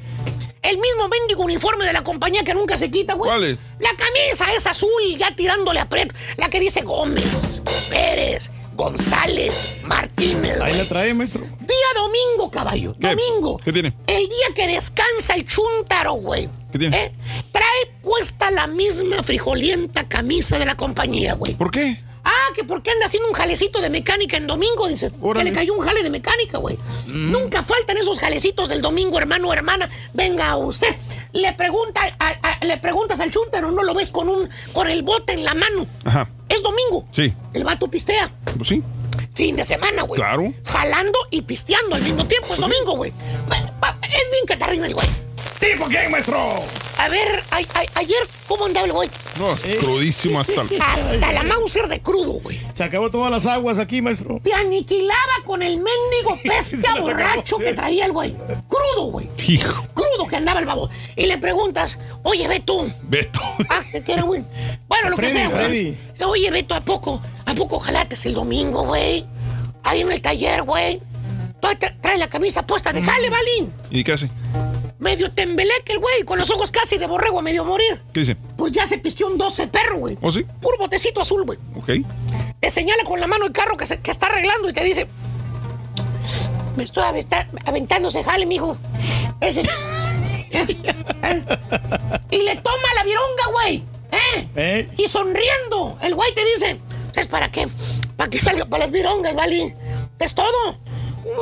El 0.62 0.78
mismo 0.78 1.08
mendigo 1.08 1.44
uniforme 1.44 1.86
de 1.86 1.94
la 1.94 2.04
compañía 2.04 2.44
que 2.44 2.54
nunca 2.54 2.78
se 2.78 2.92
quita, 2.92 3.16
güey. 3.16 3.30
¿Cuál 3.30 3.44
es? 3.46 3.58
La 3.80 3.90
camisa 3.96 4.54
es 4.54 4.68
azul, 4.68 4.90
ya 5.18 5.36
tirándole 5.36 5.80
a 5.80 5.90
Pret. 5.90 6.14
La 6.36 6.50
que 6.50 6.60
dice 6.60 6.82
Gómez, 6.82 7.62
Pérez, 7.90 8.52
González, 8.76 9.78
Martínez. 9.84 10.62
Ahí 10.62 10.78
la 10.78 10.86
trae, 10.86 11.14
maestro. 11.14 11.42
Día 11.42 11.88
domingo, 11.96 12.52
caballo. 12.52 12.94
¿Qué? 13.00 13.08
Domingo. 13.08 13.58
¿Qué 13.64 13.74
tiene? 13.74 13.96
El 14.06 14.28
día 14.28 14.48
que 14.54 14.68
descansa 14.68 15.34
el 15.36 15.48
chúntaro, 15.48 16.14
güey. 16.14 16.50
¿Qué 16.72 16.80
tiene? 16.80 16.98
¿Eh? 16.98 17.12
Trae 17.52 17.66
puesta 18.02 18.52
la 18.52 18.68
misma 18.68 19.24
frijolienta 19.24 20.08
camisa 20.08 20.58
de 20.60 20.66
la 20.66 20.76
compañía, 20.76 21.34
güey. 21.36 21.54
¿Por 21.56 21.72
qué? 21.72 22.02
Ah, 22.30 22.52
que 22.54 22.66
porque 22.66 22.92
anda 22.92 23.06
haciendo 23.06 23.30
un 23.30 23.34
jalecito 23.34 23.80
de 23.80 23.90
mecánica 23.90 24.36
en 24.36 24.48
domingo, 24.48 24.86
dice. 24.90 25.12
Órale. 25.22 25.46
Que 25.46 25.50
le 25.52 25.56
cayó 25.56 25.74
un 25.76 25.80
jale 25.80 26.04
de 26.04 26.10
mecánica, 26.10 26.58
güey. 26.58 26.78
Nunca 27.08 27.64
faltan 27.64 27.96
esos 27.96 28.20
jalecitos 28.20 28.68
del 28.68 28.82
domingo, 28.82 29.18
hermano 29.18 29.48
o 29.48 29.54
hermana. 29.54 29.90
Venga 30.14 30.58
usted. 30.58 30.94
Le 31.32 31.54
pregunta, 31.54 32.02
a- 32.20 32.36
a- 32.60 32.66
le 32.66 32.78
preguntas 32.80 33.22
al 33.22 33.32
chúntaro, 33.32 33.72
no 33.72 33.82
lo 33.84 33.94
ves 33.94 34.12
con 34.12 34.28
un, 34.28 34.50
con 34.74 34.88
el 34.90 35.04
bote 35.04 35.34
en 35.34 35.46
la 35.46 35.54
mano. 35.54 35.88
Ajá. 36.04 36.28
Es 36.50 36.62
domingo. 36.62 37.06
Sí. 37.14 37.34
El 37.54 37.64
vato 37.64 37.88
pistea. 37.90 38.30
Pues 38.58 38.68
sí. 38.68 38.84
Fin 39.34 39.56
de 39.56 39.64
semana, 39.64 40.02
güey. 40.02 40.20
Claro. 40.20 40.54
Jalando 40.66 41.18
y 41.32 41.44
pisteando 41.44 41.96
al 41.96 42.02
mismo 42.02 42.26
tiempo. 42.28 42.54
Es 42.54 42.60
domingo, 42.60 42.98
güey. 42.98 43.14
Es 43.52 44.32
bien 44.32 44.46
catarrina 44.48 44.88
el 44.88 44.94
güey. 44.96 45.08
¿Tipo 45.60 45.86
quién, 45.86 46.12
maestro? 46.12 46.38
A 47.00 47.10
ver, 47.10 47.28
a- 47.52 47.58
a- 47.58 48.00
ayer, 48.00 48.18
¿cómo 48.48 48.66
andaba 48.66 48.86
el 48.86 48.92
güey? 48.94 49.10
No, 49.40 49.52
es 49.54 49.76
crudísimo 49.80 50.40
hasta 50.42 50.62
el... 50.62 50.82
Hasta 50.82 51.32
la 51.32 51.44
Mauser 51.44 51.88
de 51.88 52.02
crudo, 52.02 52.34
güey. 52.42 52.60
Se 52.74 52.84
acabó 52.84 53.10
todas 53.12 53.32
las 53.32 53.46
aguas 53.46 53.78
aquí, 53.80 54.02
maestro. 54.02 54.40
Te 54.44 54.54
aniquilaba 54.54 55.34
con 55.46 55.62
el 55.62 55.78
mendigo 55.78 56.40
las 56.44 56.74
borracho 57.02 57.58
que 57.58 57.74
traía 57.74 58.06
el 58.06 58.12
güey. 58.12 58.36
Crudo, 58.68 59.12
güey. 59.12 59.30
Hijo. 59.48 59.84
Crudo 59.94 60.28
que 60.28 60.36
andaba 60.36 60.60
el 60.60 60.66
babo. 60.66 60.90
Y 61.16 61.26
le 61.26 61.38
preguntas, 61.38 62.00
oye, 62.24 62.48
Beto. 62.48 62.86
Beto. 63.04 63.42
Ah, 63.70 63.82
que 64.06 64.14
era 64.14 64.24
güey. 64.24 64.44
Bueno, 64.88 65.10
lo 65.10 65.18
que 65.18 65.30
sea, 65.30 65.50
güey. 65.50 65.98
Oye, 66.26 66.52
Beto, 66.52 66.76
¿a 66.76 66.82
poco? 66.82 67.22
¿A 67.46 67.54
poco 67.56 67.80
jalates 67.80 68.26
el 68.26 68.34
domingo, 68.34 68.84
güey? 68.84 69.26
Ahí 69.84 70.02
en 70.02 70.12
el 70.12 70.22
taller, 70.22 70.64
güey. 70.64 71.02
Tú 71.62 71.68
tra- 71.70 71.96
traes 72.02 72.20
la 72.20 72.28
camisa 72.30 72.66
puesta 72.66 72.94
de 72.94 73.02
jale, 73.02 73.30
Balín. 73.30 73.74
¿Y 73.90 74.04
qué 74.04 74.14
hace? 74.14 74.30
Medio 75.00 75.32
tembeleque 75.32 75.94
el 75.94 76.00
güey, 76.00 76.24
con 76.24 76.40
los 76.40 76.50
ojos 76.50 76.72
casi 76.72 76.98
de 76.98 77.06
borrego 77.06 77.38
a 77.40 77.42
medio 77.44 77.64
morir. 77.64 78.02
¿Qué 78.14 78.22
dice? 78.22 78.36
Pues 78.58 78.72
ya 78.72 78.86
se 78.88 78.98
pistió 78.98 79.28
un 79.28 79.38
12 79.38 79.68
perro, 79.68 79.98
güey. 80.00 80.18
¿Oh, 80.22 80.32
sí? 80.32 80.44
Puro 80.60 80.78
botecito 80.80 81.22
azul, 81.22 81.44
güey. 81.46 81.60
Ok. 81.76 81.90
Te 82.60 82.70
señala 82.72 83.04
con 83.04 83.20
la 83.20 83.28
mano 83.28 83.46
el 83.46 83.52
carro 83.52 83.78
que, 83.78 83.86
se- 83.86 84.00
que 84.02 84.10
está 84.10 84.26
arreglando 84.28 84.68
y 84.70 84.74
te 84.74 84.84
dice: 84.84 85.08
Me 86.76 86.84
estoy 86.84 87.04
aventando 87.66 88.10
ese 88.10 88.24
jale, 88.24 88.46
mijo. 88.48 88.76
Ese. 89.40 89.62
y 92.32 92.38
le 92.44 92.56
toma 92.56 92.94
la 92.96 93.04
vironga, 93.04 93.46
güey. 93.54 93.84
¿Eh? 94.12 94.48
¿Eh? 94.56 94.90
Y 94.98 95.08
sonriendo, 95.08 95.98
el 96.02 96.16
güey 96.16 96.34
te 96.34 96.44
dice: 96.46 96.80
¿Sabes 97.14 97.28
para 97.28 97.52
qué? 97.52 97.68
Para 98.16 98.30
que 98.30 98.40
salga 98.40 98.66
para 98.66 98.86
las 98.86 98.92
virongas, 98.92 99.36
¿vale? 99.36 99.76
Es 100.20 100.34
todo. 100.34 100.80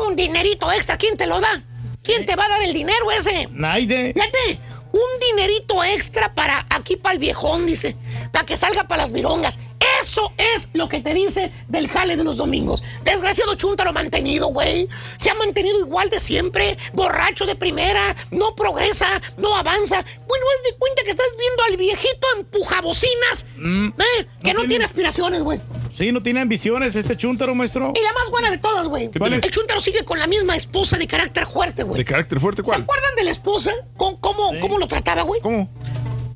Un 0.07 0.15
dinerito 0.15 0.71
extra, 0.71 0.97
¿quién 0.97 1.15
te 1.15 1.27
lo 1.27 1.39
da? 1.39 1.63
¿Quién 2.05 2.25
te 2.25 2.35
va 2.35 2.45
a 2.45 2.49
dar 2.49 2.61
el 2.63 2.73
dinero 2.73 3.11
ese? 3.11 3.47
Naide. 3.51 4.13
Fíjate, 4.13 4.59
un 4.91 5.19
dinerito 5.19 5.83
extra 5.83 6.33
para 6.33 6.65
aquí 6.69 6.95
para 6.95 7.13
el 7.13 7.19
viejón, 7.19 7.65
dice, 7.65 7.95
para 8.31 8.45
que 8.45 8.55
salga 8.57 8.87
para 8.87 9.03
las 9.03 9.11
virongas. 9.11 9.59
Eso 10.01 10.33
es 10.37 10.69
lo 10.73 10.87
que 10.89 10.99
te 11.01 11.13
dice 11.13 11.51
del 11.67 11.87
jale 11.89 12.15
de 12.15 12.23
los 12.23 12.37
domingos. 12.37 12.83
Desgraciado 13.03 13.55
chúntaro 13.55 13.91
mantenido, 13.93 14.47
güey. 14.47 14.87
Se 15.17 15.29
ha 15.29 15.35
mantenido 15.35 15.79
igual 15.79 16.09
de 16.09 16.19
siempre, 16.19 16.77
borracho 16.93 17.45
de 17.45 17.55
primera, 17.55 18.15
no 18.31 18.55
progresa, 18.55 19.21
no 19.37 19.55
avanza. 19.55 20.03
Bueno, 20.27 20.45
es 20.57 20.71
de 20.71 20.77
cuenta 20.77 21.03
que 21.03 21.11
estás 21.11 21.27
viendo 21.37 21.63
al 21.65 21.77
viejito 21.77 22.27
empujabocinas, 22.37 23.45
¿eh? 23.57 24.27
que 24.43 24.53
no, 24.53 24.59
tiene- 24.61 24.67
tiene 24.67 24.85
aspiraciones, 24.85 25.43
güey. 25.43 25.59
Sí, 25.97 26.11
no 26.11 26.21
tiene 26.21 26.41
ambiciones 26.41 26.95
este 26.95 27.15
chúntaro, 27.15 27.55
maestro. 27.55 27.93
Y 27.95 28.03
la 28.03 28.11
más 28.13 28.29
buena 28.29 28.51
de 28.51 28.57
todas, 28.57 28.87
güey. 28.87 29.09
El 29.13 29.51
chúntaro 29.51 29.79
sigue 29.79 30.03
con 30.03 30.19
la 30.19 30.27
misma 30.27 30.55
esposa 30.55 30.97
de 30.97 31.07
carácter 31.07 31.47
fuerte, 31.47 31.83
güey. 31.83 31.99
¿De 31.99 32.05
carácter 32.05 32.39
fuerte 32.39 32.61
¿Se 32.61 32.65
cuál? 32.65 32.81
acuerdan 32.81 33.15
de 33.15 33.23
la 33.23 33.31
esposa? 33.31 33.71
¿Cómo, 33.95 34.19
cómo, 34.19 34.51
cómo 34.59 34.77
lo 34.77 34.87
trataba, 34.87 35.21
güey? 35.21 35.39
¿Cómo? 35.41 35.69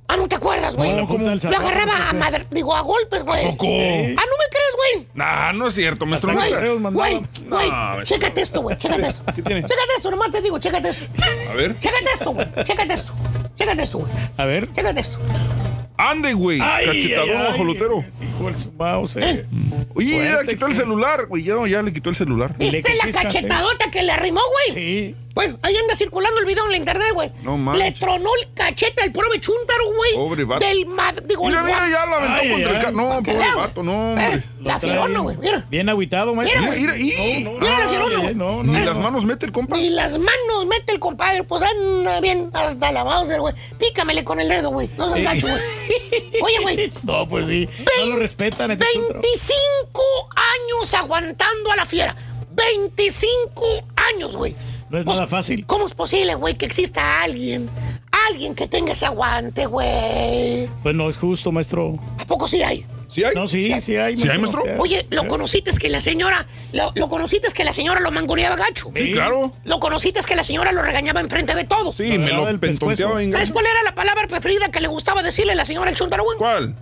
Ah, 0.07 0.17
¿no 0.17 0.27
te 0.27 0.35
acuerdas, 0.35 0.75
güey? 0.75 0.89
No, 0.95 1.05
Lo 1.07 1.57
agarraba 1.57 1.97
no 1.99 2.03
a 2.09 2.13
madre, 2.13 2.47
digo, 2.49 2.75
a 2.75 2.81
golpes, 2.81 3.23
güey. 3.23 3.45
Ah, 3.45 3.51
¿no 3.51 3.57
me 3.57 4.47
crees, 4.49 4.95
güey? 4.95 5.07
Nah, 5.13 5.53
no 5.53 5.67
es 5.67 5.75
cierto, 5.75 6.07
maestro. 6.07 6.31
No. 6.33 6.91
Güey, 6.91 7.21
güey, 7.43 7.69
maestro. 7.69 8.03
chécate 8.05 8.41
esto, 8.41 8.61
güey, 8.61 8.75
chécate 8.75 9.07
esto. 9.07 9.21
¿Qué 9.35 9.43
tiene? 9.43 9.61
Chécate 9.61 9.93
esto, 9.97 10.09
nomás 10.09 10.31
te 10.31 10.41
digo, 10.41 10.57
chécate 10.57 10.89
esto. 10.89 11.05
A 11.51 11.53
ver. 11.53 11.77
Chécate 11.79 12.11
esto, 12.11 12.31
güey, 12.31 12.47
chécate 12.63 12.93
esto. 12.95 13.13
Chécate 13.55 13.83
esto, 13.83 13.97
güey. 13.99 14.11
A 14.37 14.45
ver. 14.45 14.73
Chécate 14.73 14.99
esto. 15.01 15.19
Ande, 15.99 16.33
güey. 16.33 16.59
Cachetadón 16.59 17.43
bajolotero. 17.43 18.05
Hijo 18.21 18.51
mouse, 18.77 19.17
eh. 19.17 19.45
Oye, 19.93 20.15
ya 20.17 20.41
le 20.41 20.47
quitó 20.47 20.67
el 20.67 20.73
celular, 20.73 21.25
güey. 21.25 21.43
Ya, 21.43 21.55
ya 21.67 21.81
le 21.81 21.91
quitó 21.91 22.09
el 22.09 22.15
celular. 22.15 22.55
¿Viste 22.57 22.95
la 22.95 23.11
cachetadota 23.11 23.91
que 23.91 24.03
le 24.03 24.13
arrimó, 24.13 24.39
güey? 24.39 24.73
Sí. 24.73 25.15
Bueno, 25.35 25.57
ahí 25.61 25.75
anda 25.77 25.95
circulando 25.95 26.39
el 26.39 26.45
video 26.45 26.65
en 26.65 26.71
la 26.71 26.77
internet, 26.77 27.07
güey. 27.13 27.31
No 27.43 27.57
manches. 27.57 27.83
Le 27.85 27.91
tronó 27.93 28.29
el 28.41 28.53
cachete 28.53 29.03
al 29.03 29.11
pobre 29.13 29.39
chúntaro, 29.39 29.85
güey. 29.95 30.13
Pobre 30.15 30.43
vato. 30.43 30.65
Del 30.65 30.85
mad... 30.87 31.13
Digo, 31.23 31.45
Mira, 31.45 31.59
el 31.59 31.65
mira, 31.65 31.89
ya 31.89 32.05
lo 32.05 32.15
aventó 32.15 32.41
Ay, 32.41 32.51
contra 32.51 32.71
el 32.71 32.81
carro. 32.83 32.91
No, 32.97 33.23
pobre 33.23 33.55
vato, 33.55 33.83
no, 33.83 34.09
hombre. 34.11 34.25
Eh, 34.35 34.43
la 34.61 34.79
fierona, 34.79 35.19
güey, 35.21 35.37
mira. 35.37 35.65
Bien 35.69 35.87
aguitado, 35.87 36.35
maestro. 36.35 36.59
Mira, 36.61 36.73
Mira, 36.75 36.93
mira, 36.93 37.15
y. 37.39 37.43
No, 37.43 37.51
no, 37.53 37.59
Mira 37.59 37.79
la 37.79 37.87
fierona, 37.89 38.19
güey. 38.19 38.35
No, 38.35 38.63
no. 38.63 38.73
Ni 38.73 38.79
no. 38.79 38.85
las 38.85 38.99
manos 38.99 39.23
mete 39.25 39.45
el 39.45 39.51
compa. 39.53 39.77
Y 39.77 39.89
las 39.91 40.17
manos 40.17 40.65
mete 40.67 40.91
el 40.93 40.99
compadre, 40.99 41.43
pues 41.43 41.63
anda 41.63 42.19
bien 42.19 42.49
hasta 42.53 42.91
la 42.91 43.03
Mauser, 43.05 43.39
güey. 43.39 43.53
Pícamele 43.77 44.23
con 44.25 44.39
el 44.41 44.49
dedo, 44.49 44.71
güey. 44.71 44.89
No 44.97 45.07
seas 45.13 45.19
Sí. 45.19 45.23
gacho, 45.23 45.47
güey. 45.47 45.61
Oye, 46.41 46.59
güey. 46.61 46.93
No, 47.03 47.29
pues 47.29 47.47
sí. 47.47 47.69
No 47.99 48.05
lo 48.07 48.15
respetan. 48.17 48.71
este 48.71 48.85
chúntaro. 48.93 49.21
25 49.21 50.01
años 50.35 50.93
aguantando 50.95 51.71
a 51.71 51.75
la 51.77 51.85
fiera. 51.85 52.15
25 52.51 53.85
años, 54.13 54.35
güey. 54.35 54.55
No 54.89 54.97
es 54.97 55.05
Pues, 55.05 55.17
nada 55.17 55.27
fácil. 55.27 55.65
¿Cómo 55.65 55.85
es 55.85 55.93
posible, 55.93 56.35
güey, 56.35 56.55
que 56.55 56.65
exista 56.65 57.21
alguien? 57.21 57.69
Alguien 58.27 58.55
que 58.55 58.67
tenga 58.67 58.93
ese 58.93 59.05
aguante, 59.05 59.65
güey. 59.65 60.67
Pues 60.83 60.95
no 60.95 61.09
es 61.09 61.15
justo, 61.15 61.51
maestro. 61.51 61.99
¿A 62.19 62.25
poco 62.25 62.47
sí 62.47 62.61
hay? 62.63 62.85
¿Sí 63.07 63.23
hay? 63.23 63.33
No, 63.33 63.47
sí, 63.47 63.63
sí 63.81 63.95
hay. 63.95 64.17
¿Sí 64.17 64.29
hay, 64.29 64.37
maestro? 64.37 64.63
Oye, 64.77 65.05
lo 65.09 65.27
conociste 65.27 65.71
es 65.71 65.79
que 65.79 65.89
la 65.89 65.99
señora, 66.01 66.45
lo, 66.73 66.91
lo 66.95 67.07
conociste 67.09 67.47
es 67.47 67.53
que 67.53 67.63
la 67.63 67.73
señora 67.73 67.99
lo 68.01 68.11
mangoneaba 68.11 68.55
gacho. 68.55 68.91
Sí, 68.95 69.13
claro. 69.13 69.53
Lo 69.63 69.79
conociste 69.79 70.19
es 70.19 70.25
que 70.25 70.35
la 70.35 70.43
señora 70.43 70.71
lo 70.71 70.81
regañaba 70.81 71.19
enfrente 71.19 71.55
de 71.55 71.63
todos. 71.63 71.95
Sí, 71.95 72.17
me 72.17 72.31
lo 72.31 72.59
pentonteaba 72.59 73.19
¿Sabes 73.31 73.51
cuál 73.51 73.65
era 73.65 73.83
la 73.83 73.95
palabra 73.95 74.27
preferida 74.27 74.69
que 74.69 74.79
le 74.79 74.87
gustaba 74.87 75.23
decirle 75.23 75.53
a 75.53 75.55
la 75.55 75.65
señora 75.65 75.89
el 75.89 75.95
chuntaro, 75.95 76.23
güey? 76.23 76.37
¿Cuál? 76.37 76.75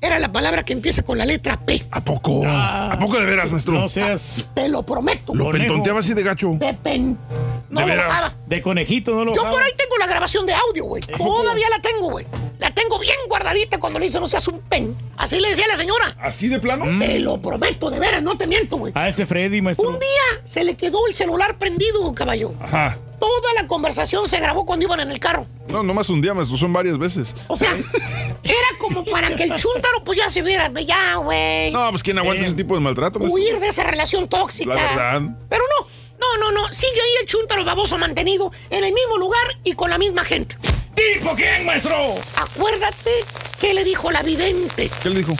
Era 0.00 0.18
la 0.18 0.30
palabra 0.32 0.62
que 0.64 0.72
empieza 0.72 1.02
con 1.02 1.18
la 1.18 1.26
letra 1.26 1.58
P. 1.60 1.84
¿A 1.90 2.02
poco? 2.04 2.42
Ah. 2.46 2.90
¿A 2.92 2.98
poco 2.98 3.18
de 3.18 3.24
veras, 3.26 3.50
maestro? 3.50 3.74
No 3.74 3.88
seas 3.88 4.46
Te 4.54 4.68
lo 4.68 4.82
prometo. 4.82 5.34
Lo 5.34 5.44
conejo. 5.46 5.64
pentonteaba 5.64 6.00
así 6.00 6.14
de 6.14 6.22
gacho. 6.22 6.52
De 6.58 6.74
pen... 6.74 7.18
No 7.70 7.80
¿De 7.80 7.86
lo 7.86 7.92
veras? 7.92 8.08
bajaba. 8.08 8.34
de 8.46 8.62
conejito, 8.62 9.12
no 9.16 9.24
lo 9.24 9.32
Yo 9.34 9.42
bajaba. 9.42 9.50
por 9.54 9.62
ahí 9.64 9.72
tengo 9.76 9.96
la 9.98 10.06
grabación 10.06 10.46
de 10.46 10.52
audio, 10.52 10.84
güey. 10.84 11.02
Todavía 11.02 11.68
la 11.70 11.80
tengo, 11.80 12.10
güey. 12.10 12.26
La 12.58 12.70
tengo 12.72 12.98
bien 12.98 13.16
guardadita 13.28 13.78
cuando 13.78 13.98
le 13.98 14.06
dice 14.06 14.20
no 14.20 14.26
seas 14.26 14.46
un 14.48 14.60
pen. 14.60 14.94
Así 15.16 15.40
le 15.40 15.48
decía 15.48 15.66
la 15.66 15.76
señora. 15.76 16.16
¿Así 16.20 16.48
de 16.48 16.60
plano? 16.60 16.84
Te 17.00 17.18
lo 17.18 17.40
prometo, 17.40 17.90
de 17.90 17.98
veras, 17.98 18.22
no 18.22 18.36
te 18.38 18.46
miento, 18.46 18.76
güey. 18.76 18.92
A 18.94 19.08
ese 19.08 19.26
Freddy, 19.26 19.60
maestro. 19.60 19.88
Un 19.88 19.98
día 19.98 20.42
se 20.44 20.62
le 20.62 20.76
quedó 20.76 20.98
el 21.08 21.14
celular 21.14 21.58
prendido, 21.58 22.14
caballo. 22.14 22.52
Ajá. 22.60 22.96
Toda 23.24 23.54
la 23.62 23.66
conversación 23.66 24.28
se 24.28 24.38
grabó 24.38 24.66
cuando 24.66 24.84
iban 24.84 25.00
en 25.00 25.10
el 25.10 25.18
carro. 25.18 25.46
No, 25.68 25.82
nomás 25.82 26.10
un 26.10 26.20
día, 26.20 26.34
maestro. 26.34 26.58
Son 26.58 26.72
varias 26.74 26.98
veces. 26.98 27.34
O 27.48 27.56
sea, 27.56 27.70
era 28.42 28.68
como 28.78 29.02
para 29.04 29.34
que 29.34 29.44
el 29.44 29.56
chúntaro 29.56 30.04
pues 30.04 30.18
ya 30.18 30.28
se 30.28 30.42
viera, 30.42 30.70
ya, 30.82 31.16
güey. 31.16 31.70
No, 31.72 31.88
pues 31.90 32.02
¿quién 32.02 32.18
aguanta 32.18 32.42
Eh. 32.42 32.46
ese 32.48 32.54
tipo 32.56 32.74
de 32.74 32.80
maltrato, 32.80 33.18
maestro? 33.18 33.34
Huir 33.40 33.58
de 33.60 33.68
esa 33.68 33.82
relación 33.84 34.28
tóxica. 34.28 34.74
La 34.74 34.82
verdad. 34.82 35.22
Pero 35.48 35.62
no, 35.80 35.86
no, 36.20 36.50
no, 36.52 36.52
no. 36.62 36.72
Sigue 36.72 37.00
ahí 37.00 37.10
el 37.22 37.26
chúntaro 37.26 37.64
baboso 37.64 37.96
mantenido 37.96 38.52
en 38.68 38.84
el 38.84 38.92
mismo 38.92 39.16
lugar 39.16 39.44
y 39.64 39.72
con 39.72 39.88
la 39.88 39.96
misma 39.96 40.22
gente. 40.24 40.56
¿Tipo 40.94 41.34
quién, 41.34 41.64
maestro? 41.64 41.96
Acuérdate 42.36 43.10
que 43.60 43.74
le 43.74 43.82
dijo 43.84 44.12
la 44.12 44.22
vidente 44.22 44.88
¿Qué 45.02 45.08
le 45.10 45.16
dijo? 45.16 45.32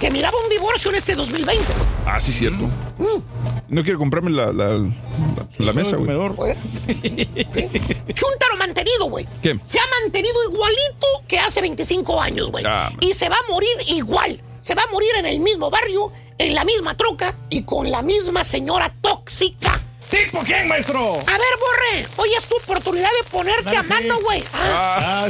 que 0.00 0.10
miraba 0.10 0.36
un 0.42 0.50
divorcio 0.50 0.90
en 0.90 0.96
este 0.96 1.14
2020. 1.14 1.64
Ah, 2.06 2.18
sí, 2.18 2.32
cierto. 2.32 2.64
Mm. 2.98 3.29
No 3.70 3.82
quiere 3.84 3.98
comprarme 3.98 4.30
la, 4.32 4.52
la, 4.52 4.90
la 5.58 5.72
mesa, 5.72 5.96
güey. 5.96 6.08
Comedor. 6.08 6.34
Chúntaro 8.14 8.56
mantenido, 8.58 9.06
güey. 9.08 9.26
¿Qué? 9.42 9.58
Se 9.62 9.78
ha 9.78 9.84
mantenido 10.02 10.34
igualito 10.50 11.06
que 11.28 11.38
hace 11.38 11.60
25 11.60 12.20
años, 12.20 12.50
güey. 12.50 12.64
Ah, 12.66 12.90
y 13.00 13.14
se 13.14 13.28
va 13.28 13.36
a 13.36 13.52
morir 13.52 13.70
igual. 13.86 14.42
Se 14.60 14.74
va 14.74 14.82
a 14.82 14.92
morir 14.92 15.10
en 15.18 15.26
el 15.26 15.40
mismo 15.40 15.70
barrio, 15.70 16.12
en 16.36 16.54
la 16.54 16.64
misma 16.64 16.96
troca 16.96 17.34
y 17.48 17.62
con 17.62 17.90
la 17.90 18.02
misma 18.02 18.42
señora 18.44 18.92
tóxica. 19.00 19.80
¿Tipo 20.10 20.42
quién, 20.44 20.66
maestro? 20.68 20.98
A 20.98 21.32
ver, 21.32 21.54
Borre, 21.60 22.06
hoy 22.16 22.30
es 22.36 22.44
tu 22.44 22.56
oportunidad 22.56 23.08
de 23.22 23.30
ponerte 23.30 23.64
Dale, 23.64 23.76
a 23.78 23.82
mano, 23.84 24.16
sí. 24.16 24.22
güey. 24.24 24.44
Ah, 24.54 25.24
Ah, 25.24 25.26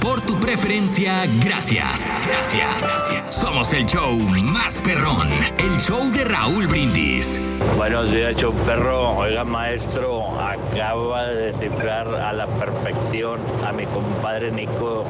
Por 0.00 0.20
tu 0.22 0.34
preferencia, 0.40 1.26
gracias. 1.44 2.10
Gracias. 2.26 2.90
Somos 3.28 3.70
el 3.74 3.84
show 3.84 4.10
más 4.46 4.80
perrón. 4.80 5.28
El 5.58 5.78
show 5.78 6.10
de 6.10 6.24
Raúl 6.24 6.66
Brindis. 6.68 7.38
Buenos 7.76 8.10
días, 8.10 8.34
show 8.36 8.54
perro. 8.64 9.18
Oiga, 9.18 9.44
maestro, 9.44 10.40
acaba 10.40 11.26
de 11.26 11.52
descifrar 11.52 12.08
a 12.14 12.32
la 12.32 12.46
perfección 12.46 13.40
a 13.66 13.72
mi 13.72 13.84
compadre 13.86 14.50
Nico. 14.50 15.04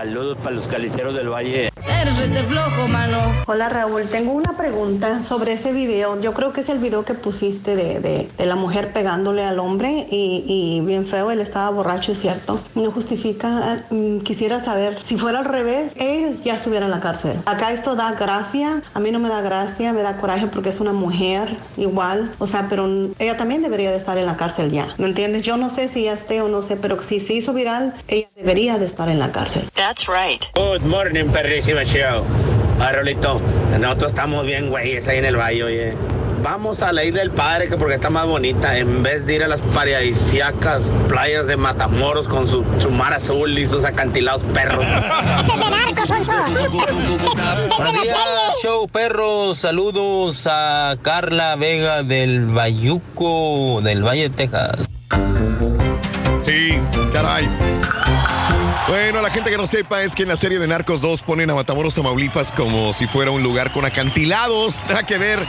Saludos 0.00 0.36
para 0.42 0.50
los 0.56 0.68
caliceros 0.68 1.14
del 1.14 1.30
Valle. 1.30 1.70
Eres 1.88 2.46
flojo, 2.46 2.86
mano. 2.88 3.16
Hola 3.46 3.70
Raúl, 3.70 4.02
tengo 4.10 4.32
una 4.32 4.54
pregunta 4.58 5.22
sobre 5.22 5.52
ese 5.54 5.72
video. 5.72 6.20
Yo 6.20 6.34
creo 6.34 6.52
que 6.52 6.60
es 6.60 6.68
el 6.68 6.78
video 6.78 7.02
que 7.06 7.14
pusiste 7.14 7.74
de, 7.76 8.00
de- 8.00 8.28
de 8.36 8.46
la 8.46 8.56
mujer 8.56 8.92
pegándole 8.92 9.42
al 9.42 9.58
hombre 9.58 10.06
y, 10.10 10.44
y 10.46 10.80
bien 10.84 11.06
feo, 11.06 11.30
él 11.30 11.40
estaba 11.40 11.70
borracho, 11.70 12.12
es 12.12 12.20
cierto. 12.20 12.60
No 12.74 12.90
justifica, 12.90 13.84
mm, 13.90 14.18
quisiera 14.18 14.60
saber, 14.60 14.98
si 15.02 15.16
fuera 15.16 15.38
al 15.38 15.46
revés, 15.46 15.92
él 15.96 16.38
ya 16.44 16.56
estuviera 16.56 16.84
en 16.84 16.90
la 16.90 17.00
cárcel. 17.00 17.38
Acá 17.46 17.72
esto 17.72 17.96
da 17.96 18.12
gracia, 18.12 18.82
a 18.92 19.00
mí 19.00 19.10
no 19.10 19.18
me 19.18 19.30
da 19.30 19.40
gracia, 19.40 19.94
me 19.94 20.02
da 20.02 20.18
coraje 20.18 20.46
porque 20.48 20.68
es 20.68 20.78
una 20.80 20.92
mujer 20.92 21.48
igual, 21.78 22.30
o 22.38 22.46
sea, 22.46 22.66
pero 22.68 22.86
ella 23.18 23.36
también 23.38 23.62
debería 23.62 23.90
de 23.90 23.96
estar 23.96 24.18
en 24.18 24.26
la 24.26 24.36
cárcel 24.36 24.70
ya, 24.70 24.88
¿me 24.98 25.06
entiendes? 25.06 25.42
Yo 25.42 25.56
no 25.56 25.70
sé 25.70 25.88
si 25.88 26.02
ya 26.04 26.12
esté 26.12 26.42
o 26.42 26.48
no 26.48 26.62
sé, 26.62 26.76
pero 26.76 27.02
si 27.02 27.18
se 27.18 27.32
hizo 27.32 27.54
viral, 27.54 27.94
ella 28.08 28.28
debería 28.36 28.78
de 28.78 28.84
estar 28.84 29.08
en 29.08 29.18
la 29.18 29.32
cárcel. 29.32 29.62
That's 29.86 30.08
right. 30.08 30.42
Good 30.56 30.82
morning, 30.82 31.30
perrísima 31.30 31.84
show. 31.84 32.24
Ah, 32.80 32.90
Rolito, 32.90 33.40
nosotros 33.78 34.10
estamos 34.10 34.44
bien, 34.44 34.68
güeyes, 34.68 35.06
ahí 35.06 35.18
en 35.18 35.26
el 35.26 35.36
valle, 35.36 35.62
oye. 35.62 35.94
Vamos 36.42 36.82
a 36.82 36.92
la 36.92 37.04
isla 37.04 37.20
del 37.20 37.30
padre, 37.30 37.68
que 37.68 37.76
porque 37.76 37.94
está 37.94 38.10
más 38.10 38.26
bonita, 38.26 38.76
en 38.76 39.04
vez 39.04 39.26
de 39.26 39.36
ir 39.36 39.44
a 39.44 39.46
las 39.46 39.60
paradisíacas 39.60 40.92
playas 41.08 41.46
de 41.46 41.56
Matamoros 41.56 42.26
con 42.26 42.48
su, 42.48 42.64
su 42.80 42.90
mar 42.90 43.14
azul 43.14 43.56
y 43.56 43.64
sus 43.68 43.84
acantilados 43.84 44.42
perros. 44.52 44.84
Ese 45.40 45.52
es 45.52 45.60
de 45.60 45.70
narcos, 45.70 46.08
Sonso. 46.08 46.32
Show 48.64 48.88
perro. 48.88 49.54
Saludos 49.54 50.48
a 50.50 50.96
Carla 51.00 51.54
Vega 51.54 52.02
del 52.02 52.46
Bayuco, 52.46 53.80
del 53.82 54.04
Valle 54.04 54.30
de 54.30 54.30
Texas. 54.30 54.78
Sí, 56.42 56.76
caray. 57.12 57.48
Bueno, 58.88 59.20
la 59.20 59.30
gente 59.30 59.50
que 59.50 59.56
no 59.56 59.66
sepa 59.66 60.02
es 60.02 60.14
que 60.14 60.22
en 60.22 60.28
la 60.28 60.36
serie 60.36 60.60
de 60.60 60.66
Narcos 60.68 61.00
2 61.00 61.22
ponen 61.22 61.50
a 61.50 61.54
Matamoros, 61.54 61.96
Tamaulipas 61.96 62.52
como 62.52 62.92
si 62.92 63.08
fuera 63.08 63.32
un 63.32 63.42
lugar 63.42 63.72
con 63.72 63.84
acantilados. 63.84 64.84
Nada 64.88 65.04
que 65.04 65.18
ver. 65.18 65.44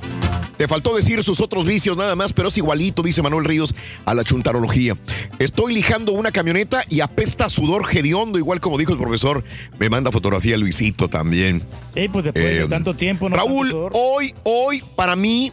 Te 0.57 0.67
faltó 0.67 0.95
decir 0.95 1.23
sus 1.23 1.39
otros 1.39 1.65
vicios 1.65 1.95
nada 1.97 2.15
más, 2.15 2.33
pero 2.33 2.47
es 2.47 2.57
igualito, 2.57 3.03
dice 3.03 3.21
Manuel 3.21 3.45
Ríos, 3.45 3.75
a 4.05 4.13
la 4.15 4.23
chuntarología. 4.23 4.97
Estoy 5.39 5.73
lijando 5.73 6.13
una 6.13 6.31
camioneta 6.31 6.83
y 6.89 7.01
apesta 7.01 7.49
sudor 7.49 7.85
hediondo, 7.91 8.37
igual 8.39 8.59
como 8.59 8.77
dijo 8.77 8.91
el 8.91 8.97
profesor. 8.97 9.43
Me 9.77 9.89
manda 9.89 10.11
fotografía 10.11 10.57
Luisito 10.57 11.09
también. 11.09 11.63
Pues 11.93 12.25
después 12.25 12.45
Eh, 12.45 12.59
de 12.59 12.67
tanto 12.67 12.95
tiempo. 12.95 13.29
¿no? 13.29 13.35
Raúl, 13.35 13.71
hoy, 13.93 14.33
hoy, 14.43 14.83
para 14.95 15.15
mí, 15.15 15.51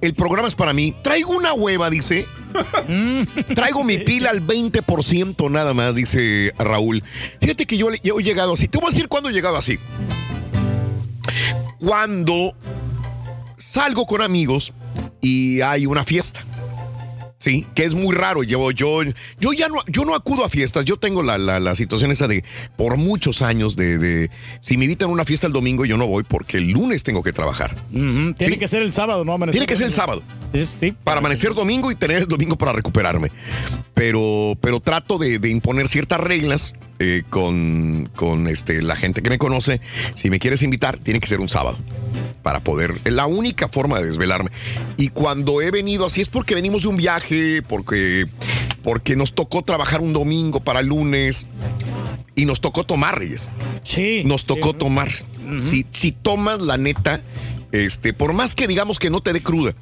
el 0.00 0.14
programa 0.14 0.48
es 0.48 0.54
para 0.54 0.72
mí. 0.72 0.94
Traigo 1.02 1.30
una 1.30 1.52
hueva, 1.52 1.88
dice. 1.88 2.26
Traigo 3.54 3.84
mi 3.84 3.98
pila 3.98 4.30
al 4.30 4.44
20% 4.46 5.50
nada 5.50 5.72
más, 5.74 5.94
dice 5.94 6.52
Raúl. 6.58 7.02
Fíjate 7.40 7.66
que 7.66 7.76
yo, 7.76 7.88
yo 8.02 8.18
he 8.18 8.22
llegado 8.22 8.54
así. 8.54 8.66
Te 8.68 8.78
voy 8.78 8.88
a 8.88 8.90
decir 8.90 9.08
cuándo 9.08 9.28
he 9.28 9.32
llegado 9.32 9.56
así. 9.56 9.78
Cuando 11.78 12.54
salgo 13.64 14.04
con 14.06 14.20
amigos 14.20 14.72
y 15.20 15.60
hay 15.62 15.86
una 15.86 16.04
fiesta. 16.04 16.44
Sí, 17.38 17.66
que 17.74 17.84
es 17.84 17.94
muy 17.94 18.14
raro. 18.14 18.42
Yo, 18.42 18.70
yo, 18.70 19.02
yo 19.38 19.52
ya 19.52 19.68
no, 19.68 19.76
yo 19.86 20.06
no 20.06 20.14
acudo 20.14 20.44
a 20.46 20.48
fiestas. 20.48 20.86
Yo 20.86 20.96
tengo 20.96 21.22
la, 21.22 21.36
la- 21.36 21.60
la 21.60 21.76
situación 21.76 22.10
esa 22.10 22.26
de 22.26 22.42
por 22.76 22.96
muchos 22.96 23.42
años 23.42 23.76
de, 23.76 23.98
de 23.98 24.30
si 24.60 24.78
me 24.78 24.84
invitan 24.84 25.10
a 25.10 25.12
una 25.12 25.26
fiesta 25.26 25.46
el 25.46 25.52
domingo, 25.52 25.84
yo 25.84 25.98
no 25.98 26.06
voy 26.06 26.22
porque 26.24 26.56
el 26.56 26.70
lunes 26.70 27.02
tengo 27.02 27.22
que 27.22 27.34
trabajar. 27.34 27.74
Tiene 27.90 28.34
Sí. 28.38 28.56
que 28.58 28.66
ser 28.68 28.80
el 28.82 28.94
sábado, 28.94 29.26
¿no? 29.26 29.34
Amanecer 29.34 29.52
Tiene 29.60 29.66
que 29.66 29.76
ser 29.76 29.86
el 29.86 29.92
sábado. 29.92 30.22
Sí. 30.70 30.94
Para 31.04 31.18
amanecer 31.18 31.52
domingo 31.52 31.90
y 31.90 31.96
tener 31.96 32.18
el 32.18 32.28
domingo 32.28 32.56
para 32.56 32.72
recuperarme. 32.72 33.30
Pero, 33.92 34.54
pero 34.60 34.80
trato 34.80 35.18
de, 35.18 35.38
de 35.38 35.50
imponer 35.50 35.88
ciertas 35.88 36.20
reglas 36.20 36.74
eh, 36.98 37.22
con, 37.28 38.08
con 38.14 38.46
este, 38.46 38.80
la 38.82 38.96
gente 38.96 39.22
que 39.22 39.30
me 39.30 39.38
conoce. 39.38 39.80
Si 40.14 40.30
me 40.30 40.38
quieres 40.38 40.62
invitar, 40.62 40.98
tiene 40.98 41.20
que 41.20 41.26
ser 41.26 41.40
un 41.40 41.48
sábado. 41.48 41.76
Para 42.42 42.60
poder. 42.60 43.00
Es 43.04 43.12
la 43.12 43.26
única 43.26 43.68
forma 43.68 44.00
de 44.00 44.06
desvelarme. 44.06 44.50
Y 44.96 45.08
cuando 45.08 45.62
he 45.62 45.70
venido 45.70 46.06
así 46.06 46.20
es 46.20 46.28
porque 46.28 46.54
venimos 46.54 46.82
de 46.82 46.88
un 46.88 46.96
viaje, 46.96 47.62
porque, 47.62 48.26
porque 48.82 49.16
nos 49.16 49.34
tocó 49.34 49.62
trabajar 49.62 50.00
un 50.00 50.12
domingo 50.12 50.60
para 50.60 50.80
el 50.80 50.88
lunes. 50.88 51.46
Y 52.36 52.44
nos 52.46 52.60
tocó 52.60 52.84
tomar, 52.84 53.18
Reyes. 53.18 53.48
Sí. 53.82 54.22
Nos 54.26 54.44
tocó 54.44 54.74
tomar. 54.74 55.10
si, 55.60 55.86
si 55.90 56.12
tomas 56.12 56.60
la 56.60 56.76
neta, 56.76 57.22
este, 57.72 58.12
por 58.12 58.34
más 58.34 58.54
que 58.54 58.66
digamos 58.66 58.98
que 58.98 59.10
no 59.10 59.20
te 59.20 59.32
dé 59.32 59.42
cruda, 59.42 59.74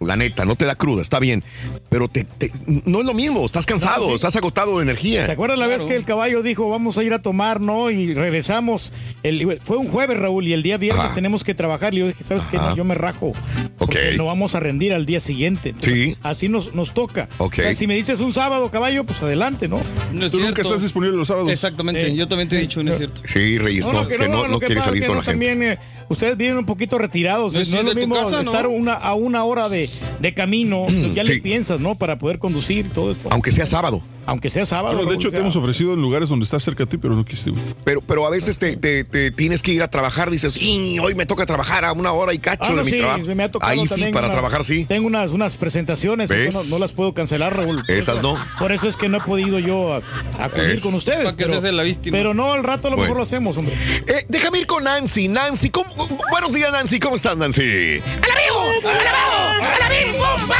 la 0.00 0.16
neta, 0.16 0.44
no 0.44 0.54
te 0.56 0.64
da 0.64 0.74
cruda, 0.74 1.02
está 1.02 1.18
bien. 1.18 1.42
Pero 1.88 2.08
te, 2.08 2.24
te- 2.24 2.52
no 2.84 3.00
es 3.00 3.06
lo 3.06 3.14
mismo, 3.14 3.44
estás 3.44 3.66
cansado, 3.66 4.02
No, 4.04 4.08
sí. 4.10 4.14
estás 4.16 4.36
agotado 4.36 4.72
de 4.78 4.84
¿Te 4.84 4.90
energía. 4.90 5.24
acuerdas 5.30 5.58
la 5.58 5.66
vez 5.66 5.84
que 5.84 5.96
el 5.96 6.04
caballo 6.04 6.42
dijo 6.42 6.68
vamos 6.68 6.98
a 6.98 7.02
ir 7.04 7.12
a 7.14 7.22
tomar, 7.22 7.60
no? 7.60 7.90
Y 7.90 8.14
regresamos. 8.14 8.92
El, 9.22 9.58
fue 9.62 9.76
un 9.76 9.88
jueves, 9.88 10.18
Raúl, 10.18 10.46
y 10.46 10.52
el 10.52 10.62
día 10.62 10.76
viernes 10.76 11.04
Ajá. 11.06 11.14
tenemos 11.14 11.44
que 11.44 11.54
trabajar. 11.54 11.94
Y 11.94 11.98
yo 11.98 12.06
dije, 12.08 12.22
¿sabes 12.24 12.44
qué? 12.46 12.56
Ajá. 12.58 12.70
No, 12.70 12.76
yo 12.76 12.84
me 12.84 12.94
rajo. 12.94 13.32
Porque 13.78 14.12
no 14.16 14.26
vamos 14.26 14.54
a 14.54 14.60
rendir 14.60 14.92
al 14.92 15.06
día 15.06 15.20
siguiente. 15.20 15.70
Entonces, 15.70 15.94
Sí. 15.94 16.16
Así 16.22 16.48
nos, 16.48 16.74
nos 16.74 16.92
toca. 16.94 17.28
Ok. 17.38 17.54
O 17.58 17.62
sea, 17.62 17.74
si 17.74 17.86
me 17.86 17.94
dices 17.94 18.20
un 18.20 18.32
sábado, 18.32 18.70
caballo, 18.70 19.04
pues 19.04 19.22
adelante, 19.22 19.68
¿no? 19.68 19.80
No 20.12 20.26
es 20.26 20.32
Tú 20.32 20.40
nunca 20.40 20.62
estás 20.62 20.82
disponible 20.82 21.16
los 21.16 21.28
sábados. 21.28 21.50
Exactamente, 21.50 22.06
Eh, 22.08 22.14
yo 22.14 22.28
también 22.28 22.48
te 22.48 22.56
he 22.56 22.60
dicho, 22.60 22.82
no 22.82 22.90
es 22.92 22.98
cierto. 22.98 23.22
Sí, 23.24 23.58
Reyes, 23.58 23.86
no, 23.88 24.02
lo 24.02 24.08
que 24.08 24.18
no, 24.18 24.26
lo 24.46 24.48
no 24.48 24.58
que 24.60 24.66
quiere 24.66 24.80
pasa 24.80 24.90
salir 24.90 25.02
es 25.02 25.06
que 25.06 25.08
con 25.08 25.16
no, 25.16 25.22
la 25.22 25.30
gente. 25.32 25.46
también 25.48 25.72
eh, 25.72 25.78
ustedes 26.08 26.36
viven 26.36 26.58
un 26.58 26.66
poquito 26.66 26.98
retirados. 26.98 27.52
Sí, 27.52 27.58
no 27.72 27.78
es 27.80 27.84
lo 27.84 27.94
mismo 27.94 28.14
casa, 28.14 28.42
¿no? 28.42 28.50
estar 28.50 28.66
una, 28.66 28.94
a 28.94 29.14
una 29.14 29.44
hora 29.44 29.68
de, 29.68 29.88
de 30.20 30.34
camino. 30.34 30.86
ya 31.14 31.24
le 31.24 31.34
Sí. 31.34 31.40
piensas, 31.40 31.80
¿no? 31.80 31.94
Para 31.94 32.18
poder 32.18 32.38
conducir 32.38 32.86
y 32.86 32.88
todo 32.90 33.10
esto. 33.10 33.28
Aunque 33.30 33.50
sea 33.50 33.66
sábado. 33.66 34.02
Aunque 34.28 34.50
sea 34.50 34.66
sábado. 34.66 34.94
Bueno, 34.94 35.10
de 35.10 35.16
hecho, 35.16 35.30
te 35.30 35.38
hemos 35.38 35.56
ofrecido 35.56 35.94
en 35.94 36.02
lugares 36.02 36.28
donde 36.28 36.44
estás 36.44 36.62
cerca 36.62 36.84
a 36.84 36.86
ti, 36.86 36.98
pero 36.98 37.14
no 37.16 37.24
quisiste. 37.24 37.58
Pero, 37.82 38.02
pero 38.02 38.26
a 38.26 38.30
veces 38.30 38.58
te, 38.58 38.76
te- 38.76 39.02
te 39.04 39.30
tienes 39.30 39.62
que 39.62 39.72
ir 39.72 39.82
a 39.82 39.88
trabajar, 39.88 40.30
dices, 40.30 40.58
"Y, 40.60 40.98
hoy 40.98 41.14
me 41.14 41.24
toca 41.24 41.46
trabajar 41.46 41.86
a 41.86 41.92
una 41.92 42.12
hora 42.12 42.34
y 42.34 42.38
cacho 42.38 42.64
Ah, 42.64 42.70
no, 42.72 42.76
de 42.76 42.84
mi 42.84 42.90
sí, 42.90 42.98
trabajo. 42.98 43.20
me 43.34 43.44
ha 43.44 43.50
tocado 43.50 43.72
Ahí 43.72 43.86
sí, 43.86 44.02
para 44.12 44.26
una- 44.26 44.34
trabajar 44.34 44.64
sí. 44.64 44.84
Tengo 44.84 45.06
unas, 45.06 45.30
unas 45.30 45.56
presentaciones, 45.56 46.28
¿Ves? 46.28 46.54
no, 46.54 46.62
no 46.64 46.78
las 46.78 46.92
puedo 46.92 47.14
cancelar, 47.14 47.56
Raúl. 47.56 47.82
Esas 47.88 48.20
no. 48.20 48.36
Por 48.58 48.70
eso 48.72 48.86
es 48.86 48.96
que 48.98 49.08
no 49.08 49.16
he 49.16 49.20
podido 49.22 49.58
yo 49.58 49.94
a- 49.94 50.02
acudir 50.38 50.72
Es. 50.72 50.82
con 50.82 50.92
ustedes. 50.92 51.24
¿Para 51.24 51.34
qué 51.36 51.44
se 51.44 51.48
pero, 51.48 51.58
hace 51.60 51.72
la 51.72 51.82
víctima? 51.82 52.16
pero 52.18 52.34
no, 52.34 52.52
al 52.52 52.64
rato 52.64 52.88
a 52.88 52.90
lo 52.90 52.96
Bueno. 52.96 53.08
mejor 53.08 53.16
lo 53.16 53.22
hacemos, 53.22 53.56
hombre. 53.56 53.74
Eh, 54.06 54.26
déjame 54.28 54.58
ir 54.58 54.66
con 54.66 54.84
Nancy. 54.84 55.28
Nancy, 55.28 55.70
¿cómo- 55.70 55.88
buenos 56.30 56.52
días, 56.52 56.70
Nancy. 56.70 56.98
¿Cómo 56.98 57.16
estás, 57.16 57.34
Nancy? 57.38 57.62
¡Alabeo! 57.62 58.90
¡Alabao! 58.90 59.74
¡Alabim! 59.74 60.12
¡Bomba! 60.12 60.56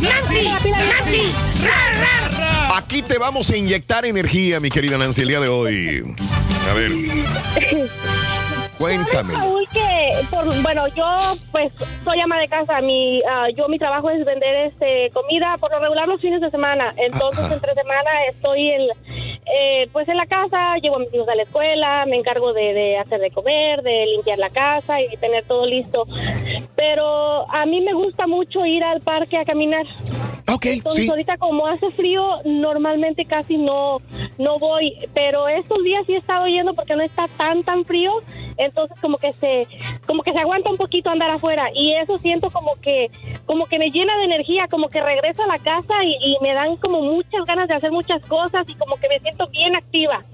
¡Nancy! 0.00 0.44
¡Nancy! 0.70 1.32
¡Rar, 1.64 1.94
rar! 2.00 2.27
Aquí 2.74 3.02
te 3.02 3.18
vamos 3.18 3.50
a 3.50 3.56
inyectar 3.56 4.04
energía, 4.04 4.60
mi 4.60 4.70
querida 4.70 4.98
Nancy, 4.98 5.22
el 5.22 5.28
día 5.28 5.40
de 5.40 5.48
hoy. 5.48 6.04
A 6.70 6.74
ver, 6.74 6.92
cuéntame. 8.78 9.34
Raúl, 9.34 9.68
que 9.68 10.12
por, 10.30 10.44
bueno, 10.62 10.86
yo 10.94 11.04
pues 11.52 11.72
soy 12.04 12.20
ama 12.20 12.38
de 12.38 12.48
casa. 12.48 12.80
Mi, 12.80 13.22
ah, 13.28 13.48
yo 13.54 13.68
mi 13.68 13.78
trabajo 13.78 14.10
es 14.10 14.24
vender 14.24 14.72
este 14.72 15.10
comida 15.12 15.56
por 15.58 15.70
lo 15.70 15.80
regular 15.80 16.08
los 16.08 16.20
fines 16.20 16.40
de 16.40 16.50
semana. 16.50 16.92
Entonces 16.96 17.44
Ajá. 17.44 17.54
entre 17.54 17.74
semana 17.74 18.10
estoy 18.30 18.70
en, 18.70 18.82
eh, 19.46 19.88
pues 19.92 20.08
en 20.08 20.16
la 20.16 20.26
casa, 20.26 20.76
llevo 20.80 20.96
a 20.96 21.00
mis 21.00 21.12
hijos 21.12 21.28
a 21.28 21.34
la 21.34 21.42
escuela, 21.42 22.06
me 22.06 22.16
encargo 22.16 22.52
de, 22.52 22.72
de 22.72 22.98
hacer 22.98 23.20
de 23.20 23.30
comer, 23.30 23.82
de 23.82 24.06
limpiar 24.06 24.38
la 24.38 24.50
casa 24.50 25.00
y 25.00 25.16
tener 25.16 25.44
todo 25.44 25.66
listo. 25.66 26.04
Pero 26.76 27.50
a 27.50 27.66
mí 27.66 27.80
me 27.80 27.92
gusta 27.92 28.26
mucho 28.26 28.64
ir 28.64 28.84
al 28.84 29.00
parque 29.00 29.36
a 29.36 29.44
caminar. 29.44 29.86
Ok, 30.50 30.64
Entonces 30.66 31.04
sí. 31.04 31.10
ahorita 31.10 31.36
como 31.36 31.66
hace 31.66 31.90
frío, 31.90 32.38
normalmente 32.44 33.26
casi 33.26 33.58
no, 33.58 33.98
no 34.38 34.58
voy, 34.58 34.94
pero 35.12 35.46
estos 35.46 35.82
días 35.84 36.04
sí 36.06 36.14
he 36.14 36.18
estado 36.18 36.46
yendo 36.46 36.74
porque 36.74 36.96
no 36.96 37.02
está 37.02 37.28
tan 37.36 37.62
tan 37.64 37.84
frío, 37.84 38.12
entonces 38.68 38.96
como 39.00 39.18
que 39.18 39.32
se, 39.34 39.66
como 40.06 40.22
que 40.22 40.32
se 40.32 40.38
aguanta 40.38 40.70
un 40.70 40.76
poquito 40.76 41.10
andar 41.10 41.30
afuera 41.30 41.68
y 41.74 41.94
eso 41.94 42.18
siento 42.18 42.50
como 42.50 42.74
que, 42.80 43.10
como 43.46 43.66
que 43.66 43.78
me 43.78 43.90
llena 43.90 44.16
de 44.18 44.24
energía, 44.24 44.68
como 44.68 44.88
que 44.88 45.00
regreso 45.02 45.42
a 45.42 45.46
la 45.46 45.58
casa 45.58 46.04
y, 46.04 46.14
y 46.20 46.36
me 46.40 46.54
dan 46.54 46.76
como 46.76 47.02
muchas 47.02 47.44
ganas 47.44 47.68
de 47.68 47.74
hacer 47.74 47.90
muchas 47.92 48.22
cosas 48.26 48.68
y 48.68 48.74
como 48.74 48.96
que 48.96 49.08
me 49.08 49.18
siento 49.20 49.46
bien 49.48 49.74
activa. 49.76 50.24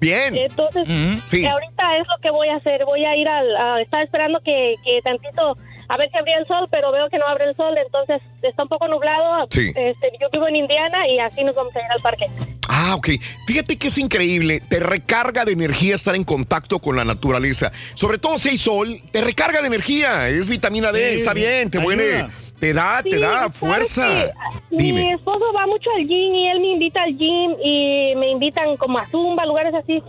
Bien. 0.00 0.34
Entonces, 0.34 0.88
Sí. 1.26 1.44
ahorita 1.46 1.98
es 1.98 2.06
lo 2.08 2.16
que 2.22 2.30
voy 2.30 2.48
a 2.48 2.56
hacer. 2.56 2.84
Voy 2.86 3.04
a 3.04 3.14
ir 3.16 3.28
al. 3.28 3.54
A, 3.56 3.80
estaba 3.82 4.02
esperando 4.02 4.40
que, 4.40 4.76
que 4.82 5.02
tantito. 5.02 5.58
A 5.90 5.96
ver 5.96 6.08
si 6.08 6.16
abría 6.16 6.38
el 6.38 6.46
sol, 6.46 6.68
pero 6.70 6.92
veo 6.92 7.08
que 7.10 7.18
no 7.18 7.26
abre 7.26 7.46
el 7.50 7.56
sol, 7.56 7.76
entonces 7.76 8.22
está 8.42 8.62
un 8.62 8.68
poco 8.68 8.86
nublado. 8.86 9.48
Sí. 9.50 9.72
Este, 9.74 10.12
yo 10.20 10.28
vivo 10.30 10.46
en 10.46 10.54
Indiana 10.54 11.08
y 11.08 11.18
así 11.18 11.42
nos 11.42 11.56
vamos 11.56 11.74
a 11.74 11.80
ir 11.80 11.86
al 11.90 12.00
parque. 12.00 12.28
Ah, 12.68 12.94
ok. 12.94 13.08
Fíjate 13.48 13.76
que 13.76 13.88
es 13.88 13.98
increíble. 13.98 14.60
Te 14.60 14.78
recarga 14.78 15.44
de 15.44 15.52
energía 15.52 15.96
estar 15.96 16.14
en 16.14 16.22
contacto 16.22 16.78
con 16.78 16.94
la 16.94 17.04
naturaleza. 17.04 17.72
Sobre 17.94 18.18
todo 18.18 18.38
si 18.38 18.50
hay 18.50 18.58
sol, 18.58 19.02
te 19.10 19.20
recarga 19.20 19.60
de 19.60 19.66
energía. 19.66 20.28
Es 20.28 20.48
vitamina 20.48 20.92
D, 20.92 21.10
Sí, 21.10 21.16
está 21.16 21.34
bien, 21.34 21.68
te 21.68 21.80
ayuda. 21.80 22.30
Te 22.60 22.72
da, 22.74 23.02
te 23.02 23.12
Sí, 23.12 23.18
da 23.20 23.30
¿sabes 23.38 23.56
fuerza. 23.58 24.32
Dime. 24.70 25.04
Mi 25.04 25.12
esposo 25.12 25.52
va 25.52 25.66
mucho 25.66 25.90
al 25.96 26.06
gym 26.06 26.34
y 26.34 26.46
él 26.48 26.60
me 26.60 26.68
invita 26.72 27.02
al 27.02 27.16
gym 27.16 27.56
y 27.64 28.12
me 28.16 28.28
invitan 28.30 28.76
como 28.76 28.98
a 28.98 29.06
Zumba, 29.06 29.44
lugares 29.46 29.74
así. 29.74 30.02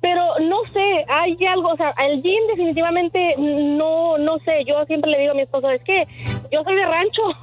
Pero 0.00 0.22
no 0.40 0.62
sé, 0.72 1.04
hay 1.08 1.36
algo, 1.46 1.68
o 1.70 1.76
sea, 1.76 1.92
el 2.08 2.22
gym 2.22 2.46
definitivamente 2.48 3.34
no, 3.38 4.16
no 4.18 4.38
sé. 4.40 4.64
Yo 4.64 4.84
siempre 4.86 5.10
le 5.10 5.18
digo 5.20 5.32
a 5.32 5.34
mi 5.34 5.42
esposo, 5.42 5.70
es 5.70 5.82
que 5.82 6.06
yo 6.50 6.62
soy 6.64 6.74
de 6.76 6.84
rancho. 6.84 7.22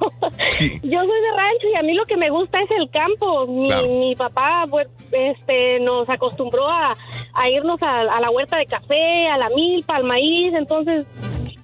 yo 0.82 1.00
soy 1.00 1.20
de 1.20 1.30
rancho 1.36 1.68
y 1.72 1.76
a 1.78 1.82
mí 1.82 1.94
lo 1.94 2.04
que 2.06 2.16
me 2.16 2.28
gusta 2.30 2.60
es 2.60 2.70
el 2.72 2.90
campo. 2.90 3.46
Mi, 3.46 3.68
Claro. 3.68 3.86
mi 3.88 4.14
papá 4.16 4.64
pues, 4.68 4.88
este, 5.12 5.80
nos 5.80 6.08
acostumbró 6.10 6.68
a, 6.68 6.96
a 7.34 7.48
irnos 7.50 7.80
a, 7.82 8.00
a 8.00 8.20
la 8.20 8.30
huerta 8.30 8.56
de 8.56 8.66
café, 8.66 9.28
a 9.28 9.38
la 9.38 9.48
milpa, 9.50 9.96
al 9.96 10.04
maíz. 10.04 10.54
Entonces, 10.54 11.06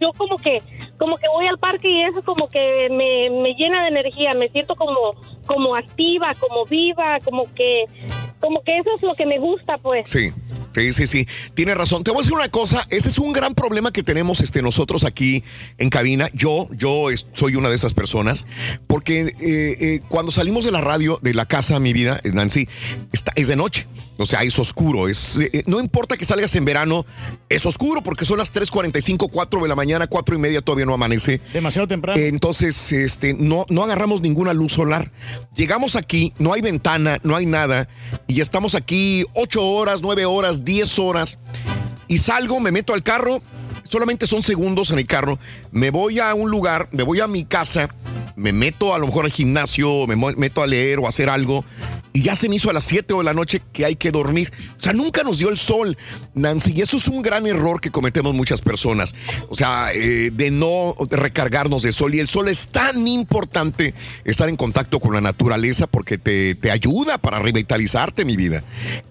yo 0.02 0.12
como 0.12 0.36
que 0.36 0.62
como 0.98 1.16
que 1.16 1.26
voy 1.34 1.46
al 1.46 1.58
parque 1.58 1.88
y 1.88 2.02
eso 2.02 2.22
como 2.22 2.48
que 2.48 2.88
me, 2.90 3.30
me 3.42 3.54
llena 3.54 3.82
de 3.82 3.88
energía, 3.88 4.34
me 4.34 4.48
siento 4.48 4.74
como 4.76 5.14
como 5.46 5.74
activa, 5.74 6.34
como 6.38 6.64
viva, 6.66 7.18
como 7.24 7.52
que 7.54 7.84
como 8.40 8.62
que 8.62 8.78
eso 8.78 8.90
es 8.96 9.02
lo 9.02 9.14
que 9.14 9.26
me 9.26 9.38
gusta, 9.38 9.78
pues. 9.78 10.08
Sí. 10.08 10.32
Sí, 10.74 10.92
sí, 10.94 11.06
sí. 11.06 11.28
Tienes 11.54 11.76
razón. 11.76 12.02
Te 12.02 12.10
voy 12.10 12.20
a 12.20 12.22
decir 12.22 12.34
una 12.34 12.48
cosa. 12.48 12.86
Ese 12.88 13.10
es 13.10 13.18
un 13.18 13.32
gran 13.32 13.54
problema 13.54 13.92
que 13.92 14.02
tenemos 14.02 14.40
este, 14.40 14.62
nosotros 14.62 15.04
aquí 15.04 15.44
en 15.76 15.90
cabina. 15.90 16.30
Yo, 16.32 16.66
yo 16.72 17.08
soy 17.34 17.56
una 17.56 17.68
de 17.68 17.74
esas 17.74 17.92
personas. 17.92 18.46
Porque 18.86 19.20
eh, 19.20 19.34
eh, 19.38 20.00
cuando 20.08 20.32
salimos 20.32 20.64
de 20.64 20.70
la 20.70 20.80
radio, 20.80 21.18
de 21.20 21.34
la 21.34 21.44
casa, 21.44 21.78
mi 21.78 21.92
vida, 21.92 22.22
Nancy, 22.24 22.68
está, 23.12 23.32
es 23.36 23.48
de 23.48 23.56
noche. 23.56 23.86
O 24.22 24.26
sea, 24.26 24.42
es 24.42 24.58
oscuro. 24.58 25.08
Es, 25.08 25.36
eh, 25.36 25.50
eh, 25.52 25.62
no 25.66 25.80
importa 25.80 26.16
que 26.16 26.24
salgas 26.24 26.54
en 26.54 26.64
verano, 26.64 27.04
es 27.48 27.66
oscuro 27.66 28.02
porque 28.02 28.24
son 28.24 28.38
las 28.38 28.52
3.45, 28.52 29.28
4 29.30 29.62
de 29.62 29.68
la 29.68 29.74
mañana, 29.74 30.06
4 30.06 30.34
y 30.34 30.38
media, 30.38 30.60
todavía 30.60 30.86
no 30.86 30.94
amanece. 30.94 31.40
Demasiado 31.52 31.86
temprano. 31.88 32.20
Entonces, 32.20 32.92
este, 32.92 33.34
no, 33.34 33.66
no 33.68 33.84
agarramos 33.84 34.20
ninguna 34.20 34.52
luz 34.52 34.72
solar. 34.72 35.10
Llegamos 35.54 35.96
aquí, 35.96 36.32
no 36.38 36.52
hay 36.52 36.60
ventana, 36.60 37.18
no 37.22 37.36
hay 37.36 37.46
nada, 37.46 37.88
y 38.26 38.40
estamos 38.40 38.74
aquí 38.74 39.24
8 39.34 39.64
horas, 39.64 40.00
9 40.02 40.24
horas, 40.24 40.64
10 40.64 40.98
horas, 40.98 41.38
y 42.08 42.18
salgo, 42.18 42.60
me 42.60 42.72
meto 42.72 42.94
al 42.94 43.02
carro, 43.02 43.42
solamente 43.88 44.26
son 44.26 44.42
segundos 44.42 44.90
en 44.90 44.98
el 44.98 45.06
carro, 45.06 45.38
me 45.70 45.90
voy 45.90 46.18
a 46.18 46.34
un 46.34 46.50
lugar, 46.50 46.88
me 46.92 47.02
voy 47.02 47.20
a 47.20 47.26
mi 47.26 47.44
casa, 47.44 47.88
me 48.36 48.52
meto 48.52 48.94
a 48.94 48.98
lo 48.98 49.06
mejor 49.06 49.24
al 49.24 49.32
gimnasio, 49.32 50.06
me 50.06 50.16
meto 50.16 50.62
a 50.62 50.66
leer 50.66 50.98
o 50.98 51.06
a 51.06 51.10
hacer 51.10 51.28
algo, 51.28 51.64
y 52.14 52.22
ya 52.22 52.36
se 52.36 52.48
me 52.48 52.56
hizo 52.56 52.68
a 52.68 52.72
las 52.72 52.84
7 52.84 53.14
de 53.14 53.24
la 53.24 53.32
noche 53.34 53.62
que 53.72 53.84
hay 53.86 53.96
que 53.96 54.10
dormir. 54.10 54.52
O 54.78 54.82
sea, 54.82 54.92
nunca 54.92 55.22
nos 55.22 55.38
dio 55.38 55.48
el 55.48 55.56
sol, 55.56 55.96
Nancy, 56.34 56.72
y 56.76 56.82
eso 56.82 56.96
es 56.98 57.08
un 57.08 57.22
gran 57.22 57.46
error 57.46 57.80
que 57.80 57.90
cometemos 57.90 58.34
muchas 58.34 58.60
personas. 58.60 59.14
O 59.48 59.56
sea, 59.56 59.90
eh, 59.94 60.30
de 60.32 60.50
no 60.50 60.94
recargarnos 61.10 61.82
de 61.82 61.92
sol. 61.92 62.14
Y 62.14 62.20
el 62.20 62.28
sol 62.28 62.48
es 62.48 62.68
tan 62.68 63.06
importante 63.08 63.94
estar 64.24 64.48
en 64.48 64.56
contacto 64.56 65.00
con 65.00 65.14
la 65.14 65.20
naturaleza 65.20 65.86
porque 65.86 66.18
te, 66.18 66.54
te 66.54 66.70
ayuda 66.70 67.16
para 67.18 67.38
revitalizarte, 67.38 68.24
mi 68.24 68.36
vida. 68.36 68.62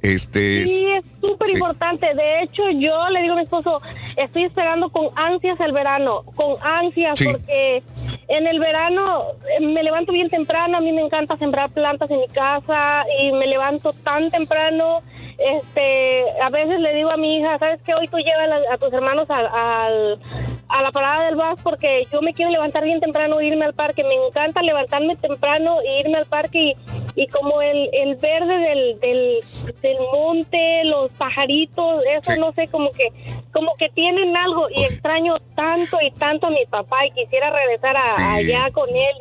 Este, 0.01 0.67
Sí, 0.67 0.85
es 0.97 1.03
súper 1.21 1.47
Sí. 1.47 1.53
importante. 1.55 2.05
De 2.13 2.43
hecho, 2.43 2.63
yo 2.79 3.09
le 3.09 3.21
digo 3.21 3.33
a 3.33 3.37
mi 3.37 3.43
esposo, 3.43 3.81
estoy 4.15 4.43
esperando 4.43 4.89
con 4.89 5.07
ansias 5.15 5.59
el 5.59 5.71
verano, 5.71 6.23
con 6.35 6.55
ansias, 6.63 7.17
Sí. 7.17 7.25
porque 7.31 7.83
en 8.27 8.47
el 8.47 8.59
verano 8.59 9.23
eh, 9.59 9.65
me 9.65 9.81
levanto 9.83 10.11
bien 10.13 10.29
temprano, 10.29 10.77
a 10.77 10.81
mí 10.81 10.91
me 10.91 11.01
encanta 11.01 11.35
sembrar 11.37 11.69
plantas 11.71 12.09
en 12.11 12.19
mi 12.19 12.27
casa 12.27 12.90
y 13.19 13.31
me 13.31 13.47
levanto 13.47 13.93
tan 13.93 14.29
temprano. 14.31 15.01
Este, 15.37 16.23
a 16.41 16.49
veces 16.49 16.79
le 16.79 16.93
digo 16.93 17.09
a 17.09 17.17
mi 17.17 17.37
hija, 17.37 17.57
¿sabes 17.57 17.81
qué? 17.83 17.93
Hoy 17.95 18.07
tú 18.07 18.17
llevas 18.17 18.51
a, 18.69 18.73
a 18.73 18.77
tus 18.77 18.93
hermanos 18.93 19.25
al, 19.29 19.47
al- 19.47 20.19
a 20.73 20.81
la 20.83 20.91
parada 20.91 21.25
del 21.25 21.35
bus 21.35 21.59
porque 21.63 22.03
yo 22.13 22.21
me 22.21 22.33
quiero 22.33 22.49
levantar 22.49 22.83
bien 22.85 23.01
temprano 23.01 23.39
e 23.41 23.45
irme 23.47 23.65
al 23.65 23.73
parque. 23.73 24.03
Me 24.05 24.13
encanta 24.13 24.61
levantarme 24.61 25.15
temprano 25.17 25.81
e 25.81 25.99
irme 25.99 26.17
al 26.19 26.25
parque 26.27 26.59
y, 26.59 26.75
y 27.23 27.27
como 27.27 27.61
el, 27.61 27.89
el 27.91 28.15
verde 28.15 28.57
del, 28.59 28.99
del, 29.01 29.39
del 29.81 29.97
monte, 30.13 30.85
los 30.85 31.11
pajaritos, 31.11 32.03
eso 32.15 32.35
no 32.37 32.51
sé, 32.53 32.67
como 32.69 32.89
que 32.91 33.09
como 33.51 33.75
que 33.75 33.89
tienen 33.89 34.37
algo 34.37 34.67
y 34.73 34.81
extraño 34.85 35.35
tanto 35.57 35.97
y 36.01 36.09
tanto 36.11 36.47
a 36.47 36.51
mi 36.51 36.65
papá 36.67 37.05
y 37.05 37.11
quisiera 37.11 37.49
regresar 37.49 37.97
a, 37.97 38.07
Sí, 38.07 38.21
allá 38.21 38.71
con 38.71 38.87
él 38.89 39.11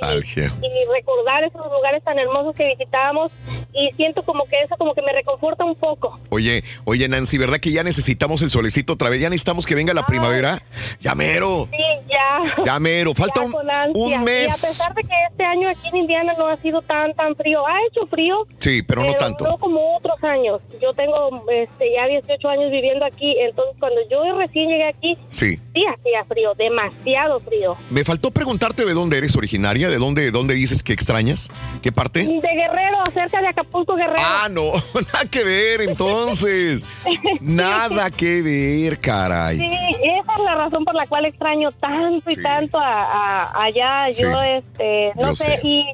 y 0.63 0.89
recordar 0.95 1.43
esos 1.43 1.67
lugares 1.73 2.05
tan 2.05 2.17
hermosos 2.17 2.55
que 2.55 2.69
visitábamos 2.69 3.33
y 3.73 3.93
siento 3.97 4.23
como 4.23 4.45
que 4.45 4.61
eso 4.63 4.77
como 4.79 4.95
que 4.95 5.03
me 5.03 5.13
reconforta 5.13 5.65
un 5.65 5.75
poco. 5.75 6.19
Oye, 6.31 6.65
oye, 6.85 7.09
Nancy, 7.09 7.39
¿verdad 7.39 7.59
que 7.59 7.71
ya 7.73 7.83
necesitamos 7.85 8.43
el 8.43 8.51
solecito 8.51 8.93
otra 8.95 9.09
vez? 9.09 9.21
¿Ya 9.21 9.29
necesitamos 9.31 9.67
que 9.67 9.75
venga 9.75 9.95
la 9.95 10.07
primavera? 10.07 10.63
Ya 11.01 11.15
mero. 11.15 11.69
Sí, 11.71 11.79
ya. 12.09 12.65
Ya 12.65 12.79
mero. 12.81 13.15
Falta 13.15 13.41
Ya 13.43 13.47
un, 13.47 13.55
un 13.95 14.11
Y 14.11 14.15
a 14.15 14.21
mes. 14.23 14.53
pesar 14.53 14.95
de 14.95 15.03
que 15.03 15.15
este 15.31 15.45
año 15.45 15.69
aquí 15.69 15.89
en 15.89 15.97
Indiana 15.97 16.35
no 16.39 16.49
ha 16.49 16.57
sido 16.59 16.83
tan, 16.83 17.15
tan 17.15 17.35
frío, 17.37 17.67
ha 17.67 17.79
hecho 17.91 18.07
frío, 18.07 18.47
Sí, 18.59 18.83
pero 18.83 19.05
no 19.05 19.15
tanto. 19.15 19.45
no 19.45 19.59
como 19.59 19.97
otros 19.97 20.23
años. 20.25 20.61
Yo 20.81 20.93
tengo 20.95 21.45
este, 21.51 21.93
ya 21.95 22.07
18 22.07 22.49
años 22.49 22.71
viviendo 22.71 23.05
aquí, 23.05 23.37
entonces 23.39 23.75
cuando 23.79 24.01
yo 24.11 24.23
recién 24.39 24.69
llegué 24.69 24.89
aquí, 24.89 25.17
Sí. 25.31 25.57
sí 25.75 25.83
hacía 25.87 26.25
frío, 26.25 26.55
demasiado 26.55 27.41
frío. 27.41 27.77
Me 27.91 28.05
faltó 28.05 28.31
preguntarte 28.31 28.85
de 28.85 28.93
dónde 28.95 29.19
eres 29.19 29.37
originaria, 29.37 29.89
de 29.91 29.99
dónde, 29.99 30.31
dónde 30.31 30.55
dices 30.55 30.83
que 30.83 30.93
extrañas, 30.93 31.51
qué 31.83 31.93
parte. 31.93 32.21
De 32.21 32.41
Guerrero, 32.41 32.99
cerca 33.13 33.41
de 33.41 33.49
Acapulco, 33.51 33.95
Guerrero. 33.95 34.23
Ah, 34.25 34.49
no, 34.51 34.63
nada 34.95 35.25
que 35.31 35.45
ver 35.45 35.83
entonces. 35.83 36.83
Nada 37.41 38.11
que 38.11 38.43
ver, 38.43 38.99
caray. 39.01 39.59
Sí, 39.59 39.71
esa 40.03 40.33
es 40.37 40.41
la 40.45 40.55
razón 40.55 40.85
por 40.85 40.95
la 40.95 41.07
cual 41.07 41.25
extraño 41.27 41.71
tanto 41.73 42.31
y 42.31 42.37
tanto 42.37 42.79
a, 42.79 43.03
a- 43.05 43.63
allá. 43.65 44.09
Yo, 44.11 44.31
Sí. 44.31 44.49
este, 44.59 45.13
no 45.17 45.29
Yo 45.29 45.35
sé, 45.37 45.45
sé. 45.45 45.61
y 45.63 45.85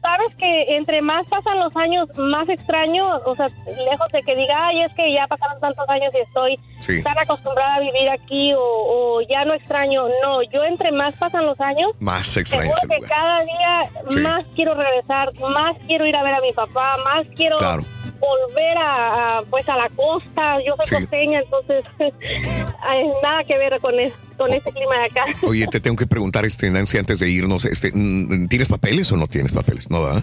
sabes 0.00 0.34
que 0.36 0.76
entre 0.76 1.00
más 1.02 1.26
pasan 1.28 1.58
los 1.58 1.74
años, 1.76 2.08
más 2.16 2.48
extraño, 2.48 3.04
o 3.24 3.34
sea, 3.36 3.48
lejos 3.66 4.08
de 4.12 4.22
que 4.22 4.34
diga, 4.36 4.66
ay, 4.68 4.82
es 4.82 4.92
que 4.94 5.12
ya 5.12 5.26
pasaron 5.26 5.60
tantos 5.60 5.88
años 5.88 6.12
y 6.14 6.18
estoy 6.18 6.58
Sí. 6.80 7.02
tan 7.02 7.16
acostumbrada 7.18 7.76
a 7.76 7.80
vivir 7.80 8.08
aquí 8.10 8.52
o, 8.54 8.58
o 8.60 9.20
ya 9.22 9.44
no 9.44 9.54
extraño. 9.54 10.04
No, 10.22 10.42
yo 10.42 10.64
entre 10.64 10.90
más 10.90 11.14
pasan 11.14 11.46
los 11.46 11.60
años, 11.60 11.92
Más 12.00 12.36
el 12.36 12.44
que 12.44 12.56
lugar. 12.56 13.08
cada 13.08 13.42
día 13.44 14.20
más 14.22 14.44
quiero 14.54 14.74
regresar, 14.74 15.30
más 15.40 15.76
quiero 15.86 16.06
ir 16.06 16.16
a 16.16 16.22
ver 16.24 16.34
a 16.34 16.40
mi 16.40 16.52
papá, 16.52 16.96
más 17.04 17.26
quiero 17.36 17.56
Claro. 17.58 17.84
volver 18.20 18.78
a, 18.78 19.38
a, 19.38 19.42
pues 19.42 19.68
a 19.68 19.76
la 19.76 19.88
costa. 19.90 20.58
Yo 20.64 20.74
soy 20.76 20.86
Sí. 20.86 20.94
costeña, 21.04 21.40
entonces 21.40 21.82
nada 23.22 23.44
que 23.44 23.58
ver 23.58 23.78
con, 23.80 23.94
con 24.36 24.52
este 24.52 24.72
clima 24.72 24.96
de 24.98 25.04
acá. 25.04 25.24
Oye, 25.46 25.66
te 25.66 25.80
tengo 25.80 25.96
que 25.96 26.06
preguntar, 26.06 26.44
este, 26.44 26.70
Nancy, 26.70 26.98
antes 26.98 27.18
de 27.20 27.28
irnos, 27.30 27.64
este, 27.64 27.90
mm, 27.92 28.48
¿tienes 28.48 28.68
papeles 28.68 29.10
o 29.12 29.16
no 29.16 29.26
tienes 29.26 29.52
papeles? 29.52 29.90
No, 29.90 30.02
¿verdad? 30.02 30.22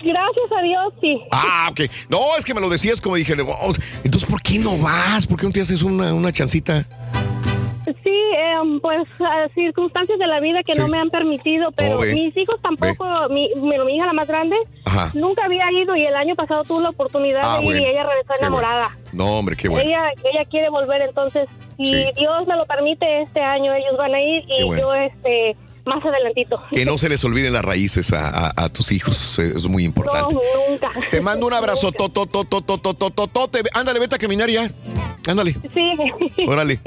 Gracias 0.00 0.52
a 0.58 0.62
Dios, 0.62 0.94
sí. 1.00 1.20
Ah, 1.30 1.68
ok. 1.70 1.80
No, 2.08 2.18
es 2.38 2.44
que 2.44 2.54
me 2.54 2.60
lo 2.60 2.68
decías 2.68 3.00
como 3.00 3.16
dije, 3.16 3.32
entonces, 3.34 4.28
¿por 4.28 4.42
qué 4.42 4.58
no 4.58 4.78
vas? 4.78 5.26
¿Por 5.26 5.38
qué 5.38 5.46
no 5.46 5.52
te 5.52 5.60
haces 5.60 5.82
una, 5.82 6.12
una 6.14 6.32
chancita? 6.32 6.86
Sí, 7.84 8.14
em, 8.36 8.80
pues 8.80 9.00
circunstancias 9.54 10.18
de 10.18 10.26
la 10.26 10.40
vida 10.40 10.62
que 10.62 10.72
Sí. 10.74 10.80
no 10.80 10.88
me 10.88 10.98
han 10.98 11.10
permitido, 11.10 11.70
pero 11.72 11.96
Oh, 11.96 12.00
ve. 12.00 12.14
mis 12.14 12.36
hijos 12.36 12.60
tampoco, 12.62 13.04
mi, 13.30 13.46
hija 13.94 14.06
la 14.06 14.12
más 14.12 14.28
grande, 14.28 14.56
Ajá. 14.84 15.10
nunca 15.14 15.44
había 15.44 15.70
ido 15.72 15.96
y 15.96 16.02
el 16.04 16.14
año 16.16 16.34
pasado 16.34 16.64
tuvo 16.64 16.80
la 16.80 16.90
oportunidad 16.90 17.40
Ah, 17.44 17.56
de 17.58 17.64
ir 17.64 17.70
bueno. 17.72 17.80
y 17.82 17.84
ella 17.90 18.02
regresó 18.04 18.34
enamorada. 18.38 18.96
No, 19.12 19.38
hombre, 19.38 19.56
qué 19.56 19.68
bueno. 19.68 19.84
Ella, 19.88 20.10
ella 20.32 20.44
quiere 20.46 20.68
volver, 20.70 21.02
entonces, 21.02 21.48
si 21.76 21.86
Sí. 21.86 22.04
Dios 22.16 22.46
me 22.46 22.56
lo 22.56 22.64
permite, 22.66 23.22
este 23.22 23.40
año 23.40 23.74
ellos 23.74 23.96
van 23.96 24.14
a 24.14 24.20
ir 24.20 24.44
y 24.48 24.62
bueno. 24.64 24.80
yo, 24.82 24.94
este, 24.94 25.56
más 25.84 26.04
adelantito. 26.04 26.62
Que 26.70 26.84
no 26.84 26.96
se 26.98 27.08
les 27.08 27.24
olviden 27.24 27.52
las 27.52 27.64
raíces 27.64 28.12
a, 28.12 28.28
a- 28.28 28.52
a 28.56 28.68
tus 28.68 28.92
hijos, 28.92 29.38
eh, 29.38 29.52
es 29.56 29.66
muy 29.66 29.82
No, 29.82 29.88
importante. 29.88 30.36
nunca. 30.68 30.90
Te 31.10 31.20
mando 31.20 31.46
un 31.46 31.52
abrazo, 31.52 31.92
to, 31.92 32.08
to, 32.08 32.26
to, 32.26 32.44
to, 32.44 32.62
to, 32.62 32.78
to, 32.78 32.94
to, 32.94 33.10
to, 33.10 33.26
to, 33.28 33.48
te- 33.48 33.62
Ándale, 33.74 33.98
vete 34.00 34.14
a 34.14 34.18
caminar 34.18 34.48
ya. 34.50 34.70
Ándale. 35.28 35.52
Sí. 35.74 36.44
Órale. 36.48 36.80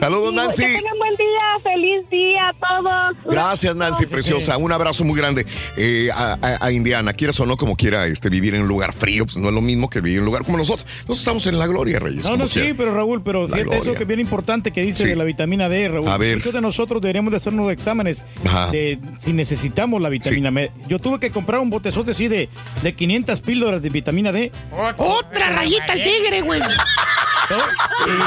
Saludos, 0.00 0.30
Sí, 0.30 0.36
Nancy. 0.36 0.62
Que 0.64 0.72
tengan 0.74 0.98
buen 0.98 1.12
día, 1.16 1.62
feliz 1.62 2.10
día 2.10 2.48
a 2.48 2.52
todos. 2.52 3.16
Gracias, 3.32 3.76
Nancy, 3.76 4.06
preciosa. 4.06 4.56
Un 4.56 4.72
abrazo 4.72 5.04
muy 5.04 5.16
grande 5.16 5.46
eh, 5.76 6.08
a, 6.12 6.36
a- 6.40 6.66
a 6.66 6.72
Indiana. 6.72 7.12
Quieras 7.12 7.38
o 7.40 7.46
no, 7.46 7.56
como 7.56 7.76
quiera 7.76 8.06
este, 8.06 8.28
vivir 8.28 8.54
en 8.56 8.62
un 8.62 8.68
lugar 8.68 8.92
frío, 8.92 9.24
pues 9.24 9.36
no 9.36 9.48
es 9.48 9.54
lo 9.54 9.60
mismo 9.60 9.88
que 9.88 10.00
vivir 10.00 10.16
en 10.18 10.22
un 10.22 10.26
lugar 10.26 10.44
como 10.44 10.58
nosotros. 10.58 10.84
Nosotros 10.98 11.18
estamos 11.20 11.46
en 11.46 11.58
la 11.58 11.66
gloria, 11.68 11.98
Reyes. 12.00 12.28
No, 12.28 12.36
no, 12.36 12.48
sí, 12.48 12.72
pero 12.76 12.92
Raúl, 12.94 13.22
pero 13.22 13.46
La 13.46 13.56
fíjate 13.56 13.78
eso 13.78 13.94
que 13.94 14.02
es 14.02 14.08
bien 14.08 14.20
importante 14.20 14.72
que 14.72 14.82
dice 14.82 15.04
Sí. 15.04 15.10
de 15.10 15.16
la 15.16 15.24
vitamina 15.24 15.68
D, 15.68 15.88
Raúl. 15.88 16.08
A 16.08 16.16
ver. 16.18 16.38
Muchos 16.38 16.52
de 16.54 16.60
nosotros 16.60 17.00
deberíamos 17.00 17.30
de 17.30 17.36
hacernos 17.36 17.70
exámenes 17.70 18.20
Ajá. 18.22 18.35
De 18.70 18.98
si 19.18 19.32
necesitamos 19.32 20.00
la 20.00 20.08
vitamina 20.08 20.50
D. 20.50 20.70
Yo 20.88 20.98
tuve 20.98 21.18
que 21.18 21.30
comprar 21.30 21.60
un 21.60 21.70
botezote 21.70 22.10
así 22.12 22.28
de, 22.28 22.48
de 22.82 22.94
500 22.94 23.40
píldoras 23.40 23.82
de 23.82 23.90
vitamina 23.90 24.32
D. 24.32 24.52
Otra 24.96 25.50
rayita 25.50 25.92
al 25.92 26.02
tigre, 26.02 26.40
güey. 26.42 26.60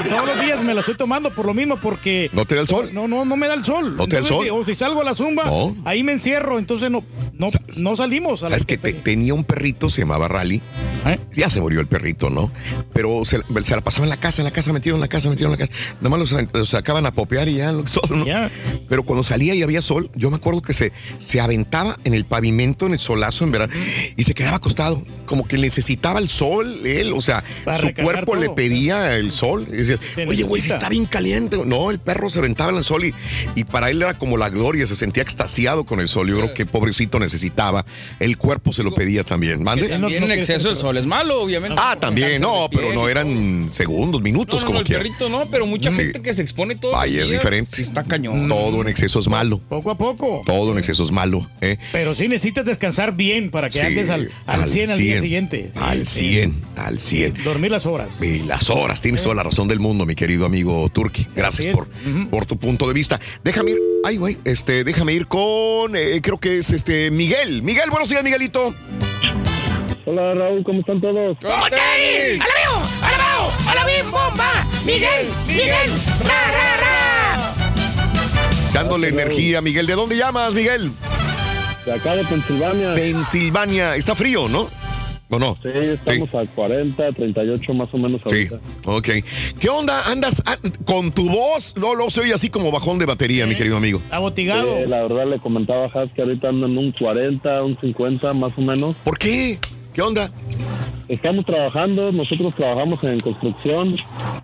Y 0.03 0.09
todos 0.09 0.25
los 0.25 0.41
días 0.41 0.63
me 0.63 0.73
la 0.73 0.79
estoy 0.81 0.95
tomando 0.95 1.33
por 1.33 1.45
lo 1.45 1.53
mismo, 1.53 1.77
porque. 1.79 2.29
¿No 2.33 2.45
te 2.45 2.55
da 2.55 2.61
el 2.61 2.67
sol? 2.67 2.89
No, 2.93 3.07
no, 3.07 3.25
no 3.25 3.35
me 3.37 3.47
da 3.47 3.53
el 3.53 3.63
sol. 3.63 3.95
¿No 3.95 4.07
te 4.07 4.15
da 4.17 4.21
el 4.21 4.27
sol? 4.27 4.47
O 4.51 4.63
si 4.63 4.75
salgo 4.75 5.01
a 5.01 5.03
la 5.03 5.15
zumba, 5.15 5.45
No. 5.45 5.75
ahí 5.85 6.03
me 6.03 6.11
encierro, 6.13 6.59
entonces 6.59 6.89
no, 6.89 7.03
no, 7.33 7.47
no 7.77 7.95
salimos. 7.95 8.43
A 8.43 8.47
¿Sabes 8.47 8.65
que 8.65 8.77
te- 8.77 8.93
tenía 8.93 9.33
un 9.33 9.43
perrito, 9.43 9.89
se 9.89 10.01
llamaba 10.01 10.27
Rally? 10.27 10.61
¿Eh? 11.05 11.19
Ya 11.33 11.49
se 11.49 11.61
murió 11.61 11.79
el 11.79 11.87
perrito, 11.87 12.29
¿no? 12.29 12.51
Pero 12.93 13.23
se, 13.25 13.39
se 13.63 13.75
la 13.75 13.81
pasaba 13.81 14.05
en 14.05 14.09
la 14.09 14.17
casa, 14.17 14.41
en 14.41 14.45
la 14.45 14.51
casa, 14.51 14.73
metido 14.73 14.95
en 14.95 15.01
la 15.01 15.07
casa, 15.07 15.29
metido 15.29 15.47
en 15.47 15.51
la 15.59 15.65
casa. 15.65 15.71
Nada 16.01 16.09
más 16.09 16.19
lo, 16.19 16.27
sa- 16.27 16.47
lo 16.51 16.65
sacaban 16.65 17.05
a 17.05 17.11
popear 17.13 17.47
y 17.47 17.55
ya, 17.55 17.71
todo, 17.93 18.15
¿no? 18.15 18.25
Pero 18.89 19.03
cuando 19.03 19.23
salía 19.23 19.55
y 19.55 19.63
había 19.63 19.81
sol, 19.81 20.09
yo 20.15 20.29
me 20.29 20.37
acuerdo 20.37 20.61
que 20.61 20.73
se, 20.73 20.91
se 21.17 21.39
aventaba 21.39 21.97
en 22.03 22.13
el 22.13 22.25
pavimento, 22.25 22.85
en 22.85 22.93
el 22.93 22.99
solazo 22.99 23.43
en 23.43 23.51
verano, 23.51 23.73
y 24.15 24.23
se 24.23 24.33
quedaba 24.33 24.57
acostado. 24.57 25.03
Como 25.25 25.47
que 25.47 25.57
necesitaba 25.57 26.19
el 26.19 26.27
sol, 26.29 26.85
él, 26.85 27.13
o 27.13 27.21
sea, 27.21 27.43
Para 27.63 27.77
su 27.77 27.93
cuerpo 27.93 28.35
le 28.35 28.47
todo. 28.47 28.55
El 29.15 29.31
sol. 29.31 29.65
Y 29.69 29.77
decía, 29.77 29.97
Se 30.15 30.25
oye, 30.27 30.43
güey, 30.43 30.61
si 30.61 30.69
está 30.71 30.89
bien 30.89 31.05
caliente. 31.05 31.57
No, 31.65 31.91
el 31.91 31.99
perro 31.99 32.29
se 32.29 32.39
aventaba 32.39 32.71
en 32.71 32.77
el 32.77 32.83
sol 32.83 33.05
y, 33.05 33.13
y 33.55 33.63
para 33.63 33.89
él 33.89 34.01
era 34.01 34.13
como 34.17 34.37
la 34.37 34.49
gloria, 34.49 34.85
se 34.87 34.95
sentía 34.95 35.23
extasiado 35.23 35.85
con 35.85 35.99
el 35.99 36.07
sol. 36.07 36.29
Yo 36.29 36.37
creo 36.37 36.53
que 36.53 36.65
pobrecito 36.65 37.19
necesitaba. 37.19 37.85
El 38.19 38.37
cuerpo 38.37 38.73
se 38.73 38.83
lo 38.83 38.93
pedía 38.93 39.23
también. 39.23 39.63
¿Mande? 39.63 39.87
También 39.89 40.23
el 40.23 40.31
exceso 40.31 40.69
del 40.69 40.77
sol 40.77 40.97
es 40.97 41.05
malo, 41.05 41.41
obviamente. 41.41 41.75
Ah, 41.79 41.97
también, 41.99 42.41
no, 42.41 42.67
pero 42.71 42.93
no 42.93 43.07
eran 43.09 43.69
segundos, 43.69 44.21
minutos, 44.21 44.55
No, 44.55 44.61
no, 44.61 44.65
como 44.67 44.73
no, 44.75 44.79
el 44.81 44.85
quiera. 44.85 45.01
perrito 45.03 45.29
no, 45.29 45.45
pero 45.49 45.65
mucha 45.65 45.91
Sí. 45.91 45.97
gente 45.97 46.21
que 46.21 46.33
se 46.33 46.41
expone 46.41 46.75
todo. 46.75 46.91
Vaya, 46.93 47.23
es 47.23 47.29
diferente. 47.31 47.75
Sí, 47.75 47.81
está 47.81 48.03
cañón. 48.03 48.47
Todo 48.47 48.81
en 48.81 48.87
exceso 48.89 49.19
es 49.19 49.27
malo. 49.27 49.59
Poco 49.69 49.91
a 49.91 49.97
poco. 49.97 50.41
Todo 50.45 50.71
en 50.71 50.77
exceso 50.79 51.03
es 51.03 51.11
malo. 51.11 51.49
¿eh? 51.61 51.77
Pero 51.91 52.13
sí 52.15 52.27
necesitas 52.27 52.65
descansar 52.65 53.15
bien 53.15 53.49
para 53.51 53.69
que 53.69 53.79
Sí, 53.79 53.85
andes 53.85 54.09
al, 54.09 54.31
al 54.45 54.67
100 54.69 54.91
al 54.91 54.97
día 54.99 55.21
siguiente. 55.21 55.69
Sí, 55.73 55.79
al 55.81 56.05
sí. 56.05 56.29
100, 56.29 56.61
al 56.75 56.99
100. 56.99 57.33
Dormir 57.43 57.71
las 57.71 57.85
horas. 57.85 58.21
Y 58.21 58.39
las 58.43 58.69
horas, 58.69 58.98
tienes 59.01 59.23
toda 59.23 59.35
la 59.35 59.43
razón 59.43 59.67
del 59.67 59.79
mundo, 59.79 60.05
mi 60.05 60.15
querido 60.15 60.45
amigo 60.45 60.89
Turki. 60.89 61.27
Gracias 61.35 61.75
por, 61.75 61.87
por 62.29 62.45
tu 62.45 62.57
punto 62.57 62.87
de 62.87 62.93
vista. 62.93 63.19
Déjame 63.43 63.71
ir, 63.71 63.77
ay, 64.03 64.17
güey, 64.17 64.37
este, 64.45 64.83
déjame 64.83 65.13
ir 65.13 65.27
con, 65.27 65.95
eh, 65.95 66.19
creo 66.21 66.39
que 66.39 66.59
es 66.59 66.71
este, 66.71 67.11
Miguel. 67.11 67.61
Miguel, 67.63 67.89
buenos 67.89 68.09
días, 68.09 68.23
Miguelito. 68.23 68.73
Hola 70.05 70.33
Raúl, 70.33 70.63
¿cómo 70.63 70.79
están 70.79 70.99
todos? 70.99 71.37
¡Tenis! 71.39 72.41
¡Alabeo! 72.41 72.87
¡Alabeo! 73.03 73.53
¡Alabim 73.67 74.11
bomba! 74.11 74.67
¡Miguel! 74.85 75.27
¡Miguel! 75.47 75.91
¡Ra, 76.25 76.51
ra, 76.51 76.77
ra! 76.77 77.53
Dándole 78.73 79.09
energía, 79.09 79.61
Miguel. 79.61 79.85
¿De 79.85 79.93
dónde 79.93 80.15
llamas, 80.17 80.53
Miguel? 80.53 80.91
De 81.85 81.93
acá 81.93 82.15
de 82.15 82.23
Pensilvania. 82.23 82.95
Pensilvania. 82.95 83.95
Está 83.95 84.15
frío, 84.15 84.47
¿no? 84.47 84.69
¿O 85.31 85.37
no? 85.37 85.55
Sí, 85.61 85.69
estamos 85.73 86.33
a 86.33 86.43
40, 86.45 87.11
38 87.11 87.73
más 87.75 87.93
o 87.93 87.97
menos 87.97 88.19
Sí, 88.25 88.47
ahorita. 88.49 88.59
ok. 88.85 89.07
¿Qué 89.59 89.69
onda? 89.69 90.09
¿Andas 90.09 90.41
ah, 90.47 90.57
con 90.85 91.11
tu 91.11 91.29
voz? 91.29 91.75
No, 91.77 91.95
no, 91.95 92.09
se 92.09 92.21
oye 92.21 92.33
así 92.33 92.49
como 92.49 92.71
bajón 92.71 92.97
de 92.97 93.05
batería, 93.05 93.45
mi 93.45 93.55
querido 93.55 93.77
amigo. 93.77 94.01
Abotigado. 94.09 94.77
Sí, 94.77 94.89
la 94.89 95.03
verdad 95.03 95.27
le 95.27 95.39
comentaba 95.39 95.85
a 95.85 96.01
Has 96.01 96.11
que 96.13 96.23
ahorita 96.23 96.49
andan 96.49 96.75
un 96.75 96.91
40, 96.93 97.63
un 97.63 97.77
50 97.79 98.33
más 98.33 98.53
o 98.57 98.61
menos. 98.61 98.95
¿Por 99.03 99.19
qué? 99.19 99.59
¿Qué 99.93 100.01
onda? 100.01 100.31
Estamos 101.07 101.45
trabajando, 101.45 102.11
nosotros 102.11 102.55
trabajamos 102.55 103.03
en 103.03 103.19
construcción 103.19 103.97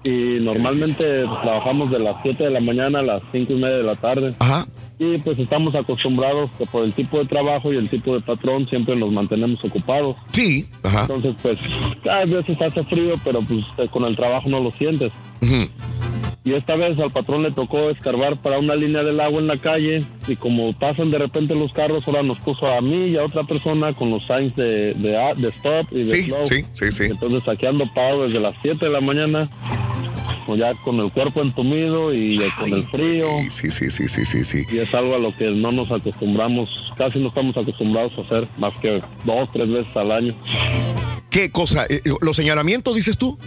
y 0.03 0.39
normalmente 0.39 1.23
trabajamos 1.43 1.91
de 1.91 1.99
las 1.99 2.15
7 2.21 2.43
de 2.43 2.49
la 2.49 2.59
mañana 2.59 2.99
a 2.99 3.03
las 3.03 3.21
5 3.31 3.53
y 3.53 3.55
media 3.55 3.77
de 3.77 3.83
la 3.83 3.95
tarde. 3.95 4.35
Ajá. 4.39 4.65
Y 4.97 5.17
pues 5.17 5.37
estamos 5.39 5.75
acostumbrados 5.75 6.49
que 6.57 6.65
por 6.65 6.85
el 6.85 6.93
tipo 6.93 7.19
de 7.19 7.25
trabajo 7.25 7.73
y 7.73 7.75
el 7.75 7.89
tipo 7.89 8.13
de 8.13 8.21
patrón 8.21 8.65
siempre 8.69 8.95
nos 8.95 9.11
mantenemos 9.11 9.63
ocupados. 9.65 10.15
Sí, 10.31 10.65
ajá. 10.83 11.01
Entonces 11.01 11.35
pues 11.41 11.59
a 12.09 12.19
veces 12.25 12.61
hace 12.61 12.83
frío, 12.85 13.13
pero 13.23 13.41
pues 13.41 13.65
eh, 13.77 13.87
con 13.91 14.05
el 14.05 14.15
trabajo 14.15 14.47
no 14.49 14.61
lo 14.61 14.71
sientes. 14.71 15.11
Ujú. 15.41 15.69
Y 16.45 16.53
esta 16.53 16.75
vez 16.75 16.97
al 16.99 17.11
patrón 17.11 17.41
le 17.41 17.51
tocó 17.51 17.89
escarbar 17.89 18.37
para 18.39 18.59
una 18.59 18.75
línea 18.75 19.01
del 19.03 19.19
agua 19.19 19.39
en 19.39 19.47
la 19.47 19.57
calle 19.57 20.05
y 20.27 20.35
como 20.35 20.71
pasan 20.73 21.09
de 21.09 21.17
repente 21.17 21.55
los 21.55 21.73
carros, 21.73 22.07
ahora 22.07 22.21
nos 22.21 22.37
puso 22.37 22.67
a 22.67 22.79
mí 22.81 23.07
y 23.07 23.17
a 23.17 23.23
otra 23.25 23.43
persona 23.45 23.93
con 23.93 24.11
los 24.11 24.25
signs 24.27 24.55
de, 24.55 24.93
de, 24.93 25.17
a- 25.17 25.33
de 25.33 25.47
stop 25.49 25.87
y 25.91 25.97
de 25.99 26.05
Sí, 26.05 26.21
slow. 26.21 26.45
sí, 26.45 26.63
sí, 26.71 26.91
sí. 26.91 27.03
Entonces 27.05 27.45
aquí 27.49 27.65
ando 27.65 27.85
parado 27.93 28.27
desde 28.27 28.39
las 28.39 28.53
7 28.61 28.85
de 28.85 28.91
la 28.91 29.01
mañana, 29.01 29.49
ya 30.55 30.73
con 30.75 30.99
el 30.99 31.11
cuerpo 31.11 31.41
entumido 31.41 32.13
y 32.13 32.41
eh, 32.43 32.49
con 32.59 32.71
el 32.73 32.85
frío. 32.87 33.27
Sí, 33.49 33.71
sí, 33.71 33.89
sí, 33.89 34.07
sí, 34.07 34.25
sí, 34.25 34.43
sí. 34.43 34.63
Y 34.71 34.77
es 34.79 34.93
algo 34.93 35.15
a 35.15 35.19
lo 35.19 35.35
que 35.35 35.49
no 35.49 35.71
nos 35.71 35.89
acostumbramos, 35.91 36.69
casi 36.97 37.17
no 37.19 37.29
estamos 37.29 37.57
acostumbrados 37.57 38.13
a 38.17 38.21
hacer 38.21 38.47
más 38.57 38.73
que 38.75 39.01
dos, 39.23 39.49
tres 39.51 39.69
veces 39.69 39.95
al 39.95 40.11
año. 40.11 40.35
¿Qué 41.29 41.49
cosa? 41.51 41.85
Eh, 41.89 42.01
¿Los 42.21 42.35
señalamientos, 42.37 42.95
dices 42.95 43.17
tú? 43.17 43.37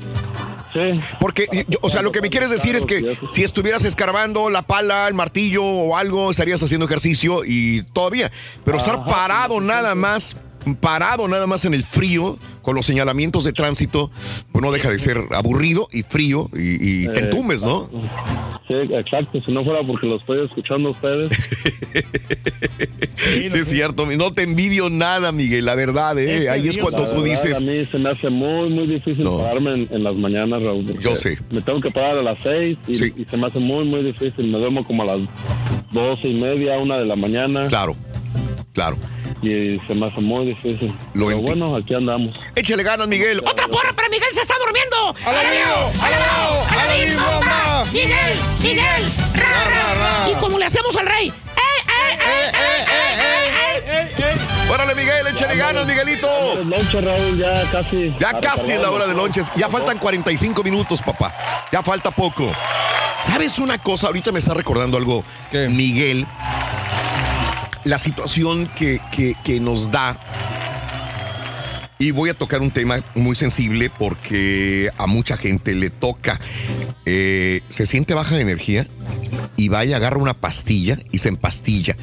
Sí. 0.72 1.00
Porque, 1.20 1.46
yo- 1.68 1.78
o 1.80 1.88
sea, 1.88 2.02
lo 2.02 2.10
que 2.12 2.20
me 2.20 2.28
quieres 2.28 2.50
decir 2.50 2.76
es 2.76 2.84
que 2.84 3.16
si 3.30 3.42
estuvieras 3.42 3.84
escarbando 3.86 4.50
la 4.50 4.62
pala, 4.62 5.08
el 5.08 5.14
martillo 5.14 5.64
o 5.64 5.96
algo, 5.96 6.30
estarías 6.30 6.62
haciendo 6.62 6.84
ejercicio 6.84 7.42
y 7.46 7.82
todavía. 7.94 8.30
Pero 8.64 8.76
estar 8.76 8.96
Ajá, 8.96 9.06
parado 9.06 9.60
nada 9.60 9.94
más, 9.94 10.36
parado 10.80 11.26
nada 11.26 11.46
más 11.46 11.64
en 11.64 11.72
el 11.72 11.82
frío, 11.84 12.38
con 12.68 12.76
los 12.76 12.84
señalamientos 12.84 13.44
de 13.44 13.54
tránsito, 13.54 14.10
pues 14.52 14.62
no 14.62 14.70
deja 14.70 14.90
de 14.90 14.98
ser 14.98 15.16
aburrido 15.34 15.88
y 15.90 16.02
frío 16.02 16.50
y, 16.52 17.04
y 17.04 17.06
te 17.08 17.20
Eh, 17.20 17.24
entumes, 17.24 17.62
¿no? 17.62 17.88
Sí, 18.68 18.74
exacto. 18.92 19.40
Si 19.42 19.50
no 19.52 19.64
fuera 19.64 19.80
porque 19.86 20.06
lo 20.06 20.16
estoy 20.16 20.44
escuchando 20.44 20.90
a 20.90 20.92
ustedes. 20.92 21.30
Sí, 23.16 23.44
es 23.58 23.68
cierto. 23.68 24.04
No 24.04 24.34
te 24.34 24.42
envidio 24.42 24.90
nada, 24.90 25.32
Miguel, 25.32 25.64
la 25.64 25.74
verdad, 25.76 26.18
¿eh? 26.18 26.50
Ahí 26.50 26.68
es 26.68 26.76
cuando 26.76 27.04
La 27.04 27.08
tú 27.08 27.22
verdad, 27.22 27.30
dices. 27.30 27.62
A 27.62 27.66
mí 27.66 27.86
se 27.90 27.96
me 27.98 28.10
hace 28.10 28.28
muy, 28.28 28.68
muy 28.68 28.86
difícil 28.86 29.24
pararme 29.24 29.72
en, 29.72 29.88
en 29.90 30.04
las 30.04 30.14
mañanas, 30.16 30.62
Raúl. 30.62 31.00
Yo 31.00 31.16
sé. 31.16 31.38
Me 31.50 31.62
tengo 31.62 31.80
que 31.80 31.90
parar 31.90 32.18
a 32.18 32.22
las 32.22 32.36
seis 32.42 32.76
y, 32.86 32.92
y 33.22 33.24
se 33.24 33.36
me 33.38 33.46
hace 33.46 33.60
muy, 33.60 33.86
muy 33.86 34.02
difícil. 34.02 34.46
Me 34.48 34.58
duermo 34.58 34.84
como 34.84 35.04
a 35.04 35.16
las 35.16 35.20
doce 35.90 36.28
y 36.28 36.38
media, 36.38 36.76
una 36.76 36.98
de 36.98 37.06
la 37.06 37.16
mañana. 37.16 37.66
Claro, 37.68 37.96
claro. 38.72 38.96
Y 39.42 39.78
se 39.86 39.94
me 39.94 40.06
hace 40.08 40.20
muy 40.20 40.46
difícil. 40.46 40.94
Lo 41.14 41.26
Pero 41.26 41.40
bueno, 41.40 41.76
aquí 41.76 41.94
andamos. 41.94 42.34
Échale 42.54 42.82
ganas, 42.82 43.06
Miguel. 43.08 43.40
¡Otra 43.46 43.68
porra 43.68 43.92
para 43.92 44.08
Miguel! 44.08 44.28
¡Se 44.32 44.40
está 44.40 44.54
durmiendo! 44.58 45.14
¡Alabeo! 45.24 45.92
¡Alabim 46.70 47.16
bomba! 47.16 47.84
¡Miguel! 47.92 48.38
¡Miguel! 48.62 49.12
¡Ra, 49.34 49.64
ra, 49.64 49.94
ra! 49.94 50.30
Y 50.30 50.34
como 50.40 50.58
le 50.58 50.64
hacemos 50.64 50.96
al 50.96 51.06
rey. 51.06 51.28
¡Eh, 51.28 51.32
eh, 51.88 52.18
eh, 52.26 54.12
eh, 54.16 54.38
Órale, 54.70 54.94
Miguel, 54.94 55.26
échale 55.28 55.56
ganas, 55.56 55.86
Miguelito. 55.86 56.62
Lonche, 56.62 57.00
Raúl, 57.00 57.38
ya 57.38 57.62
casi. 57.70 58.14
Ya 58.20 58.40
casi 58.40 58.72
es 58.72 58.80
la 58.80 58.90
hora 58.90 59.06
de 59.06 59.14
lonches. 59.14 59.50
Ya 59.56 59.68
faltan 59.68 59.98
45 59.98 60.62
minutos, 60.62 61.00
papá. 61.00 61.32
Ya 61.72 61.82
falta 61.82 62.10
poco. 62.10 62.52
¿Sabes 63.22 63.58
una 63.58 63.78
cosa? 63.78 64.08
Ahorita 64.08 64.30
me 64.30 64.38
está 64.40 64.54
recordando 64.54 64.96
algo, 64.96 65.24
Miguel. 65.52 66.26
La 67.88 67.98
situación 67.98 68.66
que, 68.76 69.00
que- 69.10 69.34
nos 69.60 69.90
da. 69.90 70.14
Y 71.98 72.12
voy 72.12 72.30
a 72.30 72.34
tocar 72.34 72.60
un 72.60 72.70
tema 72.70 73.04
muy 73.14 73.34
sensible 73.34 73.90
porque 73.90 74.90
a 74.96 75.06
mucha 75.06 75.36
gente 75.36 75.74
le 75.74 75.90
toca. 75.90 76.40
Eh, 77.06 77.62
se 77.70 77.86
siente 77.86 78.14
baja 78.14 78.36
de 78.36 78.42
energía 78.42 78.86
y 79.56 79.68
va 79.68 79.84
y 79.84 79.92
agarra 79.92 80.18
una 80.18 80.34
pastilla 80.34 80.98
y 81.10 81.18
se 81.18 81.28
empastilla. 81.28 81.96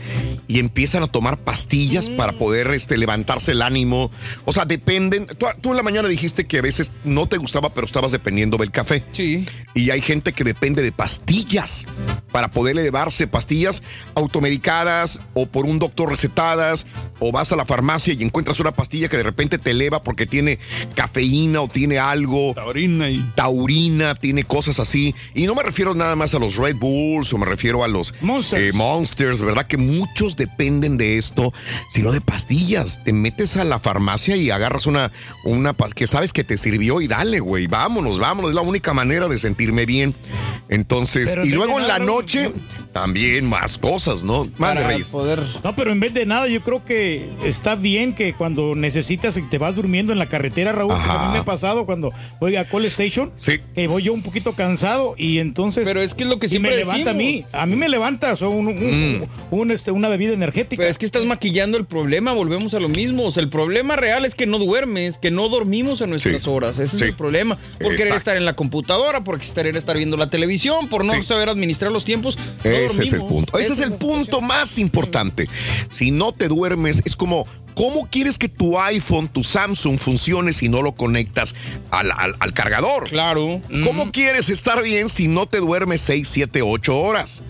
Y 0.48 0.60
empiezan 0.60 1.04
a 1.04 1.08
tomar 1.08 1.38
pastillas 1.38 2.10
para 2.10 2.34
poder 2.34 2.68
este, 2.72 2.98
levantarse 2.98 3.54
el 3.54 3.62
ánimo. 3.62 4.12
O 4.44 4.52
sea, 4.52 4.66
dependen. 4.66 5.28
Tú, 5.28 5.46
tú 5.62 5.72
en 5.72 5.78
la 5.78 5.84
mañana 5.84 6.10
dijiste 6.10 6.46
que 6.46 6.58
a 6.58 6.62
veces 6.62 6.92
no 7.06 7.28
te 7.28 7.38
gustaba, 7.38 7.74
pero 7.74 7.88
estabas 7.88 8.12
dependiendo 8.12 8.58
del 8.58 8.72
café. 8.72 9.04
Sí. 9.14 9.46
Y 9.74 9.92
hay 9.92 10.02
gente 10.02 10.34
que 10.34 10.44
depende 10.44 10.82
de 10.82 10.92
pastillas 10.92 11.86
para 12.32 12.50
poder 12.50 12.78
elevarse, 12.78 13.28
pastillas 13.28 13.82
automedicadas 14.16 15.22
o 15.34 15.46
por 15.46 15.66
un 15.66 15.80
doctor 15.80 16.10
recetadas, 16.10 16.86
o 17.20 17.32
vas 17.32 17.52
a 17.54 17.56
la 17.56 17.66
farmacia 17.66 18.14
y 18.14 18.24
encuentras 18.24 18.60
una 18.60 18.72
pastilla 18.72 19.08
que 19.08 19.18
de 19.18 19.24
repente 19.24 19.58
te 19.58 19.72
eleva 19.72 19.85
porque 19.90 20.26
tiene 20.26 20.60
cafeína 20.96 21.62
o 21.62 21.68
tiene 21.68 21.98
algo. 21.98 22.54
Taurina 22.54 23.10
y. 23.10 23.20
Taurina, 23.36 24.16
tiene 24.16 24.44
cosas 24.44 24.80
así. 24.80 25.14
Y 25.34 25.46
no 25.46 25.56
me 25.56 25.64
refiero 25.64 25.94
nada 25.96 26.16
más 26.16 26.34
a 26.36 26.40
los 26.40 26.56
Red 26.56 26.76
Bulls 26.78 27.34
o 27.34 27.38
me 27.38 27.46
refiero 27.46 27.84
a 27.84 27.88
los 27.88 28.14
Monsters. 28.22 28.62
eh, 28.64 28.72
Monsters, 28.74 29.42
¿verdad? 29.42 29.68
Que 29.68 29.78
muchos 29.78 30.36
dependen 30.36 30.98
de 30.98 31.18
esto, 31.18 31.54
sino 31.90 32.12
de 32.12 32.22
pastillas. 32.22 33.04
Te 33.04 33.14
metes 33.14 33.58
a 33.58 33.64
la 33.64 33.80
farmacia 33.80 34.36
y 34.36 34.50
agarras 34.52 34.86
una, 34.86 35.12
una 35.44 35.74
que 35.96 36.08
sabes 36.08 36.34
que 36.34 36.44
te 36.44 36.58
sirvió 36.58 37.02
y 37.02 37.08
dale, 37.08 37.40
güey, 37.40 37.68
vámonos, 37.68 38.20
vámonos. 38.20 38.52
Es 38.52 38.56
la 38.56 38.62
única 38.62 38.94
manera 38.94 39.28
de 39.28 39.38
sentirme 39.38 39.86
bien. 39.86 40.16
Entonces, 40.70 41.30
Pero 41.30 41.46
y 41.46 41.50
luego 41.50 41.78
de 41.78 41.84
en 41.84 41.88
la 41.88 42.00
noche 42.00 42.52
También 42.92 43.48
más 43.48 43.78
cosas, 43.78 44.24
¿no? 44.24 44.46
Mande, 44.58 44.82
Para 44.82 44.88
Reyes. 44.88 45.14
No, 45.64 45.76
pero 45.76 45.92
en 45.92 46.00
vez 46.00 46.14
de 46.14 46.26
nada, 46.26 46.48
yo 46.48 46.64
creo 46.64 46.84
que 46.84 47.30
está 47.44 47.76
bien 47.76 48.16
que 48.16 48.34
cuando 48.34 48.74
necesitas 48.74 49.38
y 49.38 49.42
te 49.44 49.58
vas 49.58 49.75
durmiendo 49.76 50.12
en 50.14 50.20
la 50.20 50.26
carretera, 50.26 50.72
Raúl, 50.72 50.90
porque 50.94 51.10
a 51.10 51.26
mí 51.28 51.34
me 51.34 51.40
ha 51.40 51.46
pasado 51.46 51.86
cuando 51.86 52.12
voy 52.40 52.56
a 52.56 52.66
Call 52.66 52.86
Station, 52.86 53.32
que 53.76 53.88
voy 53.88 54.04
yo 54.04 54.14
un 54.14 54.22
poquito 54.24 54.54
cansado 54.54 55.16
y 55.18 55.40
entonces... 55.40 55.88
Pero 55.88 56.02
es 56.02 56.14
que 56.14 56.24
es 56.24 56.30
lo 56.30 56.40
que 56.40 56.46
y 56.48 56.50
siempre 56.50 56.72
me 56.72 56.78
levanta 56.78 57.12
a 57.12 57.14
mí, 57.14 57.46
a 57.52 57.66
mí 57.66 57.76
me 57.76 57.90
levanta 57.90 58.34
o 58.34 58.36
sea, 58.36 58.48
un- 58.48 58.68
un- 58.68 58.96
Mm. 59.20 59.24
un, 59.52 59.72
este, 59.72 59.92
una 59.92 60.10
bebida 60.10 60.34
energética. 60.34 60.82
Pero 60.82 60.90
es 60.90 60.98
que 60.98 61.06
estás 61.06 61.26
maquillando 61.26 61.78
el 61.78 61.86
problema, 61.86 62.34
volvemos 62.34 62.74
a 62.74 62.80
lo 62.80 62.90
mismo. 62.90 63.26
O 63.26 63.32
sea, 63.32 63.42
el 63.44 63.50
problema 63.50 63.96
real 63.96 64.26
es 64.26 64.36
que 64.36 64.46
no 64.46 64.58
duermes, 64.58 65.18
que 65.18 65.32
no 65.32 65.50
dormimos 65.50 66.02
a 66.02 66.08
nuestras 66.08 66.48
horas. 66.48 66.80
Ese 66.80 66.96
es 66.98 67.02
el 67.02 67.16
problema. 67.16 67.58
Por 67.82 67.96
querer 67.96 68.14
estar 68.14 68.36
en 68.38 68.46
la 68.46 68.56
computadora, 68.56 69.24
por 69.24 69.40
querer 69.40 69.76
estar 69.78 69.98
viendo 69.98 70.18
la 70.18 70.30
televisión, 70.30 70.88
por 70.88 71.04
no 71.06 71.22
saber 71.24 71.50
administrar 71.50 71.92
los 71.92 72.06
tiempos. 72.06 72.38
no 72.64 72.70
Ese 72.72 73.04
es 73.04 73.14
el 73.14 73.20
punto. 73.20 73.58
Ese 73.58 73.74
es 73.74 73.80
el 73.80 73.94
punto 73.94 74.42
más 74.42 74.78
importante. 74.80 75.48
Si 75.90 76.12
no 76.12 76.32
te 76.32 76.48
duermes, 76.48 77.02
es 77.06 77.16
como, 77.16 77.48
¿cómo 77.76 78.08
quieres 78.10 78.38
que 78.38 78.50
tu 78.50 78.80
iPhone, 78.80 79.28
tu 79.28 79.44
Samsung 79.44 80.00
funcione 80.00 80.54
si 80.54 80.70
no 80.70 80.82
lo 80.82 80.94
conectas 80.96 81.54
al, 81.92 82.12
al- 82.12 82.36
al 82.40 82.54
cargador? 82.54 83.10
Claro. 83.10 83.62
¿Cómo 83.84 84.12
quieres 84.12 84.50
estar 84.50 84.82
bien 84.82 85.10
si 85.10 85.28
no 85.28 85.46
te 85.46 85.60
duermes 85.60 86.02
6, 86.02 86.28
7, 86.28 86.62
8 86.64 86.98
horas? 86.98 87.44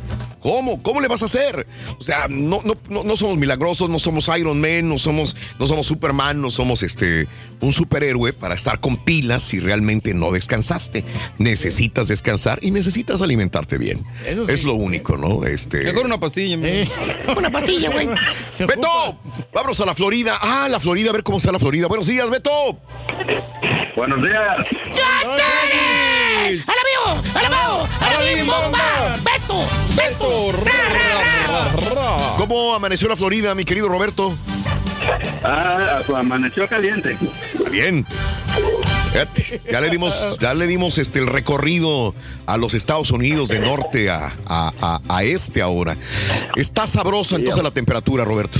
¿Cómo? 0.46 0.84
¿Cómo 0.84 1.02
le 1.02 1.08
vas 1.08 1.24
a 1.24 1.26
hacer? 1.26 1.66
O 2.00 2.04
sea, 2.04 2.28
no, 2.30 2.62
no, 2.64 2.76
no, 2.88 3.04
no 3.04 3.18
somos 3.18 3.36
milagrosos, 3.36 3.90
no 3.90 3.98
somos 3.98 4.30
Iron 4.38 4.62
Man, 4.62 4.88
no 4.88 5.00
somos, 5.00 5.36
no 5.58 5.66
somos 5.66 5.88
Superman, 5.88 6.40
no 6.40 6.52
somos 6.52 6.84
este, 6.84 7.28
un 7.62 7.74
superhéroe 7.74 8.32
para 8.32 8.54
estar 8.54 8.80
con 8.80 8.96
pilas 8.98 9.42
si 9.42 9.60
realmente 9.60 10.14
no 10.14 10.32
descansaste. 10.32 11.04
Necesitas 11.40 12.10
descansar 12.10 12.60
y 12.62 12.70
necesitas 12.70 13.24
alimentarte 13.24 13.80
bien. 13.80 14.06
Eso 14.24 14.46
sí. 14.46 14.54
Es 14.54 14.64
lo 14.64 14.76
único, 14.76 15.18
¿no? 15.18 15.48
Este, 15.48 15.84
Mejor 15.84 16.06
una 16.06 16.20
pastilla. 16.20 16.58
man. 16.58 16.88
Una 17.36 17.50
pastilla, 17.50 17.90
güey. 17.90 18.08
Beto, 18.60 19.18
vámonos 19.52 19.82
a 19.82 19.86
la 19.88 19.96
Florida. 19.96 20.38
Ah, 20.40 20.68
la 20.70 20.80
Florida, 20.80 21.10
a 21.10 21.14
ver 21.14 21.24
cómo 21.24 21.40
está 21.40 21.52
la 21.52 21.58
Florida. 21.58 21.88
Buenos 21.88 22.06
días, 22.06 22.30
Beto. 22.30 22.52
Buenos 23.96 24.22
días. 24.22 24.68
¡Alabío! 26.46 27.24
¡Alabao! 27.36 27.88
¡Alabío! 28.00 28.46
¡Bomba! 28.46 29.16
¡Beto! 29.24 29.68
¡Beto! 29.96 30.52
¿Cómo 32.38 32.76
amaneció 32.76 33.08
la 33.08 33.16
Florida, 33.16 33.56
mi 33.56 33.66
querido 33.66 33.88
Roberto? 33.90 34.34
Ah, 35.44 36.02
amaneció 36.16 36.68
caliente. 36.68 37.18
Bien. 37.72 38.06
Fíjate, 39.12 39.62
Ya 39.72 39.82
le 39.82 39.90
dimos, 39.90 40.38
ya 40.40 40.54
le 40.54 40.68
dimos 40.68 40.98
este 40.98 41.20
el 41.20 41.28
recorrido 41.28 42.14
a 42.46 42.58
los 42.58 42.74
Estados 42.74 43.12
Unidos 43.12 43.48
de 43.48 43.60
norte 43.60 44.10
a, 44.10 44.34
a- 44.48 44.74
a- 44.82 45.02
a 45.08 45.24
este 45.24 45.62
ahora. 45.62 45.96
Está 46.56 46.86
sabrosa 46.88 47.36
entonces 47.38 47.64
la 47.64 47.72
temperatura, 47.72 48.26
Roberto. 48.26 48.60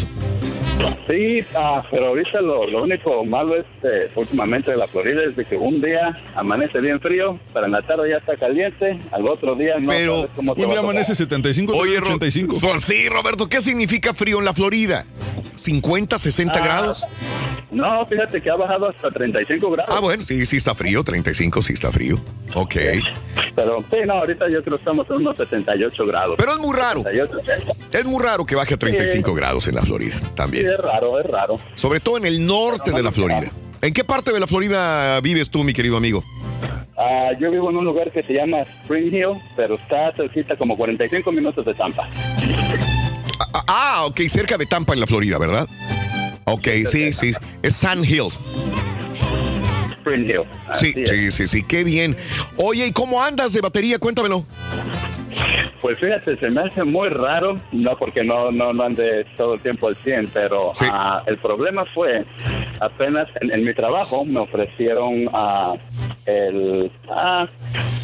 Sí, 1.08 1.45
ah, 1.56 1.84
pero 1.92 2.08
ahorita 2.08 2.42
lo, 2.42 2.68
lo 2.68 2.84
único 2.84 3.24
malo 3.26 3.56
es 3.56 3.66
eh, 3.84 4.10
últimamente 4.16 4.72
de 4.72 4.78
la 4.78 4.88
Florida 4.88 5.24
es 5.24 5.36
de 5.36 5.45
que 5.45 5.56
un 5.56 5.80
día 5.82 6.18
amanece 6.36 6.80
bien 6.82 7.00
frío, 7.00 7.40
pero 7.54 7.68
en 7.68 7.72
la 7.74 7.82
tarde 7.84 8.10
ya 8.10 8.18
está 8.18 8.36
caliente, 8.36 9.00
al 9.12 9.28
otro 9.28 9.56
día 9.56 9.78
no 9.80 9.90
Pero 9.90 10.16
sabes 10.16 10.30
cómo 10.36 10.54
Un 10.54 10.70
día 10.72 10.80
amanece 10.80 11.14
75, 11.16 11.72
otro 11.72 11.84
Oye, 11.84 11.92
día 11.92 12.00
Ro- 12.02 12.08
85. 12.08 12.58
Pues 12.60 12.82
sí, 12.82 13.08
Roberto, 13.10 13.48
¿qué 13.48 13.62
significa 13.62 14.14
frío 14.14 14.40
en 14.40 14.45
la 14.45 14.54
Florida? 14.54 15.06
¿50, 15.56 16.18
60 16.18 16.54
Ah, 16.60 16.64
grados? 16.64 17.06
No, 17.72 18.06
fíjate 18.06 18.42
que 18.42 18.50
ha 18.50 18.56
bajado 18.56 18.90
hasta 18.90 19.10
35 19.12 19.70
grados. 19.72 19.94
Ah, 19.95 20.00
bueno, 20.02 20.24
sí, 20.24 20.45
sí 20.45 20.58
está 20.58 20.76
frío, 20.76 21.04
35 21.04 21.62
sí 21.62 21.74
está 21.74 21.92
frío. 21.92 22.18
Ok. 22.54 22.76
Pero 23.56 23.84
sí, 23.90 23.98
no, 24.06 24.14
ahorita 24.14 24.45
yo 24.50 24.62
creo 24.64 24.78
que 24.78 24.82
estamos 24.82 25.10
en 25.10 25.16
unos 25.18 25.38
78 25.38 26.06
grados. 26.06 26.36
Pero 26.38 26.52
es 26.54 26.58
muy 26.60 26.76
raro. 26.76 27.02
78. 27.04 27.42
Es 27.92 28.06
muy 28.06 28.24
raro 28.24 28.45
que 28.45 28.56
baje 28.56 28.74
a 28.76 28.78
35 28.78 29.30
Sí. 29.32 29.36
grados 29.38 29.68
en 29.68 29.76
la 29.76 29.82
Florida 29.84 30.16
también. 30.36 30.65
Es 30.66 30.77
raro, 30.77 31.19
es 31.19 31.26
raro. 31.26 31.60
Sobre 31.76 32.00
todo 32.00 32.18
en 32.18 32.26
el 32.26 32.45
norte 32.45 32.92
de 32.92 33.03
la 33.03 33.11
Florida. 33.11 33.52
¿En 33.82 33.94
qué 33.94 34.03
parte 34.03 34.32
de 34.32 34.40
la 34.40 34.48
Florida 34.48 35.19
vives 35.22 35.50
tú, 35.50 35.64
mi 35.64 35.74
querido 35.74 35.98
amigo? 35.98 36.24
Ah, 36.98 37.32
yo 37.40 37.52
vivo 37.52 37.69
en 37.69 37.77
un 37.77 37.85
lugar 37.85 38.11
que 38.11 38.24
se 38.24 38.34
llama 38.34 38.61
Spring 38.61 39.14
Hill, 39.14 39.38
pero 39.56 39.76
está 39.76 40.14
cerquita 40.16 40.56
como 40.58 40.77
45 40.77 41.32
minutos 41.32 41.66
de 41.66 41.74
Tampa. 41.74 42.08
Ah, 43.53 43.64
Ah, 43.68 44.06
ok, 44.06 44.19
cerca 44.27 44.58
de 44.58 44.66
Tampa 44.66 44.94
en 44.94 45.00
la 45.00 45.08
Florida, 45.08 45.38
¿verdad? 45.38 45.68
Ok, 46.45 46.68
sí, 46.85 47.11
sí. 47.14 47.32
Es 47.61 47.76
Sand 47.76 48.06
Hill. 48.06 48.30
Spring 49.92 50.26
Hill. 50.30 50.44
Sí, 50.74 50.94
sí, 51.06 51.32
sí, 51.32 51.48
sí, 51.48 51.64
qué 51.64 51.84
bien. 51.84 52.16
Oye, 52.58 52.88
¿y 52.88 52.92
cómo 52.92 53.24
andas 53.24 53.53
de 53.53 53.61
batería? 53.61 53.98
Cuéntamelo. 53.98 54.45
Pues 55.82 56.00
fíjate, 56.00 56.36
se 56.38 56.50
me 56.50 56.62
hace 56.62 56.84
muy 56.84 57.10
raro, 57.10 57.58
no 57.72 57.92
porque 57.96 58.24
no, 58.24 58.52
no, 58.52 58.74
no 58.74 58.84
ande 58.84 59.26
todo 59.38 59.56
el 59.56 59.60
tiempo 59.60 59.88
al 59.88 59.96
100, 59.96 60.30
pero 60.34 60.72
ah, 60.92 61.22
el 61.26 61.38
problema 61.38 61.86
fue, 61.94 62.26
apenas 62.80 63.28
en, 63.42 63.52
en 63.52 63.64
mi 63.64 63.74
trabajo 63.74 64.26
me 64.26 64.40
ofrecieron 64.40 65.30
ah, 65.34 65.76
el, 66.26 66.92
ah, 67.10 67.48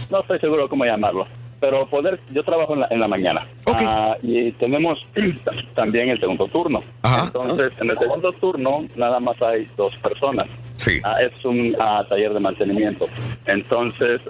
no 0.10 0.20
estoy 0.22 0.40
seguro 0.40 0.70
cómo 0.70 0.86
llamarlo, 0.86 1.26
pero 1.60 1.88
poder, 1.88 2.20
yo 2.32 2.44
trabajo 2.44 2.74
en 2.74 2.82
la, 2.82 2.88
en 2.92 3.00
la 3.00 3.08
mañana 3.08 3.48
y 4.22 4.52
tenemos 4.54 5.00
también 5.76 6.10
el 6.10 6.20
segundo 6.20 6.48
turno. 6.48 6.82
Entonces, 7.24 7.74
en 7.80 7.90
el 7.90 7.98
segundo 7.98 8.32
turno 8.34 8.86
nada 8.96 9.20
más 9.20 9.42
hay 9.42 9.68
dos 9.78 9.96
personas. 9.98 10.48
Sí. 10.76 11.02
Es 11.22 11.46
un 11.46 11.76
ah, 11.80 12.04
taller 12.08 12.34
de 12.34 12.40
mantenimiento. 12.40 13.08
Entonces, 13.46 14.22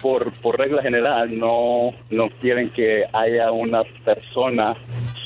por, 0.00 0.32
por 0.32 0.58
regla 0.58 0.82
general 0.82 1.38
no, 1.38 1.92
no 2.10 2.28
quieren 2.40 2.70
que 2.70 3.04
haya 3.12 3.50
una 3.52 3.82
persona 4.04 4.74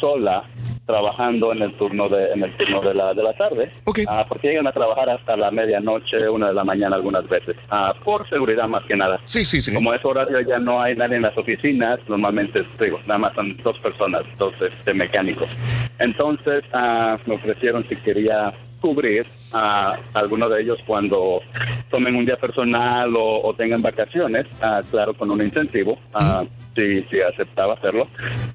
sola 0.01 0.45
trabajando 0.89 1.53
en 1.53 1.61
el 1.61 1.75
turno 1.75 2.09
de 2.09 2.33
en 2.33 2.43
el 2.43 2.57
turno 2.57 2.81
de 2.81 2.95
la 2.95 3.13
de 3.13 3.23
la 3.23 3.35
tarde. 3.35 3.71
Ah, 4.09 4.25
porque 4.27 4.49
llegan 4.49 4.67
a 4.67 4.73
trabajar 4.73 5.11
hasta 5.11 5.37
la 5.37 5.51
medianoche 5.51 6.29
una 6.31 6.49
de 6.49 6.55
la 6.55 6.65
mañana 6.65 6.97
algunas 6.97 7.29
veces. 7.29 7.57
Ah, 7.71 7.95
por 8.03 8.27
seguridad 8.31 8.67
más 8.67 8.85
que 8.85 8.97
nada. 8.97 9.21
Sí 9.27 9.45
sí 9.45 9.61
sí. 9.61 9.75
Como 9.75 9.93
es 9.93 10.03
horario 10.03 10.41
ya 10.41 10.59
no 10.59 10.81
hay 10.81 10.97
nadie 10.97 11.17
en 11.17 11.23
las 11.23 11.37
oficinas. 11.37 12.01
Normalmente 12.09 12.63
digo 12.81 12.99
nada 13.07 13.19
más 13.19 13.35
son 13.35 13.55
dos 13.63 13.79
personas 13.81 14.23
dos 14.39 14.55
este, 14.63 14.95
mecánicos. 14.95 15.49
Entonces 15.99 16.65
ah, 16.73 17.19
me 17.27 17.35
ofrecieron 17.35 17.87
si 17.87 17.95
quería 17.97 18.55
cubrir 18.81 19.27
a 19.53 19.97
alguno 20.15 20.49
de 20.49 20.63
ellos 20.63 20.79
cuando 20.87 21.41
tomen 21.91 22.15
un 22.17 22.25
día 22.27 22.37
personal 22.37 23.15
o, 23.17 23.43
o 23.43 23.55
tengan 23.55 23.83
vacaciones, 23.83 24.47
ah, 24.61 24.81
claro, 24.91 25.15
con 25.15 25.31
un 25.31 25.43
incentivo, 25.43 25.99
ah, 26.15 26.45
si, 26.75 27.03
si 27.05 27.21
aceptaba 27.21 27.75
hacerlo. 27.75 28.07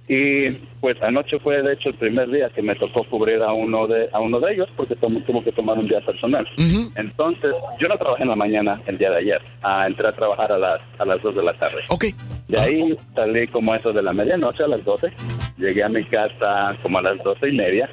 Y 0.07 0.49
pues 0.81 1.01
anoche 1.01 1.39
fue 1.39 1.61
de 1.61 1.73
hecho 1.73 1.89
el 1.89 1.95
primer 1.95 2.29
día 2.29 2.49
que 2.49 2.61
me 2.61 2.75
tocó 2.75 3.03
cubrir 3.05 3.41
a 3.41 3.53
uno 3.53 3.87
de 3.87 4.09
a 4.11 4.19
uno 4.19 4.39
de 4.39 4.53
ellos 4.53 4.69
porque 4.75 4.95
tom- 4.95 5.21
tuvo 5.23 5.43
que 5.43 5.51
tomar 5.51 5.77
un 5.77 5.87
día 5.87 6.01
personal. 6.01 6.47
Entonces, 6.95 7.53
yo 7.79 7.87
no 7.87 7.97
trabajé 7.97 8.23
en 8.23 8.29
la 8.29 8.35
mañana 8.35 8.81
el 8.87 8.97
día 8.97 9.09
de 9.11 9.17
ayer, 9.17 9.41
Ah, 9.61 9.85
entré 9.87 10.07
a 10.07 10.11
trabajar 10.11 10.51
a 10.51 10.57
las, 10.57 10.81
a 10.99 11.05
las 11.05 11.21
2 11.21 11.35
de 11.35 11.43
la 11.43 11.53
tarde. 11.53 11.81
Ok. 11.89 12.05
De 12.47 12.59
ahí 12.59 12.95
salí 13.15 13.47
como 13.47 13.73
eso 13.73 13.91
de 13.93 14.01
la 14.03 14.13
medianoche 14.13 14.63
a 14.63 14.67
las 14.67 14.83
12, 14.83 15.11
llegué 15.57 15.83
a 15.83 15.89
mi 15.89 16.03
casa 16.05 16.75
como 16.83 16.99
a 16.99 17.01
las 17.01 17.23
doce 17.23 17.49
y 17.49 17.53
media 17.53 17.89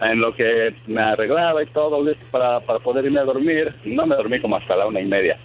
en 0.00 0.20
lo 0.20 0.34
que 0.34 0.74
me 0.86 1.00
arreglaba 1.00 1.62
y 1.62 1.66
todo 1.66 2.02
listo 2.04 2.24
para, 2.30 2.60
para 2.60 2.78
poder 2.80 3.04
irme 3.04 3.20
a 3.20 3.24
dormir, 3.24 3.72
no 3.84 4.06
me 4.06 4.16
dormí 4.16 4.40
como 4.40 4.56
hasta 4.56 4.76
la 4.76 4.86
una 4.86 5.00
y 5.00 5.06
media. 5.06 5.38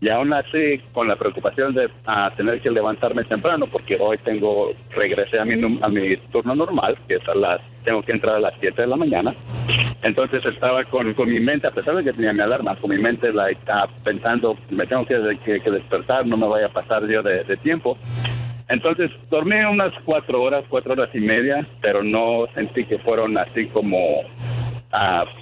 Y 0.00 0.10
aún 0.10 0.30
así, 0.34 0.80
con 0.92 1.08
la 1.08 1.16
preocupación 1.16 1.72
de 1.72 1.88
ah, 2.06 2.30
tener 2.36 2.60
que 2.60 2.70
levantarme 2.70 3.24
temprano, 3.24 3.66
porque 3.66 3.96
hoy 3.98 4.18
tengo, 4.18 4.72
regresé 4.90 5.38
a 5.38 5.46
mi, 5.46 5.54
a 5.80 5.88
mi 5.88 6.16
turno 6.30 6.54
normal, 6.54 6.98
que 7.08 7.14
es 7.14 7.26
a 7.28 7.34
las, 7.34 7.60
tengo 7.84 8.02
que 8.02 8.12
entrar 8.12 8.36
a 8.36 8.40
las 8.40 8.54
7 8.60 8.82
de 8.82 8.88
la 8.88 8.96
mañana. 8.96 9.34
Entonces 10.02 10.44
estaba 10.44 10.84
con, 10.84 11.14
con 11.14 11.30
mi 11.30 11.40
mente, 11.40 11.68
a 11.68 11.70
pesar 11.70 11.96
de 11.96 12.04
que 12.04 12.12
tenía 12.12 12.34
mi 12.34 12.40
alarma, 12.40 12.76
con 12.76 12.90
mi 12.90 12.98
mente 12.98 13.32
like, 13.32 13.60
ah, 13.68 13.88
pensando, 14.04 14.58
me 14.68 14.86
tengo 14.86 15.06
que, 15.06 15.38
que- 15.42 15.70
despertar, 15.70 16.26
no 16.26 16.36
me 16.36 16.48
vaya 16.48 16.66
a 16.66 16.70
pasar 16.72 17.06
yo 17.06 17.22
de 17.22 17.56
tiempo. 17.56 17.96
Entonces 18.68 19.10
dormí 19.30 19.56
unas 19.56 19.92
cuatro 20.04 20.42
horas, 20.42 20.64
cuatro 20.68 20.92
horas 20.94 21.10
y 21.14 21.20
media, 21.20 21.66
pero 21.82 22.02
no 22.02 22.46
sentí 22.54 22.84
que 22.84 22.98
fueron 22.98 23.36
así 23.38 23.66
como 23.66 24.22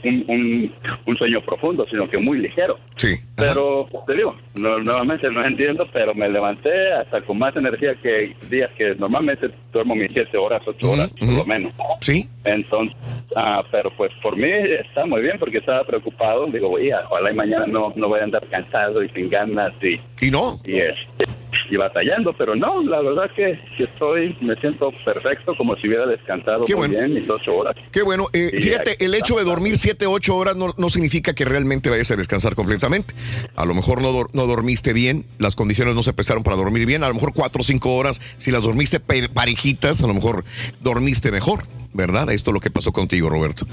un, 0.05 0.25
un- 0.28 0.73
un 1.07 1.17
sueño 1.18 1.41
profundo, 1.42 1.86
sino 1.91 2.09
que 2.09 2.17
muy 2.17 2.39
ligero. 2.39 2.78
Sí. 2.97 3.17
Pero 3.36 3.86
te 4.07 4.15
digo, 4.15 4.34
no- 4.55 4.78
nuevamente 4.78 5.28
no 5.31 5.44
entiendo, 5.44 5.86
pero 5.92 6.15
me 6.15 6.28
levanté 6.28 6.91
hasta 6.92 7.20
con 7.20 7.39
más 7.39 7.55
energía 7.57 7.94
que 8.02 8.34
días 8.49 8.70
que 8.78 8.94
normalmente 8.94 9.51
duermo 9.73 9.94
mis 9.94 10.10
siete 10.12 10.39
horas, 10.39 10.62
ocho 10.67 10.92
horas, 10.92 11.12
por 11.18 11.28
lo 11.28 11.44
menos. 11.44 11.75
Sí. 12.01 12.28
Entonces, 12.44 12.97
ah, 13.36 13.62
pero 13.70 13.91
pues 13.97 14.10
por 14.23 14.36
mí 14.36 14.49
está 14.51 15.05
muy 15.05 15.20
bien 15.20 15.39
porque 15.39 15.59
estaba 15.59 15.84
preocupado. 15.84 16.47
Digo, 16.47 16.70
oye, 16.70 16.92
ojalá 17.10 17.31
y 17.31 17.34
mañana 17.34 17.67
no, 17.67 17.92
no 17.94 18.09
voy 18.09 18.20
a 18.20 18.25
andar 18.25 18.47
cansado 18.49 19.02
y 19.02 19.09
sin 19.10 19.28
ganas 19.28 19.73
y... 19.83 20.01
¿Y 20.26 20.31
no? 20.31 20.55
Y, 20.65 20.78
este, 20.78 21.25
y 21.70 21.76
batallando, 21.76 22.32
pero 22.32 22.55
no, 22.55 22.82
la 22.82 23.00
verdad 23.00 23.31
que, 23.34 23.58
que 23.76 23.84
estoy, 23.84 24.36
me 24.40 24.56
siento 24.56 24.92
perfecto, 25.05 25.55
como 25.56 25.76
si 25.76 25.89
hubiera 25.89 26.06
descansado 26.06 26.64
Qué 26.64 26.74
muy 26.74 26.89
bueno. 26.89 27.06
bien 27.06 27.14
mis 27.14 27.31
ocho 27.31 27.55
horas. 27.56 27.76
Qué 27.90 28.02
bueno. 28.02 28.28
Eh, 28.32 28.50
fíjate, 28.60 29.05
el 29.05 29.14
hecho 29.14 29.36
de 29.36 29.44
dormir 29.44 29.76
7, 29.76 30.06
8 30.06 30.36
horas 30.36 30.56
no, 30.56 30.74
no 30.76 30.90
significa 30.90 31.34
que 31.34 31.44
realmente 31.44 31.90
vayas 31.90 32.10
a 32.10 32.16
descansar 32.16 32.55
completamente. 32.55 33.14
A 33.55 33.64
lo 33.64 33.74
mejor 33.74 34.02
no, 34.02 34.26
no 34.32 34.47
dormiste 34.47 34.92
bien, 34.92 35.26
las 35.39 35.56
condiciones 35.56 35.94
no 35.94 36.02
se 36.02 36.12
prestaron 36.12 36.42
para 36.42 36.56
dormir 36.56 36.86
bien. 36.86 37.05
A 37.05 37.08
lo 37.08 37.14
mejor 37.14 37.32
4 37.34 37.60
o 37.60 37.64
5 37.64 37.94
horas, 37.94 38.20
si 38.39 38.50
las 38.50 38.62
dormiste 38.62 39.00
parejitas, 39.00 40.02
a 40.02 40.06
lo 40.06 40.14
mejor 40.14 40.44
dormiste 40.81 41.31
mejor, 41.31 41.64
¿verdad? 41.92 42.31
Esto 42.31 42.50
es 42.50 42.55
lo 42.55 42.60
que 42.60 42.70
pasó 42.70 42.92
contigo, 42.92 43.28
Roberto. 43.28 43.66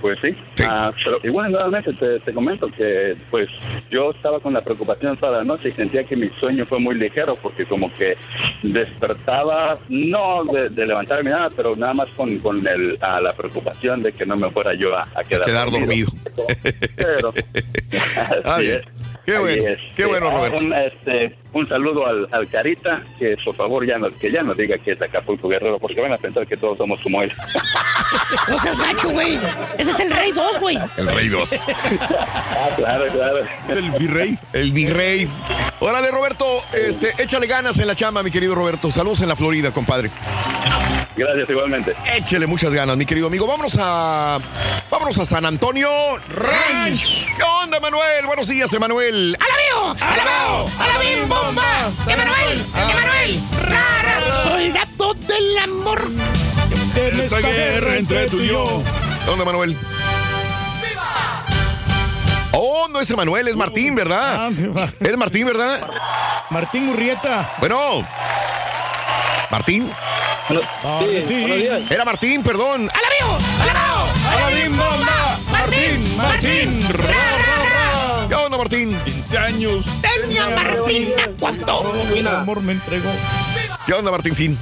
Pues 0.00 0.18
sí, 0.20 0.36
Ah, 0.68 0.90
pero 1.04 1.18
igual 1.24 1.50
nuevamente 1.52 1.92
te, 1.94 2.20
te 2.20 2.32
comento 2.32 2.68
que 2.68 3.16
pues 3.30 3.48
yo 3.90 4.10
estaba 4.10 4.38
con 4.40 4.52
la 4.52 4.60
preocupación 4.60 5.16
toda 5.16 5.38
la 5.38 5.44
noche 5.44 5.70
y 5.70 5.72
sentía 5.72 6.04
que 6.04 6.16
mi 6.16 6.28
sueño 6.40 6.64
fue 6.66 6.78
muy 6.78 6.94
ligero 6.96 7.34
porque 7.36 7.64
como 7.66 7.92
que 7.94 8.16
despertaba, 8.62 9.78
no 9.88 10.44
de, 10.44 10.68
de 10.70 10.86
levantarme 10.86 11.30
nada, 11.30 11.48
pero 11.54 11.74
nada 11.76 11.94
más 11.94 12.08
con, 12.16 12.38
con 12.38 12.66
el, 12.66 12.96
a 13.00 13.20
la 13.20 13.32
preocupación 13.34 14.02
de 14.02 14.12
que 14.12 14.24
no 14.26 14.36
me 14.36 14.50
fuera 14.50 14.74
yo 14.74 14.96
a, 14.96 15.02
a 15.14 15.24
quedar, 15.24 15.44
Quedar 15.46 15.70
dormido. 15.70 16.08
Pero, 16.96 17.32
Ah, 18.44 18.58
bien. 18.58 18.76
es. 18.76 18.95
Qué 19.26 19.38
bueno, 19.38 19.68
es. 19.68 19.78
qué 19.96 20.06
bueno, 20.06 20.30
Roberto. 20.30 20.62
Un, 20.62 20.72
este, 20.72 21.34
un 21.52 21.66
saludo 21.66 22.06
al, 22.06 22.28
al 22.30 22.48
Carita, 22.48 23.02
que 23.18 23.36
por 23.44 23.56
favor 23.56 23.84
ya 23.84 23.98
no, 23.98 24.08
que 24.10 24.30
ya 24.30 24.44
no 24.44 24.54
diga 24.54 24.78
que 24.78 24.92
es 24.92 25.02
Acapulco 25.02 25.48
Guerrero, 25.48 25.80
porque 25.80 26.00
van 26.00 26.12
a 26.12 26.16
pensar 26.18 26.46
que 26.46 26.56
todos 26.56 26.78
somos 26.78 27.00
como 27.02 27.22
él. 27.22 27.32
No 28.48 28.58
seas 28.58 28.78
gacho, 28.78 29.10
güey. 29.10 29.38
Ese 29.78 29.90
es 29.90 30.00
el 30.00 30.10
Rey 30.10 30.32
2, 30.32 30.60
güey. 30.60 30.78
El 30.96 31.06
Rey 31.08 31.28
2. 31.28 31.60
ah, 31.68 32.68
claro, 32.76 33.04
claro. 33.12 33.38
Es 33.68 33.76
el 33.76 33.90
virrey. 33.92 34.38
El 34.52 34.72
virrey. 34.72 35.28
Órale, 35.80 36.10
Roberto, 36.10 36.44
este, 36.72 37.14
échale 37.22 37.46
ganas 37.46 37.78
en 37.78 37.86
la 37.86 37.94
chamba, 37.94 38.22
mi 38.22 38.30
querido 38.30 38.54
Roberto. 38.54 38.90
Saludos 38.92 39.22
en 39.22 39.28
la 39.28 39.36
Florida, 39.36 39.72
compadre. 39.72 40.10
Gracias, 41.16 41.48
igualmente. 41.48 41.96
Échele 42.14 42.46
muchas 42.46 42.70
ganas, 42.72 42.96
mi 42.96 43.06
querido 43.06 43.28
amigo. 43.28 43.46
Vámonos 43.46 43.76
a. 43.80 44.38
Vámonos 44.90 45.18
a 45.18 45.24
San 45.24 45.46
Antonio 45.46 45.88
Ranch. 46.28 47.24
¿Qué 47.34 47.42
onda, 47.62 47.80
Manuel? 47.80 48.26
Buenos 48.26 48.48
días, 48.48 48.70
Emanuel. 48.74 49.36
¡Alabeo! 49.40 49.96
¡Alabeo! 49.98 50.70
¡Alabim 50.78 51.28
bomba! 51.28 51.90
¡Emanuel! 52.06 52.64
¡Emanuel! 52.74 53.40
¡Rara! 53.62 54.34
¡Soldado 54.42 55.14
del 55.14 55.58
amor! 55.58 56.02
En 56.96 57.20
esta 57.20 57.38
guerra 57.40 57.96
entre 57.96 58.28
tú 58.28 58.38
y 58.40 58.48
yo. 58.48 58.82
¿Qué 59.24 59.30
onda, 59.30 59.44
Manuel? 59.46 59.76
Oh, 62.52 62.88
no 62.90 63.00
es 63.00 63.10
Emanuel, 63.10 63.48
es 63.48 63.56
Martín, 63.56 63.94
¿verdad? 63.94 64.50
Es 65.00 65.16
Martín, 65.16 65.46
¿verdad? 65.46 65.80
Martín 66.50 66.90
Urrieta. 66.90 67.50
Bueno. 67.58 68.06
Martín. 69.50 69.90
Martín. 70.48 71.86
Era 71.90 72.04
Martín, 72.04 72.42
perdón. 72.42 72.88
¡Alabeo! 72.92 73.38
¡Alabeo! 73.60 74.06
¡Alabim 74.30 74.76
bomba! 74.76 75.38
Martín, 75.50 76.16
Martín. 76.16 76.80
¿Qué 78.28 78.34
onda, 78.34 78.58
Martín? 78.58 78.96
15 79.04 79.38
años. 79.38 79.84
Tenía 80.02 80.48
Martina 80.48 81.30
cuando. 81.40 81.94
El 82.14 82.26
amor 82.28 82.62
me 82.62 82.72
entregó. 82.72 83.10
¿Qué 83.86 83.92
onda, 83.94 84.10
Martín 84.10 84.34
Sin? 84.34 84.56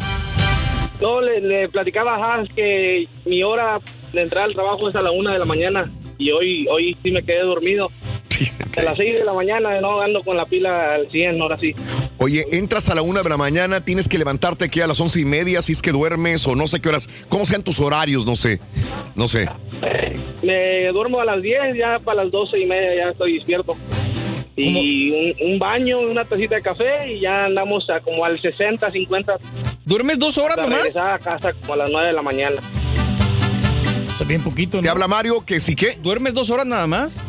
No, 1.01 1.21
le, 1.21 1.41
le 1.41 1.69
platicaba 1.69 2.15
a 2.15 2.35
Hans 2.35 2.49
que 2.55 3.07
mi 3.27 3.43
hora 3.43 3.79
de 4.13 4.23
entrar 4.23 4.45
al 4.45 4.55
trabajo 4.55 4.89
es 4.89 4.97
a 4.97 5.03
la 5.03 5.11
una 5.11 5.33
de 5.33 5.39
la 5.39 5.45
mañana 5.45 5.91
y 6.19 6.31
hoy 6.31 6.67
hoy 6.69 6.97
sí 7.03 7.11
me 7.11 7.23
quedé 7.23 7.41
dormido. 7.43 7.91
A 8.77 8.83
las 8.83 8.97
seis 8.97 9.15
de 9.15 9.25
la 9.25 9.33
mañana, 9.33 9.81
no 9.81 10.01
ando 10.01 10.23
con 10.23 10.37
la 10.37 10.45
pila 10.47 10.95
al 10.95 11.11
100, 11.11 11.41
ahora 11.41 11.57
sí. 11.57 11.75
Oye, 12.19 12.47
entras 12.53 12.89
a 12.89 12.95
la 12.95 13.03
una 13.03 13.23
de 13.23 13.29
la 13.29 13.37
mañana, 13.37 13.85
tienes 13.85 14.09
que 14.09 14.19
levantarte 14.19 14.65
aquí 14.65 14.81
a 14.81 14.87
las 14.87 15.01
once 15.01 15.21
y 15.21 15.25
media, 15.25 15.63
si 15.63 15.73
es 15.73 15.83
que 15.83 15.93
duermes 15.93 16.47
o 16.47 16.55
no 16.57 16.67
sé 16.67 16.81
qué 16.81 16.89
horas. 16.89 17.09
¿Cómo 17.29 17.47
sean 17.47 17.63
tus 17.63 17.81
horarios? 17.81 18.25
No 18.27 18.37
sé. 18.37 18.61
No 19.15 19.29
sé. 19.29 19.49
Me 20.43 20.87
duermo 20.89 21.21
a 21.21 21.25
las 21.25 21.43
10, 21.43 21.77
ya 21.77 21.99
para 21.99 22.25
las 22.25 22.33
doce 22.33 22.59
y 22.59 22.67
media 22.67 22.95
ya 22.95 23.11
estoy 23.11 23.35
despierto. 23.35 23.77
Y 24.57 25.11
un, 25.41 25.53
un 25.53 25.59
baño, 25.59 25.99
una 25.99 26.25
tacita 26.25 26.55
de 26.57 26.63
café 26.63 27.13
y 27.13 27.21
ya 27.21 27.47
andamos 27.47 27.89
a 27.91 28.01
como 28.01 28.25
al 28.25 28.41
60, 28.41 28.91
50. 28.91 29.37
¿Duermes 29.85 30.19
dos 30.19 30.39
horas 30.39 30.57
nomás? 30.57 30.79
regresar 30.79 31.13
a 31.13 31.19
casa 31.19 31.53
como 31.53 31.75
a 31.75 31.77
las 31.77 31.91
9 31.91 32.07
de 32.09 32.13
la 32.13 32.23
mañana. 32.23 32.57
O 34.21 34.25
bien 34.25 34.43
poquito, 34.43 34.81
Te 34.81 34.89
habla 34.89 35.09
Mario 35.09 35.45
que 35.45 35.59
sí 35.61 35.75
que. 35.75 35.99
¿Duermes 36.01 36.35
dos 36.35 36.49
horas 36.51 36.67
nada 36.67 36.87
más? 36.87 37.23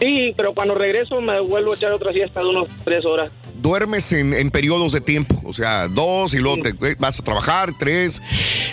Sí, 0.00 0.34
pero 0.36 0.52
cuando 0.52 0.74
regreso 0.74 1.20
me 1.20 1.40
vuelvo 1.40 1.72
a 1.72 1.74
echar 1.74 1.92
otra 1.92 2.12
siesta 2.12 2.40
de 2.40 2.46
unos 2.46 2.68
3 2.84 3.04
horas. 3.06 3.30
Duermes 3.66 4.12
en, 4.12 4.32
en 4.32 4.50
periodos 4.52 4.92
de 4.92 5.00
tiempo, 5.00 5.40
o 5.44 5.52
sea, 5.52 5.88
dos 5.88 6.34
y 6.34 6.38
luego 6.38 6.62
te, 6.62 6.68
eh, 6.68 6.94
vas 7.00 7.18
a 7.18 7.24
trabajar, 7.24 7.72
tres. 7.78 8.22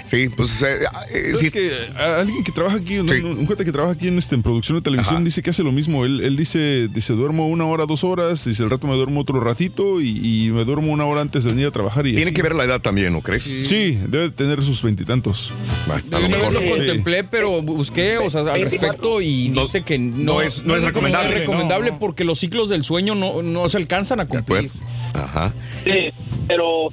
Sí, 0.05 0.29
pues 0.29 0.61
eh, 0.61 0.81
eh, 1.09 1.31
¿Sabes 1.33 1.39
sí, 1.39 1.49
que 1.51 1.71
alguien 1.97 2.43
que 2.43 2.51
trabaja 2.51 2.77
aquí, 2.77 2.99
un, 2.99 3.09
un 3.11 3.45
cuate 3.47 3.65
que 3.65 3.71
trabaja 3.71 3.93
aquí 3.93 4.07
en, 4.07 4.19
este, 4.19 4.35
en 4.35 4.43
producción 4.43 4.77
de 4.77 4.83
televisión, 4.83 5.23
dice 5.23 5.41
que 5.41 5.49
hace 5.49 5.63
lo 5.63 5.71
mismo. 5.71 6.05
Él, 6.05 6.21
él 6.23 6.37
dice, 6.37 6.87
dice, 6.93 7.13
duermo 7.13 7.47
una 7.47 7.65
hora, 7.65 7.85
dos 7.87 8.03
horas, 8.03 8.45
dice, 8.45 8.61
el 8.61 8.69
rato 8.69 8.85
me 8.85 8.95
duermo 8.95 9.21
otro 9.21 9.39
ratito 9.39 9.99
y, 9.99 10.45
y 10.47 10.51
me 10.51 10.63
duermo 10.63 10.91
una 10.91 11.05
hora 11.05 11.21
antes 11.21 11.43
de 11.43 11.51
venir 11.51 11.65
a 11.67 11.71
trabajar. 11.71 12.05
Y 12.05 12.11
tiene 12.11 12.25
así. 12.25 12.33
que 12.33 12.43
ver 12.43 12.53
la 12.53 12.63
edad 12.65 12.79
también, 12.79 13.13
¿no 13.13 13.21
crees? 13.21 13.43
Sí, 13.43 13.97
debe 14.07 14.29
tener 14.29 14.61
sus 14.61 14.83
veintitantos. 14.83 15.51
a 15.89 16.17
una 16.19 16.37
vez 16.37 16.51
lo 16.53 16.59
Sí. 16.59 16.69
contemplé, 16.69 17.23
pero 17.23 17.61
busqué, 17.63 18.17
o 18.19 18.29
sea, 18.29 18.41
al 18.41 18.61
respecto 18.61 19.21
y 19.21 19.49
dice 19.49 19.81
que 19.83 19.97
no, 19.97 20.33
no 20.35 20.41
es- 20.41 20.63
no 20.65 20.75
es 20.75 20.83
recomendable. 20.83 21.29
No 21.29 21.33
es 21.35 21.39
recomendable 21.41 21.93
porque 21.93 22.23
los 22.23 22.39
ciclos 22.39 22.69
del 22.69 22.83
sueño 22.83 23.15
no, 23.15 23.41
no 23.41 23.67
se 23.69 23.77
alcanzan 23.77 24.19
a 24.19 24.27
cumplir. 24.27 24.69
Ajá. 25.13 25.53
Sí, 25.83 26.11
pero 26.47 26.89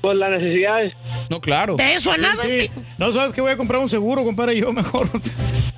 pues 0.00 0.16
las 0.16 0.30
necesidades. 0.30 0.94
No, 1.28 1.40
claro. 1.40 1.76
De 1.76 1.94
eso 1.94 2.10
a 2.10 2.16
Sí, 2.16 2.20
nada. 2.22 2.42
sí. 2.42 2.70
No 2.98 3.12
sabes 3.12 3.32
que 3.34 3.40
voy 3.40 3.52
a 3.52 3.56
comprar 3.56 3.80
un 3.80 3.88
seguro, 3.88 4.24
compadre, 4.24 4.56
yo 4.56 4.72
mejor. 4.72 5.08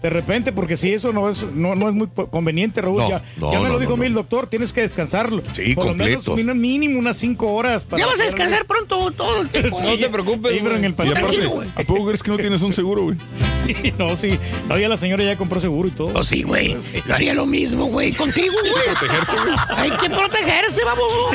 De 0.01 0.11
repente, 0.11 0.53
porque 0.53 0.77
si 0.77 0.93
eso 0.93 1.13
no 1.13 1.29
es, 1.29 1.45
no, 1.53 1.75
no 1.77 1.89
es 1.89 1.95
muy 1.95 2.09
conveniente, 2.31 2.81
Raúl. 2.81 2.99
No, 2.99 3.09
ya 3.09 3.23
no, 3.37 3.53
ya 3.53 3.59
me 3.61 3.67
no, 3.67 3.73
lo 3.75 3.79
dijo 3.79 3.91
no, 3.91 3.97
a 3.97 4.01
mí 4.01 4.07
el 4.07 4.15
doctor, 4.15 4.49
tienes 4.49 4.73
que 4.73 4.81
descansarlo. 4.83 5.43
Sí, 5.53 5.75
Por 5.75 5.87
completo. 5.89 6.23
lo 6.31 6.37
menos 6.37 6.57
mínimo, 6.57 6.61
mínimo 6.85 6.99
unas 6.99 7.17
cinco 7.17 7.53
horas. 7.53 7.85
Para 7.85 8.01
Ya 8.01 8.07
vas 8.07 8.21
a 8.21 8.25
descansar 8.25 8.65
pronto 8.67 9.11
todo 9.13 9.43
el 9.43 9.49
tiempo. 9.49 9.79
Sí, 9.79 9.99
te 10.01 10.09
preocupes, 10.09 10.53
sí, 10.53 10.59
en 10.59 10.67
el 10.85 10.91
Y 10.91 11.09
aparte. 11.13 11.49
¿a 11.77 11.83
poco 11.85 12.07
crees 12.07 12.23
que 12.23 12.31
no 12.31 12.37
tienes 12.37 12.63
un 12.63 12.73
seguro, 12.73 13.03
güey? 13.03 13.17
No, 13.99 14.17
sí. 14.17 14.39
No, 14.69 14.77
ya 14.77 14.89
la 14.89 14.97
señora 14.97 15.23
ya 15.23 15.37
compró 15.37 15.61
seguro 15.61 15.87
y 15.89 15.93
todo. 15.93 16.11
Oh, 16.15 16.25
sí, 16.25 16.43
güey. 16.43 16.77
Yo 17.07 17.15
haría 17.15 17.33
lo 17.35 17.47
mismo, 17.47 17.85
güey. 17.87 18.13
Contigo, 18.13 18.55
güey. 18.61 18.97
protegerse, 18.97 19.37
güey. 19.37 19.55
Hay 19.77 19.91
que 19.93 20.11
protegerse, 20.11 20.85
baboso. 20.85 21.31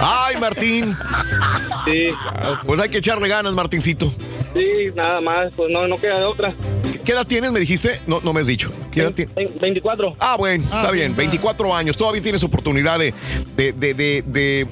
Ay, 0.00 0.36
Martín. 0.40 0.63
Sí, 1.84 2.10
Pues 2.66 2.80
hay 2.80 2.88
que 2.88 2.98
echarle 2.98 3.28
ganas, 3.28 3.52
Martincito. 3.52 4.06
sí, 4.54 4.90
nada 4.94 5.20
más, 5.20 5.54
pues 5.54 5.70
no, 5.70 5.86
no 5.86 5.96
queda 5.98 6.18
de 6.18 6.24
otra. 6.24 6.52
¿Qué 7.04 7.12
edad 7.12 7.26
tienes, 7.26 7.52
me 7.52 7.60
dijiste? 7.60 8.00
No, 8.06 8.20
no 8.22 8.32
me 8.32 8.40
has 8.40 8.46
dicho. 8.46 8.72
¿Qué 8.90 9.00
edad 9.00 9.12
tienes? 9.12 9.34
24. 9.60 10.14
Ah, 10.18 10.36
bueno, 10.38 10.64
Ah, 10.72 10.80
está 10.82 10.92
bien. 10.92 11.10
está. 11.10 11.18
24 11.18 11.74
años. 11.74 11.96
Todavía 11.96 12.22
tienes 12.22 12.42
oportunidad 12.42 12.98
de, 12.98 13.12
de, 13.56 13.72
de, 13.72 13.94
de, 13.94 14.22
de- 14.26 14.66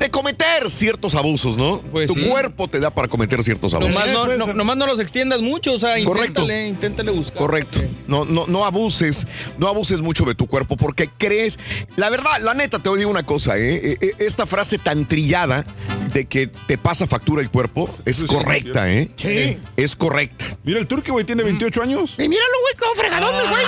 de 0.00 0.10
cometer 0.10 0.70
ciertos 0.70 1.14
abusos, 1.14 1.58
¿no? 1.58 1.82
Pues 1.92 2.06
tu 2.10 2.14
sí. 2.14 2.22
cuerpo 2.26 2.68
te 2.68 2.80
da 2.80 2.88
para 2.90 3.06
cometer 3.06 3.42
ciertos 3.42 3.74
abusos. 3.74 3.94
Nomás 3.94 4.10
no, 4.10 4.34
no- 4.34 4.54
nomás 4.54 4.76
no 4.78 4.86
los 4.86 4.98
extiendas 4.98 5.42
mucho, 5.42 5.74
o 5.74 5.78
sea, 5.78 6.02
Correcto. 6.04 6.40
inténtale, 6.40 6.68
inténtale 6.68 7.10
buscar. 7.10 7.36
Correcto. 7.36 7.80
No, 8.06 8.24
no, 8.24 8.46
no 8.46 8.64
abuses, 8.64 9.26
no 9.58 9.68
abuses 9.68 10.00
mucho 10.00 10.24
de 10.24 10.34
tu 10.34 10.46
cuerpo 10.46 10.78
porque 10.78 11.10
crees. 11.18 11.58
La 11.96 12.08
verdad, 12.08 12.40
la 12.40 12.54
neta, 12.54 12.78
te 12.78 12.88
digo 12.96 13.10
una 13.10 13.24
cosa, 13.24 13.58
¿eh? 13.58 13.74
Eh, 13.92 13.96
eh, 14.00 14.12
Esta 14.20 14.46
frase 14.46 14.78
tan 14.78 15.06
trillada 15.06 15.66
de 16.14 16.24
que 16.24 16.46
te 16.46 16.78
pasa 16.78 17.06
factura 17.06 17.42
el 17.42 17.50
cuerpo 17.50 17.94
es 18.06 18.16
sí, 18.16 18.26
correcta, 18.26 18.90
¿eh? 18.90 19.10
Sí. 19.16 19.58
Es 19.76 19.94
correcta. 19.96 20.46
Mira, 20.64 20.78
el 20.80 20.86
turque, 20.86 21.10
güey, 21.12 21.26
tiene 21.26 21.42
28 21.42 21.69
años. 21.78 22.16
Y 22.18 22.28
míralo, 22.28 22.52
güey, 22.62 22.74
como 22.76 22.94
fregadones, 22.94 23.48
güey. 23.48 23.64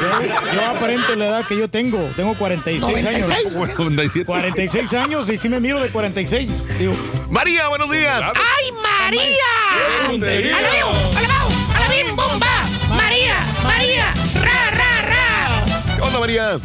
Yo, 0.00 0.54
yo 0.54 0.66
aparento 0.66 1.14
la 1.16 1.26
edad 1.26 1.46
que 1.46 1.56
yo 1.56 1.68
tengo. 1.70 1.98
Tengo 2.16 2.36
46 2.36 2.84
años. 3.06 3.28
96. 3.28 3.54
Bueno, 3.54 3.74
97. 3.76 4.26
46 4.26 4.94
años 4.94 5.30
y 5.30 5.38
sí 5.38 5.48
me 5.48 5.60
miro 5.60 5.80
de 5.80 5.90
46. 5.90 6.78
Digo, 6.78 6.94
María, 7.30 7.68
buenos 7.68 7.90
días. 7.90 8.24
¡Ay, 8.34 8.72
María! 8.72 10.06
tontería. 10.06 10.56
¡Alabeo! 10.58 10.88
¡Alabao! 11.16 11.48
¡Alabim 11.74 12.16
bomba! 12.16 12.64
¡María! 12.90 13.36
¡María! 13.62 14.12
¡Ra, 14.42 14.70
ra, 14.70 15.02
ra! 15.02 15.96
¿Qué 15.96 16.02
onda, 16.02 16.18
María? 16.18 16.58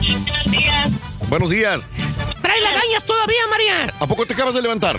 Buenos 0.00 0.50
días. 0.50 0.90
Buenos 1.28 1.50
días. 1.50 1.86
¿Trae 2.42 2.60
lagañas 2.60 3.04
todavía, 3.04 3.46
María? 3.48 3.94
¿A 3.98 4.06
poco 4.06 4.26
te 4.26 4.34
acabas 4.34 4.54
de 4.54 4.62
levantar? 4.62 4.98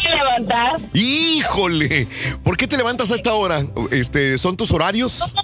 Quiero 0.00 0.16
levantar. 0.16 0.76
Híjole, 0.94 2.06
¿por 2.44 2.56
qué 2.56 2.66
te 2.66 2.76
levantas 2.76 3.10
a 3.12 3.14
esta 3.14 3.32
hora? 3.34 3.60
Este, 3.90 4.38
¿Son 4.38 4.56
tus 4.56 4.72
horarios? 4.72 5.34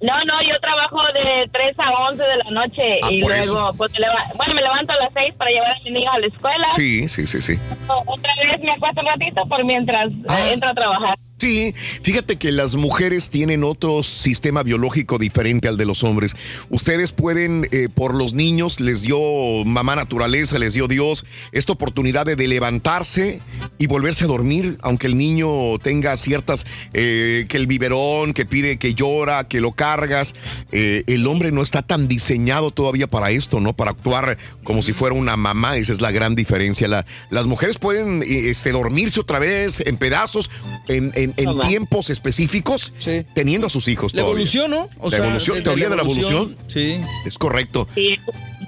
No, 0.00 0.12
no, 0.26 0.34
yo 0.42 0.60
trabajo 0.60 0.98
de 1.14 1.48
3 1.50 1.76
a 1.78 1.90
11 2.10 2.22
de 2.22 2.36
la 2.44 2.50
noche 2.50 2.82
Ah, 3.02 3.08
y 3.10 3.20
luego, 3.22 3.72
pues, 3.78 3.90
bueno, 4.36 4.54
me 4.54 4.60
levanto 4.60 4.92
a 4.92 4.96
las 4.96 5.12
6 5.14 5.34
para 5.38 5.50
llevar 5.50 5.70
a 5.72 5.80
mi 5.82 5.90
niña 5.92 6.10
a 6.12 6.18
la 6.18 6.26
escuela. 6.26 6.68
Sí, 6.72 7.08
sí, 7.08 7.26
sí, 7.26 7.40
sí. 7.40 7.58
Otra 7.88 8.30
vez 8.50 8.60
me 8.62 8.72
acuesto 8.72 9.00
un 9.00 9.06
ratito 9.06 9.42
por 9.48 9.64
mientras 9.64 10.10
Ah. 10.28 10.38
eh, 10.40 10.52
entro 10.52 10.68
a 10.68 10.74
trabajar. 10.74 11.16
Sí, 11.44 11.74
fíjate 12.00 12.36
que 12.36 12.52
las 12.52 12.74
mujeres 12.74 13.28
tienen 13.28 13.64
otro 13.64 14.02
sistema 14.02 14.62
biológico 14.62 15.18
diferente 15.18 15.68
al 15.68 15.76
de 15.76 15.84
los 15.84 16.02
hombres. 16.02 16.34
Ustedes 16.70 17.12
pueden, 17.12 17.68
eh, 17.70 17.90
por 17.94 18.14
los 18.14 18.32
niños, 18.32 18.80
les 18.80 19.02
dio 19.02 19.18
mamá 19.66 19.94
naturaleza, 19.94 20.58
les 20.58 20.72
dio 20.72 20.88
Dios, 20.88 21.26
esta 21.52 21.74
oportunidad 21.74 22.24
de, 22.24 22.36
levantarse 22.48 23.42
y 23.76 23.86
volverse 23.88 24.24
a 24.24 24.26
dormir, 24.26 24.78
aunque 24.80 25.06
el 25.06 25.18
niño 25.18 25.78
tenga 25.82 26.16
ciertas, 26.16 26.64
eh, 26.94 27.44
que 27.46 27.58
el 27.58 27.66
biberón, 27.66 28.32
que 28.32 28.46
pide, 28.46 28.78
que 28.78 28.94
llora, 28.94 29.46
que 29.46 29.60
lo 29.60 29.72
cargas. 29.72 30.34
Eh, 30.72 31.02
el 31.08 31.26
hombre 31.26 31.52
no 31.52 31.62
está 31.62 31.82
tan 31.82 32.08
diseñado 32.08 32.70
todavía 32.70 33.06
para 33.06 33.30
esto, 33.32 33.60
¿no? 33.60 33.76
Para 33.76 33.90
actuar 33.90 34.38
como 34.62 34.80
si 34.80 34.94
fuera 34.94 35.14
una 35.14 35.36
mamá, 35.36 35.76
esa 35.76 35.92
es 35.92 36.00
la 36.00 36.10
gran 36.10 36.34
diferencia. 36.34 36.88
La- 36.88 37.04
las 37.28 37.44
mujeres 37.44 37.76
pueden 37.76 38.22
este, 38.26 38.72
dormirse 38.72 39.20
otra 39.20 39.38
vez 39.38 39.80
en 39.80 39.98
pedazos, 39.98 40.50
en, 40.88 41.12
en- 41.14 41.33
en 41.36 41.58
tiempos 41.60 42.10
específicos, 42.10 42.92
teniendo 43.34 43.66
a 43.66 43.70
sus 43.70 43.88
hijos. 43.88 44.12
La 44.14 44.22
todavía. 44.22 44.32
evolución, 44.32 44.70
¿no? 44.70 44.88
O 44.98 45.04
la 45.04 45.10
sea, 45.10 45.18
evolución, 45.26 45.62
teoría 45.62 45.84
la 45.84 45.90
de 45.90 45.96
la 45.96 46.02
evolución. 46.02 46.56
Sí. 46.68 47.00
Es 47.26 47.38
correcto. 47.38 47.88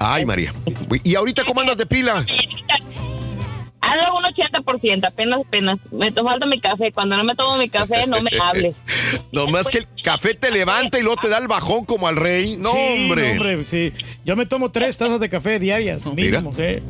Ay, 0.00 0.24
María. 0.26 0.52
¿Y 1.04 1.14
ahorita 1.14 1.44
cómo 1.44 1.60
andas 1.60 1.78
de 1.78 1.86
pila? 1.86 2.24
Ando 3.78 4.16
un 4.16 4.24
80%, 4.24 5.06
apenas, 5.06 5.40
apenas. 5.46 5.78
Me 5.92 6.10
falta 6.10 6.46
mi 6.46 6.60
café. 6.60 6.90
Cuando 6.92 7.16
no 7.16 7.22
me 7.24 7.34
tomo 7.36 7.56
mi 7.56 7.68
café, 7.68 8.06
no 8.08 8.20
me 8.20 8.30
hables. 8.42 8.74
Nomás 9.32 9.68
que 9.68 9.78
el 9.78 9.86
café 10.02 10.34
te 10.34 10.50
levanta 10.50 10.98
y 10.98 11.02
luego 11.02 11.20
te 11.20 11.28
da 11.28 11.38
el 11.38 11.46
bajón 11.46 11.84
como 11.84 12.08
al 12.08 12.16
rey. 12.16 12.56
No, 12.58 12.72
Sí, 12.72 12.78
hombre. 13.04 13.26
no, 13.26 13.32
hombre, 13.42 13.64
sí. 13.64 13.92
Yo 14.24 14.34
me 14.34 14.44
tomo 14.44 14.70
tres 14.72 14.98
tazas 14.98 15.20
de 15.20 15.28
café 15.28 15.60
diarias, 15.60 16.04
Mira. 16.12 16.40
mínimo, 16.40 16.52
sí. 16.56 16.82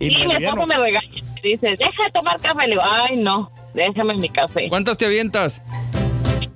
Y 0.00 0.08
Sí, 0.10 0.16
me 0.26 0.38
mi 0.38 0.44
esposo 0.44 0.66
me 0.66 0.76
regaña. 0.76 1.08
Dice, 1.42 1.68
deja 1.68 2.04
de 2.04 2.10
tomar 2.12 2.40
café. 2.40 2.62
Le 2.64 2.70
digo, 2.70 2.82
ay, 2.84 3.16
no, 3.18 3.48
déjame 3.74 4.16
mi 4.16 4.28
café. 4.28 4.68
¿Cuántas 4.68 4.96
te 4.96 5.06
avientas? 5.06 5.62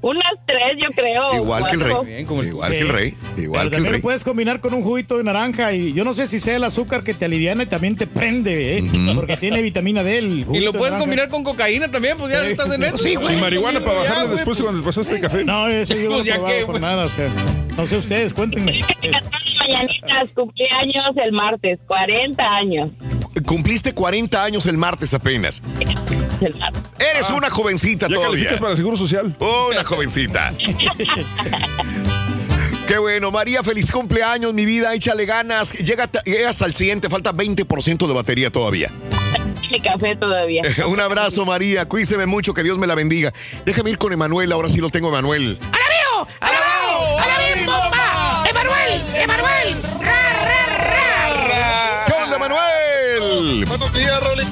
Unas 0.00 0.34
tres, 0.46 0.60
yo 0.82 0.94
creo. 0.94 1.34
Igual 1.42 1.64
que 1.66 1.76
el 1.76 1.80
rey. 1.80 2.20
Igual 2.20 2.70
que 2.72 2.78
el 2.80 2.88
rey. 2.90 3.14
Igual 3.38 3.60
Pero 3.62 3.70
que 3.70 3.76
el 3.78 3.84
rey. 3.84 3.92
lo 3.94 4.02
puedes 4.02 4.22
combinar 4.22 4.60
con 4.60 4.74
un 4.74 4.82
juguito 4.82 5.16
de 5.16 5.24
naranja 5.24 5.72
y 5.72 5.94
yo 5.94 6.04
no 6.04 6.12
sé 6.12 6.26
si 6.26 6.40
sea 6.40 6.56
el 6.56 6.64
azúcar 6.64 7.02
que 7.02 7.14
te 7.14 7.24
aliviana 7.24 7.62
y 7.62 7.66
también 7.66 7.96
te 7.96 8.06
prende, 8.06 8.76
¿eh? 8.78 8.84
Porque 9.14 9.38
tiene 9.38 9.62
vitamina 9.62 10.02
D 10.02 10.18
el 10.18 10.26
Y 10.52 10.60
lo 10.60 10.72
de 10.72 10.78
puedes 10.78 10.92
naranja. 10.92 10.98
combinar 10.98 11.28
con 11.30 11.42
cocaína 11.42 11.90
también, 11.90 12.18
pues 12.18 12.30
ya 12.32 12.46
estás 12.46 12.74
en 12.74 12.84
eso. 12.84 13.08
Y 13.08 13.16
marihuana 13.36 13.80
para 13.80 14.00
bajarle 14.00 14.32
después 14.32 14.60
cuando 14.60 14.80
te 14.82 14.86
pasaste 14.86 15.14
el 15.14 15.20
café. 15.22 15.42
No, 15.42 15.68
eso 15.68 15.94
yo 15.94 16.10
no 16.10 16.16
Pues 16.16 16.26
he 16.28 16.30
ya 16.32 16.36
güey. 16.38 16.80
nada, 16.80 17.04
o 17.06 17.08
sea, 17.08 17.28
no 17.74 17.86
sé 17.86 17.96
ustedes, 17.96 18.34
cuéntenme. 18.34 18.80
Mañanitas, 19.68 20.30
cumpleaños 20.34 21.16
el 21.24 21.32
martes, 21.32 21.78
40 21.86 22.42
años. 22.42 22.90
Cumpliste 23.46 23.92
40 23.94 24.42
años 24.44 24.66
el 24.66 24.76
martes 24.78 25.12
apenas. 25.14 25.62
Eres 26.98 27.30
una 27.30 27.50
jovencita 27.50 28.06
Ah. 28.06 28.08
Ya 28.10 28.16
todavía. 28.16 28.58
para 28.58 28.76
Seguro 28.76 28.96
Social. 28.96 29.34
Una 29.70 29.84
jovencita. 29.84 30.52
Qué 32.86 32.98
bueno, 32.98 33.30
María, 33.30 33.62
feliz 33.62 33.90
cumpleaños, 33.90 34.52
mi 34.52 34.66
vida, 34.66 34.94
échale 34.94 35.24
ganas. 35.24 35.72
Llega, 35.72 36.08
llegas 36.24 36.60
al 36.60 36.74
100, 36.74 37.00
te 37.00 37.08
falta 37.08 37.32
20% 37.32 38.06
de 38.06 38.12
batería 38.14 38.50
todavía. 38.50 38.90
Mi 39.70 39.80
café 39.80 40.14
todavía. 40.16 40.62
Un 40.86 41.00
abrazo, 41.00 41.46
María, 41.46 41.86
cuídese 41.86 42.24
mucho, 42.26 42.52
que 42.52 42.62
Dios 42.62 42.78
me 42.78 42.86
la 42.86 42.94
bendiga. 42.94 43.32
Déjame 43.64 43.90
ir 43.90 43.98
con 43.98 44.12
Emanuel, 44.12 44.52
ahora 44.52 44.68
sí 44.68 44.80
lo 44.80 44.90
tengo, 44.90 45.08
Emanuel. 45.08 45.58
¡Alabío! 45.60 46.28
¡Alabío! 46.40 46.53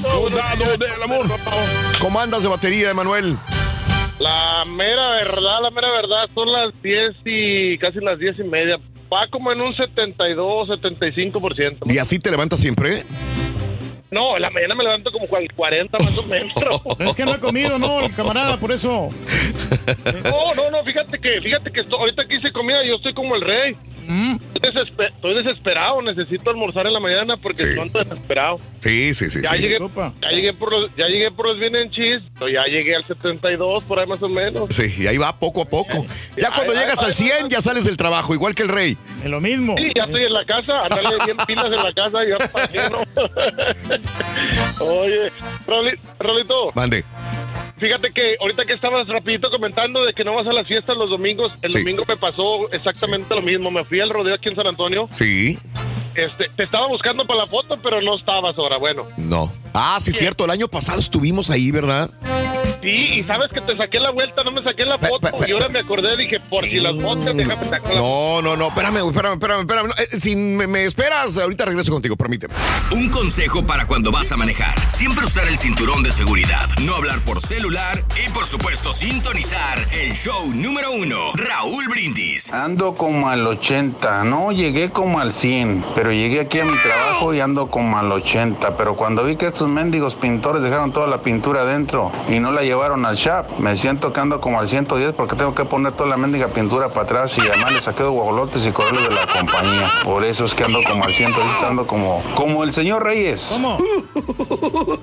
Soldado 0.00 0.76
del 0.76 1.02
amor. 1.02 1.26
¿Cómo 2.00 2.20
andas 2.20 2.42
de 2.42 2.48
batería, 2.48 2.90
Emanuel? 2.90 3.36
La 4.18 4.64
mera 4.66 5.10
verdad, 5.12 5.60
la 5.62 5.70
mera 5.70 5.90
verdad, 5.90 6.28
son 6.34 6.50
las 6.52 6.72
10 6.82 7.16
y 7.24 7.78
casi 7.78 7.98
las 8.00 8.18
10 8.18 8.38
y 8.40 8.44
media. 8.44 8.76
Va 9.12 9.26
como 9.28 9.52
en 9.52 9.60
un 9.60 9.74
72, 9.74 10.68
75%. 10.68 11.92
¿Y 11.92 11.98
así 11.98 12.18
te 12.18 12.30
levantas 12.30 12.60
siempre? 12.60 13.02
No, 14.10 14.36
en 14.36 14.42
la 14.42 14.50
mañana 14.50 14.74
me 14.74 14.84
levanto 14.84 15.10
como 15.10 15.26
al 15.36 15.50
40 15.52 15.98
más 15.98 16.18
o 16.18 16.22
menos. 16.26 16.52
Es 16.98 17.14
que 17.16 17.24
no 17.24 17.34
he 17.34 17.38
comido, 17.38 17.78
no, 17.78 18.00
el 18.00 18.14
camarada, 18.14 18.58
por 18.58 18.70
eso. 18.72 19.08
No, 20.24 20.54
no, 20.54 20.70
no, 20.70 20.84
fíjate 20.84 21.18
que, 21.18 21.40
fíjate 21.40 21.70
que 21.72 21.80
esto- 21.80 21.96
ahorita 21.98 22.24
que 22.26 22.36
hice 22.36 22.52
comida 22.52 22.84
yo 22.86 22.96
estoy 22.96 23.14
como 23.14 23.34
el 23.34 23.40
rey. 23.42 23.76
Estoy, 24.02 24.72
desespe- 24.72 25.08
estoy 25.14 25.34
desesperado, 25.42 26.02
necesito 26.02 26.50
almorzar 26.50 26.86
en 26.86 26.92
la 26.92 27.00
mañana 27.00 27.36
porque 27.36 27.62
estoy 27.62 27.88
desesperado. 28.04 28.58
Sí, 28.80 29.14
sí, 29.14 29.30
sí. 29.30 29.40
ya, 29.42 29.50
sí. 29.50 29.58
llegué, 29.58 29.78
ya 30.20 30.28
llegué 30.30 30.52
por 30.52 30.72
los, 30.72 30.90
ya 30.96 31.06
llegué 31.06 31.30
por 31.30 31.48
los 31.48 31.58
bien 31.58 31.74
en 31.76 31.90
cheese, 31.90 32.22
ya 32.40 32.62
llegué 32.70 32.96
al 32.96 33.04
72 33.04 33.84
por 33.84 33.98
ahí 34.00 34.06
más 34.06 34.22
o 34.22 34.28
menos. 34.28 34.74
Sí, 34.74 34.92
y 34.98 35.06
ahí 35.06 35.18
va 35.18 35.38
poco 35.38 35.62
a 35.62 35.64
poco. 35.64 36.04
Ya 36.36 36.50
cuando 36.54 36.72
llegas 36.74 37.02
al 37.02 37.14
100 37.14 37.48
ya 37.48 37.60
sales 37.60 37.84
del 37.84 37.96
trabajo, 37.96 38.34
igual 38.34 38.54
que 38.54 38.62
el 38.64 38.68
rey. 38.68 38.96
Es 39.22 39.30
lo 39.30 39.40
mismo. 39.40 39.74
Sí, 39.78 39.92
ya 39.94 40.04
estoy 40.04 40.24
en 40.24 40.32
la 40.32 40.44
casa, 40.44 40.80
andale 40.80 41.16
bien 41.24 41.36
pilas 41.46 41.66
en 41.66 41.72
la 41.72 41.92
casa, 41.92 42.18
ya 42.28 42.38
pa' 42.48 42.68
qué 42.68 42.80
no. 42.90 44.84
Oye, 44.84 45.30
Roli- 45.66 45.98
Rolito, 46.18 46.72
Mande. 46.74 47.04
Fíjate 47.82 48.12
que 48.12 48.36
ahorita 48.40 48.64
que 48.64 48.72
estabas 48.74 49.06
rapidito 49.08 49.50
comentando 49.50 50.04
de 50.04 50.12
que 50.14 50.24
no 50.24 50.34
vas 50.34 50.46
a 50.46 50.52
las 50.52 50.66
fiestas 50.66 50.96
los 50.96 51.10
domingos, 51.10 51.52
el 51.62 51.72
Sí. 51.72 51.78
domingo 51.80 52.04
me 52.06 52.16
pasó 52.16 52.70
exactamente 52.72 53.34
lo 53.34 53.42
mismo. 53.42 53.70
Me 53.70 53.84
fui 53.84 54.00
al 54.00 54.08
rodeo 54.10 54.34
aquí 54.34 54.48
en 54.48 54.56
San 54.56 54.66
Antonio. 54.68 55.08
Sí. 55.10 55.58
Este, 56.14 56.48
te 56.56 56.64
estaba 56.64 56.86
buscando 56.88 57.24
para 57.26 57.40
la 57.40 57.46
foto, 57.46 57.78
pero 57.82 58.00
no 58.00 58.16
estabas 58.18 58.56
ahora. 58.58 58.78
Bueno, 58.78 59.06
No. 59.16 59.50
Ah, 59.74 59.96
sí, 60.00 60.12
cierto. 60.12 60.44
El 60.44 60.50
año 60.50 60.68
pasado 60.68 61.00
estuvimos 61.00 61.50
ahí, 61.50 61.70
¿verdad? 61.70 62.10
Sí, 62.82 62.88
y 62.90 63.22
sabes 63.24 63.50
que 63.52 63.60
te 63.60 63.74
saqué 63.74 63.98
la 64.00 64.10
vuelta, 64.10 64.42
no 64.42 64.52
me 64.52 64.62
saqué 64.62 64.84
la 64.84 64.98
foto. 64.98 65.28
y 65.46 65.52
ahora 65.52 65.68
me 65.68 65.80
acordé, 65.80 66.16
dije, 66.16 66.40
por 66.40 66.64
si 66.64 66.80
las 66.80 66.96
fotos, 66.96 67.34
déjame 67.36 67.64
sacar 67.68 67.94
la 67.94 68.00
No, 68.00 68.42
no, 68.42 68.56
no. 68.56 68.68
Espérame, 68.68 69.00
güey, 69.00 69.08
espérame, 69.08 69.34
espérame, 69.34 69.60
espérame. 69.60 69.86
No, 69.88 69.94
eh, 69.94 70.20
si 70.20 70.36
me, 70.36 70.66
me 70.66 70.84
esperas, 70.84 71.38
ahorita 71.38 71.64
regreso 71.64 71.92
contigo, 71.92 72.16
permíteme. 72.16 72.54
Un 72.90 73.08
consejo 73.08 73.64
para 73.66 73.86
cuando 73.86 74.10
vas 74.10 74.32
a 74.32 74.36
manejar. 74.36 74.74
Siempre 74.90 75.24
usar 75.24 75.46
el 75.48 75.56
cinturón 75.56 76.02
de 76.02 76.10
seguridad, 76.10 76.68
no 76.82 76.94
hablar 76.94 77.20
por 77.20 77.40
celular 77.40 78.02
y 78.26 78.30
por 78.30 78.46
supuesto 78.46 78.92
sintonizar 78.92 79.86
el 79.92 80.12
show 80.14 80.52
número 80.52 80.90
uno, 80.92 81.32
Raúl 81.34 81.86
Brindis. 81.88 82.52
Ando 82.52 82.94
como 82.94 83.28
al 83.28 83.46
80, 83.46 84.24
no 84.24 84.52
llegué 84.52 84.90
como 84.90 85.20
al 85.20 85.32
100, 85.32 85.84
pero 85.94 86.12
llegué 86.12 86.40
aquí 86.40 86.58
a 86.60 86.64
mi 86.64 86.76
trabajo 86.78 87.32
y 87.32 87.40
ando 87.40 87.68
como 87.68 87.96
al 87.98 88.10
80. 88.10 88.76
Pero 88.76 88.96
cuando 88.96 89.24
vi 89.24 89.36
que 89.36 89.46
estos 89.46 89.68
mendigos 89.68 90.14
pintores 90.14 90.62
dejaron 90.62 90.92
toda 90.92 91.06
la 91.06 91.22
pintura 91.22 91.62
adentro 91.62 92.10
y 92.28 92.40
no 92.40 92.50
la 92.50 92.62
llevaron 92.62 92.71
al 92.72 93.16
shop, 93.16 93.58
me 93.58 93.76
siento 93.76 94.12
que 94.12 94.20
ando 94.20 94.40
como 94.40 94.58
al 94.58 94.66
110 94.66 95.12
porque 95.12 95.36
tengo 95.36 95.54
que 95.54 95.64
poner 95.64 95.92
toda 95.92 96.08
la 96.08 96.16
mendiga 96.16 96.48
pintura 96.48 96.88
para 96.88 97.02
atrás 97.02 97.36
y 97.36 97.40
además 97.42 97.72
le 97.72 97.82
saqué 97.82 98.02
de 98.02 98.08
guajolotes 98.08 98.66
y 98.66 98.72
correrlos 98.72 99.08
de 99.08 99.14
la 99.14 99.26
compañía. 99.26 99.90
Por 100.04 100.24
eso 100.24 100.44
es 100.46 100.54
que 100.54 100.64
ando 100.64 100.80
como 100.82 101.04
al 101.04 101.12
100, 101.12 101.32
ahorita 101.32 101.68
ando 101.68 101.86
como, 101.86 102.22
como 102.34 102.64
el 102.64 102.72
señor 102.72 103.04
Reyes. 103.04 103.50
¿Cómo? 103.52 103.78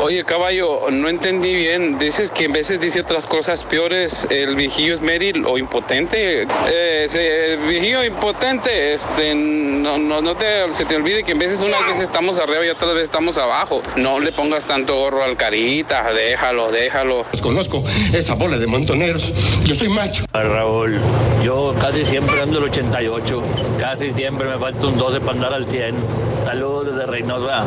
Oye, 0.00 0.24
caballo, 0.24 0.90
no 0.90 1.08
entendí 1.08 1.54
bien. 1.54 1.98
Dices 1.98 2.30
que 2.30 2.44
en 2.44 2.52
veces 2.52 2.80
dice 2.80 3.00
otras 3.00 3.26
cosas 3.26 3.64
peores. 3.64 4.26
¿El 4.30 4.54
viejillo 4.54 4.94
es 4.94 5.00
Meryl 5.00 5.44
o 5.44 5.58
impotente? 5.58 6.46
Eh, 6.68 7.06
el 7.12 7.58
viejillo 7.68 8.04
impotente, 8.04 8.94
este, 8.94 9.34
no, 9.34 9.98
no, 9.98 10.20
no 10.20 10.36
te, 10.36 10.72
se 10.74 10.84
te 10.84 10.96
olvide 10.96 11.24
que 11.24 11.32
en 11.32 11.38
veces 11.38 11.62
unas 11.62 11.84
veces 11.86 12.02
estamos 12.02 12.38
arriba 12.38 12.64
y 12.64 12.68
otras 12.68 12.92
veces 12.92 13.04
estamos 13.04 13.38
abajo. 13.38 13.82
No 13.96 14.20
le 14.20 14.32
pongas 14.32 14.66
tanto 14.66 14.96
gorro 14.96 15.22
al 15.22 15.36
carita, 15.36 16.12
déjalo, 16.12 16.70
déjalo. 16.76 17.24
Conozco 17.42 17.84
esa 18.12 18.34
bola 18.34 18.58
de 18.58 18.66
montoneros. 18.66 19.32
Yo 19.64 19.74
soy 19.74 19.88
macho. 19.88 20.24
Raúl, 20.32 21.00
yo 21.42 21.74
casi 21.80 22.04
siempre 22.04 22.40
ando 22.40 22.58
el 22.58 22.64
88. 22.64 23.42
Casi 23.78 24.12
siempre 24.12 24.46
me 24.48 24.58
falta 24.58 24.86
un 24.86 24.96
12 24.96 25.20
para 25.20 25.32
andar 25.32 25.54
al 25.54 25.66
100. 25.66 25.94
Saludos 26.44 26.94
desde 26.94 27.06
Reynosa. 27.06 27.66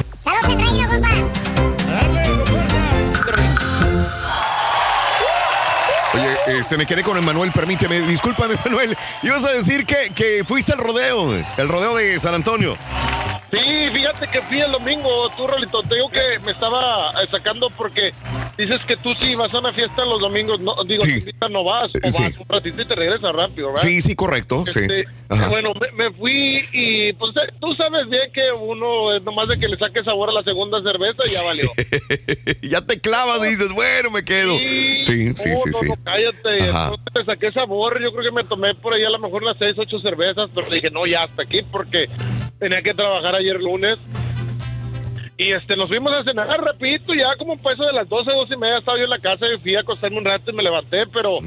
Oye, 6.14 6.60
este, 6.60 6.78
me 6.78 6.86
quedé 6.86 7.04
con 7.04 7.18
Emanuel, 7.18 7.52
permíteme. 7.52 8.02
Discúlpame, 8.02 8.56
Emanuel. 8.66 8.98
Ibas 9.22 9.46
a 9.46 9.52
decir 9.52 9.86
que, 9.86 10.12
que 10.16 10.44
fuiste 10.46 10.74
al 10.74 10.80
rodeo, 10.80 11.34
el 11.58 11.68
rodeo 11.68 11.96
de 11.96 12.20
San 12.20 12.34
Antonio. 12.34 12.76
Sí, 13.52 13.90
fíjate 13.92 14.28
que 14.28 14.42
fui 14.44 14.60
el 14.62 14.72
domingo, 14.72 15.30
tú, 15.36 15.48
Rolito, 15.48 15.82
te 15.84 15.96
digo 15.96 16.10
que 16.10 16.38
me 16.46 16.52
estaba 16.52 17.12
eh, 17.24 17.28
sacando 17.32 17.70
porque 17.72 18.14
dices 18.58 18.80
que 18.86 18.96
tú 18.98 19.14
sí 19.16 19.34
vas 19.36 19.52
a 19.54 19.58
una 19.60 19.74
fiesta 19.74 20.06
los 20.06 20.20
domingos, 20.22 20.60
no, 20.60 20.76
digo, 20.84 21.02
Sí. 21.02 21.22
fiesta 21.22 21.50
no 21.50 21.64
vas, 21.64 21.90
o 21.96 22.10
Sí. 22.12 22.24
vas 22.24 22.38
un 22.38 22.48
ratito 22.48 22.82
y 22.82 22.86
te 22.86 22.94
regresas 22.96 23.34
rápido, 23.34 23.70
¿verdad? 23.70 23.82
Sí, 23.82 24.02
sí, 24.02 24.16
correcto. 24.16 24.66
Sí. 24.68 24.82
Este, 24.82 25.06
Ajá. 25.30 25.48
bueno, 25.50 25.72
me, 25.80 25.92
me 25.94 26.14
fui 26.14 26.64
y 26.72 27.14
pues 27.14 27.36
eh, 27.38 27.52
tú 27.60 27.74
sabes 27.76 28.08
bien 28.10 28.32
que 28.32 28.52
uno 28.52 29.16
es 29.16 29.24
nomás 29.24 29.48
de 29.48 29.58
que 29.60 29.68
le 29.68 29.78
saque 29.78 30.04
sabor 30.04 30.30
a 30.30 30.34
la 30.34 30.44
segunda 30.44 30.82
cerveza 30.84 31.24
y 31.26 31.30
ya 31.30 31.42
valió. 31.44 31.72
ya 32.62 32.82
te 32.82 33.00
clavas 33.00 33.44
y 33.46 33.50
dices, 33.50 33.72
bueno, 33.72 34.12
me 34.12 34.24
quedo. 34.24 34.58
Sí, 34.58 35.02
sí, 35.04 35.34
sí, 35.34 35.50
no, 35.50 35.58
sí. 35.58 35.88
no, 35.88 35.96
cállate. 36.04 36.70
Ajá. 36.70 36.84
Entonces 36.92 37.14
te 37.14 37.26
saqué 37.26 37.52
sabor. 37.52 38.00
Yo 38.02 38.12
creo 38.12 38.26
que 38.26 38.32
me 38.36 38.44
tomé 38.44 38.76
por 38.76 38.94
ahí 38.94 39.04
a 39.04 39.10
lo 39.10 39.18
mejor 39.20 39.42
unas 39.44 39.58
seis, 39.58 39.76
ocho 39.78 40.00
cervezas, 40.00 40.50
pero 40.54 40.70
dije, 40.70 40.92
no, 40.92 41.08
ya 41.08 41.24
hasta 41.24 41.44
aquí 41.44 41.62
porque 41.72 42.06
tenía 42.60 42.82
que 42.82 42.94
trabajar 42.94 43.36
ayer 43.40 43.60
lunes. 43.60 43.98
Y 45.38 45.54
este, 45.54 45.78
nos 45.78 45.88
fuimos 45.88 46.12
a 46.14 46.24
cenar 46.24 46.48
rapidito, 46.48 47.14
ya 47.14 47.36
como 47.38 47.54
un 47.54 47.60
peso 47.60 47.86
de 47.86 47.94
las 47.94 48.10
12, 48.10 48.30
12 48.30 48.54
y 48.54 48.58
media 48.58 48.80
estaba 48.80 48.98
yo 48.98 49.06
en 49.06 49.10
la 49.10 49.20
casa 49.20 49.46
y 49.48 49.58
fui 49.58 49.74
a 49.74 49.80
acostarme 49.80 50.18
un 50.18 50.26
rato 50.26 50.52
y 50.52 50.54
me 50.54 50.64
levanté, 50.64 51.08
pero 51.14 51.38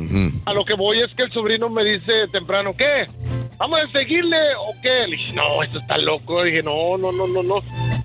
a 0.47 0.53
lo 0.55 0.65
que 0.65 0.73
voy 0.73 1.03
es 1.03 1.15
que 1.15 1.25
el 1.25 1.33
sobrino 1.33 1.69
me 1.69 1.85
dice 1.85 2.27
temprano, 2.33 2.75
¿qué? 2.75 3.07
¿Vamos 3.59 3.81
a 3.81 3.87
seguirle 3.93 4.39
o 4.59 4.75
qué? 4.83 5.07
Le 5.07 5.17
dije, 5.17 5.33
no, 5.35 5.63
esto 5.63 5.79
está 5.79 5.99
loco. 5.99 6.43
Le 6.43 6.51
dije, 6.51 6.63
no, 6.63 6.97
no, 6.97 7.13
no, 7.13 7.29
no, 7.29 7.43
no. 7.43 7.63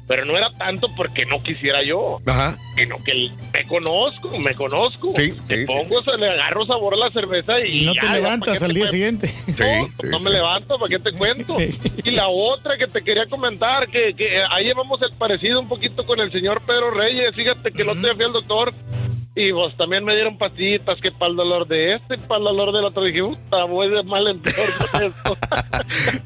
Pero 0.08 0.24
no 0.24 0.38
era 0.38 0.50
tanto 0.58 0.88
porque 0.96 1.26
no 1.26 1.44
quisiera 1.44 1.84
yo, 1.84 2.22
Ajá. 2.26 2.58
sino 2.78 2.96
que 3.04 3.30
me 3.54 3.66
conozco, 3.66 4.40
me 4.40 4.54
conozco. 4.54 5.12
Sí, 5.18 5.34
Le 5.50 5.58
sí, 5.58 5.66
pongo, 5.66 6.02
se 6.02 6.16
le 6.18 6.30
agarro 6.30 6.66
sabor 6.66 6.94
a 6.94 6.98
la 6.98 7.10
cerveza 7.10 7.60
y 7.60 7.84
no 7.86 7.94
ya, 7.94 8.02
te 8.02 8.08
levantas 8.10 8.54
¿pa' 8.54 8.60
qué 8.60 8.66
al 8.66 8.72
te 8.74 8.80
día 8.80 8.90
cuento? 8.90 9.28
siguiente. 9.28 9.28
Sí, 10.00 10.08
no 10.08 10.20
me 10.20 10.30
levanto, 10.30 10.80
¿para 10.80 10.90
qué 10.90 11.00
te 11.00 11.12
cuento? 11.12 11.58
Y 12.06 12.12
la 12.12 12.30
otra 12.30 12.78
que 12.78 12.88
te 12.88 13.04
quería 13.04 13.26
comentar, 13.26 13.90
que, 13.90 14.14
que 14.14 14.42
ahí 14.50 14.64
llevamos 14.66 15.02
el 15.02 15.12
parecido 15.18 15.60
un 15.60 15.68
poquito 15.68 16.06
con 16.06 16.20
el 16.22 16.32
señor 16.32 16.62
Pedro 16.66 16.92
Reyes. 16.92 17.36
Fíjate 17.36 17.72
que 17.74 17.82
el 17.82 17.90
otro 17.90 18.02
día 18.02 18.16
fui 18.16 18.24
al 18.24 18.32
doctor 18.34 18.74
y 19.40 19.52
vos 19.52 19.76
también 19.78 20.04
me 20.04 20.16
dieron 20.16 20.38
pastillitas 20.38 21.00
que 21.00 21.12
para 21.12 21.30
el 21.32 21.38
dolor 21.38 21.68
de 21.68 21.94
este 21.96 22.16
y 22.16 22.18
para 22.18 22.40
el 22.40 22.46
dolor 22.46 22.74
del 22.74 22.86
otro. 22.86 23.04
Dije, 23.04 23.22
puta, 23.22 23.64
voy 23.66 23.90
de 23.90 24.02
mal 24.04 24.28
en 24.28 24.40
peor 24.42 24.68
con 24.92 25.04
esto. 25.04 25.38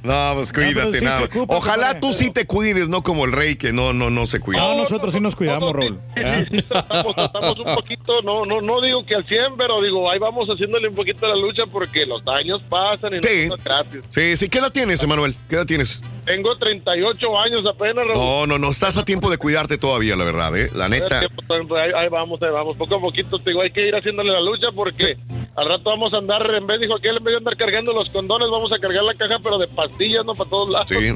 No, 0.03 0.31
pues 0.35 0.51
cuídate, 0.53 0.99
sí 0.99 1.06
nada. 1.06 1.17
se 1.19 1.23
ocupa, 1.25 1.56
Ojalá 1.56 1.99
tú 1.99 2.14
sí 2.14 2.31
te 2.31 2.45
cuides, 2.45 2.90
no 2.90 3.03
como 3.03 3.25
el 3.25 3.31
rey 3.31 3.56
que 3.56 3.72
no, 3.72 3.93
no, 3.93 4.09
no 4.09 4.25
se 4.25 4.40
cuida. 4.40 4.59
No, 4.59 4.75
nosotros 4.75 5.14
sí 5.14 5.19
nos 5.19 5.35
cuidamos, 5.35 5.73
Raúl. 5.73 5.99
Estamos, 6.15 7.15
estamos 7.17 7.59
un 7.59 7.75
poquito, 7.75 8.22
no, 8.23 8.45
no, 8.45 8.61
no 8.61 8.81
digo 8.81 9.06
que 9.06 9.15
al 9.15 9.25
100, 9.25 9.57
pero 9.57 9.81
digo, 9.81 10.09
ahí 10.09 10.17
vamos 10.19 10.48
haciéndole 10.49 10.88
un 10.90 10.95
poquito 10.95 11.27
la 11.27 11.35
lucha 11.35 11.64
porque 11.72 12.06
los 12.06 12.22
años 12.27 12.61
pasan 12.69 13.14
y 13.14 13.17
no 13.17 13.22
Sí. 13.23 13.48
son 13.48 13.59
gratis. 13.64 14.01
Sí, 14.09 14.38
sí, 14.38 14.49
¿qué 14.49 14.57
edad 14.59 14.72
tienes, 14.72 15.03
Emanuel? 15.03 15.35
¿Qué 15.49 15.56
edad 15.56 15.65
tienes? 15.65 16.01
Tengo 16.25 16.57
38 16.57 17.40
años 17.40 17.65
apenas, 17.67 18.06
Raúl. 18.07 18.17
No, 18.17 18.48
no, 18.48 18.57
no, 18.57 18.69
estás 18.72 18.98
a 18.98 19.06
tiempo 19.06 19.30
de 19.30 19.38
cuidarte 19.38 19.77
todavía, 19.77 20.15
la 20.15 20.23
verdad, 20.23 20.56
¿eh? 20.57 20.69
La 20.73 20.88
neta. 20.90 21.19
Ahí, 21.19 21.91
ahí 21.95 22.09
vamos, 22.09 22.41
ahí 22.41 22.51
vamos, 22.51 22.75
poco 22.77 22.95
a 22.95 22.99
poquito, 23.01 23.39
te 23.39 23.49
digo, 23.51 23.61
hay 23.61 23.71
que 23.71 23.88
ir 23.88 23.95
haciéndole 23.95 24.31
la 24.31 24.39
lucha 24.41 24.67
porque 24.73 25.17
al 25.55 25.67
rato 25.67 25.83
vamos 25.89 26.13
a 26.13 26.17
andar, 26.17 26.49
en 26.55 26.65
vez, 26.65 26.80
dijo 26.80 26.95
aquel, 26.95 27.17
en 27.17 27.23
vez 27.23 27.33
de 27.33 27.38
andar 27.39 27.57
cargando 27.57 27.91
los 27.93 28.09
condones, 28.09 28.47
vamos 28.49 28.71
a 28.71 28.80
cargar 28.80 29.03
la 29.03 29.13
caja, 29.13 29.38
pero 29.43 29.57
de 29.57 29.67
pastillas, 29.67 30.23
no 30.25 30.33
para 30.33 30.49
todos 30.49 30.69
lados. 30.69 30.88
Sí. 30.89 31.13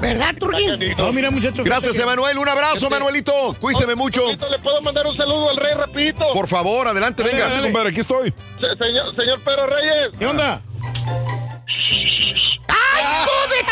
¿Verdad, 0.00 0.34
Turquín? 0.38 0.94
No, 0.98 1.12
mira, 1.12 1.30
muchachos. 1.30 1.64
Gracias, 1.64 1.98
Emanuel. 1.98 2.36
Un 2.38 2.48
abrazo, 2.48 2.90
Manuelito. 2.90 3.32
Cuídese 3.60 3.94
mucho. 3.96 4.22
¿Le 4.30 4.58
puedo 4.58 4.80
mandar 4.82 5.06
un 5.06 5.16
saludo 5.16 5.50
al 5.50 5.56
rey 5.56 5.74
rapidito? 5.74 6.26
Por 6.34 6.48
favor, 6.48 6.88
adelante, 6.88 7.22
venga. 7.22 7.44
Adelante, 7.46 7.62
compadre, 7.68 7.88
aquí 7.90 8.00
estoy. 8.00 8.32
Se- 8.60 8.84
señor, 8.84 9.14
señor 9.16 9.40
Pedro 9.40 9.66
Reyes. 9.66 10.16
¿Qué 10.18 10.26
onda? 10.26 10.60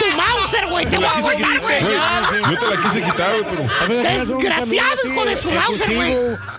¡Ay, 0.00 0.08
hijo 0.08 0.10
de 0.10 0.10
tu 0.10 0.16
Mauser, 0.16 0.66
güey! 0.68 0.84
¡Te 0.84 0.90
Te 0.90 0.96
voy 0.98 1.04
la 1.06 1.12
a 1.12 1.16
quitar, 1.36 1.60
güey! 1.60 1.82
güey. 1.82 2.52
Yo 2.54 2.58
te 2.58 2.66
la 2.74 2.80
quise 2.82 3.02
quitar, 3.02 3.30
güey, 3.42 3.44
pero. 3.56 4.02
A 4.04 4.08
Desgraciado, 4.14 4.96
hijo 5.06 5.24
de 5.24 5.36
su 5.36 5.50
Mauser, 5.50 5.94
güey. 5.94 6.16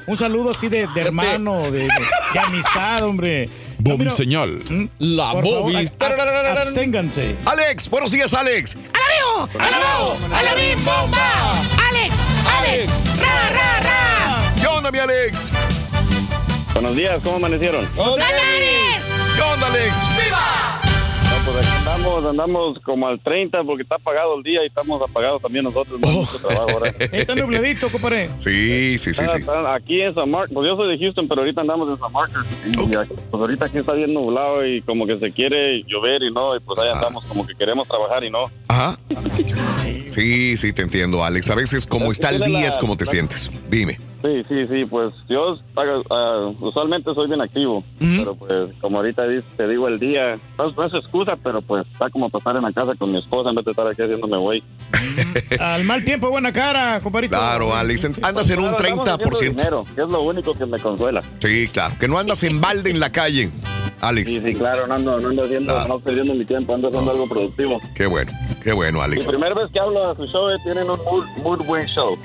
Un 0.08 0.18
saludo 0.18 0.52
así 0.52 0.68
de, 0.70 0.88
de 0.88 1.02
hermano, 1.02 1.62
de, 1.72 1.88
de- 2.34 2.40
amistad, 2.40 3.02
hombre. 3.04 3.50
Bobby 3.82 4.10
señal. 4.10 4.62
La 5.00 5.32
Por 5.32 5.44
Bobby. 5.46 5.76
a- 5.76 6.06
a- 6.06 6.52
absténganse. 6.62 7.38
Alex, 7.46 7.90
buenos 7.90 8.12
días, 8.12 8.34
Alex. 8.34 8.76
¡Alabeo! 8.94 9.50
¡Alabeo! 9.58 10.18
¡Alabim 10.36 10.84
bomba! 10.84 11.54
¡Alex! 11.90 12.20
¡Alex! 12.60 12.88
¡Ra, 13.22 13.50
ra, 13.54 13.80
ra! 13.80 14.52
¿Qué 14.60 14.68
onda, 14.68 14.92
mi 14.92 15.00
Alex? 15.00 15.52
Buenos 16.74 16.96
días, 16.96 17.22
¿cómo 17.24 17.38
amanecieron? 17.38 17.88
¡Alex! 17.98 19.06
¿Qué 19.36 19.42
onda, 19.42 19.68
Alex? 19.68 19.98
No, 20.30 20.89
pues 21.52 21.66
aquí 21.66 21.76
andamos, 21.78 22.26
andamos 22.26 22.80
como 22.80 23.08
al 23.08 23.20
30 23.20 23.64
porque 23.64 23.84
está 23.84 23.96
apagado 23.96 24.38
el 24.38 24.44
día 24.44 24.64
y 24.64 24.68
estamos 24.68 25.02
apagados 25.02 25.42
también 25.42 25.64
nosotros. 25.66 26.00
Mucho 26.00 26.38
trabajo 26.40 26.70
ahora. 26.74 26.94
Está 27.12 27.36
nubladito, 27.36 27.90
compadre. 27.90 28.30
Sí, 28.38 28.98
sí, 28.98 29.14
sí, 29.14 29.22
Está- 29.24 29.28
sí. 29.30 29.40
está 29.40 29.74
aquí 29.74 30.02
en 30.02 30.14
San 30.14 30.30
Marcos, 30.30 30.52
pues 30.54 30.68
yo 30.68 30.76
soy 30.76 30.98
de 30.98 31.04
Houston, 31.04 31.28
pero 31.28 31.42
ahorita 31.42 31.62
andamos 31.62 31.90
en 31.90 32.00
San 32.00 32.12
Marcos. 32.12 32.46
Y 32.66 32.96
aquí- 32.96 33.14
pues 33.32 33.42
ahorita 33.42 33.66
aquí 33.66 33.78
está 33.80 33.94
bien 33.94 34.14
nublado 34.14 34.66
y 34.66 34.82
como 34.82 35.06
que 35.08 35.18
se 35.18 35.32
quiere 35.32 35.84
llover 35.88 36.24
y 36.24 36.32
no, 36.32 36.56
y 36.56 36.60
pues 36.60 36.78
ahí 36.80 36.90
andamos 36.90 37.26
como 37.26 37.46
que 37.48 37.56
queremos 37.56 37.88
trabajar 37.88 38.24
y 38.24 38.30
no. 38.30 38.46
Ajá. 38.68 38.98
Sí, 40.06 40.58
sí, 40.58 40.74
te 40.74 40.82
entiendo, 40.82 41.24
Alex. 41.24 41.50
A 41.50 41.56
veces, 41.56 41.86
como 41.86 42.12
está 42.12 42.30
el 42.30 42.42
día, 42.42 42.68
es 42.68 42.78
como 42.78 42.98
te 42.98 43.06
sientes. 43.06 43.50
Dime. 43.70 43.98
Sí, 44.22 44.44
sí, 44.50 44.66
sí, 44.68 44.84
pues 44.90 45.14
yo 45.30 45.58
ah, 46.10 46.52
usualmente 46.60 47.14
soy 47.14 47.28
bien 47.28 47.40
activo, 47.40 47.84
pero 48.00 48.36
pues 48.36 48.70
como 48.82 48.98
ahorita 48.98 49.24
te 49.56 49.68
digo 49.68 49.88
el 49.88 49.98
día, 49.98 50.36
no, 50.58 50.72
no 50.72 50.84
es 50.86 50.94
excusa, 50.94 51.38
pero 51.42 51.62
pues 51.62 51.86
está 51.94 52.10
como 52.10 52.30
pasar 52.30 52.58
en 52.58 52.64
la 52.64 52.74
casa 52.74 52.96
con 52.96 53.12
mi 53.14 53.18
esposa 53.20 53.50
en 53.50 53.56
vez 53.56 53.64
de 53.64 53.72
estar 53.72 53.88
aquí 53.88 54.02
haciéndome 54.02 54.38
güey. 54.38 54.62
Al 55.60 55.86
mal 55.86 56.04
tiempo, 56.04 56.30
buena 56.30 56.52
cara, 56.52 57.00
compadrito. 57.02 57.38
Claro, 57.38 57.74
Alex. 57.74 58.06
Andas 58.22 58.50
en 58.50 58.60
un 58.60 58.70
Claro, 58.74 58.90
andamos 59.00 59.10
haciendo 59.10 59.30
30%. 59.30 59.50
dinero, 59.58 59.86
que 59.96 60.02
es 60.02 60.10
lo 60.10 60.22
único 60.22 60.52
que 60.54 60.66
me 60.66 60.80
consuela. 60.80 61.22
Sí, 61.42 61.70
claro. 61.72 61.96
Que 62.00 62.08
no 62.10 62.18
andas 62.18 62.44
en 62.44 62.60
balde 62.60 62.92
en 62.92 63.00
la 63.00 63.12
calle, 63.12 63.50
Alex. 64.02 64.32
Sí, 64.32 64.42
sí, 64.44 64.54
claro, 64.54 64.86
no 64.88 64.96
ando, 64.96 65.18
no 65.20 65.30
ando 65.30 65.44
haciendo, 65.44 65.72
Claro. 65.74 65.88
no 65.88 66.00
perdiendo 66.02 66.34
mi 66.34 66.44
tiempo, 66.46 66.76
ando 66.76 66.90
haciendo 66.90 67.12
algo 67.12 67.28
productivo. 67.30 67.80
Qué 67.96 68.06
bueno, 68.06 68.32
qué 68.62 68.74
bueno, 68.74 69.00
La 69.00 69.06
Alex. 69.06 69.28
primera 69.28 69.54
vez 69.56 69.68
que 69.72 69.80
hablo 69.80 70.12
a 70.12 70.16
su 70.16 70.26
show, 70.28 70.50
eh, 70.50 70.58
tienen 70.64 70.90
un 70.90 71.00
muy, 71.06 71.26
muy 71.42 71.66
buen 71.66 71.86
show. 71.88 72.18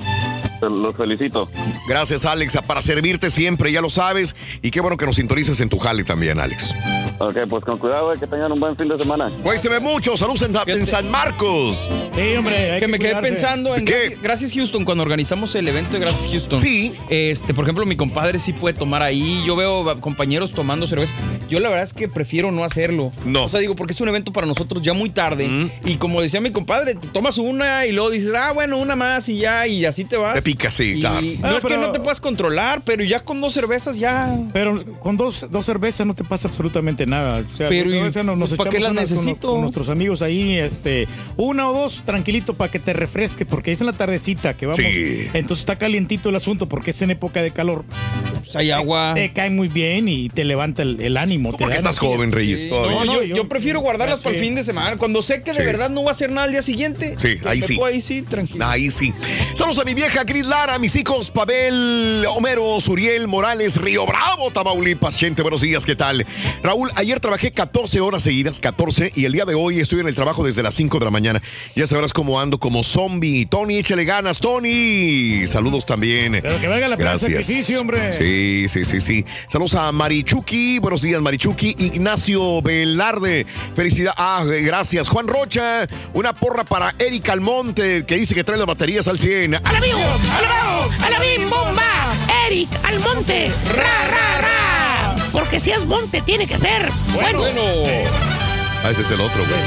Los 0.70 0.96
felicito. 0.96 1.48
Gracias, 1.88 2.24
Alex. 2.24 2.58
Para 2.66 2.82
servirte 2.82 3.30
siempre, 3.30 3.72
ya 3.72 3.80
lo 3.80 3.90
sabes. 3.90 4.34
Y 4.62 4.70
qué 4.70 4.80
bueno 4.80 4.96
que 4.96 5.06
nos 5.06 5.16
sintonices 5.16 5.60
en 5.60 5.68
tu 5.68 5.78
jale 5.78 6.04
también, 6.04 6.38
Alex. 6.38 6.74
Ok, 7.18 7.36
pues 7.48 7.64
con 7.64 7.78
cuidado, 7.78 8.12
eh, 8.12 8.16
que 8.18 8.26
tengan 8.26 8.50
un 8.52 8.60
buen 8.60 8.76
fin 8.76 8.88
de 8.88 8.98
semana. 8.98 9.30
Güey, 9.42 9.58
se 9.58 9.68
ve 9.68 9.80
mucho. 9.80 10.16
Saludos 10.16 10.42
en, 10.42 10.54
en 10.66 10.86
San 10.86 11.10
Marcos. 11.10 11.88
Sí, 12.14 12.36
hombre. 12.36 12.72
hay 12.72 12.80
que 12.80 12.88
me 12.88 12.98
quedé 12.98 13.14
pensando 13.16 13.74
en 13.76 13.84
gracias, 13.84 14.22
gracias, 14.22 14.54
Houston 14.54 14.84
cuando 14.84 15.02
organizamos 15.02 15.54
el 15.54 15.68
evento 15.68 15.92
de 15.92 16.00
Gracias 16.00 16.30
Houston. 16.30 16.58
Sí. 16.58 16.94
Este, 17.08 17.54
por 17.54 17.64
ejemplo, 17.64 17.86
mi 17.86 17.96
compadre 17.96 18.38
sí 18.38 18.52
puede 18.52 18.76
tomar 18.76 19.02
ahí. 19.02 19.42
Yo 19.46 19.56
veo 19.56 20.00
compañeros 20.00 20.52
tomando 20.52 20.86
cerveza. 20.86 21.14
Yo 21.48 21.60
la 21.60 21.68
verdad 21.68 21.84
es 21.84 21.92
que 21.92 22.08
prefiero 22.08 22.50
no 22.50 22.64
hacerlo. 22.64 23.12
No. 23.24 23.44
O 23.44 23.48
sea, 23.48 23.60
digo, 23.60 23.76
porque 23.76 23.92
es 23.92 24.00
un 24.00 24.08
evento 24.08 24.32
para 24.32 24.46
nosotros 24.46 24.82
ya 24.82 24.92
muy 24.92 25.10
tarde. 25.10 25.48
Y 25.84 25.96
como 25.96 26.20
decía 26.20 26.40
mi 26.40 26.52
compadre, 26.52 26.94
te 26.94 27.08
tomas 27.08 27.38
una 27.38 27.86
y 27.86 27.92
luego 27.92 28.10
dices, 28.10 28.32
ah, 28.34 28.52
bueno, 28.52 28.78
una 28.78 28.96
más 28.96 29.28
y 29.28 29.38
ya, 29.38 29.66
y 29.66 29.84
así 29.84 30.04
te 30.04 30.16
vas. 30.16 30.34
Te 30.34 30.42
pica, 30.56 30.70
sí, 30.70 30.94
Y 30.96 31.00
claro. 31.00 31.20
No 31.20 31.46
Ah, 31.48 31.54
es 31.58 31.64
que 31.64 31.76
no 31.76 31.90
te 31.92 32.00
puedas 32.00 32.20
controlar, 32.20 32.82
pero 32.84 33.02
ya 33.04 33.20
con 33.20 33.40
dos 33.40 33.52
cervezas 33.54 33.96
ya. 33.98 34.36
Pero 34.52 34.82
con 35.00 35.16
dos, 35.16 35.46
dos 35.50 35.66
cervezas 35.66 36.06
no 36.06 36.14
te 36.14 36.24
pasa 36.24 36.48
absolutamente 36.48 37.06
nada. 37.06 37.38
O 37.52 37.56
sea, 37.56 37.68
Pero, 37.68 37.90
¿y 37.94 38.00
nos, 38.00 38.14
nos 38.36 38.52
¿para 38.54 38.70
qué 38.70 38.76
echamos 38.78 38.94
las 38.96 39.08
con- 39.08 39.16
necesito? 39.18 39.48
Con, 39.48 39.60
nuestros 39.62 39.88
amigos 39.88 40.22
ahí, 40.22 40.56
este, 40.58 41.08
una 41.36 41.68
o 41.68 41.72
dos, 41.74 42.02
tranquilito, 42.04 42.54
para 42.54 42.70
que 42.70 42.78
te 42.78 42.92
refresque, 42.92 43.44
porque 43.46 43.72
es 43.72 43.80
en 43.80 43.86
la 43.86 43.92
tardecita 43.92 44.54
que 44.54 44.66
vamos. 44.66 44.78
Sí. 44.78 45.26
Entonces 45.34 45.58
está 45.60 45.76
calientito 45.76 46.28
el 46.28 46.36
asunto, 46.36 46.68
porque 46.68 46.90
es 46.92 47.02
en 47.02 47.10
época 47.10 47.42
de 47.42 47.50
calor. 47.50 47.84
Pues 48.44 48.56
hay 48.56 48.70
agua. 48.70 49.12
Te 49.14 49.32
cae 49.32 49.48
muy 49.50 49.68
bien 49.68 50.06
y 50.08 50.28
te 50.28 50.44
levanta 50.44 50.82
el, 50.82 51.00
el 51.00 51.16
ánimo. 51.16 51.52
te 51.52 51.58
Porque 51.58 51.76
estás 51.76 51.96
energía. 51.98 52.16
joven, 52.16 52.32
Reyes. 52.32 52.62
Sí, 52.62 52.68
todavía. 52.68 53.04
no, 53.04 53.22
yo, 53.22 53.36
yo 53.36 53.48
prefiero 53.48 53.80
guardarlas 53.80 54.20
para 54.20 54.34
el 54.36 54.40
fin 54.42 54.54
de 54.54 54.62
semana. 54.62 54.96
Cuando 54.98 55.22
sé 55.22 55.42
que 55.42 55.52
de 55.52 55.60
Sí. 55.60 55.64
verdad 55.64 55.88
no 55.90 56.02
va 56.04 56.10
a 56.10 56.12
hacer 56.12 56.30
nada 56.30 56.44
al 56.44 56.52
día 56.52 56.60
siguiente. 56.62 57.14
Sí, 57.18 57.38
ahí 57.46 57.62
sí. 57.62 57.78
ahí 57.84 58.00
sí, 58.02 58.20
tranquilo. 58.22 58.64
Ahí 58.66 58.90
sí. 58.90 59.12
Saludos 59.54 59.78
a 59.78 59.84
mi 59.84 59.94
vieja 59.94 60.24
Cris 60.34 60.46
Lara, 60.46 60.74
a 60.74 60.78
mis 60.80 60.96
hijos 60.96 61.30
Pavel, 61.30 62.26
Homero, 62.28 62.80
Suriel, 62.80 63.28
Morales, 63.28 63.80
Río 63.80 64.04
Bravo, 64.04 64.50
Tamaulipas. 64.50 65.14
Gente, 65.14 65.42
buenos 65.42 65.60
días, 65.60 65.86
¿qué 65.86 65.94
tal? 65.94 66.26
Raúl, 66.60 66.90
ayer 66.96 67.20
trabajé 67.20 67.52
14 67.52 68.00
horas 68.00 68.24
seguidas, 68.24 68.58
14, 68.58 69.12
y 69.14 69.26
el 69.26 69.32
día 69.32 69.44
de 69.44 69.54
hoy 69.54 69.78
estoy 69.78 70.00
en 70.00 70.08
el 70.08 70.14
trabajo 70.16 70.42
desde 70.42 70.64
las 70.64 70.74
5 70.74 70.98
de 70.98 71.04
la 71.04 71.12
mañana. 71.12 71.40
Ya 71.76 71.86
sabrás 71.86 72.12
cómo 72.12 72.40
ando 72.40 72.58
como 72.58 72.82
zombie. 72.82 73.46
Tony, 73.46 73.76
échale 73.76 74.04
ganas, 74.04 74.40
Tony. 74.40 75.46
Saludos 75.46 75.86
también. 75.86 76.40
Pero 76.42 76.60
que 76.60 76.66
valga 76.66 76.88
la 76.88 76.96
pena 76.96 77.16
sacrificio, 77.16 77.80
hombre. 77.80 78.10
Sí, 78.10 78.66
sí, 78.68 78.84
sí, 78.84 79.00
sí. 79.00 79.24
Saludos 79.48 79.76
a 79.76 79.92
Marichuki. 79.92 80.80
Buenos 80.80 81.02
días, 81.02 81.22
Marichuki. 81.22 81.76
Ignacio 81.78 82.60
Velarde. 82.60 83.46
Felicidad. 83.76 84.12
Ah, 84.16 84.42
gracias. 84.44 85.08
Juan 85.08 85.28
Rocha. 85.28 85.86
Una 86.12 86.32
porra 86.32 86.64
para 86.64 86.92
Eric 86.98 87.28
Almonte, 87.28 88.04
que 88.04 88.16
dice 88.16 88.34
que 88.34 88.42
trae 88.42 88.58
las 88.58 88.66
baterías 88.66 89.06
al 89.06 89.20
100. 89.20 89.60
¡Alabío! 90.32 90.48
¡Alabao! 90.48 90.90
¡Alabim 91.04 91.50
bomba! 91.50 92.14
¡Eric 92.46 92.68
al 92.84 93.00
monte! 93.00 93.50
¡Ra, 93.74 94.06
ra, 94.08 94.40
ra! 94.40 95.16
Porque 95.32 95.58
si 95.60 95.70
es 95.70 95.84
monte, 95.84 96.20
tiene 96.22 96.46
que 96.46 96.58
ser 96.58 96.90
bueno. 97.12 97.42
Ah, 98.84 98.90
ese 98.90 99.02
es 99.02 99.10
el 99.10 99.20
otro, 99.20 99.42
güey. 99.44 99.60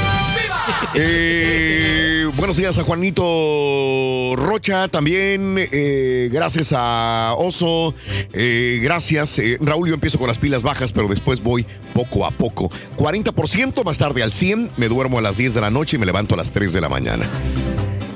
Eh, 0.94 2.28
buenos 2.36 2.56
días 2.58 2.76
a 2.78 2.82
Juanito 2.82 4.34
Rocha 4.36 4.88
también. 4.88 5.56
eh, 5.58 6.28
gracias 6.30 6.72
a 6.76 7.34
Oso. 7.38 7.94
eh, 8.32 8.78
gracias. 8.82 9.38
eh, 9.38 9.58
Raúl, 9.60 9.88
yo 9.88 9.94
empiezo 9.94 10.18
con 10.18 10.28
las 10.28 10.38
pilas 10.38 10.62
bajas, 10.62 10.92
pero 10.92 11.08
después 11.08 11.42
voy 11.42 11.66
poco 11.94 12.26
a 12.26 12.30
poco. 12.30 12.70
40% 12.96 13.82
más 13.84 13.98
tarde 13.98 14.22
al 14.22 14.32
100. 14.32 14.70
Me 14.76 14.88
duermo 14.88 15.18
a 15.18 15.22
las 15.22 15.36
10 15.36 15.54
de 15.54 15.60
la 15.60 15.70
noche 15.70 15.96
y 15.96 15.98
me 15.98 16.06
levanto 16.06 16.34
a 16.34 16.38
las 16.38 16.50
3 16.50 16.72
de 16.72 16.80
la 16.80 16.88
mañana. 16.88 17.28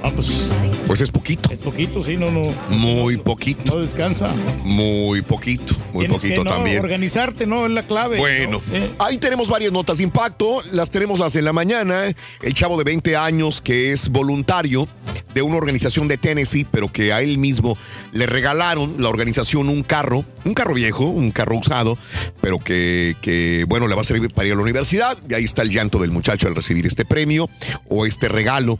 Ah, 0.02 0.10
pues. 0.14 0.50
Pues 0.86 1.00
es 1.00 1.10
poquito. 1.10 1.50
Es 1.52 1.58
poquito, 1.58 2.02
sí, 2.02 2.16
no, 2.16 2.30
no. 2.30 2.42
Muy 2.68 3.16
poquito. 3.16 3.74
No 3.74 3.80
descansa. 3.80 4.34
Muy 4.64 5.22
poquito. 5.22 5.74
Muy 5.92 6.06
Tienes 6.06 6.18
poquito 6.18 6.42
que, 6.42 6.48
no, 6.48 6.56
también. 6.56 6.80
Organizarte, 6.80 7.46
¿no? 7.46 7.66
Es 7.66 7.72
la 7.72 7.84
clave. 7.84 8.18
Bueno, 8.18 8.60
¿no? 8.68 8.76
Eh, 8.76 8.90
ahí 8.98 9.18
tenemos 9.18 9.48
varias 9.48 9.72
notas 9.72 9.98
de 9.98 10.04
impacto. 10.04 10.60
Las 10.72 10.90
tenemos 10.90 11.20
las 11.20 11.36
en 11.36 11.44
la 11.44 11.52
mañana. 11.52 12.04
El 12.42 12.54
chavo 12.54 12.76
de 12.76 12.84
20 12.84 13.16
años 13.16 13.60
que 13.60 13.92
es 13.92 14.08
voluntario 14.08 14.88
de 15.34 15.42
una 15.42 15.56
organización 15.56 16.08
de 16.08 16.18
Tennessee, 16.18 16.66
pero 16.70 16.92
que 16.92 17.12
a 17.12 17.22
él 17.22 17.38
mismo 17.38 17.78
le 18.12 18.26
regalaron 18.26 18.96
la 18.98 19.08
organización 19.08 19.68
un 19.68 19.82
carro, 19.82 20.24
un 20.44 20.52
carro 20.52 20.74
viejo, 20.74 21.06
un 21.06 21.30
carro 21.30 21.56
usado, 21.56 21.96
pero 22.40 22.58
que, 22.58 23.16
que, 23.22 23.64
bueno, 23.66 23.86
le 23.86 23.94
va 23.94 24.02
a 24.02 24.04
servir 24.04 24.32
para 24.32 24.46
ir 24.46 24.52
a 24.52 24.56
la 24.56 24.62
universidad. 24.62 25.16
Y 25.28 25.34
ahí 25.34 25.44
está 25.44 25.62
el 25.62 25.70
llanto 25.70 25.98
del 25.98 26.10
muchacho 26.10 26.48
al 26.48 26.54
recibir 26.54 26.86
este 26.86 27.04
premio 27.04 27.48
o 27.88 28.04
este 28.04 28.28
regalo. 28.28 28.78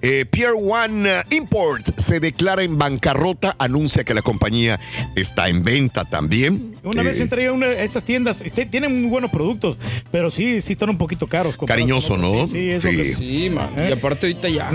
Eh, 0.00 0.24
Pier 0.28 0.54
One 0.70 1.10
Imports 1.30 1.92
se 1.96 2.20
declara 2.20 2.62
en 2.62 2.78
bancarrota, 2.78 3.56
anuncia 3.58 4.04
que 4.04 4.14
la 4.14 4.22
compañía 4.22 4.78
está 5.16 5.48
en 5.48 5.62
venta 5.64 6.04
también. 6.04 6.76
Una 6.84 7.02
vez 7.02 7.18
Eh, 7.20 7.22
entré 7.22 7.46
a 7.46 7.52
una 7.52 7.66
de 7.66 7.84
estas 7.84 8.04
tiendas, 8.04 8.40
este, 8.40 8.66
tienen 8.66 9.00
muy 9.02 9.10
buenos 9.10 9.30
productos, 9.30 9.76
pero 10.10 10.30
sí, 10.30 10.60
sí 10.60 10.72
están 10.72 10.90
un 10.90 10.98
poquito 10.98 11.26
caros. 11.26 11.56
Cariñoso. 11.66 12.16
¿no? 12.16 12.46
Sí, 12.46 12.52
sí, 12.52 12.70
es 12.70 12.82
Sí. 12.82 12.88
que- 12.90 13.14
Sí, 13.14 13.50
man. 13.50 13.70
¿Eh? 13.76 13.88
Y 13.90 13.92
aparte 13.92 14.26
ahorita 14.26 14.48
ya. 14.48 14.70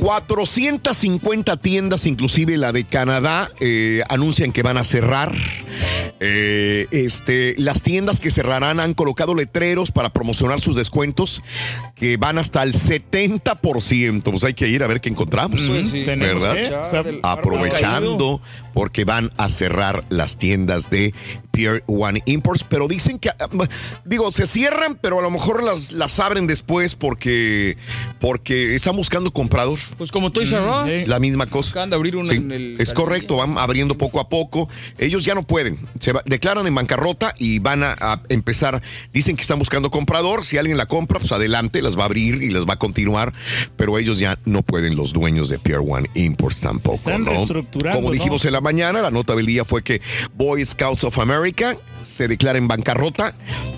450 0.00 1.56
tiendas, 1.58 2.06
inclusive 2.06 2.56
la 2.56 2.72
de 2.72 2.84
Canadá, 2.84 3.50
eh, 3.60 4.02
anuncian 4.08 4.52
que 4.52 4.62
van 4.62 4.76
a 4.76 4.84
cerrar. 4.84 5.32
Eh, 6.20 6.86
este, 6.92 7.54
las 7.58 7.82
tiendas 7.82 8.20
que 8.20 8.30
cerrarán 8.30 8.78
han 8.80 8.94
colocado 8.94 9.34
letreros 9.34 9.90
para 9.90 10.12
promocionar 10.12 10.60
sus 10.60 10.76
descuentos 10.76 11.42
que 11.96 12.16
van 12.16 12.38
hasta 12.38 12.62
el 12.62 12.74
70%. 12.74 14.30
Pues 14.30 14.44
hay 14.44 14.54
que 14.54 14.68
ir 14.68 14.82
a 14.82 14.86
ver 14.86 15.00
qué 15.00 15.08
encontramos. 15.08 15.21
Pues 15.26 15.88
sí. 15.90 16.02
Tenemos 16.04 16.42
¿Verdad? 16.42 16.54
que, 16.54 16.74
o 16.74 16.90
sea, 16.90 17.02
del 17.02 17.20
Aprovechando 17.22 18.40
porque 18.74 19.04
van 19.04 19.30
a 19.36 19.50
cerrar 19.50 20.02
las 20.08 20.38
tiendas 20.38 20.88
de 20.88 21.12
Pier 21.50 21.84
One 21.86 22.22
Imports, 22.24 22.64
pero 22.66 22.88
dicen 22.88 23.18
que, 23.18 23.28
ah, 23.28 23.36
digo, 24.06 24.32
se 24.32 24.46
cierran, 24.46 24.96
pero 24.98 25.18
a 25.18 25.22
lo 25.22 25.30
mejor 25.30 25.62
las, 25.62 25.92
las 25.92 26.18
abren 26.20 26.46
después 26.46 26.94
porque, 26.94 27.76
porque 28.18 28.74
están 28.74 28.96
buscando 28.96 29.30
comprador. 29.30 29.78
Pues 29.98 30.10
como 30.10 30.32
Toys 30.32 30.50
R 30.52 31.02
Us. 31.02 31.06
La 31.08 31.18
misma 31.18 31.44
cosa. 31.46 31.72
Acaban 31.72 31.90
de 31.90 31.96
abrir 31.96 32.16
una 32.16 32.30
Sí, 32.30 32.36
en 32.36 32.50
el. 32.50 32.76
es 32.80 32.94
correcto, 32.94 33.36
van 33.36 33.58
abriendo 33.58 33.98
poco 33.98 34.20
a 34.20 34.30
poco. 34.30 34.70
Ellos 34.96 35.22
ya 35.26 35.34
no 35.34 35.42
pueden, 35.42 35.78
se 36.00 36.12
va- 36.12 36.22
declaran 36.24 36.66
en 36.66 36.74
bancarrota 36.74 37.34
y 37.38 37.58
van 37.58 37.82
a, 37.82 37.94
a 38.00 38.22
empezar. 38.30 38.80
Dicen 39.12 39.36
que 39.36 39.42
están 39.42 39.58
buscando 39.58 39.90
comprador. 39.90 40.46
Si 40.46 40.56
alguien 40.56 40.78
la 40.78 40.86
compra, 40.86 41.18
pues 41.18 41.32
adelante, 41.32 41.82
las 41.82 41.98
va 41.98 42.02
a 42.02 42.06
abrir 42.06 42.42
y 42.42 42.48
las 42.48 42.64
va 42.66 42.74
a 42.74 42.78
continuar. 42.78 43.34
Pero 43.76 43.98
ellos 43.98 44.18
ya 44.18 44.38
no 44.46 44.62
pueden, 44.62 44.96
los 44.96 45.11
dueños 45.12 45.48
de 45.48 45.58
Pier 45.58 45.78
One 45.78 46.08
Imports 46.14 46.60
tampoco. 46.60 46.96
están 46.96 47.24
¿no? 47.24 47.30
reestructurando, 47.32 48.00
Como 48.00 48.12
dijimos 48.12 48.44
¿no? 48.44 48.48
en 48.48 48.52
la 48.52 48.60
mañana, 48.60 49.00
la 49.02 49.10
nota 49.10 49.34
del 49.34 49.46
día 49.46 49.64
fue 49.64 49.82
que 49.82 50.00
Boy 50.34 50.64
Scouts 50.64 51.04
of 51.04 51.18
America 51.18 51.76
se 52.02 52.26
declara 52.26 52.58
en 52.58 52.66
bancarrota, 52.66 53.32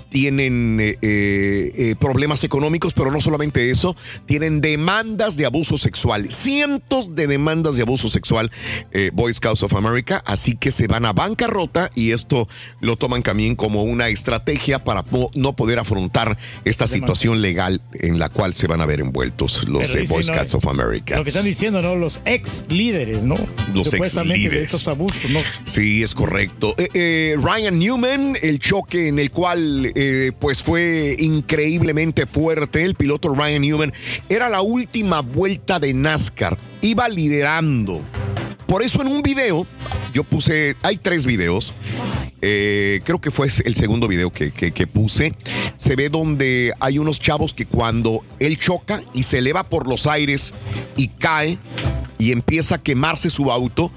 tienen 0.09 0.79
eh, 0.79 0.97
eh, 1.01 1.71
eh, 1.75 1.95
problemas 1.99 2.43
económicos, 2.43 2.93
pero 2.93 3.11
no 3.11 3.21
solamente 3.21 3.69
eso, 3.69 3.95
tienen 4.25 4.61
demandas 4.61 5.37
de 5.37 5.45
abuso 5.45 5.77
sexual, 5.77 6.31
cientos 6.31 7.13
de 7.15 7.27
demandas 7.27 7.75
de 7.75 7.83
abuso 7.83 8.07
sexual 8.09 8.51
eh, 8.91 9.11
Boy 9.13 9.33
Scouts 9.33 9.63
of 9.63 9.73
America, 9.75 10.23
así 10.25 10.55
que 10.55 10.71
se 10.71 10.87
van 10.87 11.05
a 11.05 11.13
bancarrota 11.13 11.91
y 11.95 12.11
esto 12.11 12.47
lo 12.79 12.95
toman 12.95 13.21
también 13.23 13.55
como 13.55 13.83
una 13.83 14.07
estrategia 14.07 14.83
para 14.83 15.03
po- 15.03 15.29
no 15.35 15.55
poder 15.55 15.77
afrontar 15.79 16.37
esta 16.63 16.87
situación 16.87 17.41
legal 17.41 17.81
en 17.93 18.17
la 18.17 18.29
cual 18.29 18.53
se 18.53 18.67
van 18.67 18.81
a 18.81 18.85
ver 18.85 19.01
envueltos 19.01 19.67
los 19.67 19.93
de 19.93 20.03
Boy 20.03 20.23
no, 20.25 20.33
Scouts 20.33 20.55
of 20.55 20.65
America. 20.67 21.17
Que 21.25 21.29
están 21.29 21.45
diciendo, 21.45 21.81
¿no? 21.81 21.95
Los 21.95 22.19
ex 22.25 22.65
líderes, 22.69 23.23
¿no? 23.23 23.33
Los 23.73 23.89
Supuestamente 23.89 24.33
de 24.37 24.45
ex-líderes. 24.45 24.73
estos 24.75 24.87
abusos, 24.87 25.27
¿no? 25.31 25.39
Sí, 25.63 26.03
es 26.03 26.13
correcto. 26.13 26.75
Eh, 26.77 26.87
eh, 26.93 27.35
Ryan 27.41 27.79
Newman, 27.79 28.37
el 28.43 28.59
choque 28.59 29.07
en 29.07 29.17
el 29.17 29.31
cual 29.31 29.91
eh, 29.95 30.33
pues 30.37 30.61
fue 30.61 31.15
increíblemente 31.17 32.27
fuerte, 32.27 32.83
el 32.83 32.93
piloto 32.93 33.33
Ryan 33.33 33.63
Newman, 33.63 33.93
era 34.29 34.49
la 34.49 34.61
última 34.61 35.21
vuelta 35.21 35.79
de 35.79 35.95
NASCAR, 35.95 36.59
iba 36.83 37.09
liderando. 37.09 38.03
Por 38.67 38.83
eso 38.83 39.01
en 39.01 39.07
un 39.07 39.23
video, 39.23 39.65
yo 40.13 40.23
puse, 40.23 40.75
hay 40.83 40.97
tres 40.97 41.25
videos, 41.25 41.73
eh, 42.41 43.01
creo 43.03 43.19
que 43.19 43.31
fue 43.31 43.47
el 43.65 43.75
segundo 43.75 44.07
video 44.07 44.31
que, 44.31 44.51
que- 44.51 44.71
que 44.71 44.87
puse, 44.87 45.33
se 45.77 45.95
ve 45.95 46.09
donde 46.09 46.73
hay 46.79 46.99
unos 46.99 47.19
chavos 47.19 47.53
que 47.53 47.65
cuando 47.65 48.23
él 48.39 48.57
choca 48.59 49.01
y 49.13 49.23
se 49.23 49.39
eleva 49.39 49.63
por 49.63 49.87
los 49.87 50.05
aires 50.07 50.53
y 50.97 51.07
cae 51.09 51.57
y 52.17 52.31
empieza 52.31 52.75
a 52.75 52.81
quemarse 52.83 53.29
su 53.29 53.51
auto, 53.51 53.91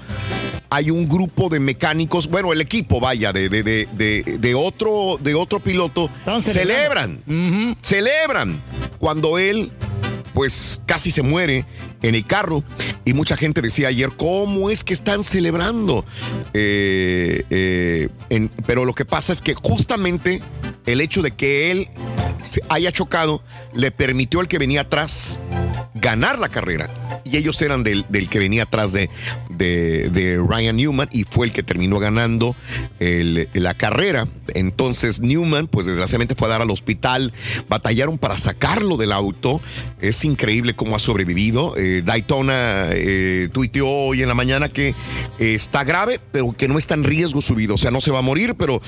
hay 0.71 0.91
un 0.91 1.07
grupo 1.07 1.49
de 1.49 1.59
mecánicos, 1.59 2.27
bueno, 2.27 2.53
el 2.53 2.61
equipo, 2.61 2.99
vaya, 2.99 3.33
de, 3.33 3.49
de, 3.49 3.63
de, 3.63 3.87
de- 3.93 4.37
de 4.39 4.55
otro, 4.55 5.17
de 5.21 5.33
otro 5.35 5.59
piloto, 5.59 6.09
celebran, 6.53 7.19
celebran 7.81 8.59
cuando 8.99 9.37
él 9.39 9.71
pues 10.33 10.81
casi 10.85 11.11
se 11.11 11.21
muere 11.23 11.65
en 12.01 12.15
el 12.15 12.25
carro 12.25 12.63
y 13.05 13.13
mucha 13.13 13.35
gente 13.37 13.61
decía 13.61 13.89
ayer, 13.89 14.09
¿cómo 14.15 14.69
es 14.69 14.83
que 14.83 14.93
están 14.93 15.23
celebrando? 15.23 16.05
Eh, 16.53 17.43
eh, 17.49 18.09
en- 18.29 18.49
pero 18.65 18.85
lo 18.85 18.93
que 18.93 19.05
pasa 19.05 19.33
es 19.33 19.41
que 19.41 19.53
justamente 19.55 20.41
el 20.91 21.01
hecho 21.01 21.21
de 21.21 21.31
que 21.31 21.71
él 21.71 21.87
se 22.43 22.61
haya 22.69 22.91
chocado 22.91 23.41
le 23.73 23.91
permitió 23.91 24.39
al 24.39 24.47
que 24.47 24.57
venía 24.57 24.81
atrás 24.81 25.39
ganar 25.95 26.39
la 26.39 26.49
carrera. 26.49 26.89
Y 27.25 27.37
ellos 27.37 27.61
eran 27.61 27.83
del, 27.83 28.05
del 28.09 28.29
que 28.29 28.39
venía 28.39 28.63
atrás 28.63 28.93
de, 28.93 29.09
de- 29.49 30.09
de 30.09 30.37
Ryan 30.37 30.77
Newman 30.77 31.09
y 31.11 31.23
fue 31.25 31.45
el 31.47 31.51
que 31.51 31.61
terminó 31.63 31.99
ganando 31.99 32.55
el- 32.99 33.49
la 33.53 33.73
carrera. 33.73 34.27
Entonces 34.55 35.19
Newman, 35.19 35.67
pues 35.67 35.85
desgraciadamente 35.85 36.33
fue 36.35 36.47
a 36.47 36.51
dar 36.51 36.61
al 36.61 36.71
hospital, 36.71 37.33
batallaron 37.67 38.17
para 38.17 38.37
sacarlo 38.37 38.97
del 38.97 39.11
auto. 39.11 39.61
Es 40.01 40.23
increíble 40.25 40.75
cómo 40.75 40.95
ha 40.95 40.99
sobrevivido. 40.99 41.75
Eh, 41.77 42.01
Daytona 42.03 42.87
eh, 42.93 43.49
tuiteó 43.51 43.87
hoy 43.87 44.21
en 44.23 44.27
la 44.29 44.33
mañana 44.35 44.69
que 44.69 44.89
eh, 44.89 44.95
está 45.39 45.83
grave, 45.83 46.19
pero 46.31 46.53
que 46.53 46.67
no 46.67 46.77
está 46.79 46.93
en 46.95 47.03
riesgo 47.03 47.41
su 47.41 47.53
vida. 47.53 47.73
O 47.73 47.77
sea, 47.77 47.91
no 47.91 48.01
se 48.01 48.11
va 48.11 48.19
a 48.19 48.23
morir, 48.23 48.55
pero 48.57 48.81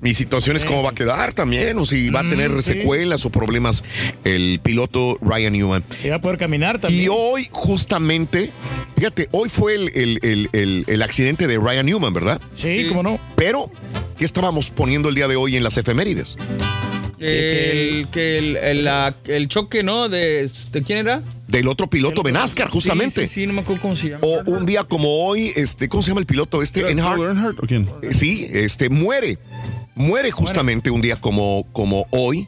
mi 0.00 0.14
situación 0.14 0.56
es 0.56 0.64
cómo 0.64 0.82
va 0.82 0.90
a 0.90 0.94
quedar 0.94 1.34
también, 1.36 1.78
o 1.78 1.84
si 1.86 2.10
va 2.10 2.20
a 2.20 2.28
tener 2.28 2.50
Mm, 2.50 2.62
sí. 2.62 2.72
secuelas 2.72 3.24
o 3.24 3.30
problemas 3.30 3.84
el 4.24 4.58
piloto 4.60 5.16
Ryan 5.22 5.52
Newman. 5.52 5.84
Que 6.02 6.10
va 6.10 6.16
a 6.16 6.20
poder 6.20 6.38
caminar 6.38 6.80
también. 6.80 7.04
Y 7.04 7.08
hoy, 7.08 7.46
justamente, 7.52 8.50
fíjate, 8.96 9.28
hoy 9.30 9.48
fue 9.48 9.76
el, 9.76 9.92
el- 9.94 10.18
el- 10.22 10.48
el- 10.52 10.84
el 10.88 11.02
accidente 11.02 11.46
de 11.46 11.58
Ryan 11.58 11.86
Newman, 11.86 12.12
¿verdad? 12.12 12.40
Sí, 12.56 12.86
cómo 12.88 13.04
no. 13.04 13.20
Pero, 13.36 13.70
¿qué 14.18 14.24
estábamos 14.24 14.72
poniendo 14.72 15.08
el 15.10 15.14
día 15.14 15.28
de 15.28 15.36
hoy 15.36 15.56
en 15.56 15.62
las 15.62 15.76
efemérides? 15.76 16.36
El, 17.18 18.06
que 18.12 18.38
el, 18.38 18.56
el, 18.56 18.84
la- 18.84 19.16
el 19.26 19.48
choque, 19.48 19.82
¿no? 19.82 20.08
De, 20.08 20.50
¿De 20.72 20.82
quién 20.82 20.98
era? 20.98 21.22
Del 21.48 21.68
otro 21.68 21.88
piloto 21.88 22.22
de 22.22 22.32
NASCAR, 22.32 22.68
justamente. 22.68 23.22
Sí, 23.22 23.28
sí, 23.28 23.34
sí, 23.42 23.46
no 23.46 23.52
me 23.54 23.60
acuerdo 23.62 23.80
cómo 23.80 23.96
se 23.96 24.10
llama. 24.10 24.20
O 24.22 24.42
un 24.50 24.66
día 24.66 24.84
como 24.84 25.24
hoy, 25.26 25.52
este, 25.56 25.88
¿cómo 25.88 26.02
se 26.02 26.08
llama 26.10 26.20
el 26.20 26.26
piloto 26.26 26.60
este? 26.62 26.80
Earnhardt. 26.80 27.58
¿O 27.62 27.66
quién? 27.66 27.88
Sí, 28.10 28.46
este, 28.52 28.90
muere. 28.90 29.38
Muere 29.96 30.30
justamente 30.30 30.90
un 30.90 31.00
día 31.00 31.16
como, 31.16 31.66
como 31.72 32.06
hoy 32.10 32.46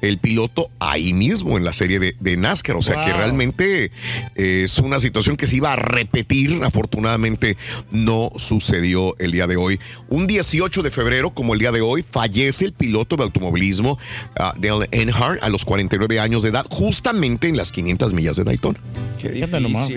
el 0.00 0.18
piloto 0.18 0.70
ahí 0.80 1.12
mismo 1.14 1.56
en 1.56 1.64
la 1.64 1.72
serie 1.72 1.98
de, 2.00 2.16
de 2.18 2.36
NASCAR. 2.36 2.76
O 2.76 2.82
sea 2.82 3.00
que 3.00 3.12
realmente 3.12 3.92
eh, 4.34 4.62
es 4.64 4.78
una 4.78 4.98
situación 5.00 5.36
que 5.36 5.46
se 5.46 5.56
iba 5.56 5.72
a 5.72 5.76
repetir. 5.76 6.60
Afortunadamente 6.64 7.56
no 7.92 8.30
sucedió 8.36 9.16
el 9.18 9.30
día 9.32 9.46
de 9.46 9.56
hoy. 9.56 9.78
Un 10.08 10.26
18 10.26 10.82
de 10.82 10.90
febrero, 10.90 11.30
como 11.30 11.54
el 11.54 11.60
día 11.60 11.70
de 11.72 11.80
hoy, 11.80 12.02
fallece 12.02 12.64
el 12.64 12.72
piloto 12.72 13.16
de 13.16 13.22
automovilismo 13.22 13.98
ah, 14.38 14.52
Dale 14.58 14.88
Earnhardt 14.90 15.42
a 15.42 15.48
los 15.48 15.64
49 15.64 16.18
años 16.20 16.42
de 16.42 16.48
edad, 16.50 16.66
justamente 16.70 17.48
en 17.48 17.56
las 17.56 17.70
500 17.72 18.12
millas 18.12 18.36
de 18.36 18.44
Daytona. 18.44 18.78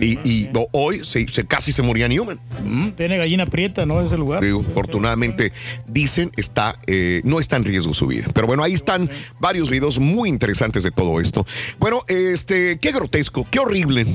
Y, 0.02 0.20
y 0.24 0.50
hoy 0.72 1.02
se, 1.04 1.28
se- 1.28 1.46
casi 1.46 1.74
se 1.74 1.82
moría 1.82 2.08
Newman. 2.08 2.40
Mm, 2.64 2.90
tiene 2.92 3.18
gallina 3.18 3.46
prieta, 3.46 3.86
¿no? 3.86 4.02
Ese 4.02 4.18
lugar. 4.18 4.44
Afortunadamente, 4.70 5.52
dicen, 5.88 6.32
está, 6.38 6.78
eh, 6.94 7.22
no 7.24 7.40
está 7.40 7.56
en 7.56 7.64
riesgo 7.64 7.94
su 7.94 8.06
vida. 8.06 8.28
Pero 8.34 8.48
bueno, 8.48 8.64
ahí 8.64 8.74
están 8.74 9.10
varios 9.40 9.70
videos 9.70 9.98
muy 9.98 10.28
interesantes 10.28 10.84
de 10.84 10.92
todo 10.92 11.22
esto. 11.22 11.46
Bueno, 11.80 12.02
este, 12.10 12.80
qué 12.80 12.92
grotesco, 12.92 13.48
qué 13.50 13.60
horrible. 13.60 14.06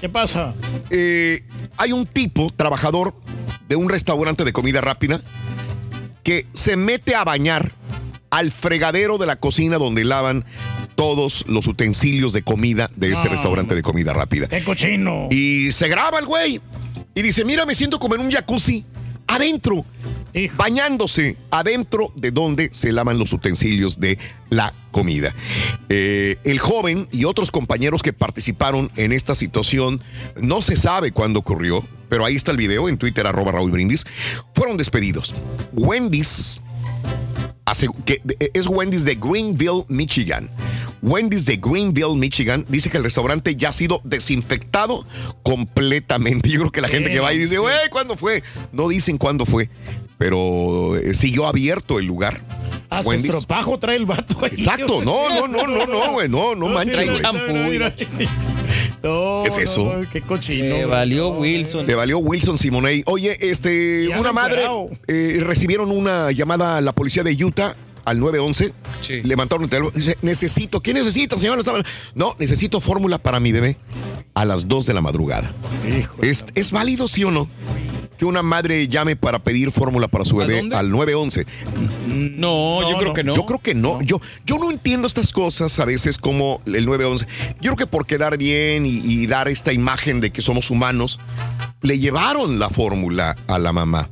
¿Qué 0.00 0.08
pasa? 0.08 0.54
Eh, 0.90 1.42
hay 1.76 1.90
un 1.90 2.06
tipo, 2.06 2.52
trabajador 2.56 3.14
de 3.68 3.74
un 3.74 3.88
restaurante 3.88 4.44
de 4.44 4.52
comida 4.52 4.80
rápida, 4.80 5.20
que 6.22 6.46
se 6.52 6.76
mete 6.76 7.16
a 7.16 7.24
bañar 7.24 7.72
al 8.30 8.52
fregadero 8.52 9.18
de 9.18 9.26
la 9.26 9.34
cocina 9.34 9.76
donde 9.76 10.04
lavan 10.04 10.44
todos 10.94 11.46
los 11.48 11.66
utensilios 11.66 12.32
de 12.32 12.42
comida 12.42 12.92
de 12.94 13.10
este 13.10 13.28
restaurante 13.28 13.74
de 13.74 13.82
comida 13.82 14.12
rápida. 14.12 14.46
¡Qué 14.46 14.62
cochino! 14.62 15.28
Y 15.32 15.72
se 15.72 15.88
graba 15.88 16.20
el 16.20 16.26
güey. 16.26 16.60
Y 17.16 17.22
dice, 17.22 17.44
mira, 17.44 17.66
me 17.66 17.74
siento 17.74 17.98
como 17.98 18.14
en 18.14 18.20
un 18.20 18.30
jacuzzi. 18.30 18.84
Adentro. 19.28 19.84
Bañándose. 20.56 21.36
Adentro 21.50 22.12
de 22.16 22.30
donde 22.30 22.70
se 22.72 22.92
lavan 22.92 23.18
los 23.18 23.32
utensilios 23.32 23.98
de 23.98 24.18
la 24.50 24.72
comida. 24.90 25.34
Eh, 25.88 26.36
el 26.44 26.58
joven 26.58 27.08
y 27.12 27.24
otros 27.24 27.50
compañeros 27.50 28.02
que 28.02 28.12
participaron 28.12 28.90
en 28.96 29.12
esta 29.12 29.34
situación, 29.34 30.00
no 30.36 30.62
se 30.62 30.76
sabe 30.76 31.12
cuándo 31.12 31.40
ocurrió, 31.40 31.84
pero 32.08 32.24
ahí 32.24 32.36
está 32.36 32.50
el 32.50 32.56
video 32.56 32.88
en 32.88 32.98
Twitter, 32.98 33.26
arroba 33.26 33.52
Raúl 33.52 33.70
Brindis, 33.70 34.04
fueron 34.54 34.76
despedidos. 34.76 35.34
Wendy's 35.72 36.60
que 38.04 38.22
es 38.54 38.66
Wendy's 38.66 39.04
de 39.04 39.14
Greenville, 39.14 39.84
Michigan. 39.88 40.50
Wendy's 41.02 41.46
de 41.46 41.56
Greenville, 41.56 42.16
Michigan, 42.16 42.64
dice 42.68 42.90
que 42.90 42.96
el 42.96 43.04
restaurante 43.04 43.54
ya 43.54 43.68
ha 43.68 43.72
sido 43.72 44.00
desinfectado 44.04 45.06
completamente. 45.42 46.48
Yo 46.50 46.60
creo 46.60 46.72
que 46.72 46.80
la 46.80 46.88
gente 46.88 47.10
que 47.10 47.20
va 47.20 47.32
y 47.32 47.38
dice, 47.38 47.58
güey, 47.58 47.88
¿cuándo 47.90 48.16
fue? 48.16 48.42
No 48.72 48.88
dicen 48.88 49.18
cuándo 49.18 49.46
fue, 49.46 49.70
pero 50.18 50.96
eh, 50.96 51.14
siguió 51.14 51.46
abierto 51.46 51.98
el 51.98 52.06
lugar. 52.06 52.40
A 52.90 53.02
su 53.02 53.10
Wendy's. 53.10 53.34
estropajo 53.34 53.78
trae 53.78 53.96
el 53.96 54.06
vato 54.06 54.38
ahí. 54.42 54.50
Exacto, 54.52 55.02
no, 55.04 55.28
no, 55.28 55.46
no, 55.46 55.66
no, 55.66 55.86
no, 55.86 56.12
güey, 56.12 56.28
no, 56.28 56.54
no 56.54 56.68
manches, 56.68 57.06
güey. 57.06 57.20
champú, 57.20 57.52
mira. 57.52 57.94
No, 59.02 59.40
¿Qué 59.44 59.48
es 59.48 59.56
no, 59.56 59.62
eso? 59.62 59.96
no, 60.00 60.10
qué 60.10 60.20
cochino. 60.20 60.74
Le 60.76 60.84
valió 60.84 61.28
Wilson. 61.28 61.86
Le 61.86 61.94
valió 61.94 62.18
Wilson 62.18 62.58
Simonei. 62.58 63.02
Oye, 63.06 63.36
este, 63.48 64.08
Ya 64.08 64.20
una 64.20 64.32
madre 64.32 64.64
eh, 65.06 65.38
recibieron 65.42 65.90
una 65.90 66.32
llamada 66.32 66.76
a 66.76 66.80
la 66.80 66.92
policía 66.92 67.22
de 67.22 67.32
Utah 67.42 67.76
al 68.04 68.18
911. 68.18 68.72
Sí. 69.06 69.22
Levantaron 69.22 69.64
el 69.64 69.70
teléfono. 69.70 69.92
Dice, 69.94 70.18
necesito, 70.22 70.80
¿qué 70.80 70.92
necesita, 70.92 71.38
señora? 71.38 71.60
Estaba- 71.60 71.82
No, 72.14 72.34
necesito 72.38 72.80
fórmula 72.80 73.18
para 73.18 73.38
mi 73.40 73.52
bebé 73.52 73.76
a 74.34 74.44
las 74.44 74.66
2 74.68 74.86
de 74.86 74.94
la 74.94 75.00
madrugada. 75.00 75.50
¿Es, 76.20 76.44
¿Es 76.54 76.70
válido, 76.72 77.08
sí 77.08 77.24
o 77.24 77.30
no? 77.30 77.48
Que 78.18 78.24
una 78.24 78.42
madre 78.42 78.88
llame 78.88 79.16
para 79.16 79.38
pedir 79.38 79.70
fórmula 79.70 80.08
para 80.08 80.24
su 80.24 80.40
¿A 80.40 80.44
bebé 80.46 80.58
dónde? 80.60 80.76
al 80.76 80.90
911. 80.90 81.46
No, 82.36 82.90
yo 82.90 82.98
creo 82.98 83.12
que 83.12 83.24
no. 83.24 83.34
Yo 83.34 83.46
creo 83.46 83.58
que 83.60 83.74
no. 83.74 84.02
Yo, 84.02 84.20
yo 84.44 84.58
no 84.58 84.70
entiendo 84.70 85.06
estas 85.06 85.32
cosas 85.32 85.78
a 85.78 85.84
veces 85.84 86.18
como 86.18 86.60
el 86.66 86.84
911. 86.84 87.26
Yo 87.60 87.74
creo 87.74 87.76
que 87.76 87.86
por 87.86 88.06
quedar 88.06 88.36
bien 88.36 88.84
y, 88.84 89.00
y 89.04 89.26
dar 89.28 89.48
esta 89.48 89.72
imagen 89.72 90.20
de 90.20 90.30
que 90.30 90.42
somos 90.42 90.70
humanos, 90.70 91.20
le 91.82 91.98
llevaron 91.98 92.58
la 92.58 92.68
fórmula 92.70 93.36
a 93.46 93.58
la 93.58 93.72
mamá. 93.72 94.08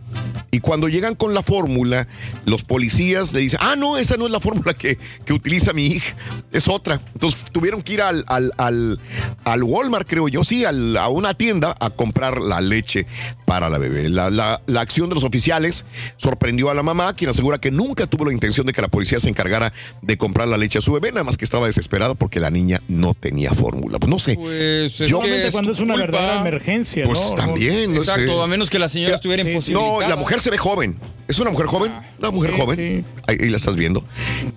Y 0.52 0.60
cuando 0.60 0.88
llegan 0.88 1.16
con 1.16 1.34
la 1.34 1.42
fórmula, 1.42 2.08
los 2.46 2.64
policías 2.64 3.34
le 3.34 3.40
dicen, 3.40 3.58
ah, 3.62 3.74
no, 3.76 3.98
esa 3.98 4.16
no 4.16 4.24
es 4.26 4.32
la 4.32 4.40
fórmula 4.40 4.72
que, 4.72 4.96
que 5.26 5.34
utiliza 5.34 5.74
mi 5.74 5.86
hija, 5.86 6.16
es 6.50 6.66
otra. 6.68 6.98
Entonces 7.12 7.42
tuvieron 7.52 7.82
que 7.82 7.94
ir 7.94 8.00
al, 8.00 8.24
al, 8.26 8.52
al, 8.56 8.98
al 9.44 9.62
Walmart, 9.62 10.08
creo 10.08 10.28
yo, 10.28 10.44
sí, 10.44 10.64
al- 10.64 10.96
a 10.96 11.08
una 11.08 11.34
tienda 11.34 11.76
a 11.78 11.90
comprar 11.90 12.40
la 12.40 12.62
leche 12.62 13.06
para 13.44 13.68
la 13.68 13.76
bebé. 13.76 14.08
La, 14.08 14.30
la- 14.30 14.62
la 14.66 14.80
acción 14.80 15.10
de 15.10 15.14
los 15.16 15.24
oficiales 15.24 15.84
sorprendió 16.16 16.70
a 16.70 16.74
la 16.74 16.82
mamá, 16.82 17.12
quien 17.14 17.28
asegura 17.28 17.58
que 17.58 17.70
nunca 17.70 18.06
tuvo 18.06 18.24
la 18.24 18.32
intención 18.32 18.64
de 18.66 18.72
que 18.72 18.80
la 18.80 18.88
policía 18.88 19.20
se 19.20 19.28
encargara 19.28 19.74
de 20.00 20.16
comprar 20.16 20.48
la 20.48 20.56
leche 20.56 20.78
a 20.78 20.80
su 20.80 20.92
bebé, 20.92 21.12
nada 21.12 21.24
más 21.24 21.36
que 21.36 21.44
estaba 21.44 21.66
desesperada 21.66 22.14
porque 22.14 22.40
la 22.40 22.50
niña 22.50 22.80
no 22.88 23.12
tenía 23.12 23.50
fórmula. 23.52 23.98
Pues 23.98 24.10
no 24.10 24.18
sé. 24.18 24.36
Pues 24.36 24.92
es 25.00 25.08
Yo- 25.08 25.18
que 25.20 25.26
Solamente 25.26 25.46
es 25.48 25.52
cuando 25.52 25.72
es 25.72 25.80
una 25.80 25.94
culpa. 25.94 26.06
verdadera 26.12 26.40
emergencia, 26.40 27.04
Pues 27.04 27.20
¿no? 27.20 27.34
También, 27.65 27.93
no 27.94 27.99
Exacto, 28.01 28.36
sé. 28.39 28.43
a 28.43 28.47
menos 28.47 28.70
que 28.70 28.78
la 28.78 28.89
señora 28.89 29.10
Ya, 29.10 29.15
estuviera 29.17 29.43
sí, 29.43 29.49
imposibilitada. 29.51 30.01
No, 30.02 30.09
la 30.09 30.17
mujer 30.17 30.41
se 30.43 30.51
ve 30.51 30.59
joven. 30.59 30.97
¿Es 31.28 31.39
una 31.39 31.51
mujer 31.51 31.67
joven? 31.67 31.93
Una 32.18 32.31
mujer 32.31 32.52
Sí, 32.55 32.60
joven. 32.60 32.76
sí. 32.76 33.05
Ahí, 33.26 33.36
ahí 33.41 33.49
la 33.51 33.57
estás 33.57 33.76
viendo. 33.76 34.05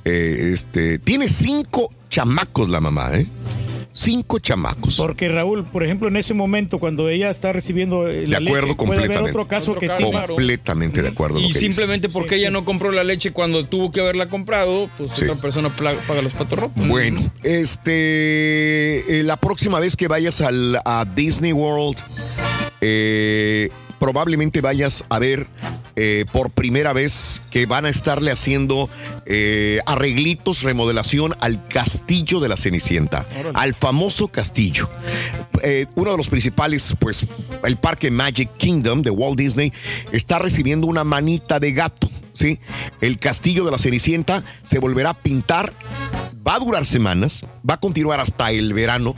Eh, 0.06 0.52
este, 0.54 1.00
tiene 1.00 1.28
cinco 1.30 1.92
chamacos 2.10 2.70
la 2.70 2.80
mamá, 2.80 3.12
¿eh? 3.16 3.26
Cinco 3.92 4.38
chamacos. 4.40 4.96
Porque 4.98 5.28
Raúl, 5.30 5.66
por 5.66 5.84
ejemplo, 5.84 6.08
en 6.08 6.16
ese 6.16 6.34
momento 6.36 6.78
cuando 6.78 7.10
ella 7.10 7.32
está 7.32 7.52
recibiendo 7.52 8.08
eh, 8.08 8.28
la 8.28 8.40
De 8.40 8.46
acuerdo 8.48 8.68
leche, 8.68 8.78
puede 8.78 8.92
haber 9.00 9.08
completamente. 9.08 9.30
otro 9.32 9.48
caso 9.48 9.72
Otro 9.72 9.82
que 9.82 9.88
caso, 9.88 10.04
sí. 10.06 10.12
claro. 10.12 10.28
Completamente 10.36 11.02
de 11.02 11.08
acuerdo. 11.10 11.40
Y 11.40 11.42
lo 11.42 11.48
que 11.48 11.54
dices. 11.54 11.62
simplemente 11.76 12.08
porque 12.08 12.36
Sí, 12.36 12.42
ella 12.42 12.48
sí. 12.50 12.54
no 12.54 12.64
compró 12.66 12.92
la 12.92 13.04
leche 13.04 13.32
cuando 13.32 13.66
tuvo 13.66 13.92
que 13.92 14.00
haberla 14.00 14.30
comprado, 14.30 14.90
pues 14.96 15.10
Sí. 15.16 15.24
otra 15.24 15.36
persona 15.42 15.70
paga 15.70 16.22
los 16.22 16.34
patos 16.34 16.60
rotos. 16.60 16.88
Bueno, 16.88 17.20
este, 17.44 19.20
eh, 19.20 19.24
la 19.24 19.38
próxima 19.38 19.80
vez 19.80 19.96
que 19.98 20.08
vayas 20.08 20.40
al, 20.42 20.80
a 20.86 21.06
Disney 21.16 21.52
World, 21.52 21.98
eh, 22.82 23.70
probablemente 24.00 24.62
vayas 24.62 25.04
a 25.10 25.20
ver 25.20 25.48
eh, 25.96 26.26
por 26.32 26.50
primera 26.52 26.94
vez 26.94 27.42
que 27.52 27.66
van 27.66 27.86
a 27.86 27.90
estarle 27.90 28.32
haciendo 28.32 28.90
eh, 29.26 29.80
arreglitos, 29.86 30.64
remodelación 30.64 31.36
al 31.42 31.68
castillo 31.68 32.40
de 32.40 32.48
la 32.48 32.56
Cenicienta, 32.56 33.28
al 33.54 33.74
famoso 33.74 34.30
castillo. 34.30 34.90
Eh, 35.62 35.88
uno 35.96 36.12
de 36.12 36.18
los 36.18 36.30
principales, 36.30 36.96
pues, 36.98 37.28
el 37.66 37.76
parque 37.76 38.10
Magic 38.12 38.50
Kingdom 38.56 39.02
de 39.02 39.10
Walt 39.10 39.38
Disney 39.38 39.74
está 40.14 40.40
recibiendo 40.40 40.88
una 40.88 41.04
manita 41.04 41.60
de 41.60 41.74
gato. 41.74 42.10
¿sí? 42.32 42.60
El 43.02 43.20
castillo 43.20 43.66
de 43.66 43.72
la 43.72 43.78
Cenicienta 43.78 44.44
se 44.64 44.80
volverá 44.80 45.10
a 45.10 45.22
pintar 45.22 45.74
va 46.48 46.56
a 46.56 46.60
durar 46.60 46.86
semanas, 46.86 47.46
va 47.70 47.76
a 47.76 47.80
continuar 47.80 48.20
hasta 48.20 48.52
el 48.52 48.74
verano. 48.74 49.16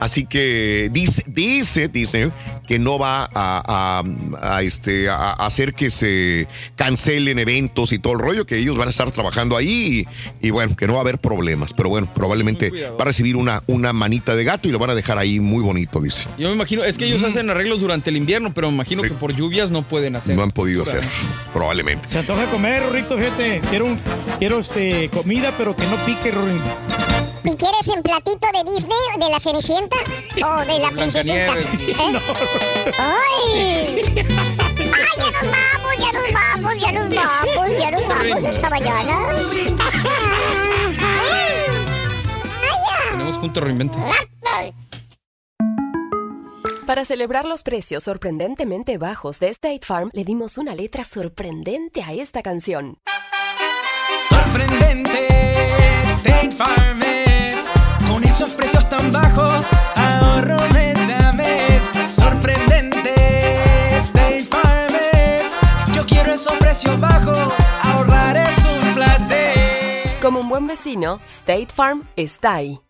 Así 0.00 0.24
que 0.26 0.88
dice, 0.92 1.22
dice, 1.26 1.88
dice 1.88 2.32
que 2.66 2.78
no 2.78 2.98
va 2.98 3.24
a, 3.24 3.28
a- 3.34 4.02
a, 4.56 4.62
este, 4.62 5.08
a 5.08 5.32
hacer 5.32 5.74
que 5.74 5.90
se 5.90 6.46
cancelen 6.76 7.38
eventos 7.38 7.92
y 7.92 7.98
todo 7.98 8.14
el 8.14 8.18
rollo, 8.20 8.46
que 8.46 8.56
ellos 8.58 8.76
van 8.76 8.86
a 8.88 8.90
estar 8.90 9.10
trabajando 9.10 9.56
ahí 9.56 10.06
y, 10.40 10.46
y 10.48 10.50
bueno, 10.50 10.74
que 10.76 10.86
no 10.86 10.94
va 10.94 11.00
a 11.00 11.02
haber 11.02 11.18
problemas. 11.18 11.72
Pero 11.74 11.88
bueno, 11.90 12.08
probablemente 12.14 12.70
va 12.70 13.02
a 13.02 13.04
recibir 13.04 13.36
una, 13.36 13.62
una 13.66 13.92
manita 13.92 14.34
de 14.34 14.44
gato 14.44 14.68
y 14.68 14.72
lo 14.72 14.78
van 14.78 14.90
a 14.90 14.94
dejar 14.94 15.18
ahí 15.18 15.38
muy 15.40 15.62
bonito, 15.62 16.00
dice. 16.00 16.28
Yo 16.38 16.48
me 16.48 16.54
imagino, 16.54 16.82
es 16.84 16.96
que 16.96 17.04
ellos 17.06 17.22
hacen 17.22 17.50
arreglos 17.50 17.80
durante 17.80 18.10
el 18.10 18.16
invierno, 18.16 18.54
pero 18.54 18.68
me 18.70 18.74
imagino 18.76 19.02
que 19.02 19.10
por 19.10 19.34
lluvias 19.34 19.70
no 19.70 19.86
pueden 19.86 20.16
hacer. 20.16 20.36
No 20.36 20.42
han 20.42 20.50
podido 20.50 20.82
hacer, 20.84 21.02
probablemente. 21.52 22.08
Se 22.08 22.18
antoja 22.18 22.46
comer, 22.50 22.82
Rorrito, 22.84 23.16
fíjate. 23.18 23.60
Quiero, 23.68 23.86
un- 23.86 23.98
quiero 24.38 24.58
este, 24.60 25.10
comida, 25.10 25.52
pero 25.58 25.74
que 25.76 25.84
no 25.86 25.96
pique, 26.06 26.30
Rorín. 26.30 26.60
¿Y 27.44 27.56
quieres 27.56 27.88
en 27.88 28.02
platito 28.02 28.46
de 28.52 28.70
Disney, 28.70 28.96
de 29.18 29.28
la 29.30 29.40
Cenicienta 29.40 29.96
o 30.44 30.60
de 30.60 30.78
la 30.78 30.90
princesita? 30.90 31.58
¿Eh? 31.58 31.66
¡Ay! 32.98 34.02
¡Ay, 34.78 35.10
ya 35.18 35.32
nos 35.32 35.52
vamos, 35.52 35.98
ya 35.98 36.12
nos 36.12 36.32
vamos, 36.32 36.80
ya 36.80 36.92
nos 36.92 37.14
vamos, 37.14 37.78
ya 37.78 37.90
nos 37.90 38.08
vamos 38.08 38.44
esta 38.44 38.70
mañana! 38.70 39.18
Tenemos 43.10 43.38
junto 43.38 43.60
reinvente. 43.60 43.98
Para 46.86 47.04
celebrar 47.04 47.44
los 47.44 47.62
precios 47.62 48.02
sorprendentemente 48.02 48.98
bajos 48.98 49.38
de 49.38 49.48
State 49.48 49.86
Farm, 49.86 50.10
le 50.12 50.24
dimos 50.24 50.58
una 50.58 50.74
letra 50.74 51.04
sorprendente 51.04 52.02
a 52.02 52.12
esta 52.12 52.42
canción. 52.42 52.98
Sorprendente, 54.28 55.28
State 56.04 56.50
Farm 56.52 57.19
esos 58.40 58.52
precios 58.52 58.88
tan 58.88 59.12
bajos, 59.12 59.66
ahorro 59.96 60.56
mes 60.72 60.96
a 61.10 61.30
mes. 61.30 61.90
Sorprendente, 62.10 63.12
State 63.98 64.48
Farm 64.50 64.94
es. 65.12 65.52
Yo 65.94 66.06
quiero 66.06 66.32
esos 66.32 66.54
precios 66.54 66.98
bajos, 66.98 67.52
ahorrar 67.82 68.38
es 68.38 68.56
un 68.64 68.94
placer. 68.94 70.18
Como 70.22 70.40
un 70.40 70.48
buen 70.48 70.66
vecino, 70.66 71.20
State 71.26 71.68
Farm 71.74 72.08
está 72.16 72.54
ahí. 72.54 72.80